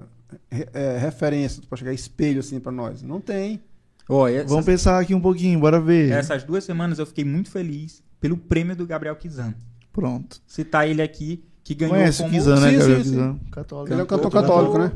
é 0.74 0.98
referência 0.98 1.62
para 1.68 1.78
chegar 1.78 1.92
espelho 1.92 2.40
assim 2.40 2.62
para 2.62 2.72
nós? 2.72 3.02
Não 3.02 3.20
tem. 3.20 3.62
Ó, 4.08 4.26
essas, 4.30 4.50
Vamos 4.50 4.64
pensar 4.66 4.98
aqui 5.02 5.14
um 5.14 5.20
pouquinho, 5.20 5.60
bora 5.60 5.82
ver. 5.82 6.14
essas 6.14 6.42
duas 6.46 6.64
semanas 6.64 6.98
eu 6.98 7.06
fiquei 7.06 7.26
muito 7.26 7.52
feliz 7.52 8.02
pelo 8.22 8.38
prêmio 8.38 8.74
do 8.74 8.88
Gabriel 8.88 9.18
Kizan. 9.18 9.54
Pronto. 9.92 10.42
Citar 10.48 10.88
ele 10.88 11.02
aqui, 11.02 11.44
que 11.62 11.76
ganhou 11.76 11.98
Conhece 11.98 12.22
o 12.22 12.24
como, 12.24 12.38
Kizan, 12.38 12.56
né, 12.62 12.72
Sim, 12.72 12.78
Gabriel 12.78 12.98
sim, 13.00 13.04
sim. 13.04 13.10
Kizan? 13.10 13.40
Católico. 13.52 13.94
Ele 13.94 14.00
é 14.00 14.04
um 14.06 14.08
cantor 14.08 14.32
católico, 14.32 14.78
né? 14.78 14.92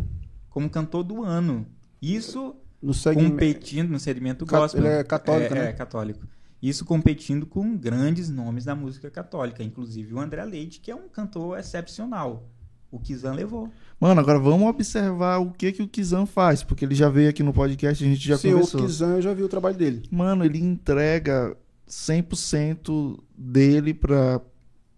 como 0.50 0.70
cantor 0.70 1.04
do 1.04 1.24
ano. 1.26 1.68
Isso 2.02 2.56
No 2.82 2.94
segmento. 2.94 3.32
competindo 3.32 3.90
no 3.90 4.00
segmento 4.00 4.46
gospel. 4.46 4.80
ele 4.80 4.94
é 4.94 5.04
católico, 5.04 5.54
é, 5.54 5.60
né? 5.60 5.70
É, 5.72 5.74
católico. 5.74 6.26
Isso 6.62 6.84
competindo 6.86 7.46
com 7.46 7.78
grandes 7.78 8.30
nomes 8.30 8.66
da 8.66 8.76
música 8.76 9.10
católica, 9.12 9.64
inclusive 9.64 10.14
o 10.14 10.20
André 10.20 10.44
Leite, 10.44 10.80
que 10.80 10.90
é 10.90 10.96
um 10.96 11.08
cantor 11.08 11.60
excepcional. 11.60 12.50
O 12.90 13.00
Kizan 13.00 13.34
levou. 13.34 13.70
Mano, 14.00 14.22
agora 14.22 14.40
vamos 14.40 14.68
observar 14.68 15.38
o 15.40 15.52
que 15.52 15.72
que 15.72 15.84
o 15.84 15.88
Kizan 15.88 16.26
faz, 16.26 16.64
porque 16.64 16.86
ele 16.86 16.96
já 16.96 17.10
veio 17.10 17.30
aqui 17.30 17.44
no 17.44 17.54
podcast, 17.54 18.04
a 18.04 18.08
gente 18.08 18.26
já 18.26 18.38
Sim, 18.38 18.52
conversou. 18.54 18.80
o 18.80 18.84
Kizan 18.86 19.16
eu 19.16 19.22
já 19.22 19.34
vi 19.34 19.44
o 19.44 19.50
trabalho 19.50 19.76
dele. 19.78 20.04
Mano, 20.10 20.46
ele 20.46 20.60
entrega 20.60 21.56
100% 21.88 23.20
dele 23.38 23.94
para 23.94 24.42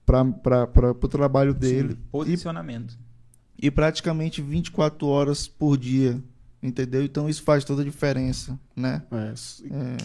para 0.05 0.89
o 0.89 1.07
trabalho 1.07 1.53
dele 1.53 1.95
Posicionamento. 2.11 2.97
e 3.61 3.69
praticamente 3.69 4.41
24 4.41 5.05
horas 5.05 5.47
por 5.47 5.77
dia, 5.77 6.19
entendeu? 6.61 7.03
Então 7.03 7.29
isso 7.29 7.43
faz 7.43 7.63
toda 7.63 7.81
a 7.81 7.85
diferença, 7.85 8.59
né? 8.75 9.01
É, 9.11 9.33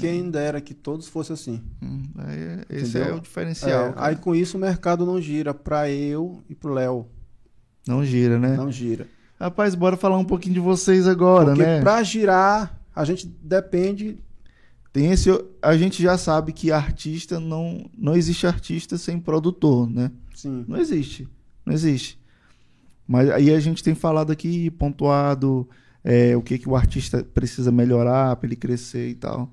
Quem 0.01 0.31
dera 0.31 0.61
que 0.61 0.75
todos 0.75 1.09
fossem 1.09 1.35
assim. 1.35 1.63
Hum, 1.83 2.03
aí 2.17 2.39
é- 2.39 2.65
esse 2.71 2.91
Entendeu? 2.99 3.15
é 3.15 3.19
o 3.19 3.21
diferencial. 3.21 3.87
É, 3.89 3.95
aí 3.97 4.17
com 4.17 4.35
isso 4.35 4.57
o 4.57 4.61
mercado 4.61 5.05
não 5.05 5.21
gira 5.21 5.53
para 5.53 5.91
eu 5.91 6.43
e 6.49 6.55
pro 6.55 6.73
Léo. 6.73 7.07
Não 7.87 8.05
gira, 8.05 8.39
né? 8.39 8.57
Não 8.57 8.71
gira. 8.73 9.07
Rapaz, 9.39 9.75
bora 9.75 9.97
falar 9.97 10.17
um 10.17 10.25
pouquinho 10.25 10.55
de 10.55 10.61
vocês 10.61 11.07
agora, 11.07 11.47
Porque 11.47 11.63
né? 11.63 11.81
para 11.81 12.03
girar, 12.03 12.81
a 12.95 13.05
gente 13.05 13.27
depende. 13.43 14.19
Tem 14.93 15.11
esse, 15.11 15.29
a 15.61 15.77
gente 15.77 16.01
já 16.01 16.17
sabe 16.17 16.53
que 16.53 16.71
artista 16.71 17.41
não 17.41 17.91
não 17.99 18.15
existe 18.15 18.47
artista 18.47 18.97
sem 18.97 19.19
produtor, 19.19 19.91
né? 19.91 20.11
Sim. 20.35 20.65
Não 20.69 20.79
existe, 20.79 21.29
não 21.67 21.75
existe. 21.75 22.19
Mas 23.07 23.29
aí 23.29 23.53
a 23.53 23.59
gente 23.61 23.83
tem 23.83 23.95
falado 23.95 24.31
aqui, 24.31 24.71
pontuado 24.71 25.69
é, 26.05 26.37
o 26.37 26.43
que 26.43 26.59
que 26.59 26.69
o 26.69 26.77
artista 26.77 27.25
precisa 27.25 27.73
melhorar 27.73 28.37
para 28.37 28.47
ele 28.47 28.57
crescer 28.57 29.09
e 29.09 29.15
tal. 29.15 29.51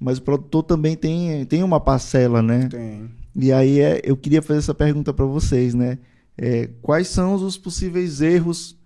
Mas 0.00 0.18
o 0.18 0.22
produtor 0.22 0.62
também 0.62 0.96
tem, 0.96 1.44
tem 1.46 1.62
uma 1.62 1.80
parcela, 1.80 2.40
né? 2.40 2.68
Tem. 2.68 3.10
E 3.34 3.52
aí 3.52 3.80
é, 3.80 4.00
eu 4.04 4.16
queria 4.16 4.40
fazer 4.40 4.60
essa 4.60 4.74
pergunta 4.74 5.12
para 5.12 5.24
vocês, 5.24 5.74
né? 5.74 5.98
É, 6.38 6.68
quais 6.80 7.08
são 7.08 7.34
os 7.34 7.58
possíveis 7.58 8.20
erros 8.20 8.78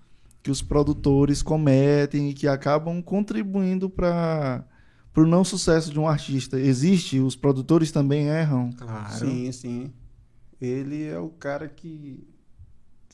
que 0.42 0.50
os 0.50 0.62
produtores 0.62 1.42
cometem 1.42 2.30
e 2.30 2.34
que 2.34 2.48
acabam 2.48 3.02
contribuindo 3.02 3.90
para 3.90 4.64
o 5.16 5.26
não 5.26 5.44
sucesso 5.44 5.90
de 5.90 5.98
um 5.98 6.08
artista? 6.08 6.58
Existe? 6.58 7.18
Os 7.20 7.36
produtores 7.36 7.90
também 7.90 8.28
erram? 8.28 8.70
Claro. 8.72 9.18
Sim, 9.18 9.52
sim. 9.52 9.92
Ele 10.60 11.04
é 11.04 11.18
o 11.18 11.28
cara 11.28 11.68
que, 11.68 12.26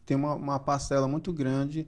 tem 0.07 0.17
uma, 0.17 0.35
uma 0.35 0.59
parcela 0.59 1.09
muito 1.09 1.33
grande 1.33 1.87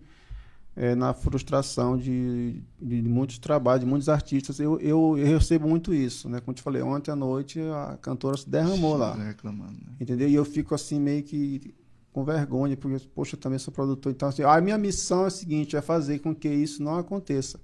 é, 0.77 0.95
na 0.95 1.15
frustração 1.15 1.97
de, 1.97 2.63
de 2.81 3.03
muitos 3.03 3.39
trabalhos, 3.39 3.81
de 3.81 3.87
muitos 3.87 4.11
artistas. 4.11 4.61
Eu, 4.61 4.79
eu, 4.79 5.17
eu 5.17 5.27
recebo 5.27 5.67
muito 5.67 5.95
isso, 5.95 6.29
né? 6.29 6.39
Como 6.41 6.55
te 6.55 6.63
falei, 6.63 6.83
ontem 6.83 7.11
à 7.11 7.17
noite 7.17 7.59
a 7.61 7.99
cantora 8.01 8.37
se 8.37 8.49
derramou 8.49 8.97
lá. 8.97 9.15
Reclamando. 9.15 9.73
né? 9.73 9.97
Entendeu? 9.99 10.29
E 10.29 10.35
eu 10.35 10.45
fico 10.45 10.75
assim 10.75 11.01
meio 11.01 11.23
que 11.23 11.75
com 12.13 12.25
vergonha, 12.25 12.77
porque, 12.77 13.07
poxa, 13.15 13.37
eu 13.37 13.41
também 13.41 13.59
sou 13.59 13.73
produtor. 13.73 14.13
Então, 14.13 14.29
assim, 14.29 14.43
a 14.43 14.61
minha 14.61 14.79
missão 14.79 15.25
é 15.25 15.27
a 15.27 15.31
seguinte, 15.31 15.77
é 15.77 15.83
fazer 15.83 16.19
com 16.21 16.35
que 16.35 16.49
isso 16.49 16.83
não 16.83 16.97
aconteça. 16.97 17.61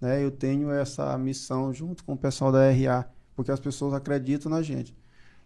Né? 0.00 0.22
Eu 0.22 0.30
tenho 0.30 0.70
essa 0.70 1.16
missão 1.16 1.72
junto 1.72 2.04
com 2.04 2.12
o 2.12 2.16
pessoal 2.16 2.52
da 2.52 2.70
RA, 2.70 3.08
porque 3.34 3.50
as 3.50 3.60
pessoas 3.60 3.94
acreditam 3.94 4.50
na 4.50 4.60
gente. 4.60 4.94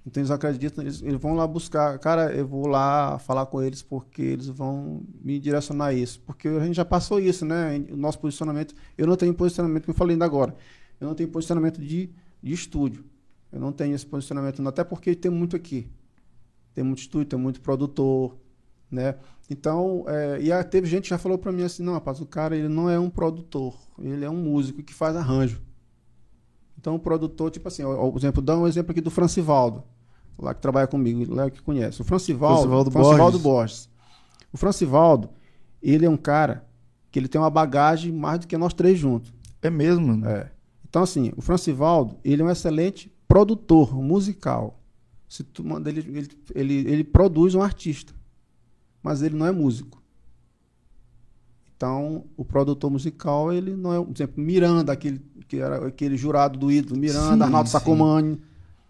Então 0.08 0.22
eles 0.22 0.30
acreditam, 0.30 0.82
eles, 0.82 1.02
eles 1.02 1.20
vão 1.20 1.34
lá 1.34 1.46
buscar. 1.46 1.98
Cara, 1.98 2.34
eu 2.34 2.46
vou 2.46 2.66
lá 2.66 3.18
falar 3.18 3.44
com 3.44 3.62
eles 3.62 3.82
porque 3.82 4.22
eles 4.22 4.48
vão 4.48 5.02
me 5.22 5.38
direcionar 5.38 5.92
isso. 5.92 6.18
Porque 6.22 6.48
a 6.48 6.64
gente 6.64 6.76
já 6.76 6.84
passou 6.84 7.20
isso, 7.20 7.44
né? 7.44 7.84
O 7.90 7.96
nosso 7.96 8.18
posicionamento. 8.18 8.74
Eu 8.96 9.06
não 9.06 9.16
tenho 9.16 9.34
posicionamento, 9.34 9.84
como 9.84 9.92
eu 9.92 9.98
falei 9.98 10.14
ainda 10.14 10.24
agora. 10.24 10.56
Eu 10.98 11.08
não 11.08 11.14
tenho 11.14 11.28
posicionamento 11.28 11.78
de, 11.78 12.10
de 12.42 12.52
estúdio. 12.54 13.04
Eu 13.52 13.60
não 13.60 13.70
tenho 13.70 13.94
esse 13.94 14.06
posicionamento, 14.06 14.62
não, 14.62 14.70
até 14.70 14.82
porque 14.82 15.14
tem 15.14 15.30
muito 15.30 15.54
aqui. 15.54 15.86
Tem 16.72 16.82
muito 16.82 17.00
estúdio, 17.00 17.26
tem 17.26 17.38
muito 17.38 17.60
produtor, 17.60 18.34
né? 18.90 19.14
Então, 19.50 20.06
é, 20.08 20.40
e 20.40 20.64
teve 20.64 20.86
gente 20.86 21.04
que 21.04 21.10
já 21.10 21.18
falou 21.18 21.36
pra 21.36 21.52
mim 21.52 21.62
assim, 21.62 21.82
não, 21.82 21.92
rapaz, 21.92 22.18
o 22.18 22.26
cara 22.26 22.56
ele 22.56 22.68
não 22.68 22.88
é 22.88 22.98
um 22.98 23.10
produtor, 23.10 23.74
ele 23.98 24.24
é 24.24 24.30
um 24.30 24.36
músico 24.36 24.82
que 24.82 24.94
faz 24.94 25.16
arranjo. 25.16 25.60
Então, 26.78 26.94
o 26.94 26.98
produtor, 26.98 27.50
tipo 27.50 27.68
assim, 27.68 27.82
por 27.82 28.16
exemplo, 28.16 28.40
dá 28.40 28.56
um 28.56 28.66
exemplo 28.66 28.92
aqui 28.92 29.00
do 29.00 29.10
Francivaldo, 29.10 29.84
lá 30.38 30.54
que 30.54 30.60
trabalha 30.60 30.86
comigo, 30.86 31.30
o 31.30 31.34
Léo 31.34 31.50
que 31.50 31.62
conhece. 31.62 32.00
O 32.00 32.04
Francivaldo, 32.04 32.62
Francivaldo 32.62 32.90
Francivaldo 32.90 33.38
Borges. 33.38 33.42
Borges. 33.42 33.88
O 34.52 34.56
Francivaldo, 34.56 35.30
ele 35.82 36.06
é 36.06 36.10
um 36.10 36.16
cara 36.16 36.66
que 37.10 37.18
ele 37.18 37.28
tem 37.28 37.40
uma 37.40 37.50
bagagem 37.50 38.12
mais 38.12 38.40
do 38.40 38.46
que 38.46 38.56
nós 38.56 38.72
três 38.72 38.98
juntos. 38.98 39.32
É 39.60 39.70
mesmo, 39.70 40.06
mano. 40.06 40.28
É. 40.28 40.50
Então, 40.88 41.02
assim, 41.02 41.32
o 41.36 41.42
Francivaldo, 41.42 42.16
ele 42.24 42.42
é 42.42 42.44
um 42.44 42.50
excelente 42.50 43.12
produtor 43.26 43.94
musical. 44.00 44.80
Se 45.28 45.44
tu 45.44 45.62
manda 45.62 45.90
ele, 45.90 46.00
ele, 46.00 46.28
ele, 46.54 46.74
ele 46.90 47.04
produz 47.04 47.54
um 47.54 47.60
artista, 47.60 48.14
mas 49.02 49.22
ele 49.22 49.36
não 49.36 49.44
é 49.44 49.52
músico. 49.52 50.02
Então, 51.76 52.24
o 52.36 52.44
produtor 52.44 52.90
musical, 52.90 53.52
ele 53.52 53.76
não 53.76 53.94
é, 53.94 54.04
por 54.04 54.12
exemplo, 54.12 54.42
Miranda, 54.42 54.92
aquele, 54.92 55.20
que 55.46 55.58
era 55.58 55.86
aquele 55.86 56.16
jurado 56.16 56.58
do 56.58 56.72
ídolo, 56.72 56.98
Miranda, 56.98 57.36
Sim, 57.36 57.42
Arnaldo 57.42 57.68
sim. 57.68 57.72
Sacomani, 57.72 58.40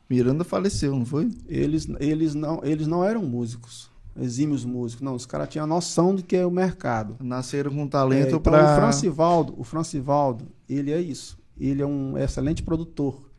Miranda 0.09 0.43
faleceu, 0.45 0.97
não 0.97 1.05
foi? 1.05 1.29
eles, 1.47 1.87
eles, 2.01 2.35
não, 2.35 2.61
eles 2.65 2.87
não 2.87 3.05
eram 3.05 3.23
músicos. 3.23 3.91
exímios 4.19 4.65
músicos. 4.65 5.03
Não, 5.03 5.15
os 5.15 5.27
caras 5.27 5.49
tinham 5.49 5.65
a 5.65 5.67
noção 5.67 6.15
do 6.15 6.23
que 6.23 6.35
é 6.37 6.45
o 6.47 6.51
mercado. 6.51 7.17
Nasceram 7.21 7.71
com 7.73 7.83
É, 7.85 7.89
talento 7.89 8.29
então, 8.29 8.41
para. 8.41 8.73
o 8.73 8.77
Francivaldo, 8.77 9.55
o 9.57 9.63
Francivaldo, 9.65 10.47
ele 10.69 10.91
é 10.93 11.01
isso. 11.01 11.39
Ele 11.61 11.83
é 11.83 11.87
um 11.87 12.17
excelente 12.17 12.63
produtor, 12.63 13.31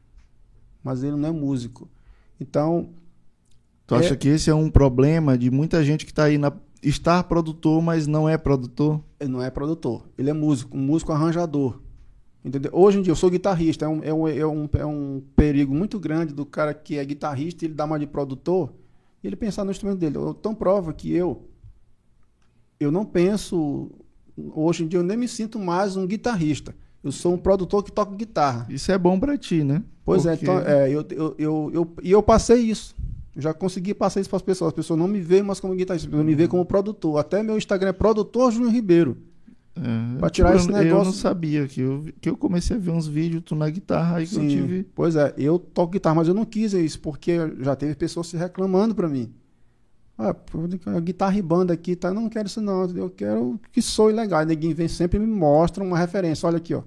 mas 0.83 1.03
ele 1.03 1.15
não 1.15 1.29
é 1.29 1.31
músico. 1.31 1.89
Então, 2.39 2.89
Tu 3.87 3.95
acha 3.95 4.13
é- 4.13 4.17
que 4.17 4.27
esse 4.29 4.49
é 4.49 4.53
um 4.55 4.69
problema 4.69 5.37
de 5.37 5.49
muita 5.49 5.83
gente 5.83 6.05
que 6.05 6.13
tá 6.13 6.25
aí 6.25 6.37
na. 6.37 6.51
estar 6.83 7.23
produtor, 7.23 7.81
mas 7.81 8.07
não 8.07 8.29
é 8.29 8.37
produtor? 8.37 9.01
ele 9.19 9.29
não 9.31 9.41
é 9.43 9.49
produtor, 9.49 10.05
ele 10.17 10.29
é 10.29 10.33
músico, 10.33 10.77
um 10.77 10.81
músico 10.81 11.11
arranjador. 11.11 11.79
Entendeu? 12.43 12.71
Hoje 12.73 12.99
em 12.99 13.01
dia, 13.01 13.11
eu 13.11 13.15
sou 13.15 13.29
guitarrista, 13.29 13.85
é 13.85 13.87
um, 13.87 14.03
é, 14.03 14.13
um, 14.13 14.27
é, 14.27 14.45
um, 14.47 14.69
é 14.73 14.85
um 14.85 15.21
perigo 15.35 15.73
muito 15.73 15.99
grande 15.99 16.33
do 16.33 16.45
cara 16.45 16.73
que 16.73 16.97
é 16.97 17.03
guitarrista, 17.03 17.65
ele 17.65 17.73
dá 17.73 17.83
uma 17.85 17.99
de 17.99 18.07
produtor, 18.07 18.71
e 19.21 19.27
ele 19.27 19.35
pensar 19.35 19.65
no 19.65 19.71
instrumento 19.71 19.99
dele. 19.99 20.15
Eu, 20.17 20.33
tão 20.33 20.55
prova 20.55 20.93
que 20.93 21.13
eu, 21.13 21.43
eu 22.79 22.91
não 22.91 23.03
penso, 23.05 23.91
hoje 24.37 24.83
em 24.83 24.87
dia 24.87 24.99
eu 24.99 25.03
nem 25.03 25.17
me 25.17 25.27
sinto 25.27 25.59
mais 25.59 25.97
um 25.97 26.07
guitarrista. 26.07 26.73
Eu 27.03 27.11
sou 27.11 27.33
um 27.33 27.37
produtor 27.37 27.83
que 27.83 27.91
toca 27.91 28.15
guitarra. 28.15 28.67
Isso 28.69 28.91
é 28.91 28.97
bom 28.97 29.19
pra 29.19 29.37
ti, 29.37 29.63
né? 29.63 29.83
Pois 30.03 30.25
é, 30.25 30.31
Porque- 30.35 30.45
então, 30.45 30.59
é, 30.59 30.89
eu, 30.89 31.05
eu, 31.11 31.35
eu, 31.37 31.71
eu, 31.73 31.93
e 32.03 32.11
eu 32.11 32.21
passei 32.23 32.57
isso. 32.61 32.95
Eu 33.35 33.41
já 33.41 33.53
consegui 33.53 33.93
passar 33.93 34.19
isso 34.19 34.29
para 34.29 34.37
as 34.37 34.41
pessoas. 34.43 34.69
As 34.69 34.73
pessoas 34.73 34.99
não 34.99 35.07
me 35.07 35.21
veem 35.21 35.43
mais 35.43 35.59
como 35.59 35.73
guitarrista, 35.75 36.09
pessoas 36.09 36.25
me 36.25 36.35
veem 36.35 36.49
como 36.49 36.65
produtor. 36.65 37.17
Até 37.19 37.41
meu 37.41 37.57
Instagram 37.57 37.89
é 37.89 37.93
produtor 37.93 38.51
Júnior 38.51 38.71
Ribeiro. 38.73 39.17
É, 39.81 40.17
Pra 40.19 40.29
tirar 40.29 40.51
eu, 40.51 40.57
esse 40.57 40.67
Eu 40.69 40.73
negócio- 40.73 41.05
não 41.05 41.13
sabia 41.13 41.67
que 41.67 41.79
eu, 41.81 42.05
que 42.19 42.29
eu 42.29 42.35
comecei 42.35 42.75
a 42.75 42.79
ver 42.79 42.91
uns 42.91 43.07
vídeos 43.07 43.43
tu 43.45 43.55
na 43.55 43.69
guitarra 43.69 44.17
aí 44.17 44.27
que 44.27 44.35
eu 44.35 44.47
tive. 44.47 44.83
Pois 44.93 45.15
é, 45.15 45.33
eu 45.37 45.57
toco 45.57 45.93
guitarra, 45.93 46.15
mas 46.15 46.27
eu 46.27 46.33
não 46.33 46.45
quis 46.45 46.73
isso, 46.73 46.99
porque 46.99 47.37
já 47.61 47.75
teve 47.75 47.95
pessoas 47.95 48.27
se 48.27 48.35
reclamando 48.37 48.93
para 48.93 49.07
mim. 49.07 49.31
Ah, 50.17 50.35
guitarra 50.99 51.37
e 51.37 51.41
banda 51.41 51.73
aqui, 51.73 51.95
tá? 51.95 52.09
Eu 52.09 52.13
não 52.13 52.27
quero 52.27 52.47
isso 52.47 52.59
não, 52.59 52.85
eu 52.89 53.09
quero 53.09 53.57
que 53.71 53.81
soe 53.81 54.11
legal. 54.11 54.45
Ninguém 54.45 54.73
vem 54.73 54.89
sempre 54.89 55.17
e 55.17 55.21
me 55.21 55.27
mostra 55.27 55.81
uma 55.81 55.97
referência. 55.97 56.45
Olha 56.45 56.57
aqui, 56.57 56.73
ó. 56.73 56.83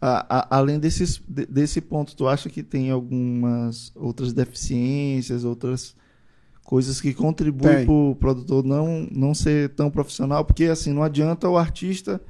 A- 0.00 0.38
a- 0.38 0.56
além 0.58 0.78
desses, 0.78 1.20
de- 1.28 1.44
desse 1.46 1.80
ponto, 1.80 2.14
tu 2.16 2.28
acha 2.28 2.48
que 2.48 2.62
tem 2.62 2.90
algumas 2.90 3.90
outras 3.96 4.32
deficiências, 4.32 5.44
outras 5.44 5.94
coisas 6.70 7.00
que 7.00 7.12
contribuem 7.12 7.84
para 7.84 7.92
o 7.92 8.14
produtor 8.14 8.62
não, 8.64 9.08
não 9.10 9.34
ser 9.34 9.70
tão 9.70 9.90
profissional? 9.90 10.44
Porque 10.44 10.66
assim, 10.66 10.92
não 10.92 11.02
adianta 11.02 11.48
o 11.48 11.58
artista 11.58 12.20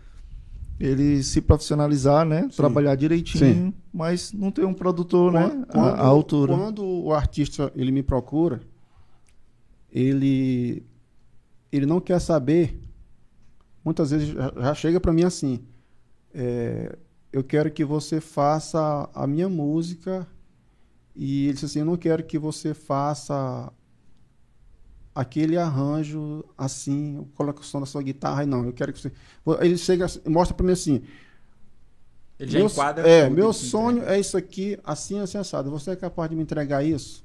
ele 0.81 1.23
se 1.23 1.43
profissionalizar, 1.43 2.25
né? 2.25 2.45
Sim. 2.45 2.57
Trabalhar 2.57 2.95
direitinho, 2.95 3.75
mas 3.93 4.33
não 4.33 4.51
ter 4.51 4.65
um 4.65 4.73
produtor, 4.73 5.31
né? 5.31 5.62
A- 5.69 5.79
a, 5.91 6.07
altura. 6.07 6.57
Quando 6.57 6.83
o 6.83 7.12
artista 7.12 7.71
ele 7.77 7.93
me 7.93 8.03
procura, 8.03 8.62
ele 9.93 10.83
ele 11.71 11.85
não 11.85 12.01
quer 12.01 12.19
saber. 12.19 12.81
Muitas 13.85 14.11
vezes 14.11 14.29
já, 14.29 14.51
já 14.57 14.75
chega 14.75 14.99
para 14.99 15.12
mim 15.12 15.25
assim: 15.25 15.61
é, 16.33 16.97
eu 17.31 17.45
quero 17.45 17.71
que 17.71 17.85
você 17.85 18.19
faça 18.19 19.07
a 19.15 19.27
minha 19.27 19.51
música 19.51 20.27
e 21.15 21.45
ele 21.45 21.53
disse 21.53 21.67
assim: 21.67 21.81
eu 21.81 21.85
não 21.85 21.99
quero 21.99 22.25
que 22.25 22.39
você 22.39 22.73
faça 22.73 23.71
aquele 25.21 25.57
arranjo 25.57 26.45
assim, 26.57 27.27
coloca 27.35 27.61
o 27.61 27.65
som 27.65 27.81
da 27.81 27.87
sua 27.87 28.03
guitarra, 28.03 28.45
não. 28.47 28.65
Eu 28.65 28.73
quero 28.73 28.93
que 28.93 29.01
você. 29.01 29.13
Ele 29.61 29.77
chega, 29.77 30.07
mostra 30.27 30.55
para 30.57 30.67
mim 30.67 30.73
assim: 30.73 31.03
Ele 32.39 32.51
já 32.51 32.59
meu, 32.59 32.69
enquadra. 32.69 33.07
É, 33.07 33.29
meu 33.29 33.51
isso, 33.51 33.67
sonho 33.67 34.03
é 34.05 34.19
isso 34.19 34.37
aqui, 34.37 34.79
assim, 34.85 35.19
assim, 35.19 35.39
assado. 35.39 35.71
Você 35.71 35.91
é 35.91 35.97
capaz 35.97 36.31
de 36.31 36.37
me 36.37 36.43
entregar 36.43 36.83
isso? 36.85 37.25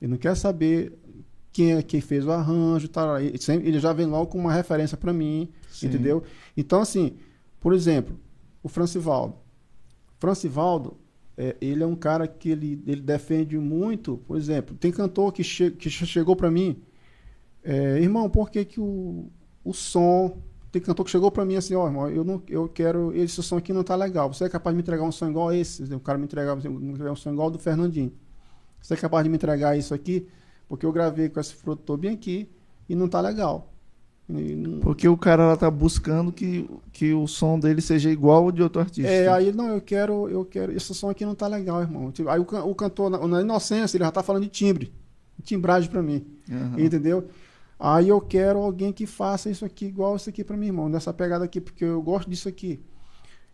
Ele 0.00 0.12
não 0.12 0.18
quer 0.18 0.36
saber 0.36 0.96
quem 1.52 1.72
é 1.74 1.82
que 1.82 2.00
fez 2.00 2.24
o 2.24 2.30
arranjo, 2.30 2.88
tal. 2.88 3.18
Ele, 3.20 3.36
sempre- 3.38 3.68
ele 3.68 3.80
já 3.80 3.92
vem 3.92 4.06
logo 4.06 4.28
com 4.28 4.38
uma 4.38 4.52
referência 4.52 4.96
para 4.96 5.12
mim, 5.12 5.48
Sim. 5.70 5.86
entendeu? 5.88 6.22
Então, 6.56 6.80
assim, 6.80 7.16
por 7.60 7.72
exemplo, 7.74 8.16
o 8.62 8.68
Francivaldo. 8.68 9.34
Francivaldo, 10.18 10.96
é, 11.36 11.56
ele 11.60 11.82
é 11.82 11.86
um 11.86 11.96
cara 11.96 12.28
que 12.28 12.50
ele, 12.50 12.82
ele 12.86 13.00
defende 13.00 13.58
muito, 13.58 14.18
por 14.26 14.36
exemplo, 14.36 14.76
tem 14.76 14.92
cantor 14.92 15.32
que, 15.32 15.42
che 15.42 15.70
que 15.70 15.88
che- 15.90 16.06
chegou 16.06 16.36
para 16.36 16.50
mim, 16.50 16.80
é, 17.64 17.98
irmão, 18.00 18.28
por 18.28 18.50
que, 18.50 18.64
que 18.64 18.80
o, 18.80 19.26
o 19.64 19.72
som. 19.72 20.38
Tem 20.72 20.80
cantor 20.80 21.04
que 21.04 21.10
chegou 21.10 21.32
para 21.32 21.44
mim 21.44 21.56
assim, 21.56 21.74
ó, 21.74 21.84
irmão, 21.86 22.08
eu 22.08 22.22
não 22.22 22.40
eu 22.48 22.68
quero. 22.68 23.12
Esse 23.14 23.42
som 23.42 23.56
aqui 23.56 23.72
não 23.72 23.82
tá 23.82 23.96
legal. 23.96 24.32
Você 24.32 24.44
é 24.44 24.48
capaz 24.48 24.72
de 24.72 24.76
me 24.76 24.82
entregar 24.82 25.02
um 25.02 25.10
som 25.10 25.28
igual 25.28 25.48
a 25.48 25.56
esse? 25.56 25.82
O 25.94 25.98
cara 26.00 26.16
me 26.16 26.24
entregar 26.24 26.54
um 26.54 27.16
som 27.16 27.32
igual 27.32 27.46
ao 27.46 27.50
do 27.50 27.58
Fernandinho. 27.58 28.12
Você 28.80 28.94
é 28.94 28.96
capaz 28.96 29.24
de 29.24 29.30
me 29.30 29.36
entregar 29.36 29.76
isso 29.76 29.92
aqui? 29.92 30.26
Porque 30.68 30.86
eu 30.86 30.92
gravei 30.92 31.28
com 31.28 31.40
esse 31.40 31.54
produtor 31.56 31.98
bem 31.98 32.12
aqui 32.12 32.48
e 32.88 32.94
não 32.94 33.08
tá 33.08 33.20
legal. 33.20 33.72
Não- 34.28 34.78
Porque 34.80 35.08
o 35.08 35.16
cara 35.16 35.48
lá 35.48 35.56
tá 35.56 35.68
buscando 35.68 36.30
que, 36.30 36.68
que 36.92 37.12
o 37.12 37.26
som 37.26 37.58
dele 37.58 37.80
seja 37.80 38.10
igual 38.10 38.44
ao 38.44 38.52
de 38.52 38.62
outro 38.62 38.80
artista. 38.80 39.10
É, 39.10 39.28
aí 39.28 39.52
não, 39.52 39.68
eu 39.70 39.80
quero, 39.80 40.28
eu 40.28 40.44
quero. 40.44 40.70
Esse 40.72 40.94
som 40.94 41.10
aqui 41.10 41.24
não 41.24 41.34
tá 41.34 41.48
legal, 41.48 41.80
irmão. 41.80 42.12
Tipo, 42.12 42.28
Aí 42.28 42.38
o, 42.38 42.42
o 42.42 42.74
cantor, 42.74 43.10
na, 43.10 43.26
na 43.26 43.40
inocência, 43.40 43.96
ele 43.96 44.04
já 44.04 44.10
tá 44.12 44.22
falando 44.22 44.44
de 44.44 44.48
timbre. 44.48 44.92
Timbragem 45.42 45.90
para 45.90 46.02
mim. 46.02 46.24
Aham. 46.50 46.80
Entendeu? 46.80 47.24
Aí 47.82 48.08
eu 48.10 48.20
quero 48.20 48.58
alguém 48.58 48.92
que 48.92 49.06
faça 49.06 49.48
isso 49.48 49.64
aqui 49.64 49.86
igual 49.86 50.14
isso 50.14 50.28
aqui 50.28 50.44
para 50.44 50.54
mim, 50.56 50.66
irmão, 50.66 50.86
nessa 50.88 51.14
pegada 51.14 51.46
aqui, 51.46 51.60
porque 51.62 51.82
eu 51.84 52.02
gosto 52.02 52.28
disso 52.28 52.46
aqui. 52.46 52.78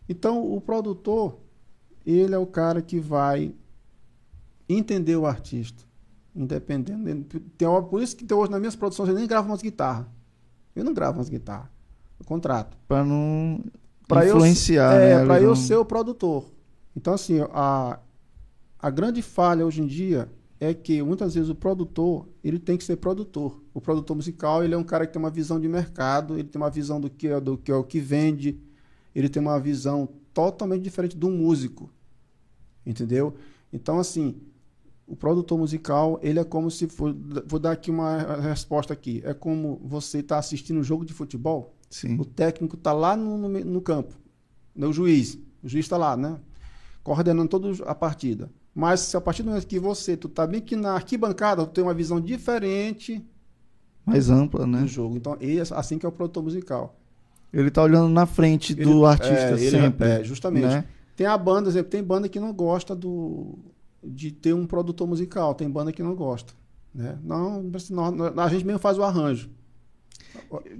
Então, 0.09 0.44
o 0.53 0.61
produtor, 0.61 1.39
ele 2.05 2.35
é 2.35 2.39
o 2.39 2.47
cara 2.47 2.82
que 2.82 2.98
vai 2.98 3.55
entender 4.69 5.16
o 5.16 5.27
artista, 5.27 5.85
independente. 6.35 7.03
dele. 7.03 7.24
Tem 7.57 7.69
hora- 7.69 7.85
por 7.85 8.03
isso 8.03 8.16
que 8.16 8.32
hoje 8.35 8.51
nas 8.51 8.59
minhas 8.61 8.74
produções 8.77 9.09
eu 9.09 9.15
nem 9.15 9.27
gravo 9.27 9.48
umas 9.48 9.62
guitarras. 9.62 10.07
Eu 10.74 10.85
não 10.85 10.93
gravo 10.93 11.19
umas 11.19 11.28
guitarras. 11.28 11.69
Eu 12.19 12.27
contrato. 12.27 12.77
Pra 12.89 13.05
não 13.05 13.62
Pra 14.09 14.24
eu- 14.24 14.36
influenciar, 14.36 14.93
é, 14.94 15.19
né? 15.20 15.24
para 15.27 15.40
eu 15.40 15.48
não- 15.51 15.57
ser 15.57 15.77
o 15.77 15.85
produtor. 15.85 16.44
Então, 16.97 17.15
assim, 17.15 17.40
a, 17.53 17.98
a 18.78 18.90
grande 18.90 19.23
falha 19.23 19.65
hoje 19.65 19.82
em 19.82 19.86
dia 19.86 20.28
é 20.59 20.73
que 20.73 21.03
muitas 21.03 21.35
vezes 21.35 21.51
o 21.51 21.55
produtor 21.55 22.28
ele 22.43 22.59
tem 22.59 22.77
que 22.77 22.85
ser 22.85 22.97
produtor. 22.97 23.62
O 23.74 23.81
produtor 23.81 24.16
musical 24.16 24.65
ele 24.65 24.74
é 24.74 24.78
um 24.78 24.85
cara 24.85 25.07
que 25.07 25.12
tem 25.12 25.20
uma 25.20 25.31
visão 25.31 25.61
de 25.61 25.69
mercado, 25.69 26.35
ele 26.35 26.49
tem 26.49 26.61
uma 26.61 26.70
visão 26.70 27.01
do 27.01 27.11
que 27.11 27.28
é, 27.28 27.41
do 27.41 27.59
que 27.59 27.70
é 27.70 27.74
o 27.74 27.85
que 27.85 28.01
vende, 28.01 28.59
ele 29.15 29.28
tem 29.28 29.41
uma 29.41 29.61
visão 29.61 30.09
totalmente 30.33 30.83
diferente 30.83 31.16
do 31.16 31.31
músico, 31.31 31.91
entendeu? 32.85 33.35
Então, 33.73 33.99
assim, 33.99 34.41
o 35.07 35.16
produtor 35.16 35.59
musical 35.59 36.19
ele 36.23 36.39
é 36.39 36.45
como 36.45 36.70
se 36.70 36.87
for, 36.89 37.15
vou 37.47 37.59
dar 37.59 37.73
aqui 37.73 37.91
uma 37.91 38.37
resposta 38.37 38.93
aqui, 38.93 39.23
é 39.24 39.35
como 39.35 39.81
você 39.85 40.19
está 40.19 40.39
assistindo 40.39 40.81
um 40.81 40.85
jogo 40.85 41.05
de 41.05 41.12
futebol 41.12 41.77
Sim. 41.91 42.19
o 42.19 42.24
técnico 42.24 42.77
está 42.77 42.93
lá 42.93 43.16
no, 43.16 43.37
no, 43.39 43.49
no 43.49 43.81
campo, 43.81 44.15
né, 44.74 44.87
o 44.87 44.93
juiz. 44.93 45.39
O 45.62 45.69
juiz 45.69 45.85
está 45.87 45.97
lá, 45.97 46.16
né? 46.16 46.39
Coordenando 47.03 47.49
toda 47.49 47.85
a 47.85 47.95
partida. 47.95 48.51
Mas 48.78 49.01
se 49.01 49.16
a 49.16 49.20
partir 49.23 49.43
do 49.43 49.48
momento 49.48 49.66
que 49.66 49.78
você, 49.78 50.19
tu 50.19 50.28
tá 50.28 50.47
bem 50.47 50.61
que 50.61 50.77
na 50.77 50.93
arquibancada, 50.93 51.65
tu 51.65 51.73
tem 51.73 51.82
uma 51.82 51.94
visão 51.94 52.20
diferente 52.20 53.24
Mais 54.05 54.28
ampla, 54.28 54.66
né? 54.66 54.82
do 54.82 54.86
jogo. 54.86 55.16
Então, 55.16 55.35
esse, 55.40 55.73
assim 55.73 55.98
que 55.98 56.05
é 56.05 56.09
o 56.09 56.12
produtor 56.12 56.43
musical. 56.43 56.94
Ele 57.51 57.70
tá 57.70 57.82
olhando 57.82 58.11
na 58.11 58.27
frente 58.27 58.74
do 58.74 58.90
Ele- 58.98 59.05
artista 59.07 59.35
é, 59.35 59.53
ele- 59.55 59.70
sempre. 59.70 60.07
é, 60.09 60.23
justamente. 60.23 60.66
né? 60.66 60.85
Tem 61.16 61.27
a 61.27 61.39
banda, 61.39 61.70
exemplo, 61.70 61.90
tem 61.90 62.03
banda 62.05 62.28
que 62.28 62.39
não 62.39 62.53
gosta 62.53 62.94
do 62.94 63.59
de 64.05 64.31
ter 64.31 64.53
um 64.53 64.66
produtor 64.66 65.09
musical, 65.09 65.55
tem 65.55 65.69
banda 65.70 65.90
que 65.90 66.03
não 66.03 66.15
gosta, 66.15 66.53
né? 66.94 67.19
Não, 67.24 67.62
não, 67.90 68.39
a 68.44 68.48
gente 68.51 68.65
mesmo 68.65 68.78
faz 68.78 68.98
o 68.98 69.03
arranjo. 69.03 69.48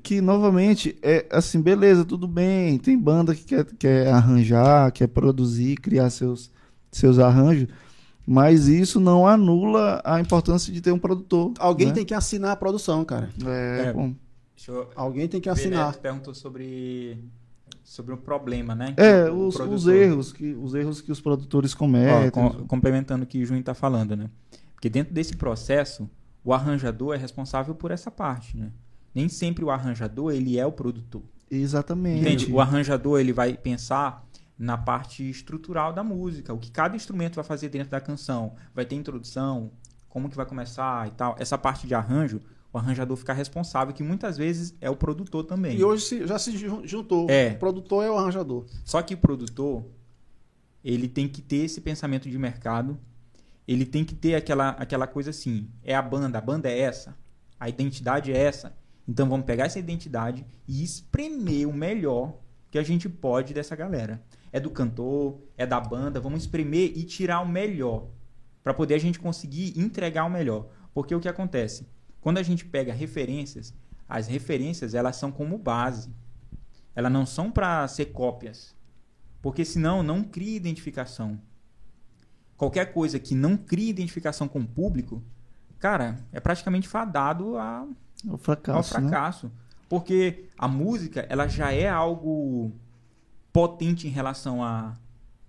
Que 0.03 0.21
novamente 0.21 0.97
é 1.03 1.25
assim, 1.31 1.61
beleza, 1.63 2.05
tudo 2.05 2.29
bem. 2.29 2.79
Tem 2.79 2.97
banda 2.99 3.35
que 3.35 3.43
quer, 3.45 3.65
quer 3.65 4.09
arranjar, 4.09 4.93
quer 4.93 5.07
produzir, 5.09 5.77
criar 5.77 6.11
seus, 6.11 6.51
seus 6.93 7.19
arranjos, 7.19 7.69
mas 8.27 8.67
isso 8.69 8.99
não 8.99 9.27
anula 9.27 10.03
a 10.05 10.21
importância 10.21 10.73
de 10.73 10.81
ter 10.81 10.91
um 10.93 10.99
produtor. 10.99 11.53
Alguém 11.59 11.89
né? 11.89 11.93
tem 11.95 12.05
que 12.05 12.15
assinar 12.15 12.51
a 12.53 12.57
produção, 12.57 13.05
cara. 13.05 13.31
É, 13.47 13.87
É. 13.87 13.95
eu 14.69 14.89
Alguém 14.97 15.29
tem 15.29 15.41
que 15.41 15.49
assinar. 15.49 15.93
Tu 15.95 16.01
perguntou 16.01 16.35
sobre 16.35 17.19
sobre 17.85 18.13
um 18.13 18.17
problema, 18.17 18.75
né? 18.75 18.95
É, 18.97 19.31
os, 19.31 19.55
os 19.55 19.57
produtor- 19.57 19.95
erros 19.95 20.33
que 20.33 20.53
os 20.55 20.75
erros 20.75 21.01
que 21.01 21.13
os 21.13 21.21
produtores 21.21 21.73
Ó, 21.73 21.77
cometem. 21.79 22.31
com- 22.31 22.67
complementando 22.67 23.23
o 23.23 23.27
que 23.27 23.41
o 23.43 23.47
Junho 23.47 23.61
está 23.61 23.75
falando, 23.75 24.17
né? 24.17 24.29
Porque 24.75 24.89
dentro 24.91 25.15
desse 25.15 25.37
processo, 25.37 26.11
o 26.45 26.53
arranjador 26.53 27.15
é 27.15 27.17
responsável 27.17 27.77
por 27.77 27.93
essa 27.93 28.11
parte, 28.11 28.57
né? 28.57 28.73
Nem 29.15 29.29
sempre 29.29 29.65
o 29.65 29.71
arranjador, 29.71 30.33
ele 30.33 30.59
é 30.59 30.67
o 30.67 30.73
produtor. 30.73 31.23
Exatamente. 31.49 32.21
Entende? 32.23 32.53
O 32.53 32.61
arranjador, 32.61 33.21
ele 33.21 33.33
vai 33.33 33.57
pensar 33.57 34.26
na 34.59 34.77
parte 34.79 35.29
estrutural 35.29 35.93
da 35.93 36.03
música, 36.03 36.53
o 36.55 36.59
que 36.59 36.71
cada 36.71 36.97
instrumento 36.97 37.35
vai 37.35 37.45
fazer 37.45 37.69
dentro 37.69 37.91
da 37.91 38.01
canção. 38.01 38.55
Vai 38.75 38.85
ter 38.87 38.95
introdução, 38.97 39.71
como 40.09 40.29
que 40.31 40.37
vai 40.37 40.47
começar 40.47 41.07
e 41.09 41.11
tal. 41.11 41.37
Essa 41.39 41.59
parte 41.59 41.87
de 41.87 41.95
arranjo, 41.95 42.41
o 42.73 42.79
arranjador 42.79 43.17
fica 43.17 43.33
responsável, 43.35 43.93
que 43.95 44.03
muitas 44.03 44.37
vezes 44.39 44.75
é 44.81 44.89
o 44.89 44.97
produtor 44.97 45.45
também. 45.45 45.77
E 45.79 45.85
hoje 45.85 46.05
se- 46.05 46.27
já 46.27 46.39
se 46.39 46.57
jun- 46.57 46.87
juntou. 46.87 47.27
É. 47.31 47.51
O 47.53 47.59
produtor 47.59 48.05
é 48.05 48.11
o 48.11 48.17
arranjador. 48.17 48.65
Só 48.85 49.03
que 49.03 49.15
o 49.15 49.19
produtor, 49.19 49.85
ele 50.85 51.09
tem 51.09 51.29
que 51.29 51.43
ter 51.43 51.65
esse 51.65 51.81
pensamento 51.81 52.29
de 52.31 52.39
mercado. 52.39 52.99
Ele 53.67 53.85
tem 53.85 54.05
que 54.05 54.15
ter 54.15 54.35
aquela, 54.37 54.71
aquela 54.71 55.07
coisa 55.07 55.31
assim: 55.31 55.69
é 55.83 55.95
a 55.95 56.03
banda, 56.03 56.39
a 56.39 56.41
banda 56.41 56.69
é 56.71 56.79
essa. 56.79 57.17
A 57.59 57.69
identidade 57.69 58.33
é 58.33 58.37
essa. 58.39 58.77
Então 59.09 59.29
vamos 59.29 59.47
pegar 59.47 59.65
essa 59.67 59.79
identidade 59.79 60.45
e 60.67 60.83
espremer 60.83 61.69
o 61.69 61.73
melhor 61.73 62.39
que 62.71 62.79
a 62.79 62.83
gente 62.83 63.09
pode 63.09 63.55
dessa 63.55 63.75
galera. 63.77 64.23
É 64.53 64.61
do 64.61 64.71
cantor, 64.71 65.41
é 65.57 65.67
da 65.67 65.81
banda, 65.81 66.21
vamos 66.21 66.43
espremer 66.43 66.93
e 66.97 67.05
tirar 67.05 67.41
o 67.41 67.49
melhor 67.49 68.09
para 68.63 68.75
poder 68.75 68.95
a 68.95 68.99
gente 68.99 69.19
conseguir 69.19 69.79
entregar 69.79 70.25
o 70.25 70.31
melhor. 70.31 70.67
Porque 70.93 71.15
o 71.15 71.21
que 71.21 71.29
acontece? 71.29 71.87
Quando 72.21 72.39
a 72.39 72.43
gente 72.43 72.65
pega 72.65 72.93
referências, 72.93 73.73
as 74.09 74.27
referências 74.27 74.95
elas 74.95 75.17
são 75.17 75.31
como 75.31 75.57
base. 75.57 76.11
Elas 76.95 77.13
não 77.13 77.25
são 77.25 77.51
para 77.51 77.87
ser 77.87 78.07
cópias. 78.07 78.75
Porque 79.41 79.65
senão 79.65 80.03
não 80.03 80.25
cria 80.25 80.57
identificação. 80.57 81.41
Qualquer 82.57 82.93
coisa 82.93 83.19
que 83.19 83.35
não 83.35 83.57
cria 83.57 83.91
identificação 83.91 84.49
com 84.49 84.61
o 84.61 84.67
público, 84.67 85.23
cara, 85.79 86.17
é 86.33 86.41
praticamente 86.41 86.89
fadado 86.89 87.57
a, 87.59 87.87
O 88.27 88.39
fracasso. 88.39 88.97
ao 88.97 89.03
né? 89.03 89.09
fracasso. 89.09 89.53
Porque 89.89 90.49
a 90.59 90.67
música, 90.67 91.27
ela 91.29 91.47
já 91.47 91.71
é 91.71 91.89
algo 91.89 92.73
potente 93.57 94.07
em 94.07 94.11
relação 94.11 94.63
a, 94.63 94.95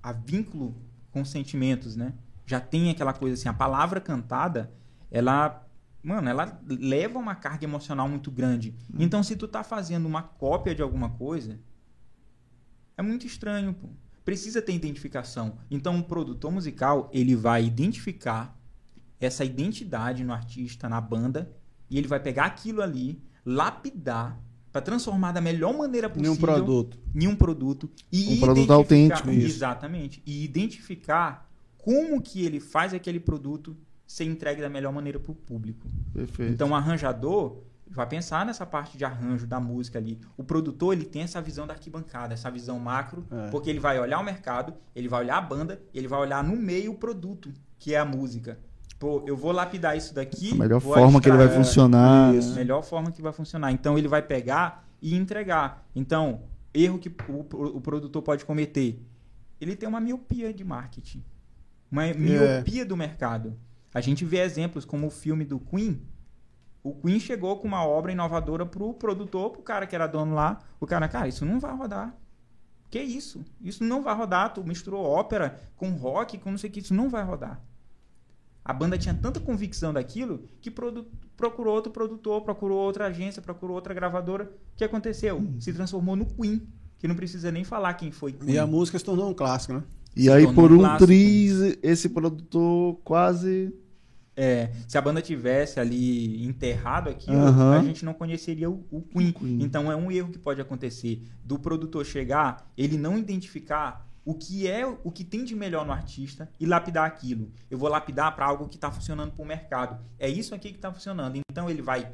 a 0.01 0.13
vínculo 0.13 0.81
com 1.11 1.25
sentimentos, 1.25 1.97
né? 1.97 2.13
Já 2.45 2.57
tem 2.57 2.89
aquela 2.89 3.11
coisa 3.11 3.34
assim, 3.34 3.49
a 3.49 3.53
palavra 3.53 3.99
cantada, 3.99 4.71
ela, 5.11 5.67
mano, 6.01 6.29
ela 6.29 6.57
leva 6.65 7.19
uma 7.19 7.35
carga 7.35 7.65
emocional 7.65 8.07
muito 8.07 8.31
grande. 8.31 8.73
Então, 8.97 9.21
se 9.21 9.35
tu 9.35 9.45
tá 9.45 9.61
fazendo 9.61 10.05
uma 10.05 10.23
cópia 10.23 10.73
de 10.73 10.81
alguma 10.81 11.09
coisa, 11.09 11.59
é 12.95 13.01
muito 13.01 13.27
estranho, 13.27 13.73
pô. 13.73 13.89
Precisa 14.23 14.61
ter 14.61 14.73
identificação. 14.73 15.57
Então, 15.69 15.99
o 15.99 16.03
produtor 16.03 16.49
musical, 16.49 17.09
ele 17.11 17.35
vai 17.35 17.65
identificar 17.65 18.57
essa 19.19 19.43
identidade 19.43 20.23
no 20.23 20.31
artista, 20.31 20.88
na 20.88 21.01
banda, 21.01 21.53
e 21.89 21.97
ele 21.97 22.07
vai 22.07 22.21
pegar 22.21 22.45
aquilo 22.45 22.81
ali, 22.81 23.21
lapidar, 23.45 24.39
para 24.78 24.82
transformar 24.84 25.32
da 25.32 25.41
melhor 25.41 25.76
maneira 25.76 26.08
possível 26.08 26.34
Nenhum 26.34 26.41
produto. 26.41 26.98
em 27.16 27.28
um 27.28 27.36
produto 27.36 27.90
e 28.12 28.36
Um 28.36 28.40
produto 28.40 28.72
autêntico, 28.72 29.32
isso. 29.32 29.48
Exatamente. 29.58 30.22
E 30.26 30.44
identificar 30.45 31.49
como 31.80 32.22
que 32.22 32.45
ele 32.45 32.60
faz 32.60 32.94
aquele 32.94 33.20
produto 33.20 33.76
ser 34.06 34.26
entregue 34.26 34.62
da 34.62 34.70
melhor 34.70 34.94
maneira 34.94 35.20
para 35.20 35.32
o 35.32 35.36
público. 35.36 35.88
Perfeito. 36.14 36.54
Então, 36.54 36.70
o 36.70 36.76
arranjador 36.76 37.58
vai 37.90 38.06
pensar 38.06 38.45
nessa 38.45 38.66
parte 38.68 38.98
de 38.99 39.04
arranjo 39.04 39.48
da 39.48 39.60
música 39.60 39.98
ali. 39.98 40.20
O 40.38 40.44
produtor, 40.44 40.94
ele 40.94 41.06
tem 41.06 41.24
essa 41.24 41.41
visão 41.41 41.66
da 41.66 41.74
arquibancada, 41.74 42.34
essa 42.36 42.52
visão 42.52 42.78
macro, 42.78 43.26
É. 43.32 43.49
porque 43.49 43.70
ele 43.72 43.80
vai 43.80 43.99
olhar 43.99 44.20
o 44.20 44.24
mercado, 44.24 44.74
ele 44.95 45.08
vai 45.08 45.22
olhar 45.24 45.38
a 45.38 45.41
banda, 45.41 45.82
ele 45.91 46.08
vai 46.08 46.20
olhar 46.20 46.44
no 46.44 46.56
meio 46.56 46.91
o 46.91 46.95
produto, 46.95 47.52
que 47.80 47.95
é 47.95 47.98
a 47.98 48.06
música. 48.06 48.60
Pô, 48.99 49.24
eu 49.28 49.38
vou 49.38 49.52
lapidar 49.52 49.95
isso 49.95 50.14
daqui. 50.14 50.52
a 50.52 50.56
melhor 50.56 50.82
forma 50.82 51.22
que 51.22 51.30
ele 51.30 51.38
vai 51.38 51.49
funcionar. 51.49 52.34
Isso. 52.34 52.56
melhor 52.56 52.84
forma 52.84 53.11
que 53.11 53.22
vai 53.22 53.32
funcionar. 53.32 53.72
Então 53.72 53.98
ele 53.98 54.07
vai 54.07 54.22
pegar 54.22 54.88
e 55.02 55.15
entregar. 55.15 55.86
Então, 55.95 56.41
erro 56.74 56.98
que 56.98 57.10
o, 57.10 57.40
o 57.78 57.82
produtor 57.82 58.22
pode 58.22 58.44
cometer. 58.44 58.99
Ele 59.61 59.76
tem 59.76 59.88
uma 59.88 59.99
miopia 59.99 60.53
de 60.53 60.64
marketing. 60.64 61.24
Uma 61.91 62.14
miopia 62.14 62.86
do 62.86 62.98
mercado. 62.98 63.56
A 63.94 64.02
gente 64.02 64.26
vê 64.26 64.40
exemplos 64.40 64.84
como 64.84 65.07
o 65.07 65.11
filme 65.11 65.45
do 65.45 65.60
Queen. 65.60 66.02
O 66.84 66.94
Queen 66.94 67.19
chegou 67.19 67.57
com 67.57 67.68
uma 67.68 67.86
obra 67.86 68.11
inovadora 68.11 68.65
pro 68.65 68.94
produtor, 68.94 69.52
pro 69.52 69.61
cara 69.61 69.86
que 69.86 69.95
era 69.95 70.07
dono 70.07 70.34
lá. 70.34 70.60
O 70.80 70.86
cara, 70.86 71.07
cara, 71.07 71.28
isso 71.28 71.45
não 71.45 71.60
vai 71.60 71.76
rodar. 71.76 72.15
Que 72.90 73.02
isso? 73.02 73.44
Isso 73.61 73.84
não 73.84 74.02
vai 74.02 74.15
rodar. 74.15 74.53
Tu 74.53 74.64
misturou 74.64 75.03
ópera 75.03 75.60
com 75.76 75.91
rock, 75.91 76.38
com 76.38 76.52
não 76.52 76.57
sei 76.57 76.69
o 76.69 76.74
que. 76.74 76.80
Isso 76.80 76.94
não 76.94 77.10
vai 77.10 77.24
rodar. 77.24 77.61
A 78.68 78.73
banda 78.73 78.98
tinha 78.98 79.14
tanta 79.14 79.39
convicção 79.39 79.94
daquilo 79.94 80.44
que 80.60 80.69
produ- 80.69 81.07
procurou 81.38 81.73
outro 81.73 81.89
produtor, 81.89 82.41
procurou 82.41 82.77
outra 82.80 83.06
agência, 83.06 83.41
procurou 83.41 83.77
outra 83.77 83.94
gravadora. 83.94 84.44
O 84.44 84.76
que 84.76 84.84
aconteceu? 84.84 85.41
Se 85.57 85.72
transformou 85.72 86.18
no 86.18 86.26
Queen, 86.26 86.68
que 86.99 87.07
não 87.07 87.15
precisa 87.15 87.49
nem 87.49 87.64
falar 87.64 87.94
quem 87.94 88.11
foi 88.11 88.34
Queen. 88.34 88.56
E 88.56 88.60
a 88.60 88.68
música 88.68 88.99
se 88.99 89.06
tornou 89.06 89.30
um 89.30 89.34
clássico, 89.34 89.72
né? 89.72 89.84
E 90.14 90.23
se 90.23 90.31
aí, 90.31 90.53
por 90.53 90.73
um 90.73 90.84
um 90.85 90.98
triz, 90.98 91.77
esse 91.81 92.10
produtor 92.10 92.99
quase. 93.06 93.73
É, 94.35 94.69
se 94.85 94.98
a 94.98 95.02
banda 95.02 95.22
tivesse 95.22 95.80
ali 95.80 96.45
enterrado 96.45 97.10
aquilo, 97.10 97.38
Aham. 97.38 97.80
a 97.80 97.84
gente 97.84 98.03
não 98.03 98.14
conheceria 98.14 98.69
o, 98.69 98.85
o 98.91 99.02
Queen. 99.02 99.30
O 99.30 99.34
Queen. 99.34 99.64
Então 99.64 99.89
é 99.89 99.95
um 99.95 100.11
erro 100.11 100.30
que 100.30 100.38
pode 100.39 100.60
acontecer 100.60 101.23
do 101.41 101.57
produtor 101.57 102.06
chegar, 102.06 102.69
ele 102.77 102.98
não 102.98 103.18
identificar 103.18 104.06
o 104.28 104.34
que 104.34 104.68
é 104.68 104.86
o 104.86 105.10
que 105.10 105.24
tem 105.24 105.45
de 105.45 105.56
melhor 105.56 105.86
no 105.86 105.94
artista 105.94 106.52
e 106.60 106.66
lapidar 106.66 107.06
aquilo. 107.06 107.49
Eu 107.72 107.78
vou 107.78 107.88
lapidar 107.88 108.36
para 108.36 108.45
algo 108.45 108.68
que 108.68 108.76
está 108.76 108.91
funcionando 108.91 109.32
para 109.32 109.41
o 109.41 109.48
mercado. 109.48 110.04
É 110.20 110.28
isso 110.28 110.54
aqui 110.54 110.72
que 110.72 110.76
está 110.76 110.91
funcionando. 110.91 111.40
Então 111.49 111.70
ele 111.70 111.82
vai 111.82 112.12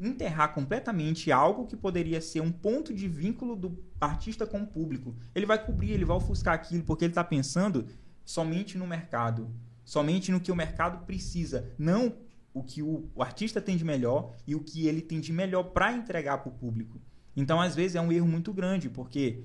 enterrar 0.00 0.52
completamente 0.52 1.30
algo 1.30 1.68
que 1.68 1.76
poderia 1.76 2.20
ser 2.20 2.40
um 2.40 2.50
ponto 2.50 2.92
de 2.92 3.06
vínculo 3.06 3.54
do 3.54 3.78
artista 4.00 4.44
com 4.44 4.62
o 4.62 4.66
público. 4.66 5.14
Ele 5.32 5.46
vai 5.46 5.64
cobrir, 5.64 5.92
ele 5.92 6.04
vai 6.04 6.16
ofuscar 6.16 6.54
aquilo 6.54 6.82
porque 6.82 7.04
ele 7.04 7.12
está 7.12 7.22
pensando 7.22 7.86
somente 8.24 8.76
no 8.76 8.84
mercado, 8.84 9.54
somente 9.84 10.32
no 10.32 10.40
que 10.40 10.50
o 10.50 10.56
mercado 10.56 11.06
precisa, 11.06 11.70
não 11.78 12.12
o 12.52 12.64
que 12.64 12.82
o, 12.82 13.08
o 13.14 13.22
artista 13.22 13.60
tem 13.60 13.76
de 13.76 13.84
melhor 13.84 14.34
e 14.48 14.56
o 14.56 14.60
que 14.60 14.88
ele 14.88 15.00
tem 15.00 15.20
de 15.20 15.32
melhor 15.32 15.62
para 15.62 15.92
entregar 15.92 16.38
para 16.38 16.50
o 16.50 16.56
público. 16.56 17.00
Então, 17.36 17.60
às 17.60 17.76
vezes, 17.76 17.94
é 17.94 18.00
um 18.00 18.10
erro 18.10 18.26
muito 18.26 18.52
grande, 18.52 18.90
porque 18.90 19.44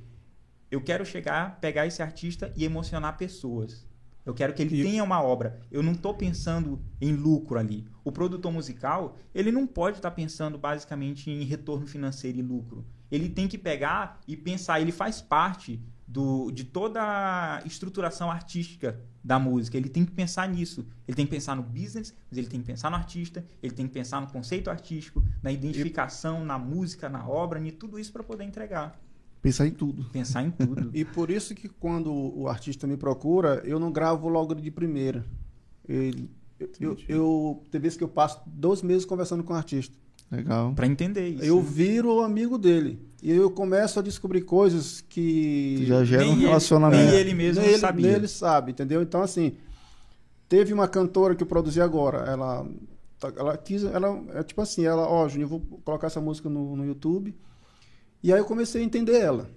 eu 0.72 0.82
quero 0.82 1.06
chegar, 1.06 1.60
pegar 1.60 1.86
esse 1.88 2.02
artista 2.02 2.52
e 2.56 2.64
emocionar 2.66 3.18
pessoas. 3.18 3.86
Eu 4.26 4.34
quero 4.34 4.54
que 4.54 4.62
ele 4.64 4.80
E- 4.82 4.84
tenha 4.84 5.04
uma 5.04 5.22
obra. 5.22 5.62
Eu 5.72 5.84
não 5.84 5.92
estou 5.92 6.14
pensando 6.14 6.82
em 7.00 7.14
lucro 7.14 7.60
ali. 7.60 7.86
O 8.04 8.12
produtor 8.12 8.52
musical, 8.52 9.16
ele 9.34 9.52
não 9.52 9.68
pode 9.68 9.98
estar 9.98 10.12
pensando 10.12 10.58
basicamente 10.58 11.30
em 11.30 11.44
retorno 11.44 11.86
financeiro 11.86 12.40
e 12.40 12.42
lucro. 12.42 12.84
Ele 13.12 13.30
tem 13.30 13.48
que 13.48 13.58
pegar 13.58 14.20
e 14.28 14.36
pensar, 14.36 14.82
ele 14.82 14.92
faz 14.92 15.22
parte 15.22 15.80
do, 16.08 16.50
de 16.52 16.64
toda 16.64 17.02
a 17.02 17.62
estruturação 17.66 18.32
artística 18.32 19.00
da 19.24 19.38
música. 19.38 19.78
Ele 19.78 19.90
tem 19.90 20.04
que 20.04 20.12
pensar 20.12 20.50
nisso. 20.50 20.88
Ele 21.08 21.16
tem 21.16 21.26
que 21.26 21.32
pensar 21.32 21.56
no 21.56 21.62
business, 21.64 22.14
mas 22.30 22.38
ele 22.40 22.48
tem 22.48 22.60
que 22.60 22.66
pensar 22.66 22.90
no 22.90 22.96
artista, 22.96 23.46
ele 23.62 23.74
tem 23.76 23.88
que 23.88 23.94
pensar 23.94 24.22
no 24.22 24.28
conceito 24.28 24.72
artístico, 24.72 25.24
na 25.42 25.52
identificação, 25.52 26.44
na 26.44 26.58
música, 26.58 27.08
na 27.10 27.28
obra, 27.28 27.60
em 27.60 27.72
tudo 27.72 28.00
isso 28.00 28.12
para 28.12 28.24
poder 28.24 28.44
entregar. 28.44 29.00
Pensar 29.46 29.68
em 29.68 29.72
tudo. 29.72 30.04
Pensar 30.12 30.44
em 30.44 30.52
tudo. 30.52 30.90
E 30.94 31.06
por 31.06 31.30
isso 31.30 31.54
que 31.56 31.70
quando 31.70 32.12
o 32.12 32.48
artista 32.48 32.86
me 32.88 32.98
procura, 32.98 33.62
eu 33.66 33.80
não 33.80 33.92
gravo 33.92 34.28
logo 34.28 34.54
de 34.56 34.72
primeira. 34.72 35.26
Ele- 35.88 36.30
eu, 36.80 36.98
eu, 37.10 37.64
tem 37.70 37.80
vezes 37.82 37.98
que 37.98 38.04
eu 38.04 38.08
passo 38.08 38.42
dois 38.48 38.82
meses 38.82 39.06
conversando 39.06 39.44
com 39.44 39.54
o 39.54 39.56
artista. 39.56 39.94
Legal. 40.32 40.74
Para 40.74 40.88
entender 40.88 41.28
isso. 41.28 41.44
Eu 41.44 41.62
viro 41.62 42.16
o 42.16 42.22
amigo 42.22 42.58
dele. 42.58 42.98
E 43.22 43.30
eu 43.32 43.52
começo 43.52 44.00
a 44.00 44.02
descobrir 44.02 44.42
coisas 44.42 45.02
que. 45.02 45.76
Que 45.80 45.86
já 45.86 46.04
gera 46.04 46.24
um 46.24 46.28
Nem 46.28 46.36
ele- 46.38 46.46
relacionamento. 46.46 47.04
nem 47.12 47.14
ele 47.20 47.34
mesmo 47.34 47.62
nem 47.62 47.72
ele, 47.72 47.80
sabia. 47.80 48.06
nem 48.08 48.16
ele 48.16 48.28
sabe, 48.28 48.72
entendeu? 48.72 49.02
Então, 49.02 49.22
assim, 49.22 49.54
teve 50.50 50.74
uma 50.74 50.88
cantora 50.88 51.36
que 51.36 51.44
eu 51.44 51.48
produzi 51.48 51.82
agora. 51.82 52.20
Ela, 52.30 52.66
tá- 53.20 53.34
ela 53.38 53.58
quis, 53.58 53.84
ela, 53.84 54.24
é 54.34 54.42
tipo 54.42 54.62
assim, 54.62 54.86
ela, 54.86 55.08
ó, 55.08 55.28
Júnior, 55.28 55.46
eu 55.52 55.60
vou 55.60 55.80
colocar 55.84 56.08
essa 56.08 56.22
música 56.22 56.50
no, 56.50 56.76
no 56.76 56.86
YouTube. 56.86 57.36
E 58.24 58.34
aí 58.34 58.40
eu 58.40 58.46
comecei 58.46 58.82
a 58.82 58.86
entender 58.86 59.20
ela. 59.20 59.50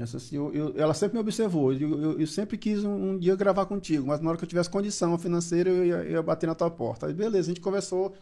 Assim, 0.00 0.36
eu- 0.36 0.52
eu- 0.54 0.74
ela 0.76 0.94
sempre 0.94 1.14
me 1.16 1.20
observou. 1.20 1.72
Eu, 1.72 2.20
eu- 2.20 2.26
sempre 2.26 2.56
quis 2.56 2.84
um, 2.84 3.10
um 3.12 3.18
dia 3.18 3.34
gravar 3.34 3.66
contigo, 3.66 4.06
mas 4.06 4.20
na 4.20 4.28
hora 4.28 4.38
que 4.38 4.44
eu 4.44 4.48
tivesse 4.48 4.70
condição 4.70 5.18
financeira, 5.18 5.70
eu 5.70 5.84
ia, 5.84 6.04
ia 6.10 6.22
bater 6.22 6.46
na 6.46 6.54
tua 6.54 6.70
porta. 6.70 7.06
Aí, 7.06 7.14
beleza, 7.14 7.50
a 7.50 7.54
gente 7.54 7.60
conversou. 7.60 8.14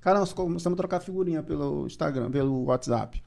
Cara, 0.00 0.18
nós 0.18 0.32
começamos 0.32 0.76
a 0.76 0.76
trocar 0.76 1.00
figurinha 1.00 1.42
pelo 1.42 1.86
Instagram, 1.86 2.30
pelo 2.30 2.64
WhatsApp. 2.64 3.22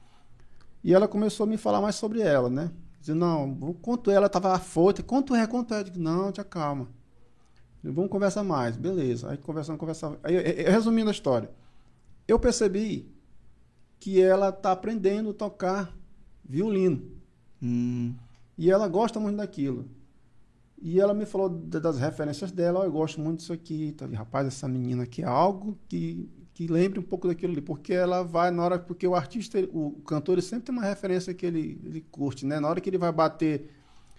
E 0.84 0.94
ela 0.94 1.08
começou 1.08 1.44
a 1.44 1.46
me 1.48 1.56
falar 1.56 1.80
mais 1.80 1.96
sobre 1.96 2.20
ela, 2.20 2.48
né? 2.50 2.70
Dizendo, 3.00 3.20
não, 3.20 3.74
quanto 3.82 4.10
ela 4.10 4.26
estava 4.26 4.52
afoita, 4.54 5.02
quanto 5.02 5.34
é, 5.34 5.46
quanto 5.46 5.74
é? 5.74 5.80
Eu 5.80 5.84
digo, 5.84 5.98
não, 5.98 6.30
te 6.30 6.40
acalma. 6.40 6.88
Vamos 7.82 8.10
conversar 8.10 8.42
mais, 8.44 8.76
beleza. 8.76 9.30
Aí 9.30 9.36
conversando, 9.38 9.78
conversando. 9.78 10.18
Aí, 10.22 10.34
eh, 10.36 10.62
eh, 10.66 10.70
resumindo 10.70 11.08
a 11.08 11.12
história, 11.12 11.50
eu 12.28 12.38
percebi 12.38 13.08
que 14.00 14.20
ela 14.20 14.50
está 14.50 14.72
aprendendo 14.72 15.30
a 15.30 15.34
tocar 15.34 15.96
violino. 16.44 17.02
Hum, 17.62 18.14
E 18.58 18.70
ela 18.70 18.88
gosta 18.88 19.20
muito 19.20 19.36
daquilo. 19.36 19.86
E 20.80 21.00
ela 21.00 21.14
me 21.14 21.24
falou 21.26 21.48
da- 21.48 21.78
das 21.78 21.98
referências 21.98 22.52
dela, 22.52 22.80
ó, 22.80 22.84
eu 22.84 22.92
gosto 22.92 23.20
muito 23.20 23.38
disso 23.40 23.52
aqui. 23.52 23.92
Tá? 23.92 24.06
Rapaz, 24.06 24.46
essa 24.46 24.68
menina 24.68 25.04
aqui 25.04 25.22
é 25.22 25.26
algo 25.26 25.78
que, 25.88 26.28
que 26.54 26.66
lembre 26.66 26.98
um 27.00 27.02
pouco 27.02 27.28
daquilo 27.28 27.52
ali. 27.52 27.60
Porque 27.62 27.92
ela 27.92 28.22
vai 28.22 28.50
na 28.50 28.62
hora. 28.62 28.78
Porque 28.78 29.06
o 29.06 29.14
artista, 29.14 29.58
o 29.72 29.92
cantor, 30.06 30.34
ele 30.34 30.42
sempre 30.42 30.64
tem 30.66 30.74
uma 30.74 30.84
referência 30.84 31.32
que 31.34 31.46
ele, 31.46 31.80
ele 31.84 32.00
curte, 32.10 32.44
né? 32.46 32.60
Na 32.60 32.68
hora 32.68 32.80
que 32.80 32.88
ele 32.90 32.98
vai 32.98 33.10
bater. 33.12 33.70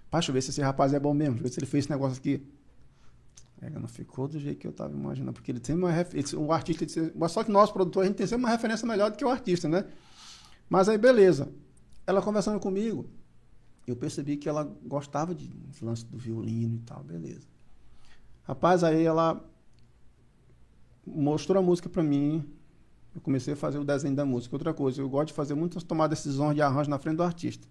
Pá, 0.09 0.19
deixa 0.19 0.31
eu 0.31 0.33
ver 0.33 0.41
se 0.41 0.49
esse 0.51 0.61
rapaz 0.61 0.93
é 0.93 0.99
bom 0.99 1.13
mesmo. 1.13 1.35
Deixa 1.35 1.45
eu 1.45 1.49
ver 1.49 1.53
se 1.53 1.59
ele 1.59 1.65
fez 1.67 1.85
esse 1.85 1.91
negócio 1.91 2.17
aqui. 2.19 2.41
É, 3.61 3.69
não 3.69 3.87
ficou 3.87 4.27
do 4.27 4.39
jeito 4.39 4.59
que 4.59 4.67
eu 4.67 4.71
estava 4.71 4.93
imaginando. 4.93 5.33
Porque 5.33 5.51
ele 5.51 5.59
tem 5.59 5.75
uma 5.75 5.91
referência. 5.91 6.39
O 6.39 6.51
artista. 6.51 6.85
Mas 7.15 7.31
só 7.31 7.43
que 7.43 7.51
nós, 7.51 7.71
produtores, 7.71 8.07
a 8.07 8.09
gente 8.09 8.17
tem 8.17 8.27
sempre 8.27 8.45
uma 8.45 8.51
referência 8.51 8.87
melhor 8.87 9.09
do 9.11 9.17
que 9.17 9.25
o 9.25 9.29
artista, 9.29 9.67
né? 9.67 9.85
Mas 10.69 10.87
aí, 10.89 10.97
beleza. 10.97 11.51
Ela 12.05 12.21
conversando 12.21 12.59
comigo, 12.59 13.09
eu 13.85 13.95
percebi 13.95 14.37
que 14.37 14.47
ela 14.47 14.63
gostava 14.85 15.33
de 15.33 15.49
uns 15.67 15.81
lances 15.81 16.03
do 16.03 16.17
violino 16.17 16.75
e 16.75 16.79
tal, 16.79 17.03
beleza. 17.03 17.47
Rapaz, 18.43 18.83
aí 18.83 19.03
ela 19.03 19.43
mostrou 21.05 21.61
a 21.61 21.65
música 21.65 21.89
pra 21.89 22.03
mim, 22.03 22.45
Eu 23.15 23.21
comecei 23.21 23.55
a 23.55 23.57
fazer 23.57 23.79
o 23.79 23.83
desenho 23.83 24.15
da 24.15 24.23
música. 24.23 24.55
Outra 24.55 24.73
coisa, 24.73 25.01
eu 25.01 25.09
gosto 25.09 25.29
de 25.29 25.33
fazer 25.33 25.55
muitas 25.55 25.81
tomar 25.81 26.07
decisões 26.07 26.53
de 26.53 26.61
arranjo 26.61 26.89
na 26.89 26.99
frente 26.99 27.17
do 27.17 27.23
artista. 27.23 27.67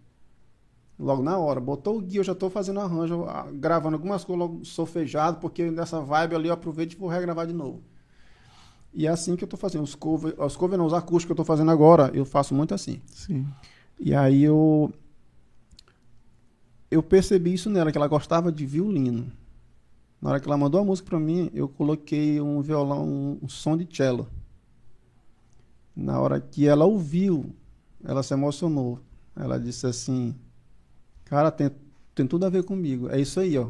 Logo 0.98 1.22
na 1.22 1.38
hora. 1.38 1.60
Botou 1.60 1.98
o 1.98 2.00
guia, 2.00 2.20
eu 2.20 2.24
já 2.24 2.32
estou 2.32 2.48
fazendo 2.48 2.80
arranjo, 2.80 3.26
gravando 3.54 3.96
algumas 3.96 4.24
coisas 4.24 4.40
logo 4.40 4.64
sofejado, 4.64 5.38
porque 5.38 5.70
nessa 5.70 6.00
vibe 6.00 6.34
ali 6.34 6.48
eu 6.48 6.54
aproveito 6.54 6.92
e 6.92 6.96
vou 6.96 7.08
regravar 7.08 7.46
de 7.46 7.52
novo. 7.52 7.82
E 8.92 9.06
é 9.06 9.10
assim 9.10 9.36
que 9.36 9.44
eu 9.44 9.46
estou 9.46 9.58
fazendo. 9.58 9.84
Os 9.84 9.94
cover, 9.94 10.34
os 10.40 10.56
cover 10.56 10.78
não, 10.78 10.86
os 10.86 10.94
acústicos 10.94 11.26
que 11.26 11.32
eu 11.32 11.34
estou 11.34 11.44
fazendo 11.44 11.70
agora, 11.70 12.10
eu 12.14 12.24
faço 12.24 12.54
muito 12.54 12.74
assim. 12.74 13.00
Sim. 13.08 13.46
E 14.00 14.14
aí 14.14 14.42
eu 14.42 14.90
eu 16.90 17.02
percebi 17.02 17.52
isso 17.52 17.68
nela, 17.68 17.92
que 17.92 17.98
ela 17.98 18.08
gostava 18.08 18.50
de 18.50 18.64
violino. 18.64 19.30
Na 20.20 20.30
hora 20.30 20.40
que 20.40 20.48
ela 20.48 20.56
mandou 20.56 20.80
a 20.80 20.84
música 20.84 21.10
para 21.10 21.20
mim, 21.20 21.50
eu 21.52 21.68
coloquei 21.68 22.40
um 22.40 22.62
violão, 22.62 23.06
um, 23.06 23.38
um 23.42 23.48
som 23.48 23.76
de 23.76 23.86
cello. 23.94 24.26
Na 25.94 26.18
hora 26.20 26.40
que 26.40 26.66
ela 26.66 26.84
ouviu, 26.84 27.54
ela 28.02 28.22
se 28.22 28.32
emocionou. 28.32 28.98
Ela 29.34 29.58
disse 29.58 29.86
assim: 29.86 30.34
Cara, 31.26 31.50
tem, 31.50 31.70
tem 32.14 32.26
tudo 32.26 32.46
a 32.46 32.48
ver 32.48 32.64
comigo. 32.64 33.08
É 33.10 33.20
isso 33.20 33.38
aí, 33.38 33.56
ó. 33.58 33.68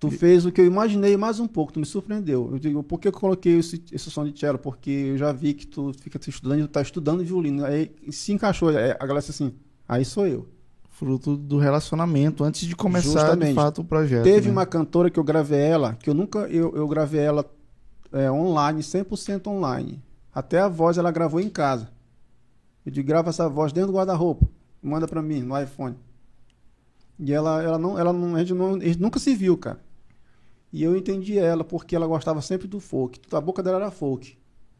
Tu 0.00 0.10
fez 0.10 0.44
o 0.44 0.50
que 0.50 0.60
eu 0.60 0.66
imaginei 0.66 1.16
mais 1.16 1.38
um 1.38 1.46
pouco, 1.46 1.72
tu 1.72 1.78
me 1.78 1.86
surpreendeu. 1.86 2.48
Eu 2.50 2.58
digo, 2.58 2.82
por 2.82 2.98
que 2.98 3.06
eu 3.06 3.12
coloquei 3.12 3.58
esse, 3.58 3.82
esse 3.92 4.10
som 4.10 4.24
de 4.24 4.38
cello? 4.38 4.58
Porque 4.58 4.90
eu 4.90 5.16
já 5.16 5.30
vi 5.30 5.54
que 5.54 5.64
tu 5.64 5.92
fica 5.94 6.18
estudando, 6.28 6.62
tu 6.62 6.68
tá 6.68 6.82
estudando 6.82 7.24
violino. 7.24 7.64
Aí 7.64 7.92
se 8.10 8.32
encaixou. 8.32 8.70
Aí 8.70 8.90
a 8.90 9.06
galera 9.06 9.20
disse 9.20 9.30
assim, 9.30 9.54
aí 9.88 10.04
sou 10.04 10.26
eu. 10.26 10.48
Fruto 10.90 11.36
do 11.36 11.58
relacionamento 11.58 12.42
antes 12.42 12.66
de 12.66 12.74
começar 12.74 13.08
de 13.08 13.14
Justamente. 13.14 13.54
fato 13.54 13.80
o 13.80 13.84
projeto. 13.84 14.24
Teve 14.24 14.46
né? 14.46 14.52
uma 14.52 14.66
cantora 14.66 15.08
que 15.08 15.18
eu 15.18 15.24
gravei 15.24 15.60
ela, 15.60 15.94
que 15.94 16.10
eu 16.10 16.14
nunca, 16.14 16.40
eu, 16.40 16.74
eu 16.76 16.86
gravei 16.88 17.20
ela 17.20 17.48
é, 18.12 18.30
online, 18.30 18.80
100% 18.80 19.46
online. 19.46 20.02
Até 20.34 20.58
a 20.58 20.68
voz 20.68 20.98
ela 20.98 21.10
gravou 21.10 21.40
em 21.40 21.48
casa. 21.48 21.88
Eu 22.84 22.90
digo, 22.90 23.06
grava 23.06 23.30
essa 23.30 23.48
voz 23.48 23.72
dentro 23.72 23.92
do 23.92 23.96
guarda-roupa, 23.96 24.46
manda 24.82 25.06
pra 25.06 25.22
mim 25.22 25.40
no 25.40 25.60
iPhone. 25.60 25.96
E 27.24 27.32
ela, 27.32 27.62
ela 27.62 27.78
não, 27.78 27.96
ela 27.96 28.12
não, 28.12 28.34
a 28.34 28.40
gente 28.40 28.52
não, 28.52 28.74
a 28.74 28.80
gente 28.80 29.00
nunca 29.00 29.20
se 29.20 29.32
viu, 29.32 29.56
cara. 29.56 29.80
E 30.72 30.82
eu 30.82 30.96
entendi 30.96 31.38
ela 31.38 31.62
porque 31.62 31.94
ela 31.94 32.04
gostava 32.04 32.42
sempre 32.42 32.66
do 32.66 32.80
folk. 32.80 33.20
A 33.30 33.40
boca 33.40 33.62
dela 33.62 33.76
era 33.76 33.92
folk. 33.92 34.36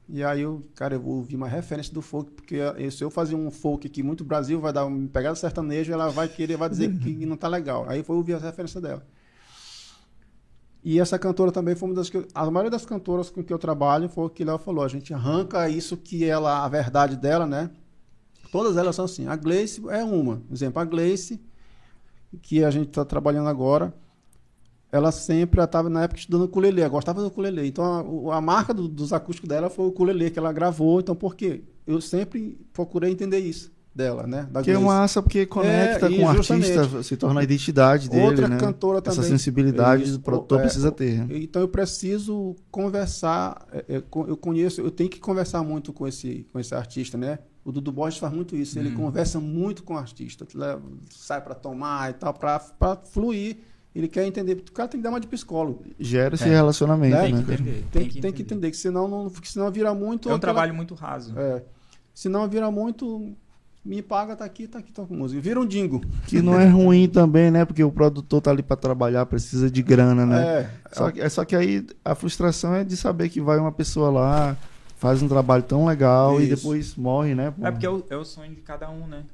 E 0.08 0.24
aí 0.24 0.40
eu, 0.40 0.60
cara, 0.74 0.96
eu 0.96 1.00
vou 1.00 1.18
ouvir 1.18 1.36
uma 1.36 1.46
referência 1.46 1.94
do 1.94 2.02
folk, 2.02 2.32
porque 2.32 2.56
eh, 2.56 2.90
se 2.90 3.04
eu 3.04 3.10
fazer 3.10 3.36
um 3.36 3.48
folk 3.48 3.86
aqui 3.86 4.02
muito 4.02 4.24
Brasil, 4.24 4.60
vai 4.60 4.72
dar 4.72 4.86
uma 4.86 5.08
pegada 5.08 5.36
sertaneja, 5.36 5.92
ela 5.92 6.08
vai 6.08 6.26
querer, 6.26 6.56
vai 6.56 6.68
dizer 6.68 6.92
que 6.98 7.24
não 7.24 7.36
tá 7.36 7.46
legal. 7.46 7.88
Aí 7.88 8.02
foi 8.02 8.16
ouvir 8.16 8.34
a 8.34 8.38
referência 8.38 8.80
dela. 8.80 9.06
E 10.82 10.98
essa 10.98 11.16
cantora 11.16 11.52
também 11.52 11.76
foi 11.76 11.90
uma 11.90 11.94
das 11.94 12.10
que. 12.10 12.26
a 12.34 12.50
maioria 12.50 12.72
das 12.72 12.84
cantoras 12.84 13.30
com 13.30 13.44
que 13.44 13.52
eu 13.52 13.58
trabalho 13.58 14.08
foi 14.08 14.24
o 14.24 14.30
que 14.30 14.44
Léo 14.44 14.58
falou. 14.58 14.82
A 14.82 14.88
gente 14.88 15.14
arranca 15.14 15.68
isso 15.68 15.96
que 15.96 16.24
ela, 16.24 16.64
a 16.64 16.68
verdade 16.68 17.16
dela, 17.16 17.46
né? 17.46 17.70
Todas 18.50 18.76
elas 18.76 18.96
são 18.96 19.04
assim. 19.04 19.28
A 19.28 19.36
Gleice 19.36 19.80
é 19.90 20.02
uma. 20.02 20.38
Por 20.38 20.52
exemplo, 20.52 20.82
a 20.82 20.84
Gleice, 20.84 21.40
que 22.40 22.64
a 22.64 22.70
gente 22.70 22.88
está 22.88 23.04
trabalhando 23.04 23.48
agora, 23.48 23.92
ela 24.90 25.10
sempre 25.10 25.62
estava 25.62 25.88
na 25.88 26.02
época 26.04 26.20
estudando 26.20 26.44
ukulele, 26.44 26.80
ela 26.80 26.90
gostava 26.90 27.20
do 27.20 27.28
ukulele. 27.28 27.66
Então 27.66 28.30
a, 28.30 28.36
a 28.36 28.40
marca 28.40 28.74
do- 28.74 28.88
dos 28.88 29.12
acústicos 29.12 29.48
dela 29.48 29.70
foi 29.70 29.86
o 29.86 29.88
ukulele 29.88 30.30
que 30.30 30.38
ela 30.38 30.52
gravou. 30.52 31.00
Então 31.00 31.14
por 31.14 31.34
quê? 31.34 31.62
Eu 31.86 32.00
sempre 32.00 32.58
procurei 32.72 33.10
entender 33.10 33.38
isso 33.38 33.72
dela, 33.94 34.26
né? 34.26 34.46
Da 34.50 34.62
Que 34.62 34.70
é 34.70 34.78
massa 34.78 35.22
porque 35.22 35.44
conecta 35.46 36.06
É, 36.06 36.16
com 36.16 36.22
o 36.24 36.28
artista, 36.28 37.02
se 37.02 37.16
torna 37.16 37.40
a 37.40 37.44
identidade 37.44 38.08
dele, 38.08 38.22
Outra 38.26 38.48
né? 38.48 38.56
cantora 38.58 38.98
Essa 39.04 39.16
também. 39.16 39.30
sensibilidade 39.30 40.04
Isso. 40.04 40.12
do 40.12 40.20
produtor 40.20 40.60
É, 40.60 40.62
precisa 40.62 40.90
ter. 40.92 41.26
Então 41.30 41.60
eu 41.60 41.68
preciso 41.68 42.54
conversar. 42.70 43.66
é, 43.72 43.96
é, 43.96 43.96
Eu 43.96 44.36
conheço, 44.36 44.80
eu 44.80 44.90
tenho 44.90 45.10
que 45.10 45.20
conversar 45.20 45.62
muito 45.62 45.92
com 45.92 46.06
esse, 46.06 46.46
com 46.52 46.58
esse 46.58 46.74
artista, 46.74 47.16
né? 47.18 47.38
O 47.64 47.70
Dudu 47.70 47.92
Borges 47.92 48.18
faz 48.18 48.32
muito 48.32 48.56
isso. 48.56 48.78
Ele 48.78 48.90
conversa 48.90 49.38
muito 49.38 49.82
com 49.84 49.94
o 49.94 49.98
artista, 49.98 50.44
que 50.44 50.56
leva- 50.56 50.82
sai 51.10 51.40
para 51.40 51.54
tomar 51.54 52.10
e 52.10 52.14
tal, 52.14 52.34
para 52.34 52.58
fluir. 53.10 53.58
Ele 53.94 54.08
quer 54.08 54.26
entender. 54.26 54.54
O 54.68 54.72
cara 54.72 54.88
tem 54.88 54.98
que 54.98 55.04
dar 55.04 55.10
uma 55.10 55.20
de 55.20 55.26
psicólogo. 55.26 55.84
Gera 56.00 56.34
esse 56.34 56.44
É. 56.44 56.48
relacionamento, 56.48 57.14
Tem 57.16 57.24
Tem 57.24 57.32
né? 57.34 57.42
que 57.44 57.52
entender. 57.52 57.84
Tem, 57.92 58.08
que, 58.08 58.20
tem 58.20 58.32
que 58.32 58.42
entender 58.42 58.70
que 58.70 58.76
senão 58.76 59.06
não, 59.06 59.28
porque 59.30 59.48
senão 59.48 59.70
vira 59.70 59.94
muito. 59.94 60.28
É 60.28 60.32
um 60.32 60.36
aquela- 60.36 60.52
trabalho 60.54 60.74
muito 60.74 60.94
raso. 60.94 61.38
É, 61.38 61.62
senão 62.14 62.48
vira 62.48 62.70
muito. 62.70 63.32
Me 63.84 64.00
paga, 64.00 64.34
tá 64.36 64.44
aqui, 64.44 64.66
tá 64.68 64.78
aqui, 64.78 64.92
tá 64.92 65.04
com 65.04 65.14
música. 65.14 65.40
Vira 65.40 65.60
um 65.60 65.66
dingo. 65.66 66.00
Que 66.28 66.40
não 66.40 66.58
é 66.58 66.66
ruim 66.68 67.08
também, 67.08 67.50
né? 67.50 67.64
Porque 67.64 67.82
o 67.82 67.90
produtor 67.90 68.40
tá 68.40 68.50
ali 68.50 68.62
pra 68.62 68.76
trabalhar, 68.76 69.26
precisa 69.26 69.68
de 69.70 69.82
grana, 69.82 70.24
né? 70.24 70.42
É, 70.60 70.70
Só, 70.92 71.10
que, 71.10 71.20
é 71.20 71.28
só 71.28 71.44
que 71.44 71.54
aí 71.56 71.84
a 72.04 72.14
frustração 72.14 72.74
é 72.74 72.84
de 72.84 72.96
saber 72.96 73.28
que 73.28 73.40
vai 73.40 73.58
uma 73.58 73.72
pessoa 73.72 74.08
lá, 74.08 74.56
faz 75.02 75.20
um 75.20 75.26
trabalho 75.28 75.64
tão 75.64 75.84
legal 75.84 76.40
e 76.40 76.44
Isso. 76.44 76.56
depois 76.56 76.94
morre, 76.94 77.34
né? 77.34 77.50
pô? 77.50 77.66
É 77.66 77.70
porque 77.72 77.84
é 77.84 77.90
o, 77.90 78.04
é 78.08 78.16
o 78.16 78.24
sonho 78.24 78.54
de 78.54 78.60
cada 78.60 78.88
um, 78.88 79.06
né? 79.08 79.24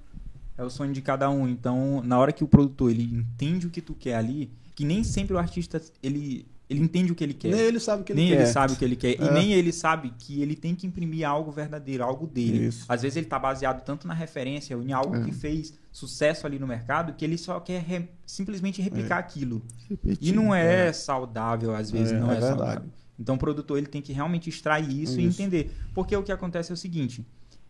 É 0.56 0.64
o 0.64 0.71
sonho 0.71 0.93
de 0.95 1.03
cada 1.03 1.29
um. 1.30 1.47
Então, 1.47 2.03
na 2.03 2.19
hora 2.19 2.32
que 2.32 2.43
o 2.43 2.48
produtor 2.48 2.90
ele 2.90 3.03
entende 3.05 3.66
o 3.66 3.71
que 3.71 3.82
tu 3.82 3.93
quer 3.95 4.14
ali, 4.16 4.51
que 4.74 4.82
nem 4.85 5.05
sempre 5.05 5.35
o 5.35 5.38
artista 5.38 5.80
ele, 6.03 6.47
ele 6.71 6.80
entende 6.80 7.13
o 7.13 7.14
que 7.14 7.22
ele 7.22 7.35
quer. 7.35 7.51
nem 7.51 7.61
ele 7.61 7.79
sabe 7.79 8.01
o 8.01 8.05
que 8.05 8.13
ele 8.13 8.21
nem 8.22 8.30
quer. 8.30 8.37
ele 8.40 8.47
sabe 8.47 8.72
o 8.72 8.77
que 8.77 8.85
ele 8.85 8.97
quer. 8.97 9.21
E 9.21 9.29
É. 9.29 9.30
nem 9.32 9.53
ele 9.53 9.71
sabe 9.72 10.13
que 10.19 10.40
ele 10.40 10.56
tem 10.56 10.74
que 10.74 10.87
imprimir 10.87 11.29
algo 11.29 11.53
verdadeiro, 11.53 12.03
algo 12.03 12.27
dele. 12.27 12.69
Isso. 12.69 12.87
Às 12.88 13.03
vezes 13.03 13.16
ele 13.16 13.27
tá 13.27 13.38
baseado 13.38 13.85
tanto 13.85 14.09
na 14.09 14.14
referência, 14.14 14.74
em 14.74 14.93
algo 14.93 15.16
É. 15.16 15.21
que 15.22 15.32
fez 15.32 15.74
sucesso 15.93 16.47
ali 16.47 16.59
no 16.59 16.66
mercado, 16.66 17.13
que 17.13 17.24
ele 17.24 17.37
só 17.37 17.61
quer 17.61 17.82
re- 17.82 18.09
simplesmente 18.27 18.80
replicar 18.80 19.19
aquilo. 19.19 19.61
Repetir. 19.88 20.29
E 20.29 20.32
não 20.32 20.55
é, 20.55 20.93
saudável, 20.93 21.74
às 21.74 21.90
vezes 21.90 22.13
É, 22.13 22.19
não 22.19 22.32
é, 22.32 22.38
é 22.38 22.40
saudável. 22.40 22.82
Então 23.19 23.35
o 23.35 23.38
produtor 23.38 23.79
ele 23.79 23.87
tem 23.87 24.01
que 24.01 24.13
realmente 24.13 24.48
extrair 24.48 25.03
isso, 25.03 25.19
e 25.19 25.27
Isso. 25.27 25.40
entender. 25.40 25.74
Porque 25.95 26.16
o 26.16 26.22
que 26.22 26.30
acontece 26.30 26.71
é 26.71 26.74
o 26.74 26.77
seguinte: 26.77 27.27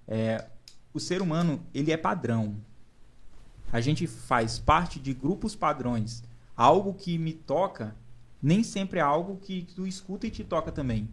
é, 0.07 0.45
o 0.93 1.01
ser 1.01 1.23
humano 1.23 1.61
ele 1.73 1.91
é 1.91 1.97
padrão. 1.97 2.57
A 3.73 3.81
gente 3.81 4.07
faz 4.07 4.59
parte 4.59 4.99
de 4.99 5.15
grupos 5.15 5.55
padrões. 5.55 6.23
Algo 6.57 6.95
que 6.95 7.17
me 7.19 7.33
toca 7.33 7.95
nem 8.43 8.63
sempre 8.63 8.99
é 8.99 9.03
algo 9.03 9.37
que 9.37 9.63
tu 9.75 9.87
escuta 9.87 10.27
e 10.27 10.31
te 10.31 10.45
toca 10.45 10.71
também. 10.71 11.09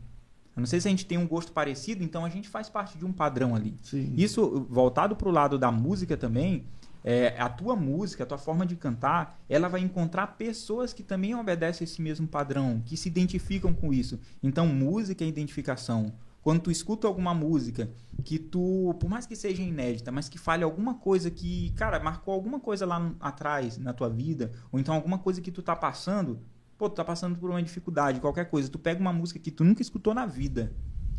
Eu 0.56 0.62
não 0.62 0.66
sei 0.66 0.80
se 0.80 0.88
a 0.88 0.92
gente 0.92 1.06
tem 1.06 1.18
um 1.18 1.28
gosto 1.28 1.52
parecido, 1.52 2.04
então 2.04 2.24
a 2.24 2.30
gente 2.30 2.48
faz 2.48 2.70
parte 2.70 2.98
de 2.98 3.04
um 3.04 3.12
padrão 3.12 3.56
ali. 3.56 3.76
Sim. 3.82 4.14
Isso, 4.16 4.66
voltado 4.70 5.16
para 5.16 5.28
o 5.28 5.32
lado 5.32 5.58
da 5.58 5.70
música 5.70 6.16
também, 6.16 6.64
é, 7.08 7.40
a 7.40 7.48
tua 7.48 7.76
música, 7.76 8.24
a 8.24 8.26
tua 8.26 8.40
forma 8.40 8.66
de 8.66 8.76
cantar, 8.76 9.40
ela 9.48 9.70
vai 9.70 9.80
encontrar 9.80 10.26
pessoas 10.26 10.92
que 10.92 11.04
também 11.04 11.36
obedecem 11.36 11.86
esse 11.86 12.02
mesmo 12.02 12.28
padrão, 12.28 12.82
que 12.84 12.98
se 12.98 13.08
identificam 13.08 13.72
com 13.76 13.94
isso. 13.94 14.20
Então, 14.42 14.66
música 14.66 15.24
é 15.24 15.28
identificação. 15.28 16.12
Quando 16.42 16.62
tu 16.62 16.72
escuta 16.72 17.06
alguma 17.06 17.32
música 17.32 17.92
que 18.24 18.40
tu, 18.40 18.96
por 19.00 19.08
mais 19.08 19.28
que 19.28 19.36
seja 19.36 19.62
inédita, 19.62 20.12
mas 20.12 20.28
que 20.28 20.40
fale 20.40 20.64
alguma 20.64 20.96
coisa 20.96 21.30
que, 21.30 21.70
cara, 21.76 22.00
marcou 22.00 22.34
alguma 22.34 22.60
coisa 22.60 22.88
lá 22.88 23.14
atrás 23.20 23.78
na 23.78 23.94
tua 23.94 24.10
vida, 24.10 24.52
ou 24.72 24.80
então 24.80 24.96
alguma 24.96 25.20
coisa 25.20 25.42
que 25.42 25.52
tu 25.52 25.62
tá 25.62 25.76
passando, 25.76 26.40
pô, 26.76 26.90
tu 26.90 26.96
tá 26.96 27.06
passando 27.06 27.38
por 27.38 27.52
uma 27.52 27.62
dificuldade, 27.62 28.20
qualquer 28.20 28.50
coisa, 28.50 28.68
tu 28.68 28.80
pega 28.80 29.00
uma 29.00 29.14
música 29.14 29.40
que 29.40 29.52
tu 29.52 29.64
nunca 29.64 29.82
escutou 29.82 30.14
na 30.14 30.26
vida, 30.26 30.74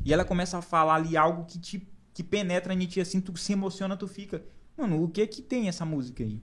e 0.04 0.12
ela 0.12 0.24
começa 0.24 0.58
a 0.58 0.62
falar 0.62 0.96
ali 0.96 1.16
algo 1.16 1.44
que 1.44 1.60
te 1.60 1.88
que 2.12 2.24
penetra 2.24 2.72
em 2.72 2.86
ti 2.86 2.98
assim, 2.98 3.20
tu 3.20 3.36
se 3.36 3.52
emociona, 3.52 3.94
tu 3.94 4.08
fica, 4.08 4.42
mano, 4.76 5.02
o 5.02 5.08
que 5.08 5.26
que 5.26 5.42
tem 5.42 5.68
essa 5.68 5.84
música 5.84 6.22
aí? 6.22 6.40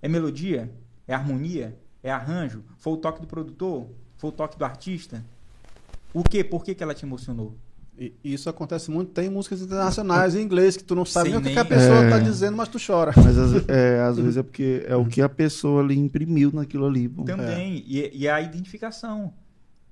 É 0.00 0.08
melodia? 0.08 0.72
É 1.06 1.14
harmonia? 1.14 1.78
É 2.02 2.10
arranjo? 2.10 2.64
Foi 2.78 2.92
o 2.92 2.96
toque 2.96 3.20
do 3.20 3.26
produtor? 3.26 3.88
Foi 4.16 4.30
o 4.30 4.32
toque 4.32 4.58
do 4.58 4.64
artista? 4.64 5.24
O 6.12 6.22
que? 6.22 6.42
Por 6.44 6.64
que 6.64 6.74
que 6.74 6.82
ela 6.82 6.94
te 6.94 7.04
emocionou? 7.04 7.56
E 7.98 8.14
isso 8.24 8.48
acontece 8.48 8.90
muito. 8.90 9.12
Tem 9.12 9.28
músicas 9.28 9.60
internacionais 9.60 10.34
em 10.34 10.42
inglês 10.42 10.76
que 10.76 10.82
tu 10.82 10.94
não 10.94 11.04
sabe 11.04 11.30
Sem 11.30 11.32
nem 11.32 11.38
o 11.38 11.42
que, 11.42 11.46
nem- 11.46 11.54
que 11.54 11.60
a 11.60 11.64
pessoa 11.64 12.04
É. 12.04 12.10
tá 12.10 12.18
dizendo, 12.18 12.56
mas 12.56 12.68
tu 12.68 12.78
chora. 12.84 13.12
Mas 13.16 13.36
às, 13.38 13.68
é, 13.68 14.00
às 14.00 14.16
vezes 14.16 14.36
é 14.38 14.42
porque 14.42 14.82
é 14.86 14.96
o 14.96 15.04
que 15.06 15.20
a 15.20 15.28
pessoa 15.28 15.82
ali 15.82 15.96
imprimiu 15.98 16.50
naquilo 16.52 16.86
ali. 16.86 17.08
pô. 17.08 17.22
Também. 17.24 17.84
E, 17.86 18.10
e 18.16 18.28
a 18.28 18.40
identificação. 18.40 19.32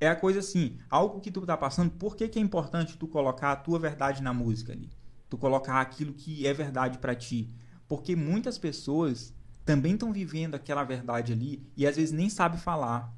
É 0.01 0.09
a 0.09 0.17
coisa 0.17 0.39
assim, 0.41 0.78
algo 0.89 1.20
que 1.20 1.31
tu 1.31 1.43
tá 1.43 1.57
passando, 1.59 1.91
por 1.91 2.17
que, 2.17 2.27
que 2.27 2.39
é 2.39 2.43
importante 2.43 2.97
tu 2.97 3.07
colocar 3.07 3.52
a 3.52 3.57
tua 3.57 3.78
verdade 3.78 4.23
na 4.23 4.33
música 4.33 4.73
ali? 4.73 4.89
Tu 5.28 5.36
colocar 5.36 5.78
aquilo 5.81 6.15
que 6.15 6.47
é 6.47 6.55
verdade 6.55 6.97
pra 6.99 7.15
ti. 7.15 7.51
Porque 7.91 8.15
muitas 8.15 8.57
pessoas 8.57 9.35
também 9.65 9.94
estão 9.94 10.12
vivendo 10.12 10.55
aquela 10.55 10.85
verdade 10.85 11.33
ali 11.33 11.60
e 11.77 11.85
às 11.85 11.97
vezes 11.97 12.12
nem 12.12 12.31
sabe 12.31 12.57
falar. 12.57 13.12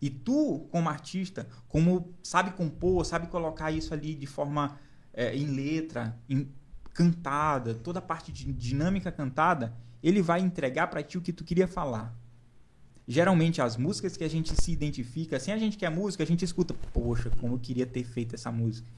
E 0.00 0.08
tu, 0.08 0.68
como 0.70 0.88
artista, 0.88 1.48
como 1.66 2.14
sabe 2.22 2.52
compor, 2.52 3.04
sabe 3.04 3.26
colocar 3.26 3.72
isso 3.72 3.92
ali 3.92 4.14
de 4.14 4.28
forma 4.28 4.78
é, 5.12 5.36
em 5.36 5.46
letra, 5.46 6.16
em 6.30 6.48
cantada, 6.94 7.74
toda 7.74 7.98
a 7.98 8.02
parte 8.02 8.30
de 8.30 8.52
dinâmica 8.52 9.10
cantada, 9.10 9.76
ele 10.00 10.22
vai 10.22 10.38
entregar 10.38 10.86
pra 10.86 11.02
ti 11.02 11.18
o 11.18 11.20
que 11.20 11.32
tu 11.32 11.42
queria 11.42 11.66
falar. 11.66 12.16
Geralmente 13.08 13.60
as 13.60 13.76
músicas 13.76 14.16
que 14.16 14.22
a 14.22 14.30
gente 14.30 14.54
se 14.54 14.70
identifica, 14.70 15.36
assim 15.36 15.50
a 15.50 15.58
gente 15.58 15.76
quer 15.76 15.90
música, 15.90 16.22
a 16.22 16.26
gente 16.26 16.44
escuta, 16.44 16.72
poxa, 16.92 17.28
como 17.40 17.56
eu 17.56 17.58
queria 17.58 17.86
ter 17.86 18.04
feito 18.04 18.36
essa 18.36 18.52
música. 18.52 18.88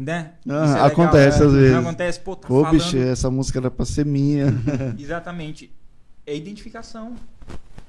Né? 0.00 0.32
Ah, 0.48 0.54
é 0.54 0.66
legal, 0.66 0.86
acontece 0.86 1.40
né? 1.40 1.46
às 1.46 1.52
vezes. 1.52 1.76
Acontece, 1.76 2.20
pô, 2.20 2.34
tá 2.34 2.48
falando. 2.48 2.70
bicho, 2.70 2.96
essa 2.96 3.30
música 3.30 3.58
era 3.58 3.70
pra 3.70 3.84
ser 3.84 4.06
minha. 4.06 4.46
Exatamente. 4.98 5.70
É 6.26 6.34
identificação. 6.34 7.16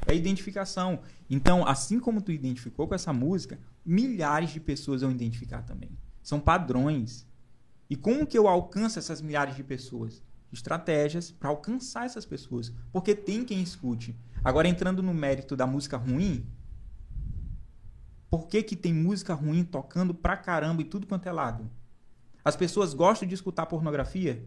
É 0.06 0.14
identificação. 0.14 0.99
Então, 1.30 1.65
assim 1.65 2.01
como 2.01 2.22
tu 2.22 2.33
identificou 2.33 2.85
com 2.85 2.93
essa 2.93 3.14
música, 3.14 3.57
milhares 3.85 4.49
de 4.49 4.59
pessoas 4.59 5.01
vão 5.01 5.11
identificar 5.11 5.61
também. 5.61 5.90
São 6.22 6.38
padrões. 6.38 7.25
E 7.90 7.95
como 7.95 8.27
que 8.27 8.38
eu 8.38 8.45
alcanço 8.45 8.99
essas 8.99 9.22
milhares 9.22 9.56
de 9.56 9.64
pessoas? 9.64 10.22
Estratégias 10.51 11.31
para 11.31 11.49
alcançar 11.49 12.06
essas 12.06 12.25
pessoas. 12.25 12.73
Porque 12.91 13.15
tem 13.15 13.45
quem 13.45 13.61
escute. 13.61 14.14
Agora, 14.43 14.67
entrando 14.67 15.01
no 15.01 15.14
mérito 15.14 15.56
da 15.56 15.65
música 15.65 15.95
ruim, 15.95 16.45
por 18.30 18.48
que, 18.48 18.61
que 18.61 18.75
tem 18.75 18.93
música 18.93 19.33
ruim 19.33 19.64
tocando 19.64 20.14
pra 20.14 20.35
caramba 20.35 20.81
e 20.81 20.85
tudo 20.85 21.07
quanto 21.07 21.27
é 21.27 21.31
lado? 21.31 21.69
As 22.44 22.56
pessoas 22.56 22.94
gostam 22.94 23.28
de 23.28 23.36
escutar 23.36 23.66
pornografia? 23.66 24.44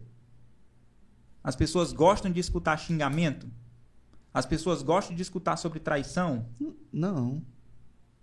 As 1.43 1.55
pessoas 1.55 1.93
gostam 1.93 2.31
de 2.31 2.39
escutar 2.39 2.77
xingamento? 2.77 3.47
As 4.33 4.45
pessoas 4.45 4.81
gostam 4.81 5.15
de 5.15 5.21
escutar 5.21 5.55
sobre 5.57 5.79
traição? 5.79 6.45
Não. 6.91 7.41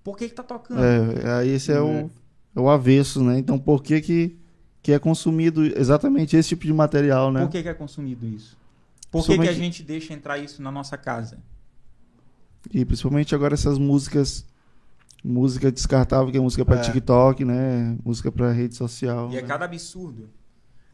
Por 0.04 0.16
que, 0.16 0.28
que 0.28 0.34
tá 0.34 0.42
tocando? 0.42 0.82
É, 0.82 1.38
aí 1.38 1.50
esse 1.50 1.72
é, 1.72 1.80
o, 1.80 2.10
é 2.54 2.60
o 2.60 2.68
avesso, 2.68 3.22
né? 3.22 3.38
Então 3.38 3.58
por 3.58 3.82
que, 3.82 4.00
que, 4.00 4.38
que 4.82 4.92
é 4.92 4.98
consumido 4.98 5.64
exatamente 5.64 6.36
esse 6.36 6.50
tipo 6.50 6.64
de 6.64 6.72
material, 6.72 7.30
né? 7.30 7.42
Por 7.42 7.50
que, 7.50 7.62
que 7.62 7.68
é 7.68 7.74
consumido 7.74 8.26
isso? 8.26 8.58
Por 9.10 9.24
que, 9.24 9.38
que 9.38 9.48
a 9.48 9.52
gente 9.52 9.82
deixa 9.82 10.12
entrar 10.12 10.38
isso 10.38 10.62
na 10.62 10.72
nossa 10.72 10.96
casa? 10.96 11.38
E 12.70 12.84
principalmente 12.84 13.34
agora 13.34 13.54
essas 13.54 13.78
músicas, 13.78 14.44
música 15.24 15.70
descartável, 15.70 16.30
que 16.30 16.36
é 16.36 16.40
música 16.40 16.64
para 16.64 16.80
É. 16.80 16.82
TikTok, 16.82 17.44
né? 17.44 17.96
Música 18.04 18.30
para 18.32 18.50
rede 18.52 18.74
social. 18.74 19.30
E 19.30 19.36
é 19.38 19.42
né? 19.42 19.46
cada 19.48 19.64
absurdo. 19.64 20.28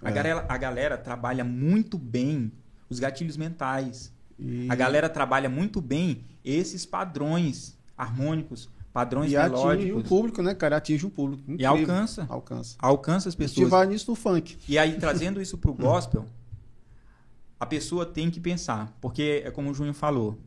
A, 0.03 0.11
É. 0.11 0.13
galera, 0.13 0.47
a 0.49 0.57
galera 0.59 0.99
trabalha 0.99 1.45
muito 1.45 1.97
bem 1.99 2.53
os 2.91 2.99
gatilhos 2.99 3.37
mentais. 3.37 4.13
E, 4.39 4.67
A 4.71 4.75
galera 4.75 5.09
trabalha 5.09 5.49
muito 5.49 5.81
bem 5.81 6.25
esses 6.45 6.87
padrões 6.87 7.77
harmônicos, 7.97 8.71
padrões 8.93 9.33
e 9.33 9.37
atinge 9.37 9.57
o 9.63 9.67
melódicos. 9.67 10.09
público, 10.09 10.43
né, 10.43 10.55
cara? 10.55 10.77
Atinge 10.77 11.05
o 11.07 11.11
público. 11.11 11.43
E 11.49 11.55
Incrível. 11.55 11.71
alcança. 11.73 12.27
Alcança. 12.29 12.77
Alcança 12.79 13.29
as 13.29 13.35
pessoas. 13.35 13.69
vai 13.71 13.87
nisso 13.87 14.11
no 14.11 14.15
funk. 14.15 14.57
E 14.69 14.79
aí, 14.79 14.97
trazendo 14.99 15.41
isso 15.43 15.59
pro 15.59 15.73
gospel, 15.75 16.25
a 17.59 17.67
pessoa 17.67 18.07
tem 18.07 18.31
que 18.31 18.39
pensar. 18.41 18.97
Porque, 19.01 19.43
é 19.45 19.51
como 19.51 19.71
o 19.71 19.75
Júnior 19.75 19.95
falou, 19.95 20.39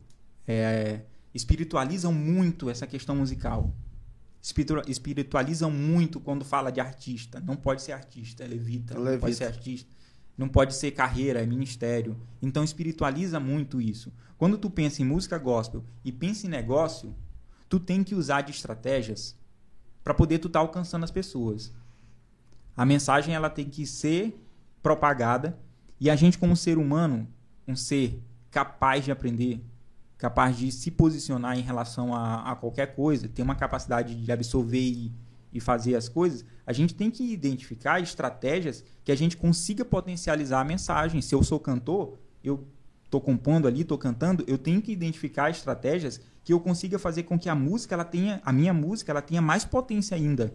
é, 0.48 1.02
espiritualizam 1.34 2.12
muito 2.12 2.68
essa 2.70 2.86
questão 2.86 3.16
musical. 3.16 3.74
Espiritu- 4.42 4.82
Espiritualizam 4.90 5.70
muito 5.70 6.18
quando 6.20 6.44
fala 6.44 6.70
de 6.70 6.80
artista. 6.80 7.40
Não 7.40 7.56
pode 7.56 7.82
ser 7.82 7.92
artista, 7.92 8.44
é 8.44 8.46
levita. 8.48 8.94
Não 8.94 9.02
Levita. 9.02 9.20
pode 9.20 9.34
ser 9.36 9.44
artista. 9.44 9.90
Não 10.36 10.48
pode 10.48 10.74
ser 10.74 10.90
carreira, 10.92 11.42
é 11.42 11.46
ministério. 11.46 12.16
Então 12.40 12.64
espiritualiza 12.64 13.38
muito 13.38 13.80
isso. 13.80 14.12
Quando 14.36 14.58
tu 14.58 14.68
pensa 14.70 15.00
em 15.02 15.04
música 15.04 15.38
gospel 15.38 15.84
e 16.04 16.10
pensa 16.10 16.46
em 16.46 16.50
negócio, 16.50 17.14
tu 17.68 17.78
tem 17.78 18.02
que 18.02 18.14
usar 18.14 18.40
de 18.40 18.50
estratégias 18.50 19.36
para 20.02 20.14
poder 20.14 20.38
tu 20.38 20.48
estar 20.48 20.58
alcançando 20.60 21.04
as 21.04 21.10
pessoas. 21.10 21.72
A 22.76 22.84
mensagem 22.84 23.34
ela 23.34 23.48
tem 23.50 23.66
que 23.68 23.86
ser 23.86 24.34
propagada 24.82 25.56
e 26.00 26.10
a 26.10 26.16
gente 26.16 26.38
como 26.38 26.56
ser 26.56 26.78
humano, 26.78 27.28
um 27.68 27.76
ser 27.76 28.20
capaz 28.50 29.04
de 29.04 29.12
aprender, 29.12 29.62
capaz 30.22 30.56
de 30.56 30.70
se 30.70 30.88
posicionar 30.88 31.58
em 31.58 31.62
relação 31.62 32.14
a, 32.14 32.52
a 32.52 32.54
qualquer 32.54 32.94
coisa, 32.94 33.28
ter 33.28 33.42
uma 33.42 33.56
capacidade 33.56 34.14
de 34.14 34.30
absorver 34.30 34.78
e, 34.78 35.12
e 35.52 35.58
fazer 35.58 35.96
as 35.96 36.08
coisas, 36.08 36.44
a 36.64 36.72
gente 36.72 36.94
tem 36.94 37.10
que 37.10 37.24
identificar 37.32 38.00
estratégias 38.00 38.84
que 39.02 39.10
a 39.10 39.16
gente 39.16 39.36
consiga 39.36 39.84
potencializar 39.84 40.60
a 40.60 40.64
mensagem. 40.64 41.20
Se 41.20 41.34
eu 41.34 41.42
sou 41.42 41.58
cantor, 41.58 42.20
eu 42.44 42.68
estou 43.04 43.20
compondo 43.20 43.66
ali, 43.66 43.80
estou 43.80 43.98
cantando, 43.98 44.44
eu 44.46 44.56
tenho 44.56 44.80
que 44.80 44.92
identificar 44.92 45.50
estratégias 45.50 46.20
que 46.44 46.52
eu 46.52 46.60
consiga 46.60 47.00
fazer 47.00 47.24
com 47.24 47.36
que 47.36 47.48
a 47.48 47.54
música, 47.56 47.96
ela 47.96 48.04
tenha, 48.04 48.40
a 48.44 48.52
minha 48.52 48.72
música, 48.72 49.10
ela 49.10 49.22
tenha 49.22 49.42
mais 49.42 49.64
potência 49.64 50.16
ainda. 50.16 50.54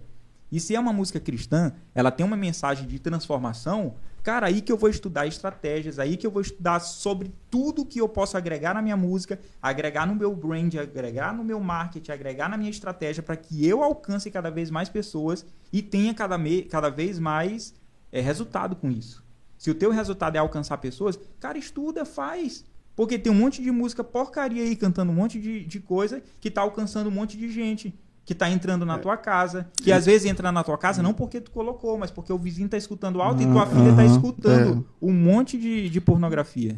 E 0.51 0.59
se 0.59 0.75
é 0.75 0.79
uma 0.79 0.93
música 0.93 1.19
cristã, 1.19 1.73
ela 1.93 2.11
tem 2.11 2.25
uma 2.25 2.37
mensagem 2.37 2.87
de 2.87 2.99
transformação, 2.99 3.95
cara, 4.23 4.47
aí 4.47 4.61
que 4.61 4.71
eu 4.71 4.77
vou 4.77 4.89
estudar 4.89 5.27
estratégias, 5.27 5.99
aí 5.99 6.15
que 6.15 6.25
eu 6.25 6.31
vou 6.31 6.41
estudar 6.41 6.79
sobre 6.79 7.33
tudo 7.49 7.85
que 7.85 7.99
eu 7.99 8.07
posso 8.07 8.37
agregar 8.37 8.73
na 8.73 8.81
minha 8.81 8.97
música, 8.97 9.39
agregar 9.61 10.05
no 10.05 10.15
meu 10.15 10.35
brand, 10.35 10.75
agregar 10.75 11.33
no 11.33 11.43
meu 11.43 11.59
marketing, 11.59 12.11
agregar 12.11 12.49
na 12.49 12.57
minha 12.57 12.69
estratégia 12.69 13.21
para 13.21 13.35
que 13.35 13.65
eu 13.65 13.83
alcance 13.83 14.31
cada 14.31 14.49
vez 14.49 14.71
mais 14.71 14.89
pessoas 14.89 15.45
e 15.71 15.81
tenha 15.81 16.13
cada, 16.13 16.37
me, 16.37 16.63
cada 16.63 16.89
vez 16.89 17.19
mais 17.19 17.73
é, 18.11 18.21
resultado 18.21 18.75
com 18.75 18.89
isso. 18.89 19.23
Se 19.57 19.71
o 19.71 19.75
teu 19.75 19.91
resultado 19.91 20.35
é 20.35 20.39
alcançar 20.39 20.77
pessoas, 20.77 21.19
cara, 21.39 21.57
estuda, 21.57 22.05
faz. 22.05 22.63
Porque 22.95 23.19
tem 23.19 23.31
um 23.31 23.35
monte 23.35 23.61
de 23.61 23.71
música 23.71 24.03
porcaria 24.03 24.63
aí, 24.63 24.75
cantando 24.75 25.11
um 25.11 25.15
monte 25.15 25.39
de, 25.39 25.63
de 25.63 25.79
coisa 25.79 26.21
que 26.39 26.49
tá 26.49 26.61
alcançando 26.61 27.07
um 27.07 27.11
monte 27.11 27.37
de 27.37 27.49
gente. 27.51 27.93
Que 28.27 28.35
tá 28.35 28.49
entrando 28.49 28.85
na 28.85 28.97
tua 28.97 29.15
casa. 29.15 29.67
Que 29.81 29.89
às 29.89 30.05
vezes 30.05 30.29
entra 30.29 30.51
na 30.51 30.61
tua 30.61 30.77
casa 30.77 31.01
não 31.01 31.13
porque 31.13 31.39
tu 31.39 31.49
colocou, 31.49 31.97
mas 31.97 32.11
porque 32.11 32.31
o 32.33 32.37
vizinho 32.37 32.67
tá 32.67 32.75
escutando 32.77 33.21
alto 33.21 33.41
e 33.41 33.45
tua 33.47 33.63
Ah, 33.63 33.65
filha 33.65 33.93
tá 33.93 34.01
aham, 34.03 34.11
escutando 34.11 34.85
um 35.01 35.13
monte 35.13 35.57
de, 35.57 35.89
de 35.89 36.01
pornografia. 36.01 36.77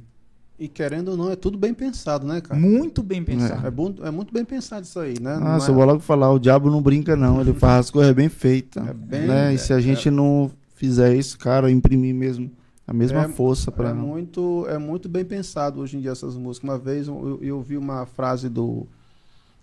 E 0.60 0.68
querendo 0.68 1.08
ou 1.10 1.18
não, 1.18 1.32
é 1.32 1.36
tudo 1.36 1.58
bem 1.58 1.74
pensado, 1.74 2.28
né, 2.28 2.40
cara? 2.40 2.60
Muito 2.60 3.02
bem 3.02 3.24
pensado. 3.24 3.66
É, 3.66 3.72
bom- 3.72 3.96
é 4.04 4.12
muito 4.12 4.32
bem 4.32 4.46
pensado 4.46 4.84
isso 4.86 5.00
aí, 5.00 5.16
né? 5.20 5.40
Ah, 5.42 5.54
Não 5.54 5.60
só 5.60 5.72
é- 5.72 5.76
vou 5.76 5.86
logo 5.86 6.02
falar, 6.02 6.32
o 6.32 6.38
diabo 6.38 6.70
não 6.70 6.84
brinca 6.84 7.16
não, 7.16 7.42
ele 7.42 7.54
faz 7.56 7.86
as 7.88 7.90
coisas 7.90 8.14
bem 8.14 8.30
feitas. 8.30 8.86
É 8.88 8.94
bem- 8.94 9.26
né? 9.28 9.54
E 9.54 9.58
se 9.58 9.74
a 9.74 9.80
gente 9.80 10.12
não 10.12 10.52
fizer 10.76 11.16
isso, 11.16 11.36
cara, 11.40 11.72
imprimir 11.72 12.14
mesmo 12.14 12.52
a 12.86 12.94
mesma 12.94 13.24
É- 13.24 13.28
força 13.28 13.72
para 13.72 13.90
É 13.90 13.94
muito, 13.94 14.68
é 14.70 14.78
muito 14.78 15.10
bem 15.10 15.26
pensado 15.26 15.80
hoje 15.82 15.98
em 15.98 16.02
dia 16.02 16.12
essas 16.12 16.36
músicas. 16.36 16.70
Uma 16.70 16.78
vez 16.78 17.08
eu, 17.08 17.40
eu 17.42 17.60
vi 17.62 17.76
uma 17.76 18.06
frase 18.06 18.50
do, 18.50 18.86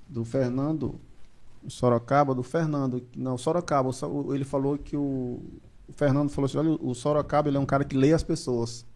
do 0.09 0.25
Fernando 0.25 0.99
Sorocaba, 1.69 2.35
do 2.35 2.43
Fernando, 2.43 3.07
não, 3.17 3.37
Sorocaba, 3.39 3.91
ele 4.35 4.45
falou 4.45 4.77
que 4.79 4.97
o, 4.97 5.41
o 5.89 5.93
Fernando 5.93 6.31
falou 6.31 6.47
assim, 6.47 6.59
olha, 6.59 6.71
o 6.81 6.95
Sorocaba 6.95 7.49
ele 7.49 7.57
é 7.57 7.61
um 7.61 7.67
cara 7.67 7.85
que 7.85 7.97
lê 7.97 8.13
as 8.13 8.23
pessoas. 8.23 8.87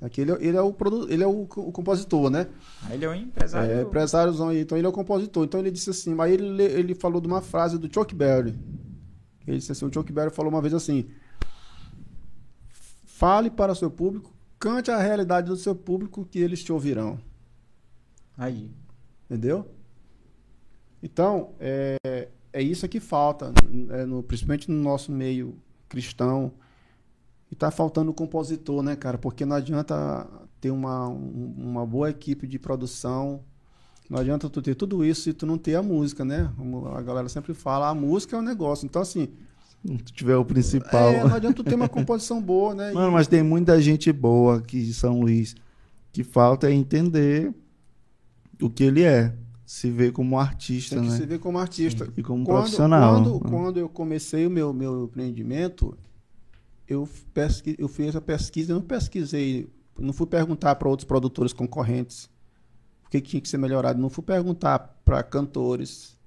Aqui 0.00 0.20
ele, 0.20 0.32
é- 0.32 0.38
ele 0.40 0.56
é 0.56 0.60
o 0.60 0.72
produ, 0.72 1.10
ele 1.10 1.22
é 1.22 1.26
o, 1.26 1.42
o 1.42 1.72
compositor, 1.72 2.28
né? 2.28 2.48
Ele 2.90 3.04
é 3.04 3.08
um 3.08 3.14
empresário. 3.14 3.70
É, 3.72 3.82
empresáriozão 3.82 4.48
aí, 4.48 4.60
então 4.60 4.76
ele 4.76 4.86
é 4.86 4.90
o 4.90 4.92
compositor. 4.92 5.44
Então 5.44 5.58
ele 5.58 5.70
disse 5.70 5.88
assim, 5.90 6.14
aí 6.20 6.34
ele, 6.34 6.62
ele 6.62 6.94
falou 6.94 7.20
de 7.20 7.26
uma 7.26 7.40
frase 7.40 7.78
do 7.78 7.92
Chuck 7.92 8.14
Berry. 8.14 8.54
Ele 9.46 9.56
disse 9.58 9.72
assim, 9.72 9.86
o 9.86 9.92
Chuck 9.92 10.12
Berry 10.12 10.30
falou 10.30 10.50
uma 10.52 10.60
vez 10.60 10.74
assim: 10.74 11.06
Fale 13.04 13.50
para 13.50 13.72
o 13.72 13.74
seu 13.74 13.90
público, 13.90 14.34
cante 14.58 14.90
a 14.90 14.98
realidade 14.98 15.46
do 15.48 15.56
seu 15.56 15.74
público 15.74 16.26
que 16.26 16.38
eles 16.38 16.62
te 16.62 16.72
ouvirão. 16.72 17.18
Aí. 18.36 18.70
Entendeu? 19.24 19.66
Então, 21.06 21.50
é, 21.60 22.28
é 22.52 22.60
isso 22.62 22.86
que 22.88 22.98
falta, 22.98 23.52
é, 23.90 24.04
no- 24.04 24.22
principalmente 24.24 24.68
no 24.70 24.82
nosso 24.82 25.12
meio 25.12 25.54
cristão. 25.88 26.50
E 27.50 27.54
tá 27.54 27.70
faltando 27.70 28.10
o 28.10 28.14
compositor, 28.14 28.82
né, 28.82 28.96
cara? 28.96 29.16
Porque 29.16 29.44
não 29.46 29.54
adianta 29.54 30.26
ter 30.60 30.70
uma, 30.72 31.08
um- 31.08 31.54
uma 31.56 31.86
boa 31.86 32.10
equipe 32.10 32.44
de 32.46 32.58
produção. 32.58 33.40
Não 34.10 34.18
adianta 34.18 34.50
tu 34.50 34.60
ter 34.60 34.74
tudo 34.74 35.04
isso 35.04 35.22
se 35.22 35.32
tu 35.32 35.46
não 35.46 35.56
ter 35.56 35.76
a 35.76 35.82
música, 35.82 36.24
né? 36.24 36.50
Como 36.56 36.88
a 36.88 37.00
galera 37.02 37.28
sempre 37.28 37.54
fala, 37.54 37.88
a 37.88 37.94
música 37.94 38.36
é 38.36 38.38
um 38.38 38.42
negócio. 38.42 38.84
Então, 38.84 39.00
assim, 39.02 39.28
Se 39.84 39.98
tu 39.98 40.12
tiver 40.12 40.36
o 40.36 40.44
principal. 40.44 41.10
é, 41.10 41.22
não 41.22 41.34
adianta 41.36 41.54
tu 41.62 41.64
ter 41.64 41.76
uma 41.76 41.88
composição 41.88 42.42
boa, 42.42 42.74
né? 42.74 42.90
Mano, 42.92 43.10
E- 43.10 43.12
mas 43.12 43.28
tem 43.28 43.42
muita 43.44 43.80
gente 43.80 44.10
boa 44.12 44.56
aqui 44.56 44.82
de 44.84 44.92
São 44.92 45.20
Luís. 45.20 45.54
Que 46.12 46.24
falta 46.24 46.68
é 46.68 46.72
entender 46.72 47.54
o 48.60 48.68
que 48.68 48.82
ele 48.82 49.02
é. 49.04 49.32
Se 49.66 49.90
ver 49.90 50.12
como 50.12 50.38
artista, 50.38 50.94
tem 50.94 51.04
que 51.04 51.10
né? 51.10 51.16
se 51.16 51.26
ver 51.26 51.38
como 51.40 51.58
artista. 51.58 52.08
E 52.16 52.22
como 52.22 52.44
quando, 52.44 52.58
profissional. 52.58 53.14
Quando, 53.14 53.34
né? 53.34 53.50
quando 53.50 53.76
eu 53.78 53.88
comecei 53.88 54.46
o 54.46 54.50
meu, 54.50 54.72
meu 54.72 55.04
empreendimento, 55.04 55.98
eu, 56.86 57.08
pesqui, 57.34 57.74
eu 57.76 57.88
fiz 57.88 58.14
a 58.14 58.20
pesquisa, 58.20 58.72
eu 58.72 58.76
não 58.76 58.86
pesquisei, 58.86 59.68
não 59.98 60.12
fui 60.12 60.26
perguntar 60.26 60.76
para 60.76 60.88
outros 60.88 61.04
produtores 61.04 61.52
concorrentes 61.52 62.30
o 63.06 63.10
que, 63.10 63.20
que 63.20 63.30
tinha 63.30 63.40
que 63.40 63.48
ser 63.48 63.58
melhorado, 63.58 64.00
não 64.00 64.10
fui 64.10 64.22
perguntar 64.22 64.78
para 65.04 65.22
cantores, 65.22 66.18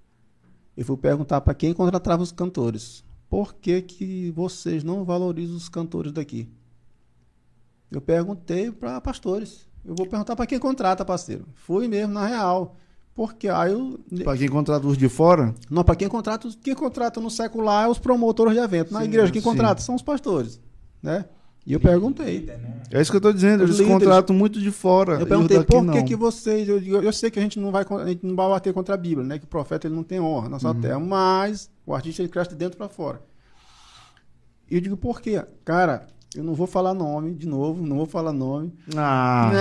eu 0.76 0.86
fui 0.86 0.96
perguntar 0.98 1.42
para 1.42 1.54
quem 1.54 1.74
contratava 1.74 2.24
os 2.24 2.32
cantores. 2.32 3.04
Por 3.30 3.54
que, 3.54 3.82
que 3.82 4.32
vocês 4.32 4.84
não 4.84 5.04
valorizam 5.04 5.56
os 5.56 5.70
cantores 5.70 6.12
daqui? 6.12 6.50
Eu 7.92 8.02
perguntei 8.02 8.72
para 8.72 9.00
pastores. 9.02 9.68
Eu 9.84 9.94
vou 9.94 10.08
perguntar 10.08 10.36
para 10.36 10.48
quem 10.48 10.58
contrata, 10.58 11.04
parceiro. 11.04 11.46
Fui 11.54 11.88
mesmo, 11.88 12.14
na 12.14 12.26
real. 12.26 12.78
Porque 13.20 13.50
aí 13.50 13.74
eu, 13.74 14.00
Pra 14.24 14.38
quem 14.38 14.48
contrata 14.48 14.88
os 14.88 14.98
de 14.98 15.10
fora, 15.10 15.54
não, 15.70 15.84
para 15.84 15.94
quem 15.98 16.08
contrata, 16.08 16.48
quem 16.64 16.74
contrata 16.74 17.20
no 17.20 17.30
secular 17.30 17.84
é 17.84 17.90
os 17.90 18.00
promotores 18.00 18.54
de 18.54 18.60
evento. 18.60 18.94
Na 18.94 19.02
Sim, 19.02 19.08
igreja, 19.08 19.30
quem 19.30 19.42
sim. 19.42 19.50
contrata 19.50 19.82
são 19.82 19.94
os 19.94 20.02
pastores, 20.02 20.58
né? 21.04 21.26
E 21.68 21.74
eu 21.74 21.82
perguntei. 21.82 22.46
né? 22.46 22.82
é 22.90 23.02
isso 23.02 23.12
que 23.12 23.18
eu 23.18 23.22
tô 23.22 23.34
dizendo. 23.34 23.66
Os 23.66 23.72
Eles 23.72 23.80
líderes. 23.80 23.94
contratam 24.06 24.34
muito 24.34 24.58
de 24.58 24.72
fora. 24.72 25.20
Eu 25.20 25.28
perguntei 25.28 25.58
daqui 25.58 25.70
por 25.70 25.82
que, 25.82 25.98
não. 25.98 26.06
que 26.06 26.16
vocês. 26.16 26.70
Eu, 26.70 26.80
eu 27.04 27.12
sei 27.12 27.30
que 27.30 27.38
a 27.38 27.42
gente 27.42 27.60
não 27.60 27.72
vai 27.72 27.84
a 27.90 28.08
gente 28.08 28.26
não 28.26 28.38
vai 28.38 28.48
bater 28.48 28.74
contra 28.74 28.96
a 28.96 28.98
Bíblia, 28.98 29.28
né? 29.28 29.38
Que 29.38 29.44
o 29.44 29.50
profeta 29.50 29.86
ele 29.86 29.96
não 29.96 30.04
tem 30.04 30.22
honra 30.22 30.48
na 30.48 30.56
Uhum. 30.56 30.60
sua 30.62 30.74
terra, 30.76 30.98
mas 31.02 31.70
o 31.86 31.94
artista 31.94 32.22
ele 32.22 32.30
cresce 32.30 32.52
de 32.52 32.56
dentro 32.56 32.78
para 32.78 32.88
fora. 32.88 33.22
E 34.72 34.76
eu 34.76 34.80
digo 34.82 34.96
por 34.96 35.20
quê? 35.20 35.44
Cara, 35.66 36.08
eu 36.34 36.44
não 36.46 36.54
vou 36.54 36.68
falar 36.68 36.94
nome 36.94 37.34
de 37.34 37.46
novo, 37.50 37.86
não 37.86 37.98
vou 37.98 38.06
falar 38.06 38.32
nome. 38.32 38.74
Ah, 38.96 39.52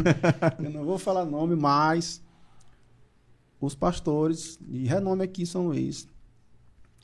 eu 0.58 0.70
não 0.70 0.86
vou 0.86 0.96
falar 0.96 1.26
nome, 1.26 1.54
mas 1.54 2.26
os 3.60 3.74
pastores 3.74 4.58
de 4.60 4.84
renome 4.86 5.24
aqui 5.24 5.42
em 5.42 5.46
São 5.46 5.66
Luís 5.66 6.06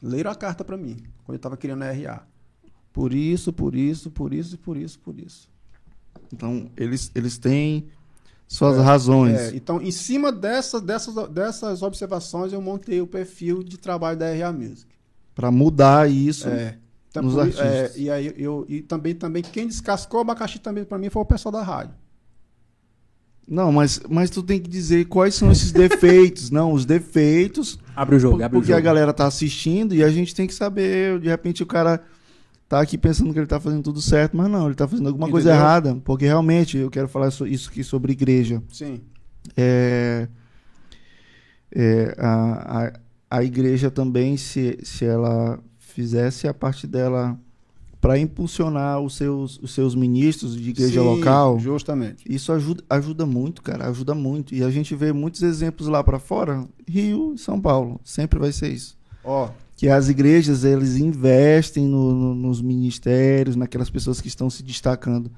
leram 0.03 0.31
a 0.31 0.35
carta 0.35 0.65
para 0.65 0.77
mim, 0.77 0.97
quando 1.25 1.35
eu 1.35 1.37
estava 1.37 1.57
querendo 1.57 1.83
a 1.83 1.91
RA. 1.91 2.27
Por 2.93 3.13
isso, 3.13 3.53
por 3.53 3.75
isso, 3.75 4.11
por 4.11 4.33
isso, 4.33 4.57
por 4.59 4.77
isso, 4.77 4.99
por 5.01 5.19
isso. 5.19 5.49
Então, 6.33 6.71
eles, 6.77 7.11
eles 7.15 7.39
têm 7.39 7.89
suas 8.47 8.77
razões. 8.79 9.37
É, 9.39 9.57
então, 9.57 9.81
em 9.83 9.91
cima 9.91 10.31
dessas, 10.31 10.81
dessas, 10.81 11.29
dessas 11.29 11.83
observações, 11.83 12.53
eu 12.53 12.61
montei 12.61 13.01
o 13.01 13.07
perfil 13.07 13.63
de 13.65 13.79
trabalho 13.79 14.19
da 14.19 14.33
RA 14.33 14.53
Music. 14.53 14.87
Para 15.35 15.51
mudar 15.51 16.09
isso. 16.09 16.49
É. 16.49 16.79
Então, 17.09 17.23
Nos 17.23 17.35
por- 17.35 17.41
artistas. 17.41 17.67
é, 17.67 17.93
e 17.99 18.11
aí 18.11 18.35
eu 18.37 18.65
e 18.69 18.83
também 18.83 19.15
também 19.15 19.43
quem 19.43 19.67
descascou 19.69 20.19
o 20.19 20.23
abacaxi 20.23 20.59
também 20.59 20.85
para 20.85 20.99
mim 20.99 21.11
foi 21.11 21.23
o 21.23 21.25
pessoal 21.25 21.53
da 21.53 21.63
rádio. 21.63 21.95
Não, 23.47 23.71
mas, 23.71 24.01
mas 24.09 24.31
tu 24.31 24.43
tem 24.43 24.59
que 24.61 24.69
dizer 24.69 25.05
quais 25.07 25.35
são 25.35 25.53
esses 25.53 25.71
defeitos. 25.71 26.51
Não, 26.51 26.73
os 26.73 26.85
defeitos. 26.87 27.79
Abre 27.95 28.17
o 28.17 28.19
jogo, 28.19 28.43
abre 28.43 28.57
o 28.57 28.61
porque 28.61 28.73
jogo. 28.73 28.79
a 28.79 28.83
galera 28.83 29.13
tá 29.13 29.27
assistindo 29.27 29.95
e 29.95 30.03
a 30.03 30.11
gente 30.11 30.35
tem 30.35 30.47
que 30.47 30.55
saber. 30.55 31.21
De 31.21 31.29
repente 31.29 31.63
o 31.63 31.67
cara 31.67 32.03
tá 32.69 32.81
aqui 32.81 32.97
pensando 32.97 33.33
que 33.33 33.39
ele 33.39 33.47
tá 33.47 33.61
fazendo 33.61 33.83
tudo 33.83 34.01
certo, 34.01 34.37
mas 34.37 34.51
não, 34.51 34.67
ele 34.67 34.75
tá 34.75 34.89
fazendo 34.89 35.09
alguma 35.09 35.29
coisa 35.29 35.51
Entendeu? 35.51 35.65
errada. 35.67 35.95
Porque 36.05 36.25
realmente 36.25 36.79
eu 36.79 36.91
quero 36.91 37.07
falar 37.07 37.31
so- 37.31 37.47
isso 37.47 37.69
aqui 37.71 37.85
sobre 37.85 38.13
igreja. 38.13 38.63
Sim. 38.73 39.01
É, 39.57 40.27
é, 41.71 42.15
a, 42.19 42.85
a, 42.87 42.93
a 43.39 43.45
igreja 43.45 43.91
também, 43.91 44.37
se, 44.37 44.79
se 44.83 45.05
ela 45.05 45.59
fizesse 45.79 46.49
a 46.49 46.55
parte 46.55 46.87
dela 46.87 47.39
para 48.05 48.19
impulsionar 48.19 49.01
os 49.01 49.17
seus, 49.17 49.59
os 49.63 49.73
seus 49.73 49.95
ministros 49.95 50.55
de 50.55 50.69
igreja 50.69 51.01
Sim, 51.01 51.07
local, 51.07 51.59
Justamente. 51.59 52.23
isso 52.29 52.53
ajuda, 52.53 52.85
ajuda 52.91 53.25
muito, 53.25 53.63
cara, 53.63 53.89
ajuda 53.89 54.15
muito. 54.15 54.55
E 54.55 54.63
a 54.63 54.69
gente 54.69 54.95
vê 54.95 55.11
muitos 55.11 55.41
exemplos 55.43 55.89
lá 55.89 56.05
para 56.05 56.19
fora, 56.19 56.65
Rio 56.87 57.33
e 57.35 57.39
São 57.39 57.59
Paulo, 57.59 57.99
sempre 58.05 58.39
vai 58.39 58.53
ser 58.53 58.69
isso. 58.69 58.95
Ó, 59.25 59.49
Que 59.75 59.89
as 59.89 60.11
igrejas, 60.11 60.65
eles 60.65 60.97
investem 60.99 61.87
no- 61.87 62.15
no- 62.15 62.35
nos 62.35 62.61
ministérios, 62.61 63.57
naquelas 63.57 63.89
pessoas 63.89 64.21
que 64.21 64.29
estão 64.29 64.51
se 64.51 64.63
destacando. 64.63 65.31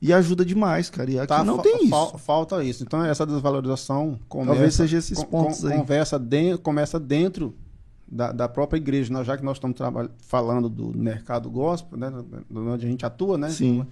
E 0.00 0.10
ajuda 0.12 0.44
demais, 0.46 0.88
cara. 0.90 1.10
E 1.10 1.18
aqui 1.18 1.28
tá, 1.28 1.44
não 1.44 1.58
tem 1.58 1.76
isso. 1.82 1.90
fal- 1.90 2.18
falta 2.18 2.64
isso. 2.64 2.82
Então 2.82 3.04
essa 3.04 3.24
desvalorização 3.26 4.18
Talvez 4.30 4.56
começa, 4.56 4.76
seja 4.78 4.96
esses 4.98 5.22
pontos 5.22 5.60
con- 5.60 5.66
aí. 5.68 5.76
conversa 5.78 6.18
den- 6.18 6.56
começa 6.56 6.98
dentro 6.98 7.54
da, 8.06 8.32
da 8.32 8.48
própria 8.48 8.78
igreja, 8.78 9.12
né? 9.12 9.24
já 9.24 9.36
que 9.36 9.44
nós 9.44 9.56
estamos 9.56 9.76
falando 10.18 10.68
do 10.68 10.96
mercado 10.96 11.50
gospel, 11.50 11.98
né? 11.98 12.10
onde 12.50 12.86
a 12.86 12.88
gente 12.88 13.04
atua, 13.06 13.36
né? 13.38 13.50
Sim. 13.50 13.86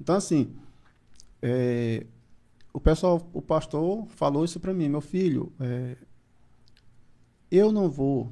Então, 0.00 0.14
assim, 0.16 0.50
é, 1.42 2.06
o 2.72 2.80
pessoal, 2.80 3.28
o 3.32 3.42
pastor 3.42 4.06
falou 4.08 4.44
isso 4.44 4.58
para 4.60 4.72
mim, 4.72 4.88
meu 4.88 5.00
filho, 5.00 5.52
é, 5.60 5.96
eu 7.50 7.72
não 7.72 7.88
vou 7.88 8.30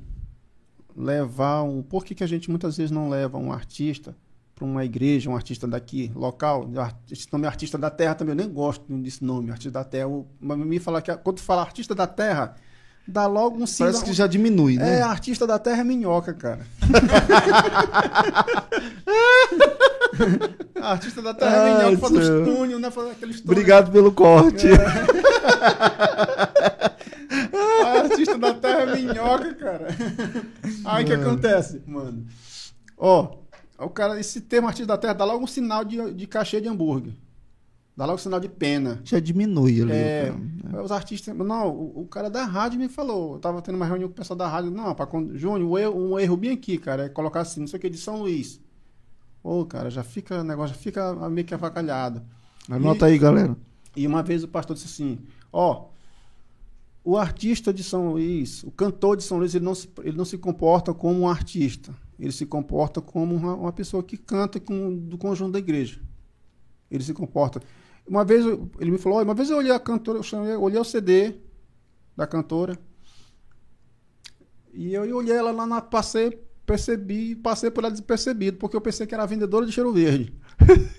levar 0.95 1.63
um. 1.63 1.83
Por 1.83 2.05
que, 2.05 2.15
que 2.15 2.25
a 2.25 2.27
gente 2.27 2.51
muitas 2.51 2.77
vezes 2.77 2.91
não 2.91 3.09
leva 3.09 3.39
um 3.39 3.53
artista 3.53 4.17
para 4.55 4.65
uma 4.65 4.85
igreja, 4.85 5.29
um 5.29 5.35
artista 5.37 5.67
daqui, 5.67 6.11
local? 6.15 6.69
Esse 7.11 7.31
nome 7.33 7.45
é 7.45 7.49
artista 7.49 7.77
da 7.77 7.91
terra 7.91 8.15
também, 8.15 8.33
eu 8.33 8.37
nem 8.37 8.53
gosto 8.53 8.85
desse 8.99 9.25
nome, 9.25 9.51
artista 9.51 9.73
da 9.73 9.85
terra. 9.85 10.09
O- 10.09 10.27
me 10.41 10.79
fala 10.79 11.03
que 11.03 11.15
quando 11.19 11.41
fala 11.41 11.63
artista 11.63 11.95
da 11.95 12.07
terra, 12.07 12.57
dá 13.07 13.27
logo 13.27 13.63
um 13.63 13.65
Parece 13.79 14.05
que 14.05 14.13
já 14.13 14.27
diminui, 14.27 14.77
né? 14.77 14.99
É, 14.99 15.03
artista 15.03 15.47
da 15.47 15.59
terra 15.59 15.81
é 15.81 15.85
minhoca, 15.85 16.35
cara. 16.35 16.67
artista 20.81 21.23
da 21.23 21.35
terra 21.35 21.57
é 21.57 21.79
minhoca, 21.79 21.99
faz 21.99 22.13
os 22.13 22.29
túnel, 22.29 22.79
né? 22.79 22.91
Faz 22.91 23.11
aqueles 23.11 23.41
túnel. 23.41 23.53
Obrigado 23.53 23.93
pelo 23.93 24.13
corte. 24.13 24.69
Ah, 27.85 28.03
artista 28.03 28.39
da 28.39 28.55
terra 28.55 28.83
é 28.83 28.97
minhoca, 28.97 29.55
cara. 29.55 29.89
Aí 30.85 31.05
o 31.05 31.07
que 31.07 31.13
acontece, 31.13 31.83
mano? 31.87 32.27
Ó, 32.97 33.37
o 33.79 33.91
cara, 33.91 34.19
esse 34.19 34.41
termo 34.41 34.69
artista 34.69 34.87
da 34.87 34.99
terra 34.99 35.15
dá 35.15 35.25
logo 35.25 35.45
um 35.45 35.47
sinal 35.47 35.85
de, 35.85 36.13
de 36.13 36.27
cachê 36.27 36.61
de 36.61 36.69
hambúrguer. 36.69 37.13
Dá 37.97 38.05
logo 38.05 38.19
sinal 38.19 38.39
de 38.39 38.49
pena. 38.49 39.01
Já 39.05 39.19
diminui 39.19 39.81
ali. 39.81 39.93
É, 39.93 40.35
cara. 40.63 40.85
os 40.85 40.93
artistas. 40.93 41.35
Não, 41.35 41.69
o, 41.71 42.03
o 42.03 42.07
cara 42.07 42.29
da 42.29 42.45
rádio 42.45 42.79
me 42.79 42.89
falou. 42.91 43.35
Eu 43.35 43.39
tava 43.41 43.63
tendo 43.63 43.77
uma 43.77 43.87
reunião 43.87 44.09
com 44.09 44.13
o 44.13 44.17
pessoal 44.17 44.37
da 44.37 44.47
rádio. 44.47 44.71
Não, 44.71 44.95
pra, 44.95 45.07
quando- 45.07 45.37
Júnior, 45.39 45.71
um 45.71 45.79
erro, 45.79 45.95
um 46.13 46.19
erro 46.19 46.37
bem 46.37 46.51
aqui, 46.51 46.77
cara, 46.77 47.07
é 47.07 47.09
colocar 47.09 47.41
assim, 47.41 47.61
não 47.61 47.67
sei 47.67 47.79
o 47.79 47.81
que, 47.81 47.89
de 47.89 47.97
São 47.97 48.19
Luís. 48.21 48.61
Ô, 49.43 49.65
cara, 49.65 49.89
já 49.89 50.03
fica, 50.05 50.41
o 50.41 50.45
negócio 50.45 50.75
já 50.75 50.81
fica 50.81 51.15
meio 51.31 51.47
que 51.47 51.55
avacalhado. 51.55 52.23
Anota 52.69 53.07
aí, 53.07 53.17
galera. 53.19 53.57
E 53.97 54.07
uma 54.07 54.23
vez 54.23 54.45
o 54.45 54.49
pastor 54.49 54.77
disse 54.77 54.89
assim: 54.89 55.19
Ó, 55.51 55.87
o 57.03 57.17
artista 57.17 57.73
de 57.73 57.83
São 57.83 58.11
Luís, 58.11 58.63
o 58.65 58.71
cantor 58.71 59.17
de 59.17 59.23
São 59.23 59.39
Luís, 59.39 59.55
ele 59.55 59.65
não 59.65 59.75
se, 59.75 59.89
ele 60.03 60.17
não 60.17 60.25
se 60.25 60.37
comporta 60.37 60.93
como 60.93 61.21
um 61.21 61.29
artista. 61.29 61.95
Ele 62.19 62.33
se 62.33 62.45
comporta 62.45 63.01
como 63.01 63.35
uma, 63.35 63.55
uma 63.55 63.73
pessoa 63.73 64.03
que 64.03 64.17
canta 64.17 64.59
com, 64.61 64.95
do 64.95 65.17
conjunto 65.17 65.53
da 65.53 65.59
igreja. 65.59 66.01
Ele 66.91 67.03
se 67.03 67.15
comporta. 67.15 67.61
Uma 68.09 68.25
vez 68.25 68.45
ele 68.81 68.91
me 68.91 68.99
falou: 68.99 69.19
"Ó, 69.19 69.23
uma 69.23 69.35
vez 69.35 69.51
eu 69.51 69.57
olhei 69.57 69.73
a 69.73 69.81
cantora, 69.81 70.19
eu 70.19 70.23
chamei- 70.23 70.55
olhei 70.57 70.79
o 70.81 70.85
CD 70.85 71.35
da 72.17 72.27
cantora. 72.27 72.79
E 74.73 74.93
eu, 74.93 75.05
eu 75.05 75.17
olhei 75.17 75.35
ela 75.35 75.51
lá 75.51 75.67
na. 75.67 75.81
Passei, 75.81 76.39
percebi, 76.67 77.35
passei 77.35 77.71
por 77.71 77.83
ela 77.85 77.91
despercebido, 77.91 78.59
porque 78.59 78.77
eu 78.77 78.81
pensei 78.81 79.07
que 79.07 79.15
era 79.15 79.25
vendedora 79.27 79.65
de 79.67 79.73
cheiro 79.73 79.93
verde. 79.93 80.33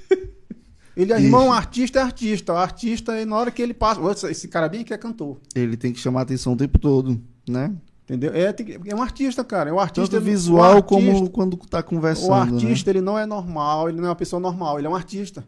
Ele 0.98 1.14
é 1.14 1.22
irmão, 1.22 1.54
artista 1.54 2.00
é 2.00 2.02
artista. 2.02 2.54
O 2.54 2.58
artista, 2.58 3.14
é 3.16 3.24
na 3.24 3.36
hora 3.38 3.52
que 3.52 3.62
ele 3.62 3.72
passa. 3.74 4.02
"Ô, 4.02 4.10
esse- 4.12 4.48
cara 4.48 4.68
bem 4.68 4.84
que 4.84 4.92
é 4.92 4.98
cantor. 4.98 5.38
Ele 5.54 5.78
tem 5.78 5.94
que 5.94 6.00
chamar 6.00 6.22
atenção 6.22 6.54
o 6.54 6.58
tempo 6.58 6.80
todo, 6.80 7.22
né? 7.48 7.72
Entendeu? 8.04 8.32
É, 8.34 8.56
é 8.88 8.96
um 8.96 9.02
artista, 9.04 9.44
cara. 9.44 9.70
É 9.70 9.74
um 9.74 9.80
artista. 9.80 10.10
Tanto 10.10 10.24
ele- 10.24 10.32
visual 10.32 10.64
artista- 10.78 10.88
como 10.88 11.30
quando 11.30 11.56
tá 11.58 11.84
conversando. 11.84 12.30
O 12.32 12.34
artista, 12.34 12.90
ele 12.90 13.02
não 13.02 13.16
é 13.20 13.28
normal, 13.28 13.90
ele 13.90 13.98
não 14.00 14.06
é 14.06 14.10
uma 14.10 14.16
pessoa 14.16 14.40
normal, 14.40 14.80
ele 14.80 14.88
é 14.88 14.90
um 14.90 14.96
artista. 14.96 15.46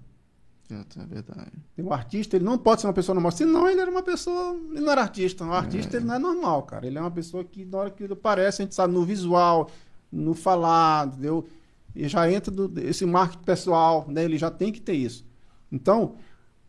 É 0.72 1.06
verdade. 1.06 1.51
O 1.77 1.91
artista, 1.91 2.35
ele 2.35 2.45
não 2.45 2.57
pode 2.57 2.81
ser 2.81 2.88
uma 2.88 2.93
pessoa 2.93 3.15
normal. 3.15 3.31
Senão, 3.31 3.67
ele 3.67 3.81
era 3.81 3.89
uma 3.89 4.03
pessoa. 4.03 4.56
Ele 4.72 4.81
não 4.81 4.91
era 4.91 5.01
artista. 5.01 5.43
O 5.43 5.51
artista, 5.51 5.98
ele 5.98 6.06
não 6.06 6.15
é 6.15 6.19
normal, 6.19 6.64
cara. 6.64 6.85
Ele 6.85 6.98
é 6.98 7.01
uma 7.01 7.09
pessoa 7.09 7.43
que, 7.43 7.65
na 7.65 7.77
hora 7.80 7.89
que 7.89 8.03
ele 8.03 8.14
aparece, 8.14 8.61
a 8.61 8.65
gente 8.65 8.75
sabe 8.75 8.93
no 8.93 9.03
visual, 9.03 9.69
no 10.11 10.35
falar, 10.35 11.07
entendeu? 11.07 11.48
E 11.95 12.07
já 12.07 12.31
entra 12.31 12.51
do, 12.51 12.72
esse 12.81 13.06
marketing 13.06 13.43
pessoal, 13.43 14.06
né? 14.07 14.23
Ele 14.23 14.38
já 14.38 14.51
tem 14.51 14.72
que 14.72 14.80
ter 14.80 14.93
isso. 14.93 15.25
Então, 15.72 16.15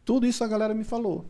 tudo 0.04 0.26
isso 0.26 0.42
a 0.42 0.48
galera 0.48 0.74
me 0.74 0.84
falou. 0.84 1.26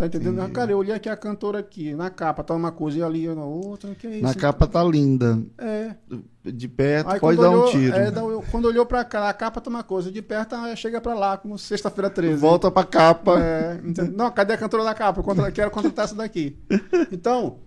Tá 0.00 0.06
entendendo? 0.06 0.50
Cara, 0.50 0.70
eu 0.72 0.78
olhei 0.78 0.94
aqui 0.94 1.10
a 1.10 1.16
cantora 1.16 1.58
aqui, 1.58 1.92
na 1.94 2.08
capa, 2.08 2.42
tá 2.42 2.54
uma 2.54 2.72
coisa 2.72 2.96
e 2.98 3.02
ali 3.02 3.28
na 3.28 3.44
outra. 3.44 3.94
Que 3.94 4.06
é 4.06 4.10
isso? 4.14 4.22
Na 4.22 4.34
capa 4.34 4.66
tá 4.66 4.82
linda. 4.82 5.38
É. 5.58 5.94
De 6.42 6.66
perto 6.68 7.10
Aí 7.10 7.20
pode 7.20 7.38
dar 7.38 7.50
um 7.50 7.52
olhou- 7.52 7.70
tiro. 7.70 7.94
é, 7.94 8.10
quando 8.50 8.64
olhou 8.64 8.86
pra 8.86 9.04
cá, 9.04 9.28
a 9.28 9.34
capa 9.34 9.60
tá 9.60 9.68
uma 9.68 9.82
coisa, 9.82 10.10
de 10.10 10.22
perto 10.22 10.56
chega 10.74 11.02
pra 11.02 11.12
lá, 11.12 11.36
como 11.36 11.58
sexta-feira 11.58 12.08
13. 12.08 12.40
Volta 12.40 12.70
pra 12.70 12.82
capa. 12.82 13.38
É, 13.38 13.78
não, 14.16 14.30
cadê 14.30 14.54
a 14.54 14.56
cantora 14.56 14.84
da 14.84 14.94
capa? 14.94 15.20
Eu 15.20 15.52
quero 15.52 15.70
contratar 15.70 16.06
essa 16.06 16.14
daqui. 16.14 16.56
Então, 17.12 17.58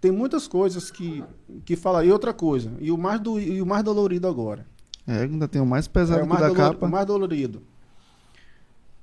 tem 0.00 0.10
muitas 0.10 0.48
coisas 0.48 0.90
que, 0.90 1.22
que 1.66 1.76
fala. 1.76 2.02
E 2.02 2.10
outra 2.10 2.32
coisa, 2.32 2.72
e 2.80 2.90
o 2.90 2.96
mais, 2.96 3.20
do, 3.20 3.38
e 3.38 3.60
o 3.60 3.66
mais 3.66 3.84
dolorido 3.84 4.26
agora. 4.26 4.64
É, 5.06 5.18
ainda 5.24 5.46
tem 5.46 5.60
o 5.60 5.66
mais 5.66 5.86
pesado 5.86 6.20
é, 6.20 6.22
o 6.24 6.26
mais, 6.26 6.40
da 6.40 6.48
dolor- 6.48 6.72
capa. 6.72 6.86
o 6.86 6.90
mais 6.90 7.04
dolorido 7.06 7.62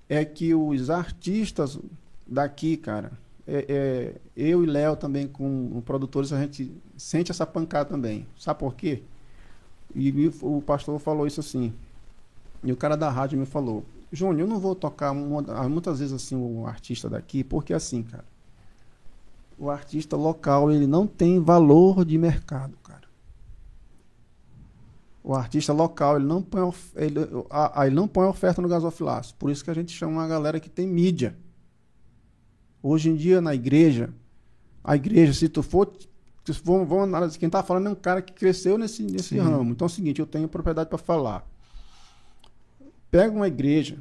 é 0.10 0.26
que 0.26 0.56
os 0.56 0.90
artistas 0.90 1.78
daqui, 2.30 2.78
cara, 2.78 3.12
é- 3.48 3.66
é, 3.70 4.16
eu 4.36 4.64
e 4.64 4.68
Léo 4.68 4.96
também, 4.96 5.28
com 5.28 5.82
produtores, 5.86 6.32
a 6.32 6.40
gente 6.42 6.72
sente 6.98 7.32
essa 7.32 7.46
pancada 7.46 7.90
também. 7.90 8.28
Sabe 8.38 8.60
por 8.60 8.76
quê? 8.76 9.04
E 9.96 10.32
o 10.42 10.62
pastor 10.62 11.00
falou 11.00 11.26
isso 11.26 11.40
assim. 11.40 11.74
E 12.64 12.72
o 12.72 12.78
cara 12.78 12.96
da 12.96 13.10
rádio 13.10 13.40
me 13.40 13.46
falou: 13.46 13.84
Júnior, 14.12 14.42
eu 14.42 14.48
não 14.48 14.60
vou 14.60 14.76
tocar 14.76 15.14
mu- 15.14 15.42
muitas 15.70 16.00
vezes 16.00 16.14
assim 16.14 16.36
o 16.36 16.68
artista 16.68 17.10
daqui, 17.10 17.44
porque 17.44 17.74
assim, 17.74 18.04
cara, 18.04 18.26
o 19.58 19.70
artista 19.70 20.16
local 20.16 20.72
ele 20.72 20.86
não 20.88 21.08
tem 21.08 21.40
valor 21.40 22.06
de 22.06 22.18
mercado, 22.18 22.78
cara. 22.84 23.08
O 25.24 25.34
artista 25.36 25.74
local 25.74 26.16
ele 26.18 26.26
não 26.26 26.42
põe 26.42 26.72
ele, 26.96 27.20
a- 27.50 27.82
a- 27.82 27.88
ele 27.88 27.96
não 27.96 28.08
põe 28.08 28.28
oferta 28.28 28.62
no 28.62 28.68
gasofilaço. 28.70 29.36
Por 29.36 29.50
isso 29.52 29.64
que 29.64 29.70
a 29.70 29.74
gente 29.74 29.92
chama 29.92 30.14
uma 30.14 30.28
galera 30.28 30.60
que 30.60 30.70
tem 30.70 30.88
mídia. 30.88 31.36
Hoje 32.82 33.10
em 33.10 33.16
dia 33.16 33.42
na 33.42 33.54
igreja, 33.54 34.10
a 34.84 34.96
igreja, 34.96 35.34
se 35.34 35.50
tu 35.50 35.62
for 35.62 35.92
se 36.46 36.54
for- 36.54 36.84
vamos 36.86 37.04
analisar, 37.04 37.38
quem 37.38 37.46
está 37.48 37.62
falando 37.62 37.88
é 37.88 37.90
um 37.92 37.96
cara 37.96 38.22
que 38.24 38.34
cresceu 38.34 38.76
nesse, 38.78 39.04
nesse 39.04 39.30
Sim. 39.30 39.40
ramo. 39.40 39.72
Então 39.72 39.86
é 39.86 39.90
o 39.90 39.94
seguinte, 39.94 40.20
eu 40.20 40.26
tenho 40.26 40.48
propriedade 40.48 40.90
para 40.90 40.98
falar. 40.98 41.48
Pega 43.12 43.36
uma 43.36 43.48
igreja, 43.48 43.98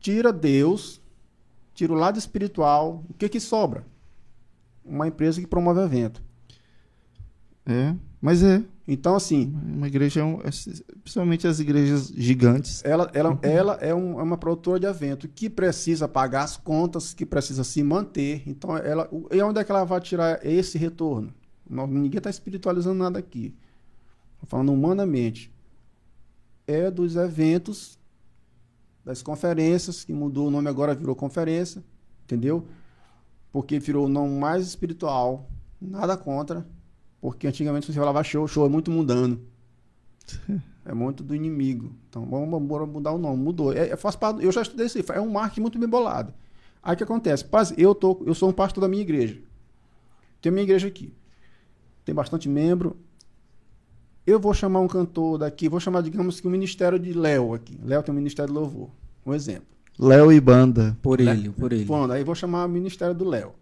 tira 0.00 0.32
Deus, 0.32 1.00
tira 1.74 1.92
o 1.92 1.96
lado 1.96 2.18
espiritual, 2.18 3.04
o 3.08 3.14
que 3.14 3.28
que 3.28 3.38
sobra? 3.38 3.84
Uma 4.84 5.06
empresa 5.06 5.40
que 5.40 5.46
promove 5.46 5.80
evento. 5.80 6.20
É, 7.64 7.94
mas 8.20 8.42
é. 8.42 8.64
Então, 8.86 9.14
assim, 9.14 9.52
Uma 9.64 9.86
igreja, 9.86 10.20
é 10.20 10.24
um- 10.24 10.40
é- 10.40 10.50
principalmente 11.02 11.46
as 11.46 11.60
igrejas 11.60 12.08
gigantes. 12.08 12.82
ela, 12.84 13.08
ela, 13.14 13.38
ela 13.42 13.74
é, 13.80 13.94
um- 13.94 14.18
é 14.18 14.22
uma 14.22 14.36
produtora 14.36 14.80
de 14.80 14.86
evento 14.86 15.28
que 15.28 15.48
precisa 15.48 16.08
pagar 16.08 16.42
as 16.42 16.56
contas, 16.56 17.14
que 17.14 17.24
precisa 17.24 17.62
se 17.62 17.80
manter. 17.82 18.42
Então, 18.46 18.76
ela, 18.76 19.08
e 19.30 19.40
onde 19.40 19.60
é 19.60 19.64
que 19.64 19.70
ela 19.70 19.84
vai 19.84 20.00
tirar 20.00 20.44
esse 20.44 20.78
retorno? 20.78 21.32
Não- 21.68 21.86
ninguém 21.86 22.18
está 22.18 22.28
espiritualizando 22.28 22.98
nada 22.98 23.18
aqui. 23.20 23.54
Estou 24.34 24.48
falando 24.48 24.72
humanamente. 24.72 25.50
é 26.64 26.90
dos 26.90 27.16
eventos, 27.16 27.98
das 29.04 29.20
conferências, 29.20 30.04
que 30.04 30.12
mudou 30.12 30.46
o 30.46 30.50
nome 30.50 30.68
agora, 30.68 30.94
virou 30.94 31.14
conferência, 31.14 31.82
entendeu? 32.24 32.64
Porque 33.50 33.80
virou 33.80 34.06
o 34.06 34.08
nome 34.08 34.38
mais 34.38 34.64
espiritual, 34.66 35.50
nada 35.80 36.16
contra, 36.16 36.64
porque 37.22 37.46
antigamente 37.46 37.86
você 37.86 37.92
falava 37.92 38.22
show, 38.24 38.48
show 38.48 38.66
é 38.66 38.68
muito 38.68 38.90
mundano. 38.90 39.40
É 40.84 40.92
muito 40.92 41.22
do 41.22 41.32
inimigo. 41.32 41.94
Então 42.08 42.26
vamos, 42.26 42.50
vamos 42.50 42.88
mudar 42.88 43.12
o 43.12 43.18
nome. 43.18 43.40
Mudou. 43.40 43.72
É, 43.72 43.90
é, 43.90 43.96
faz 43.96 44.16
parte, 44.16 44.44
eu 44.44 44.50
já 44.50 44.62
estudei 44.62 44.86
isso. 44.86 44.98
É 45.12 45.20
um 45.20 45.30
marketing 45.30 45.60
muito 45.60 45.78
bem 45.78 45.88
bolado. 45.88 46.34
Aí 46.82 46.94
o 46.94 46.96
que 46.96 47.04
acontece? 47.04 47.44
Eu, 47.76 47.94
tô, 47.94 48.20
eu 48.26 48.34
sou 48.34 48.48
um 48.48 48.52
pastor 48.52 48.80
da 48.80 48.88
minha 48.88 49.00
igreja. 49.00 49.38
Tem 50.40 50.50
minha 50.50 50.64
igreja 50.64 50.88
aqui. 50.88 51.14
Tem 52.04 52.12
bastante 52.12 52.48
membro. 52.48 52.96
Eu 54.26 54.40
vou 54.40 54.52
chamar 54.52 54.80
um 54.80 54.88
cantor 54.88 55.38
daqui, 55.38 55.68
vou 55.68 55.78
chamar, 55.78 56.02
digamos 56.02 56.40
que 56.40 56.48
o 56.48 56.50
ministério 56.50 56.98
de 56.98 57.12
Léo 57.12 57.54
aqui. 57.54 57.78
Léo 57.84 58.02
tem 58.02 58.12
o 58.12 58.16
ministério 58.16 58.52
de 58.52 58.58
louvor. 58.58 58.90
Um 59.24 59.32
exemplo. 59.32 59.68
Léo 59.96 60.32
e 60.32 60.40
banda. 60.40 60.98
Por 61.00 61.20
ele, 61.20 61.48
por 61.50 61.72
ele. 61.72 61.84
Bom, 61.84 62.10
aí 62.10 62.24
vou 62.24 62.34
chamar 62.34 62.66
o 62.66 62.68
ministério 62.68 63.14
do 63.14 63.24
Léo. 63.24 63.52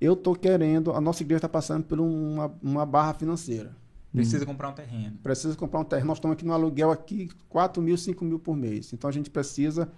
Eu 0.00 0.16
tô 0.16 0.34
querendo, 0.34 0.92
a 0.92 1.00
nossa 1.00 1.22
igreja 1.22 1.38
está 1.38 1.48
passando 1.48 1.84
por 1.84 2.00
uma, 2.00 2.54
uma 2.62 2.84
barra 2.84 3.14
financeira. 3.14 3.74
Precisa 4.12 4.46
comprar 4.46 4.68
um 4.68 4.72
terreno. 4.72 5.18
Precisa 5.22 5.56
comprar 5.56 5.80
um 5.80 5.84
terreno. 5.84 6.06
Nós 6.06 6.18
estamos 6.18 6.34
aqui 6.36 6.44
no 6.44 6.52
aluguel 6.52 6.90
aqui 6.90 7.28
4 7.48 7.82
mil, 7.82 7.96
5 7.96 8.24
mil 8.24 8.38
por 8.38 8.54
mês. 8.54 8.92
Então 8.92 9.10
a 9.10 9.12
gente 9.12 9.28
precisa 9.28 9.90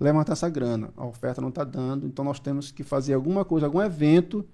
levantar 0.00 0.32
essa 0.32 0.48
grana. 0.48 0.90
A 0.96 1.04
oferta 1.04 1.40
não 1.40 1.50
está 1.50 1.62
dando, 1.62 2.06
então 2.06 2.24
nós 2.24 2.40
temos 2.40 2.70
que 2.70 2.82
fazer 2.82 3.12
alguma 3.12 3.44
coisa, 3.44 3.66
algum 3.66 3.82
evento 3.82 4.46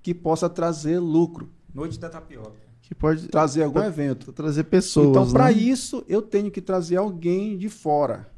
que 0.00 0.14
possa 0.14 0.48
trazer 0.48 0.98
lucro. 0.98 1.50
Noite 1.74 1.98
da 1.98 2.08
tapioca. 2.08 2.64
Que 2.80 2.94
pode 2.94 3.28
trazer 3.28 3.62
algum 3.62 3.82
evento. 3.82 4.32
Trazer 4.32 4.64
pessoas. 4.64 5.08
Então, 5.08 5.32
para 5.32 5.46
né? 5.46 5.52
isso, 5.52 6.04
eu 6.08 6.22
tenho 6.22 6.50
que 6.50 6.60
trazer 6.60 6.96
alguém 6.96 7.58
de 7.58 7.68
fora. 7.68 8.30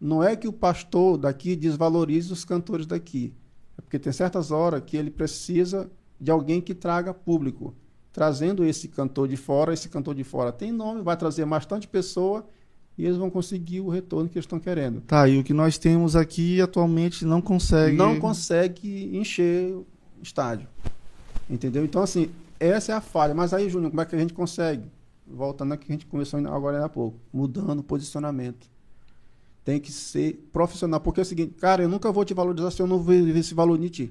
Não 0.00 0.22
é 0.22 0.36
que 0.36 0.46
o 0.46 0.52
pastor 0.52 1.18
daqui 1.18 1.54
desvalorize 1.56 2.32
os 2.32 2.44
cantores 2.44 2.86
daqui. 2.86 3.34
É 3.78 3.80
porque 3.80 3.98
tem 3.98 4.12
certas 4.12 4.50
horas 4.50 4.82
que 4.84 4.96
ele 4.96 5.10
precisa 5.10 5.90
de 6.20 6.30
alguém 6.30 6.60
que 6.60 6.74
traga 6.74 7.14
público. 7.14 7.74
Trazendo 8.12 8.64
esse 8.64 8.88
cantor 8.88 9.28
de 9.28 9.36
fora, 9.36 9.72
esse 9.72 9.88
cantor 9.88 10.14
de 10.14 10.24
fora 10.24 10.50
tem 10.50 10.72
nome, 10.72 11.02
vai 11.02 11.16
trazer 11.16 11.46
bastante 11.46 11.86
pessoa 11.86 12.44
e 12.96 13.04
eles 13.04 13.16
vão 13.16 13.30
conseguir 13.30 13.80
o 13.80 13.88
retorno 13.88 14.28
que 14.28 14.36
eles 14.36 14.44
estão 14.44 14.58
querendo. 14.58 15.00
Tá, 15.02 15.28
e 15.28 15.38
o 15.38 15.44
que 15.44 15.54
nós 15.54 15.78
temos 15.78 16.16
aqui 16.16 16.60
atualmente 16.60 17.24
não 17.24 17.40
consegue. 17.40 17.96
Não 17.96 18.18
consegue 18.18 19.16
encher 19.16 19.72
o 19.72 19.86
estádio. 20.20 20.68
Entendeu? 21.48 21.84
Então, 21.84 22.02
assim, 22.02 22.30
essa 22.58 22.92
é 22.92 22.94
a 22.96 23.00
falha. 23.00 23.34
Mas 23.34 23.54
aí, 23.54 23.70
Júnior, 23.70 23.90
como 23.90 24.00
é 24.00 24.04
que 24.04 24.16
a 24.16 24.18
gente 24.18 24.34
consegue? 24.34 24.90
Voltando 25.24 25.74
aqui 25.74 25.86
que 25.86 25.92
a 25.92 25.94
gente 25.94 26.06
começou 26.06 26.40
agora 26.48 26.84
há 26.84 26.88
pouco, 26.88 27.20
mudando 27.32 27.80
o 27.80 27.84
posicionamento. 27.84 28.66
Tem 29.68 29.78
que 29.78 29.92
ser 29.92 30.48
profissional. 30.50 30.98
Porque 30.98 31.20
é 31.20 31.22
o 31.22 31.26
seguinte, 31.26 31.52
cara, 31.52 31.82
eu 31.82 31.90
nunca 31.90 32.10
vou 32.10 32.24
te 32.24 32.32
valorizar 32.32 32.70
se 32.70 32.80
eu 32.80 32.86
não 32.86 33.02
ver 33.02 33.36
esse 33.36 33.52
valor 33.52 33.78
em 33.78 33.88
ti. 33.88 34.10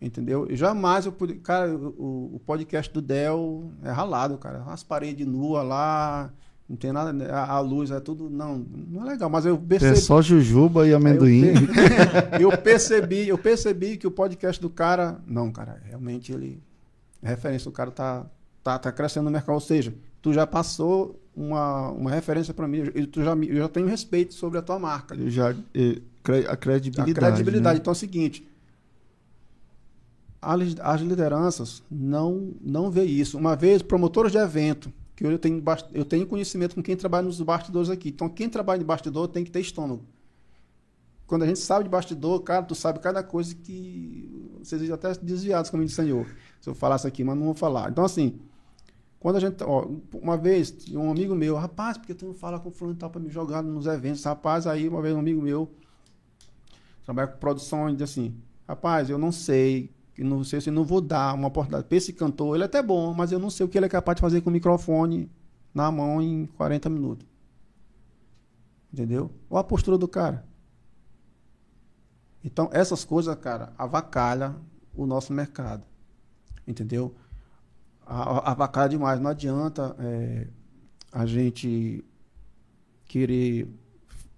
Entendeu? 0.00 0.46
Eu 0.48 0.56
jamais 0.56 1.04
eu 1.04 1.12
pude. 1.12 1.34
Cara, 1.34 1.76
o, 1.76 2.36
o 2.36 2.40
podcast 2.46 2.90
do 2.90 3.02
Del 3.02 3.70
é 3.82 3.90
ralado, 3.90 4.38
cara. 4.38 4.64
As 4.68 4.82
paredes 4.82 5.26
nuas 5.26 5.66
lá 5.66 6.32
não 6.66 6.78
tem 6.78 6.92
nada, 6.92 7.30
a, 7.30 7.56
a, 7.56 7.60
luz 7.60 7.90
é 7.90 8.00
tudo. 8.00 8.30
Não, 8.30 8.66
não 8.88 9.02
é 9.02 9.10
legal, 9.10 9.28
mas 9.28 9.44
eu 9.44 9.58
percebi. 9.58 9.92
É 9.92 9.96
só 9.96 10.22
jujuba 10.22 10.88
e 10.88 10.94
amendoim. 10.94 11.52
Eu, 12.40 12.48
eu, 12.50 12.56
percebi, 12.56 13.28
eu 13.28 13.36
percebi 13.36 13.98
que 13.98 14.06
o 14.06 14.10
podcast 14.10 14.58
do 14.62 14.70
cara. 14.70 15.20
Não, 15.26 15.52
cara, 15.52 15.78
realmente 15.84 16.32
ele. 16.32 16.62
É 17.22 17.28
referência, 17.28 17.68
o 17.68 17.72
cara 17.72 17.90
tá, 17.90 18.24
tá, 18.64 18.78
tá 18.78 18.90
crescendo 18.90 19.24
no 19.26 19.30
mercado. 19.30 19.56
Ou 19.56 19.60
seja, 19.60 19.94
tu 20.22 20.32
já 20.32 20.46
passou 20.46 21.20
uma, 21.36 21.90
uma 21.90 22.10
referência 22.10 22.54
para 22.54 22.66
mim. 22.66 22.90
Eu, 22.94 23.06
tu 23.06 23.22
já, 23.22 23.34
eu 23.34 23.56
já 23.56 23.68
tenho 23.68 23.86
respeito 23.86 24.32
sobre 24.34 24.58
a 24.58 24.62
tua 24.62 24.78
marca. 24.78 25.14
Eu 25.14 25.30
já. 25.30 25.54
Eu, 25.74 26.00
a 26.48 26.56
credibilidade. 26.56 27.10
A 27.10 27.14
credibilidade. 27.14 27.76
Né? 27.76 27.80
Então 27.80 27.90
é 27.90 27.96
o 27.96 27.98
seguinte. 27.98 28.48
As 30.40 31.00
lideranças 31.00 31.82
não, 31.90 32.52
não 32.60 32.90
vê 32.90 33.04
isso. 33.04 33.36
Uma 33.36 33.54
vez, 33.54 33.82
promotores 33.82 34.32
de 34.32 34.38
evento 34.38 34.92
que 35.16 35.24
eu 35.24 35.38
tenho, 35.38 35.62
eu 35.92 36.04
tenho 36.04 36.26
conhecimento 36.26 36.74
com 36.74 36.82
quem 36.82 36.94
trabalha 36.96 37.26
nos 37.26 37.40
bastidores 37.40 37.90
aqui. 37.90 38.10
Então, 38.10 38.28
quem 38.28 38.48
trabalha 38.48 38.78
de 38.78 38.84
bastidor 38.84 39.28
tem 39.28 39.44
que 39.44 39.50
ter 39.50 39.60
estômago. 39.60 40.02
Quando 41.26 41.42
a 41.42 41.46
gente 41.46 41.58
sabe 41.58 41.84
de 41.84 41.90
bastidor, 41.90 42.40
cara, 42.42 42.62
tu 42.62 42.74
sabe 42.74 43.00
cada 43.00 43.22
coisa 43.22 43.54
que 43.54 44.58
vocês 44.62 44.88
até 44.90 45.14
desviados, 45.14 45.70
como 45.70 45.84
disse 45.84 46.00
o 46.00 46.04
Senhor. 46.04 46.26
Se 46.60 46.68
eu 46.68 46.74
falasse 46.74 47.06
aqui, 47.06 47.24
mas 47.24 47.36
não 47.36 47.46
vou 47.46 47.54
falar. 47.54 47.90
Então, 47.90 48.04
assim, 48.04 48.38
quando 49.18 49.36
a 49.36 49.40
gente. 49.40 49.62
Ó, 49.62 49.88
uma 50.14 50.36
vez, 50.36 50.74
um 50.92 51.10
amigo 51.10 51.34
meu, 51.34 51.56
rapaz, 51.56 51.96
porque 51.98 52.14
tu 52.14 52.26
não 52.26 52.34
fala 52.34 52.58
com 52.58 52.68
o 52.68 52.72
fulano 52.72 52.96
tal 52.96 53.10
para 53.10 53.20
me 53.20 53.30
jogar 53.30 53.62
nos 53.62 53.86
eventos? 53.86 54.22
Rapaz, 54.24 54.66
aí 54.66 54.88
uma 54.88 55.02
vez 55.02 55.14
um 55.14 55.18
amigo 55.18 55.42
meu 55.42 55.70
trabalha 57.04 57.28
com 57.28 57.38
produção 57.38 57.88
e 57.88 57.92
diz 57.94 58.10
assim: 58.10 58.34
rapaz, 58.66 59.08
eu 59.08 59.18
não 59.18 59.32
sei 59.32 59.94
não 60.18 60.42
sei 60.42 60.62
se 60.62 60.70
não 60.70 60.82
vou 60.82 61.00
dar 61.00 61.34
uma 61.34 61.48
oportunidade 61.48 61.86
esse 61.90 62.12
cantor. 62.12 62.54
Ele 62.54 62.62
é 62.62 62.66
até 62.66 62.82
bom, 62.82 63.12
mas 63.12 63.32
eu 63.32 63.38
não 63.38 63.50
sei 63.50 63.66
o 63.66 63.68
que 63.68 63.76
ele 63.76 63.86
é 63.86 63.88
capaz 63.88 64.16
de 64.16 64.22
fazer 64.22 64.40
com 64.40 64.48
o 64.48 64.52
microfone 64.52 65.30
na 65.74 65.90
mão 65.90 66.22
em 66.22 66.46
40 66.46 66.88
minutos. 66.88 67.26
Entendeu? 68.90 69.30
Ou 69.50 69.58
a 69.58 69.64
postura 69.64 69.98
do 69.98 70.08
cara. 70.08 70.46
Então, 72.42 72.70
essas 72.72 73.04
coisas, 73.04 73.34
cara, 73.34 73.74
avacalha 73.76 74.56
o 74.94 75.04
nosso 75.04 75.32
mercado. 75.34 75.84
Entendeu? 76.66 77.14
Avacalha 78.06 78.88
demais. 78.88 79.20
Não 79.20 79.30
adianta 79.30 79.96
é, 79.98 80.46
a 81.10 81.26
gente 81.26 82.04
querer 83.04 83.68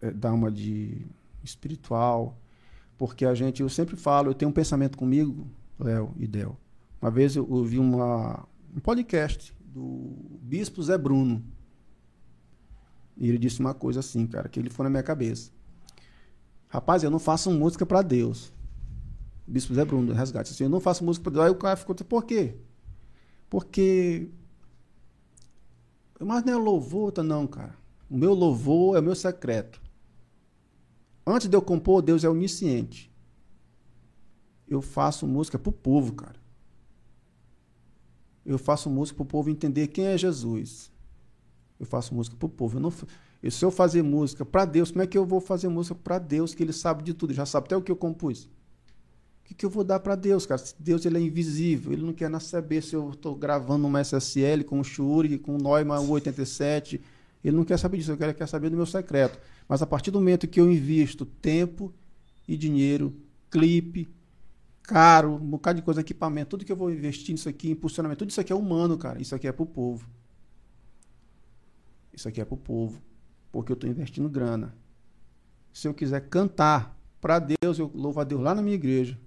é, 0.00 0.10
dar 0.10 0.32
uma 0.32 0.50
de 0.50 1.06
espiritual, 1.44 2.38
porque 2.97 3.24
a 3.24 3.34
gente, 3.34 3.62
eu 3.62 3.68
sempre 3.68 3.97
falo, 3.97 4.30
eu 4.30 4.34
tenho 4.34 4.50
um 4.50 4.55
pensamento 4.55 4.97
comigo 4.97 5.47
Léo 5.78 6.14
e 6.18 6.26
Del. 6.26 6.56
Uma 7.00 7.10
vez 7.10 7.36
eu 7.36 7.48
ouvi 7.48 7.78
uma, 7.78 8.47
um 8.74 8.80
podcast 8.80 9.55
do 9.60 10.16
Bispo 10.42 10.82
Zé 10.82 10.98
Bruno. 10.98 11.44
E 13.16 13.28
ele 13.28 13.38
disse 13.38 13.60
uma 13.60 13.74
coisa 13.74 14.00
assim, 14.00 14.26
cara, 14.26 14.48
que 14.48 14.58
ele 14.58 14.70
foi 14.70 14.84
na 14.84 14.90
minha 14.90 15.02
cabeça. 15.02 15.50
Rapaz, 16.68 17.02
eu 17.02 17.10
não 17.10 17.18
faço 17.18 17.50
música 17.50 17.84
para 17.86 18.02
Deus. 18.02 18.52
Bispo 19.47 19.74
Zé 19.74 19.84
Bruno, 19.84 20.12
Resgate. 20.12 20.52
Assim, 20.52 20.64
eu 20.64 20.70
não 20.70 20.80
faço 20.80 21.05
música 21.05 21.24
para 21.24 21.32
Deus. 21.32 21.44
Aí 21.47 21.50
o 21.50 21.55
cara 21.55 21.76
ficou, 21.76 21.94
por 21.94 22.24
quê? 22.24 22.56
Porque. 23.49 24.28
Mas 26.20 26.44
não 26.44 26.52
é 26.52 26.57
louvor, 26.57 27.12
não, 27.23 27.47
cara. 27.47 27.77
O 28.10 28.17
meu 28.17 28.35
louvor 28.35 28.97
é 28.97 29.01
o 29.01 29.02
meu 29.02 29.15
secreto. 29.15 29.81
Antes 31.27 31.49
de 31.49 31.57
eu 31.57 31.62
compor, 31.62 32.02
Deus 32.02 32.25
é 32.25 32.28
onisciente 32.28 33.09
eu 34.68 34.83
faço 34.83 35.27
música 35.27 35.59
pro 35.59 35.73
povo, 35.73 36.12
cara. 36.12 36.36
Eu 38.44 38.59
faço 38.59 38.89
música 38.91 39.17
pro 39.17 39.25
povo 39.25 39.51
entender 39.51 39.89
quem 39.89 40.07
é 40.07 40.18
Jesus. 40.18 40.93
Eu 41.78 41.86
faço 41.86 42.15
música 42.15 42.36
pro 42.36 42.49
povo. 42.49 42.77
Eu 42.77 42.81
não, 42.81 42.93
eu, 43.43 43.51
se 43.51 43.65
eu 43.65 43.70
fazer 43.70 44.02
música 44.02 44.44
para 44.44 44.65
Deus, 44.65 44.91
como 44.91 45.02
é 45.02 45.07
que 45.07 45.17
eu 45.17 45.25
vou 45.25 45.41
fazer 45.41 45.68
música 45.68 45.94
para 45.94 46.18
Deus, 46.18 46.55
que 46.55 46.62
ele 46.62 46.73
sabe 46.73 47.02
de 47.02 47.15
tudo, 47.15 47.33
já 47.33 47.47
sabe 47.47 47.67
até 47.67 47.77
o 47.77 47.83
que 47.83 47.91
eu 47.91 47.97
compus? 47.97 48.49
Que, 49.49 49.55
que 49.55 49.65
eu 49.65 49.70
vou 49.70 49.83
dar 49.83 49.99
para 49.99 50.15
Deus, 50.15 50.44
cara? 50.44 50.62
Deus 50.78 51.07
ele 51.07 51.17
é 51.17 51.20
invisível, 51.23 51.91
ele 51.91 52.02
não 52.02 52.12
quer 52.12 52.31
saber 52.39 52.83
se 52.83 52.94
eu 52.94 53.09
estou 53.09 53.35
gravando 53.35 53.86
uma 53.86 54.02
SSL 54.02 54.62
com 54.62 54.78
o 54.78 54.85
Shure, 54.85 55.39
com 55.39 55.57
o 55.57 55.59
Neumann 55.59 56.07
87. 56.07 57.01
Ele 57.43 57.57
não 57.57 57.65
quer 57.65 57.78
saber 57.78 57.97
disso, 57.97 58.12
ele 58.12 58.35
quer 58.35 58.47
saber 58.47 58.68
do 58.68 58.77
meu 58.77 58.85
secreto. 58.85 59.39
Mas 59.67 59.81
a 59.81 59.86
partir 59.86 60.10
do 60.10 60.18
momento 60.18 60.47
que 60.47 60.60
eu 60.60 60.70
invisto 60.70 61.25
tempo 61.25 61.94
e 62.47 62.59
dinheiro, 62.59 63.17
clipe, 63.51 64.07
caro, 64.83 65.36
um 65.36 65.51
bocado 65.51 65.81
de 65.81 65.83
coisa, 65.83 66.02
equipamento, 66.02 66.51
tudo 66.51 66.67
que 66.67 66.73
eu 66.73 66.77
vou 66.77 66.93
investir 66.93 67.33
nisso 67.33 67.49
aqui, 67.49 67.70
impulsionamento, 67.70 68.18
tudo 68.18 68.31
isso 68.31 68.43
aqui 68.43 68.52
é 68.52 68.57
humano, 68.57 68.99
cara. 68.99 69.18
Isso 69.18 69.35
aqui 69.35 69.49
é 69.49 69.52
pro 69.52 69.65
povo. 69.65 70.07
Isso 72.12 72.28
aqui 72.28 72.39
é 72.39 72.44
pro 72.44 72.59
povo. 72.59 73.01
Porque 73.51 73.73
eu 73.73 73.75
estou 73.75 73.89
investindo 73.89 74.28
grana. 74.28 74.77
Se 75.73 75.89
eu 75.89 75.94
quiser 75.94 76.28
cantar 76.28 76.94
para 77.18 77.39
Deus, 77.39 77.78
eu 77.78 77.91
louvo 77.94 78.20
a 78.20 78.25
Deus 78.25 78.43
lá 78.43 78.55
na 78.55 78.60
minha 78.60 78.75
igreja. 78.75 79.18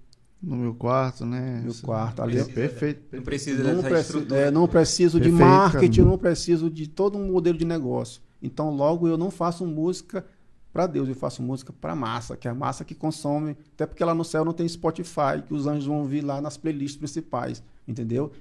No 0.42 0.56
meu 0.56 0.74
quarto, 0.74 1.24
né? 1.24 1.58
No 1.58 1.64
meu 1.66 1.74
quarto. 1.82 2.20
Ali 2.20 2.38
é 2.38 2.44
perfeito. 2.44 3.16
Não 3.16 3.22
precisa 3.22 3.62
não 3.62 3.80
dessa 3.80 4.00
estrutura. 4.00 4.40
É, 4.40 4.50
não 4.50 4.66
preciso 4.66 5.18
perfeito, 5.18 5.36
de 5.36 5.42
marketing, 5.42 6.00
não 6.00 6.18
preciso 6.18 6.68
de 6.68 6.88
todo 6.88 7.16
um 7.16 7.30
modelo 7.30 7.56
de 7.56 7.64
negócio. 7.64 8.20
Então, 8.42 8.74
logo, 8.74 9.06
eu 9.06 9.16
não 9.16 9.30
faço 9.30 9.64
música 9.64 10.26
para 10.72 10.86
Deus, 10.86 11.08
eu 11.08 11.14
faço 11.14 11.42
música 11.42 11.72
para 11.72 11.94
massa, 11.94 12.36
que 12.36 12.48
é 12.48 12.50
a 12.50 12.54
massa 12.54 12.84
que 12.84 12.94
consome, 12.94 13.56
até 13.74 13.86
porque 13.86 14.02
lá 14.02 14.14
no 14.14 14.24
céu 14.24 14.44
não 14.44 14.52
tem 14.52 14.66
Spotify, 14.66 15.42
que 15.46 15.54
os 15.54 15.66
anjos 15.66 15.86
vão 15.86 16.00
ouvir 16.00 16.22
lá 16.22 16.40
nas 16.40 16.56
playlists 16.56 16.96
principais, 16.96 17.62
entendeu? 17.86 18.32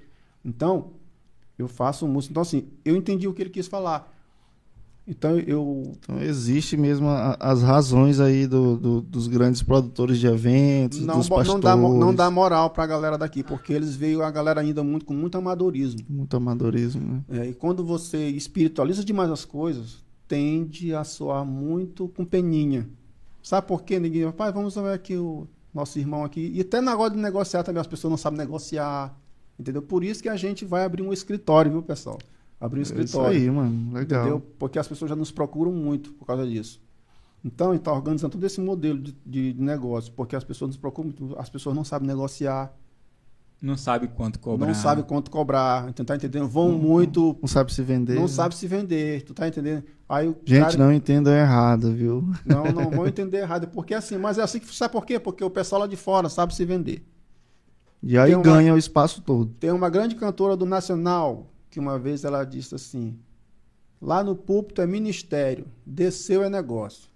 Então, 0.44 0.94
eu 1.58 1.68
faço 1.68 2.08
música. 2.08 2.32
Então, 2.32 2.42
assim, 2.42 2.68
eu 2.84 2.96
entendi 2.96 3.28
o 3.28 3.34
que 3.34 3.44
ele 3.44 3.50
quis 3.50 3.68
falar. 3.68 4.12
Então 5.12 5.38
eu. 5.40 5.92
Então 6.00 6.22
existe 6.22 6.78
mesmo 6.78 7.10
a- 7.10 7.36
as 7.38 7.62
razões 7.62 8.22
aí 8.22 8.48
do, 8.48 8.78
do- 8.78 9.02
dos 9.02 9.28
grandes 9.28 9.62
produtores 9.62 10.18
de 10.18 10.26
eventos, 10.26 11.02
Não, 11.02 11.18
dos 11.18 11.28
pastores. 11.28 11.52
não, 11.54 11.60
dá, 11.60 11.76
não 11.76 12.16
dá 12.16 12.32
moral 12.32 12.70
pra 12.70 12.88
galera 12.88 13.18
daqui, 13.18 13.44
porque 13.44 13.74
eles 13.74 13.94
veio 13.94 14.24
a 14.24 14.32
galera 14.32 14.62
ainda 14.62 14.82
muito 14.84 15.06
com 15.06 15.14
muito 15.14 15.38
amadorismo. 15.38 16.00
Muito 16.10 16.38
amadorismo, 16.38 17.02
né? 17.28 17.42
É, 17.42 17.50
e 17.50 17.54
quando 17.54 17.84
você 17.84 18.30
espiritualiza 18.30 19.04
demais 19.04 19.30
as 19.30 19.44
coisas, 19.44 19.98
tende 20.30 20.96
a 20.96 21.04
soar 21.04 21.44
muito 21.46 22.08
com 22.08 22.24
peninha. 22.24 22.88
Sabe 23.44 23.68
por 23.68 23.84
quê? 23.84 24.00
Ninguém, 24.00 24.24
rapaz, 24.24 24.54
vamos 24.54 24.74
ver 24.76 24.94
aqui 24.94 25.18
o 25.18 25.46
nosso 25.74 26.00
irmão 26.00 26.24
aqui. 26.24 26.52
E 26.56 26.62
até 26.62 26.80
na 26.80 26.96
hora 26.96 27.14
de 27.14 27.20
negociar 27.20 27.64
também, 27.64 27.82
as 27.82 27.88
pessoas 27.88 28.12
não 28.12 28.18
sabem 28.18 28.38
negociar. 28.40 29.14
Entendeu? 29.60 29.82
Por 29.82 30.04
isso 30.06 30.24
que 30.24 30.30
a 30.30 30.36
gente 30.38 30.64
vai 30.64 30.86
abrir 30.86 31.04
um 31.04 31.12
escritório, 31.12 31.70
viu, 31.72 31.84
pessoal? 31.84 32.18
Abrir 32.62 32.78
um 32.78 32.82
É 32.82 32.84
isso 32.84 32.94
escritório. 32.94 33.38
aí, 33.38 33.50
mano. 33.50 33.92
Legal. 33.94 34.22
Entendeu? 34.22 34.40
Porque 34.60 34.78
as 34.80 34.88
pessoas 34.88 35.10
já 35.10 35.16
nos 35.16 35.32
procuram 35.32 35.72
muito 35.72 36.14
por 36.14 36.26
causa 36.26 36.46
disso. 36.48 36.80
Então, 37.44 37.70
a 37.70 37.74
gente 37.74 37.82
está 37.82 37.92
organizando 37.92 38.34
todo 38.34 38.44
esse 38.46 38.62
modelo 38.62 39.00
de, 39.00 39.16
de- 39.26 39.56
negócio, 39.60 40.14
porque 40.14 40.36
as 40.36 40.44
pessoas 40.44 40.70
nos 40.70 40.78
procuram 40.78 41.10
muito, 41.10 41.36
as 41.40 41.50
pessoas 41.50 41.76
não 41.76 41.84
sabem 41.84 42.08
negociar, 42.08 42.72
Não 43.60 43.76
sabe 43.76 44.08
quanto 44.10 44.40
cobrar. 44.40 44.68
não 44.68 44.76
sabem 44.76 45.04
quanto 45.04 45.32
cobrar, 45.32 45.92
tu 45.92 46.06
tá 46.06 46.16
entendendo? 46.16 46.48
Vão 46.48 46.72
muito, 46.72 47.36
Não 47.42 47.48
sabe 47.48 47.74
se 47.74 47.82
vender. 47.82 48.14
não 48.14 48.22
né? 48.24 48.28
sabe 48.28 48.54
se 48.54 48.68
vender, 48.68 49.24
tu 49.24 49.34
tá 49.34 49.48
entendendo? 49.48 49.84
Aí 50.08 50.28
o 50.28 50.36
Gente, 50.46 50.62
cara- 50.66 50.78
não 50.78 50.94
entendam 50.94 51.34
errado, 51.34 51.92
viu? 51.94 52.24
não, 52.46 52.64
não 52.66 52.92
vão 52.92 53.08
entender 53.08 53.40
errado, 53.40 53.68
porque 53.70 53.96
assim, 53.96 54.18
mas 54.20 54.38
é 54.38 54.44
assim 54.44 54.60
que 54.60 54.76
sabe 54.76 54.92
por 54.92 55.04
quê? 55.04 55.20
Porque 55.20 55.44
o 55.44 55.50
pessoal 55.50 55.82
lá 55.82 55.88
de 55.88 55.96
fora 55.96 56.30
sabe 56.30 56.54
se 56.54 56.64
vender. 56.64 57.04
E 58.04 58.18
aí 58.20 58.36
uma- 58.36 58.44
ganha 58.44 58.72
o 58.74 58.78
espaço 58.78 59.20
todo. 59.22 59.52
Tem 59.60 59.72
uma 59.72 59.90
grande 59.90 60.14
cantora 60.16 60.56
do 60.56 60.66
Nacional 60.66 61.48
que 61.72 61.80
uma 61.80 61.98
vez 61.98 62.24
ela 62.24 62.44
disse 62.44 62.76
assim: 62.76 63.18
lá 64.00 64.24
no 64.24 64.36
púlpito 64.36 64.82
é 64.82 64.86
ministério, 64.86 65.66
desceu 65.86 66.44
é 66.44 66.50
negócio. 66.50 67.10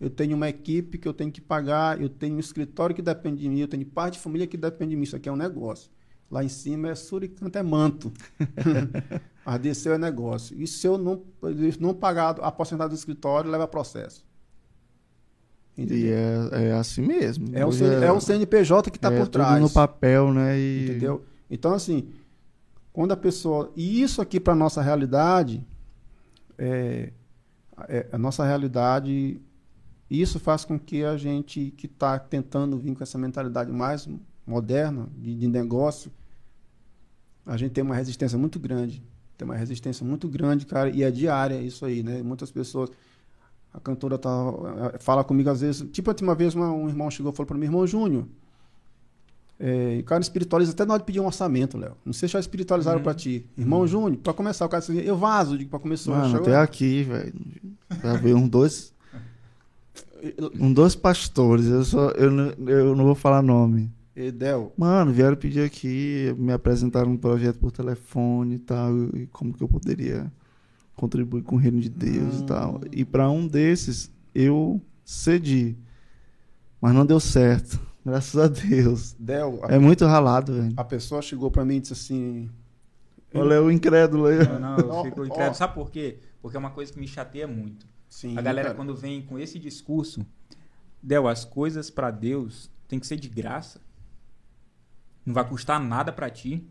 Eu 0.00 0.08
tenho 0.10 0.36
uma 0.36 0.48
equipe 0.48 0.98
que 0.98 1.08
eu 1.08 1.12
tenho 1.14 1.32
que 1.32 1.40
pagar, 1.40 2.00
eu 2.00 2.08
tenho 2.08 2.36
um 2.36 2.40
escritório 2.40 2.94
que 2.94 3.02
depende 3.02 3.42
de 3.42 3.48
mim, 3.48 3.58
eu 3.58 3.68
tenho 3.68 3.84
parte 3.84 4.14
de 4.14 4.20
família 4.20 4.46
que 4.46 4.56
depende 4.56 4.90
de 4.90 4.96
mim. 4.96 5.02
Isso 5.02 5.16
aqui 5.16 5.28
é 5.28 5.32
um 5.32 5.36
negócio. 5.36 5.90
Lá 6.30 6.44
em 6.44 6.48
cima 6.48 6.90
é 6.90 6.94
suricanta, 6.94 7.58
é 7.58 7.62
manto. 7.62 8.12
Mas 9.44 9.60
desceu 9.60 9.94
é 9.94 9.98
negócio. 9.98 10.60
E 10.60 10.66
se 10.66 10.86
eu 10.86 10.98
não, 10.98 11.22
não 11.80 11.94
pagar 11.94 12.38
a 12.40 12.52
porcentagem 12.52 12.90
do 12.90 12.98
escritório, 12.98 13.50
leva 13.50 13.66
processo. 13.66 14.26
E 15.78 15.82
Entendeu? 15.82 16.14
é, 16.52 16.68
é 16.68 16.72
assim 16.72 17.02
mesmo. 17.02 17.48
É, 17.52 17.64
Hoje 17.64 17.78
CN 17.78 18.04
é 18.04 18.12
o 18.12 18.20
CNPJ 18.20 18.90
que 18.90 18.98
está 18.98 19.12
é 19.12 19.16
por 19.16 19.28
tudo 19.28 19.44
trás. 19.44 19.60
no 19.62 19.70
papel, 19.70 20.32
né? 20.32 20.58
E... 20.58 20.84
Entendeu? 20.84 21.24
Então, 21.50 21.72
assim, 21.72 22.08
quando 22.96 23.12
a 23.12 23.16
pessoa. 23.16 23.70
E 23.76 24.00
isso 24.00 24.22
aqui, 24.22 24.40
para 24.40 24.54
nossa 24.54 24.80
realidade, 24.80 25.62
é, 26.56 27.12
é- 27.88 28.06
a 28.10 28.16
nossa 28.16 28.42
realidade, 28.42 29.38
isso 30.10 30.40
faz 30.40 30.64
com 30.64 30.78
que 30.78 31.04
a 31.04 31.14
gente 31.18 31.74
que 31.76 31.84
está 31.84 32.18
tentando 32.18 32.78
vir 32.78 32.96
com 32.96 33.02
essa 33.02 33.18
mentalidade 33.18 33.70
mais 33.70 34.08
moderna 34.46 35.08
de, 35.14 35.34
de 35.36 35.46
negócio, 35.46 36.10
a 37.44 37.54
gente 37.58 37.72
tem 37.72 37.84
uma 37.84 37.94
resistência 37.94 38.38
muito 38.38 38.58
grande. 38.58 39.02
Tem 39.36 39.44
uma 39.44 39.56
resistência 39.56 40.02
muito 40.06 40.26
grande, 40.26 40.64
cara, 40.64 40.88
e 40.88 41.02
é 41.02 41.10
diária 41.10 41.60
isso 41.60 41.84
aí, 41.84 42.02
né? 42.02 42.22
Muitas 42.22 42.50
pessoas. 42.50 42.88
A 43.74 43.78
cantora 43.78 44.16
tá, 44.16 44.30
fala 45.00 45.22
comigo 45.22 45.50
às 45.50 45.60
vezes. 45.60 45.86
Tipo, 45.90 46.12
uma 46.22 46.34
vez 46.34 46.54
uma- 46.54 46.72
um 46.72 46.88
irmão 46.88 47.10
chegou 47.10 47.30
e 47.30 47.36
falou 47.36 47.46
para 47.46 47.58
mim, 47.58 47.66
irmão 47.66 47.86
Júnior. 47.86 48.26
É, 49.58 49.98
o 50.00 50.04
cara 50.04 50.20
espiritualiza 50.20 50.72
até 50.72 50.84
na 50.84 50.92
hora 50.94 51.00
de 51.00 51.06
pedir 51.06 51.20
um 51.20 51.26
orçamento, 51.26 51.78
Léo. 51.78 51.96
Não 52.04 52.12
sei 52.12 52.28
se 52.28 52.34
já 52.34 52.40
espiritualizaram 52.40 52.98
Uhum. 52.98 53.04
pra 53.04 53.14
ti. 53.14 53.46
Irmão 53.56 53.86
Júnior, 53.86 54.16
pra 54.22 54.34
começar, 54.34 54.66
o 54.66 54.68
cara 54.68 54.82
assim, 54.82 54.98
eu 54.98 55.16
vazo, 55.16 55.56
digo, 55.56 55.70
pra 55.70 55.78
começar. 55.78 56.10
Mano, 56.10 56.36
até 56.36 56.56
aqui, 56.56 57.02
velho. 57.04 57.32
Já 58.02 58.12
veio 58.14 58.36
um 58.36 58.46
dois. 58.46 58.92
Um 60.58 60.72
dois 60.72 60.94
pastores. 60.94 61.66
Eu, 61.66 61.84
só, 61.84 62.10
eu, 62.10 62.30
não, 62.30 62.52
eu 62.68 62.94
não 62.96 63.04
vou 63.04 63.14
falar 63.14 63.42
nome. 63.42 63.90
Edel, 64.14 64.72
Mano, 64.78 65.12
vieram 65.12 65.36
pedir 65.36 65.60
aqui, 65.60 66.34
me 66.38 66.50
apresentaram 66.52 67.10
um 67.12 67.16
projeto 67.18 67.58
por 67.58 67.70
telefone 67.70 68.54
e 68.54 68.58
tal, 68.58 68.90
e 69.14 69.26
como 69.26 69.52
que 69.52 69.62
eu 69.62 69.68
poderia 69.68 70.32
contribuir 70.94 71.42
com 71.42 71.56
o 71.56 71.58
reino 71.58 71.78
de 71.80 71.90
Deus 71.90 72.36
Hum. 72.36 72.40
e 72.40 72.46
tal. 72.46 72.80
E 72.92 73.04
para 73.04 73.30
um 73.30 73.46
desses, 73.46 74.10
eu 74.34 74.80
cedi. 75.04 75.76
Mas 76.80 76.94
não 76.94 77.04
deu 77.04 77.20
certo. 77.20 77.78
Graças 78.06 78.40
a 78.40 78.46
Deus. 78.46 79.16
Del, 79.18 79.58
a, 79.64 79.74
É 79.74 79.78
muito 79.80 80.06
ralado, 80.06 80.54
velho. 80.54 80.72
a 80.76 80.84
pessoa 80.84 81.20
chegou 81.20 81.50
pra 81.50 81.64
mim 81.64 81.76
e 81.76 81.80
disse 81.80 81.92
assim. 81.92 82.48
Olha 83.34 83.60
o 83.60 83.68
incrédulo 83.68 84.26
aí. 84.26 84.38
Não, 84.46 84.60
não, 84.76 84.98
eu 84.98 85.04
fico 85.04 85.24
incrédulo. 85.26 85.54
Sabe 85.56 85.74
por 85.74 85.90
quê? 85.90 86.20
Porque 86.40 86.56
é 86.56 86.60
uma 86.60 86.70
coisa 86.70 86.92
que 86.92 87.00
me 87.00 87.08
chateia 87.08 87.48
muito. 87.48 87.84
Sim, 88.08 88.38
A 88.38 88.40
galera, 88.40 88.68
cara. 88.68 88.76
quando 88.76 88.94
vem 88.94 89.22
com 89.22 89.36
esse 89.36 89.58
discurso, 89.58 90.24
Del, 91.02 91.26
as 91.26 91.44
coisas 91.44 91.90
pra 91.90 92.12
Deus 92.12 92.70
tem 92.86 93.00
que 93.00 93.06
ser 93.08 93.16
de 93.16 93.28
graça. 93.28 93.80
Não 95.24 95.34
vai 95.34 95.46
custar 95.46 95.80
nada 95.80 96.12
pra 96.12 96.30
ti. 96.30 96.64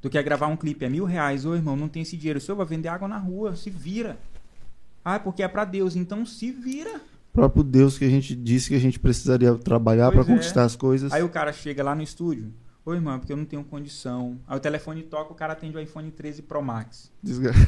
Tu 0.00 0.08
quer 0.08 0.22
gravar 0.22 0.46
um 0.46 0.56
clipe, 0.56 0.84
é 0.84 0.88
mil 0.88 1.04
reais. 1.04 1.44
Ô, 1.44 1.56
irmão, 1.56 1.74
não 1.74 1.88
tem 1.88 2.02
esse 2.02 2.16
dinheiro. 2.16 2.38
O 2.38 2.40
senhor 2.40 2.56
vai 2.56 2.66
vender 2.66 2.86
água 2.88 3.08
na 3.08 3.18
rua, 3.18 3.56
se 3.56 3.68
vira. 3.68 4.16
Ah, 5.04 5.16
é 5.16 5.18
porque 5.18 5.42
é 5.42 5.48
pra 5.48 5.64
Deus. 5.64 5.96
Então 5.96 6.24
se 6.24 6.52
vira. 6.52 7.00
Próprio 7.36 7.62
Deus 7.62 7.96
que 7.98 8.04
a 8.06 8.08
gente 8.08 8.34
disse 8.34 8.70
que 8.70 8.74
a 8.74 8.80
gente 8.80 8.98
precisaria 8.98 9.54
trabalhar 9.56 10.10
para 10.10 10.22
é. 10.22 10.24
conquistar 10.24 10.64
as 10.64 10.74
coisas. 10.74 11.12
Aí 11.12 11.22
o 11.22 11.28
cara 11.28 11.52
chega 11.52 11.84
lá 11.84 11.94
no 11.94 12.02
estúdio. 12.02 12.50
Ô, 12.82 12.94
irmão, 12.94 13.14
é 13.14 13.18
porque 13.18 13.30
eu 13.30 13.36
não 13.36 13.44
tenho 13.44 13.62
condição. 13.62 14.40
Aí 14.46 14.56
o 14.56 14.60
telefone 14.60 15.02
toca, 15.02 15.32
o 15.32 15.36
cara 15.36 15.52
atende 15.52 15.76
o 15.76 15.80
iPhone 15.80 16.10
13 16.10 16.40
Pro 16.42 16.62
Max. 16.62 17.12
Desgra... 17.22 17.52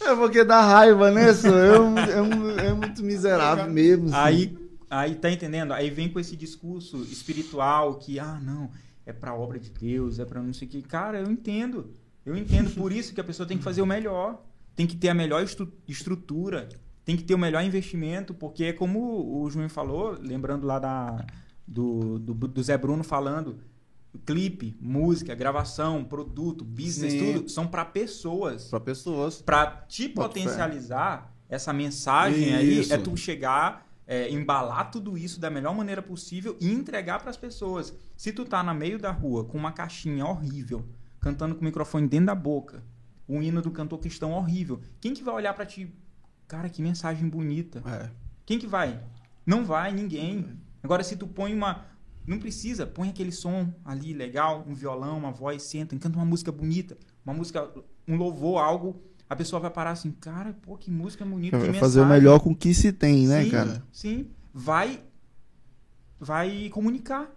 é 0.00 0.16
porque 0.16 0.42
dá 0.44 0.62
raiva, 0.62 1.10
né? 1.10 1.26
É, 1.26 2.64
é 2.64 2.68
é 2.68 2.72
muito 2.72 3.02
miserável 3.02 3.70
mesmo. 3.70 4.06
assim. 4.06 4.16
Aí, 4.16 4.56
aí 4.88 5.14
tá 5.14 5.30
entendendo? 5.30 5.74
Aí 5.74 5.90
vem 5.90 6.08
com 6.08 6.18
esse 6.18 6.36
discurso 6.36 7.02
espiritual 7.02 7.96
que, 7.96 8.18
ah, 8.18 8.40
não, 8.42 8.70
é 9.04 9.12
pra 9.12 9.34
obra 9.34 9.58
de 9.58 9.68
Deus, 9.68 10.18
é 10.18 10.24
pra 10.24 10.40
não 10.40 10.54
sei 10.54 10.66
o 10.66 10.70
que. 10.70 10.80
Cara, 10.80 11.20
eu 11.20 11.30
entendo. 11.30 11.92
Eu 12.24 12.34
entendo. 12.34 12.70
Por 12.70 12.92
isso 12.92 13.12
que 13.12 13.20
a 13.20 13.24
pessoa 13.24 13.46
tem 13.46 13.58
que 13.58 13.64
fazer 13.64 13.82
o 13.82 13.86
melhor. 13.86 14.42
Tem 14.78 14.86
que 14.86 14.96
ter 14.96 15.08
a 15.08 15.14
melhor 15.14 15.42
estru- 15.42 15.72
estrutura. 15.88 16.68
Tem 17.04 17.16
que 17.16 17.24
ter 17.24 17.34
o 17.34 17.38
melhor 17.38 17.64
investimento. 17.64 18.32
Porque 18.32 18.62
é 18.62 18.72
como 18.72 19.42
o 19.42 19.50
Júnior 19.50 19.70
falou, 19.70 20.16
lembrando 20.20 20.64
lá 20.64 20.78
da, 20.78 21.26
do, 21.66 22.16
do, 22.20 22.32
do 22.32 22.62
Zé 22.62 22.78
Bruno 22.78 23.02
falando. 23.02 23.58
Clipe, 24.24 24.76
música, 24.80 25.34
gravação, 25.34 26.04
produto, 26.04 26.64
business, 26.64 27.12
Sim. 27.12 27.32
tudo 27.34 27.48
são 27.48 27.66
pra 27.66 27.84
pessoas 27.84 28.68
Pra 28.68 28.78
pessoas. 28.80 29.42
para 29.42 29.66
te 29.88 30.04
fé. 30.08 30.14
potencializar 30.14 31.34
essa 31.48 31.72
mensagem 31.72 32.54
aí 32.54 32.78
Isso. 32.80 32.92
é 32.94 32.98
tu 32.98 33.16
chegar 33.16 33.86
é, 34.06 34.30
embalar 34.30 34.90
tudo 34.90 35.18
isso 35.18 35.38
da 35.40 35.50
melhor 35.50 35.74
maneira 35.74 36.00
possível 36.00 36.56
e 36.60 36.70
entregar 36.72 37.18
para 37.20 37.28
as 37.30 37.36
pessoas 37.36 37.92
se 38.16 38.32
tu 38.32 38.44
tá 38.46 38.62
no 38.62 38.72
meio 38.74 38.98
da 38.98 39.10
rua 39.10 39.44
com 39.44 39.58
uma 39.58 39.72
caixinha 39.72 40.24
horrível 40.24 40.86
cantando 41.20 41.54
com 41.54 41.60
o 41.60 41.64
microfone 41.64 42.08
dentro 42.08 42.26
da 42.26 42.34
boca 42.34 42.82
um 43.28 43.42
hino 43.42 43.60
do 43.60 43.70
cantor 43.70 43.98
cristão 43.98 44.32
horrível. 44.32 44.80
Quem 45.00 45.12
que 45.12 45.22
vai 45.22 45.34
olhar 45.34 45.52
para 45.54 45.66
ti? 45.66 45.92
Cara 46.46 46.68
que 46.68 46.80
mensagem 46.80 47.28
bonita. 47.28 47.82
É. 47.86 48.10
quem 48.46 48.58
que 48.58 48.66
vai? 48.66 49.00
Não 49.44 49.64
vai 49.64 49.92
ninguém. 49.92 50.46
Agora 50.82 51.02
se 51.04 51.16
tu 51.16 51.26
põe 51.26 51.52
uma 51.52 51.84
não 52.28 52.38
precisa, 52.38 52.86
põe 52.86 53.08
aquele 53.08 53.32
som 53.32 53.72
ali 53.82 54.12
legal, 54.12 54.62
um 54.68 54.74
violão, 54.74 55.16
uma 55.16 55.32
voz, 55.32 55.62
senta, 55.62 55.96
canta 55.96 56.18
uma 56.18 56.26
música 56.26 56.52
bonita, 56.52 56.96
uma 57.24 57.32
música, 57.32 57.70
um 58.06 58.16
louvor, 58.16 58.62
algo, 58.62 59.02
a 59.28 59.34
pessoa 59.34 59.58
vai 59.58 59.70
parar 59.70 59.92
assim, 59.92 60.10
cara, 60.10 60.54
pô, 60.60 60.76
que 60.76 60.90
música 60.90 61.24
bonita, 61.24 61.58
Vai 61.58 61.72
fazer 61.74 62.02
o 62.02 62.06
melhor 62.06 62.40
com 62.40 62.50
o 62.50 62.54
que 62.54 62.74
se 62.74 62.92
tem, 62.92 63.26
né, 63.26 63.44
sim, 63.44 63.50
cara? 63.50 63.82
Sim, 63.90 64.26
vai, 64.52 65.00
vai 66.20 66.68
comunicar. 66.68 67.30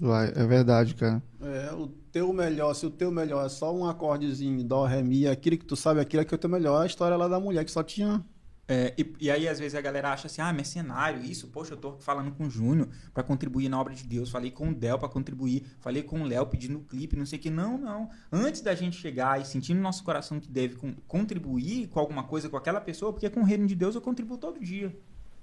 Vai, 0.00 0.32
é 0.34 0.46
verdade, 0.46 0.94
cara. 0.94 1.22
É, 1.40 1.72
o 1.72 1.88
teu 2.12 2.32
melhor, 2.32 2.74
se 2.74 2.84
o 2.84 2.90
teu 2.90 3.10
melhor 3.10 3.46
é 3.46 3.48
só 3.48 3.74
um 3.74 3.86
acordezinho, 3.86 4.62
dó, 4.62 4.84
ré, 4.84 5.02
mi, 5.02 5.26
aquilo 5.26 5.56
que 5.56 5.64
tu 5.64 5.76
sabe, 5.76 6.00
aquilo 6.00 6.22
é 6.22 6.24
que 6.24 6.34
é 6.34 6.36
o 6.36 6.38
teu 6.38 6.50
melhor, 6.50 6.82
a 6.82 6.86
história 6.86 7.16
lá 7.16 7.28
da 7.28 7.40
mulher 7.40 7.64
que 7.64 7.70
só 7.70 7.82
tinha. 7.82 8.24
É, 8.68 8.92
e, 8.98 9.14
e 9.20 9.30
aí, 9.30 9.46
às 9.46 9.60
vezes, 9.60 9.76
a 9.76 9.80
galera 9.80 10.12
acha 10.12 10.26
assim, 10.26 10.42
ah, 10.42 10.52
mercenário, 10.52 11.22
isso, 11.22 11.46
poxa, 11.46 11.74
eu 11.74 11.76
tô 11.76 11.92
falando 11.98 12.32
com 12.32 12.46
o 12.46 12.50
Júnior 12.50 12.88
pra 13.14 13.22
contribuir 13.22 13.68
na 13.68 13.80
obra 13.80 13.94
de 13.94 14.02
Deus, 14.02 14.28
falei 14.28 14.50
com 14.50 14.70
o 14.70 14.74
Del 14.74 14.98
pra 14.98 15.08
contribuir, 15.08 15.64
falei 15.78 16.02
com 16.02 16.20
o 16.20 16.24
Léo 16.24 16.46
pedindo 16.46 16.80
clipe, 16.80 17.16
não 17.16 17.24
sei 17.24 17.38
o 17.38 17.42
que. 17.42 17.48
Não, 17.48 17.78
não. 17.78 18.10
Antes 18.30 18.62
da 18.62 18.74
gente 18.74 18.96
chegar 18.96 19.40
e 19.40 19.44
sentir 19.44 19.72
no 19.72 19.80
nosso 19.80 20.02
coração 20.02 20.40
que 20.40 20.48
deve 20.48 20.74
con- 20.74 20.94
contribuir 21.06 21.86
com 21.86 22.00
alguma 22.00 22.24
coisa 22.24 22.48
com 22.48 22.56
aquela 22.56 22.80
pessoa, 22.80 23.12
porque 23.12 23.30
com 23.30 23.40
o 23.40 23.44
reino 23.44 23.68
de 23.68 23.76
Deus 23.76 23.94
eu 23.94 24.00
contribuo 24.00 24.36
todo 24.36 24.58
dia. 24.58 24.94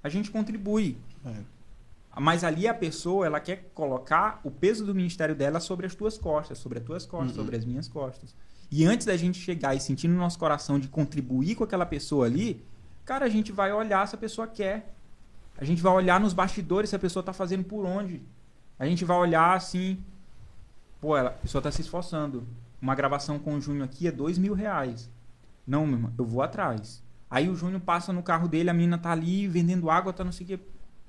A 0.02 0.10
gente 0.10 0.30
contribui. 0.30 0.98
É. 1.24 1.53
Mas 2.20 2.44
ali 2.44 2.68
a 2.68 2.74
pessoa, 2.74 3.26
ela 3.26 3.40
quer 3.40 3.70
colocar 3.74 4.40
o 4.44 4.50
peso 4.50 4.84
do 4.86 4.94
ministério 4.94 5.34
dela 5.34 5.58
sobre 5.60 5.86
as 5.86 5.94
tuas 5.94 6.16
costas, 6.16 6.58
sobre 6.58 6.78
as 6.78 6.84
tuas 6.84 7.04
costas, 7.06 7.30
Uhum. 7.36 7.42
sobre 7.42 7.56
as 7.56 7.64
minhas 7.64 7.88
costas. 7.88 8.34
E 8.70 8.84
antes 8.84 9.06
da 9.06 9.16
gente 9.16 9.38
chegar 9.38 9.74
e 9.74 9.80
sentir 9.80 10.08
no 10.08 10.16
nosso 10.16 10.38
coração 10.38 10.78
de 10.78 10.88
contribuir 10.88 11.54
com 11.54 11.64
aquela 11.64 11.84
pessoa 11.86 12.26
ali, 12.26 12.64
cara, 13.04 13.24
a 13.26 13.28
gente 13.28 13.50
vai 13.52 13.72
olhar 13.72 14.06
se 14.08 14.14
a 14.14 14.18
pessoa 14.18 14.46
quer. 14.46 14.94
A 15.58 15.64
gente 15.64 15.82
vai 15.82 15.92
olhar 15.92 16.18
nos 16.18 16.32
bastidores 16.32 16.90
se 16.90 16.96
a 16.96 16.98
pessoa 16.98 17.22
tá 17.22 17.32
fazendo 17.32 17.64
por 17.64 17.84
onde. 17.84 18.22
A 18.78 18.86
gente 18.86 19.04
vai 19.04 19.16
olhar 19.16 19.54
assim, 19.56 20.02
pô, 21.00 21.16
ela, 21.16 21.30
a 21.30 21.32
pessoa 21.32 21.62
tá 21.62 21.70
se 21.70 21.80
esforçando. 21.82 22.46
Uma 22.82 22.94
gravação 22.94 23.38
com 23.38 23.54
o 23.54 23.60
Júnior 23.60 23.84
aqui 23.84 24.06
é 24.08 24.12
dois 24.12 24.36
mil 24.38 24.54
reais. 24.54 25.10
Não, 25.66 25.86
meu 25.86 25.96
irmão, 25.96 26.12
eu 26.18 26.24
vou 26.24 26.42
atrás. 26.42 27.02
Aí 27.30 27.48
o 27.48 27.54
Júnior 27.54 27.80
passa 27.80 28.12
no 28.12 28.22
carro 28.22 28.46
dele, 28.48 28.70
a 28.70 28.74
menina 28.74 28.98
tá 28.98 29.10
ali 29.12 29.46
vendendo 29.48 29.90
água, 29.90 30.12
tá 30.12 30.22
não 30.24 30.32
sei 30.32 30.44
o 30.44 30.48
quê. 30.48 30.60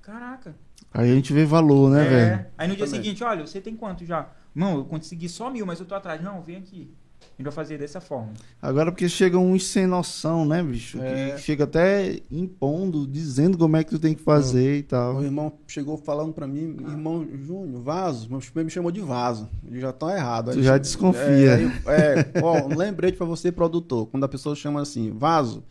Caraca. 0.01 0.55
Aí 0.95 1.11
a 1.11 1.13
gente 1.15 1.33
vê 1.33 1.45
valor, 1.45 1.89
né, 1.91 2.05
É. 2.05 2.09
velho? 2.09 2.45
Aí 2.57 2.67
no 2.67 2.75
dia 2.75 2.85
Também. 2.85 3.01
seguinte, 3.03 3.23
olha, 3.23 3.45
você 3.45 3.59
tem 3.61 3.75
quanto 3.75 4.05
já? 4.05 4.29
Não, 4.53 4.77
eu 4.77 4.85
consegui 4.85 5.27
só 5.27 5.49
mil, 5.49 5.65
mas 5.65 5.79
eu 5.79 5.85
tô 5.85 5.93
atrás. 5.93 6.21
Não, 6.23 6.41
vem 6.41 6.55
aqui. 6.55 6.89
A 7.21 7.37
gente 7.37 7.43
vai 7.45 7.51
fazer 7.53 7.77
dessa 7.77 7.99
forma. 7.99 8.31
Agora 8.61 8.91
porque 8.91 9.09
chega 9.09 9.37
uns 9.37 9.65
sem 9.67 9.85
noção, 9.85 10.45
né, 10.45 10.63
bicho? 10.63 11.01
É. 11.01 11.31
Que 11.31 11.41
chega 11.41 11.65
até 11.65 12.19
impondo, 12.31 13.05
dizendo 13.05 13.57
como 13.57 13.75
é 13.75 13.83
que 13.83 13.89
tu 13.89 13.99
tem 13.99 14.13
que 14.13 14.21
fazer 14.21 14.77
e 14.77 14.79
O 14.81 14.83
tal. 14.83 15.21
irmão 15.23 15.51
chegou 15.67 15.97
falando 15.97 16.31
pra 16.31 16.47
mim, 16.47 16.77
irmão 16.87 17.27
Júnior, 17.43 17.81
vaso, 17.81 18.29
meu 18.29 18.39
primeiro 18.39 18.65
me 18.65 18.71
chamou 18.71 18.91
de 18.91 19.01
vaso. 19.01 19.49
Ele 19.67 19.81
já 19.81 19.91
tá 19.91 20.15
errado. 20.15 20.51
Tu 20.51 20.59
Aí 20.59 20.63
já 20.63 20.77
desconfia. 20.77 21.73
É, 21.87 22.19
é, 22.37 22.41
ó, 22.41 22.67
um 22.67 22.77
lembrete 22.77 23.17
pra 23.17 23.25
você, 23.25 23.51
produtor. 23.51 24.05
Quando 24.07 24.23
a 24.23 24.29
pessoa 24.29 24.55
chama 24.55 24.81
assim, 24.81 25.11
vaso, 25.11 25.61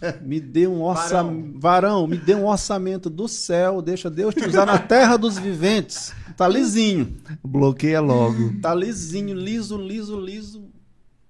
me 0.22 0.40
dê 0.40 0.66
um 0.66 0.82
orçamento. 0.82 1.58
Varão, 1.58 2.06
me 2.06 2.16
dê 2.16 2.34
um 2.34 2.46
orçamento 2.46 3.10
do 3.10 3.28
céu, 3.28 3.82
deixa 3.82 4.10
Deus 4.10 4.34
te 4.34 4.46
usar 4.46 4.66
na 4.66 4.78
terra 4.78 5.16
dos 5.16 5.38
viventes. 5.38 6.12
Tá 6.36 6.48
lisinho. 6.48 7.16
Bloqueia 7.44 8.00
logo. 8.00 8.60
Tá 8.60 8.74
lisinho, 8.74 9.34
liso, 9.34 9.76
liso, 9.76 10.18
liso. 10.18 10.70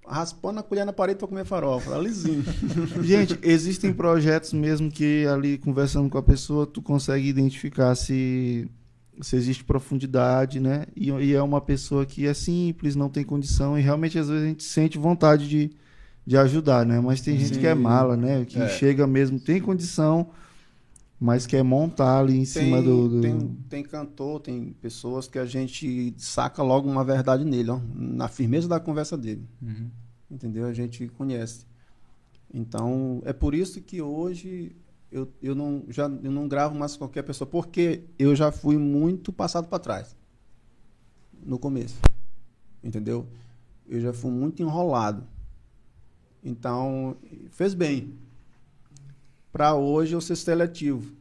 Raspando 0.07 0.60
a 0.60 0.62
colher 0.62 0.84
na 0.84 0.92
parede 0.92 1.18
pra 1.18 1.28
comer 1.28 1.44
farofa. 1.44 1.90
Tá 1.90 1.99
lisinho. 1.99 2.44
Gente, 3.02 3.39
existem 3.42 3.92
projetos 3.92 4.52
mesmo 4.52 4.90
que 4.90 5.26
ali 5.26 5.58
conversando 5.58 6.08
com 6.08 6.18
a 6.18 6.23
pessoa 6.23 6.66
tu 6.66 6.82
consegue 6.82 7.28
identificar 7.28 7.94
se, 7.94 8.68
se 9.20 9.36
existe 9.36 9.65
profundidade, 9.65 10.60
né? 10.60 10.86
E, 10.97 11.10
e 11.10 11.34
é 11.34 11.42
uma 11.42 11.60
pessoa 11.60 12.07
que 12.07 12.26
é 12.26 12.34
simples, 12.34 12.97
não 12.97 13.08
tem 13.08 13.24
condição 13.24 13.78
e 13.78 13.82
realmente 13.82 14.18
às 14.18 14.28
vezes 14.28 14.44
a 14.44 14.49
gente 14.49 14.65
sente 14.65 14.99
vontade 14.99 15.49
de, 15.49 15.70
de 16.26 16.36
ajudar, 16.36 16.84
né? 16.86 17.00
Mas 17.00 17.20
tem 17.20 17.36
gente 17.39 17.55
Sim. 17.55 17.60
que 17.60 17.66
é 17.66 17.74
mala, 17.74 18.16
né? 18.16 18.44
Que 18.44 18.58
É. 18.60 18.68
chega 18.68 19.07
mesmo, 19.07 19.39
tem 19.40 19.60
condição, 19.60 20.31
mas 21.18 21.47
quer 21.47 21.62
montar 21.62 22.18
ali 22.20 22.39
em 22.39 22.44
cima 22.44 22.81
do. 22.82 23.08
do- 23.08 23.20
Tem, 23.20 23.39
tem 23.68 23.82
cantor, 23.82 24.40
tem 24.40 24.73
pessoas 24.81 25.26
que 25.26 25.39
a 25.39 25.44
gente 25.47 26.15
saca 26.18 26.62
logo 26.62 26.89
uma 26.90 27.05
verdade 27.05 27.44
nele, 27.44 27.70
ó, 27.70 27.81
na 27.94 28.28
firmeza 28.28 28.68
da 28.68 28.78
conversa 28.81 29.16
dele. 29.16 29.44
Entendeu? 30.31 30.66
A 30.66 30.73
gente 30.73 31.08
conhece. 31.08 31.66
Então, 32.52 33.20
é 33.24 33.32
por 33.32 33.55
isso 33.55 33.81
que 33.81 34.00
hoje 34.02 34.74
eu, 35.10 35.28
eu, 35.42 35.55
não, 35.55 35.84
já, 35.89 36.05
eu 36.23 36.31
não 36.31 36.47
gravo 36.49 36.76
mais 36.76 36.92
com 36.92 36.99
qualquer 37.00 37.23
pessoa, 37.23 37.49
porque 37.49 38.02
eu 38.18 38.34
já 38.36 38.50
fui 38.52 38.76
muito 38.76 39.32
passado 39.32 39.68
para 39.68 39.78
trás. 39.78 40.16
No 41.44 41.58
começo. 41.58 41.97
Entendeu? 42.82 43.26
Eu 43.89 44.00
já 44.00 44.12
fui 44.12 44.31
muito 44.31 44.62
enrolado. 44.62 45.24
Então, 46.44 47.16
fez 47.50 47.74
bem. 47.74 48.14
Para 49.52 49.74
hoje 49.74 50.14
eu 50.14 50.20
ser 50.20 50.36
seletivo. 50.36 51.12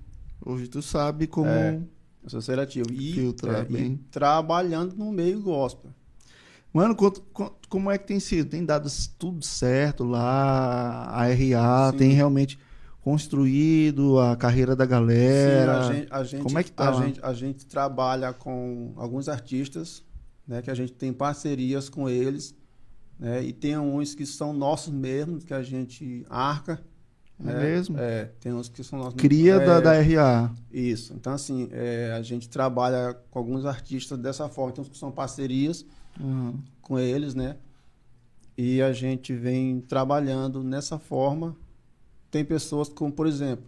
Hoje 0.45 0.67
tu 0.67 0.81
sabe 0.81 1.27
como. 1.27 1.49
É. 1.49 1.79
Eu 2.23 2.29
sou 2.29 2.41
seletivo. 2.41 2.91
E, 2.91 3.13
Filtrar 3.13 3.61
é, 3.61 3.67
e 3.69 3.73
bem. 3.73 3.99
trabalhando 4.11 4.95
no 4.95 5.11
meio 5.11 5.41
gospel. 5.41 5.89
Mano, 6.71 6.95
quanto- 6.95 7.21
quanto- 7.33 7.67
como 7.67 7.89
é 7.89 7.97
que 7.97 8.05
tem 8.07 8.19
sido? 8.19 8.49
Tem 8.49 8.63
dado 8.63 8.87
tudo 9.17 9.43
certo 9.43 10.03
lá? 10.03 11.05
A 11.09 11.27
RA 11.27 11.91
Sim. 11.91 11.97
tem 11.97 12.11
realmente 12.11 12.59
construído 13.01 14.19
a 14.19 14.35
carreira 14.35 14.75
da 14.75 14.85
galera? 14.85 15.83
Sim, 15.83 15.89
a 15.89 15.93
gente, 15.93 16.07
a 16.11 16.23
gente, 16.23 16.43
como 16.43 16.59
é 16.59 16.63
que 16.63 16.71
tá 16.71 16.89
a 16.89 16.93
gente, 17.05 17.19
a 17.23 17.33
gente 17.33 17.65
trabalha 17.65 18.31
com 18.33 18.93
alguns 18.97 19.27
artistas, 19.27 20.03
né, 20.47 20.61
que 20.61 20.69
a 20.69 20.75
gente 20.75 20.93
tem 20.93 21.11
parcerias 21.11 21.89
com 21.89 22.07
eles, 22.09 22.53
né, 23.19 23.43
e 23.43 23.51
tem 23.53 23.77
uns 23.77 24.15
que 24.15 24.25
são 24.25 24.53
nossos 24.53 24.93
mesmos, 24.93 25.43
que 25.43 25.53
a 25.53 25.61
gente 25.61 26.25
arca. 26.29 26.81
É 27.39 27.43
né, 27.43 27.59
mesmo? 27.59 27.97
É, 27.97 28.25
tem 28.39 28.51
uns 28.53 28.67
que 28.67 28.83
são 28.83 28.99
nossos 28.99 29.13
Cria 29.15 29.55
é, 29.55 29.65
da, 29.65 29.79
da 29.79 29.93
RA. 30.01 30.53
Isso. 30.71 31.13
Então, 31.13 31.33
assim, 31.33 31.69
é, 31.71 32.13
a 32.17 32.21
gente 32.21 32.49
trabalha 32.49 33.13
com 33.31 33.39
alguns 33.39 33.65
artistas 33.65 34.17
dessa 34.19 34.49
forma. 34.49 34.73
Tem 34.73 34.81
uns 34.81 34.89
que 34.89 34.97
são 34.97 35.11
parcerias 35.11 35.85
Uhum. 36.19 36.59
com 36.81 36.99
eles, 36.99 37.33
né? 37.35 37.55
E 38.57 38.81
a 38.81 38.91
gente 38.91 39.33
vem 39.33 39.79
trabalhando 39.79 40.61
nessa 40.61 40.99
forma. 40.99 41.55
Tem 42.29 42.43
pessoas 42.43 42.89
como, 42.89 43.09
por 43.11 43.25
exemplo, 43.25 43.65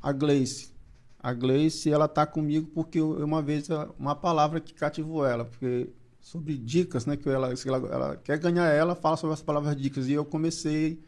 a 0.00 0.12
Gleice. 0.12 0.70
A 1.18 1.32
Gleice, 1.34 1.90
ela 1.90 2.06
tá 2.06 2.24
comigo 2.24 2.70
porque 2.72 3.00
eu- 3.00 3.24
uma 3.24 3.42
vez 3.42 3.66
uma 3.98 4.14
palavra 4.14 4.60
que 4.60 4.72
cativou 4.72 5.26
ela, 5.26 5.44
porque 5.44 5.88
sobre 6.20 6.56
dicas, 6.56 7.06
né, 7.06 7.16
que 7.16 7.28
ela, 7.28 7.52
ela, 7.52 7.88
ela 7.88 8.16
quer 8.16 8.38
ganhar 8.38 8.66
ela, 8.66 8.94
fala 8.94 9.16
sobre 9.16 9.34
essa 9.34 9.44
palavra 9.44 9.74
dicas 9.74 10.06
e 10.08 10.12
eu 10.12 10.24
comecei 10.24 11.02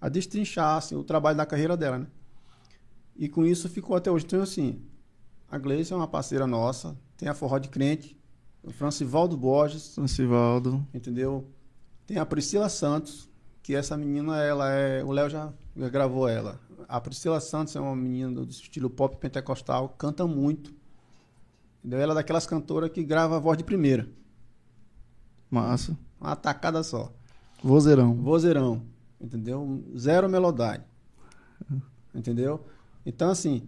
a 0.00 0.08
destrinchar 0.08 0.76
assim, 0.76 0.94
o 0.94 1.04
trabalho 1.04 1.36
da 1.36 1.46
carreira 1.46 1.76
dela, 1.76 1.98
né? 1.98 2.06
E 3.16 3.28
com 3.28 3.44
isso 3.44 3.68
ficou 3.68 3.96
até 3.96 4.10
hoje. 4.10 4.24
Então 4.24 4.42
assim, 4.42 4.80
a 5.50 5.58
Gleice 5.58 5.92
é 5.92 5.96
uma 5.96 6.06
parceira 6.06 6.46
nossa, 6.46 6.96
tem 7.16 7.28
a 7.28 7.34
Forró 7.34 7.58
de 7.58 7.68
Crente, 7.68 8.18
o 8.62 8.70
Francivaldo 8.70 9.36
Borges, 9.36 9.94
Francivaldo. 9.94 10.86
entendeu? 10.94 11.46
Tem 12.06 12.18
a 12.18 12.26
Priscila 12.26 12.68
Santos, 12.68 13.28
que 13.62 13.74
essa 13.74 13.96
menina, 13.96 14.42
ela 14.42 14.70
é. 14.70 15.04
O 15.04 15.12
Léo 15.12 15.28
já, 15.28 15.52
já 15.76 15.88
gravou 15.88 16.26
ela. 16.26 16.58
A 16.88 16.98
Priscila 17.00 17.38
Santos 17.38 17.76
é 17.76 17.80
uma 17.80 17.94
menina 17.94 18.32
do 18.32 18.50
estilo 18.50 18.88
pop 18.88 19.16
pentecostal, 19.18 19.90
canta 19.90 20.26
muito. 20.26 20.72
Entendeu? 21.80 22.00
Ela 22.00 22.12
é 22.12 22.16
daquelas 22.16 22.46
cantoras 22.46 22.90
que 22.90 23.04
grava 23.04 23.36
a 23.36 23.38
voz 23.38 23.58
de 23.58 23.64
primeira. 23.64 24.08
Massa. 25.50 25.96
Uma 26.20 26.34
tacada 26.36 26.82
só. 26.82 27.12
Vozeirão. 27.62 28.14
Vozeirão. 28.14 28.82
Entendeu? 29.20 29.82
Zero 29.96 30.28
melodade. 30.28 30.84
Entendeu? 32.14 32.64
Então, 33.04 33.30
assim, 33.30 33.62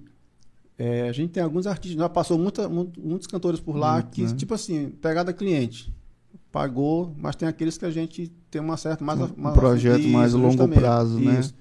é, 0.78 1.09
a 1.09 1.12
gente 1.12 1.31
tem 1.33 1.42
alguns 1.42 1.67
artistas, 1.67 1.99
já 1.99 2.09
passou 2.09 2.39
muita, 2.39 2.68
mu- 2.68 2.91
muitos 2.99 3.26
cantores 3.26 3.60
por 3.60 3.76
lá 3.76 3.94
Muito, 3.94 4.10
que, 4.10 4.23
né? 4.25 4.34
tipo 4.34 4.55
assim, 4.55 4.91
pegada 4.91 5.33
cliente. 5.33 5.92
Pagou, 6.52 7.15
mas 7.17 7.36
tem 7.36 7.47
aqueles 7.49 7.78
que 7.78 7.84
a 7.84 7.91
gente 7.91 8.28
tem 8.50 8.60
uma 8.60 8.76
certa. 8.76 9.05
Mais, 9.05 9.20
Um 9.20 9.28
mais- 9.36 9.55
projeto 9.55 10.09
mais 10.09 10.33
longo 10.33 10.67
prazo, 10.68 11.18
né? 11.20 11.39
isso. 11.39 11.55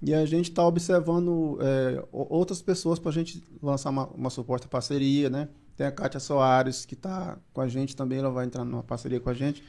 E 0.00 0.14
a 0.14 0.24
gente 0.26 0.50
está 0.50 0.64
observando 0.64 1.58
é, 1.60 2.04
outras 2.12 2.62
pessoas 2.62 2.98
para 2.98 3.10
a 3.10 3.14
gente 3.14 3.42
lançar 3.62 3.90
uma, 3.90 4.06
uma 4.08 4.30
suposta 4.30 4.68
parceria, 4.68 5.28
né? 5.28 5.48
Tem 5.76 5.86
a 5.86 5.92
Kátia 5.92 6.18
Soares, 6.20 6.84
que 6.86 6.94
está 6.94 7.38
com 7.52 7.60
a 7.60 7.68
gente 7.68 7.94
também, 7.94 8.18
ela 8.18 8.30
vai 8.30 8.46
entrar 8.46 8.64
numa 8.64 8.82
parceria 8.82 9.20
com 9.20 9.28
a 9.28 9.34
gente. 9.34 9.62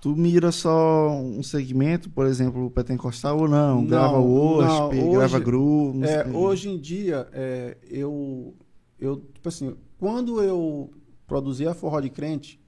Tu 0.00 0.16
mira 0.16 0.50
só 0.50 1.10
um 1.10 1.42
segmento, 1.42 2.10
por 2.10 2.26
exemplo, 2.26 2.64
o 2.66 2.70
pentecostal 2.70 3.38
ou 3.38 3.46
não? 3.48 3.82
Não, 3.82 3.86
grava 3.86 4.18
hoje- 4.18 4.66
grava 5.12 5.38
groove. 5.38 5.98
não 5.98 6.08
É, 6.08 6.26
hoje 6.36 6.68
em 6.70 6.78
dia, 6.78 7.28
é, 7.32 7.76
eu, 7.88 8.54
eu, 8.98 9.16
tipo 9.32 9.48
assim, 9.48 9.76
quando 9.98 10.42
eu 10.42 10.90
produzi 11.26 11.66
a 11.68 11.74
Forró 11.74 12.00
de 12.00 12.10
Crente, 12.10 12.58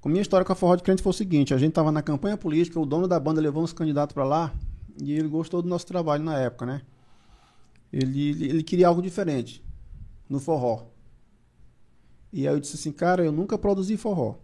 com 0.00 0.08
minha 0.08 0.22
história 0.22 0.44
com 0.44 0.52
a 0.52 0.56
Forró 0.56 0.74
de 0.74 0.82
Crente 0.82 1.02
foi 1.02 1.10
o 1.10 1.14
seguinte, 1.14 1.54
a 1.54 1.58
gente 1.58 1.70
estava 1.70 1.92
na 1.92 2.02
campanha 2.02 2.36
política, 2.36 2.80
o 2.80 2.86
dono 2.86 3.06
da 3.06 3.20
banda 3.20 3.40
levou 3.40 3.62
uns 3.62 3.72
candidatos 3.72 4.14
para 4.14 4.24
lá 4.24 4.52
e 5.00 5.12
ele 5.12 5.28
gostou 5.28 5.62
do 5.62 5.68
nosso 5.68 5.86
trabalho 5.86 6.24
na 6.24 6.38
época, 6.38 6.66
né? 6.66 6.82
Ele, 7.92 8.30
ele, 8.30 8.48
ele 8.48 8.62
queria 8.62 8.88
algo 8.88 9.00
diferente 9.02 9.62
no 10.28 10.40
forró. 10.40 10.86
E 12.32 12.46
aí 12.46 12.54
eu 12.54 12.60
disse 12.60 12.76
assim, 12.76 12.92
cara, 12.92 13.24
eu 13.24 13.32
nunca 13.32 13.56
produzi 13.56 13.96
forró. 13.96 14.36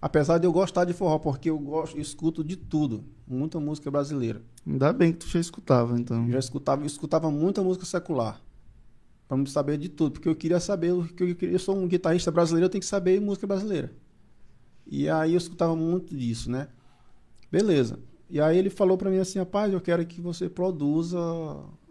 Apesar 0.00 0.38
de 0.38 0.46
eu 0.46 0.52
gostar 0.52 0.84
de 0.84 0.92
forró, 0.92 1.18
porque 1.18 1.50
eu 1.50 1.58
gosto, 1.58 1.96
eu 1.96 2.00
escuto 2.00 2.44
de 2.44 2.56
tudo, 2.56 3.04
muita 3.26 3.58
música 3.58 3.90
brasileira. 3.90 4.40
Ainda 4.64 4.92
bem 4.92 5.12
que 5.12 5.18
tu 5.18 5.28
já 5.28 5.40
escutava, 5.40 5.98
então. 5.98 6.24
Eu 6.26 6.32
já 6.32 6.38
escutava, 6.38 6.82
eu 6.82 6.86
escutava 6.86 7.30
muita 7.30 7.62
música 7.62 7.84
secular. 7.84 8.40
Pra 9.26 9.36
me 9.36 9.48
saber 9.48 9.76
de 9.76 9.88
tudo, 9.88 10.12
porque 10.12 10.28
eu 10.28 10.36
queria 10.36 10.60
saber, 10.60 10.92
o 10.92 11.04
que 11.04 11.22
eu, 11.22 11.34
queria, 11.34 11.54
eu 11.56 11.58
sou 11.58 11.76
um 11.76 11.88
guitarrista 11.88 12.30
brasileiro, 12.30 12.66
eu 12.66 12.70
tenho 12.70 12.80
que 12.80 12.86
saber 12.86 13.20
música 13.20 13.46
brasileira. 13.46 13.92
E 14.86 15.08
aí 15.08 15.32
eu 15.32 15.38
escutava 15.38 15.74
muito 15.74 16.16
disso, 16.16 16.50
né? 16.50 16.68
Beleza. 17.50 17.98
E 18.30 18.40
aí 18.40 18.56
ele 18.56 18.70
falou 18.70 18.96
pra 18.96 19.10
mim 19.10 19.18
assim, 19.18 19.38
rapaz, 19.38 19.72
eu 19.72 19.80
quero 19.80 20.06
que 20.06 20.20
você 20.20 20.48
produza 20.48 21.18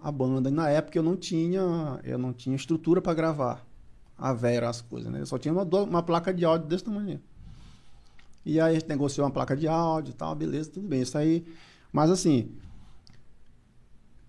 a 0.02 0.12
banda. 0.12 0.50
E 0.50 0.54
na 0.54 0.70
época 0.70 0.98
eu 0.98 1.04
não 1.04 1.18
tinha, 1.18 2.00
eu 2.04 2.18
não 2.18 2.32
tinha 2.32 2.56
estrutura 2.56 3.02
pra 3.02 3.14
gravar 3.14 3.67
a 4.18 4.34
Vera, 4.34 4.70
as 4.70 4.82
coisas, 4.82 5.12
né? 5.12 5.22
Eu 5.22 5.26
só 5.26 5.38
tinha 5.38 5.54
uma, 5.54 5.64
uma 5.64 6.04
placa 6.04 6.34
de 6.34 6.44
áudio 6.44 6.68
desse 6.68 6.84
tamanho. 6.84 7.22
E 8.46 8.60
aí 8.60 8.72
a 8.72 8.80
gente 8.80 8.90
negociou 8.90 9.26
uma 9.26 9.32
placa 9.32 9.56
de 9.56 9.68
áudio 9.68 10.12
e 10.12 10.14
tal, 10.14 10.34
beleza, 10.34 10.72
tudo 10.72 10.88
bem. 10.88 11.02
Isso 11.02 11.18
aí. 11.18 11.46
Mas 11.92 12.10
assim, 12.10 12.52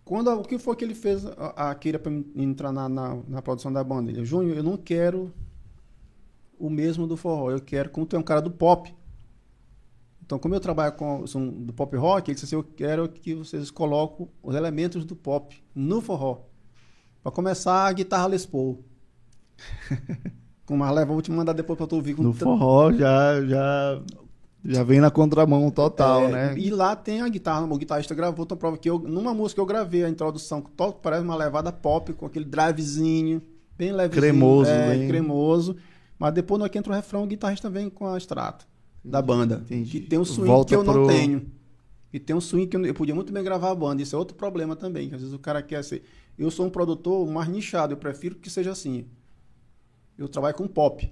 quando, 0.04 0.28
o 0.32 0.42
que 0.42 0.58
foi 0.58 0.74
que 0.74 0.84
ele 0.84 0.94
fez 0.94 1.24
a, 1.24 1.70
a 1.70 1.74
Keira 1.74 1.98
para 1.98 2.10
entrar 2.34 2.72
na, 2.72 2.88
na, 2.88 3.18
na 3.28 3.42
produção 3.42 3.72
da 3.72 3.84
banda? 3.84 4.10
Ele, 4.10 4.24
Júnior, 4.24 4.56
eu 4.56 4.62
não 4.62 4.76
quero 4.76 5.32
o 6.58 6.68
mesmo 6.68 7.06
do 7.06 7.16
forró, 7.16 7.50
eu 7.50 7.60
quero, 7.60 7.90
como 7.90 8.06
tu 8.06 8.16
é 8.16 8.18
um 8.18 8.22
cara 8.22 8.40
do 8.40 8.50
pop. 8.50 8.92
Então, 10.20 10.38
como 10.38 10.54
eu 10.54 10.60
trabalho 10.60 10.92
com 10.92 11.26
sou 11.26 11.50
do 11.50 11.72
pop 11.72 11.96
rock, 11.96 12.30
ele 12.30 12.34
disse 12.34 12.44
assim, 12.46 12.56
eu 12.56 12.64
quero 12.64 13.08
que 13.08 13.34
vocês 13.34 13.70
coloquem 13.70 14.28
os 14.42 14.54
elementos 14.54 15.04
do 15.04 15.14
pop 15.14 15.62
no 15.74 16.00
forró. 16.00 16.40
Para 17.22 17.32
começar, 17.32 17.86
a 17.86 17.92
guitarra 17.92 18.26
Les 18.26 18.44
Paul. 18.44 18.84
Com 20.66 20.74
uma 20.74 20.90
leva, 20.90 21.12
vou 21.12 21.22
te 21.22 21.30
mandar 21.30 21.52
depois 21.54 21.76
para 21.78 21.86
tu 21.86 21.96
ouvir. 21.96 22.14
Com 22.14 22.22
No 22.22 22.32
forró 22.32 22.92
já, 22.92 23.42
já 23.44 24.02
Já 24.64 24.82
vem 24.82 25.00
na 25.00 25.10
contramão 25.10 25.70
total, 25.70 26.24
É, 26.24 26.28
né? 26.30 26.54
E 26.58 26.68
lá 26.70 26.94
tem 26.94 27.22
a 27.22 27.28
guitarra, 27.28 27.64
o 27.64 27.78
guitarrista 27.78 28.14
gravou, 28.14 28.44
então 28.44 28.56
prova 28.56 28.76
que 28.76 28.90
eu, 28.90 28.98
numa 28.98 29.32
música 29.32 29.60
eu 29.60 29.66
gravei 29.66 30.04
a 30.04 30.08
introdução, 30.10 30.60
que 30.60 30.70
parece 31.00 31.22
uma 31.22 31.36
levada 31.36 31.72
pop, 31.72 32.12
com 32.12 32.26
aquele 32.26 32.44
drivezinho, 32.44 33.40
bem 33.78 33.92
levezinho. 33.92 34.20
Cremoso, 34.20 34.70
é, 34.70 34.96
bem- 34.96 35.08
cremoso. 35.08 35.76
Mas 36.18 36.34
depois, 36.34 36.60
hora 36.60 36.68
que 36.68 36.76
entra 36.76 36.92
o 36.92 36.96
refrão, 36.96 37.22
o 37.22 37.26
guitarrista 37.26 37.70
vem 37.70 37.88
com 37.88 38.06
a 38.06 38.18
extrato 38.18 38.66
da 39.04 39.22
banda. 39.22 39.62
Entendi. 39.64 39.90
Que 39.90 40.00
tem 40.06 40.18
um 40.18 40.24
swing 40.24 40.48
Volta 40.48 40.68
que 40.68 40.74
eu 40.74 40.84
pro- 40.84 41.00
não 41.02 41.06
tenho. 41.06 41.46
E 42.12 42.18
tem 42.18 42.34
um 42.34 42.40
swing 42.40 42.66
que 42.66 42.76
eu, 42.76 42.80
não- 42.80 42.86
eu 42.88 42.94
podia 42.94 43.14
muito 43.14 43.32
bem 43.32 43.42
gravar 43.42 43.70
a 43.70 43.74
banda. 43.74 44.02
Isso 44.02 44.14
é 44.16 44.18
outro 44.18 44.36
problema 44.36 44.74
também, 44.76 45.08
que 45.08 45.14
às 45.14 45.20
vezes 45.20 45.34
o 45.34 45.38
cara 45.38 45.62
quer 45.62 45.82
ser... 45.84 46.02
Eu 46.36 46.50
sou 46.50 46.66
um 46.66 46.70
produtor 46.70 47.26
mais 47.30 47.48
nichado, 47.48 47.92
eu 47.92 47.96
prefiro 47.96 48.34
que 48.34 48.50
seja 48.50 48.72
assim. 48.72 49.06
Eu 50.18 50.28
trabalho 50.28 50.54
com 50.56 50.66
pop. 50.66 51.10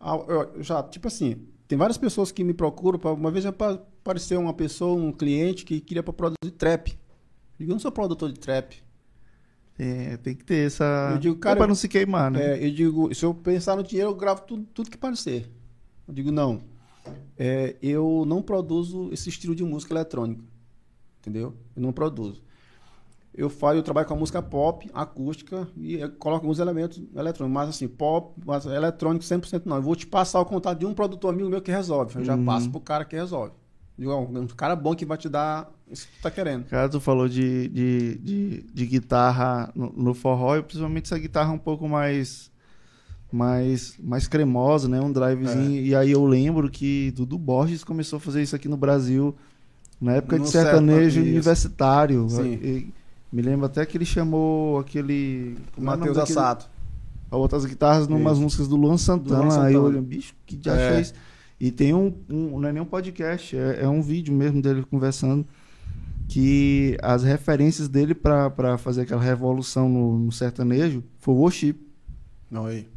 Ah, 0.00 0.16
eu- 0.28 0.62
já, 0.62 0.82
tipo 0.84 1.08
assim, 1.08 1.36
tem 1.66 1.76
várias 1.76 1.98
pessoas 1.98 2.30
que 2.30 2.44
me 2.44 2.54
procuram. 2.54 2.98
pra- 2.98 3.12
uma 3.12 3.30
vez 3.30 3.44
já 3.44 3.52
pa- 3.52 3.72
apareceu 3.72 4.40
uma 4.40 4.54
pessoa, 4.54 4.94
um 4.94 5.10
cliente 5.12 5.64
que 5.64 5.80
queria 5.80 6.02
para 6.02 6.12
produzir 6.12 6.52
trap. 6.56 6.90
Eu 6.92 6.96
digo, 7.58 7.70
eu 7.72 7.74
não 7.74 7.80
sou 7.80 7.90
produtor 7.90 8.32
de 8.32 8.38
trap. 8.38 8.76
É, 9.78 10.16
tem 10.18 10.34
que 10.34 10.44
ter 10.44 10.66
essa. 10.66 11.10
Eu 11.12 11.18
digo, 11.18 11.36
É 11.36 11.38
cara, 11.38 11.56
pra 11.56 11.66
não 11.66 11.74
se 11.74 11.88
queimar, 11.88 12.30
né? 12.30 12.56
É, 12.58 12.66
eu 12.66 12.70
digo, 12.72 13.14
se 13.14 13.24
eu 13.24 13.34
pensar 13.34 13.76
no 13.76 13.82
dinheiro, 13.82 14.10
eu 14.10 14.14
gravo 14.14 14.42
tudo, 14.42 14.64
tudo 14.72 14.90
que 14.90 14.96
parecer. 14.96 15.50
Eu 16.08 16.14
digo, 16.14 16.30
não. 16.32 16.60
É, 17.36 17.76
eu 17.82 18.24
não 18.26 18.40
produzo 18.42 19.10
esse 19.12 19.28
estilo 19.28 19.54
de 19.54 19.62
música 19.64 19.92
eletrônica. 19.92 20.42
Entendeu? 21.20 21.54
Eu 21.74 21.82
não 21.82 21.92
produzo. 21.92 22.42
Eu 23.36 23.50
faço, 23.50 23.76
eu 23.76 23.82
trabalho 23.82 24.06
com 24.06 24.14
a 24.14 24.16
música 24.16 24.40
pop, 24.40 24.88
acústica 24.94 25.68
e 25.76 25.98
coloco 26.18 26.44
alguns 26.46 26.58
elementos 26.58 27.02
eletrônicos, 27.14 27.54
mas 27.54 27.68
assim, 27.68 27.86
pop, 27.86 28.32
mas 28.46 28.64
eletrônico 28.64 29.22
100% 29.24 29.62
não. 29.66 29.76
Eu 29.76 29.82
vou 29.82 29.94
te 29.94 30.06
passar 30.06 30.40
o 30.40 30.44
contato 30.46 30.78
de 30.78 30.86
um 30.86 30.94
produtor 30.94 31.34
amigo 31.34 31.48
meu 31.50 31.60
que 31.60 31.70
resolve. 31.70 32.16
Eu 32.18 32.24
já 32.24 32.34
Uhum. 32.34 32.44
passo 32.46 32.70
pro 32.70 32.80
cara 32.80 33.04
que 33.04 33.14
resolve. 33.14 33.52
Digo, 33.98 34.12
um 34.14 34.46
cara 34.46 34.74
bom 34.74 34.94
que 34.94 35.04
vai 35.04 35.18
te 35.18 35.28
dar 35.28 35.70
isso 35.90 36.06
que 36.06 36.18
tu 36.18 36.22
tá 36.22 36.30
querendo. 36.30 36.64
Cara, 36.64 36.88
tu 36.88 36.98
falou 37.00 37.28
de, 37.28 37.68
de, 37.68 38.14
de, 38.18 38.62
de 38.72 38.86
guitarra 38.86 39.70
no, 39.74 39.92
no 39.96 40.14
forró, 40.14 40.56
e 40.56 40.62
principalmente 40.62 41.04
essa 41.06 41.18
guitarra 41.18 41.52
um 41.52 41.58
pouco 41.58 41.86
mais 41.88 42.50
mais 43.32 43.96
mais 44.02 44.26
cremosa, 44.28 44.88
né? 44.88 45.00
Um 45.00 45.12
drivezinho. 45.12 45.78
É. 45.80 45.82
E 45.82 45.94
aí 45.94 46.10
eu 46.12 46.24
lembro 46.24 46.70
que 46.70 47.10
Dudu 47.12 47.38
Borges 47.38 47.82
começou 47.84 48.18
a 48.18 48.20
fazer 48.20 48.42
isso 48.42 48.54
aqui 48.56 48.68
no 48.68 48.76
Brasil 48.76 49.34
na 50.00 50.12
época 50.14 50.38
No 50.38 50.44
de 50.44 50.50
sertanejo 50.50 51.00
serta- 51.00 51.18
isso. 51.20 51.28
universitário. 51.28 52.28
Sim. 52.30 52.52
E- 52.62 52.92
me 53.32 53.42
lembro 53.42 53.66
até 53.66 53.84
que 53.84 53.96
ele 53.96 54.04
chamou 54.04 54.78
aquele 54.78 55.56
é 55.76 55.80
Matheus 55.80 56.16
Assato. 56.18 56.68
outras 57.30 57.64
guitarras 57.66 58.08
numas 58.08 58.38
músicas 58.38 58.68
do 58.68 58.76
Luan 58.76 58.96
Santana. 58.96 59.40
Luan 59.44 59.46
Aí 59.64 59.74
eu 59.74 59.80
Santana. 59.82 59.98
olhei, 59.98 60.00
bicho, 60.00 60.34
que 60.46 60.58
já 60.62 60.74
É. 60.76 60.94
fez. 60.94 61.14
E 61.58 61.70
tem 61.70 61.92
um, 61.94 62.12
um- 62.30 62.58
Não 62.60 62.68
é 62.68 62.72
nem 62.72 62.82
um 62.82 62.86
podcast, 62.86 63.56
é, 63.56 63.82
é 63.82 63.88
um 63.88 64.00
vídeo 64.02 64.32
mesmo 64.34 64.60
dele 64.62 64.84
conversando. 64.90 65.46
Que 66.28 66.96
as 67.02 67.22
referências 67.22 67.88
dele 67.88 68.14
pra 68.14 68.50
pra 68.50 68.76
fazer 68.76 69.02
aquela 69.02 69.22
revolução 69.22 69.88
no, 69.88 70.18
no 70.18 70.32
sertanejo 70.32 71.02
foi 71.18 71.34
o 71.34 71.38
worship. 71.38 71.76
Não, 72.50 72.66
aí. 72.66 72.88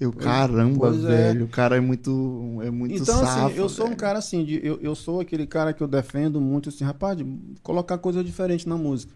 Eu, 0.00 0.12
Pois- 0.12 0.24
caramba, 0.24 0.78
pois 0.78 1.04
é. 1.04 1.08
velho, 1.08 1.44
o 1.46 1.48
cara 1.48 1.76
é 1.76 1.80
muito. 1.80 2.60
É 2.62 2.70
muito 2.70 2.94
Então, 2.94 3.18
safo, 3.20 3.46
assim, 3.48 3.56
eu 3.58 3.68
sou 3.68 3.88
um 3.88 3.96
cara 3.96 4.18
assim, 4.20 4.44
de- 4.44 4.64
eu, 4.64 4.78
eu 4.80 4.94
sou 4.94 5.20
aquele 5.20 5.44
cara 5.46 5.72
que 5.72 5.82
eu 5.82 5.88
defendo 5.88 6.40
muito, 6.40 6.68
assim, 6.68 6.84
rapaz, 6.84 7.18
colocar 7.64 7.98
coisa 7.98 8.22
diferente 8.22 8.68
na 8.68 8.76
música, 8.76 9.12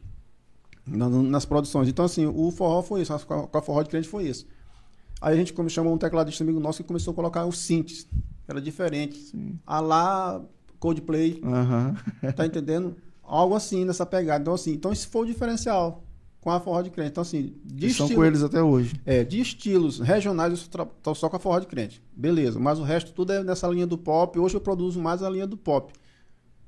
na- 0.86 1.08
nas 1.08 1.44
produções. 1.44 1.86
Então, 1.88 2.04
assim, 2.04 2.26
o 2.26 2.50
forró 2.50 2.82
foi 2.82 3.02
isso, 3.02 3.16
com 3.26 3.48
a, 3.58 3.62
forró 3.62 3.82
de 3.82 3.90
crente 3.90 4.08
foi 4.08 4.24
isso. 4.24 4.44
Aí 5.20 5.34
a 5.34 5.36
gente 5.36 5.52
come- 5.52 5.70
chamou 5.70 5.94
um 5.94 5.98
tecladista 5.98 6.42
amigo 6.42 6.58
nosso 6.58 6.82
que 6.82 6.86
começou 6.88 7.12
a 7.12 7.14
colocar 7.14 7.46
os 7.46 7.58
synths, 7.58 8.08
era 8.48 8.60
diferente. 8.60 9.16
Sim. 9.18 9.56
A 9.64 9.78
lá 9.78 10.42
Coldplay, 10.80 11.40
Aham. 11.44 11.94
tá 12.34 12.44
entendendo? 12.44 12.96
Algo 13.22 13.54
assim, 13.54 13.84
nessa 13.84 14.04
pegada. 14.04 14.42
Então, 14.42 14.54
assim, 14.54 14.72
então 14.72 14.92
esse 14.92 15.06
foi 15.06 15.22
o 15.22 15.26
diferencial 15.26 16.02
com 16.42 16.50
a 16.50 16.60
forró 16.60 16.82
de 16.82 16.90
crente. 16.90 17.10
Então, 17.12 17.22
assim, 17.22 17.54
de 17.64 17.86
estilo- 17.86 18.14
com 18.16 18.24
eles 18.24 18.42
até 18.42 18.60
hoje. 18.62 19.00
é, 19.06 19.24
de 19.24 19.40
estilos 19.40 19.98
regionais 20.00 20.50
eu 20.50 20.56
só 20.58 20.84
tô 21.02 21.14
só 21.14 21.28
com 21.30 21.36
a 21.36 21.38
forró 21.38 21.58
de 21.60 21.66
crente. 21.66 22.02
Beleza, 22.14 22.58
mas 22.58 22.78
o 22.78 22.82
resto 22.82 23.12
tudo 23.12 23.32
é 23.32 23.42
nessa 23.42 23.66
linha 23.68 23.86
do 23.86 23.96
pop. 23.96 24.38
Hoje 24.38 24.54
eu 24.56 24.60
produzo 24.60 25.00
mais 25.00 25.22
a 25.22 25.30
linha 25.30 25.46
do 25.46 25.56
pop. 25.56 25.92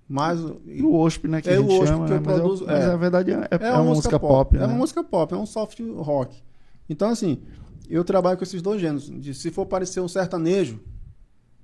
Mas 0.09 0.39
E 0.67 0.81
o 0.83 0.91
worship, 0.91 1.27
né? 1.29 1.43
Que 1.43 1.51
É 1.51 1.57
a 1.57 1.61
o 1.61 1.63
gente 1.65 1.73
worship 1.73 1.87
chama, 1.93 2.07
que 2.07 2.13
eu 2.13 2.17
né, 2.17 2.23
mas 2.25 2.35
é 2.35 2.39
o- 2.39 2.41
produzo, 2.43 2.65
Mas 2.67 2.85
é. 2.85 2.87
a 2.87 2.97
verdade 2.97 3.31
é, 3.33 3.35
é, 3.51 3.67
é 3.69 3.73
uma 3.73 3.85
música 3.85 4.21
pop, 4.21 4.57
É 4.57 4.61
né? 4.61 4.67
uma 4.67 4.75
música 4.77 5.03
pop, 5.03 5.35
é 5.35 5.37
um 5.37 5.47
soft 5.47 5.81
rock. 5.97 6.41
Então, 6.89 7.09
assim, 7.09 7.41
eu 7.89 8.05
trabalho 8.05 8.37
com 8.39 8.45
esses 8.45 8.63
dois 8.63 8.81
gêneros. 8.81 9.11
De, 9.11 9.35
se 9.35 9.51
for 9.51 9.67
parecer 9.67 10.01
um 10.01 10.09
sertanejo, 10.09 10.79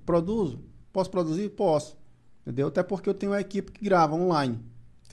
produzo. 0.05 0.59
Posso 0.91 1.09
produzir? 1.09 1.49
Posso. 1.49 1.95
Entendeu? 2.41 2.67
Até 2.67 2.81
porque 2.83 3.07
eu 3.07 3.13
tenho 3.13 3.31
uma 3.31 3.39
equipe 3.39 3.71
que 3.71 3.85
grava 3.85 4.15
online 4.15 4.59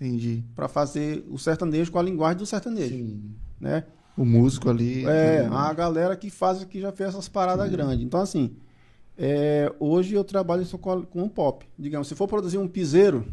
Entendi. 0.00 0.44
para 0.54 0.68
fazer 0.68 1.24
o 1.28 1.38
sertanejo 1.38 1.90
com 1.90 1.98
a 1.98 2.02
linguagem 2.02 2.38
do 2.38 2.46
sertanejo, 2.46 2.94
Sim. 2.94 3.34
né? 3.60 3.84
O 4.16 4.24
músico 4.24 4.68
ali. 4.70 5.04
É, 5.04 5.42
né? 5.42 5.48
a 5.50 5.72
galera 5.72 6.16
que 6.16 6.30
faz 6.30 6.62
que 6.64 6.80
já 6.80 6.92
fez 6.92 7.10
essas 7.10 7.28
paradas 7.28 7.70
grandes. 7.70 8.04
Então, 8.04 8.20
assim, 8.20 8.56
é, 9.16 9.72
hoje 9.78 10.14
eu 10.14 10.24
trabalho 10.24 10.64
só 10.64 10.76
com, 10.78 11.06
um 11.14 11.28
pop. 11.28 11.64
Digamos, 11.78 12.08
se 12.08 12.14
for 12.14 12.26
produzir 12.26 12.58
um 12.58 12.66
piseiro, 12.68 13.24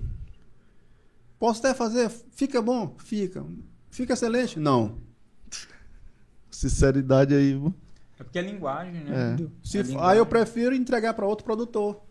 posso 1.39 1.59
até 1.59 1.73
fazer, 1.73 2.09
fica 2.09 2.61
bom? 2.61 2.95
Fica. 2.99 3.43
Fica 3.89 4.13
excelente? 4.13 4.59
Não. 4.59 4.97
Sinceridade 6.51 7.33
aí. 7.33 7.51
viu? 7.53 7.73
É 8.19 8.23
porque 8.23 8.39
é 8.39 8.41
linguagem, 8.41 9.03
né? 9.03 9.35
É. 9.39 9.47
Se, 9.63 9.77
É 9.77 9.81
aí 9.81 9.87
linguagem. 9.87 10.17
eu 10.19 10.25
prefiro 10.25 10.75
entregar 10.75 11.13
para 11.13 11.25
outro 11.25 11.43
produtor 11.45 12.01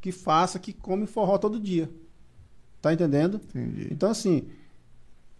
que 0.00 0.12
faça, 0.12 0.58
que 0.58 0.72
come 0.72 1.06
forró 1.06 1.38
todo 1.38 1.58
dia. 1.58 1.90
Tá 2.84 2.92
entendendo? 2.92 3.40
Entendi. 3.48 3.88
Então, 3.90 4.10
assim, 4.10 4.46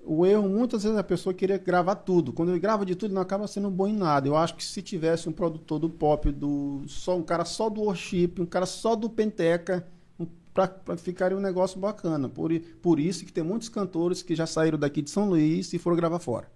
o 0.02 0.24
erro, 0.24 0.48
muitas 0.48 0.82
vezes 0.82 0.97
a 0.97 1.05
pessoa 1.05 1.34
queria 1.34 1.58
gravar 1.58 1.94
tudo. 1.94 2.32
Quando 2.32 2.48
ele 2.48 2.58
grava 2.58 2.86
de 2.86 2.94
tudo, 2.94 3.12
não 3.12 3.20
acaba 3.20 3.47
sendo 3.47 3.70
bom 3.70 3.86
em 3.86 3.92
nada. 3.92 4.26
Eu 4.26 4.34
acho 4.34 4.55
que 4.55 4.64
se 4.64 4.81
tivesse 4.81 5.28
um 5.28 5.32
produtor 5.32 5.78
do 5.78 5.90
pop, 5.90 6.32
do 6.32 6.81
só 6.86 7.14
um 7.18 7.23
cara 7.23 7.44
só 7.44 7.68
do 7.68 7.82
worship, 7.82 8.36
um 8.39 8.47
cara 8.47 8.64
só 8.64 8.97
do 8.97 9.10
penteca, 9.10 9.86
um, 10.18 10.24
pra 10.55 10.97
ficaria 10.97 11.36
um 11.36 11.40
negócio 11.40 11.78
bacana. 11.78 12.31
Por, 12.31 12.50
por 12.81 12.98
isso 12.98 13.26
que 13.26 13.32
tem 13.32 13.44
muitos 13.44 13.68
cantores 13.68 14.23
que 14.23 14.34
já 14.34 14.47
saíram 14.47 14.78
daqui 14.78 15.02
de 15.02 15.10
São 15.10 15.28
Luís 15.28 15.70
e 15.74 15.78
foram 15.78 15.98
gravar 15.98 16.20
fora. 16.20 16.50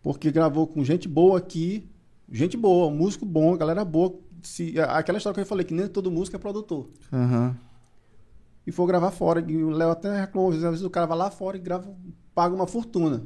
Porque 0.00 0.30
gravou 0.30 0.68
com 0.68 0.84
gente 0.84 1.08
boa 1.08 1.38
aqui, 1.38 1.90
gente 2.30 2.56
boa, 2.56 2.88
músico 2.88 3.26
bom, 3.26 3.56
galera 3.56 3.84
boa. 3.84 4.14
Se, 4.44 4.80
aquela 4.80 5.18
história 5.18 5.34
que 5.34 5.40
eu 5.40 5.46
falei, 5.46 5.64
que 5.64 5.74
nem 5.74 5.88
todo 5.88 6.08
músico 6.08 6.36
é 6.36 6.38
produtor 6.38 6.88
Aham. 7.12 7.56
E 8.66 8.72
for 8.72 8.86
gravar 8.86 9.10
fora. 9.10 9.44
E 9.46 9.62
o 9.62 9.70
Léo 9.70 9.90
até 9.90 10.20
reclamou, 10.20 10.50
às 10.52 10.60
vezes 10.60 10.82
o 10.82 10.90
cara 10.90 11.06
vai 11.06 11.16
lá 11.18 11.30
fora 11.30 11.56
e 11.56 11.60
grava, 11.60 11.94
paga 12.34 12.54
uma 12.54 12.66
fortuna. 12.66 13.24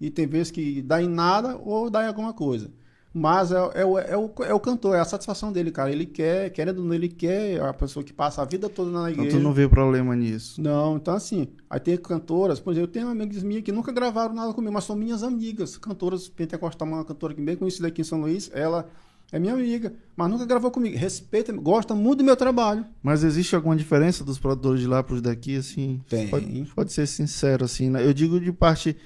E 0.00 0.10
tem 0.10 0.26
vezes 0.26 0.50
que 0.50 0.82
dá 0.82 1.00
em 1.02 1.08
nada 1.08 1.56
ou 1.56 1.88
dá 1.88 2.04
em 2.04 2.08
alguma 2.08 2.32
coisa. 2.34 2.70
Mas 3.18 3.50
é, 3.50 3.56
é, 3.76 3.82
o- 3.84 3.98
é, 3.98 4.14
o, 4.14 4.30
é 4.44 4.52
o 4.52 4.60
cantor, 4.60 4.94
é 4.94 5.00
a 5.00 5.04
satisfação 5.06 5.50
dele, 5.50 5.70
cara. 5.70 5.90
Ele 5.90 6.04
quer, 6.04 6.50
querendo 6.50 6.80
ou 6.80 6.84
não, 6.84 6.92
ele 6.92 7.08
quer 7.08 7.62
a 7.62 7.72
pessoa 7.72 8.04
que 8.04 8.12
passa 8.12 8.42
a 8.42 8.44
vida 8.44 8.68
toda 8.68 8.90
na 8.90 9.10
Então 9.10 9.24
igreja. 9.24 9.38
tu 9.38 9.42
não 9.42 9.54
vê 9.54 9.66
problema 9.66 10.14
nisso. 10.14 10.60
Não, 10.60 10.96
então 10.98 11.14
assim, 11.14 11.48
aí 11.70 11.80
tem 11.80 11.96
cantoras, 11.96 12.60
por 12.60 12.72
exemplo, 12.72 12.88
eu 12.90 12.92
tenho 12.92 13.08
amigas 13.08 13.42
minhas 13.42 13.62
que 13.64 13.72
nunca 13.72 13.90
gravaram 13.90 14.34
nada 14.34 14.52
comigo, 14.52 14.74
mas 14.74 14.84
são 14.84 14.94
minhas 14.94 15.22
amigas, 15.22 15.78
cantoras 15.78 16.28
pentecostal, 16.28 16.86
uma 16.86 17.02
cantora 17.06 17.32
que 17.32 17.40
bem 17.40 17.56
conhecida 17.56 17.88
aqui 17.88 18.02
em 18.02 18.04
São 18.04 18.20
Luís, 18.20 18.50
ela 18.52 18.86
é 19.32 19.38
minha 19.38 19.54
amiga, 19.54 19.92
mas 20.16 20.30
nunca 20.30 20.46
gravou 20.46 20.70
comigo, 20.70 20.96
respeita, 20.96 21.52
gosta 21.52 21.94
muito 21.94 22.18
do 22.18 22.24
meu 22.24 22.36
trabalho. 22.36 22.86
Mas 23.02 23.24
existe 23.24 23.56
alguma 23.56 23.74
diferença 23.74 24.22
dos 24.22 24.38
produtores 24.38 24.80
de 24.80 24.86
lá 24.86 25.02
pros 25.02 25.20
daqui, 25.20 25.56
assim? 25.56 26.00
Tem. 26.08 26.28
Pode, 26.28 26.72
pode 26.74 26.92
ser 26.92 27.06
sincero, 27.06 27.64
assim, 27.64 27.90
né? 27.90 28.06
Eu 28.06 28.14
digo 28.14 28.38
de 28.38 28.52
parte 28.52 28.96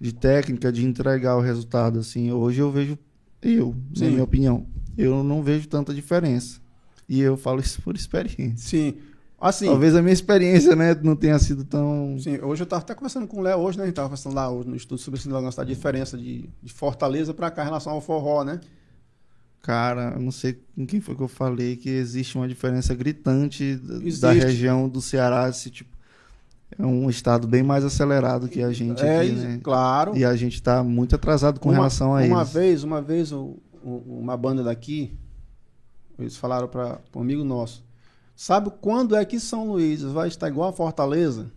de 0.00 0.12
técnica, 0.12 0.70
de 0.70 0.84
entregar 0.84 1.36
o 1.36 1.40
resultado, 1.40 1.98
assim. 1.98 2.30
Hoje 2.30 2.60
eu 2.60 2.70
vejo, 2.70 2.96
eu, 3.42 3.74
na 3.90 3.96
Sim. 3.96 4.10
minha 4.10 4.24
opinião, 4.24 4.66
eu 4.96 5.24
não 5.24 5.42
vejo 5.42 5.66
tanta 5.66 5.92
diferença. 5.92 6.60
E 7.08 7.20
eu 7.20 7.36
falo 7.36 7.60
isso 7.60 7.82
por 7.82 7.96
experiência. 7.96 8.56
Sim, 8.56 8.94
assim, 9.40 9.66
Talvez 9.66 9.96
a 9.96 10.02
minha 10.02 10.12
experiência, 10.12 10.76
né, 10.76 10.94
não 11.02 11.16
tenha 11.16 11.38
sido 11.38 11.64
tão... 11.64 12.16
Sim, 12.20 12.38
hoje 12.42 12.62
eu 12.62 12.64
estava 12.64 12.82
até 12.82 12.94
conversando 12.94 13.26
com 13.26 13.38
o 13.38 13.42
Léo 13.42 13.58
hoje, 13.58 13.76
né? 13.76 13.84
A 13.84 13.86
gente 13.86 13.94
estava 13.94 14.08
conversando 14.08 14.34
lá 14.34 14.48
hoje 14.50 14.68
no 14.68 14.76
estudo 14.76 15.00
sobre 15.00 15.18
esse 15.18 15.28
negócio 15.28 15.56
da 15.56 15.64
diferença 15.64 16.16
de, 16.16 16.48
de 16.62 16.72
Fortaleza 16.72 17.34
para 17.34 17.50
cá 17.50 17.62
em 17.62 17.66
relação 17.66 17.92
ao 17.92 18.00
forró, 18.00 18.44
né? 18.44 18.60
Cara, 19.62 20.12
eu 20.14 20.20
não 20.20 20.30
sei 20.30 20.60
com 20.74 20.86
quem 20.86 21.00
foi 21.00 21.14
que 21.14 21.22
eu 21.22 21.28
falei 21.28 21.76
que 21.76 21.88
existe 21.90 22.36
uma 22.38 22.48
diferença 22.48 22.94
gritante 22.94 23.76
da- 23.76 23.98
da 23.98 24.04
Existe. 24.06 24.26
região 24.46 24.88
do 24.88 25.00
Ceará, 25.02 25.44
assim, 25.44 25.68
tipo, 25.70 25.96
é 26.78 26.86
um 26.86 27.10
estado 27.10 27.46
bem 27.46 27.62
mais 27.62 27.84
acelerado 27.84 28.48
que 28.48 28.62
a 28.62 28.72
gente 28.72 29.02
é, 29.02 29.20
aqui, 29.20 29.30
isso, 29.30 29.42
né? 29.42 29.60
claro. 29.62 30.16
E 30.16 30.24
a 30.24 30.34
gente 30.36 30.54
está 30.54 30.82
muito 30.82 31.14
atrasado 31.14 31.58
com 31.60 31.68
uma, 31.70 31.74
relação 31.74 32.14
a 32.16 32.22
uma 32.22 32.40
eles. 32.40 32.52
vez, 32.52 32.84
uma 32.84 33.02
vez 33.02 33.32
o- 33.32 33.56
o- 33.82 34.18
uma 34.20 34.36
banda 34.36 34.62
daqui, 34.62 35.18
eles 36.18 36.36
falaram 36.36 36.68
para 36.68 37.00
um 37.14 37.20
amigo 37.20 37.44
nosso, 37.44 37.84
sabe 38.34 38.70
quando 38.80 39.16
é 39.16 39.24
que 39.24 39.38
São 39.40 39.68
Luís 39.72 40.02
vai 40.02 40.28
estar 40.28 40.48
igual 40.48 40.68
a 40.70 40.72
Fortaleza 40.72 41.50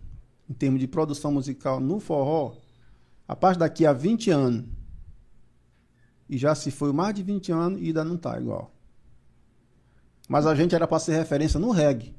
em 0.50 0.52
termos 0.52 0.80
de 0.80 0.86
produção 0.88 1.32
musical 1.32 1.78
no 1.80 1.98
forró? 2.00 2.56
A 3.26 3.34
parte 3.36 3.58
daqui 3.58 3.86
a 3.86 3.92
20 3.92 4.30
anos. 4.30 4.64
E 6.32 6.38
já 6.38 6.54
se 6.54 6.70
foi 6.70 6.94
mais 6.94 7.14
de 7.14 7.22
20 7.22 7.52
anos 7.52 7.78
e 7.82 7.88
ainda 7.88 8.02
não 8.02 8.14
está 8.14 8.40
igual. 8.40 8.72
Mas 10.26 10.46
a 10.46 10.54
gente 10.54 10.74
era 10.74 10.86
para 10.88 10.98
ser 10.98 11.12
referência 11.12 11.60
no 11.60 11.70
reggae. 11.70 12.14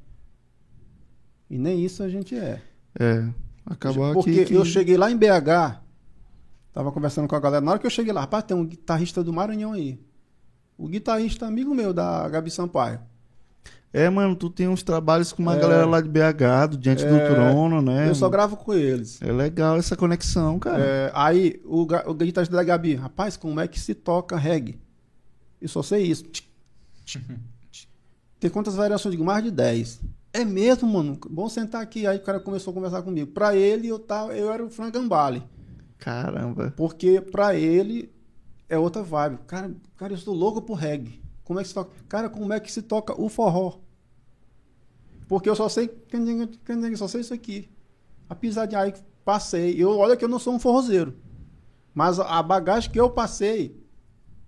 E 1.50 1.58
nem 1.58 1.84
isso 1.84 2.00
a 2.00 2.08
gente 2.08 2.36
é. 2.36 2.62
É. 2.96 3.28
Acabou 3.66 4.12
Porque 4.14 4.30
aqui. 4.30 4.44
que- 4.44 4.54
eu 4.54 4.64
cheguei 4.64 4.96
lá 4.96 5.10
em 5.10 5.16
BH, 5.16 5.80
tava 6.72 6.92
conversando 6.92 7.26
com 7.26 7.34
a 7.34 7.40
galera. 7.40 7.64
Na 7.64 7.72
hora 7.72 7.80
que 7.80 7.86
eu 7.86 7.90
cheguei 7.90 8.12
lá, 8.12 8.20
rapaz, 8.20 8.44
tem 8.44 8.56
um 8.56 8.64
guitarrista 8.64 9.24
do 9.24 9.32
Maranhão 9.32 9.72
aí. 9.72 9.98
O 10.78 10.86
guitarrista 10.86 11.44
amigo 11.44 11.74
meu 11.74 11.92
da 11.92 12.28
Gabi 12.28 12.52
Sampaio. 12.52 13.00
É, 13.96 14.10
mano, 14.10 14.34
tu 14.34 14.50
tem 14.50 14.66
uns 14.66 14.82
trabalhos 14.82 15.32
com 15.32 15.40
uma 15.40 15.54
É. 15.54 15.60
galera 15.60 15.86
lá 15.86 16.00
de 16.00 16.08
BH, 16.08 16.66
do 16.70 16.76
Diante 16.76 17.04
do 17.04 17.14
É. 17.14 17.28
Trono, 17.32 17.80
né? 17.80 18.08
Eu 18.08 18.14
só 18.16 18.28
gravo 18.28 18.56
com 18.56 18.74
eles. 18.74 19.22
É 19.22 19.30
legal 19.30 19.76
essa 19.76 19.94
conexão, 19.96 20.58
cara. 20.58 20.82
É, 20.84 21.12
aí 21.14 21.62
o, 21.64 21.82
o 21.82 22.14
guitarrista 22.14 22.56
da 22.56 22.64
Gabi, 22.64 22.96
rapaz, 22.96 23.36
como 23.36 23.60
é 23.60 23.68
que 23.68 23.78
se 23.78 23.94
toca 23.94 24.36
reggae? 24.36 24.80
Eu 25.62 25.68
só 25.68 25.80
sei 25.80 26.02
isso. 26.02 26.24
Tem 28.40 28.50
quantas 28.50 28.74
variações? 28.74 29.12
Digo, 29.12 29.24
mais 29.24 29.44
de 29.44 29.50
10. 29.52 30.00
É 30.32 30.44
mesmo, 30.44 30.88
mano. 30.88 31.16
Bom 31.30 31.48
sentar 31.48 31.80
aqui. 31.80 32.04
Aí 32.06 32.16
o 32.18 32.22
cara 32.22 32.40
começou 32.40 32.72
a 32.72 32.74
conversar 32.74 33.02
comigo. 33.02 33.30
Pra 33.30 33.54
ele, 33.54 33.86
eu, 33.88 33.98
tava, 34.00 34.36
eu 34.36 34.52
era 34.52 34.64
o 34.64 34.68
Frank 34.70 34.90
Gambale. 34.90 35.42
Caramba. 35.98 36.74
Porque 36.76 37.20
pra 37.20 37.54
ele 37.54 38.12
é 38.68 38.76
outra 38.76 39.02
vibe. 39.04 39.38
Cara, 39.46 39.70
cara, 39.96 40.12
eu 40.12 40.16
estou 40.16 40.34
louco 40.34 40.60
por 40.60 40.74
reggae. 40.74 41.22
Como 41.44 41.60
é 41.60 41.62
que 41.62 41.68
se 41.68 41.74
toca? 41.74 41.90
Cara, 42.08 42.28
como 42.28 42.52
é 42.52 42.58
que 42.58 42.72
se 42.72 42.82
toca 42.82 43.18
o 43.20 43.28
forró? 43.28 43.83
Porque 45.26 45.48
eu 45.48 45.56
só 45.56 45.68
sei, 45.68 45.90
só 46.96 47.08
sei 47.08 47.20
isso 47.20 47.34
aqui. 47.34 47.70
A 48.28 48.34
pisadinha 48.34 48.80
aí 48.80 48.94
passei. 49.24 49.74
Eu, 49.82 49.98
olha 49.98 50.16
que 50.16 50.24
eu 50.24 50.28
não 50.28 50.38
sou 50.38 50.54
um 50.54 50.58
forrozeiro. 50.58 51.14
Mas 51.94 52.18
a 52.18 52.42
bagagem 52.42 52.90
que 52.90 53.00
eu 53.00 53.08
passei, 53.08 53.80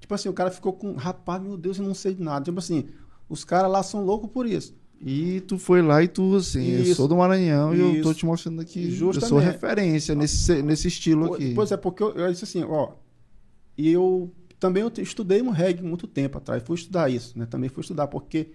tipo 0.01 0.13
assim, 0.15 0.29
o 0.29 0.33
cara 0.33 0.51
ficou 0.51 0.73
com, 0.73 0.95
rapaz, 0.95 1.41
meu 1.43 1.57
Deus, 1.57 1.79
eu 1.79 1.85
não 1.85 1.95
sei 1.95 2.15
de 2.15 2.23
nada. 2.23 2.45
Tipo 2.45 2.59
assim, 2.59 2.87
os 3.29 3.45
caras 3.45 3.71
lá 3.71 3.83
são 3.83 4.05
loucos 4.05 4.31
por 4.31 4.47
isso. 4.47 4.75
E 5.01 5.41
tu 5.43 5.59
foi 5.59 5.83
lá 5.83 6.03
e 6.03 6.09
tu, 6.09 6.37
assim, 6.37 6.71
eu 6.71 6.83
Isso. 6.83 6.95
sou 6.95 7.09
do 7.09 7.17
Maranhão 7.17 7.75
e 7.75 7.81
eu 7.81 8.03
tô 8.03 8.11
Isso. 8.11 8.21
te 8.21 8.27
mostrando 8.27 8.63
aqui. 8.63 8.85
Eu 8.89 8.97
sou 8.97 9.13
Justamente. 9.13 9.45
referência 9.45 10.15
nesse, 10.15 10.63
nesse 10.63 10.89
estilo 10.89 11.35
aqui. 11.35 11.53
Pois 11.55 11.71
é, 11.71 11.77
porque 11.77 12.03
eu, 12.03 12.15
eu 12.15 12.33
disse 12.33 12.45
assim, 12.45 12.65
ó. 12.65 12.93
E 13.77 13.91
eu 13.93 14.33
também 14.59 14.83
eu 14.83 14.91
estudei 15.03 15.43
um 15.43 15.51
reggae 15.51 15.83
muito 15.83 16.07
tempo 16.07 16.39
atrás. 16.39 16.63
Fui 16.63 16.77
estudar 16.77 17.11
isso, 17.11 17.39
né? 17.39 17.45
Também 17.45 17.69
fui 17.69 17.83
estudar, 17.83 18.07
porque 18.07 18.53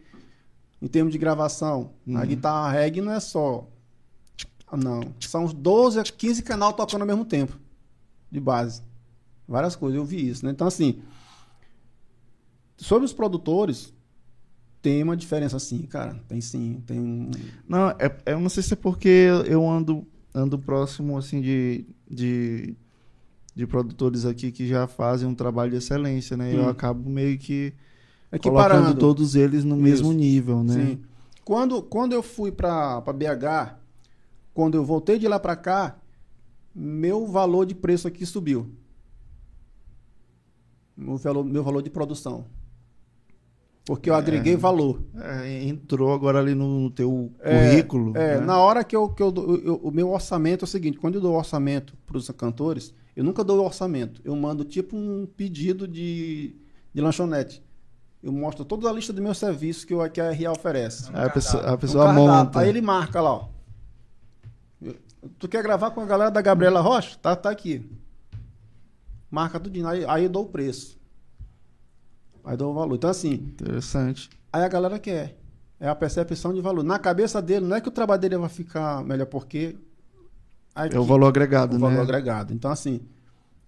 em 0.82 0.88
termos 0.88 1.12
de 1.14 1.20
gravação, 1.20 1.92
a 2.08 2.12
Uhum. 2.22 2.26
guitarra 2.26 2.72
reggae 2.72 3.02
não 3.02 3.12
é 3.12 3.20
só. 3.20 3.68
Não. 4.76 5.02
São 5.20 5.44
uns 5.46 5.54
12 5.54 6.00
a 6.00 6.04
15 6.04 6.42
canal 6.44 6.74
tocando 6.74 7.02
ao 7.02 7.08
mesmo 7.08 7.26
tempo. 7.26 7.60
De 8.32 8.40
base. 8.40 8.82
Várias 9.48 9.76
coisas, 9.76 9.98
eu 9.98 10.06
vi 10.06 10.30
isso, 10.30 10.46
né? 10.46 10.52
Então, 10.52 10.66
assim. 10.68 11.02
Sobre 12.78 13.06
os 13.06 13.14
produtores, 13.14 13.94
tem 14.82 15.04
uma 15.04 15.16
diferença 15.16 15.60
sim, 15.60 15.84
cara. 15.84 16.16
Tem 16.28 16.42
sim. 16.42 16.82
Tem 16.88 17.00
um. 17.00 17.30
Não, 17.68 17.90
é, 17.92 18.16
eu 18.26 18.40
não 18.40 18.50
sei 18.50 18.64
se 18.64 18.74
é 18.74 18.78
porque 18.78 19.28
eu 19.46 19.70
ando, 19.70 20.08
ando 20.34 20.58
próximo, 20.58 21.18
assim, 21.18 21.42
de, 21.42 21.86
de, 22.10 22.76
de 23.54 23.68
produtores 23.68 24.26
aqui 24.26 24.52
que 24.52 24.66
já 24.68 24.88
fazem 24.88 25.28
um 25.28 25.36
trabalho 25.36 25.72
de 25.72 25.78
excelência, 25.78 26.36
né? 26.36 26.56
Eu 26.56 26.64
Hum. 26.64 26.70
acabo 26.70 27.08
meio 27.10 27.38
que 27.38 27.74
Equiparando. 28.32 28.84
colocando 28.84 29.00
todos 29.00 29.36
eles 29.36 29.64
no 29.64 29.76
mesmo 29.76 30.10
Isso. 30.12 30.18
nível, 30.18 30.64
né? 30.64 30.74
Sim. 30.74 31.02
Quando, 31.44 31.82
quando 31.82 32.14
eu 32.14 32.24
fui 32.24 32.52
para 32.52 33.02
BH, 33.02 33.76
quando 34.54 34.76
eu 34.76 34.86
voltei 34.86 35.18
de 35.20 35.28
lá 35.28 35.40
para 35.40 35.56
cá, 35.56 35.98
meu 36.74 37.26
valor 37.28 37.66
de 37.66 37.76
preço 37.76 38.08
aqui 38.08 38.26
subiu. 38.26 38.70
Meu 40.96 41.18
valor, 41.18 41.44
meu 41.44 41.64
valor 41.64 41.82
de 41.82 41.90
produção. 41.90 42.46
Porque 43.86 44.10
eu 44.10 44.14
agreguei 44.16 44.56
valor. 44.56 45.02
É, 45.16 45.64
entrou 45.64 46.14
agora 46.14 46.40
ali 46.40 46.54
no, 46.54 46.82
no 46.82 46.92
teu 46.92 47.32
É, 47.40 47.72
currículo. 47.72 48.16
É, 48.16 48.40
né? 48.40 48.46
na 48.46 48.58
hora 48.60 48.84
que 48.84 48.96
eu, 48.96 49.10
que 49.10 49.24
eu, 49.24 49.34
eu- 49.66 49.76
o 49.84 49.92
meu 49.92 50.12
orçamento 50.12 50.64
é 50.64 50.66
o 50.66 50.68
seguinte, 50.68 51.00
quando 51.00 51.16
eu 51.16 51.22
dou 51.22 51.36
orçamento 51.36 51.98
para 52.06 52.18
os 52.18 52.30
cantores, 52.30 52.94
eu 53.16 53.24
nunca 53.24 53.44
dou 53.44 53.66
orçamento. 53.66 54.22
Eu 54.24 54.36
mando 54.36 54.64
tipo 54.64 54.96
um 54.96 55.26
pedido 55.26 55.88
de, 55.88 56.56
de 56.94 57.02
lanchonete. 57.02 57.64
Eu 58.24 58.32
mostro 58.32 58.64
toda 58.64 58.88
a 58.90 58.94
lista 58.94 59.12
do 59.12 59.22
meu 59.22 59.34
serviço 59.34 59.86
que, 59.88 59.94
o, 59.96 60.08
que 60.10 60.22
a 60.22 60.32
RA 60.32 60.52
oferece. 60.52 61.10
Aí 61.14 61.26
a 61.26 61.30
pessoa, 61.30 61.64
a 61.70 61.74
Um 61.74 61.78
pessoa 61.78 62.06
cardápio. 62.06 62.28
monta. 62.30 62.60
Aí 62.60 62.70
ele 62.70 62.82
marca 62.82 63.20
lá, 63.20 63.34
ó. 63.34 63.48
Tu 65.40 65.48
quer 65.48 65.62
gravar 65.64 65.92
com 65.92 66.02
a 66.02 66.06
galera 66.06 66.32
da 66.32 66.42
Gabriela 66.42 66.82
Rocha? 66.82 67.18
Tá, 67.22 67.36
tá 67.36 67.50
aqui. 67.50 67.90
Marca 69.30 69.60
tudinho. 69.60 69.88
Aí, 69.88 70.04
aí 70.06 70.24
eu 70.24 70.30
dou 70.30 70.44
o 70.46 70.50
preço. 70.50 71.00
Aí 72.44 72.58
dou 72.58 72.72
o 72.72 72.74
valor. 72.74 72.96
Então, 72.96 73.10
assim, 73.10 73.34
Interessante. 73.34 74.30
aí 74.52 74.64
a 74.64 74.68
galera 74.68 74.98
quer. 75.00 75.38
É 75.80 75.88
a 75.88 75.96
percepção 75.96 76.54
de 76.54 76.62
valor. 76.62 76.84
Na 76.84 77.00
cabeça 77.00 77.42
dele, 77.42 77.66
não 77.66 77.76
é 77.76 77.82
que 77.82 77.88
o 77.88 77.92
trabalho 77.92 78.22
dele 78.22 78.38
vai 78.38 78.50
ficar 78.50 79.04
melhor, 79.04 79.26
porque. 79.26 79.76
aqui- 80.76 80.96
É 80.96 81.00
o 81.00 81.04
valor 81.04 81.28
agregado, 81.28 81.76
o 81.76 81.80
né? 81.80 81.88
valor 81.88 82.02
agregado. 82.02 82.54
Então, 82.54 82.70
assim, 82.72 83.02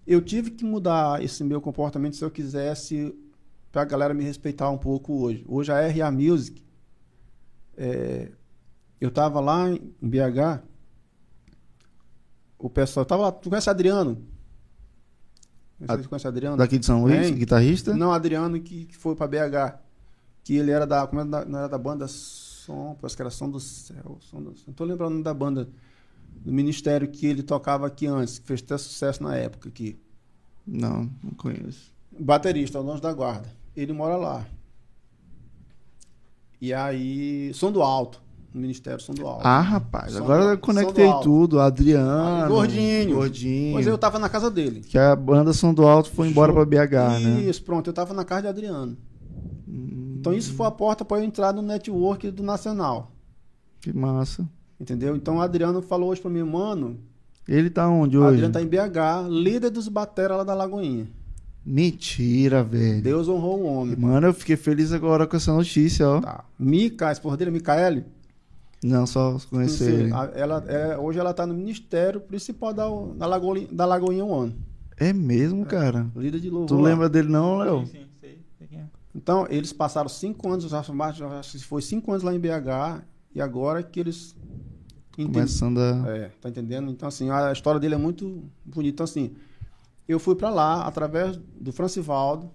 eu 0.05 0.21
tive 0.21 0.51
que 0.51 0.63
mudar 0.63 1.23
esse 1.23 1.43
meu 1.43 1.59
comportamento 1.61 2.15
se 2.15 2.23
eu 2.23 2.29
quisesse 2.31 3.15
pra 3.73 3.83
galera 3.83 4.13
me 4.13 4.23
respeitar 4.23 4.69
um 4.69 4.77
pouco 4.77 5.23
hoje. 5.23 5.43
Hoje 5.47 5.71
a 5.71 5.87
RA 5.87 6.11
Music, 6.11 6.63
é, 7.75 8.31
eu 9.01 9.09
tava 9.09 9.39
lá 9.41 9.67
em 9.67 9.79
BH, 9.99 10.61
o 12.59 12.69
pessoal 12.69 13.03
tava 13.03 13.31
tu 13.31 13.49
conhece 13.49 13.69
Adriano? 13.71 14.23
Não 15.79 15.95
sei 15.95 16.05
conhece 16.05 16.27
Adriano. 16.27 16.55
Daqui 16.55 16.77
de 16.77 16.85
São 16.85 17.01
Luís, 17.01 17.31
guitarrista? 17.31 17.95
Não, 17.95 18.13
Adriano 18.13 18.61
que, 18.61 18.85
que 18.85 18.95
foi 18.95 19.15
pra 19.15 19.27
BH. 19.27 19.79
Que 20.43 20.55
ele 20.55 20.71
era 20.71 20.85
da. 20.85 21.05
Como 21.07 21.21
é 21.21 21.25
da, 21.25 21.43
não 21.43 21.59
era 21.59 21.67
da 21.67 21.77
banda 21.77 22.07
Som, 22.07 22.95
parece 23.01 23.15
que 23.15 23.21
era 23.21 23.31
Som 23.31 23.49
do 23.49 23.59
Céu. 23.59 24.17
Som 24.21 24.41
do, 24.41 24.53
não 24.67 24.73
tô 24.73 24.85
lembrando 24.85 25.21
da 25.23 25.33
banda 25.33 25.67
do 26.29 26.53
ministério 26.53 27.07
que 27.07 27.25
ele 27.25 27.41
tocava 27.41 27.87
aqui 27.87 28.05
antes, 28.05 28.39
que 28.39 28.45
fez 28.45 28.61
até 28.61 28.77
sucesso 28.77 29.23
na 29.23 29.35
época 29.35 29.67
aqui. 29.67 29.99
Não, 30.65 31.09
não 31.21 31.31
conheço. 31.31 31.91
Baterista, 32.17 32.79
o 32.79 32.89
Anjo 32.89 33.01
da 33.01 33.11
Guarda. 33.11 33.62
Ele 33.75 33.93
mora 33.93 34.15
lá. 34.15 34.45
E 36.61 36.73
aí. 36.73 37.51
Som 37.53 37.71
do 37.71 37.81
Alto. 37.81 38.21
No 38.53 38.61
Ministério 38.61 38.99
Som 38.99 39.13
do 39.13 39.25
Alto. 39.27 39.41
Ah, 39.45 39.61
rapaz, 39.61 40.11
Som 40.13 40.19
agora 40.23 40.43
do- 40.43 40.49
eu 40.51 40.57
conectei 40.59 41.09
tudo. 41.23 41.59
Adriano. 41.59 42.43
Ah, 42.43 42.47
Gordinho. 42.47 43.15
Gordinho. 43.15 43.73
Mas 43.73 43.87
eu 43.87 43.97
tava 43.97 44.19
na 44.19 44.29
casa 44.29 44.51
dele. 44.51 44.81
Que 44.81 44.97
a 44.97 45.15
banda 45.15 45.51
Som 45.53 45.73
do 45.73 45.87
Alto 45.87 46.11
foi 46.11 46.27
embora 46.27 46.53
pra 46.53 46.63
BH, 46.63 47.19
né? 47.19 47.41
Isso, 47.41 47.63
pronto. 47.63 47.89
Eu 47.89 47.93
tava 47.93 48.13
na 48.13 48.23
casa 48.23 48.43
de 48.43 48.47
Adriano. 48.49 48.95
Hum, 49.67 50.17
Então 50.19 50.33
isso 50.33 50.53
foi 50.53 50.67
a 50.67 50.71
porta 50.71 51.03
para 51.03 51.17
eu 51.17 51.23
entrar 51.23 51.51
no 51.51 51.61
network 51.63 52.29
do 52.29 52.43
Nacional. 52.43 53.11
que 53.81 53.91
massa. 53.91 54.47
Entendeu? 54.79 55.15
Então 55.15 55.37
o 55.37 55.41
Adriano 55.41 55.81
falou 55.81 56.09
hoje 56.11 56.21
pra 56.21 56.29
mim, 56.31 56.43
mano. 56.43 56.97
Ele 57.47 57.69
tá 57.69 57.89
onde 57.89 58.17
O 58.17 58.21
hoje? 58.21 58.45
Adriano 58.45 58.53
tá 58.53 58.61
em 58.61 58.67
BH, 58.67 59.27
líder 59.29 59.69
dos 59.71 59.87
batera 59.89 60.37
lá 60.37 60.43
da 60.45 60.53
Lagoinha. 60.53 61.07
Mentira, 61.65 62.63
velho. 62.63 63.01
Deus 63.01 63.27
honrou 63.29 63.61
o 63.61 63.65
homem. 63.65 63.95
Mano, 63.95 64.27
eu 64.27 64.33
fiquei 64.33 64.57
feliz 64.57 64.91
agora 64.91 65.25
com 65.25 65.37
essa 65.37 65.53
notícia, 65.53 66.07
ó. 66.07 66.19
Tá. 66.19 66.43
Mica, 66.59 67.07
a 67.07 67.11
esposa 67.11 67.37
dele, 67.37 67.51
Micaele. 67.51 68.05
Não, 68.83 69.07
só 69.07 69.37
conhecer 69.49 69.93
ele. 69.93 70.11
ela, 70.35 70.61
é, 70.67 70.97
hoje 70.97 71.17
ela 71.17 71.33
tá 71.33 71.47
no 71.47 71.53
ministério 71.53 72.19
principal 72.19 72.73
da, 72.73 72.83
da, 73.15 73.25
Lagoinha, 73.25 73.67
da 73.71 73.85
Lagoinha 73.85 74.25
One. 74.25 74.53
É 74.97 75.13
mesmo, 75.13 75.65
cara. 75.65 76.05
Líder 76.15 76.41
de 76.41 76.49
louvor. 76.49 76.67
Tu 76.67 76.75
lá. 76.75 76.89
lembra 76.89 77.07
dele 77.07 77.29
não, 77.29 77.57
Léo? 77.59 77.85
Sim, 77.85 77.91
sim, 77.93 78.05
sei. 78.19 78.39
sei 78.57 78.67
quem 78.67 78.79
é. 78.79 78.83
Então, 79.15 79.47
eles 79.49 79.71
passaram 79.71 80.09
cinco 80.09 80.49
anos, 80.51 80.65
já, 80.69 80.81
já 80.81 81.43
foi 81.61 81.81
cinco 81.81 82.11
anos 82.11 82.23
lá 82.23 82.33
em 82.35 82.39
BH, 82.39 83.03
e 83.33 83.41
agora 83.41 83.81
que 83.81 84.01
eles. 84.01 84.35
entendem- 85.13 85.33
Começando 85.33 85.77
a... 85.79 86.03
É, 86.09 86.31
tá 86.41 86.49
entendendo? 86.49 86.91
Então, 86.91 87.07
assim, 87.07 87.29
a 87.29 87.53
história 87.53 87.79
dele 87.79 87.95
é 87.95 87.97
muito 87.97 88.43
bonita. 88.65 88.95
Então, 88.95 89.03
assim, 89.05 89.31
eu 90.07 90.19
fui 90.19 90.35
para 90.35 90.49
lá 90.49 90.85
através 90.85 91.37
do 91.37 91.71
Francivaldo, 91.71 92.49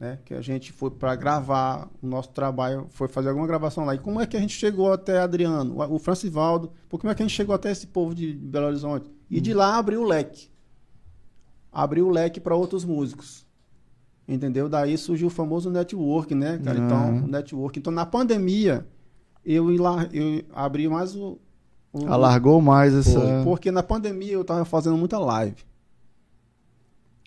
né? 0.00 0.18
Que 0.24 0.34
a 0.34 0.40
gente 0.40 0.72
foi 0.72 0.90
para 0.90 1.14
gravar 1.14 1.88
o 2.02 2.06
nosso 2.06 2.30
trabalho, 2.30 2.86
foi 2.90 3.08
fazer 3.08 3.28
alguma 3.28 3.46
gravação 3.46 3.84
lá. 3.84 3.94
E 3.94 3.98
como 3.98 4.20
é 4.20 4.26
que 4.26 4.36
a 4.36 4.40
gente 4.40 4.54
chegou 4.54 4.92
até 4.92 5.18
Adriano, 5.18 5.76
o 5.92 5.98
Francivaldo? 5.98 6.72
Como 6.90 7.10
é 7.10 7.14
que 7.14 7.22
a 7.22 7.26
gente 7.26 7.36
chegou 7.36 7.54
até 7.54 7.70
esse 7.70 7.86
povo 7.86 8.14
de 8.14 8.32
Belo 8.32 8.66
Horizonte? 8.66 9.10
E 9.30 9.40
de 9.40 9.54
lá 9.54 9.76
abriu 9.76 10.02
o 10.02 10.04
leque. 10.06 10.50
Abriu 11.70 12.06
o 12.06 12.10
leque 12.10 12.40
para 12.40 12.54
outros 12.54 12.84
músicos. 12.84 13.46
Entendeu? 14.28 14.68
Daí 14.68 14.96
surgiu 14.98 15.26
o 15.28 15.30
famoso 15.30 15.70
network, 15.70 16.34
né, 16.34 16.58
cara? 16.58 16.80
Ah. 16.80 16.84
Então, 16.84 17.26
network. 17.28 17.78
Então, 17.78 17.92
na 17.92 18.06
pandemia, 18.06 18.86
eu, 19.44 19.66
lá, 19.80 20.06
eu 20.12 20.42
abri 20.54 20.88
mais 20.88 21.14
o. 21.16 21.38
o- 21.92 22.06
Alargou 22.06 22.60
mais 22.60 22.94
essa 22.94 23.18
Porque 23.44 23.70
na 23.70 23.82
pandemia 23.82 24.32
eu 24.32 24.44
tava 24.44 24.64
fazendo 24.64 24.96
muita 24.96 25.18
live. 25.18 25.56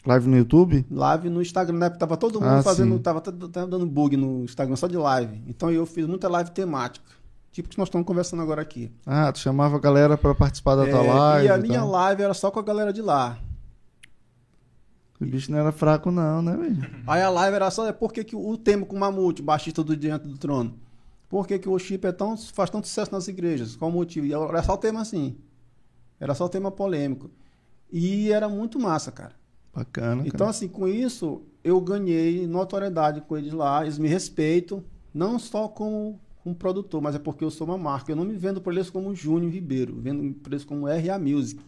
Live 0.06 0.28
no 0.28 0.38
YouTube? 0.38 0.86
Live 0.90 1.30
no 1.30 1.42
Instagram, 1.42 1.78
né? 1.78 1.90
Tava 1.90 2.16
todo 2.18 2.40
mundo 2.40 2.50
Ah, 2.60 2.64
fazendo, 2.64 2.96
sim. 2.96 3.02
tava, 3.02 3.22
tava 3.22 3.68
dando 3.68 3.86
bug 3.86 4.16
no 4.18 4.44
Instagram 4.44 4.76
só 4.76 4.88
de 4.88 4.98
live. 4.98 5.42
Então 5.48 5.72
eu 5.72 5.86
fiz 5.86 6.06
muita 6.08 6.28
live 6.30 6.52
temática. 6.52 7.06
Tipo 7.52 7.70
que 7.70 7.78
nós 7.78 7.88
estamos 7.88 8.06
conversando 8.06 8.42
agora 8.42 8.62
aqui. 8.62 8.92
Ah, 9.06 9.32
tu 9.32 9.40
chamava 9.40 9.78
a 9.78 9.80
galera 9.80 10.18
pra 10.18 10.36
participar 10.36 10.76
da 10.76 10.86
tua 10.86 11.00
É, 11.04 11.08
live 11.14 11.48
e 11.48 11.50
a 11.52 11.58
e 11.58 11.62
minha 11.62 11.80
tal. 11.80 11.90
live 11.92 12.22
era 12.24 12.34
só 12.34 12.52
com 12.52 12.60
a 12.60 12.64
galera 12.64 12.92
de 12.92 13.02
lá. 13.02 13.38
O 15.20 15.26
bicho 15.26 15.50
não 15.50 15.58
era 15.60 15.72
fraco, 15.72 16.12
não, 16.12 16.42
né, 16.42 16.56
velho? 16.58 16.86
Aí 17.08 17.22
a 17.22 17.30
live 17.30 17.56
era 17.56 17.72
só, 17.72 17.88
é 17.88 17.94
por 17.94 18.12
que, 18.12 18.24
que 18.24 18.36
o 18.36 18.58
tema 18.58 18.86
com 18.86 18.98
o 18.98 19.00
Mamute, 19.00 19.42
baixista 19.42 19.82
do 19.84 19.96
Diante 19.96 20.28
do 20.28 20.38
Trono? 20.38 20.78
Por 21.30 21.48
que, 21.48 21.58
que 21.58 21.70
o 21.70 21.80
chip 21.80 22.06
é 22.06 22.12
tão, 22.12 22.36
faz 22.38 22.70
tanto 22.70 22.88
sucesso 22.88 23.12
nas 23.14 23.28
igrejas? 23.30 23.76
Qual 23.78 23.90
o 23.90 23.94
motivo? 23.94 24.26
E 24.26 24.34
era 24.34 24.62
só 24.62 24.74
o 24.74 24.78
tema 24.78 25.00
assim. 25.02 25.38
Era 26.20 26.34
só 26.36 26.46
o 26.46 26.50
tema 26.50 26.70
polêmico. 26.70 27.32
E 27.92 28.30
era 28.32 28.50
muito 28.50 28.78
massa, 28.78 29.12
cara. 29.12 29.32
Bacana. 29.76 30.24
Então, 30.26 30.48
assim, 30.48 30.70
com 30.70 30.88
isso, 30.88 31.44
eu 31.62 31.82
ganhei 31.82 32.48
notoriedade 32.48 33.20
com 33.20 33.36
eles 33.36 33.52
lá, 33.52 33.84
eles 33.84 33.98
me 34.00 34.08
respeitam, 34.08 34.82
não 35.14 35.38
só 35.38 35.68
como, 35.68 36.18
como 36.42 36.56
produtor, 36.56 37.02
mas 37.02 37.14
é 37.14 37.20
porque 37.20 37.44
eu 37.44 37.52
sou 37.52 37.68
uma 37.68 37.78
marca. 37.78 38.10
Eu 38.10 38.16
não 38.16 38.24
me 38.24 38.38
vendo 38.38 38.62
por 38.62 38.72
eles 38.72 38.90
como 38.90 39.14
Júnior 39.14 39.52
Ribeiro, 39.52 40.00
vendo 40.00 40.34
por 40.36 40.54
eles 40.54 40.64
como 40.64 40.88
RA 40.88 41.20
Music. 41.20 41.62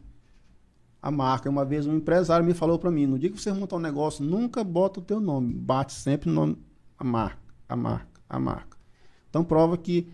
A 1.01 1.11
marca. 1.11 1.49
Uma 1.49 1.65
vez 1.65 1.85
um 1.85 1.97
empresário 1.97 2.45
me 2.45 2.53
falou 2.53 2.79
para 2.79 2.89
mim, 2.89 3.05
no 3.05 3.19
dia 3.19 3.29
que 3.29 3.39
você 3.39 3.51
montar 3.51 3.75
um 3.75 3.79
negócio, 3.79 4.23
nunca 4.23 4.63
bota 4.63 5.01
o 5.01 5.03
teu 5.03 5.19
nome, 5.19 5.53
bate 5.53 5.91
sempre 5.91 6.29
nome, 6.29 6.57
a 6.97 7.03
marca, 7.03 7.41
a 7.67 7.75
marca, 7.75 8.21
a 8.29 8.39
marca. 8.39 8.77
Então 9.29 9.43
prova 9.43 9.77
que, 9.77 10.07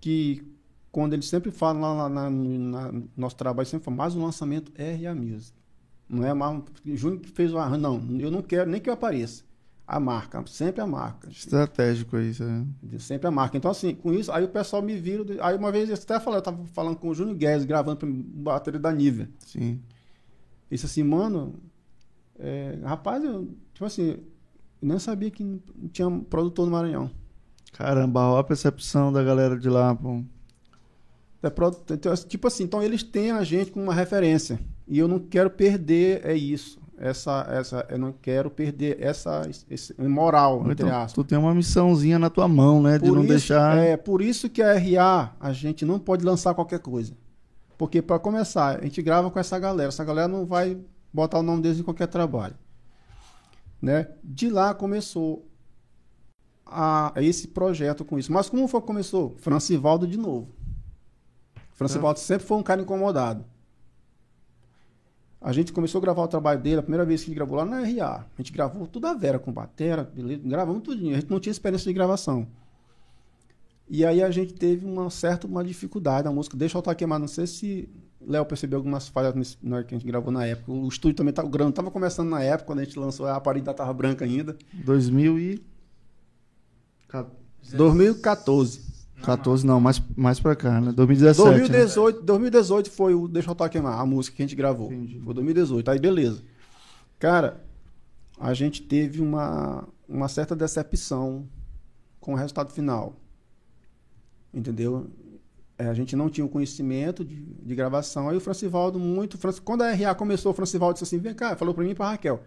que 0.00 0.44
quando 0.90 1.12
eles 1.12 1.26
sempre 1.26 1.52
falam 1.52 1.80
lá 1.80 2.08
na, 2.08 2.30
na, 2.30 2.90
na 2.90 3.02
nosso 3.16 3.36
trabalho, 3.36 3.68
sempre 3.68 3.84
falam, 3.84 3.98
mas 3.98 4.14
o 4.16 4.20
lançamento 4.20 4.72
RA 4.76 5.14
Music. 5.14 5.59
Não 6.10 6.26
é 6.26 6.34
mais 6.34 6.62
Júnior 6.84 7.20
que 7.20 7.30
fez 7.30 7.52
o 7.52 7.58
arranjo. 7.58 7.80
Não, 7.80 8.20
eu 8.20 8.30
não 8.30 8.42
quero 8.42 8.68
nem 8.68 8.80
que 8.80 8.90
eu 8.90 8.94
apareça. 8.94 9.44
A 9.86 9.98
marca, 9.98 10.44
sempre 10.46 10.80
a 10.80 10.86
marca. 10.86 11.28
Estratégico 11.30 12.18
isso, 12.18 12.42
é. 12.42 12.98
Sempre 12.98 13.28
a 13.28 13.30
marca. 13.30 13.56
Então, 13.56 13.70
assim, 13.70 13.94
com 13.94 14.12
isso, 14.12 14.30
aí 14.30 14.44
o 14.44 14.48
pessoal 14.48 14.82
me 14.82 14.96
vira. 14.96 15.24
Aí 15.44 15.56
uma 15.56 15.70
vez, 15.70 15.88
eu 15.88 15.94
até 15.94 16.18
falei, 16.18 16.38
eu 16.38 16.42
tava 16.42 16.64
falando 16.66 16.96
com 16.96 17.08
o 17.08 17.14
Júnior 17.14 17.36
Guedes, 17.36 17.64
gravando 17.64 17.98
pra 17.98 18.08
bateria 18.10 18.80
da 18.80 18.92
Nívea. 18.92 19.28
Sim. 19.38 19.80
Disse 20.70 20.86
assim, 20.86 21.02
mano, 21.02 21.54
é, 22.38 22.78
rapaz, 22.84 23.22
eu, 23.24 23.48
tipo 23.72 23.84
assim, 23.84 24.10
eu 24.10 24.24
nem 24.80 24.98
sabia 24.98 25.30
que 25.30 25.44
não 25.44 25.60
tinha 25.92 26.10
produtor 26.28 26.66
no 26.66 26.72
Maranhão. 26.72 27.10
Caramba, 27.72 28.28
olha 28.30 28.40
a 28.40 28.44
percepção 28.44 29.12
da 29.12 29.22
galera 29.22 29.58
de 29.58 29.68
lá, 29.68 29.94
pô. 29.94 30.22
É 31.42 31.48
então, 31.94 32.14
tipo 32.14 32.46
assim, 32.46 32.64
então 32.64 32.82
eles 32.82 33.02
têm 33.02 33.30
a 33.30 33.42
gente 33.42 33.70
como 33.70 33.84
uma 33.84 33.94
referência. 33.94 34.60
E 34.90 34.98
eu 34.98 35.06
não 35.06 35.20
quero 35.20 35.48
perder 35.48 36.20
é 36.26 36.34
isso. 36.34 36.80
Essa, 36.98 37.46
essa, 37.48 37.86
eu 37.88 37.96
não 37.96 38.12
quero 38.12 38.50
perder 38.50 38.98
essa 39.00 39.48
esse, 39.70 39.94
moral, 40.02 40.60
entre 40.70 40.84
Então, 40.84 40.88
aspas. 40.88 41.12
tu 41.14 41.24
tem 41.24 41.38
uma 41.38 41.54
missãozinha 41.54 42.18
na 42.18 42.28
tua 42.28 42.46
mão, 42.46 42.82
né? 42.82 42.98
De 42.98 43.06
Por 43.06 43.14
não 43.14 43.20
isso- 43.22 43.28
deixar. 43.28 43.78
É, 43.78 43.96
por 43.96 44.20
isso 44.20 44.50
que 44.50 44.60
a 44.60 44.74
RA, 44.74 45.32
a 45.40 45.52
gente 45.52 45.86
não 45.86 45.98
pode 45.98 46.24
lançar 46.24 46.52
qualquer 46.54 46.80
coisa. 46.80 47.14
Porque, 47.78 48.02
para 48.02 48.18
começar, 48.18 48.78
a 48.80 48.82
gente 48.82 49.00
grava 49.00 49.30
com 49.30 49.38
essa 49.38 49.58
galera. 49.58 49.88
Essa 49.88 50.04
galera 50.04 50.28
não 50.28 50.44
vai 50.44 50.76
botar 51.10 51.38
o 51.38 51.42
nome 51.42 51.62
deles 51.62 51.78
em 51.78 51.82
qualquer 51.82 52.08
trabalho. 52.08 52.54
Né? 53.80 54.08
De 54.22 54.50
lá 54.50 54.74
começou 54.74 55.48
a, 56.66 57.12
esse 57.16 57.48
projeto 57.48 58.04
com 58.04 58.18
isso. 58.18 58.30
Mas 58.30 58.50
como 58.50 58.68
foi 58.68 58.80
que 58.80 58.86
começou? 58.86 59.34
Francivaldo 59.38 60.06
de 60.06 60.18
novo. 60.18 60.48
Francivaldo 61.72 62.18
sempre 62.18 62.46
foi 62.46 62.58
um 62.58 62.62
cara 62.62 62.82
incomodado. 62.82 63.44
A 65.40 65.52
gente 65.52 65.72
começou 65.72 65.98
a 65.98 66.02
gravar 66.02 66.22
o 66.22 66.28
trabalho 66.28 66.60
dele, 66.60 66.80
a 66.80 66.82
primeira 66.82 67.04
vez 67.04 67.22
que 67.22 67.30
ele 67.30 67.34
gravou 67.36 67.56
lá 67.56 67.64
na 67.64 67.80
RA. 67.80 68.26
A 68.32 68.42
gente 68.42 68.52
gravou 68.52 68.86
tudo 68.86 69.06
a 69.06 69.14
Vera, 69.14 69.38
com 69.38 69.50
batera, 69.50 70.04
beleza, 70.04 70.42
gravamos 70.44 70.82
tudo. 70.82 71.08
A 71.08 71.14
gente 71.14 71.30
não 71.30 71.40
tinha 71.40 71.50
experiência 71.50 71.88
de 71.88 71.94
gravação. 71.94 72.46
E 73.88 74.04
aí 74.04 74.22
a 74.22 74.30
gente 74.30 74.52
teve 74.52 74.84
uma 74.84 75.08
certa 75.08 75.46
uma 75.46 75.64
dificuldade 75.64 76.26
na 76.26 76.32
música. 76.32 76.56
Deixa 76.56 76.76
eu 76.76 76.80
estar 76.80 76.94
queimado. 76.94 77.20
Não 77.20 77.28
sei 77.28 77.46
se 77.46 77.88
Léo 78.20 78.44
percebeu 78.44 78.78
algumas 78.78 79.08
falhas 79.08 79.58
na 79.62 79.76
hora 79.76 79.84
que 79.84 79.94
a 79.94 79.98
gente 79.98 80.06
gravou 80.06 80.30
na 80.30 80.44
época. 80.44 80.70
O 80.70 80.86
estúdio 80.86 81.16
também 81.16 81.32
tá, 81.32 81.42
o 81.42 81.48
grão 81.48 81.70
estava 81.70 81.90
começando 81.90 82.28
na 82.28 82.42
época, 82.42 82.66
quando 82.66 82.80
a 82.80 82.84
gente 82.84 82.98
lançou, 82.98 83.26
a 83.26 83.40
parede 83.40 83.62
ainda 83.62 83.70
estava 83.70 83.92
branca 83.94 84.24
ainda. 84.24 84.56
2014 84.74 85.70
2014. 87.76 88.89
Não, 89.64 89.80
mais, 89.80 90.02
mais 90.16 90.40
pra 90.40 90.54
cá, 90.56 90.80
né? 90.80 90.92
2017. 90.92 91.48
né? 91.50 91.58
2018, 91.58 92.22
2018 92.22 92.90
foi 92.90 93.14
o 93.14 93.28
Deixa 93.28 93.48
eu 93.48 93.52
estar 93.52 93.68
queimar, 93.68 93.98
a 94.00 94.06
música 94.06 94.36
que 94.36 94.42
a 94.42 94.46
gente 94.46 94.56
gravou. 94.56 94.92
Entendi. 94.92 95.20
Foi 95.20 95.34
2018. 95.34 95.90
Aí 95.90 95.98
beleza. 95.98 96.42
Cara, 97.18 97.62
a 98.38 98.54
gente 98.54 98.82
teve 98.82 99.20
uma, 99.20 99.86
uma 100.08 100.28
certa 100.28 100.56
decepção 100.56 101.46
com 102.18 102.32
o 102.32 102.36
resultado 102.36 102.72
final. 102.72 103.14
Entendeu? 104.52 105.08
É, 105.78 105.86
a 105.86 105.94
gente 105.94 106.14
não 106.16 106.28
tinha 106.28 106.44
o 106.44 106.48
conhecimento 106.48 107.24
de, 107.24 107.36
de 107.42 107.74
gravação. 107.74 108.28
Aí 108.28 108.36
o 108.36 108.40
Francivaldo, 108.40 108.98
muito. 108.98 109.38
Franci- 109.38 109.60
Quando 109.62 109.82
a 109.82 109.92
RA 109.92 110.14
começou, 110.14 110.52
o 110.52 110.54
Francivaldo 110.54 110.94
disse 110.94 111.04
assim: 111.04 111.18
vem 111.22 111.34
cá, 111.34 111.56
falou 111.56 111.72
pra 111.74 111.84
mim 111.84 111.90
e 111.90 111.94
pra 111.94 112.10
Raquel: 112.10 112.42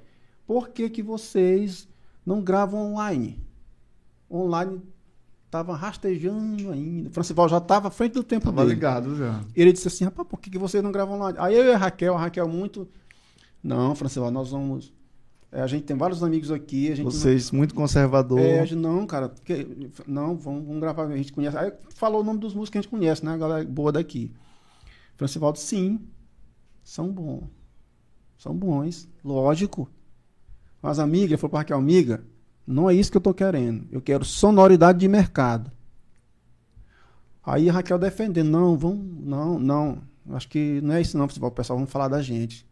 por 0.46 0.70
que, 0.70 0.90
que 0.90 1.02
vocês 1.02 1.88
não 2.26 2.42
gravam 2.42 2.92
online? 2.92 3.42
Online 4.30 4.82
tava 5.54 5.76
rastejando 5.76 6.72
ainda. 6.72 7.10
O 7.10 7.12
Francivaldo 7.14 7.52
já 7.52 7.60
estava 7.60 7.88
à 7.88 7.92
frente 7.92 8.14
do 8.14 8.24
tempo 8.24 8.46
Tava 8.46 8.64
dele. 8.64 8.74
ligado 8.74 9.16
já. 9.16 9.40
Ele 9.56 9.72
disse 9.72 9.88
assim, 9.88 10.04
rapaz, 10.04 10.28
por 10.28 10.40
que, 10.40 10.50
que 10.50 10.58
vocês 10.58 10.84
não 10.84 10.92
gravam 10.92 11.20
lá? 11.20 11.32
Aí 11.38 11.56
eu 11.56 11.64
e 11.66 11.72
a 11.72 11.78
Raquel, 11.78 12.16
a 12.16 12.20
Raquel 12.20 12.48
muito... 12.48 12.88
Não, 13.64 13.94
Francisco, 13.94 14.32
nós 14.32 14.50
vamos... 14.50 14.92
é, 15.52 15.62
a 15.62 15.68
gente 15.68 15.84
tem 15.84 15.96
vários 15.96 16.24
amigos 16.24 16.50
aqui, 16.50 16.92
a 16.92 16.96
gente... 16.96 17.06
Vocês 17.06 17.52
muito 17.52 17.76
conservador. 17.76 18.40
Não, 18.40 18.46
é, 18.46 18.60
a 18.62 18.66
gente, 18.66 18.80
não, 18.80 19.06
cara, 19.06 19.30
porque- 19.30 19.68
não, 20.08 20.36
vamos, 20.36 20.66
vamos 20.66 20.82
gravar, 20.82 21.04
a 21.04 21.16
gente 21.16 21.32
conhece. 21.32 21.56
Aí 21.56 21.72
falou 21.90 22.22
o 22.22 22.24
nome 22.24 22.40
dos 22.40 22.56
músicos 22.56 22.72
que 22.72 22.78
a 22.80 22.82
gente 22.82 22.90
conhece, 22.90 23.24
né, 23.24 23.34
a 23.34 23.38
galera 23.38 23.64
boa 23.64 23.92
daqui. 23.92 24.34
Francivaldo, 25.18 25.60
sim, 25.60 26.00
são 26.84 27.12
bons. 27.12 27.44
São 28.40 28.56
bons, 28.56 29.08
lógico. 29.24 29.88
Mas 30.82 30.98
amiga, 30.98 31.26
ele 31.28 31.38
falou 31.38 31.52
pra 31.52 31.60
Raquel, 31.60 31.78
amiga, 31.78 32.26
não 32.66 32.90
é 32.90 32.94
isso 32.94 33.12
que 33.12 33.18
eu 33.18 33.22
tô 33.22 33.34
querendo. 33.34 33.86
Eu 33.92 34.02
quero 34.02 34.24
sonoridade 34.26 35.00
de 35.00 35.08
mercado. 35.08 35.72
Aí 37.46 37.70
a 37.70 37.74
Raquel 37.74 37.98
defendendo, 38.00 38.50
não, 38.50 38.78
vamos, 38.78 39.06
não, 39.26 39.60
não. 39.60 39.98
Acho 40.32 40.48
que 40.48 40.80
não 40.82 40.94
é 40.96 41.02
isso 41.02 41.18
não, 41.18 41.26
o 41.26 41.52
pessoal 41.52 41.78
vão 41.78 41.88
falar 41.88 42.08
da 42.08 42.22
gente. 42.22 42.66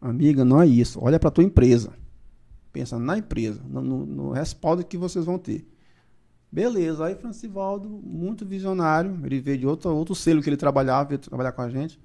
Amiga, 0.00 0.44
não 0.44 0.60
é 0.60 0.66
isso. 0.66 0.98
Olha 1.02 1.18
para 1.18 1.30
tua 1.30 1.44
empresa. 1.44 1.92
Pensa 2.72 2.98
na 2.98 3.16
empresa, 3.16 3.62
no, 3.68 3.80
no- 3.80 4.06
no 4.06 4.30
respaldo 4.32 4.84
que 4.84 4.98
vocês 4.98 5.24
vão 5.24 5.38
ter. 5.38 5.66
Beleza, 6.52 7.04
aí 7.06 7.14
Francivaldo, 7.16 7.88
muito 7.88 8.44
visionário, 8.46 9.18
ele 9.24 9.40
veio 9.40 9.58
de 9.58 9.66
outro, 9.66 9.90
outro 9.90 10.14
selo 10.14 10.40
que 10.42 10.48
ele 10.48 10.56
trabalhava, 10.56 11.08
veio 11.08 11.18
trabalhar 11.18 11.52
com 11.52 11.62
a 11.62 11.68
gente. 11.70 11.98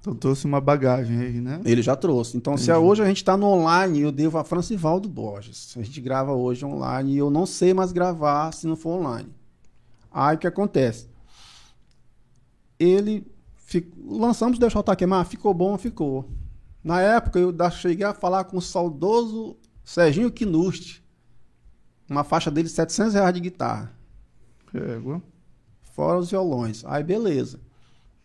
Então 0.00 0.14
trouxe 0.14 0.46
uma 0.46 0.60
bagagem 0.60 1.18
aí, 1.18 1.40
né? 1.40 1.60
Ele 1.64 1.82
já 1.82 1.94
trouxe. 1.94 2.36
Então, 2.36 2.56
se 2.56 2.70
Entendi. 2.70 2.78
hoje 2.86 3.02
a 3.02 3.06
gente 3.06 3.18
está 3.18 3.36
no 3.36 3.46
online, 3.46 4.00
eu 4.00 4.10
devo 4.10 4.38
a 4.38 4.44
Francivaldo 4.44 5.08
Borges. 5.08 5.74
A 5.76 5.82
gente 5.82 6.00
grava 6.00 6.32
hoje 6.32 6.64
online 6.64 7.12
e 7.12 7.18
eu 7.18 7.28
não 7.30 7.44
sei 7.44 7.74
mais 7.74 7.92
gravar 7.92 8.50
se 8.52 8.66
não 8.66 8.76
for 8.76 8.98
online. 8.98 9.28
Aí 10.10 10.36
o 10.36 10.38
que 10.38 10.46
acontece? 10.46 11.06
Ele. 12.78 13.26
fi- 13.56 13.92
Lançamos 14.04 14.58
Deixa 14.58 14.78
eu 14.78 14.82
queimar, 14.96 15.24
ficou 15.26 15.52
bom, 15.54 15.76
ficou. 15.78 16.28
Na 16.82 17.00
época 17.00 17.38
eu 17.38 17.52
da- 17.52 17.70
cheguei 17.70 18.04
a 18.06 18.14
falar 18.14 18.44
com 18.44 18.56
o 18.56 18.62
saudoso 18.62 19.56
Serginho 19.84 20.30
Quinuste. 20.32 21.04
Uma 22.08 22.24
faixa 22.24 22.50
dele, 22.50 22.68
700 22.68 23.14
reais 23.14 23.34
de 23.34 23.40
guitarra. 23.40 23.92
Égua. 24.74 25.22
Fora 25.92 26.18
os 26.18 26.30
violões. 26.30 26.84
Aí 26.86 27.04
beleza. 27.04 27.60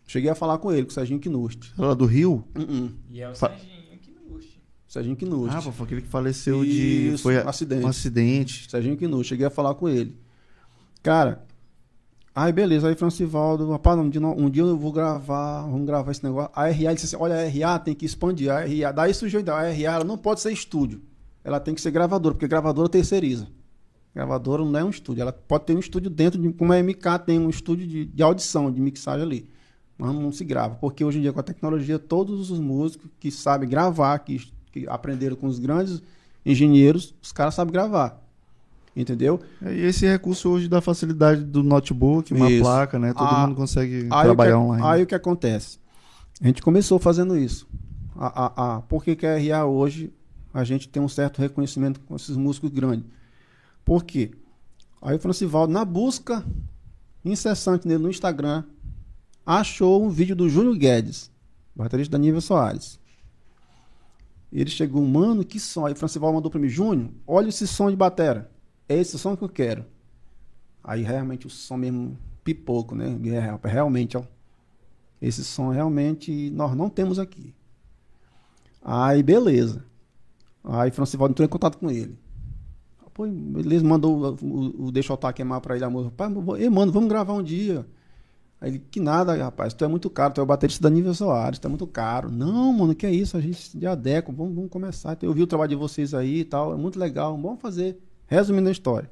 Cheguei 0.06 0.30
a 0.30 0.34
falar 0.34 0.58
com 0.58 0.72
ele, 0.72 0.84
com 0.84 0.90
o 0.90 0.94
Serginho 0.94 1.18
Quinuste. 1.18 1.72
Ela 1.78 1.94
do 1.94 2.06
Rio? 2.06 2.44
Uh-uh. 2.56 2.90
E 3.10 3.20
é 3.20 3.28
o 3.30 3.34
Fa- 3.34 3.48
Serginho 3.50 3.98
que 4.00 4.10
luxo. 4.30 4.58
Serginho 4.86 5.16
Quinuste. 5.16 5.56
Ah, 5.56 5.60
foi 5.60 5.84
aquele 5.86 6.02
que 6.02 6.08
faleceu 6.08 6.64
de. 6.64 7.08
Isso, 7.14 7.22
Foi 7.24 7.36
um 7.44 7.48
acidente. 7.48 7.84
um 7.84 7.88
acidente. 7.88 8.70
Serginho 8.70 8.96
Quinu, 8.96 9.22
cheguei 9.24 9.46
a 9.46 9.50
falar 9.50 9.74
com 9.74 9.88
ele. 9.88 10.16
Cara, 11.02 11.44
aí 12.34 12.52
beleza, 12.52 12.88
aí 12.88 12.94
Francivaldo, 12.94 13.70
rapaz, 13.70 13.98
um 13.98 14.08
dia, 14.08 14.20
um 14.24 14.48
dia 14.50 14.62
eu 14.62 14.76
vou 14.76 14.92
gravar, 14.92 15.62
vamos 15.62 15.86
gravar 15.86 16.10
esse 16.12 16.22
negócio. 16.24 16.50
A 16.54 16.66
RA 16.68 16.92
disse 16.94 17.06
assim: 17.06 17.16
olha, 17.16 17.34
a 17.36 17.48
RA 17.48 17.78
tem 17.78 17.94
que 17.94 18.06
expandir. 18.06 18.50
A 18.50 18.60
RA, 18.60 18.92
daí 18.92 19.12
surgiu 19.12 19.38
a 19.40 19.42
ideia, 19.42 19.56
a 19.56 19.62
RA 19.90 19.94
ela 19.96 20.04
não 20.04 20.16
pode 20.18 20.40
ser 20.40 20.52
estúdio, 20.52 21.02
ela 21.44 21.58
tem 21.60 21.74
que 21.74 21.80
ser 21.80 21.90
gravadora, 21.90 22.34
porque 22.34 22.46
gravadora 22.48 22.88
terceiriza. 22.88 23.48
Gravadora 24.14 24.64
não 24.64 24.78
é 24.78 24.84
um 24.84 24.88
estúdio, 24.90 25.20
ela 25.22 25.32
pode 25.32 25.64
ter 25.66 25.74
um 25.76 25.78
estúdio 25.80 26.08
dentro, 26.10 26.40
de, 26.40 26.50
como 26.52 26.72
a 26.72 26.82
MK 26.82 27.18
tem 27.26 27.38
um 27.38 27.50
estúdio 27.50 27.86
de, 27.86 28.06
de 28.06 28.22
audição, 28.22 28.70
de 28.72 28.80
mixagem 28.80 29.22
ali. 29.22 29.48
Mas 29.98 30.14
não 30.14 30.30
se 30.30 30.44
grava, 30.44 30.74
porque 30.74 31.04
hoje 31.04 31.18
em 31.18 31.22
dia 31.22 31.32
com 31.32 31.40
a 31.40 31.42
tecnologia, 31.42 31.98
todos 31.98 32.50
os 32.50 32.58
músicos 32.60 33.10
que 33.18 33.30
sabem 33.30 33.68
gravar, 33.68 34.18
que, 34.18 34.46
que 34.70 34.86
aprenderam 34.88 35.36
com 35.36 35.46
os 35.46 35.58
grandes 35.58 36.02
engenheiros, 36.44 37.14
os 37.22 37.32
caras 37.32 37.54
sabem 37.54 37.72
gravar. 37.72 38.22
Entendeu? 38.94 39.40
E 39.62 39.80
esse 39.82 40.06
recurso 40.06 40.48
hoje 40.50 40.68
dá 40.68 40.80
facilidade 40.80 41.44
do 41.44 41.62
notebook, 41.62 42.32
uma 42.32 42.50
Isso. 42.50 42.62
placa, 42.62 42.98
né? 42.98 43.12
Todo 43.12 43.26
Ah, 43.26 43.46
mundo 43.46 43.56
consegue 43.56 44.08
trabalhar 44.08 44.52
que, 44.52 44.58
online. 44.58 44.86
Aí 44.86 45.02
o 45.02 45.06
que 45.06 45.14
acontece? 45.14 45.78
A 46.40 46.46
gente 46.46 46.62
começou 46.62 46.98
fazendo 46.98 47.36
isso. 47.36 47.68
A, 48.14 48.26
a, 48.26 48.76
a, 48.76 48.80
por 48.82 49.04
que, 49.04 49.14
que 49.14 49.26
a 49.26 49.36
RA 49.38 49.66
hoje 49.66 50.12
a 50.52 50.64
gente 50.64 50.88
tem 50.88 51.02
um 51.02 51.08
certo 51.08 51.38
reconhecimento 51.40 52.00
com 52.00 52.16
esses 52.16 52.36
músicos 52.36 52.70
grandes? 52.70 53.04
Por 53.84 54.04
quê? 54.04 54.30
Aí 55.02 55.16
o 55.16 55.18
Francivaldo, 55.18 55.72
na 55.72 55.84
busca 55.84 56.42
incessante 57.22 57.86
nele 57.86 58.02
no 58.02 58.08
Instagram, 58.10 58.64
achou 59.46 60.04
um 60.04 60.10
vídeo 60.10 60.34
do 60.34 60.48
Júnior 60.48 60.76
Guedes, 60.76 61.30
baterista 61.74 62.12
da 62.12 62.18
Nível 62.18 62.40
Soares. 62.40 62.98
Ele 64.52 64.70
chegou, 64.70 65.02
mano, 65.02 65.44
que 65.44 65.60
som. 65.60 65.86
Aí 65.86 65.92
o 65.92 65.96
Francival 65.96 66.32
mandou 66.32 66.50
pra 66.50 66.60
mim, 66.60 66.68
Júnior, 66.68 67.10
olha 67.26 67.48
esse 67.48 67.66
som 67.66 67.90
de 67.90 67.96
batera. 67.96 68.50
É 68.88 68.96
esse 68.96 69.18
som 69.18 69.36
que 69.36 69.44
eu 69.44 69.48
quero. 69.48 69.84
Aí 70.82 71.02
realmente 71.02 71.46
o 71.46 71.50
som 71.50 71.76
mesmo 71.76 72.18
pipoco, 72.42 72.94
né? 72.94 73.18
É, 73.24 73.68
realmente, 73.68 74.16
ó. 74.16 74.22
Esse 75.20 75.44
som 75.44 75.70
realmente 75.70 76.50
nós 76.50 76.74
não 76.74 76.88
temos 76.88 77.18
aqui. 77.18 77.54
Aí, 78.82 79.22
beleza. 79.22 79.84
Aí 80.62 80.90
Francivaldo 80.90 81.32
entrou 81.32 81.44
em 81.44 81.50
contato 81.50 81.78
com 81.78 81.90
ele. 81.90 82.18
Pô, 83.12 83.26
beleza, 83.26 83.84
mandou 83.84 84.14
o, 84.14 84.36
o, 84.44 84.86
o 84.86 84.92
Deixa 84.92 85.12
eu 85.12 85.32
queimar 85.32 85.60
pra 85.60 85.74
ele 85.74 85.84
a 85.84 85.90
música. 85.90 86.14
Pai, 86.14 86.28
mano, 86.28 86.92
vamos 86.92 87.08
gravar 87.08 87.32
um 87.32 87.42
dia. 87.42 87.86
Aí 88.60 88.70
ele, 88.70 88.78
que 88.78 89.00
nada, 89.00 89.34
rapaz, 89.34 89.74
tu 89.74 89.84
é 89.84 89.88
muito 89.88 90.08
caro, 90.08 90.32
tu 90.32 90.40
é 90.40 90.44
o 90.44 90.46
baterista 90.46 90.82
da 90.82 90.90
Nível 90.90 91.12
Soares, 91.12 91.58
tu 91.58 91.66
é 91.66 91.68
muito 91.68 91.86
caro. 91.86 92.30
Não, 92.30 92.72
mano, 92.72 92.94
que 92.94 93.04
é 93.04 93.10
isso, 93.10 93.36
a 93.36 93.40
gente 93.40 93.76
de 93.76 93.86
adequa, 93.86 94.32
vamos, 94.32 94.54
vamos 94.54 94.70
começar. 94.70 95.16
Eu 95.20 95.32
vi 95.32 95.42
o 95.42 95.46
trabalho 95.46 95.68
de 95.68 95.76
vocês 95.76 96.14
aí 96.14 96.40
e 96.40 96.44
tal, 96.44 96.72
é 96.72 96.76
muito 96.76 96.98
legal, 96.98 97.36
vamos 97.36 97.60
fazer. 97.60 97.98
Resumindo 98.26 98.68
a 98.68 98.72
história. 98.72 99.10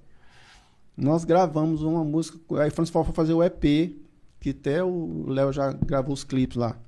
Nós 0.96 1.24
gravamos 1.24 1.82
uma 1.82 2.02
música, 2.04 2.38
aí 2.62 2.70
Francis 2.70 2.92
foi 2.92 3.04
fazer 3.04 3.34
o 3.34 3.42
EP, 3.42 3.96
que 4.40 4.50
até 4.50 4.82
o 4.82 5.24
Léo 5.28 5.52
já 5.52 5.72
gravou 5.72 6.14
os 6.14 6.24
clipes 6.24 6.56
lá. 6.56 6.78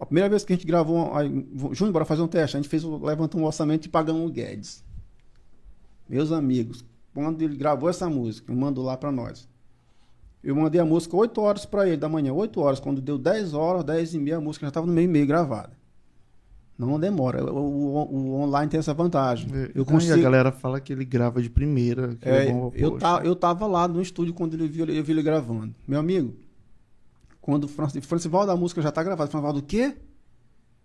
A 0.00 0.06
primeira 0.06 0.28
vez 0.28 0.44
que 0.44 0.52
a 0.52 0.56
gente 0.56 0.66
gravou, 0.66 1.14
aí, 1.14 1.28
Júnior, 1.72 1.92
bora 1.92 2.04
fazer 2.04 2.22
um 2.22 2.28
teste, 2.28 2.56
a 2.56 2.60
gente 2.60 2.68
fez, 2.68 2.82
levantou 2.82 3.40
um 3.40 3.44
orçamento 3.44 3.86
e 3.86 3.88
pagamos 3.88 4.28
o 4.28 4.32
Guedes. 4.32 4.82
Meus 6.08 6.32
amigos, 6.32 6.84
quando 7.14 7.40
ele 7.42 7.56
gravou 7.56 7.88
essa 7.88 8.10
música, 8.10 8.52
mandou 8.52 8.84
lá 8.84 8.96
para 8.96 9.12
nós. 9.12 9.48
Eu 10.42 10.56
mandei 10.56 10.80
a 10.80 10.84
música 10.84 11.16
8 11.16 11.40
horas 11.40 11.64
para 11.64 11.86
ele 11.86 11.96
da 11.96 12.08
manhã, 12.08 12.32
8 12.32 12.60
horas. 12.60 12.80
Quando 12.80 13.00
deu 13.00 13.16
10 13.16 13.54
horas, 13.54 13.84
10 13.84 14.14
e 14.14 14.18
meia, 14.18 14.36
a 14.38 14.40
música 14.40 14.66
já 14.66 14.68
estava 14.68 14.86
no 14.86 14.92
meio 14.92 15.04
e 15.04 15.08
meio 15.08 15.26
gravada. 15.26 15.70
Não 16.76 16.98
demora. 16.98 17.44
O, 17.44 17.58
o, 17.58 18.14
o, 18.14 18.40
online 18.40 18.68
tem 18.68 18.80
essa 18.80 18.92
vantagem. 18.92 19.48
É, 19.54 19.70
eu 19.74 19.84
consigo... 19.84 20.16
E 20.16 20.20
a 20.20 20.22
galera 20.22 20.50
fala 20.50 20.80
que 20.80 20.92
ele 20.92 21.04
grava 21.04 21.40
de 21.40 21.48
primeira. 21.48 22.16
É, 22.22 22.48
é 22.48 22.70
eu, 22.74 22.98
tá, 22.98 23.20
eu 23.24 23.36
tava 23.36 23.66
lá 23.66 23.86
no 23.86 24.02
estúdio 24.02 24.34
quando 24.34 24.54
ele 24.54 24.66
viu, 24.66 24.86
eu 24.86 25.04
vi 25.04 25.12
ele 25.12 25.22
gravando. 25.22 25.74
Meu 25.86 26.00
amigo, 26.00 26.34
quando 27.40 27.64
o 27.64 27.68
Francival 27.68 28.46
da 28.46 28.56
música 28.56 28.82
já 28.82 28.90
tá 28.90 29.02
gravado, 29.02 29.30
Francival 29.30 29.52
do 29.52 29.62
quê? 29.62 29.94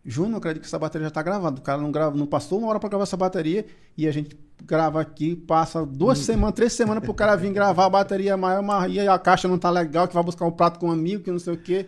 Júnior, 0.09 0.37
acredito 0.37 0.61
que 0.61 0.67
essa 0.67 0.79
bateria 0.79 1.03
já 1.03 1.09
está 1.09 1.21
gravada. 1.21 1.59
O 1.59 1.61
cara 1.61 1.81
não, 1.81 1.91
grava, 1.91 2.15
não 2.15 2.25
passou 2.25 2.59
uma 2.59 2.69
hora 2.69 2.79
para 2.79 2.87
gravar 2.87 3.03
essa 3.03 3.17
bateria 3.17 3.65
e 3.97 4.07
a 4.07 4.11
gente 4.11 4.37
grava 4.63 5.01
aqui, 5.01 5.35
passa 5.35 5.85
duas 5.85 6.19
hum. 6.19 6.23
semanas, 6.23 6.55
três 6.55 6.71
semanas 6.71 7.03
para 7.03 7.11
o 7.11 7.13
cara 7.13 7.35
vir 7.35 7.51
gravar 7.51 7.85
a 7.85 7.89
bateria 7.89 8.37
maior, 8.37 8.89
e 8.89 9.05
a 9.05 9.19
caixa 9.19 9.49
não 9.49 9.59
tá 9.59 9.69
legal, 9.69 10.07
que 10.07 10.13
vai 10.13 10.23
buscar 10.23 10.45
um 10.45 10.51
prato 10.51 10.79
com 10.79 10.87
um 10.87 10.91
amigo, 10.91 11.23
que 11.23 11.29
não 11.29 11.37
sei 11.37 11.53
o 11.53 11.57
quê. 11.57 11.87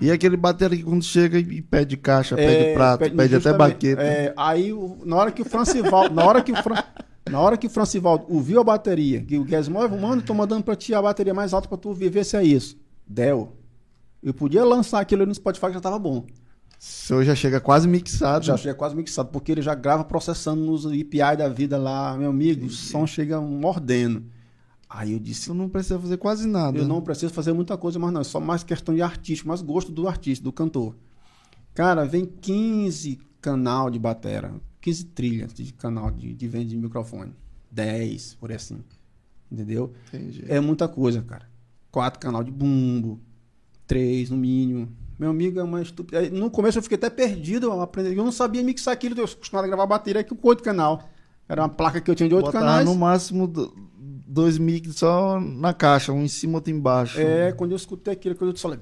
E 0.00 0.10
aquele 0.10 0.36
bateria 0.36 0.78
que 0.78 0.82
quando 0.82 1.04
chega 1.04 1.38
e 1.38 1.62
pede 1.62 1.96
caixa, 1.96 2.34
é, 2.34 2.46
pede 2.46 2.74
prato, 2.74 2.98
pede, 2.98 3.16
pede 3.16 3.36
até 3.36 3.52
baqueta. 3.52 4.02
É, 4.02 4.34
aí, 4.36 4.72
na 5.04 5.16
hora 5.16 5.30
que 5.30 5.42
o 5.42 5.44
Francival, 5.44 6.10
na 6.10 6.24
hora 6.24 6.42
que 6.42 6.50
o 6.50 6.56
Fran, 6.56 6.82
na 7.30 7.38
hora 7.38 7.56
que 7.56 7.68
o 7.68 7.70
Francivaldo 7.70 8.24
ouviu 8.28 8.60
a 8.60 8.64
bateria, 8.64 9.20
que 9.20 9.38
o 9.38 9.44
Guedes, 9.44 9.68
mano, 9.68 10.22
tô 10.22 10.34
mandando 10.34 10.64
para 10.64 10.74
ti 10.74 10.92
a 10.92 11.00
bateria 11.00 11.32
mais 11.32 11.54
alta 11.54 11.68
para 11.68 11.78
tu 11.78 11.90
ouvir, 11.90 12.10
ver 12.10 12.24
se 12.24 12.36
é 12.36 12.42
isso. 12.42 12.76
Deu. 13.06 13.52
Eu 14.22 14.34
podia 14.34 14.64
lançar 14.64 15.00
aquilo 15.00 15.24
no 15.24 15.34
Spotify 15.34 15.66
que 15.66 15.74
já 15.74 15.80
tava 15.80 15.98
bom. 15.98 16.26
O 16.80 16.82
senhor 16.82 17.22
já 17.24 17.34
chega 17.34 17.60
quase 17.60 17.86
mixado. 17.86 18.42
Já 18.42 18.56
chega 18.56 18.74
quase 18.74 18.96
mixado, 18.96 19.28
porque 19.28 19.52
ele 19.52 19.60
já 19.60 19.74
grava 19.74 20.02
processando 20.02 20.64
nos 20.64 20.86
API 20.86 21.36
da 21.36 21.46
vida 21.46 21.76
lá, 21.76 22.16
meu 22.16 22.30
amigo, 22.30 22.64
o 22.64 22.70
som 22.70 23.06
chega 23.06 23.38
mordendo. 23.38 24.24
Aí 24.88 25.12
eu 25.12 25.18
disse. 25.18 25.50
Eu 25.50 25.54
não 25.54 25.68
preciso 25.68 26.00
fazer 26.00 26.16
quase 26.16 26.48
nada. 26.48 26.78
Eu 26.78 26.88
não 26.88 27.02
preciso 27.02 27.34
fazer 27.34 27.52
muita 27.52 27.76
coisa, 27.76 27.98
mas 27.98 28.10
não, 28.10 28.22
é 28.22 28.24
só 28.24 28.40
mais 28.40 28.64
questão 28.64 28.94
de 28.94 29.02
artista, 29.02 29.46
mais 29.46 29.60
gosto 29.60 29.92
do 29.92 30.08
artista, 30.08 30.42
do 30.42 30.50
cantor. 30.50 30.96
Cara, 31.74 32.06
vem 32.06 32.24
15 32.24 33.20
canal 33.42 33.90
de 33.90 33.98
batera, 33.98 34.54
15 34.80 35.04
trilhas 35.04 35.52
de 35.52 35.74
canal 35.74 36.10
de, 36.10 36.32
de 36.32 36.48
venda 36.48 36.64
de 36.64 36.78
microfone. 36.78 37.34
10, 37.70 38.36
por 38.36 38.50
assim. 38.52 38.82
Entendeu? 39.52 39.92
Entendi. 40.08 40.44
É 40.48 40.58
muita 40.60 40.88
coisa, 40.88 41.20
cara. 41.20 41.46
Quatro 41.90 42.18
canal 42.18 42.42
de 42.42 42.50
bumbo, 42.50 43.20
três 43.86 44.30
no 44.30 44.36
mínimo. 44.38 44.88
Meu 45.20 45.28
amigo 45.28 45.60
é 45.60 45.62
uma 45.62 45.82
estupidez. 45.82 46.32
No 46.32 46.50
começo 46.50 46.78
eu 46.78 46.82
fiquei 46.82 46.96
até 46.96 47.10
perdido, 47.10 47.66
eu, 47.66 47.82
aprendi, 47.82 48.16
eu 48.16 48.24
não 48.24 48.32
sabia 48.32 48.62
mixar 48.62 48.94
aquilo, 48.94 49.20
eu 49.20 49.26
acostumado 49.26 49.66
a 49.66 49.68
gravar 49.68 49.84
bateria 49.84 50.22
aqui 50.22 50.34
com 50.34 50.48
oito 50.48 50.62
canal. 50.62 51.10
Era 51.46 51.60
uma 51.60 51.68
placa 51.68 52.00
que 52.00 52.10
eu 52.10 52.14
tinha 52.14 52.26
de 52.26 52.34
oito 52.34 52.50
canais. 52.50 52.86
no 52.86 52.94
máximo 52.94 53.46
dois 54.26 54.56
mix 54.56 54.96
só 54.96 55.38
na 55.38 55.74
caixa, 55.74 56.10
um 56.10 56.22
em 56.22 56.28
cima, 56.28 56.54
outro 56.54 56.72
embaixo. 56.72 57.20
É, 57.20 57.52
quando 57.52 57.72
eu 57.72 57.76
escutei 57.76 58.14
aquilo, 58.14 58.34
quando 58.34 58.52
eu 58.52 58.56
falei. 58.56 58.78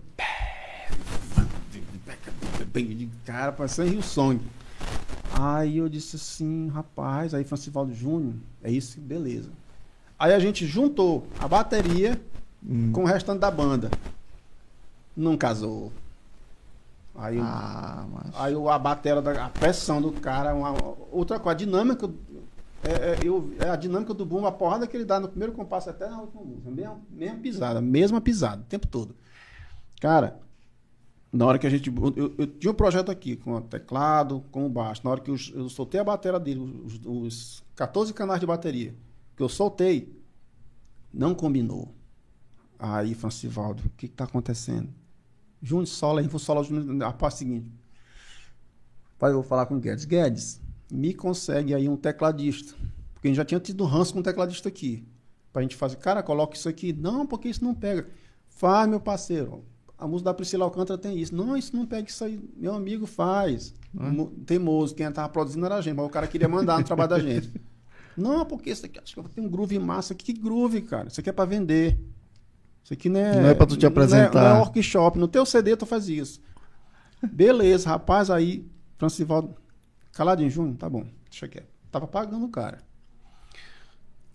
Cara, 3.24 3.50
parecendo 3.50 3.90
Rio 3.90 4.02
Song. 4.02 4.40
Aí 5.32 5.78
eu 5.78 5.88
disse 5.88 6.14
assim, 6.14 6.68
rapaz, 6.68 7.34
aí 7.34 7.42
Francivaldo 7.42 7.92
Júnior, 7.92 8.34
é 8.62 8.70
isso, 8.70 9.00
beleza. 9.00 9.50
Aí 10.16 10.32
a 10.32 10.38
gente 10.38 10.64
juntou 10.64 11.26
a 11.40 11.48
bateria 11.48 12.16
hum. 12.64 12.92
com 12.92 13.02
o 13.02 13.06
restante 13.06 13.40
da 13.40 13.50
banda. 13.50 13.90
Não 15.16 15.36
casou. 15.36 15.92
Aí, 17.18 17.36
ah, 17.42 18.06
mas... 18.12 18.30
aí 18.36 18.54
a 18.54 18.78
bateria, 18.78 19.20
da, 19.20 19.46
a 19.46 19.48
pressão 19.50 20.00
do 20.00 20.12
cara, 20.12 20.54
uma, 20.54 20.72
outra 21.10 21.40
coisa, 21.40 21.56
a 21.56 21.58
dinâmica, 21.58 22.08
é, 22.84 22.92
é, 22.92 23.18
eu, 23.24 23.52
é 23.58 23.68
a 23.68 23.74
dinâmica 23.74 24.14
do 24.14 24.24
boom, 24.24 24.46
a 24.46 24.52
porrada 24.52 24.86
que 24.86 24.96
ele 24.96 25.04
dá 25.04 25.18
no 25.18 25.28
primeiro 25.28 25.52
compasso 25.52 25.90
até 25.90 26.08
na 26.08 26.20
última 26.20 26.44
música, 26.44 26.70
mesma, 26.70 27.00
mesma 27.10 27.38
pisada, 27.38 27.80
mesma 27.80 28.20
pisada, 28.20 28.62
o 28.62 28.66
tempo 28.66 28.86
todo. 28.86 29.16
Cara, 30.00 30.38
na 31.32 31.44
hora 31.44 31.58
que 31.58 31.66
a 31.66 31.70
gente. 31.70 31.92
Eu, 32.16 32.34
eu, 32.38 32.46
tinha 32.46 32.70
um 32.70 32.74
projeto 32.74 33.10
aqui 33.10 33.34
com 33.34 33.54
o 33.54 33.60
teclado, 33.60 34.44
com 34.52 34.64
o 34.64 34.68
baixo. 34.68 35.00
Na 35.02 35.10
hora 35.10 35.20
que 35.20 35.30
eu, 35.30 35.36
eu 35.54 35.68
soltei 35.68 36.00
a 36.00 36.04
bateria 36.04 36.38
dele, 36.38 36.60
os, 36.60 37.00
os 37.04 37.64
14 37.74 38.14
canais 38.14 38.38
de 38.38 38.46
bateria, 38.46 38.94
que 39.36 39.42
eu 39.42 39.48
soltei, 39.48 40.16
não 41.12 41.34
combinou. 41.34 41.92
Aí, 42.78 43.12
Francivaldo, 43.12 43.82
o 43.86 43.90
que 43.90 44.06
está 44.06 44.22
acontecendo? 44.22 44.88
Júnior 45.62 45.86
Sola, 45.86 46.22
Info 46.22 46.38
Sola, 46.38 46.62
a 47.04 47.12
parte 47.12 47.38
seguinte. 47.38 47.70
Pai, 49.18 49.30
eu 49.30 49.34
vou 49.34 49.42
falar 49.42 49.66
com 49.66 49.74
o 49.74 49.80
Guedes. 49.80 50.04
Guedes, 50.04 50.60
me 50.90 51.12
consegue 51.12 51.74
aí 51.74 51.88
um 51.88 51.96
tecladista. 51.96 52.74
Porque 53.14 53.26
a 53.26 53.30
gente 53.30 53.36
já 53.36 53.44
tinha 53.44 53.58
tido 53.58 53.84
ranço 53.84 54.12
com 54.12 54.20
um 54.20 54.22
tecladista 54.22 54.68
aqui. 54.68 55.04
Pra 55.52 55.62
gente 55.62 55.74
fazer, 55.74 55.96
cara, 55.96 56.22
coloca 56.22 56.56
isso 56.56 56.68
aqui. 56.68 56.92
Não, 56.92 57.26
porque 57.26 57.48
isso 57.48 57.64
não 57.64 57.74
pega. 57.74 58.08
Faz, 58.48 58.88
meu 58.88 59.00
parceiro. 59.00 59.64
A 59.98 60.06
música 60.06 60.30
da 60.30 60.34
Priscila 60.34 60.64
Alcântara 60.64 60.96
tem 60.96 61.18
isso. 61.18 61.34
Não, 61.34 61.56
isso 61.56 61.74
não 61.74 61.84
pega 61.84 62.08
isso 62.08 62.22
aí. 62.22 62.40
Meu 62.56 62.74
amigo 62.74 63.06
faz. 63.06 63.74
Hum? 63.92 64.26
Teimoso. 64.46 64.94
Quem 64.94 65.10
tava 65.10 65.28
produzindo 65.28 65.66
era 65.66 65.74
a 65.74 65.80
gente, 65.80 65.96
mas 65.96 66.06
o 66.06 66.10
cara 66.10 66.28
queria 66.28 66.48
mandar 66.48 66.78
no 66.78 66.84
trabalho 66.84 67.10
da 67.10 67.18
gente. 67.18 67.52
Não, 68.16 68.44
porque 68.44 68.70
isso 68.70 68.86
aqui, 68.86 69.00
acho 69.00 69.20
que 69.20 69.28
tem 69.30 69.44
um 69.44 69.48
groove 69.48 69.78
massa. 69.80 70.14
Que 70.14 70.32
groove, 70.32 70.82
cara? 70.82 71.08
Isso 71.08 71.18
aqui 71.20 71.30
é 71.30 71.32
pra 71.32 71.44
vender. 71.44 71.98
Isso 72.88 72.94
aqui 72.94 73.10
não 73.10 73.20
é. 73.20 73.38
Não 73.42 73.48
é 73.50 73.54
pra 73.54 73.66
tu 73.66 73.76
te 73.76 73.84
apresentar. 73.84 74.32
Não 74.32 74.40
é, 74.40 74.44
não 74.44 74.56
é 74.56 74.60
workshop. 74.60 75.18
No 75.18 75.28
teu 75.28 75.44
CD 75.44 75.76
tu 75.76 75.84
faz 75.84 76.08
isso. 76.08 76.40
Beleza, 77.22 77.86
rapaz, 77.90 78.30
aí, 78.30 78.66
Francivaldo. 78.96 79.54
Caladinho, 80.14 80.48
Júnior, 80.48 80.78
tá 80.78 80.88
bom, 80.88 81.04
deixa 81.28 81.46
quieto. 81.46 81.68
Tava 81.90 82.06
pagando 82.06 82.46
o 82.46 82.48
cara. 82.48 82.78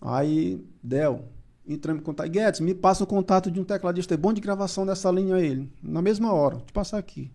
Aí, 0.00 0.64
Del, 0.80 1.28
entramos 1.66 2.00
em 2.00 2.04
contato. 2.04 2.30
Guedes, 2.30 2.60
me 2.60 2.74
passa 2.76 3.02
o 3.02 3.08
contato 3.08 3.50
de 3.50 3.58
um 3.58 3.64
tecladista 3.64 4.16
bom 4.16 4.32
de 4.32 4.40
gravação 4.40 4.86
dessa 4.86 5.10
linha 5.10 5.34
aí. 5.34 5.68
Na 5.82 6.00
mesma 6.00 6.32
hora, 6.32 6.54
vou 6.54 6.64
te 6.64 6.72
passar 6.72 6.98
aqui. 6.98 7.32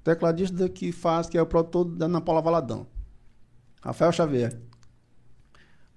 O 0.00 0.04
tecladista 0.04 0.68
que 0.68 0.92
faz, 0.92 1.30
que 1.30 1.38
é 1.38 1.40
o 1.40 1.46
produtor 1.46 1.86
da 1.86 2.04
Ana 2.04 2.20
Paula 2.20 2.42
Valadão. 2.42 2.86
Rafael 3.80 4.12
Xavier. 4.12 4.60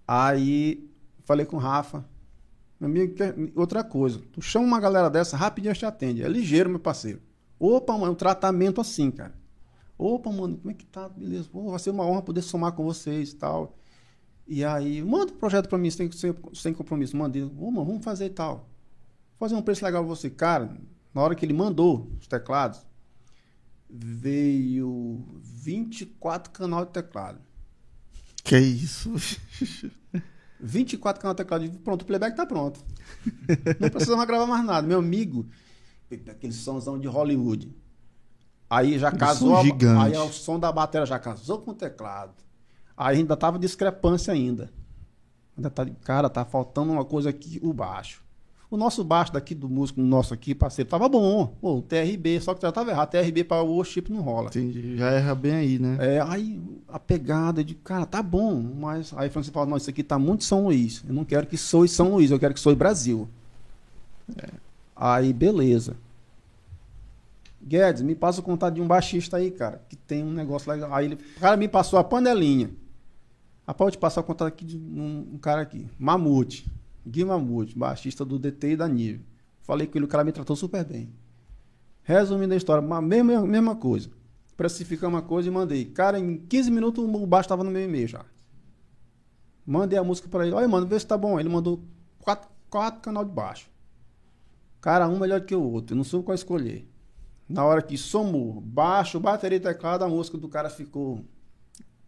Aí, 0.07 0.89
falei 1.25 1.45
com 1.45 1.57
o 1.57 1.59
Rafa. 1.59 2.05
Outra 3.55 3.83
coisa, 3.83 4.21
tu 4.31 4.41
chama 4.41 4.65
uma 4.65 4.79
galera 4.79 5.09
dessa, 5.09 5.37
rapidinho 5.37 5.73
te 5.73 5.85
atende. 5.85 6.23
É 6.23 6.27
ligeiro, 6.27 6.69
meu 6.69 6.79
parceiro. 6.79 7.21
Opa, 7.59 7.97
mano, 7.97 8.11
um 8.11 8.15
tratamento 8.15 8.81
assim, 8.81 9.11
cara. 9.11 9.33
Opa, 9.97 10.31
mano, 10.31 10.57
como 10.57 10.71
é 10.71 10.73
que 10.73 10.85
tá? 10.85 11.07
Beleza, 11.07 11.47
Pô, 11.51 11.69
vai 11.69 11.79
ser 11.79 11.89
uma 11.89 12.05
honra 12.05 12.21
poder 12.21 12.41
somar 12.41 12.73
com 12.73 12.83
vocês 12.83 13.31
e 13.31 13.35
tal. 13.35 13.77
E 14.47 14.63
aí, 14.63 15.01
manda 15.01 15.31
um 15.31 15.37
projeto 15.37 15.67
pra 15.69 15.77
mim, 15.77 15.89
sem, 15.89 16.11
sem, 16.11 16.35
sem 16.53 16.73
compromisso. 16.73 17.15
Manda, 17.15 17.39
Ô, 17.57 17.71
mano, 17.71 17.85
vamos 17.85 18.03
fazer 18.03 18.25
e 18.25 18.29
tal. 18.29 18.69
Vou 19.37 19.47
fazer 19.47 19.55
um 19.55 19.61
preço 19.61 19.83
legal 19.83 20.03
pra 20.03 20.15
você. 20.15 20.29
Cara, 20.29 20.75
na 21.13 21.21
hora 21.21 21.33
que 21.33 21.45
ele 21.45 21.53
mandou 21.53 22.11
os 22.19 22.27
teclados, 22.27 22.85
veio 23.89 25.25
24 25.41 26.51
canal 26.51 26.85
de 26.85 26.91
teclado. 26.91 27.39
Que 28.43 28.59
isso? 28.59 29.13
24 30.59 31.21
canal 31.21 31.35
teclado. 31.35 31.69
Pronto, 31.79 32.01
o 32.01 32.05
playback 32.05 32.35
tá 32.35 32.45
pronto. 32.45 32.79
Não 33.79 33.89
precisa 33.89 34.15
mais 34.15 34.27
gravar 34.27 34.45
mais 34.45 34.65
nada. 34.65 34.87
Meu 34.87 34.99
amigo, 34.99 35.45
aquele 36.11 36.53
somzão 36.53 36.99
de 36.99 37.07
Hollywood. 37.07 37.73
Aí 38.69 38.97
já 38.97 39.11
casou. 39.11 39.57
Aí 39.57 40.17
o 40.17 40.31
som 40.31 40.59
da 40.59 40.71
bateria 40.71 41.05
já 41.05 41.19
casou 41.19 41.59
com 41.59 41.71
o 41.71 41.75
teclado. 41.75 42.33
Aí 42.97 43.17
ainda 43.17 43.37
tava 43.37 43.59
discrepância 43.59 44.33
ainda. 44.33 44.71
Ainda 45.55 45.69
tá, 45.69 45.85
cara, 46.03 46.29
tá 46.29 46.43
faltando 46.43 46.91
uma 46.91 47.05
coisa 47.05 47.29
aqui, 47.29 47.59
o 47.61 47.73
baixo. 47.73 48.24
O 48.69 48.77
nosso 48.77 49.03
baixo 49.03 49.31
daqui 49.31 49.53
do 49.53 49.69
músico 49.69 50.01
nosso 50.01 50.33
aqui, 50.33 50.55
parceiro, 50.55 50.89
tava 50.89 51.07
bom. 51.07 51.55
Pô, 51.61 51.77
o 51.77 51.81
TRB, 51.81 52.39
só 52.41 52.53
que 52.53 52.61
já 52.61 52.71
tava 52.71 52.91
errado. 52.91 53.09
TRB 53.09 53.43
para 53.43 53.61
o 53.61 53.67
worship 53.67 54.05
não 54.09 54.21
rola. 54.21 54.49
Entendi. 54.49 54.97
Já 54.97 55.11
erra 55.11 55.35
bem 55.35 55.53
aí, 55.53 55.79
né? 55.79 55.97
É, 55.99 56.21
aí 56.21 56.59
a 56.87 56.99
pegada 56.99 57.63
de, 57.63 57.75
cara, 57.75 58.05
tá 58.05 58.23
bom, 58.23 58.61
mas 58.61 59.13
aí 59.15 59.29
Francisco 59.29 59.53
fala, 59.53 59.67
não, 59.67 59.77
isso 59.77 59.89
aqui 59.89 60.03
tá 60.03 60.17
muito 60.17 60.43
São 60.43 60.65
Luís. 60.65 61.03
Eu 61.07 61.13
não 61.13 61.23
quero 61.23 61.45
que 61.45 61.57
soe 61.57 61.87
São 61.87 62.11
Luís, 62.11 62.31
eu 62.31 62.39
quero 62.39 62.53
que 62.53 62.59
soe 62.59 62.75
Brasil. 62.75 63.29
É. 64.35 64.49
Aí, 64.95 65.31
beleza. 65.31 65.95
Guedes, 67.61 68.01
me 68.01 68.15
passa 68.15 68.39
o 68.39 68.43
contato 68.43 68.75
de 68.75 68.81
um 68.81 68.87
baixista 68.87 69.37
aí, 69.37 69.51
cara, 69.51 69.81
que 69.89 69.95
tem 69.95 70.23
um 70.23 70.31
negócio 70.31 70.71
legal. 70.71 70.93
Aí 70.93 71.05
ele, 71.05 71.15
o 71.15 71.39
cara 71.39 71.57
me 71.57 71.67
passou 71.67 71.97
a 71.97 72.03
panelinha. 72.03 72.69
Rapaz, 73.67 73.87
eu 73.87 73.91
te 73.93 73.97
passar 73.97 74.21
o 74.21 74.23
contato 74.23 74.47
aqui 74.47 74.63
de 74.63 74.77
um, 74.77 75.27
um 75.33 75.37
cara 75.37 75.61
aqui, 75.61 75.87
Mamute. 75.97 76.71
Gui 77.05 77.23
baixista 77.75 78.25
do 78.25 78.39
DT 78.39 78.71
e 78.71 78.75
da 78.75 78.87
Nível. 78.87 79.25
Falei 79.61 79.87
com 79.87 79.97
ele, 79.97 80.05
o 80.05 80.07
cara 80.07 80.23
me 80.23 80.31
tratou 80.31 80.55
super 80.55 80.83
bem. 80.83 81.13
Resumindo 82.03 82.53
a 82.53 82.57
história, 82.57 82.87
a 82.87 83.01
mesma, 83.01 83.45
mesma 83.45 83.75
coisa. 83.75 84.09
Precificar 84.55 85.09
uma 85.09 85.21
coisa 85.21 85.49
e 85.49 85.51
mandei. 85.51 85.85
Cara, 85.85 86.19
em 86.19 86.37
15 86.37 86.71
minutos 86.71 87.03
o 87.03 87.27
baixo 87.27 87.45
estava 87.47 87.63
no 87.63 87.71
meu 87.71 87.83
e-mail 87.83 88.07
já. 88.07 88.25
Mandei 89.65 89.97
a 89.97 90.03
música 90.03 90.29
para 90.29 90.45
ele. 90.45 90.55
Olha, 90.55 90.67
mano, 90.67 90.85
vê 90.85 90.99
se 90.99 91.07
tá 91.07 91.17
bom. 91.17 91.39
Ele 91.39 91.49
mandou 91.49 91.83
quatro, 92.19 92.49
quatro 92.69 93.01
canal 93.01 93.25
de 93.25 93.31
baixo. 93.31 93.69
Cara, 94.79 95.07
um 95.07 95.17
melhor 95.17 95.41
que 95.41 95.55
o 95.55 95.63
outro. 95.63 95.93
Eu 95.93 95.97
não 95.97 96.03
soube 96.03 96.25
qual 96.25 96.35
escolher. 96.35 96.87
Na 97.49 97.65
hora 97.65 97.81
que 97.81 97.97
somou 97.97 98.61
baixo, 98.61 99.19
bateria 99.19 99.57
e 99.57 99.61
teclado, 99.61 100.03
a 100.03 100.07
música 100.07 100.37
do 100.37 100.47
cara 100.47 100.69
ficou 100.69 101.25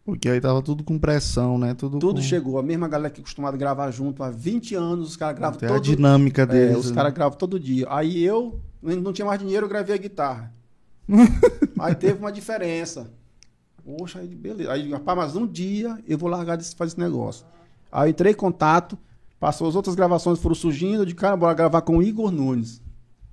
porque 0.08 0.30
aí 0.30 0.40
tava 0.40 0.61
tudo 0.61 0.86
com 0.86 0.98
pressão, 0.98 1.58
né? 1.58 1.74
Tudo, 1.74 2.00
tudo 2.00 2.22
com... 2.22 2.22
chegou. 2.22 2.58
A 2.58 2.64
mesma 2.64 2.88
galera 2.88 3.10
que 3.10 3.19
é 3.19 3.22
acostumada 3.22 3.58
a 3.58 3.60
gravar 3.60 3.92
junto 3.92 4.24
há 4.24 4.30
20 4.30 4.74
anos, 4.74 5.10
os 5.10 5.18
caras 5.18 5.38
gravam 5.38 5.58
Até 5.58 5.68
todo... 5.68 5.76
a 5.76 5.82
dinâmica 5.82 6.45
deles. 6.45 6.76
É, 6.76 6.77
os 6.77 6.90
né? 6.92 6.95
caras 6.95 7.14
gravam 7.14 7.38
todo 7.38 7.60
dia. 7.60 7.86
Aí 7.90 8.24
eu, 8.24 8.58
não 8.82 9.11
tinha 9.11 9.26
mais 9.26 9.38
dinheiro, 9.38 9.66
eu 9.66 9.69
gravei 9.69 9.94
a 9.94 9.98
guitarra. 9.98 10.53
aí 11.77 11.94
teve 11.94 12.19
uma 12.19 12.32
diferença. 12.32 13.11
Poxa, 13.84 14.19
aí 14.19 14.30
beleza. 14.30 14.72
Aí, 14.72 14.90
rapaz, 14.90 15.18
mas 15.18 15.36
um 15.36 15.45
dia 15.45 16.02
eu 16.08 16.18
vou 16.18 16.30
largar 16.30 16.56
de 16.56 16.64
fazer 16.74 16.92
esse 16.92 17.00
negócio. 17.02 17.45
Aí 17.92 18.11
entrei 18.11 18.32
em 18.32 18.36
contato, 18.36 18.98
passou 19.38 19.68
as 19.68 19.76
outras 19.76 19.94
gravações, 19.94 20.40
foram 20.40 20.56
surgindo, 20.56 21.06
de 21.06 21.16
cara, 21.16 21.36
bora 21.36 21.53
gravar 21.53 21.82
com 21.82 21.98
o 21.98 22.02
Igor 22.02 22.32
Nunes, 22.32 22.82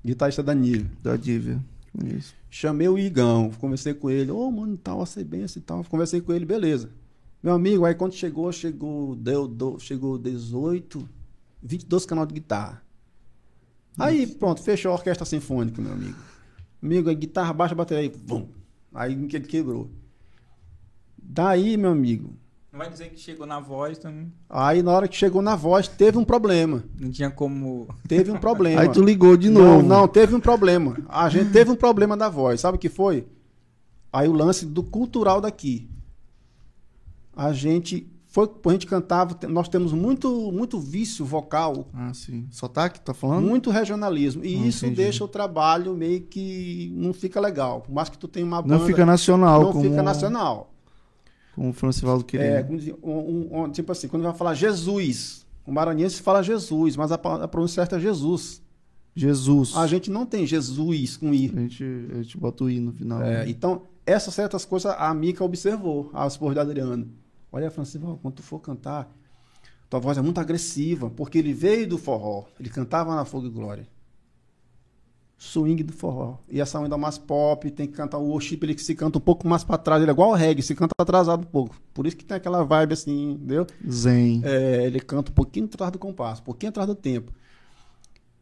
guitarrista 0.05 0.43
da 0.43 0.53
Nívia. 0.53 0.91
Da 1.01 1.17
Nívia. 1.17 1.65
Isso. 2.05 2.35
Chamei 2.57 2.87
o 2.87 2.97
Igão, 2.97 3.51
conversei 3.59 3.93
com 3.93 4.09
ele. 4.09 4.31
Ô, 4.31 4.47
oh, 4.47 4.51
mano, 4.53 4.77
tal, 4.77 5.05
sei 5.07 5.25
bem 5.25 5.43
assim 5.43 5.61
tal. 5.61 5.83
Conversei 5.83 6.21
com 6.21 6.33
ele, 6.33 6.45
beleza. 6.45 6.89
Meu 7.43 7.53
amigo, 7.53 7.85
aí 7.85 7.97
quando 7.97 8.13
chegou, 8.13 8.53
chegou, 8.53 9.17
deu, 9.17 9.49
do, 9.49 9.77
chegou 9.81 10.17
18, 10.17 11.09
22 11.61 12.07
canal 12.07 12.25
de 12.25 12.35
guitarra. 12.35 12.81
Aí, 13.99 14.25
pronto, 14.25 14.63
fechou 14.63 14.93
a 14.93 14.95
orquestra 14.95 15.25
sinfônica, 15.27 15.83
meu 15.83 15.95
amigo. 15.95 16.17
Amigo, 16.81 17.09
aí 17.09 17.17
guitarra, 17.17 17.53
baixa, 17.53 17.75
bateria, 17.75 18.05
aí, 18.05 18.17
vum. 18.25 18.47
Aí 18.95 19.15
ele 19.15 19.41
quebrou. 19.41 19.91
Daí, 21.21 21.77
meu 21.77 21.91
amigo, 21.91 22.37
não 22.75 22.81
vai 22.81 22.91
dizer 22.91 23.11
que 23.11 23.21
chegou 23.21 23.47
na 23.47 23.61
voz 23.61 23.99
também. 23.99 24.33
Aí 24.51 24.83
na 24.83 24.91
hora 24.91 25.07
que 25.07 25.17
chegou 25.17 25.41
na 25.41 25.55
voz, 25.55 25.87
teve 25.87 26.19
um 26.19 26.25
problema. 26.25 26.83
Não 26.99 27.09
tinha 27.09 27.31
como. 27.31 27.87
Teve 28.09 28.33
um 28.33 28.37
problema. 28.37 28.83
Aí 28.83 28.91
tu 28.91 29.01
ligou 29.01 29.37
de 29.37 29.49
novo. 29.49 29.81
Não, 29.81 30.01
não, 30.01 30.09
teve 30.09 30.35
um 30.35 30.41
problema. 30.41 30.97
A 31.09 31.29
gente 31.29 31.53
teve 31.53 31.71
um 31.71 31.77
problema 31.77 32.17
da 32.17 32.29
voz. 32.29 32.61
Sabe 32.61 32.77
o 32.77 32.81
que 32.81 32.89
foi? 32.89 33.29
Aí 34.13 34.29
o 34.29 34.33
lance 34.33 34.67
do 34.67 34.83
cultural 34.83 35.41
daqui. 35.41 35.89
A 37.37 37.53
gente 37.53 38.13
foi, 38.27 38.51
a 38.67 38.71
gente 38.73 38.89
cantava, 38.89 39.39
nós 39.49 39.69
temos 39.69 39.93
muito 39.93 40.51
muito 40.51 40.81
vício 40.81 41.25
vocal. 41.25 41.87
Ah, 41.95 42.13
sim. 42.13 42.49
Sotaque, 42.51 43.01
tá 43.01 43.15
falando? 43.15 43.47
Muito 43.47 43.71
regionalismo. 43.71 44.45
E 44.45 44.57
ah, 44.57 44.67
isso 44.67 44.85
entendi. 44.85 45.03
deixa 45.03 45.23
o 45.23 45.29
trabalho 45.29 45.95
meio 45.95 46.23
que 46.23 46.93
não 46.97 47.13
fica 47.13 47.41
legal. 47.41 47.83
Por 47.83 47.93
mais 47.93 48.09
que 48.09 48.19
tu 48.19 48.27
tenha 48.27 48.45
uma 48.45 48.61
banda. 48.61 48.79
Não 48.79 48.87
fica 48.87 49.07
nacional. 49.07 49.63
Não 49.63 49.73
como... 49.73 49.85
fica 49.85 50.03
nacional. 50.03 50.74
Como 51.55 51.71
o 51.71 51.73
Francivaldo 51.73 52.25
queria. 52.25 52.47
É, 52.47 52.69
um, 53.03 53.63
um, 53.63 53.71
tipo 53.71 53.93
assim, 53.93 54.09
quando 54.09 54.23
vai 54.23 54.35
falar 54.35 54.55
Jesus, 54.55 55.47
o 55.67 55.73
maranhense 55.73 56.21
fala 56.21 56.43
Jesus, 56.43 56.97
mas 56.97 57.13
a, 57.13 57.15
a 57.15 57.49
pronúncia 57.49 57.83
certa 57.83 57.97
é 57.97 58.01
Jesus. 58.01 58.63
Jesus. 59.15 59.77
A 59.77 59.87
gente 59.87 60.11
não 60.11 60.27
tem 60.27 60.47
Jesus 60.47 61.17
com 61.17 61.33
I. 61.33 61.53
A 61.55 61.61
gente, 61.61 61.85
a 62.13 62.23
gente 62.23 62.37
bota 62.37 62.65
o 62.65 62.71
I 62.71 62.81
no 62.81 62.93
final. 62.93 63.23
É, 63.23 63.45
né? 63.45 63.49
Então, 63.49 63.83
essas 64.05 64.35
certas 64.35 64.65
coisas 64.65 64.93
a 64.99 65.15
Mica 65.15 65.45
observou, 65.45 66.11
a 66.13 66.27
esposa 66.27 66.55
de 66.55 66.61
Adriano. 66.61 67.09
Olha, 67.53 67.71
Francivaldo, 67.71 68.19
quando 68.21 68.35
tu 68.35 68.43
for 68.43 68.59
cantar, 68.59 69.09
tua 69.89 70.01
voz 70.01 70.19
é 70.19 70.23
muito 70.23 70.41
agressiva, 70.41 71.09
porque 71.09 71.39
ele 71.39 71.53
veio 71.53 71.89
do 71.89 71.97
forró, 71.97 72.45
ele 72.59 72.69
cantava 72.69 73.15
na 73.15 73.25
Fogo 73.25 73.47
e 73.47 73.51
Glória 73.51 73.94
swing 75.39 75.83
do 75.83 75.93
forró. 75.93 76.39
E 76.49 76.61
essa 76.61 76.79
onda 76.79 76.97
mais 76.97 77.19
pop, 77.19 77.71
tem 77.71 77.87
que 77.87 77.93
cantar 77.93 78.19
o 78.19 78.29
worship, 78.29 78.59
ele 78.63 78.75
que 78.75 78.83
se 78.83 78.95
canta 78.95 79.19
um 79.19 79.21
pouco 79.21 79.47
mais 79.47 79.65
para 79.65 79.79
trás, 79.79 80.01
ele 80.01 80.11
é 80.11 80.15
igual 80.15 80.31
o 80.31 80.35
reggae, 80.35 80.63
se 80.63 80.75
canta 80.75 80.93
atrasado 80.99 81.43
um 81.43 81.51
pouco. 81.51 81.77
Por 81.93 82.07
isso 82.07 82.17
que 82.17 82.25
tem 82.25 82.37
aquela 82.37 82.65
vibe 82.65 82.95
assim, 82.95 83.33
entendeu? 83.33 83.67
Zen. 83.89 84.41
É, 84.45 84.87
ele 84.87 85.01
canta 85.01 85.31
um 85.31 85.35
pouquinho 85.35 85.67
atrás 85.67 85.93
do 85.93 85.99
compasso, 85.99 86.41
um 86.43 86.45
pouquinho 86.45 86.71
atrás 86.71 86.87
do 86.87 86.95
tempo. 86.95 87.33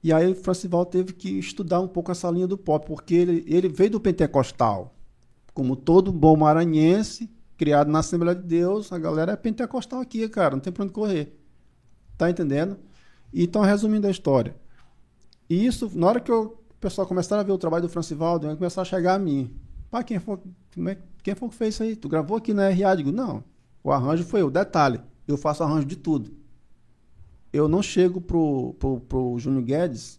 E 0.02 0.12
aí 0.12 0.32
o 0.32 0.34
Francival 0.34 0.84
teve 0.84 1.12
que 1.12 1.38
estudar 1.38 1.80
um 1.80 1.86
pouco 1.88 2.10
essa 2.10 2.30
linha 2.30 2.46
do 2.46 2.58
pop, 2.58 2.86
porque 2.86 3.14
ele, 3.14 3.44
ele 3.46 3.68
veio 3.68 3.90
do 3.90 4.00
pentecostal. 4.00 4.94
Como 5.54 5.76
todo 5.76 6.12
bom 6.12 6.36
maranhense, 6.36 7.30
criado 7.56 7.90
na 7.90 8.00
Assembleia 8.00 8.34
de 8.34 8.42
Deus, 8.42 8.92
a 8.92 8.98
galera 8.98 9.32
é 9.32 9.36
pentecostal 9.36 10.00
aqui, 10.00 10.28
cara, 10.28 10.56
não 10.56 10.60
tem 10.60 10.72
pra 10.72 10.84
onde 10.84 10.92
correr. 10.92 11.38
Tá 12.18 12.28
entendendo? 12.28 12.76
Então, 13.32 13.62
resumindo 13.62 14.06
a 14.06 14.10
história. 14.10 14.56
Isso, 15.48 15.90
na 15.94 16.06
hora 16.06 16.20
que 16.20 16.30
eu 16.30 16.61
pessoal 16.82 17.06
começaram 17.06 17.40
a 17.40 17.44
ver 17.44 17.52
o 17.52 17.58
trabalho 17.58 17.82
do 17.82 17.88
Francivaldo, 17.88 18.50
e 18.50 18.56
começaram 18.56 18.82
a 18.82 18.90
chegar 18.90 19.14
a 19.14 19.18
mim. 19.18 19.54
Pá, 19.90 20.02
quem 20.02 20.18
foi, 20.18 20.38
é, 20.88 20.98
quem 21.22 21.34
foi 21.34 21.48
que 21.48 21.54
fez 21.54 21.74
isso 21.74 21.82
aí? 21.84 21.94
Tu 21.94 22.08
gravou 22.08 22.36
aqui 22.36 22.52
na 22.52 22.68
RA? 22.68 22.94
Digo, 22.96 23.12
não. 23.12 23.44
O 23.84 23.92
arranjo 23.92 24.24
foi 24.24 24.42
eu. 24.42 24.50
Detalhe, 24.50 25.00
eu 25.26 25.36
faço 25.36 25.62
arranjo 25.62 25.86
de 25.86 25.96
tudo. 25.96 26.32
Eu 27.52 27.68
não 27.68 27.82
chego 27.82 28.20
pro, 28.20 28.74
pro, 28.78 29.00
pro 29.00 29.38
Júnior 29.38 29.62
Guedes 29.62 30.18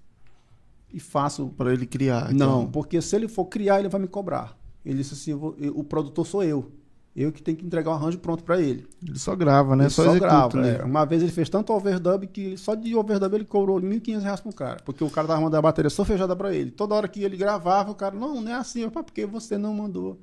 e 0.94 1.00
faço. 1.00 1.48
Para 1.58 1.74
ele 1.74 1.86
criar. 1.86 2.34
Não, 2.34 2.62
então. 2.62 2.72
porque 2.72 3.02
se 3.02 3.16
ele 3.16 3.28
for 3.28 3.46
criar, 3.46 3.80
ele 3.80 3.90
vai 3.90 4.00
me 4.00 4.08
cobrar. 4.08 4.58
Ele 4.86 4.98
disse 5.00 5.16
assim: 5.16 5.34
vou, 5.34 5.56
eu, 5.58 5.78
o 5.78 5.84
produtor 5.84 6.26
sou 6.26 6.44
eu. 6.44 6.72
Eu 7.16 7.32
que 7.32 7.44
tenho 7.44 7.56
que 7.56 7.64
entregar 7.66 7.92
o 7.92 7.94
arranjo 7.94 8.18
pronto 8.18 8.44
para 8.44 8.60
ele. 8.60 8.88
Ele 9.06 9.20
só 9.20 9.36
grava, 9.36 9.76
né? 9.76 9.84
Ele 9.84 9.90
só, 9.92 10.04
só 10.04 10.20
grava. 10.20 10.60
Né? 10.60 10.78
É. 10.80 10.84
Uma 10.84 11.06
vez 11.06 11.22
ele 11.22 11.32
fez 11.32 11.48
tanto 11.48 11.72
overdub 11.72 12.26
que 12.26 12.58
só 12.58 12.74
de 12.74 12.96
overdub 12.96 13.36
ele 13.36 13.46
cobrou 13.46 13.78
R$ 13.78 13.88
1.500 13.88 14.42
pro 14.42 14.54
cara. 14.54 14.78
Porque 14.84 15.04
o 15.04 15.10
cara 15.12 15.28
tava 15.28 15.40
mandando 15.40 15.58
a 15.58 15.62
bateria 15.62 15.92
fechada 15.92 16.36
para 16.36 16.56
ele. 16.56 16.72
Toda 16.72 16.96
hora 16.96 17.08
que 17.08 17.24
ele 17.24 17.38
gravava, 17.38 17.92
o 17.92 17.96
cara, 17.96 18.16
não, 18.16 18.42
não 18.42 18.52
é 18.52 18.56
assim. 18.56 18.84
Opa, 18.86 19.04
porque 19.04 19.28
você 19.28 19.60
não 19.60 19.76
mandou. 19.76 20.20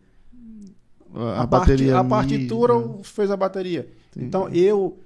A, 1.14 1.42
a 1.42 1.46
bateria. 1.46 1.96
a 1.96 2.04
partitura 2.04 2.76
né? 2.76 2.98
fez 3.04 3.30
a 3.30 3.36
bateria. 3.36 3.88
Então 4.16 4.48
eu 4.48 4.98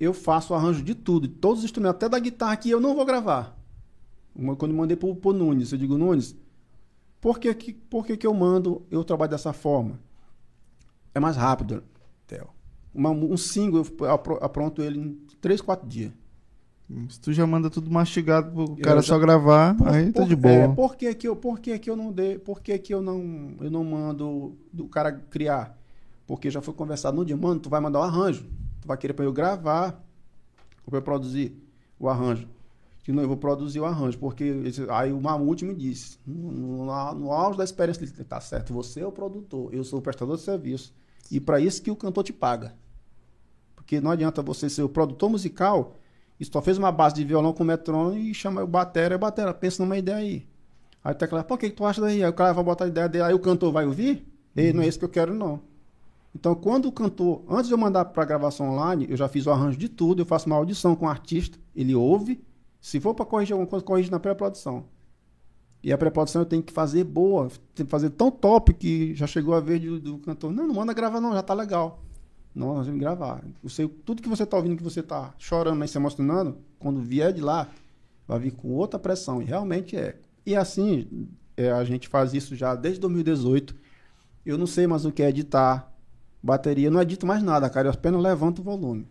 eu 0.00 0.12
faço 0.12 0.52
o 0.52 0.56
arranjo 0.56 0.82
de 0.82 0.94
tudo. 0.94 1.28
De 1.28 1.34
todos 1.34 1.60
os 1.60 1.64
instrumentos, 1.64 1.94
até 1.94 2.08
da 2.08 2.18
guitarra 2.18 2.56
que 2.56 2.68
eu 2.68 2.80
não 2.80 2.96
vou 2.96 3.04
gravar. 3.04 3.56
Quando 4.58 4.72
eu 4.72 4.76
mandei 4.76 4.96
pro, 4.96 5.14
pro 5.14 5.32
Nunes, 5.32 5.70
eu 5.70 5.78
digo, 5.78 5.96
Nunes, 5.96 6.34
por 7.20 7.38
que, 7.38 7.54
que, 7.54 7.72
por 7.72 8.04
que, 8.04 8.16
que 8.16 8.26
eu 8.26 8.34
mando, 8.34 8.82
eu 8.90 9.04
trabalho 9.04 9.30
dessa 9.30 9.52
forma? 9.52 10.00
É 11.14 11.20
mais 11.20 11.36
rápido, 11.36 11.82
Theo. 12.26 12.48
Uma, 12.94 13.10
um 13.10 13.36
single, 13.36 13.86
eu 14.00 14.06
apronto 14.40 14.82
ele 14.82 14.98
em 14.98 15.14
3, 15.40 15.60
4 15.60 15.88
dias. 15.88 16.12
Se 17.08 17.18
tu 17.20 17.32
já 17.32 17.46
manda 17.46 17.70
tudo 17.70 17.90
mastigado 17.90 18.52
pro 18.52 18.76
cara 18.76 19.00
já... 19.00 19.08
só 19.08 19.18
gravar, 19.18 19.74
por, 19.76 19.88
aí 19.88 20.12
tá 20.12 20.20
por, 20.20 20.28
de 20.28 20.36
boa. 20.36 20.52
É, 20.52 20.68
por 20.68 20.94
que 20.94 21.14
que 21.14 21.26
eu, 21.26 21.34
por 21.34 21.58
que 21.58 21.78
que 21.78 21.88
eu 21.88 21.96
não 21.96 22.12
dei, 22.12 22.38
por 22.38 22.60
que 22.60 22.78
que 22.78 22.92
eu 22.92 23.00
não, 23.00 23.54
eu 23.60 23.70
não 23.70 23.82
mando 23.82 24.56
do 24.70 24.86
cara 24.88 25.12
criar? 25.12 25.78
Porque 26.26 26.50
já 26.50 26.60
foi 26.60 26.74
conversado 26.74 27.16
no 27.16 27.24
dia, 27.24 27.36
mano, 27.36 27.60
tu 27.60 27.70
vai 27.70 27.80
mandar 27.80 28.00
o 28.00 28.02
um 28.02 28.04
arranjo. 28.04 28.44
Tu 28.80 28.88
vai 28.88 28.96
querer 28.96 29.14
para 29.14 29.24
eu 29.24 29.32
gravar, 29.32 30.04
ou 30.84 30.90
para 30.90 30.98
eu 30.98 31.02
produzir 31.02 31.56
o 31.98 32.08
arranjo. 32.08 32.46
Que 33.02 33.10
não, 33.10 33.22
eu 33.22 33.28
vou 33.28 33.36
produzir 33.36 33.80
o 33.80 33.84
arranjo, 33.84 34.18
porque 34.18 34.44
esse, 34.44 34.86
aí 34.90 35.12
o 35.12 35.20
Mamute 35.20 35.64
me 35.64 35.74
disse, 35.74 36.18
no, 36.26 36.52
no, 36.52 37.14
no 37.14 37.32
auge 37.32 37.58
da 37.58 37.64
experiência, 37.64 38.04
ele 38.04 38.24
tá 38.24 38.40
certo, 38.40 38.72
você 38.72 39.00
é 39.00 39.06
o 39.06 39.10
produtor, 39.10 39.72
eu 39.74 39.82
sou 39.82 39.98
o 39.98 40.02
prestador 40.02 40.36
de 40.36 40.42
serviço. 40.42 40.94
E 41.30 41.40
para 41.40 41.60
isso 41.60 41.82
que 41.82 41.90
o 41.90 41.96
cantor 41.96 42.24
te 42.24 42.32
paga. 42.32 42.74
Porque 43.74 44.00
não 44.00 44.10
adianta 44.10 44.42
você 44.42 44.68
ser 44.68 44.82
o 44.82 44.88
produtor 44.88 45.30
musical 45.30 45.94
e 46.38 46.44
só 46.44 46.60
fez 46.60 46.78
uma 46.78 46.90
base 46.90 47.14
de 47.14 47.24
violão 47.24 47.52
com 47.52 47.64
metrônomo 47.64 48.16
e 48.16 48.34
chama 48.34 48.62
o 48.62 48.66
batera, 48.66 49.16
batera, 49.16 49.54
pensa 49.54 49.82
numa 49.82 49.96
ideia 49.96 50.18
aí. 50.18 50.46
Aí 51.04 51.14
tem 51.14 51.26
aquela, 51.26 51.42
pô, 51.42 51.54
o 51.54 51.58
que, 51.58 51.70
que 51.70 51.76
tu 51.76 51.84
acha 51.84 52.00
daí? 52.00 52.22
Aí 52.22 52.30
o 52.30 52.32
cara 52.32 52.52
vai 52.52 52.64
botar 52.64 52.84
a 52.84 52.88
ideia 52.88 53.08
dele, 53.08 53.24
aí 53.24 53.34
o 53.34 53.38
cantor 53.38 53.72
vai 53.72 53.86
ouvir? 53.86 54.26
Uhum. 54.56 54.62
E 54.62 54.72
não 54.72 54.82
é 54.82 54.86
isso 54.86 54.98
que 54.98 55.04
eu 55.04 55.08
quero, 55.08 55.34
não. 55.34 55.60
Então, 56.34 56.54
quando 56.54 56.86
o 56.86 56.92
cantor, 56.92 57.42
antes 57.48 57.68
de 57.68 57.74
eu 57.74 57.78
mandar 57.78 58.06
para 58.06 58.24
gravação 58.24 58.70
online, 58.70 59.06
eu 59.08 59.16
já 59.16 59.28
fiz 59.28 59.46
o 59.46 59.50
arranjo 59.50 59.76
de 59.76 59.88
tudo, 59.88 60.22
eu 60.22 60.26
faço 60.26 60.46
uma 60.46 60.56
audição 60.56 60.96
com 60.96 61.06
o 61.06 61.08
artista, 61.08 61.58
ele 61.76 61.94
ouve, 61.94 62.42
se 62.80 62.98
for 62.98 63.14
para 63.14 63.26
corrigir 63.26 63.52
alguma 63.52 63.68
coisa, 63.68 63.84
corrige 63.84 64.10
na 64.10 64.18
pré-produção. 64.18 64.84
E 65.82 65.92
a 65.92 65.98
pré-produção 65.98 66.42
eu 66.42 66.46
tenho 66.46 66.62
que 66.62 66.72
fazer 66.72 67.02
boa, 67.02 67.48
tenho 67.74 67.86
que 67.86 67.90
fazer 67.90 68.10
tão 68.10 68.30
top 68.30 68.72
que 68.72 69.14
já 69.14 69.26
chegou 69.26 69.54
a 69.54 69.60
vez 69.60 69.80
do, 69.80 69.98
do 69.98 70.18
cantor. 70.18 70.52
Não, 70.52 70.66
não 70.66 70.74
manda 70.74 70.92
gravar 70.92 71.20
não, 71.20 71.32
já 71.32 71.42
tá 71.42 71.54
legal. 71.54 72.02
Não, 72.54 72.74
nós 72.74 72.86
vamos 72.86 73.00
gravar. 73.00 73.42
Tudo 74.04 74.22
que 74.22 74.28
você 74.28 74.46
tá 74.46 74.56
ouvindo, 74.56 74.76
que 74.76 74.82
você 74.82 75.02
tá 75.02 75.34
chorando, 75.38 75.78
mas 75.78 75.90
se 75.90 75.98
emocionando, 75.98 76.58
quando 76.78 77.00
vier 77.00 77.32
de 77.32 77.40
lá, 77.40 77.68
vai 78.28 78.38
vir 78.38 78.52
com 78.52 78.68
outra 78.68 78.98
pressão. 78.98 79.42
E 79.42 79.44
realmente 79.44 79.96
é. 79.96 80.20
E 80.46 80.54
assim, 80.54 81.28
é, 81.56 81.72
a 81.72 81.82
gente 81.82 82.08
faz 82.08 82.32
isso 82.34 82.54
já 82.54 82.74
desde 82.74 83.00
2018. 83.00 83.74
Eu 84.44 84.58
não 84.58 84.66
sei 84.66 84.86
mais 84.86 85.04
o 85.04 85.10
que 85.10 85.22
é 85.22 85.28
editar 85.28 85.92
bateria, 86.42 86.88
eu 86.88 86.90
não 86.90 87.00
edito 87.00 87.26
mais 87.26 87.42
nada, 87.42 87.70
cara. 87.70 87.88
Eu 87.88 87.92
apenas 87.92 88.20
levanto 88.20 88.58
o 88.58 88.62
volume. 88.62 89.08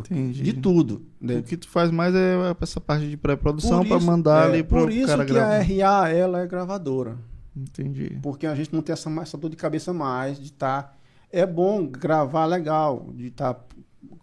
Entendi. 0.00 0.42
De 0.42 0.52
tudo. 0.52 1.02
né? 1.20 1.36
O 1.36 1.42
que 1.42 1.56
tu 1.56 1.68
faz 1.68 1.90
mais 1.90 2.14
é 2.14 2.36
essa 2.60 2.80
parte 2.80 3.08
de 3.08 3.16
pré-produção 3.16 3.84
para 3.84 3.98
mandar 4.00 4.44
é, 4.48 4.52
ali 4.54 4.62
pro 4.62 4.80
Por 4.80 4.92
isso 4.92 5.06
cara 5.08 5.24
que 5.24 5.32
gravar. 5.32 5.56
a 5.56 5.62
RA 6.02 6.08
ela 6.10 6.40
é 6.40 6.46
gravadora. 6.46 7.18
Entendi. 7.56 8.18
Porque 8.22 8.46
a 8.46 8.54
gente 8.54 8.72
não 8.72 8.80
tem 8.82 8.92
essa, 8.92 9.10
essa 9.20 9.36
dor 9.36 9.50
de 9.50 9.56
cabeça 9.56 9.92
mais 9.92 10.38
de 10.38 10.46
estar. 10.46 10.96
É 11.32 11.44
bom 11.46 11.86
gravar 11.86 12.46
legal, 12.46 13.10
de 13.14 13.26
estar 13.28 13.54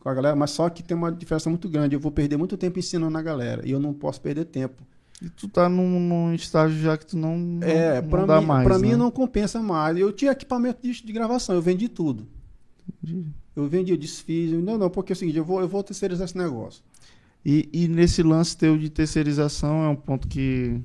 com 0.01 0.09
a 0.09 0.13
galera, 0.13 0.35
mas 0.35 0.51
só 0.51 0.69
que 0.69 0.81
tem 0.83 0.95
uma 0.95 1.11
diferença 1.11 1.49
muito 1.49 1.69
grande. 1.69 1.95
Eu 1.95 1.99
vou 1.99 2.11
perder 2.11 2.37
muito 2.37 2.57
tempo 2.57 2.79
ensinando 2.79 3.17
a 3.17 3.21
galera 3.21 3.61
e 3.65 3.71
eu 3.71 3.79
não 3.79 3.93
posso 3.93 4.19
perder 4.21 4.45
tempo. 4.45 4.83
E 5.21 5.29
tu 5.29 5.47
tá 5.47 5.67
num, 5.67 5.99
num 5.99 6.33
estágio 6.33 6.79
já 6.79 6.95
que 6.97 7.05
tu 7.05 7.17
não, 7.17 7.35
não, 7.37 7.67
é, 7.67 8.01
não 8.01 8.09
pra 8.09 8.25
dá 8.25 8.39
mim, 8.39 8.45
mais, 8.47 8.67
pra 8.67 8.77
né? 8.77 8.87
mim 8.87 8.95
não 8.95 9.09
compensa 9.09 9.59
mais. 9.61 9.97
Eu 9.97 10.11
tinha 10.13 10.31
equipamento 10.31 10.79
de, 10.81 11.03
de 11.03 11.11
gravação, 11.13 11.55
eu 11.55 11.61
vendi 11.61 11.87
tudo. 11.89 12.27
Entendi. 13.03 13.27
Eu 13.57 13.67
vendi, 13.67 13.91
eu 13.91 13.97
desfiz. 13.97 14.51
eu- 14.53 14.61
Não, 14.61 14.77
não, 14.77 14.89
porque 14.89 15.11
é 15.11 15.15
o 15.15 15.17
seguinte, 15.17 15.37
eu 15.37 15.43
vou, 15.45 15.59
eu 15.61 15.67
vou 15.67 15.83
terceirizar 15.83 16.25
esse 16.25 16.37
negócio. 16.37 16.83
E, 17.45 17.67
e 17.73 17.87
nesse 17.87 18.21
lance 18.23 18.55
teu 18.55 18.77
de 18.77 18.89
terceirização 18.89 19.83
é 19.83 19.89
um 19.89 19.95
ponto 19.95 20.27
que. 20.27 20.79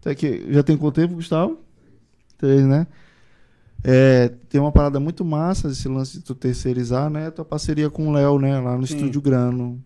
Até 0.00 0.14
que 0.14 0.52
já 0.52 0.62
tem 0.62 0.76
quanto 0.76 0.94
tempo, 0.94 1.14
Gustavo? 1.14 1.58
Três, 2.38 2.64
né? 2.64 2.86
É, 3.84 4.28
tem 4.48 4.60
uma 4.60 4.72
parada 4.72 4.98
muito 4.98 5.24
massa 5.24 5.68
esse 5.68 5.88
lance 5.88 6.18
de 6.18 6.24
tu 6.24 6.34
terceirizar, 6.34 7.08
né? 7.10 7.30
Tua 7.30 7.44
parceria 7.44 7.88
com 7.90 8.08
o 8.08 8.12
Léo, 8.12 8.38
né? 8.38 8.58
Lá 8.58 8.76
no 8.76 8.86
Sim. 8.86 8.94
Estúdio 8.96 9.20
Grano. 9.20 9.82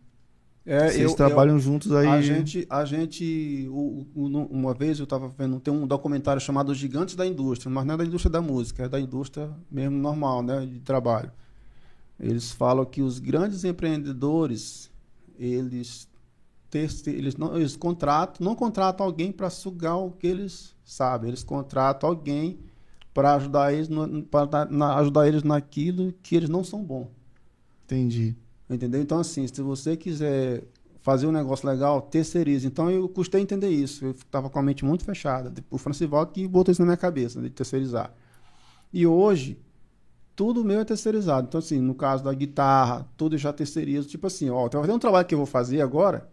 É, 0.64 0.88
Vocês 0.88 1.00
eu- 1.02 1.10
eu- 1.10 1.16
trabalham 1.16 1.58
juntos 1.58 1.92
aí. 1.92 2.06
A 2.06 2.20
gente, 2.22 2.66
a 2.70 2.84
gente 2.84 3.66
o- 3.68 4.06
o- 4.14 4.26
uma 4.50 4.72
vez 4.72 4.98
eu 4.98 5.04
estava 5.04 5.28
vendo, 5.28 5.58
tem 5.58 5.74
um 5.74 5.86
documentário 5.86 6.40
chamado 6.40 6.72
Gigantes 6.74 7.16
da 7.16 7.26
Indústria, 7.26 7.70
mas 7.70 7.84
não 7.84 7.94
é 7.94 7.96
da 7.96 8.04
indústria 8.04 8.30
da 8.30 8.40
música, 8.40 8.84
é 8.84 8.88
da 8.88 9.00
indústria 9.00 9.50
mesmo 9.70 9.96
normal, 9.98 10.40
né, 10.42 10.64
de 10.64 10.78
trabalho. 10.80 11.32
Eles 12.18 12.52
falam 12.52 12.84
que 12.84 13.02
os 13.02 13.18
grandes 13.18 13.64
empreendedores, 13.64 14.90
eles 15.38 16.08
eles 17.06 17.36
não 17.36 17.54
eles 17.54 17.76
contratam, 17.76 18.44
não 18.44 18.54
contratam 18.54 19.04
alguém 19.04 19.30
para 19.30 19.50
sugar 19.50 19.96
o 19.96 20.10
que 20.10 20.26
eles 20.26 20.74
sabem, 20.82 21.28
eles 21.28 21.44
contratam 21.44 22.08
alguém 22.08 22.60
para 23.12 23.34
ajudar 23.34 23.74
eles 23.74 23.88
para 24.30 24.68
ajudar 24.96 25.28
eles 25.28 25.42
naquilo 25.42 26.14
que 26.22 26.34
eles 26.34 26.48
não 26.48 26.64
são 26.64 26.82
bons. 26.82 27.08
Entendi. 27.84 28.34
Entendeu? 28.70 29.02
Então, 29.02 29.18
assim, 29.18 29.46
se 29.46 29.60
você 29.60 29.96
quiser 29.96 30.64
fazer 31.02 31.26
um 31.26 31.32
negócio 31.32 31.68
legal, 31.68 32.00
terceirize. 32.00 32.66
Então, 32.66 32.90
eu 32.90 33.08
custei 33.08 33.42
entender 33.42 33.68
isso. 33.68 34.04
Eu 34.04 34.12
estava 34.12 34.48
com 34.48 34.58
a 34.58 34.62
mente 34.62 34.84
muito 34.84 35.04
fechada. 35.04 35.52
O 35.70 35.76
Francival 35.76 36.26
que 36.26 36.46
botou 36.46 36.72
isso 36.72 36.80
na 36.80 36.86
minha 36.86 36.96
cabeça, 36.96 37.42
de 37.42 37.50
terceirizar. 37.50 38.14
E 38.92 39.06
hoje, 39.06 39.58
tudo 40.34 40.64
meu 40.64 40.80
é 40.80 40.84
terceirizado. 40.84 41.46
Então, 41.48 41.58
assim, 41.58 41.80
no 41.80 41.94
caso 41.94 42.24
da 42.24 42.32
guitarra, 42.32 43.06
tudo 43.16 43.34
eu 43.34 43.38
já 43.38 43.52
terceirizo. 43.52 44.08
Tipo 44.08 44.26
assim, 44.26 44.50
ó, 44.50 44.68
tem 44.68 44.80
um 44.80 44.98
trabalho 44.98 45.26
que 45.26 45.34
eu 45.34 45.38
vou 45.38 45.46
fazer 45.46 45.80
agora. 45.80 46.30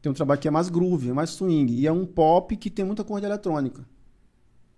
Tem 0.00 0.10
um 0.10 0.14
trabalho 0.14 0.40
que 0.40 0.48
é 0.48 0.50
mais 0.50 0.68
groove, 0.68 1.12
mais 1.12 1.30
swing. 1.30 1.74
E 1.74 1.86
é 1.86 1.92
um 1.92 2.06
pop 2.06 2.56
que 2.56 2.70
tem 2.70 2.84
muita 2.84 3.04
cor 3.04 3.20
de 3.20 3.26
eletrônica. 3.26 3.84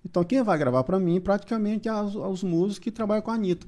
Então, 0.05 0.25
quem 0.25 0.43
vai 0.43 0.59
gravar 0.59 0.83
para 0.83 0.99
mim, 0.99 1.21
praticamente, 1.21 1.89
é 1.89 1.95
os, 1.95 2.17
os 2.17 2.43
músicos 2.43 2.79
que 2.81 2.91
trabalham 2.91 3.23
com 3.23 3.31
a 3.31 3.35
Anitta. 3.35 3.67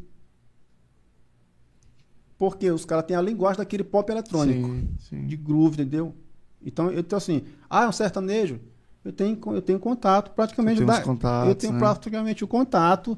Porque 2.36 2.68
os 2.70 2.84
caras 2.84 3.04
têm 3.04 3.16
a 3.16 3.22
linguagem 3.22 3.58
daquele 3.58 3.84
pop 3.84 4.10
eletrônico, 4.10 4.68
Sim, 4.68 4.88
sim. 4.98 5.26
de 5.26 5.36
groove, 5.36 5.74
entendeu? 5.80 6.14
Então, 6.60 6.90
eu 6.90 7.02
tenho 7.02 7.18
assim, 7.18 7.44
ah, 7.70 7.84
é 7.84 7.88
um 7.88 7.92
sertanejo, 7.92 8.58
eu 9.04 9.12
tenho, 9.12 9.38
eu 9.46 9.62
tenho 9.62 9.78
contato 9.78 10.32
praticamente 10.32 10.84
da, 10.84 11.00
contatos, 11.02 11.48
eu 11.48 11.54
tenho 11.54 11.74
né? 11.74 11.78
praticamente 11.78 12.42
o 12.42 12.48
contato 12.48 13.16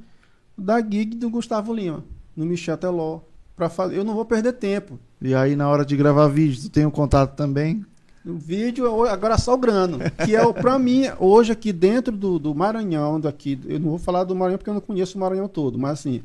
da 0.57 0.81
gig 0.81 1.15
do 1.17 1.31
Gustavo 1.31 1.73
Lima, 1.73 2.03
no 2.37 2.45
Michel 2.47 2.77
Teló, 2.77 3.21
para 3.55 3.69
fazer, 3.69 3.97
eu 3.97 4.05
não 4.05 4.15
vou 4.15 4.25
perder 4.25 4.53
tempo. 4.55 4.99
E 5.21 5.35
aí, 5.35 5.57
na 5.57 5.69
hora 5.69 5.85
de 5.85 5.97
gravar 5.97 6.29
vídeo, 6.29 6.63
tu 6.63 6.71
tem 6.71 6.85
um 6.87 6.91
contato 6.91 7.35
também? 7.37 7.85
O 8.25 8.35
vídeo 8.35 9.07
é 9.07 9.11
agora 9.11 9.39
só 9.39 9.55
o 9.55 9.59
grano, 9.59 9.99
que 10.25 10.35
é 10.35 10.45
o 10.45 10.53
para 10.53 10.77
mim 10.81 11.05
hoje 11.19 11.53
aqui 11.53 11.73
dentro 11.73 12.17
do, 12.17 12.39
do 12.39 12.55
Maranhão 12.55 13.21
daqui, 13.21 13.59
eu 13.67 13.79
não 13.79 13.91
vou 13.91 13.99
falar 13.99 14.25
do 14.25 14.35
Maranhão 14.35 14.59
porque 14.59 14.69
eu 14.71 14.75
não 14.75 14.81
conheço 14.81 15.17
o 15.17 15.21
Maranhão 15.21 15.47
todo, 15.47 15.79
mas 15.79 15.93
assim, 16.01 16.23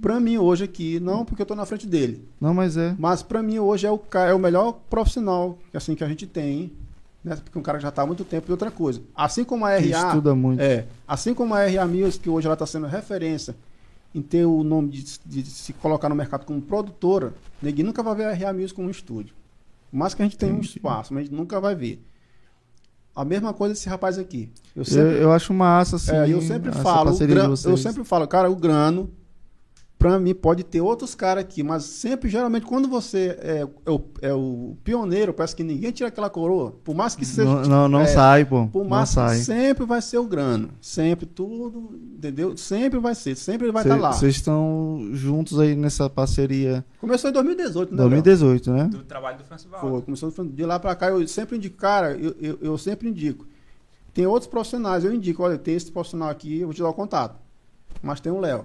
para 0.00 0.20
mim 0.20 0.38
hoje 0.38 0.62
aqui, 0.64 1.00
não 1.00 1.24
porque 1.24 1.42
eu 1.42 1.46
tô 1.46 1.54
na 1.56 1.66
frente 1.66 1.86
dele, 1.88 2.24
Não, 2.40 2.54
mas 2.54 2.76
é. 2.76 2.94
Mas 2.98 3.22
pra 3.22 3.42
mim 3.42 3.58
hoje 3.58 3.86
é 3.86 3.90
o, 3.90 4.00
é 4.14 4.32
o 4.32 4.38
melhor 4.38 4.78
profissional 4.88 5.58
assim, 5.74 5.96
que 5.96 6.04
a 6.04 6.08
gente 6.08 6.24
tem, 6.24 6.72
né? 7.24 7.36
Porque 7.36 7.58
um 7.58 7.62
cara 7.62 7.78
que 7.78 7.82
já 7.82 7.90
tá 7.90 8.02
há 8.02 8.06
muito 8.06 8.24
tempo 8.24 8.46
e 8.48 8.52
outra 8.52 8.70
coisa. 8.70 9.02
Assim 9.14 9.42
como 9.44 9.66
a 9.66 9.76
Que 9.76 9.90
RA. 9.90 10.06
estuda 10.08 10.34
muito. 10.34 10.60
É. 10.60 10.86
Assim 11.06 11.34
como 11.34 11.52
a 11.52 11.66
RA 11.66 11.86
Music, 11.86 12.20
que 12.20 12.30
hoje 12.30 12.46
ela 12.46 12.54
está 12.54 12.64
sendo 12.64 12.86
referência 12.86 13.54
em 14.14 14.20
ter 14.22 14.44
o 14.44 14.62
nome 14.64 14.88
de, 14.90 15.18
de 15.24 15.44
se 15.50 15.72
colocar 15.74 16.08
no 16.08 16.14
mercado 16.14 16.44
como 16.44 16.60
produtora, 16.60 17.32
ninguém 17.62 17.84
nunca 17.84 18.02
vai 18.02 18.14
ver 18.14 18.24
a 18.24 18.32
RA 18.32 18.52
Music 18.52 18.74
como 18.74 18.88
um 18.88 18.90
estúdio. 18.90 19.34
Mais 19.92 20.14
que 20.14 20.22
a 20.22 20.24
gente 20.24 20.36
tenha 20.38 20.52
um 20.54 20.60
espaço, 20.60 21.12
mas 21.14 21.22
a 21.22 21.24
gente 21.26 21.34
nunca 21.34 21.60
vai 21.60 21.74
ver. 21.74 22.04
A 23.14 23.24
mesma 23.24 23.52
coisa 23.52 23.72
esse 23.74 23.88
rapaz 23.88 24.18
aqui. 24.18 24.48
Eu 24.74 24.80
Eu, 24.80 24.84
sempre, 24.84 25.18
eu 25.22 25.32
acho 25.32 25.52
massa, 25.52 25.96
assim. 25.96 26.12
é, 26.12 26.28
eu 26.32 26.40
sempre 26.40 26.70
essa 26.70 26.80
falo, 26.82 27.16
gran- 27.18 27.54
eu 27.64 27.76
sempre 27.76 28.04
falo, 28.04 28.26
cara, 28.28 28.50
o 28.50 28.56
grano, 28.56 29.10
pra 30.00 30.18
mim, 30.18 30.34
pode 30.34 30.64
ter 30.64 30.80
outros 30.80 31.14
caras 31.14 31.44
aqui, 31.44 31.62
mas 31.62 31.84
sempre, 31.84 32.30
geralmente, 32.30 32.64
quando 32.64 32.88
você 32.88 33.36
é, 33.38 33.68
é 33.84 33.90
o, 33.90 34.00
é 34.22 34.32
o 34.32 34.74
pioneiro, 34.82 35.34
parece 35.34 35.54
que 35.54 35.62
ninguém 35.62 35.92
tira 35.92 36.08
aquela 36.08 36.30
coroa, 36.30 36.72
por 36.82 36.94
mais 36.96 37.14
que 37.14 37.26
seja. 37.26 37.44
Não, 37.44 37.62
não, 37.64 37.88
não 37.88 38.00
é, 38.00 38.06
sai, 38.06 38.46
pô. 38.46 38.66
Por 38.66 38.82
Não 38.82 38.88
mais 38.88 39.10
que 39.10 39.16
sai. 39.16 39.36
sempre 39.36 39.84
vai 39.84 40.00
ser 40.00 40.16
o 40.16 40.24
grano. 40.24 40.70
Sempre 40.80 41.26
tudo, 41.26 42.00
entendeu? 42.16 42.56
Sempre 42.56 42.98
vai 42.98 43.14
ser, 43.14 43.36
sempre 43.36 43.70
vai 43.70 43.82
estar 43.82 44.00
lá. 44.00 44.12
Vocês 44.14 44.36
estão 44.36 45.10
juntos 45.12 45.60
aí 45.60 45.76
nessa 45.76 46.08
parceria 46.08 46.82
Começou 46.98 47.28
em 47.28 47.32
2018, 47.34 47.94
né? 47.94 48.00
Léo? 48.00 48.10
2018, 48.10 48.72
né? 48.72 48.84
Do 48.84 49.02
trabalho 49.04 49.36
do 49.36 49.44
Francival. 49.44 49.80
Foi, 49.80 50.00
começou 50.00 50.30
de 50.30 50.64
lá 50.64 50.80
pra 50.80 50.94
cá, 50.94 51.10
eu 51.10 51.28
sempre 51.28 51.58
indico, 51.58 51.76
cara, 51.76 52.12
eu, 52.12 52.34
eu, 52.40 52.58
eu 52.62 52.78
sempre 52.78 53.06
indico. 53.06 53.46
Tem 54.14 54.26
outros 54.26 54.50
profissionais, 54.50 55.04
eu 55.04 55.12
indico, 55.12 55.42
olha, 55.42 55.58
tem 55.58 55.74
esse 55.74 55.92
profissional 55.92 56.30
aqui, 56.30 56.60
eu 56.60 56.68
vou 56.68 56.74
te 56.74 56.80
dar 56.80 56.88
o 56.88 56.94
contato. 56.94 57.38
Mas 58.02 58.18
tem 58.18 58.32
o 58.32 58.40
Léo. 58.40 58.64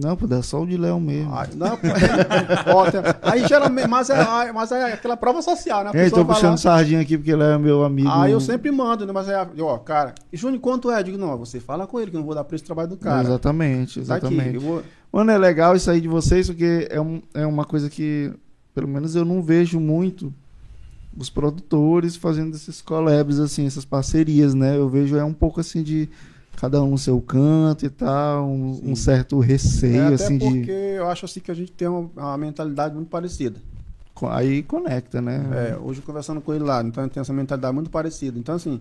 Não, 0.00 0.16
pô, 0.16 0.26
dá 0.26 0.42
só 0.42 0.62
o 0.62 0.66
de 0.66 0.76
Léo 0.76 1.00
mesmo. 1.00 1.34
Aí, 1.34 1.48
não, 1.54 1.76
pô, 1.76 1.86
ó, 2.74 2.90
tem- 2.90 3.00
aí 3.22 3.46
geralmente, 3.46 3.88
mas 3.88 4.10
é, 4.10 4.52
mas 4.52 4.70
é 4.72 4.92
aquela 4.92 5.16
prova 5.16 5.42
social, 5.42 5.84
né? 5.84 5.90
A 5.94 5.98
Ei, 6.04 6.10
tô 6.10 6.24
puxando 6.24 6.50
lá- 6.52 6.56
sardinha 6.56 7.00
aqui 7.00 7.16
porque 7.16 7.34
Léo 7.34 7.52
é 7.52 7.58
meu 7.58 7.84
amigo. 7.84 8.08
Aí 8.10 8.32
eu 8.32 8.40
sempre 8.40 8.70
mando, 8.70 9.06
né? 9.06 9.12
Mas 9.12 9.28
é, 9.28 9.46
ó, 9.60 9.78
cara, 9.78 10.14
e 10.32 10.36
Júnior, 10.36 10.60
quanto 10.60 10.90
é? 10.90 11.00
Eu 11.00 11.04
digo, 11.04 11.18
não, 11.18 11.36
você 11.36 11.58
fala 11.60 11.86
com 11.86 12.00
ele, 12.00 12.10
que 12.10 12.16
eu 12.16 12.20
não 12.20 12.26
vou 12.26 12.34
dar 12.34 12.44
preço 12.44 12.64
do 12.64 12.66
trabalho 12.66 12.88
do 12.88 12.96
cara. 12.96 13.22
Exatamente, 13.22 14.00
Tá 14.04 14.16
aqui, 14.16 14.26
exatamente. 14.26 14.58
vou... 14.58 14.82
Mano, 15.12 15.30
é 15.30 15.38
legal 15.38 15.74
isso 15.74 15.90
aí 15.90 16.00
de 16.00 16.08
vocês, 16.08 16.46
porque 16.48 16.86
é, 16.90 17.00
um, 17.00 17.22
é 17.32 17.46
uma 17.46 17.64
coisa 17.64 17.88
que, 17.88 18.30
pelo 18.74 18.86
menos 18.86 19.14
eu 19.16 19.24
não 19.24 19.42
vejo 19.42 19.80
muito 19.80 20.32
os 21.16 21.30
produtores 21.30 22.14
fazendo 22.14 22.54
esses 22.54 22.80
collabs, 22.80 23.40
assim, 23.40 23.66
essas 23.66 23.84
parcerias, 23.84 24.54
né? 24.54 24.76
Eu 24.76 24.88
vejo 24.88 25.16
é 25.16 25.24
um 25.24 25.32
pouco 25.32 25.60
assim 25.60 25.82
de 25.82 26.08
cada 26.60 26.82
um 26.82 26.90
no 26.90 26.98
seu 26.98 27.20
canto 27.20 27.86
e 27.86 27.88
tal, 27.90 28.46
um, 28.48 28.90
um 28.90 28.96
certo 28.96 29.40
É, 29.42 29.46
receio, 29.46 30.02
até 30.14 30.14
assim, 30.14 30.38
porque 30.38 30.62
de. 30.64 30.70
eu 30.72 31.08
acho 31.08 31.24
assim 31.24 31.38
que 31.40 31.50
a 31.50 31.54
gente 31.54 31.70
tem 31.72 31.86
uma, 31.86 32.10
uma 32.16 32.36
mentalidade 32.36 32.94
muito 32.94 33.08
parecida. 33.08 33.60
Aí 34.30 34.64
conecta, 34.64 35.22
né? 35.22 35.40
É, 35.70 35.76
hoje 35.80 36.00
conversando 36.02 36.40
com 36.40 36.52
ele 36.52 36.64
lá, 36.64 36.82
então 36.82 37.08
tem 37.08 37.20
essa 37.20 37.32
mentalidade 37.32 37.72
muito 37.72 37.88
parecida. 37.90 38.36
Então, 38.36 38.56
assim. 38.56 38.80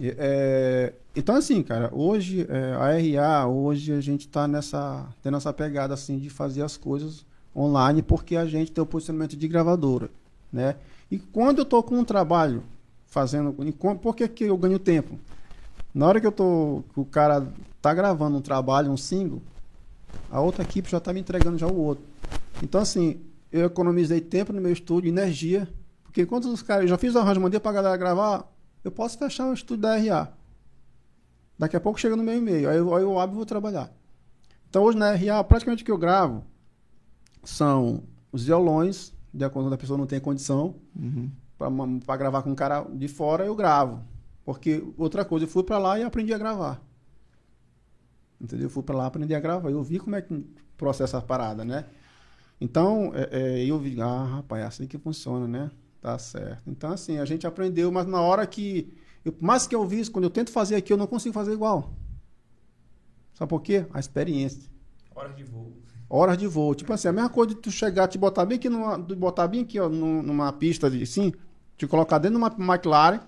é, 0.00 0.14
é, 0.18 0.94
então, 1.14 1.34
assim, 1.34 1.62
cara, 1.62 1.90
hoje 1.92 2.46
é, 2.48 2.74
a 2.74 2.98
RA, 2.98 3.46
hoje 3.46 3.92
a 3.92 4.00
gente 4.00 4.26
tá 4.26 4.48
nessa, 4.48 5.04
tendo 5.22 5.36
essa 5.36 5.52
pegada 5.52 5.92
assim 5.92 6.18
de 6.18 6.30
fazer 6.30 6.62
as 6.62 6.76
coisas 6.78 7.26
online 7.54 8.02
porque 8.02 8.36
a 8.36 8.46
gente 8.46 8.72
tem 8.72 8.82
o 8.82 8.86
posicionamento 8.86 9.36
de 9.36 9.46
gravadora, 9.48 10.08
né? 10.50 10.76
E 11.10 11.18
quando 11.18 11.58
eu 11.58 11.64
tô 11.66 11.82
com 11.82 11.96
um 11.98 12.04
trabalho 12.04 12.62
fazendo, 13.06 13.54
e 13.66 13.72
com- 13.72 13.96
por 13.96 14.16
que, 14.16 14.26
que 14.28 14.44
eu 14.44 14.56
ganho 14.56 14.78
tempo? 14.78 15.18
Na 15.94 16.06
hora 16.06 16.20
que 16.20 16.26
eu 16.26 16.32
tô, 16.32 16.82
que 16.92 17.00
o 17.00 17.04
cara 17.04 17.46
tá 17.82 17.92
gravando 17.94 18.36
um 18.36 18.40
trabalho, 18.40 18.90
um 18.90 18.96
single, 18.96 19.42
a 20.30 20.40
outra 20.40 20.62
equipe 20.62 20.90
já 20.90 21.00
tá 21.00 21.12
me 21.12 21.20
entregando 21.20 21.58
já 21.58 21.66
o 21.66 21.76
outro. 21.76 22.04
Então, 22.62 22.80
assim, 22.80 23.20
eu 23.50 23.66
economizei 23.66 24.20
tempo 24.20 24.52
no 24.52 24.60
meu 24.60 24.72
estúdio, 24.72 25.08
energia, 25.08 25.68
porque 26.04 26.22
enquanto 26.22 26.46
os 26.46 26.62
caras, 26.62 26.82
eu 26.84 26.88
já 26.88 26.98
fiz 26.98 27.14
o 27.14 27.18
arranjo, 27.18 27.40
mandei 27.40 27.58
pra 27.60 27.72
galera 27.72 27.96
gravar, 27.96 28.50
eu 28.84 28.90
posso 28.90 29.18
fechar 29.18 29.48
o 29.48 29.52
estúdio 29.54 29.82
da 29.82 29.96
RA. 29.96 30.28
Daqui 31.58 31.76
a 31.76 31.80
pouco 31.80 31.98
chega 31.98 32.14
no 32.16 32.22
meu 32.22 32.36
e-mail, 32.36 32.68
aí 32.68 32.76
eu, 32.76 32.94
aí 32.94 33.02
eu 33.02 33.18
abro 33.18 33.34
e 33.34 33.38
vou 33.38 33.46
trabalhar. 33.46 33.90
Então 34.70 34.82
hoje 34.84 34.98
na 34.98 35.12
RA, 35.14 35.42
praticamente 35.42 35.82
o 35.82 35.86
que 35.86 35.90
eu 35.92 35.98
gravo 35.98 36.44
são 37.42 38.02
os 38.30 38.44
violões, 38.44 39.12
de 39.32 39.44
acordo 39.44 39.66
quando 39.66 39.74
a 39.74 39.78
pessoa 39.78 39.98
não 39.98 40.06
tem 40.06 40.20
condição, 40.20 40.74
Uhum. 40.96 41.30
para 42.06 42.16
gravar 42.16 42.42
com 42.42 42.50
um 42.50 42.54
cara 42.54 42.82
de 42.92 43.08
fora, 43.08 43.44
eu 43.44 43.54
gravo. 43.54 44.00
Porque 44.48 44.82
outra 44.96 45.26
coisa, 45.26 45.44
eu 45.44 45.48
fui 45.48 45.62
para 45.62 45.76
lá 45.76 45.98
e 45.98 46.02
aprendi 46.02 46.32
a 46.32 46.38
gravar. 46.38 46.82
Entendeu? 48.40 48.64
Eu 48.64 48.70
fui 48.70 48.82
para 48.82 48.96
lá 48.96 49.04
aprendi 49.04 49.34
a 49.34 49.40
gravar. 49.40 49.68
Eu 49.68 49.82
vi 49.82 49.98
como 49.98 50.16
é 50.16 50.22
que 50.22 50.42
processa 50.74 51.18
a 51.18 51.20
parada, 51.20 51.66
né? 51.66 51.84
Então, 52.58 53.12
é, 53.14 53.28
é, 53.30 53.66
eu 53.66 53.78
vi, 53.78 54.00
ah, 54.00 54.24
rapaz, 54.36 54.62
é 54.62 54.66
assim 54.66 54.86
que 54.86 54.96
funciona, 54.96 55.46
né? 55.46 55.70
Tá 56.00 56.18
certo. 56.18 56.62
Então, 56.66 56.90
assim, 56.90 57.18
a 57.18 57.26
gente 57.26 57.46
aprendeu, 57.46 57.92
mas 57.92 58.06
na 58.06 58.22
hora 58.22 58.46
que. 58.46 58.90
Eu, 59.22 59.36
mais 59.38 59.66
que 59.66 59.74
eu 59.74 59.86
vi 59.86 60.00
isso, 60.00 60.10
quando 60.10 60.24
eu 60.24 60.30
tento 60.30 60.50
fazer 60.50 60.76
aqui, 60.76 60.94
eu 60.94 60.96
não 60.96 61.06
consigo 61.06 61.34
fazer 61.34 61.52
igual. 61.52 61.92
Sabe 63.34 63.50
por 63.50 63.60
quê? 63.60 63.84
A 63.92 64.00
experiência. 64.00 64.70
Hora 65.14 65.28
de 65.28 65.44
voo. 65.44 65.76
Horas 66.08 66.38
de 66.38 66.46
voo. 66.46 66.74
Tipo 66.74 66.94
assim, 66.94 67.08
a 67.08 67.12
mesma 67.12 67.28
coisa 67.28 67.54
de 67.54 67.60
tu 67.60 67.70
chegar, 67.70 68.08
te 68.08 68.16
botar 68.16 68.46
bem 68.46 68.56
aqui 68.56 68.70
numa, 68.70 68.96
botar 68.96 69.46
bem 69.46 69.60
aqui, 69.60 69.78
ó, 69.78 69.90
num- 69.90 70.22
numa 70.22 70.50
pista 70.54 70.90
de 70.90 71.02
assim, 71.02 71.34
te 71.76 71.86
colocar 71.86 72.16
dentro 72.16 72.38
de 72.38 72.42
uma 72.42 72.74
McLaren. 72.74 73.20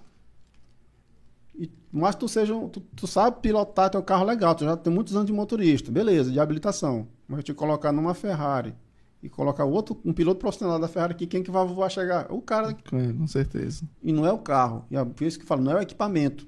E, 1.59 1.71
mas 1.93 2.15
tu 2.15 2.29
seja, 2.29 2.55
um- 2.55 2.69
tu, 2.69 2.81
tu 2.81 3.07
sabe 3.07 3.41
pilotar 3.41 3.91
teu 3.91 4.03
carro 4.03 4.25
legal, 4.25 4.55
tu 4.55 4.65
já 4.65 4.77
tem 4.77 4.93
muitos 4.93 5.15
anos 5.15 5.27
de 5.27 5.33
motorista, 5.33 5.91
beleza, 5.91 6.31
de 6.31 6.39
habilitação. 6.41 7.09
Mas 7.29 7.45
te 7.45 7.53
colocar 7.55 7.93
numa 7.93 8.15
Ferrari 8.15 8.75
e 9.23 9.29
colocar 9.29 9.65
outro, 9.65 10.01
um 10.05 10.13
piloto 10.13 10.41
profissional 10.41 10.79
da 10.79 10.89
Ferrari 10.89 11.13
aqui, 11.13 11.27
quem 11.27 11.43
que 11.43 11.51
vai 11.51 11.67
voar 11.67 11.91
chegar? 11.91 12.33
O 12.33 12.41
cara 12.41 12.71
É, 12.71 13.13
com 13.13 13.27
certeza. 13.27 13.85
e 14.03 14.13
não 14.13 14.25
é 14.25 14.33
o 14.33 14.39
carro. 14.39 14.85
E 14.91 14.97
é 14.97 15.05
por 15.05 15.25
isso 15.25 15.39
que 15.39 15.45
eu 15.45 15.49
falo, 15.49 15.63
não 15.63 15.73
é 15.73 15.77
o 15.77 15.83
equipamento. 15.83 16.47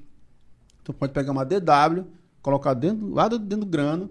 Tu 0.82 0.92
pode 0.92 1.12
pegar 1.12 1.30
uma 1.32 1.44
DW, 1.44 2.04
colocar 2.40 2.74
dentro, 2.74 3.12
lá 3.12 3.28
dentro 3.28 3.58
do 3.60 3.66
grano, 3.66 4.10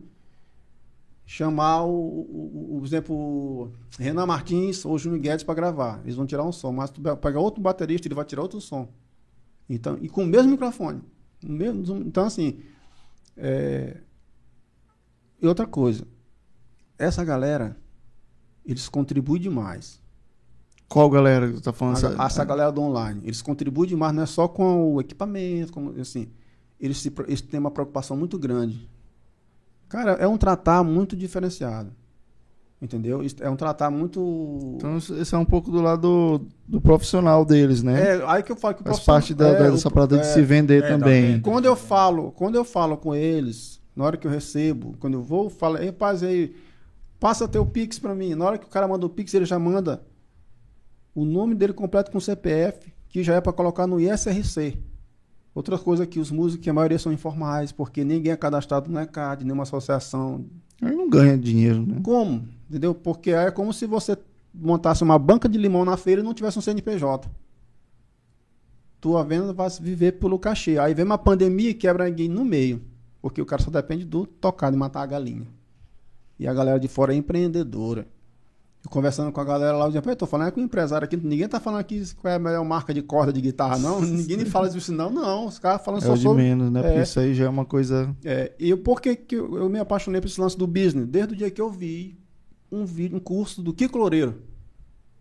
chamar 1.26 1.84
o, 1.86 1.92
o, 1.92 2.76
o- 2.76 2.80
por 2.80 2.86
exemplo, 2.86 3.72
Renan 3.98 4.26
Martins 4.26 4.86
ou 4.86 4.98
Júnior 4.98 5.22
Guedes 5.22 5.44
para 5.44 5.56
gravar. 5.56 6.02
Eles 6.04 6.16
vão 6.16 6.26
tirar 6.26 6.44
um 6.44 6.52
som, 6.52 6.72
mas 6.72 6.90
tu 6.90 7.02
pe- 7.02 7.16
pega 7.16 7.40
outro 7.40 7.62
baterista, 7.62 8.08
ele 8.08 8.16
vai 8.16 8.26
tirar 8.26 8.42
outro 8.42 8.60
som. 8.60 8.88
Então, 9.74 9.98
e 10.02 10.10
com 10.10 10.24
o 10.24 10.28
mesmo 10.28 10.52
microfone. 10.52 11.02
Mesmo- 11.44 11.98
então, 11.98 12.26
assim. 12.26 12.60
é, 13.38 13.98
E 15.42 15.48
outra 15.48 15.66
coisa. 15.66 16.06
Essa 17.00 17.24
galera, 17.24 17.76
eles 18.66 18.88
contribuem 18.88 19.42
demais. 19.42 20.00
Qual 20.88 21.10
galera 21.10 21.48
que 21.48 21.54
tu 21.56 21.62
tá 21.62 21.74
falando? 21.74 21.96
A- 22.22 22.26
essa 22.26 22.44
galera 22.46 22.72
do 22.72 22.82
online. 22.82 23.22
Eles 23.24 23.42
contribuem 23.42 23.90
demais, 23.90 24.14
não 24.14 24.22
é 24.24 24.26
só 24.28 24.48
com 24.48 24.94
o 24.94 25.02
equipamento, 25.02 25.72
como, 25.74 26.00
assim. 26.00 26.30
Eles, 26.80 26.98
se, 27.00 27.12
eles 27.28 27.42
têm 27.42 27.60
uma 27.60 27.72
preocupação 27.72 28.16
muito 28.18 28.38
grande. 28.38 28.88
Cara, 29.88 30.12
é 30.14 30.28
um 30.28 30.38
tratar 30.38 30.84
muito 30.84 31.16
diferenciado. 31.16 31.92
Entendeu? 32.82 33.22
Isso 33.22 33.36
É 33.42 33.50
um 33.50 33.56
tratar 33.56 33.92
muito. 33.92 34.74
Então, 34.78 34.98
isso- 34.98 35.36
é 35.36 35.38
um 35.38 35.46
pouco 35.46 35.70
do 35.70 35.82
lado 35.82 36.02
do, 36.02 36.48
do 36.68 36.82
profissional 36.82 37.46
deles, 37.46 37.84
né? 37.84 38.18
é, 38.18 38.24
aí 38.26 38.42
que 38.42 38.52
eu 38.52 38.56
falo 38.56 38.74
que 38.74 38.82
o 38.82 38.86
Faz 38.86 39.00
parte 39.02 39.36
da, 39.36 39.50
é, 39.50 39.70
dessa 39.70 39.92
parada 39.92 40.18
de 40.18 40.24
é, 40.24 40.26
se 40.26 40.42
vender 40.42 40.84
é, 40.84 40.88
também. 40.88 41.34
venda. 41.34 41.44
Quando 41.44 41.66
eu 41.66 41.76
falo, 41.76 42.32
quando 42.32 42.56
eu 42.56 42.64
falo 42.66 42.98
com 42.98 43.14
eles, 43.14 43.80
na 43.96 44.04
hora 44.04 44.18
que 44.18 44.26
eu 44.26 44.32
recebo, 44.32 44.96
quando 45.00 45.14
eu 45.14 45.22
vou, 45.22 45.48
falo, 45.48 45.78
rapaz, 45.78 46.24
aí, 46.24 46.56
passa 47.20 47.48
teu 47.48 47.64
Pix 47.68 48.00
pra 48.00 48.16
mim. 48.16 48.34
Na 48.34 48.46
hora 48.46 48.58
que 48.58 48.66
o 48.66 48.70
cara 48.70 48.88
manda 48.88 49.06
o 49.06 49.10
Pix, 49.10 49.32
ele 49.36 49.46
já 49.46 49.60
manda 49.60 50.02
o 51.14 51.24
nome 51.24 51.54
dele 51.54 51.74
completo 51.74 52.10
com 52.10 52.20
CPF, 52.20 52.92
que 53.10 53.22
já 53.22 53.36
é 53.36 53.42
pra 53.42 53.54
colocar 53.54 53.86
no 53.86 54.00
ISRC. 54.00 54.78
Outra 55.54 55.78
coisa 55.78 56.08
que 56.08 56.20
os 56.20 56.32
músicos, 56.32 56.64
que 56.64 56.70
a 56.70 56.74
maioria 56.74 56.98
são 56.98 57.12
informais, 57.12 57.72
porque 57.72 58.04
ninguém 58.04 58.32
é 58.32 58.38
cadastrado 58.38 58.90
no 58.90 59.00
ECAD, 59.00 59.44
nenhuma 59.44 59.64
associação. 59.64 60.46
Aí 60.82 60.96
não 60.96 61.10
ganha 61.10 61.38
dinheiro, 61.38 61.86
né? 61.86 62.00
Como? 62.02 62.48
Entendeu? 62.72 62.96
Porque 62.96 63.34
aí 63.34 63.48
é 63.48 63.52
como 63.52 63.74
se 63.74 63.86
você 63.86 64.18
montasse 64.54 65.04
uma 65.04 65.20
banca 65.20 65.50
de 65.50 65.58
limão 65.58 65.84
na 65.84 65.98
feira 65.98 66.22
e 66.22 66.24
não 66.24 66.34
tivesse 66.34 66.58
um 66.58 66.62
CNPJ. 66.62 67.30
Tua 69.02 69.26
venda 69.26 69.52
vai 69.52 69.68
viver 69.82 70.14
pelo 70.14 70.40
cachê. 70.40 70.78
Aí 70.78 70.94
vem 70.94 71.04
uma 71.04 71.18
pandemia 71.18 71.72
e 71.72 71.74
quebra 71.74 72.06
ninguém 72.06 72.30
no 72.30 72.46
meio. 72.46 72.82
Porque 73.22 73.42
o 73.42 73.46
cara 73.46 73.62
só 73.62 73.70
depende 73.70 74.06
do 74.06 74.26
tocar, 74.26 74.72
de 74.72 74.78
matar 74.78 75.02
a 75.02 75.06
galinha. 75.06 75.48
E 76.40 76.48
a 76.48 76.54
galera 76.54 76.80
de 76.80 76.88
fora 76.88 77.14
é 77.14 77.18
empreendedora. 77.18 78.08
Eu 78.86 78.90
conversando 78.90 79.34
com 79.34 79.42
a 79.42 79.44
galera 79.44 79.74
lá, 79.78 79.84
eu 79.84 79.90
dizia, 79.90 80.02
"Pô, 80.02 80.10
eu 80.12 80.16
tô 80.16 80.26
falando 80.26 80.48
é 80.48 80.52
com 80.52 80.62
o 80.62 80.64
empresário 80.64 81.04
aqui, 81.06 81.18
ninguém 81.18 81.48
tá 81.50 81.60
falando 81.60 81.82
aqui 81.82 82.02
qual 82.16 82.32
é 82.32 82.38
a 82.38 82.40
melhor 82.40 82.64
marca 82.64 82.94
de 82.94 83.02
corda 83.02 83.34
de 83.34 83.42
guitarra, 83.42 83.78
não. 83.78 84.00
Ninguém 84.02 84.38
me 84.38 84.46
fala 84.46 84.70
disso, 84.70 84.94
não, 84.94 85.12
não. 85.12 85.46
Os 85.46 85.60
caras 85.60 85.84
falam 85.84 86.00
É 86.00 86.04
só 86.04 86.16
de 86.16 86.22
sobre. 86.22 86.42
menos, 86.42 86.72
né? 86.72 86.80
É. 86.80 86.84
Porque 86.84 87.02
isso 87.02 87.20
aí 87.20 87.34
já 87.36 87.46
é 87.46 87.50
uma 87.50 87.66
coisa. 87.66 88.16
É, 88.24 88.54
e 88.58 88.70
eu, 88.70 88.78
por 88.78 89.02
que, 89.02 89.14
que 89.18 89.36
eu, 89.36 89.58
eu 89.58 89.70
me 89.70 89.78
apaixonei 89.78 90.22
por 90.22 90.28
esse 90.28 90.40
lance 90.40 90.58
do 90.58 90.66
business? 90.66 91.06
Desde 91.06 91.34
o 91.34 91.38
dia 91.38 91.52
que 91.52 91.62
eu 91.62 91.70
vi 91.70 92.18
um 92.72 92.86
vídeo, 92.86 93.18
um 93.18 93.20
curso 93.20 93.62
do 93.62 93.74
Kiko 93.74 93.98
Loureiro. 93.98 94.42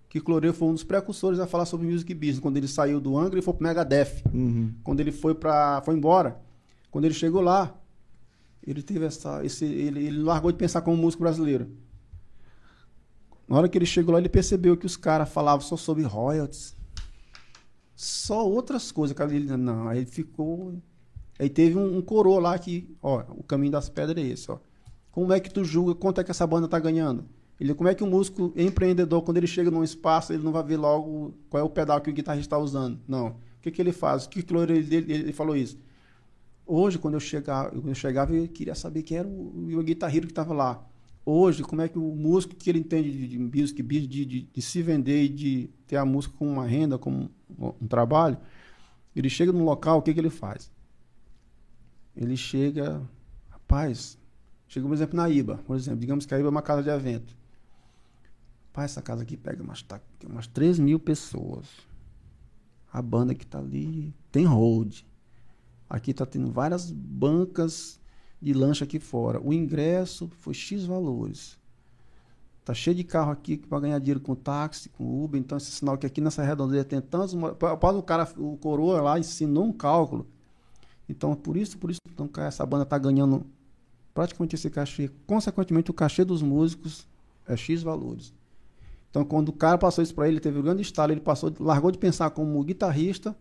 Kiko 0.08 0.30
Loureiro 0.30 0.56
foi 0.56 0.68
um 0.68 0.74
dos 0.74 0.84
precursores 0.84 1.38
a 1.38 1.46
falar 1.46 1.64
sobre 1.64 1.86
music 1.86 2.12
business, 2.14 2.40
quando 2.40 2.56
ele 2.56 2.68
saiu 2.68 3.00
do 3.00 3.16
Angra 3.18 3.38
e 3.38 3.42
foi 3.42 3.54
pro 3.54 3.62
Megadeth. 3.62 4.22
Uhum. 4.32 4.74
Quando 4.82 5.00
ele 5.00 5.12
foi 5.12 5.34
para 5.34 5.82
foi 5.82 5.94
embora, 5.94 6.40
quando 6.90 7.04
ele 7.04 7.14
chegou 7.14 7.40
lá, 7.40 7.76
ele 8.66 8.82
teve 8.82 9.04
essa 9.04 9.44
esse 9.44 9.64
ele, 9.64 10.06
ele 10.06 10.22
largou 10.22 10.50
de 10.50 10.58
pensar 10.58 10.82
como 10.82 10.96
músico 10.96 11.22
brasileiro. 11.22 11.70
Na 13.48 13.56
hora 13.56 13.68
que 13.68 13.76
ele 13.76 13.86
chegou 13.86 14.12
lá, 14.12 14.20
ele 14.20 14.28
percebeu 14.28 14.76
que 14.76 14.86
os 14.86 14.96
caras 14.96 15.28
falavam 15.28 15.60
só 15.60 15.76
sobre 15.76 16.04
royalties. 16.04 16.76
Só 17.96 18.48
outras 18.48 18.92
coisas, 18.92 19.16
cara. 19.16 19.34
Ele, 19.34 19.56
não, 19.56 19.88
aí 19.88 19.98
ele 19.98 20.06
ficou. 20.06 20.74
Aí 21.38 21.48
teve 21.48 21.76
um, 21.76 21.98
um 21.98 22.02
coroa 22.02 22.40
lá 22.40 22.58
que, 22.58 22.96
ó, 23.02 23.24
o 23.30 23.42
caminho 23.42 23.72
das 23.72 23.88
pedras 23.88 24.24
é 24.24 24.28
esse, 24.28 24.50
ó. 24.50 24.58
Como 25.10 25.32
é 25.32 25.40
que 25.40 25.50
tu 25.50 25.64
julga 25.64 25.94
quanto 25.94 26.20
é 26.20 26.24
que 26.24 26.30
essa 26.30 26.46
banda 26.46 26.68
tá 26.68 26.78
ganhando? 26.78 27.24
Ele, 27.60 27.74
como 27.74 27.90
é 27.90 27.94
que 27.94 28.02
um 28.02 28.08
músico 28.08 28.54
empreendedor, 28.56 29.20
quando 29.20 29.36
ele 29.36 29.46
chega 29.46 29.70
num 29.70 29.84
espaço, 29.84 30.32
ele 30.32 30.42
não 30.42 30.50
vai 30.50 30.62
ver 30.62 30.78
logo 30.78 31.34
qual 31.50 31.60
é 31.60 31.64
o 31.64 31.68
pedal 31.68 32.00
que 32.00 32.08
o 32.08 32.12
guitarrista 32.12 32.46
está 32.46 32.58
usando? 32.58 32.98
Não. 33.06 33.28
O 33.28 33.34
que, 33.60 33.70
que 33.70 33.82
ele 33.82 33.92
faz? 33.92 34.26
Que, 34.26 34.42
que 34.42 34.54
ele, 34.56 34.78
ele, 34.78 35.12
ele 35.12 35.32
falou 35.34 35.54
isso? 35.54 35.78
Hoje, 36.66 36.98
quando 36.98 37.14
eu 37.14 37.20
chegava, 37.20 37.68
quando 37.70 37.88
eu 37.88 37.94
chegava, 37.94 38.32
eu 38.32 38.48
queria 38.48 38.74
saber 38.74 39.02
quem 39.02 39.18
era 39.18 39.28
o, 39.28 39.76
o 39.78 39.82
guitarrista 39.82 40.26
que 40.26 40.32
estava 40.32 40.54
lá. 40.54 40.82
Hoje, 41.22 41.62
como 41.62 41.82
é 41.82 41.88
que 41.88 41.98
o 41.98 42.14
músico 42.14 42.54
que 42.54 42.70
ele 42.70 42.78
entende 42.78 43.12
de, 43.12 43.28
de 43.28 43.38
music 43.38 43.82
business, 43.82 44.08
de, 44.08 44.24
de, 44.24 44.42
de 44.42 44.62
se 44.62 44.80
vender 44.80 45.24
e 45.24 45.28
de 45.28 45.70
ter 45.86 45.96
a 45.96 46.04
música 46.06 46.34
como 46.38 46.50
uma 46.50 46.64
renda, 46.64 46.96
como 46.96 47.30
um, 47.58 47.72
um 47.82 47.86
trabalho, 47.86 48.38
ele 49.14 49.28
chega 49.28 49.52
num 49.52 49.64
local, 49.64 49.98
o 49.98 50.02
que, 50.02 50.14
que 50.14 50.20
ele 50.20 50.30
faz? 50.30 50.72
Ele 52.16 52.38
chega, 52.38 53.02
rapaz, 53.50 54.18
chega, 54.66 54.86
por 54.86 54.94
exemplo, 54.94 55.16
na 55.16 55.28
IBA, 55.28 55.58
por 55.58 55.76
exemplo, 55.76 56.00
digamos 56.00 56.24
que 56.24 56.34
a 56.34 56.38
IBA 56.38 56.48
é 56.48 56.50
uma 56.50 56.62
casa 56.62 56.82
de 56.82 56.88
evento. 56.88 57.39
Rapaz, 58.70 58.92
essa 58.92 59.02
casa 59.02 59.22
aqui 59.22 59.36
pega 59.36 59.62
umas, 59.62 59.82
tá, 59.82 60.00
umas 60.24 60.46
3 60.46 60.78
mil 60.78 61.00
pessoas. 61.00 61.66
A 62.92 63.02
banda 63.02 63.34
que 63.34 63.44
tá 63.44 63.58
ali 63.58 64.14
tem 64.30 64.44
hold. 64.44 65.00
Aqui 65.88 66.14
tá 66.14 66.24
tendo 66.24 66.52
várias 66.52 66.88
bancas 66.90 68.00
de 68.40 68.52
lanche 68.52 68.84
aqui 68.84 69.00
fora. 69.00 69.40
O 69.40 69.52
ingresso 69.52 70.30
foi 70.38 70.54
X 70.54 70.84
valores. 70.84 71.58
Tá 72.64 72.72
cheio 72.72 72.94
de 72.94 73.02
carro 73.02 73.32
aqui 73.32 73.56
para 73.56 73.80
ganhar 73.80 73.98
dinheiro 73.98 74.20
com 74.20 74.36
táxi, 74.36 74.88
com 74.90 75.24
Uber. 75.24 75.40
Então, 75.40 75.58
esse 75.58 75.72
sinal 75.72 75.98
que 75.98 76.06
aqui 76.06 76.20
nessa 76.20 76.44
redondeza 76.44 76.84
tem 76.84 77.00
tantos. 77.00 77.34
Pode 77.58 77.98
o 77.98 78.02
cara, 78.02 78.32
o 78.36 78.56
coroa 78.56 79.00
lá 79.00 79.18
ensinou 79.18 79.64
um 79.64 79.72
cálculo. 79.72 80.28
Então, 81.08 81.34
por 81.34 81.56
isso, 81.56 81.76
por 81.76 81.90
isso, 81.90 81.98
então, 82.08 82.30
essa 82.44 82.64
banda 82.64 82.86
tá 82.86 82.96
ganhando 82.96 83.44
praticamente 84.14 84.54
esse 84.54 84.70
cachê. 84.70 85.10
Consequentemente, 85.26 85.90
o 85.90 85.94
cachê 85.94 86.24
dos 86.24 86.40
músicos 86.40 87.04
é 87.48 87.56
X 87.56 87.82
valores. 87.82 88.32
Então, 89.10 89.24
quando 89.24 89.48
o 89.48 89.52
cara 89.52 89.76
passou 89.76 90.02
isso 90.04 90.14
para 90.14 90.28
ele, 90.28 90.38
teve 90.40 90.58
um 90.58 90.62
grande 90.62 90.82
estalo, 90.82 91.12
ele 91.12 91.20
passou, 91.20 91.52
largou 91.58 91.90
de 91.90 91.98
pensar 91.98 92.30
como 92.30 92.62
guitarrista 92.62 93.36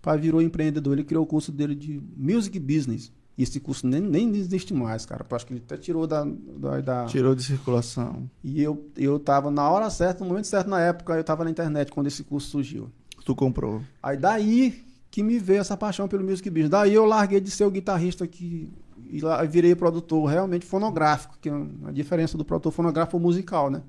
para 0.00 0.16
virou 0.16 0.40
empreendedor. 0.40 0.92
Ele 0.92 1.04
criou 1.04 1.24
o 1.24 1.26
curso 1.26 1.50
dele 1.50 1.74
de 1.74 2.00
Music 2.16 2.58
Business. 2.60 3.12
E 3.36 3.42
esse 3.42 3.58
curso 3.58 3.84
nem, 3.88 4.00
nem 4.00 4.28
existe 4.36 4.72
mais, 4.72 5.04
cara. 5.04 5.26
Eu 5.28 5.36
acho 5.36 5.44
que 5.46 5.54
ele 5.54 5.62
até 5.66 5.76
tirou 5.76 6.06
da. 6.06 6.24
da, 6.24 6.80
da- 6.80 7.06
Tirou 7.06 7.34
de 7.34 7.42
circulação. 7.42 8.30
E 8.44 8.62
eu, 8.62 8.88
eu 8.96 9.18
tava 9.18 9.50
na 9.50 9.68
hora 9.68 9.90
certa, 9.90 10.22
no 10.22 10.30
momento 10.30 10.46
certo, 10.46 10.68
na 10.70 10.80
época, 10.80 11.14
eu 11.14 11.24
tava 11.24 11.42
na 11.42 11.50
internet 11.50 11.90
quando 11.90 12.06
esse 12.06 12.22
curso 12.22 12.48
surgiu. 12.48 12.88
Tu 13.24 13.34
comprou. 13.34 13.80
Aí 14.00 14.16
daí 14.16 14.84
que 15.10 15.22
me 15.24 15.38
veio 15.40 15.60
essa 15.60 15.76
paixão 15.76 16.06
pelo 16.06 16.22
music 16.22 16.48
business. 16.48 16.70
Daí 16.70 16.94
eu 16.94 17.04
larguei 17.04 17.40
de 17.40 17.50
ser 17.50 17.64
o 17.64 17.70
guitarrista 17.70 18.24
que 18.28 18.72
e 19.10 19.20
lá 19.20 19.42
virei 19.44 19.74
produtor 19.74 20.24
realmente 20.28 20.64
fonográfico, 20.64 21.36
que 21.40 21.48
é 21.48 21.52
a 21.86 21.90
diferença 21.90 22.36
do 22.38 22.44
produtor 22.44 22.72
fonográfico 22.72 23.18
musical, 23.18 23.70
né? 23.70 23.82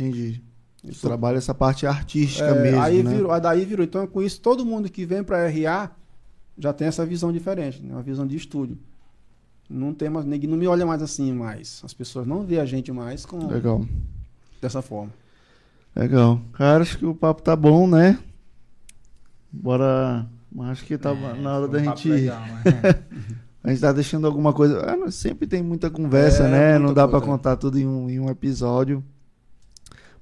Entendi. 0.00 0.42
Sou- 0.92 1.10
trabalha 1.10 1.36
essa 1.36 1.54
parte 1.54 1.86
artística 1.86 2.48
é, 2.48 2.62
mesmo, 2.62 2.80
aí 2.80 3.02
né? 3.02 3.10
virou, 3.14 3.30
aí 3.32 3.40
daí 3.40 3.64
virou. 3.66 3.84
Então 3.84 4.06
com 4.06 4.22
isso 4.22 4.40
todo 4.40 4.64
mundo 4.64 4.88
que 4.90 5.04
vem 5.04 5.22
para 5.22 5.46
RA 5.48 5.90
já 6.58 6.72
tem 6.72 6.88
essa 6.88 7.04
visão 7.04 7.30
diferente, 7.32 7.82
né? 7.82 7.92
Uma 7.92 8.02
visão 8.02 8.26
de 8.26 8.36
estúdio. 8.36 8.78
Não 9.68 9.92
tem 9.94 10.08
mais, 10.08 10.24
ninguém 10.26 10.48
não 10.48 10.56
me 10.56 10.66
olha 10.66 10.84
mais 10.86 11.02
assim 11.02 11.32
mais. 11.32 11.80
As 11.84 11.92
pessoas 11.94 12.26
não 12.26 12.42
veem 12.44 12.60
a 12.60 12.64
gente 12.64 12.90
mais 12.90 13.24
com 13.26 13.46
Legal. 13.46 13.84
dessa 14.60 14.80
forma. 14.82 15.12
Legal. 15.94 16.40
Cara, 16.54 16.82
acho 16.82 16.96
que 16.98 17.04
o 17.06 17.14
papo 17.14 17.42
tá 17.42 17.54
bom, 17.54 17.86
né? 17.86 18.18
Bora. 19.52 20.26
Mas 20.52 20.70
acho 20.70 20.84
que 20.84 20.98
tá 20.98 21.10
É, 21.10 21.40
na 21.40 21.56
hora 21.56 21.68
da 21.68 21.78
gente. 21.78 22.08
legal, 22.08 22.40
né? 22.40 22.60
A 23.62 23.68
gente 23.68 23.80
tá 23.82 23.92
deixando 23.92 24.26
alguma 24.26 24.54
coisa. 24.54 24.80
Ah, 24.80 25.10
sempre 25.10 25.46
tem 25.46 25.62
muita 25.62 25.90
conversa, 25.90 26.44
É, 26.44 26.50
né? 26.50 26.72
Não 26.78 26.86
muita 26.86 27.02
dá 27.02 27.06
pra 27.08 27.20
coisa. 27.20 27.26
contar 27.36 27.56
tudo 27.56 27.78
em 27.78 27.86
um, 27.86 28.08
em 28.08 28.18
um 28.18 28.30
episódio. 28.30 29.04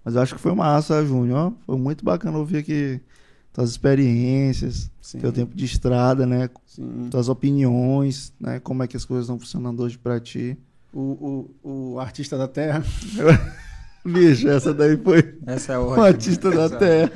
Mas 0.09 0.15
eu 0.15 0.23
acho 0.23 0.35
que 0.37 0.41
foi 0.41 0.55
massa, 0.55 1.05
Júnior. 1.05 1.53
ó. 1.53 1.53
Foi 1.67 1.77
muito 1.77 2.03
bacana 2.03 2.39
ouvir 2.39 2.57
aqui 2.57 2.99
tuas 3.53 3.69
experiências, 3.69 4.91
Sim. 5.03 5.19
teu 5.19 5.31
tempo 5.31 5.55
de 5.55 5.67
estrada, 5.67 6.25
né? 6.25 6.49
Sim. 6.65 7.09
Tuas 7.11 7.29
opiniões, 7.29 8.33
né? 8.41 8.59
Como 8.59 8.83
é 8.83 8.87
que 8.87 8.97
as 8.97 9.05
coisas 9.05 9.27
estão 9.27 9.39
funcionando 9.39 9.81
hoje 9.83 9.99
pra 9.99 10.19
ti. 10.19 10.57
O, 10.95 11.51
o, 11.63 11.93
o 11.93 12.01
artista 12.01 12.39
da 12.39 12.49
terra. 12.49 12.83
Bicho, 14.03 14.49
essa 14.49 14.73
daí 14.73 14.97
foi 14.97 15.37
Essa 15.45 15.75
é 15.75 15.79
ótima. 15.79 16.07
artista 16.07 16.51
da 16.53 16.63
Essa- 16.65 16.77
terra. 16.79 17.13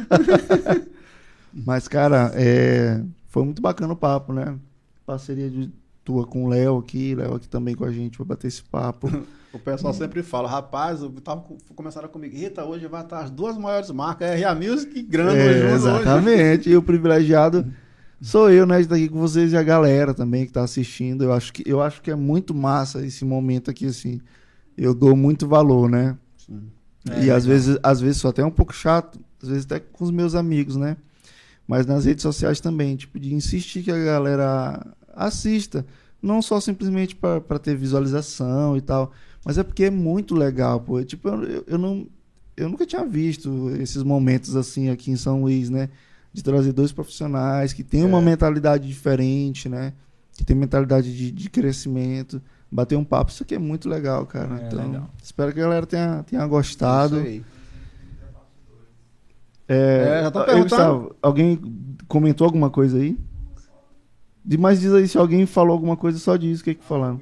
Mas, 1.65 1.89
cara, 1.89 2.31
é, 2.35 3.03
foi 3.29 3.43
muito 3.43 3.63
bacana 3.63 3.95
o 3.95 3.97
papo, 3.97 4.35
né? 4.35 4.55
Parceria 5.07 5.49
de 5.49 5.71
tua 6.05 6.27
com 6.27 6.45
o 6.45 6.49
Léo 6.51 6.77
aqui, 6.77 7.15
Léo 7.15 7.37
aqui 7.37 7.49
também 7.49 7.75
com 7.75 7.87
a 7.87 7.91
gente 7.91 8.19
pra 8.19 8.27
bater 8.27 8.49
esse 8.49 8.63
papo. 8.63 9.09
O 9.53 9.59
pessoal 9.59 9.93
sempre 9.93 10.23
fala, 10.23 10.49
rapaz, 10.49 11.03
eu 11.03 11.11
tava, 11.11 11.43
com- 11.43 11.59
começaram 11.75 12.09
comigo, 12.09 12.35
Rita, 12.37 12.65
hoje 12.65 12.87
vai 12.87 13.03
estar 13.03 13.21
as 13.21 13.31
duas 13.31 13.57
maiores 13.59 13.91
marcas, 13.91 14.41
RA 14.41 14.55
Music 14.55 14.99
e 14.99 15.03
Grande 15.03 15.39
É, 15.41 15.53
junto 15.55 15.65
hoje. 15.67 15.75
exatamente. 15.75 16.71
E 16.71 16.77
o 16.77 16.83
privilegiado 16.83 17.71
sou 18.21 18.51
eu, 18.51 18.65
né, 18.67 18.77
de 18.77 18.83
estar 18.85 18.95
aqui 18.95 19.09
com 19.09 19.19
vocês 19.21 19.53
e 19.53 19.57
a 19.57 19.63
galera 19.63 20.15
também 20.15 20.47
que 20.47 20.53
tá 20.53 20.63
assistindo. 20.63 21.23
Eu 21.25 21.33
acho 21.33 21.53
que, 21.53 21.63
eu 21.67 21.83
acho 21.83 22.01
que 22.01 22.11
é 22.11 22.15
muito 22.15 22.55
massa 22.55 23.05
esse 23.05 23.25
momento 23.25 23.71
aqui, 23.71 23.87
assim. 23.87 24.21
Eu 24.77 24.95
dou 24.95 25.15
muito 25.15 25.47
valor, 25.47 25.89
né? 25.91 26.17
Sim. 26.39 26.63
É, 27.11 27.25
e 27.25 27.31
às 27.31 27.45
vezes, 27.45 27.79
às 27.83 28.01
vezes 28.01 28.19
sou 28.19 28.31
até 28.31 28.43
um 28.45 28.51
pouco 28.51 28.73
chato, 28.73 29.19
às 29.43 29.49
vezes 29.49 29.65
até 29.67 29.81
com 29.81 30.05
os 30.05 30.11
meus 30.11 30.35
amigos, 30.35 30.77
né? 30.77 30.97
Mas 31.69 31.85
nas 31.85 32.05
redes 32.07 32.23
sociais 32.23 32.59
também, 32.61 32.97
tipo, 32.97 33.19
de 33.21 33.35
insistir 33.35 33.83
que 33.83 33.91
a 33.91 33.99
galera 34.05 34.87
assista. 35.15 35.85
Não 36.23 36.41
só 36.41 36.61
simplesmente 36.61 37.17
para 37.17 37.59
ter 37.59 37.75
visualização 37.77 38.77
e 38.77 38.81
tal, 38.81 39.11
mas 39.45 39.59
é 39.59 39.63
porque 39.63 39.85
é 39.85 39.91
muito 39.91 40.35
legal, 40.35 40.81
pô. 40.81 41.03
Tipo, 41.05 41.29
eu, 41.29 41.65
eu, 41.67 41.79
não, 41.79 42.07
eu 42.57 42.69
nunca 42.69 42.87
tinha 42.87 43.05
visto 43.05 43.71
esses 43.81 44.03
momentos 44.03 44.55
assim 44.57 44.89
aqui 44.91 45.11
em 45.11 45.17
São 45.17 45.41
Luís, 45.43 45.69
né? 45.71 45.89
De 46.33 46.43
trazer 46.43 46.73
dois 46.73 46.93
profissionais 46.93 47.73
que 47.73 47.83
têm 47.85 48.05
uma 48.05 48.19
É. 48.19 48.23
mentalidade 48.23 48.87
diferente, 48.89 49.69
né? 49.69 49.93
Que 50.37 50.45
tem 50.45 50.57
mentalidade 50.57 51.15
de, 51.17 51.31
de 51.31 51.51
crescimento. 51.51 52.41
Bater 52.71 52.97
um 52.97 53.05
papo, 53.05 53.31
isso 53.31 53.43
aqui 53.43 53.55
é 53.55 53.59
muito 53.59 53.87
legal, 53.89 54.25
cara. 54.25 54.59
É, 54.63 54.67
então, 54.67 54.87
legal. 54.87 55.11
espero 55.23 55.53
que 55.53 55.61
a 55.61 55.63
galera 55.65 55.85
tenha, 55.87 56.23
tenha 56.23 56.47
gostado. 56.47 57.17
Isso 57.19 57.27
aí. 57.27 57.45
É, 59.69 59.75
É, 59.77 60.23
já 60.23 60.27
aí, 60.29 60.33
perguntando. 60.33 60.63
Gustavo, 60.63 61.17
alguém 61.23 61.61
comentou 62.09 62.45
alguma 62.47 62.71
coisa 62.71 62.97
aí? 62.99 63.19
De 64.45 64.59
mais 64.59 64.81
diz 64.81 64.93
aí, 64.93 65.07
se 65.07 65.17
alguém 65.19 65.47
falou 65.47 65.73
alguma 65.73 65.97
coisa, 65.97 66.19
só 66.19 66.37
diz 66.37 66.61
o 66.61 66.65
que 66.65 66.75
que 66.75 66.85
falaram. 66.85 67.21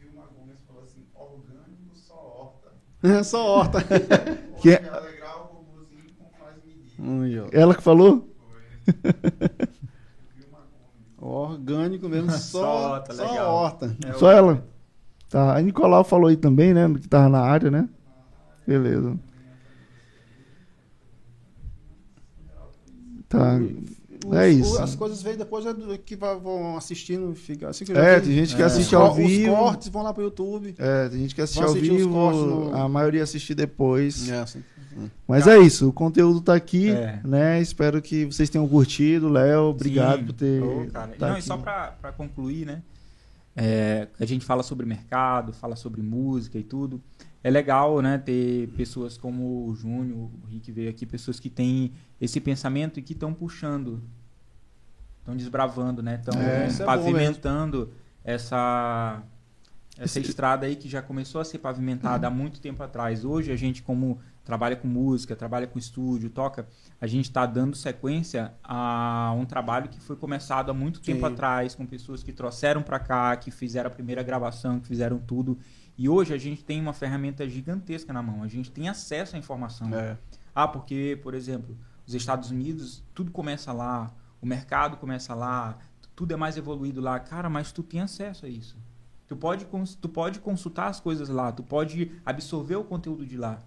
Vilma 0.00 0.22
Gomes 0.34 0.58
falou 0.66 0.82
assim, 0.84 1.02
orgânico 1.14 1.94
só 3.22 3.44
horta. 3.58 3.78
É 3.78 3.88
só 3.88 4.18
horta. 4.18 4.38
Que 4.60 4.70
é-. 4.70 4.82
Ela 7.52 7.74
que 7.74 7.82
falou? 7.82 8.28
Orgânico 11.20 12.08
mesmo, 12.08 12.30
Só 12.32 12.92
horta, 12.92 13.14
só 13.14 13.52
horta. 13.52 13.96
É, 14.06 14.12
Só 14.14 14.30
ela? 14.30 14.64
Tá. 15.28 15.56
A 15.56 15.62
Nicolau 15.62 16.04
falou 16.04 16.28
aí 16.28 16.36
também, 16.36 16.74
né? 16.74 16.92
Que 17.00 17.08
tava 17.08 17.28
na 17.28 17.40
área, 17.40 17.70
né? 17.70 17.88
Beleza. 18.66 19.18
Tá. 23.28 23.58
Os- 24.24 24.36
É 24.36 24.48
isso. 24.48 24.74
o- 24.76 24.82
As 24.82 24.94
coisas 24.94 25.22
vêm 25.22 25.36
depois 25.36 25.66
é 25.66 25.72
do- 25.72 25.98
que 25.98 26.14
vão 26.16 26.76
assistindo, 26.76 27.34
fica 27.34 27.68
assim 27.68 27.84
que 27.84 27.92
É, 27.92 28.20
tem 28.20 28.32
gente 28.32 28.54
que 28.54 28.62
É. 28.62 28.64
assiste 28.64 28.94
Os 28.94 29.00
ao 29.00 29.14
vivo. 29.14 29.52
Os 29.52 29.58
cortes 29.58 29.88
vão 29.88 30.02
lá 30.02 30.12
pro 30.14 30.22
YouTube. 30.22 30.74
É, 30.78 31.08
tem 31.08 31.18
gente 31.20 31.34
que 31.34 31.40
assiste 31.40 31.62
ao 31.62 31.72
vivo. 31.74 32.10
cortes 32.10 32.40
no- 32.42 32.76
A 32.76 32.88
maioria 32.88 33.22
assiste 33.22 33.54
depois. 33.54 34.28
É, 34.28 34.38
assim. 34.40 34.62
Mas 35.26 35.46
é 35.46 35.58
isso, 35.58 35.88
o 35.88 35.92
conteúdo 35.92 36.40
tá 36.42 36.54
aqui, 36.54 36.90
É. 36.90 37.18
né? 37.24 37.60
Espero 37.62 38.02
que 38.02 38.26
vocês 38.26 38.50
tenham 38.50 38.68
curtido. 38.68 39.28
Léo, 39.28 39.62
obrigado 39.70 40.18
Sim. 40.20 40.24
por 40.26 40.32
ter. 40.34 40.90
Cara. 40.92 41.08
tá 41.18 41.26
Não, 41.28 41.34
e 41.34 41.38
aqui. 41.38 41.46
só 41.46 41.56
pra, 41.56 41.94
pra 42.00 42.12
concluir, 42.12 42.66
né? 42.66 42.82
É, 43.56 44.08
a 44.20 44.24
gente 44.26 44.44
fala 44.44 44.62
sobre 44.62 44.84
mercado, 44.86 45.52
fala 45.52 45.76
sobre 45.76 46.02
música 46.02 46.58
e 46.58 46.62
tudo. 46.62 47.00
É 47.44 47.50
legal, 47.50 48.00
né, 48.00 48.18
ter 48.18 48.68
pessoas 48.76 49.16
como 49.18 49.66
o 49.68 49.74
Júnior, 49.74 50.16
o 50.18 50.46
Rick 50.48 50.70
veio 50.70 50.88
aqui, 50.90 51.04
pessoas 51.04 51.40
que 51.40 51.50
têm 51.50 51.92
esse 52.20 52.40
pensamento 52.40 53.00
e 53.00 53.02
que 53.02 53.14
estão 53.14 53.34
puxando, 53.34 54.00
estão 55.18 55.36
desbravando, 55.36 56.02
né? 56.02 56.16
Estão 56.16 56.40
É, 56.40 56.68
é 56.68 56.84
pavimentando 56.84 57.92
essa 58.24 59.22
essa 59.98 60.18
Esse- 60.18 60.30
estrada 60.30 60.64
aí 60.64 60.74
que 60.74 60.88
já 60.88 61.02
começou 61.02 61.38
a 61.40 61.44
ser 61.44 61.58
pavimentada 61.58 62.26
há 62.26 62.30
muito 62.30 62.60
tempo 62.60 62.82
atrás. 62.82 63.26
Hoje 63.26 63.52
a 63.52 63.56
gente 63.56 63.82
como 63.82 64.18
trabalha 64.42 64.74
com 64.74 64.88
música, 64.88 65.36
trabalha 65.36 65.66
com 65.66 65.78
estúdio, 65.78 66.30
toca, 66.30 66.66
a 66.98 67.06
gente 67.06 67.26
está 67.26 67.44
dando 67.44 67.76
sequência 67.76 68.52
a 68.64 69.34
um 69.36 69.44
trabalho 69.44 69.88
que 69.90 70.00
foi 70.00 70.16
começado 70.16 70.70
há 70.70 70.74
muito 70.74 70.98
tempo 71.00 71.26
Sim. 71.26 71.32
atrás, 71.34 71.74
com 71.74 71.84
pessoas 71.84 72.22
que 72.22 72.32
trouxeram 72.32 72.82
para 72.82 72.98
cá, 72.98 73.36
que 73.36 73.50
fizeram 73.50 73.88
a 73.88 73.90
primeira 73.92 74.22
gravação, 74.22 74.80
que 74.80 74.88
fizeram 74.88 75.18
tudo. 75.18 75.58
E 75.96 76.08
hoje 76.08 76.32
a 76.32 76.38
gente 76.38 76.64
tem 76.64 76.80
uma 76.80 76.92
ferramenta 76.92 77.48
gigantesca 77.48 78.12
na 78.12 78.22
mão. 78.22 78.42
A 78.42 78.48
gente 78.48 78.70
tem 78.70 78.88
acesso 78.88 79.36
à 79.36 79.38
informação. 79.38 79.94
É. 79.94 80.18
Ah, 80.54 80.66
porque, 80.66 81.18
por 81.22 81.34
exemplo, 81.34 81.76
os 82.06 82.14
Estados 82.14 82.50
Unidos, 82.50 83.02
tudo 83.14 83.30
começa 83.30 83.72
lá, 83.72 84.12
o 84.40 84.46
mercado 84.46 84.96
começa 84.96 85.34
lá, 85.34 85.78
tudo 86.14 86.32
é 86.32 86.36
mais 86.36 86.56
evoluído 86.56 87.00
lá. 87.00 87.18
Cara, 87.20 87.48
mas 87.48 87.72
tu 87.72 87.82
tem 87.82 88.00
acesso 88.00 88.46
a 88.46 88.48
isso. 88.48 88.76
Tu 89.26 89.36
pode, 89.36 89.66
tu 90.00 90.08
pode 90.08 90.40
consultar 90.40 90.88
as 90.88 91.00
coisas 91.00 91.28
lá, 91.28 91.52
tu 91.52 91.62
pode 91.62 92.12
absorver 92.24 92.76
o 92.76 92.84
conteúdo 92.84 93.24
de 93.24 93.36
lá. 93.36 93.62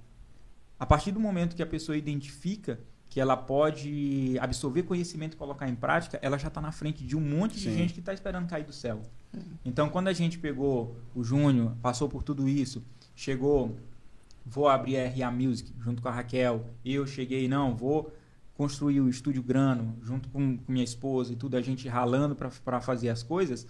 A 0.79 0.85
partir 0.85 1.11
do 1.11 1.19
momento 1.19 1.55
que 1.55 1.63
a 1.63 1.65
pessoa 1.65 1.97
identifica 1.97 2.79
que 3.15 3.21
ela 3.21 3.37
pode 3.37 4.37
absorver 4.41 4.83
conhecimento 4.83 5.35
e 5.35 5.37
colocar 5.37 5.69
em 5.69 5.73
prática, 5.73 6.19
ela 6.21 6.37
já 6.37 6.49
está 6.49 6.59
na 6.59 6.73
frente 6.73 7.01
de 7.05 7.15
um 7.15 7.21
monte 7.21 7.53
de 7.53 7.69
Sim. 7.69 7.77
gente 7.77 7.93
que 7.93 8.01
está 8.01 8.13
esperando 8.13 8.45
cair 8.45 8.65
do 8.65 8.73
céu. 8.73 9.01
Então, 9.63 9.87
quando 9.87 10.09
a 10.09 10.13
gente 10.13 10.37
pegou 10.37 10.97
o 11.15 11.23
Júnior, 11.23 11.77
passou 11.81 12.09
por 12.09 12.23
tudo 12.23 12.45
isso, 12.45 12.83
chegou, 13.15 13.77
vou 14.45 14.67
abrir 14.67 14.97
a 14.97 15.07
RA 15.07 15.31
Music 15.31 15.73
junto 15.79 16.01
com 16.01 16.09
a 16.09 16.11
Raquel, 16.11 16.65
eu 16.83 17.07
cheguei, 17.07 17.47
não, 17.47 17.73
vou 17.73 18.13
construir 18.53 18.99
o 18.99 19.07
Estúdio 19.07 19.41
Grano 19.41 19.97
junto 20.03 20.27
com, 20.27 20.57
com 20.57 20.69
minha 20.69 20.83
esposa 20.83 21.31
e 21.31 21.37
tudo, 21.37 21.55
a 21.55 21.61
gente 21.61 21.87
ralando 21.87 22.35
para 22.35 22.81
fazer 22.81 23.07
as 23.07 23.23
coisas, 23.23 23.65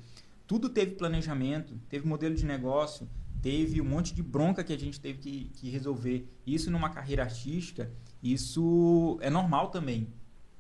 tudo 0.48 0.70
teve 0.70 0.96
planejamento, 0.96 1.80
teve 1.88 2.08
modelo 2.08 2.34
de 2.34 2.48
negócio, 2.48 3.08
teve 3.44 3.80
um 3.80 3.86
monte 3.86 4.12
de 4.12 4.24
bronca 4.24 4.64
que 4.64 4.74
a 4.74 4.80
gente 4.80 5.00
teve 5.00 5.20
que, 5.20 5.52
que 5.54 5.70
resolver. 5.70 6.28
Isso 6.48 6.72
numa 6.72 6.90
carreira 6.90 7.22
artística, 7.22 7.92
isso 8.34 9.20
é 9.22 9.30
normal 9.30 9.70
também. 9.70 10.08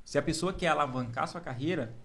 Se 0.04 0.20
a 0.20 0.22
pessoa 0.22 0.54
quer 0.54 0.68
alavancar 0.68 1.28
sua 1.28 1.42
carreira, 1.42 1.96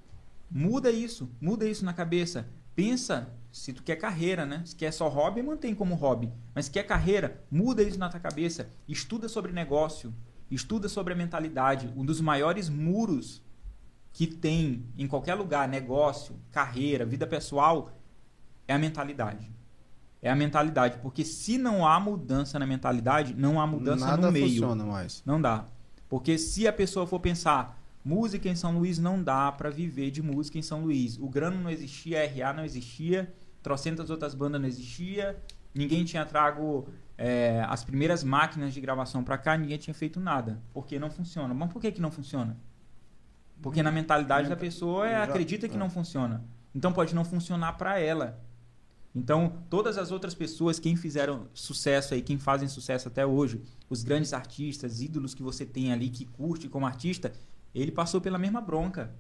muda 0.51 0.91
isso, 0.91 1.31
muda 1.39 1.69
isso 1.69 1.85
na 1.85 1.93
cabeça. 1.93 2.49
Pensa 2.75 3.31
se 3.53 3.75
tu 3.75 3.83
quer 3.83 3.97
carreira, 3.97 4.47
né? 4.47 4.63
Se 4.65 4.75
quer 4.75 4.91
só 4.91 5.07
hobby, 5.09 5.43
mantém 5.43 5.75
como 5.75 5.95
hobby. 5.95 6.33
Mas 6.55 6.65
se 6.65 6.71
quer 6.71 6.85
carreira, 6.85 7.45
muda 7.51 7.83
isso 7.83 7.99
na 7.99 8.09
tua 8.09 8.21
cabeça. 8.21 8.71
Estuda 8.89 9.29
sobre 9.29 9.53
negócio, 9.53 10.15
estuda 10.51 10.89
sobre 10.89 11.13
a 11.13 11.17
mentalidade. 11.17 11.93
Um 11.95 12.07
dos 12.07 12.23
maiores 12.23 12.71
muros 12.71 13.43
que 14.13 14.27
tem 14.27 14.87
em 14.97 15.07
qualquer 15.07 15.35
lugar, 15.35 15.69
negócio, 15.69 16.37
carreira, 16.51 17.05
vida 17.05 17.27
pessoal, 17.27 17.93
é 18.67 18.73
a 18.73 18.79
mentalidade. 18.79 19.60
É 20.23 20.31
a 20.31 20.37
mentalidade, 20.37 20.99
porque 21.01 21.25
se 21.25 21.57
não 21.57 21.87
há 21.87 21.99
mudança 21.99 22.59
na 22.59 22.67
mentalidade, 22.67 23.35
não 23.35 23.61
há 23.61 23.67
mudança 23.67 24.07
Nada 24.07 24.27
no 24.27 24.33
meio. 24.33 24.49
funciona 24.49 24.85
mais. 24.85 25.23
Não 25.25 25.41
dá. 25.41 25.65
Porque 26.09 26.37
se 26.37 26.69
a 26.69 26.73
pessoa 26.73 27.07
for 27.07 27.21
pensar, 27.21 27.81
música 28.05 28.49
em 28.49 28.55
São 28.55 28.77
Luís 28.77 28.99
não 28.99 29.23
dá 29.23 29.51
pra 29.51 29.71
viver 29.71 30.11
de 30.11 30.21
música 30.21 30.59
em 30.59 30.63
São 30.63 30.83
Luís. 30.83 31.19
O 31.19 31.29
Grano 31.29 31.59
não 31.63 31.71
existia, 31.71 32.23
a 32.23 32.27
RA 32.27 32.53
não 32.53 32.65
existia, 32.65 33.33
trocentas 33.63 34.11
outras 34.11 34.35
bandas 34.35 34.61
não 34.61 34.69
existia, 34.69 35.39
ninguém 35.75 36.05
tinha 36.05 36.27
trago 36.27 36.87
é, 37.17 37.65
as 37.69 37.85
primeiras 37.85 38.25
máquinas 38.25 38.73
de 38.75 38.81
gravação 38.81 39.23
pra 39.23 39.39
cá, 39.39 39.57
ninguém 39.57 39.79
tinha 39.79 39.95
feito 39.95 40.19
nada. 40.19 40.61
Porque 40.73 40.99
não 40.99 41.11
funciona. 41.11 41.55
Mas 41.55 41.71
por 41.73 41.81
que, 41.81 41.93
que 41.93 42.01
não 42.01 42.11
funciona? 42.11 42.57
Porque 43.61 43.83
na 43.83 43.93
mentalidade 43.93 44.49
da 44.49 44.57
pessoa 44.57 45.07
é, 45.07 45.23
acredita 45.23 45.69
que 45.69 45.77
é. 45.77 45.79
não 45.79 45.91
funciona. 45.91 46.43
Então 46.75 46.93
pode 46.93 47.15
não 47.15 47.25
funcionar 47.25 47.75
pra 47.75 47.99
ela. 47.99 48.41
Então, 49.15 49.53
todas 49.69 49.99
as 49.99 50.13
outras 50.13 50.35
pessoas, 50.35 50.79
quem 50.79 50.95
fizeram 50.95 51.47
sucesso 51.53 52.15
aí, 52.15 52.23
quem 52.23 52.39
fazem 52.39 52.69
sucesso 52.69 53.09
até 53.09 53.27
hoje, 53.27 53.61
os 53.89 54.05
grandes 54.05 54.33
artistas, 54.33 55.03
ídolos 55.03 55.35
que 55.35 55.43
você 55.43 55.67
tem 55.67 55.93
ali, 55.93 56.09
que 56.11 56.25
curte 56.25 56.69
como 56.69 56.87
artista, 56.87 57.33
ele 57.75 57.91
passou 57.91 58.21
pela 58.21 58.39
mesma 58.39 58.61
bronca. 58.61 59.11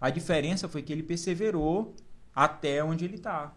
A 0.00 0.08
diferença 0.08 0.68
foi 0.68 0.82
que 0.82 0.92
ele 0.92 1.02
perseverou 1.02 1.94
até 2.34 2.82
onde 2.82 3.04
ele 3.04 3.16
está. 3.16 3.52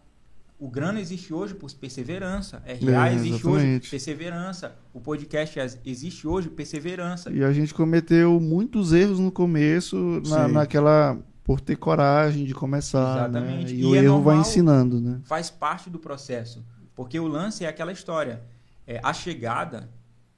O 0.60 0.68
Grano 0.70 0.98
existe 0.98 1.34
hoje 1.34 1.54
por 1.54 1.72
perseverança. 1.74 2.64
RA 2.66 3.10
É, 3.10 3.14
existe 3.14 3.46
hoje 3.46 3.80
por 3.82 3.90
perseverança. 3.90 4.76
O 4.94 5.00
podcast 5.02 5.60
as- 5.60 5.80
existe 5.86 6.28
hoje 6.28 6.48
por 6.50 6.56
perseverança. 6.56 7.32
E 7.32 7.44
a 7.44 7.52
gente 7.52 7.74
cometeu 7.74 8.40
muitos 8.40 8.94
erros 8.94 9.20
no 9.20 9.32
começo, 9.32 9.96
na, 10.28 10.48
naquela. 10.48 11.18
Por 11.44 11.60
ter 11.60 11.76
coragem 11.76 12.46
de 12.46 12.54
começar. 12.54 13.30
né? 13.30 13.40
Exatamente. 13.40 13.76
E, 13.76 13.82
E 13.82 13.86
o 13.86 13.96
é 13.96 14.00
erro 14.04 14.22
vai 14.22 14.38
ensinando, 14.38 15.00
né? 15.02 15.22
faz 15.26 15.50
parte 15.50 15.90
do 15.90 16.00
processo. 16.00 16.66
Porque 16.96 17.20
o 17.20 17.28
lance 17.28 17.66
é 17.66 17.68
aquela 17.68 17.92
história. 17.92 18.42
É, 18.88 19.00
a 19.04 19.12
chegada 19.14 19.90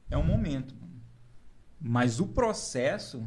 é 0.10 0.18
um 0.18 0.24
momento. 0.26 0.74
Mas 1.80 2.20
o 2.20 2.28
processo 2.28 3.24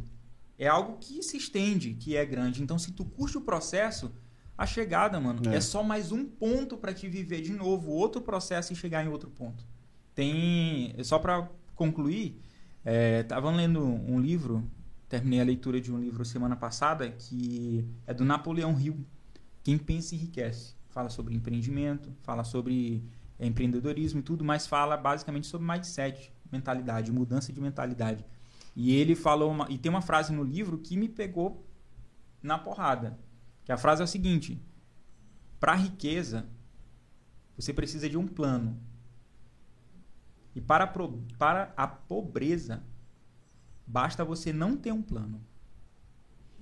é 0.58 0.66
algo 0.66 0.96
que 0.98 1.22
se 1.22 1.36
estende, 1.36 1.94
que 1.94 2.16
é 2.16 2.24
grande. 2.24 2.62
Então, 2.62 2.78
se 2.78 2.90
tu 2.92 3.04
curte 3.04 3.36
o 3.38 3.40
processo, 3.42 4.10
a 4.56 4.66
chegada, 4.66 5.20
mano, 5.20 5.40
é, 5.52 5.56
É. 5.56 5.60
só 5.60 5.82
mais 5.84 6.10
um 6.10 6.24
ponto 6.24 6.76
para 6.76 6.92
te 6.92 7.06
viver 7.08 7.40
de 7.42 7.52
novo, 7.52 7.90
outro 7.92 8.20
processo 8.20 8.72
e 8.72 8.76
chegar 8.76 9.04
em 9.04 9.08
outro 9.08 9.30
ponto. 9.30 9.64
Tem. 10.14 10.94
Só 11.04 11.18
para 11.18 11.48
concluir, 11.76 12.40
é, 12.84 13.22
tava 13.22 13.50
lendo 13.52 13.84
um 13.84 14.18
livro, 14.18 14.68
terminei 15.08 15.40
a 15.40 15.44
leitura 15.44 15.80
de 15.80 15.92
um 15.92 15.98
livro 15.98 16.24
semana 16.24 16.56
passada, 16.56 17.10
que 17.10 17.84
é 18.06 18.12
do 18.12 18.24
Napoleão 18.24 18.78
Hill, 18.78 19.04
Quem 19.62 19.78
Pensa 19.78 20.14
Enriquece. 20.14 20.74
Fala 20.90 21.08
sobre 21.08 21.34
empreendimento, 21.34 22.12
fala 22.22 22.44
sobre 22.44 23.04
é, 23.38 23.46
empreendedorismo 23.46 24.20
e 24.20 24.22
tudo, 24.22 24.44
mas 24.44 24.66
fala 24.66 24.96
basicamente 24.96 25.46
sobre 25.46 25.66
mindset, 25.66 26.32
mentalidade, 26.50 27.12
mudança 27.12 27.52
de 27.52 27.60
mentalidade. 27.60 28.24
E 28.74 28.94
ele 28.94 29.14
falou, 29.14 29.50
uma, 29.50 29.66
e 29.70 29.78
tem 29.78 29.90
uma 29.90 30.02
frase 30.02 30.32
no 30.32 30.42
livro 30.42 30.78
que 30.78 30.96
me 30.96 31.08
pegou 31.08 31.66
na 32.42 32.58
porrada. 32.58 33.18
Que 33.64 33.72
a 33.72 33.76
frase 33.76 34.00
é 34.00 34.04
o 34.04 34.08
seguinte: 34.08 34.60
para 35.60 35.74
riqueza, 35.74 36.46
você 37.56 37.72
precisa 37.72 38.08
de 38.08 38.16
um 38.16 38.26
plano. 38.26 38.78
E 40.54 40.60
para 40.60 40.86
pro- 40.86 41.22
para 41.38 41.72
a 41.76 41.86
pobreza, 41.86 42.82
basta 43.88 44.24
você 44.24 44.52
não 44.52 44.76
ter 44.76 44.92
um 44.92 45.02
plano. 45.02 45.40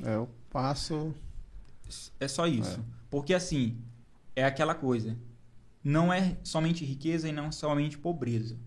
É, 0.02 0.14
eu 0.14 0.30
passo. 0.48 1.12
É 2.20 2.28
só 2.28 2.46
isso. 2.46 2.82
Porque 3.10 3.34
assim, 3.34 3.76
é 4.34 4.44
aquela 4.44 4.74
coisa. 4.74 5.18
Não 5.82 6.12
é 6.12 6.36
somente 6.42 6.84
riqueza 6.84 7.28
e 7.28 7.32
não 7.32 7.50
somente 7.50 7.98
pobreza. 7.98 8.58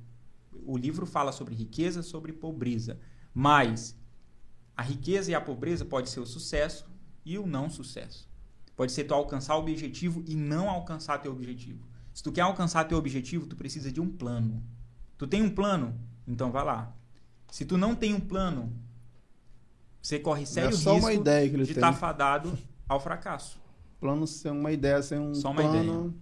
O 0.66 0.78
livro 0.78 1.06
fala 1.06 1.32
sobre 1.32 1.56
riqueza, 1.56 2.04
sobre 2.04 2.34
pobreza. 2.34 3.00
Mas 3.34 3.98
a 4.76 4.82
riqueza 4.82 5.32
e 5.32 5.36
a 5.36 5.42
pobreza 5.42 5.86
pode 5.86 6.10
ser 6.10 6.20
o 6.20 6.26
sucesso 6.26 6.86
e 7.26 7.38
o 7.38 7.48
não 7.48 7.70
sucesso. 7.70 8.30
Pode 8.76 8.92
ser 8.92 9.06
tu 9.06 9.14
alcançar 9.14 9.56
o 9.56 9.60
objetivo 9.60 10.24
e 10.26 10.36
não 10.36 10.70
alcançar 10.70 11.18
teu 11.20 11.32
objetivo. 11.32 11.86
Se 12.14 12.24
tu 12.24 12.32
quer 12.32 12.42
alcançar 12.42 12.86
teu 12.86 12.98
objetivo, 12.98 13.46
tu 13.46 13.56
precisa 13.56 13.92
de 13.92 14.00
um 14.00 14.10
plano. 14.10 14.64
Tu 15.18 15.28
tem 15.28 15.42
um 15.42 15.50
plano? 15.50 16.00
Então 16.26 16.52
vai 16.52 16.64
lá. 16.64 16.96
Se 17.52 17.66
tu 17.66 17.78
não 17.78 17.96
tem 17.96 18.14
um 18.14 18.20
plano, 18.20 18.72
você 20.02 20.20
corre 20.20 20.46
sério 20.46 20.70
é 20.70 20.72
só 20.72 20.94
risco 20.94 21.08
uma 21.08 21.14
ideia 21.14 21.50
que 21.50 21.56
ele 21.56 21.66
de 21.66 21.72
estar 21.72 21.94
fadado 21.94 22.58
ao 22.88 23.00
fracasso. 23.00 23.60
Plano 24.00 24.26
sem 24.26 24.52
uma 24.52 24.72
ideia, 24.72 25.02
sem 25.02 25.20
um 25.20 25.34
Só 25.34 25.52
uma 25.52 25.62
plano. 25.62 26.16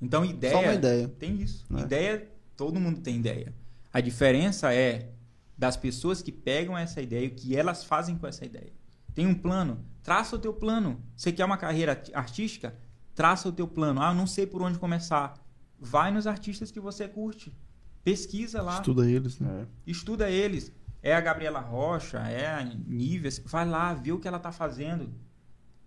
Então, 0.00 0.24
ideia. 0.24 0.52
Só 0.52 0.60
uma 0.60 0.74
ideia. 0.74 1.08
Tem 1.08 1.40
isso. 1.40 1.64
Né? 1.70 1.82
Ideia, 1.82 2.28
todo 2.56 2.80
mundo 2.80 3.00
tem 3.00 3.16
ideia. 3.16 3.54
A 3.92 4.00
diferença 4.00 4.74
é 4.74 5.12
das 5.56 5.76
pessoas 5.76 6.20
que 6.20 6.32
pegam 6.32 6.76
essa 6.76 7.00
ideia 7.00 7.26
e 7.26 7.28
o 7.28 7.34
que 7.34 7.56
elas 7.56 7.84
fazem 7.84 8.16
com 8.18 8.26
essa 8.26 8.44
ideia. 8.44 8.72
Tem 9.14 9.26
um 9.26 9.34
plano? 9.34 9.84
Traça 10.02 10.34
o 10.34 10.38
teu 10.38 10.52
plano. 10.52 11.00
Você 11.14 11.30
quer 11.30 11.44
uma 11.44 11.56
carreira 11.56 12.02
artística? 12.14 12.74
Traça 13.14 13.48
o 13.48 13.52
teu 13.52 13.68
plano. 13.68 14.00
Ah, 14.02 14.10
eu 14.10 14.14
não 14.14 14.26
sei 14.26 14.46
por 14.46 14.62
onde 14.62 14.78
começar. 14.78 15.34
Vai 15.78 16.10
nos 16.10 16.26
artistas 16.26 16.70
que 16.70 16.80
você 16.80 17.06
curte. 17.06 17.56
Pesquisa 18.04 18.60
lá. 18.60 18.76
Estuda 18.76 19.08
eles, 19.08 19.38
né? 19.38 19.62
É. 19.62 19.90
Estuda 19.90 20.30
eles. 20.30 20.72
É 21.02 21.14
a 21.14 21.20
Gabriela 21.20 21.60
Rocha, 21.60 22.18
é 22.18 22.46
a 22.46 22.62
Nívia. 22.62 23.30
Vai 23.44 23.68
lá, 23.68 23.92
vê 23.94 24.12
o 24.12 24.18
que 24.18 24.28
ela 24.28 24.38
tá 24.38 24.52
fazendo. 24.52 25.12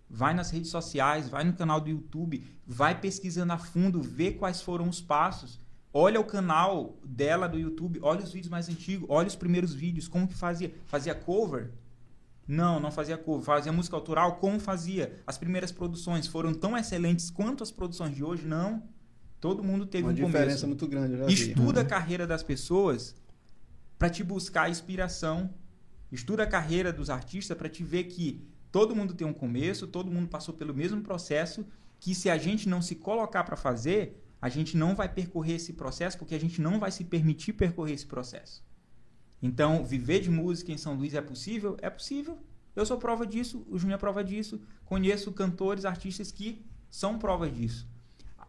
Vai 0.08 0.34
nas 0.34 0.50
redes 0.50 0.70
sociais, 0.70 1.28
vai 1.28 1.42
no 1.42 1.52
canal 1.52 1.80
do 1.80 1.90
YouTube, 1.90 2.44
vai 2.66 2.98
pesquisando 3.00 3.52
a 3.52 3.58
fundo, 3.58 4.00
vê 4.00 4.30
quais 4.30 4.62
foram 4.62 4.88
os 4.88 5.00
passos. 5.00 5.58
Olha 5.92 6.20
o 6.20 6.24
canal 6.24 6.98
dela 7.04 7.48
do 7.48 7.58
YouTube, 7.58 7.98
olha 8.02 8.22
os 8.22 8.30
vídeos 8.30 8.50
mais 8.50 8.68
antigos, 8.68 9.08
olha 9.10 9.26
os 9.26 9.34
primeiros 9.34 9.72
vídeos, 9.72 10.06
como 10.06 10.28
que 10.28 10.34
fazia. 10.34 10.72
Fazia 10.86 11.14
cover? 11.14 11.72
Não, 12.46 12.78
não 12.78 12.92
fazia 12.92 13.16
cover. 13.16 13.44
Fazia 13.44 13.72
música 13.72 13.96
autoral? 13.96 14.36
Como 14.36 14.60
fazia? 14.60 15.18
As 15.26 15.36
primeiras 15.36 15.72
produções 15.72 16.26
foram 16.26 16.54
tão 16.54 16.76
excelentes 16.76 17.30
quanto 17.30 17.62
as 17.62 17.72
produções 17.72 18.14
de 18.14 18.22
hoje? 18.22 18.46
Não. 18.46 18.82
Todo 19.40 19.62
mundo 19.62 19.86
teve 19.86 20.04
Uma 20.04 20.12
um 20.12 20.14
diferença 20.14 20.40
começo. 20.46 20.66
muito 20.66 20.86
grande. 20.88 21.16
já 21.16 21.26
vi. 21.26 21.32
Estuda 21.32 21.80
a 21.82 21.84
carreira 21.84 22.26
das 22.26 22.42
pessoas 22.42 23.14
para 23.98 24.08
te 24.10 24.24
buscar 24.24 24.70
inspiração. 24.70 25.52
Estuda 26.10 26.44
a 26.44 26.46
carreira 26.46 26.92
dos 26.92 27.10
artistas 27.10 27.56
para 27.56 27.68
te 27.68 27.82
ver 27.84 28.04
que 28.04 28.46
todo 28.72 28.94
mundo 28.94 29.14
tem 29.14 29.26
um 29.26 29.32
começo, 29.32 29.86
todo 29.86 30.10
mundo 30.10 30.28
passou 30.28 30.54
pelo 30.54 30.74
mesmo 30.74 31.00
processo, 31.02 31.66
que 31.98 32.14
se 32.14 32.28
a 32.30 32.38
gente 32.38 32.68
não 32.68 32.80
se 32.80 32.94
colocar 32.94 33.44
para 33.44 33.56
fazer, 33.56 34.22
a 34.40 34.48
gente 34.48 34.76
não 34.76 34.94
vai 34.94 35.08
percorrer 35.08 35.54
esse 35.56 35.72
processo 35.72 36.18
porque 36.18 36.34
a 36.34 36.40
gente 36.40 36.60
não 36.60 36.78
vai 36.78 36.90
se 36.90 37.04
permitir 37.04 37.52
percorrer 37.54 37.94
esse 37.94 38.06
processo. 38.06 38.64
Então, 39.42 39.84
viver 39.84 40.20
de 40.20 40.30
música 40.30 40.72
em 40.72 40.78
São 40.78 40.94
Luís 40.94 41.14
é 41.14 41.20
possível? 41.20 41.76
É 41.82 41.90
possível. 41.90 42.38
Eu 42.74 42.84
sou 42.86 42.98
prova 42.98 43.26
disso, 43.26 43.66
o 43.68 43.78
Júnior 43.78 43.96
é 43.96 44.00
prova 44.00 44.22
disso. 44.22 44.60
Conheço 44.84 45.32
cantores, 45.32 45.84
artistas 45.84 46.30
que 46.30 46.64
são 46.90 47.18
provas 47.18 47.54
disso. 47.54 47.86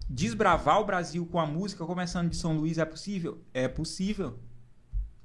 Desbravar 0.10 0.80
o 0.80 0.86
Brasil 0.86 1.26
com 1.26 1.40
a 1.40 1.46
música, 1.46 1.86
começando 1.86 2.30
de 2.30 2.38
São 2.38 2.56
Luís, 2.56 2.78
é 2.78 2.86
possível? 2.86 3.42
É 3.54 3.68
possível. 3.68 4.40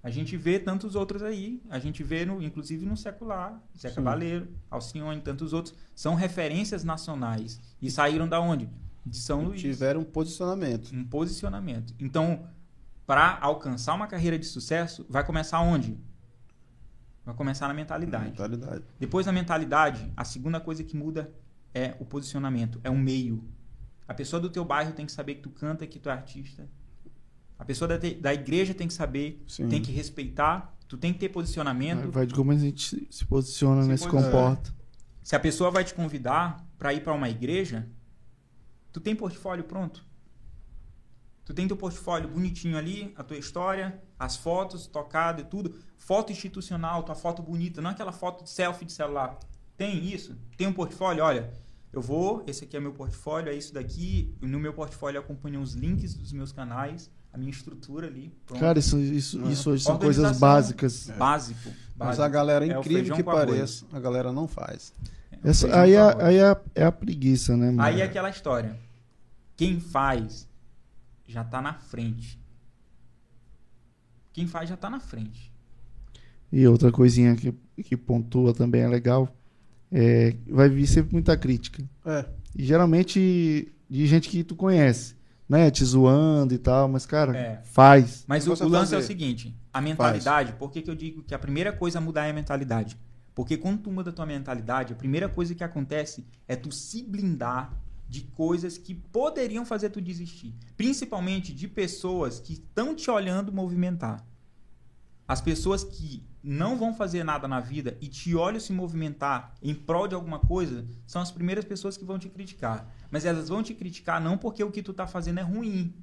A 0.03 0.11
gente 0.11 0.37
vê 0.37 0.59
tantos 0.59 0.97
outros 0.97 1.23
aí. 1.23 1.63
A 1.71 1.79
gente 1.79 2.03
vê, 2.03 2.27
no, 2.27 2.43
inclusive, 2.43 2.85
no 2.85 2.97
secular. 2.97 3.63
Zé 3.79 3.89
Sim. 3.89 3.95
Cabaleiro, 3.95 4.49
Alcione, 4.69 5.21
tantos 5.21 5.53
outros. 5.53 5.75
São 5.95 6.17
referências 6.17 6.83
nacionais. 6.83 7.61
E 7.81 7.91
saíram 7.91 8.29
da 8.29 8.41
onde? 8.41 8.69
De 9.07 9.17
São 9.17 9.45
Luís 9.45 9.61
Tiveram 9.61 10.01
um 10.01 10.05
posicionamento. 10.05 10.93
um 10.93 11.05
posicionamento. 11.05 11.95
Então, 12.01 12.49
para 13.07 13.39
alcançar 13.41 13.95
uma 13.95 14.09
carreira 14.09 14.37
de 14.39 14.47
sucesso, 14.47 15.07
vai 15.09 15.25
começar 15.25 15.61
onde? 15.61 15.97
Vai 17.25 17.35
começar 17.37 17.69
na 17.69 17.75
mentalidade. 17.75 18.31
Mentalidade. 18.31 18.85
Depois 18.99 19.27
da 19.27 19.33
mentalidade, 19.33 20.13
a 20.17 20.25
segunda 20.25 20.59
coisa 20.59 20.83
que 20.83 20.97
muda 20.97 21.33
é 21.73 21.95
o 22.01 22.05
posicionamento, 22.05 22.81
é 22.83 22.91
o 22.91 22.99
meio. 22.99 23.45
A 24.13 24.15
pessoa 24.15 24.39
do 24.39 24.51
teu 24.51 24.63
bairro 24.63 24.93
tem 24.93 25.07
que 25.07 25.13
saber 25.13 25.37
que 25.37 25.41
tu 25.41 25.49
canta, 25.49 25.87
que 25.87 25.99
tu 25.99 26.11
é 26.11 26.13
artista. 26.13 26.69
A 27.59 27.65
pessoa 27.65 27.89
da, 27.89 27.99
te- 27.99 28.13
da 28.15 28.35
igreja 28.35 28.75
tem 28.75 28.87
que 28.87 28.93
saber, 28.93 29.43
Sim. 29.49 29.71
tem 29.71 29.81
que 29.81 29.91
respeitar, 29.91 30.77
tu 30.87 30.99
tem 30.99 31.15
que 31.15 31.19
ter 31.19 31.31
posicionamento. 31.31 32.11
Vai 32.11 32.27
de 32.27 32.35
como 32.35 32.53
a 32.53 32.57
gente 32.59 33.09
se- 33.11 33.25
posiciona, 33.25 33.81
Se 33.85 33.89
né? 33.89 33.97
Se 33.97 34.07
comporta. 34.07 34.71
Se 35.23 35.35
a 35.35 35.41
pessoa 35.41 35.71
vai 35.71 35.83
te 35.83 35.95
convidar 35.95 36.63
para 36.77 36.93
ir 36.93 37.03
para 37.03 37.15
uma 37.15 37.31
igreja, 37.31 37.89
tu 38.93 39.01
tem 39.01 39.17
portfólio 39.17 39.65
pronto? 39.65 40.05
Tu 41.47 41.55
tem 41.55 41.67
teu 41.67 41.77
portfólio 41.77 42.29
bonitinho 42.29 42.77
ali, 42.77 43.15
a 43.17 43.25
tua 43.25 43.39
história, 43.39 43.99
as 44.19 44.37
fotos, 44.37 44.87
tocado 44.87 45.41
e 45.41 45.45
tudo. 45.45 45.75
Foto 45.97 46.31
institucional, 46.33 47.03
tua 47.03 47.15
foto 47.15 47.41
bonita, 47.43 47.81
não 47.81 47.91
aquela 47.91 48.13
foto 48.13 48.45
de 48.45 48.51
selfie 48.51 48.85
de 48.85 48.93
celular. 48.93 49.39
Tem 49.75 50.05
isso? 50.05 50.37
Tem 50.59 50.67
um 50.67 50.73
portfólio? 50.75 51.25
Olha, 51.25 51.51
eu 51.93 52.01
vou, 52.01 52.43
esse 52.47 52.65
aqui 52.65 52.77
é 52.77 52.81
meu 52.81 52.93
portfólio, 52.93 53.51
é 53.51 53.55
isso 53.55 53.75
daqui. 53.75 54.35
No 54.41 54.59
meu 54.59 54.73
portfólio 54.73 55.19
eu 55.19 55.23
acompanho 55.23 55.61
os 55.61 55.75
links 55.75 56.15
dos 56.15 56.33
meus 56.33 56.51
canais, 56.53 57.11
a 57.33 57.37
minha 57.39 57.51
estrutura 57.51 58.07
ali. 58.07 58.33
pronto. 58.47 58.61
Cara, 58.61 58.79
isso, 58.79 58.99
isso, 58.99 59.45
É. 59.45 59.53
isso 59.53 59.71
hoje 59.71 59.85
são 59.85 59.99
coisas 59.99 60.39
básicas. 60.39 61.11
básico, 61.19 61.69
Mas 61.97 61.97
básico. 61.97 62.23
a 62.23 62.29
galera, 62.29 62.67
É 62.67 62.77
o 62.77 62.81
incrível 62.81 63.15
que 63.15 63.23
pareça, 63.23 63.85
a 63.93 64.01
galera 64.01 64.33
não 64.33 64.49
faz. 64.49 64.93
Essa, 65.45 65.67
Feijão 65.67 65.81
aí 65.83 65.93
é, 65.93 65.99
arroz. 66.01 66.25
aí 66.25 66.37
é, 66.37 66.57
é 66.77 66.85
a 66.85 66.93
preguiça, 66.93 67.57
né, 67.57 67.67
mano? 67.67 67.83
Aí 67.83 68.01
é 68.01 68.05
aquela 68.05 68.31
história. 68.31 68.79
Quem 69.57 69.81
faz 69.81 70.49
já 71.27 71.43
tá 71.45 71.61
na 71.61 71.75
frente. 71.75 72.41
Quem 74.33 74.47
faz 74.47 74.69
já 74.69 74.77
tá 74.77 74.89
na 74.89 75.01
frente. 75.01 75.53
E 76.51 76.67
outra 76.67 76.91
coisinha 76.93 77.35
que, 77.37 77.53
que 77.83 77.97
pontua 77.97 78.55
também 78.55 78.83
é 78.83 78.89
legal. 78.89 79.29
É, 79.93 80.35
vai 80.49 80.69
vir 80.69 80.87
sempre 80.87 81.13
muita 81.13 81.37
crítica. 81.37 81.85
É. 82.07 82.25
E 82.57 82.65
geralmente 82.65 83.73
de 83.89 84.07
gente 84.07 84.29
que 84.29 84.43
tu 84.43 84.57
conhece, 84.57 85.15
né? 85.47 85.71
Te 85.71 85.85
zoando 85.85 86.55
e 86.55 86.59
tal, 86.59 86.89
mas, 86.89 87.05
cara, 87.05 87.37
É. 87.37 87.61
faz. 87.63 88.25
Mas 88.27 88.47
o, 88.47 88.53
o 88.65 88.69
lance 88.69 88.95
é 88.95 88.99
o 88.99 89.03
seguinte: 89.03 89.55
a 89.73 89.81
mentalidade, 89.81 90.55
por 90.55 90.71
que, 90.71 90.81
que 90.81 90.91
eu 90.91 90.95
digo 90.95 91.23
que 91.23 91.35
a 91.35 91.39
primeira 91.39 91.73
coisa 91.73 91.99
a 91.99 92.01
mudar 92.01 92.27
é 92.27 92.31
a 92.31 92.35
mentalidade? 92.35 92.99
Porque 93.35 93.57
quando 93.57 93.81
tu 93.83 93.91
muda 93.91 94.11
a 94.11 94.13
tua 94.13 94.27
mentalidade, 94.27 94.93
a 94.93 94.97
primeira 94.97 95.29
coisa 95.29 95.55
que 95.55 95.65
acontece 95.65 96.27
é 96.49 96.57
tu 96.57 96.73
se 96.73 97.03
blindar 97.03 97.73
de 98.09 98.23
coisas 98.23 98.77
que 98.77 98.95
poderiam 98.95 99.65
fazer 99.65 99.89
tu 99.89 100.01
desistir. 100.01 100.55
Principalmente 100.77 101.53
de 101.55 101.67
pessoas 101.67 102.39
que 102.39 102.53
estão 102.53 102.95
te 102.95 103.11
olhando 103.11 103.53
movimentar. 103.53 104.23
As 105.27 105.41
pessoas 105.41 105.85
que 105.85 106.27
não 106.43 106.77
vão 106.77 106.93
fazer 106.93 107.23
nada 107.23 107.47
na 107.47 107.61
vida 107.61 107.97
e 108.01 108.09
te 108.09 108.35
olham 108.35 108.59
se 108.59 108.73
movimentar 108.73 109.55
em 109.63 109.75
prol 109.75 110.09
de 110.09 110.15
alguma 110.15 110.41
coisa, 110.41 110.85
são 111.07 111.23
as 111.23 111.31
primeiras 111.31 111.65
pessoas 111.65 111.97
que 111.97 112.05
vão 112.05 112.19
te 112.19 112.29
criticar. 112.29 112.93
Mas 113.11 113.25
elas 113.25 113.49
vão 113.49 113.63
te 113.63 113.75
criticar 113.75 114.21
não 114.21 114.37
porque 114.37 114.65
o 114.65 114.71
que 114.71 114.83
tu 114.83 114.93
tá 114.93 115.07
fazendo 115.07 115.39
é 115.39 115.43
ruim. 115.43 115.95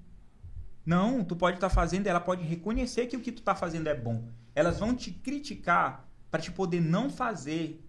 Não, 0.86 1.24
tu 1.24 1.36
pode 1.36 1.58
estar 1.58 1.70
fazendo, 1.70 2.08
ela 2.08 2.20
pode 2.20 2.44
reconhecer 2.44 3.08
que 3.08 3.18
o 3.18 3.22
que 3.22 3.32
tu 3.32 3.42
tá 3.42 3.54
fazendo 3.54 3.88
é 3.88 3.96
bom. 3.96 4.28
Elas 4.56 4.80
vão 4.80 4.96
te 4.96 5.12
criticar 5.12 6.10
para 6.32 6.42
te 6.42 6.52
poder 6.52 6.82
não 6.82 7.10
fazer 7.10 7.86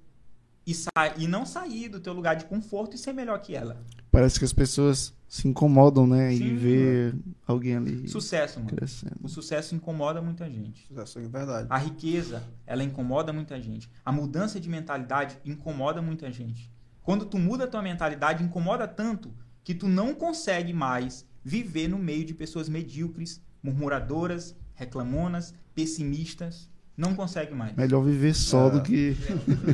e, 0.66 0.74
sa 0.74 0.90
e 1.16 1.26
não 1.26 1.46
sair 1.46 1.88
do 1.88 2.00
teu 2.00 2.12
lugar 2.12 2.34
de 2.34 2.44
conforto 2.44 2.96
e 2.96 2.98
ser 2.98 3.12
melhor 3.12 3.40
que 3.40 3.54
ela. 3.54 3.82
Parece 4.10 4.38
que 4.38 4.44
as 4.44 4.52
pessoas 4.52 5.14
se 5.28 5.46
incomodam, 5.46 6.06
né? 6.06 6.30
Sim. 6.34 6.44
e 6.44 6.54
ver 6.56 7.14
alguém 7.46 7.76
ali 7.76 8.08
Sucesso, 8.08 8.58
mano. 8.58 8.70
crescendo. 8.76 9.14
O 9.22 9.28
sucesso 9.28 9.74
incomoda 9.74 10.20
muita 10.20 10.50
gente. 10.50 10.84
Isso 10.90 11.18
é 11.18 11.22
verdade. 11.28 11.66
A 11.70 11.78
riqueza, 11.78 12.42
ela 12.66 12.82
incomoda 12.82 13.32
muita 13.32 13.60
gente. 13.60 13.88
A 14.04 14.10
mudança 14.10 14.58
de 14.58 14.68
mentalidade 14.68 15.38
incomoda 15.44 16.02
muita 16.02 16.30
gente. 16.32 16.70
Quando 17.02 17.24
tu 17.24 17.38
muda 17.38 17.64
a 17.64 17.66
tua 17.68 17.82
mentalidade, 17.82 18.42
incomoda 18.42 18.88
tanto 18.88 19.32
que 19.62 19.74
tu 19.74 19.86
não 19.86 20.14
consegue 20.14 20.72
mais 20.72 21.24
viver 21.44 21.86
no 21.88 21.98
meio 21.98 22.24
de 22.24 22.34
pessoas 22.34 22.68
medíocres, 22.68 23.40
murmuradoras, 23.62 24.56
reclamonas, 24.74 25.54
pessimistas, 25.74 26.68
não 26.96 27.14
consegue 27.14 27.54
mais. 27.54 27.74
Melhor 27.76 28.02
viver 28.02 28.34
só 28.34 28.66
É. 28.66 28.70
do 28.72 28.82
que 28.82 29.16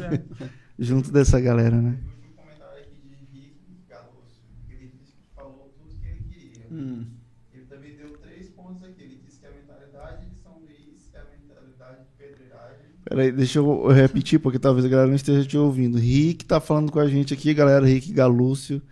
É. 0.02 0.22
junto 0.78 1.10
dessa 1.10 1.40
galera, 1.40 1.80
né? 1.80 1.98
O 2.04 2.08
último 2.10 2.34
comentário 2.36 2.82
aqui 2.82 3.00
de 3.00 3.38
Henrique 3.38 3.84
Galosso. 3.88 4.42
Ele 4.68 4.86
disse 4.98 5.12
que 5.12 5.34
falou 5.34 5.74
tudo 5.78 5.94
que 6.00 6.06
ele 6.06 6.20
queria. 6.28 6.65
Hum. 6.76 7.06
Ele 7.54 7.64
também 7.64 7.96
deu 7.96 8.10
três 8.18 8.48
pontos 8.50 8.82
aqui. 8.82 9.02
Ele 9.02 9.18
disse 9.24 9.40
que 9.40 9.46
a 9.46 9.50
mentalidade 9.50 10.26
de 10.26 10.36
São 10.38 10.58
Luís 10.58 11.10
é 11.14 11.18
a 11.18 11.24
mentalidade 11.24 12.00
de 12.00 12.10
pedreiragem. 12.18 12.86
Peraí, 13.04 13.32
deixa 13.32 13.58
eu 13.60 13.88
repetir, 13.88 14.38
porque 14.38 14.58
talvez 14.58 14.84
a 14.84 14.88
galera 14.88 15.08
não 15.08 15.16
esteja 15.16 15.48
te 15.48 15.56
ouvindo. 15.56 15.96
Rick 15.96 16.44
tá 16.44 16.60
falando 16.60 16.92
com 16.92 16.98
a 16.98 17.08
gente 17.08 17.32
aqui, 17.32 17.54
galera. 17.54 17.86
Rick 17.86 18.12
Galúcio. 18.12 18.82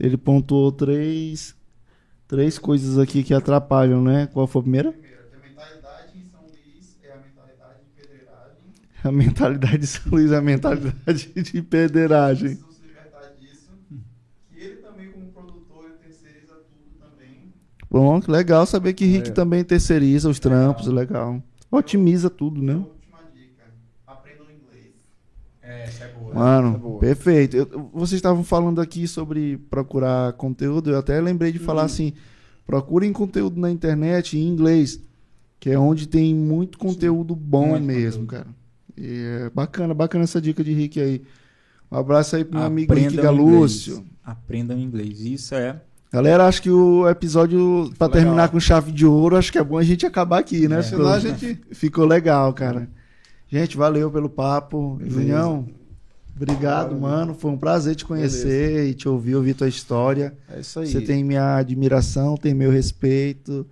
Ele 0.00 0.16
pontuou 0.16 0.72
três, 0.72 1.54
três 2.26 2.58
coisas 2.58 2.98
aqui 2.98 3.22
que 3.22 3.32
atrapalham, 3.32 4.02
né? 4.02 4.26
Qual 4.26 4.48
foi 4.48 4.60
a 4.60 4.62
primeira? 4.62 4.92
Que 4.92 4.98
a 4.98 5.38
mentalidade 5.48 6.18
em 6.18 6.24
São 6.24 6.42
Luís 6.42 6.96
é 7.04 7.12
a 7.12 7.18
mentalidade 7.18 7.78
de 7.84 7.90
pedreiragem. 8.02 8.56
A 9.04 9.12
mentalidade 9.12 9.78
de 9.78 9.86
São 9.86 10.10
Luís 10.10 10.32
é 10.32 10.36
a 10.36 10.42
mentalidade 10.42 11.32
de 11.34 11.62
pederagem. 11.62 12.56
Precisam 12.56 12.72
se 12.72 12.82
libertar 12.82 13.34
disso. 13.38 13.70
Que 14.50 14.58
ele 14.58 14.76
também, 14.76 15.12
como 15.12 15.26
produtor, 15.30 15.84
ele 15.84 15.98
terceiriza 15.98 16.54
tudo 16.54 16.98
também. 16.98 17.52
Bom, 17.92 18.20
que 18.20 18.30
legal 18.30 18.64
saber 18.64 18.94
que 18.94 19.04
Rick 19.04 19.28
É. 19.28 19.32
também 19.32 19.62
terceiriza 19.62 20.28
os 20.30 20.38
trampos, 20.40 20.86
legal. 20.86 21.42
Otimiza 21.70 22.30
tudo, 22.30 22.60
E 22.60 22.64
a 22.64 22.66
né? 22.68 22.74
última 22.76 23.18
dica: 23.34 23.64
aprendam 24.06 24.46
inglês. 24.46 24.92
É, 25.62 25.84
essa 25.84 26.04
é 26.04 26.08
boa. 26.12 26.34
Mano, 26.34 26.68
Essa 26.68 26.76
é 26.76 26.80
boa. 26.80 27.00
perfeito. 27.00 27.56
Eu- 27.56 27.90
vocês 27.92 28.12
estavam 28.18 28.42
falando 28.42 28.80
aqui 28.80 29.06
sobre 29.06 29.58
procurar 29.70 30.32
conteúdo, 30.34 30.90
eu 30.90 30.98
até 30.98 31.20
lembrei 31.20 31.52
de 31.52 31.58
falar 31.58 31.82
assim: 31.84 32.14
procurem 32.66 33.12
conteúdo 33.12 33.60
na 33.60 33.70
internet 33.70 34.38
em 34.38 34.48
inglês, 34.48 34.98
que 35.60 35.68
é 35.70 35.78
onde 35.78 36.08
tem 36.08 36.34
muito 36.34 36.78
conteúdo 36.78 37.36
bom 37.36 37.68
Muito 37.68 37.84
mesmo, 37.84 38.22
conteúdo. 38.26 38.44
cara. 38.44 38.46
E 38.96 39.46
é 39.46 39.50
bacana, 39.50 39.92
bacana 39.92 40.24
essa 40.24 40.40
dica 40.40 40.64
de 40.64 40.72
Rick 40.72 40.98
aí. 40.98 41.22
Um 41.90 41.96
abraço 41.98 42.36
aí 42.36 42.44
pro 42.44 42.56
meu 42.58 42.66
amigo 42.66 42.94
Rick 42.94 43.06
Aprendam 43.18 43.24
Galúcio. 43.24 43.92
inglês. 43.94 44.10
Aprendam 44.24 44.78
inglês. 44.78 45.20
Isso 45.20 45.54
é. 45.54 45.78
Galera, 46.12 46.46
acho 46.46 46.60
que 46.60 46.70
o 46.70 47.08
episódio, 47.08 47.90
pra 47.98 48.06
legal. 48.06 48.22
terminar 48.22 48.48
com 48.50 48.60
chave 48.60 48.92
de 48.92 49.06
ouro, 49.06 49.34
acho 49.36 49.50
que 49.50 49.56
é 49.58 49.64
bom 49.64 49.78
a 49.78 49.82
gente 49.82 50.04
acabar 50.04 50.40
aqui, 50.40 50.68
né? 50.68 50.80
É. 50.80 50.82
Ficou, 50.82 50.98
Senão 50.98 51.12
a 51.12 51.18
gente. 51.18 51.60
ficou 51.72 52.04
legal, 52.04 52.52
cara. 52.52 52.86
Gente, 53.48 53.76
valeu 53.76 54.10
pelo 54.10 54.28
papo. 54.28 54.96
Beleza. 54.96 55.14
Junião, 55.20 55.66
obrigado, 56.36 56.88
Valeu. 56.88 57.00
mano. 57.00 57.34
Foi 57.34 57.50
um 57.50 57.56
prazer 57.56 57.94
te 57.94 58.04
conhecer 58.04 58.88
e 58.88 58.94
te 58.94 59.08
ouvir, 59.08 59.36
ouvir 59.36 59.54
tua 59.54 59.68
história. 59.68 60.34
É 60.54 60.60
isso 60.60 60.80
aí. 60.80 60.86
Você 60.86 61.00
tem 61.00 61.24
minha 61.24 61.56
admiração, 61.56 62.36
tem 62.36 62.52
meu 62.52 62.70
respeito. 62.70 63.66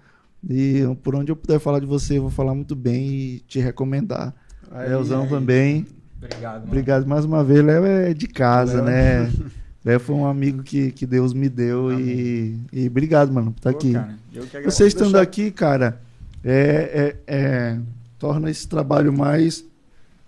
E 0.48 0.82
por 1.02 1.14
onde 1.14 1.30
eu 1.30 1.36
puder 1.36 1.58
falar 1.60 1.80
de 1.80 1.86
você, 1.86 2.16
eu 2.16 2.22
vou 2.22 2.30
falar 2.30 2.54
muito 2.54 2.74
bem 2.74 3.06
e 3.06 3.40
te 3.46 3.58
recomendar. 3.60 4.34
Aí, 4.70 4.88
Leozão 4.88 5.24
aí. 5.24 5.28
também. 5.28 5.86
Obrigado, 6.16 6.54
mano. 6.60 6.66
Obrigado 6.68 7.06
mais 7.06 7.24
uma 7.26 7.44
vez. 7.44 7.62
Léo 7.62 7.84
é 7.84 8.14
de 8.14 8.26
casa, 8.26 8.80
Léo. 8.80 8.84
né? 8.84 9.32
Léo 9.84 9.98
foi 9.98 10.14
um 10.14 10.26
amigo 10.26 10.62
que, 10.62 10.92
que 10.92 11.06
Deus 11.06 11.32
me 11.32 11.48
deu 11.48 11.98
e, 11.98 12.58
e 12.72 12.86
obrigado, 12.86 13.32
mano, 13.32 13.50
por 13.52 13.58
estar 13.58 13.72
Pô, 13.72 13.78
aqui. 13.78 13.92
cara. 13.92 14.18
Você 14.64 14.86
estando 14.86 15.04
deixar- 15.12 15.22
aqui, 15.22 15.50
cara, 15.50 16.00
é, 16.44 17.16
é- 17.26 17.34
é- 17.34 17.78
torna 18.18 18.50
esse 18.50 18.68
trabalho 18.68 19.12
mais. 19.12 19.64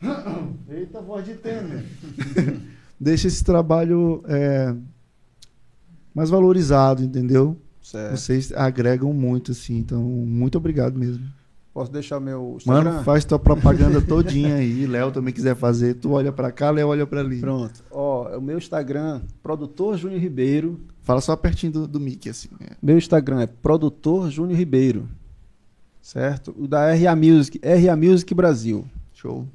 Eita, 0.71 1.01
voz 1.03 1.25
de 1.27 1.35
tênis. 1.35 1.85
Deixa 2.99 3.29
esse 3.29 3.45
trabalho 3.45 4.23
é, 4.27 4.75
mais 6.15 6.31
valorizado, 6.31 7.03
entendeu? 7.03 7.57
Certo. 7.83 8.17
Vocês 8.17 8.53
agregam 8.53 9.13
muito, 9.13 9.51
assim. 9.53 9.77
Então, 9.79 10.03
muito 10.03 10.57
obrigado 10.57 10.99
mesmo. 10.99 11.25
Posso 11.73 11.91
deixar 11.91 12.21
meu 12.21 12.57
Instagram? 12.59 12.91
Mano, 12.93 13.03
faz 13.05 13.25
tua 13.25 13.39
propaganda 13.39 14.01
todinha 14.03 14.57
aí. 14.57 14.87
Léo 14.87 15.11
também 15.11 15.33
quiser 15.33 15.57
fazer. 15.57 15.95
Tu 15.95 16.11
olha 16.11 16.31
pra 16.31 16.53
cá, 16.53 16.71
Léo 16.71 16.89
olha 16.89 17.07
pra 17.07 17.21
ali. 17.21 17.41
Pronto. 17.41 17.83
Ó, 17.91 18.37
o 18.37 18.43
meu 18.43 18.59
Instagram, 18.59 19.23
Produtor 19.43 19.97
Júnior 19.97 20.21
Ribeiro. 20.21 20.79
Fala 21.01 21.21
só 21.23 21.35
pertinho 21.35 21.73
do, 21.73 21.89
do 21.89 21.99
Mickey, 21.99 22.29
assim. 22.29 22.49
né? 22.61 22.77
Meu 22.83 22.99
Instagram 22.99 23.41
é 23.41 23.47
Produtor 23.47 24.31
Júnior 24.31 24.59
Ribeiro. 24.59 25.09
Certo? 26.03 26.55
O 26.59 26.69
da 26.69 26.93
RA 26.95 27.17
Music, 27.17 27.59
RA 27.65 27.97
Music 27.97 28.35
Brasil. 28.35 28.85
Show. 29.15 29.47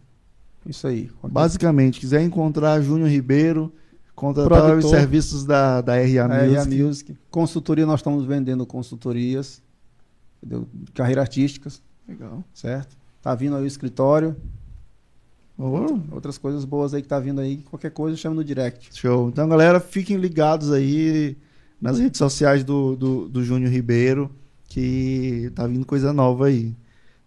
Isso 0.66 0.88
aí. 0.88 1.12
Basicamente, 1.24 2.00
quiser 2.00 2.22
encontrar 2.24 2.82
Júnior 2.82 3.10
Ribeiro, 3.10 3.72
contratar 4.16 4.60
Produtor. 4.60 4.86
os 4.86 4.90
serviços 4.90 5.46
da, 5.46 5.82
da 5.82 5.94
RA 5.98 6.26
RA 6.28 6.46
Music. 6.66 6.82
Music. 6.84 7.18
Consultoria, 7.30 7.86
nós 7.86 8.00
estamos 8.00 8.26
vendendo 8.26 8.66
consultorias. 8.66 9.62
Entendeu? 10.42 10.68
Carreira 10.94 11.22
artísticas, 11.22 11.82
Legal. 12.08 12.44
certo? 12.54 12.96
Tá 13.22 13.36
vindo 13.36 13.56
aí 13.56 13.64
o 13.64 13.68
escritório. 13.68 14.36
Outras 16.12 16.38
coisas 16.38 16.64
boas 16.64 16.94
aí 16.94 17.02
que 17.02 17.08
tá 17.08 17.20
vindo 17.20 17.42
aí. 17.42 17.58
Qualquer 17.58 17.90
coisa, 17.90 18.16
chama 18.16 18.36
no 18.36 18.44
direct. 18.44 18.96
show. 18.96 19.28
Então, 19.28 19.50
galera, 19.50 19.80
fiquem 19.80 20.18
ligados 20.18 20.72
aí 20.72 21.36
nas 21.82 21.98
redes 22.00 22.20
sociais 22.20 22.64
do, 22.64 22.96
do, 22.96 23.28
do 23.28 23.44
Júnior 23.44 23.72
Ribeiro, 23.72 24.32
que 24.68 25.52
tá 25.56 25.66
vindo 25.66 25.86
coisa 25.86 26.14
nova 26.14 26.46
aí. 26.48 26.76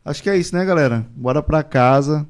Acho 0.05 0.23
que 0.23 0.31
é 0.31 0.37
isso, 0.37 0.55
né, 0.55 0.65
galera? 0.65 1.07
Bora 1.15 1.43
pra 1.43 1.63
casa. 1.63 2.27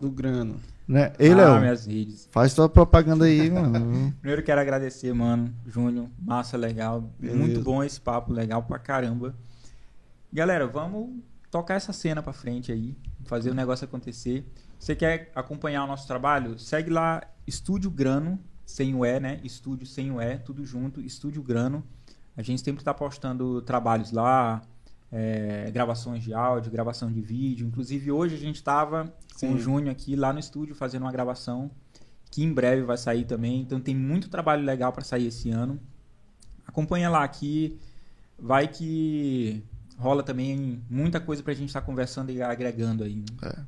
Do 0.00 0.10
grano. 0.10 0.56
Né? 0.86 1.12
Ei, 1.18 1.32
ah, 1.32 1.36
Léo, 1.36 1.60
minhas 1.60 1.86
redes. 1.86 2.28
faz 2.30 2.54
tua 2.54 2.68
propaganda 2.68 3.24
aí, 3.24 3.50
mano. 3.50 4.14
Primeiro 4.20 4.42
quero 4.42 4.60
agradecer, 4.60 5.12
mano. 5.14 5.52
Júnior, 5.66 6.06
massa, 6.20 6.56
legal. 6.56 7.10
Beleza. 7.18 7.38
Muito 7.38 7.60
bom 7.60 7.82
esse 7.82 8.00
papo, 8.00 8.32
legal 8.32 8.62
pra 8.62 8.78
caramba. 8.78 9.34
Galera, 10.34 10.66
vamos 10.66 11.22
tocar 11.48 11.74
essa 11.74 11.92
cena 11.92 12.20
pra 12.20 12.32
frente 12.32 12.72
aí, 12.72 12.96
fazer 13.22 13.50
o 13.50 13.54
negócio 13.54 13.84
acontecer. 13.84 14.44
Você 14.76 14.96
quer 14.96 15.30
acompanhar 15.32 15.84
o 15.84 15.86
nosso 15.86 16.08
trabalho? 16.08 16.58
Segue 16.58 16.90
lá 16.90 17.22
Estúdio 17.46 17.88
Grano, 17.88 18.40
sem 18.66 18.96
o 18.96 19.06
E, 19.06 19.20
né? 19.20 19.40
Estúdio 19.44 19.86
sem 19.86 20.10
o 20.10 20.20
E, 20.20 20.36
tudo 20.38 20.66
junto, 20.66 21.00
Estúdio 21.00 21.40
Grano. 21.40 21.84
A 22.36 22.42
gente 22.42 22.62
sempre 22.62 22.82
tá 22.82 22.92
postando 22.92 23.62
trabalhos 23.62 24.10
lá, 24.10 24.60
é, 25.12 25.70
gravações 25.70 26.24
de 26.24 26.34
áudio, 26.34 26.72
gravação 26.72 27.12
de 27.12 27.20
vídeo. 27.20 27.68
Inclusive 27.68 28.10
hoje 28.10 28.34
a 28.34 28.38
gente 28.38 28.60
tava 28.60 29.14
com 29.38 29.52
o 29.52 29.58
Júnior 29.58 29.92
aqui 29.92 30.16
lá 30.16 30.32
no 30.32 30.40
estúdio 30.40 30.74
fazendo 30.74 31.02
uma 31.02 31.12
gravação 31.12 31.70
que 32.32 32.42
em 32.42 32.52
breve 32.52 32.82
vai 32.82 32.98
sair 32.98 33.24
também. 33.24 33.60
Então 33.60 33.80
tem 33.80 33.94
muito 33.94 34.28
trabalho 34.28 34.64
legal 34.64 34.92
para 34.92 35.04
sair 35.04 35.28
esse 35.28 35.48
ano. 35.50 35.78
Acompanha 36.66 37.08
lá 37.08 37.28
que 37.28 37.78
vai 38.36 38.66
que 38.66 39.62
rola 39.96 40.22
também 40.22 40.82
muita 40.90 41.20
coisa 41.20 41.42
pra 41.42 41.54
gente 41.54 41.68
estar 41.68 41.80
conversando 41.80 42.30
e 42.30 42.42
agregando 42.42 43.04
aí. 43.04 43.24
né? 43.42 43.66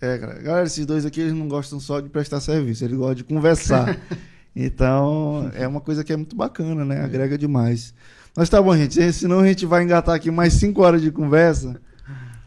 É, 0.00 0.18
galera. 0.18 0.42
Galera, 0.42 0.66
esses 0.66 0.84
dois 0.84 1.06
aqui 1.06 1.20
eles 1.20 1.32
não 1.32 1.48
gostam 1.48 1.80
só 1.80 2.00
de 2.00 2.08
prestar 2.08 2.40
serviço, 2.40 2.84
eles 2.84 2.96
gostam 2.96 3.14
de 3.14 3.24
conversar. 3.24 3.98
então, 4.54 5.50
é 5.54 5.66
uma 5.66 5.80
coisa 5.80 6.04
que 6.04 6.12
é 6.12 6.16
muito 6.16 6.36
bacana, 6.36 6.84
né? 6.84 7.02
Agrega 7.02 7.38
demais. 7.38 7.94
Mas 8.36 8.48
tá 8.48 8.60
bom, 8.60 8.76
gente. 8.76 9.00
Senão 9.12 9.40
a 9.40 9.46
gente 9.46 9.64
vai 9.64 9.82
engatar 9.82 10.14
aqui 10.14 10.30
mais 10.30 10.52
cinco 10.54 10.82
horas 10.82 11.00
de 11.00 11.10
conversa. 11.10 11.80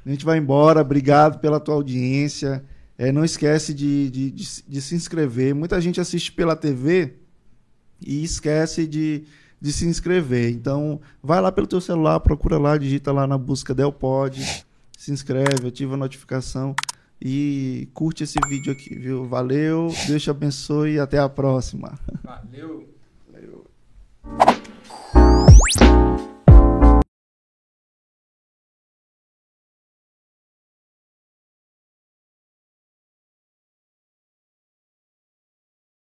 A 0.05 0.09
gente 0.09 0.23
vai 0.23 0.37
embora. 0.37 0.81
Obrigado 0.81 1.39
pela 1.39 1.59
tua 1.59 1.75
audiência. 1.75 2.63
É, 2.97 3.11
não 3.11 3.23
esquece 3.23 3.73
de, 3.73 4.09
de, 4.09 4.31
de, 4.31 4.63
de 4.67 4.81
se 4.81 4.93
inscrever. 4.93 5.55
Muita 5.55 5.79
gente 5.81 5.99
assiste 5.99 6.31
pela 6.31 6.55
TV 6.55 7.15
e 7.99 8.23
esquece 8.23 8.85
de, 8.85 9.23
de 9.61 9.71
se 9.71 9.85
inscrever. 9.85 10.51
Então, 10.51 10.99
vai 11.21 11.41
lá 11.41 11.51
pelo 11.51 11.67
teu 11.67 11.81
celular, 11.81 12.19
procura 12.19 12.57
lá, 12.57 12.77
digita 12.77 13.11
lá 13.11 13.27
na 13.27 13.37
busca 13.37 13.73
Del 13.73 13.91
Pod, 13.91 14.41
se 14.97 15.11
inscreve, 15.11 15.67
ativa 15.67 15.93
a 15.95 15.97
notificação 15.97 16.75
e 17.21 17.89
curte 17.93 18.23
esse 18.23 18.39
vídeo 18.47 18.71
aqui, 18.71 18.95
viu? 18.95 19.25
Valeu, 19.25 19.93
Deus 20.07 20.23
te 20.23 20.29
abençoe 20.29 20.93
e 20.93 20.99
até 20.99 21.19
a 21.19 21.27
próxima. 21.27 21.99
Valeu! 22.23 22.87
Valeu. 23.31 23.65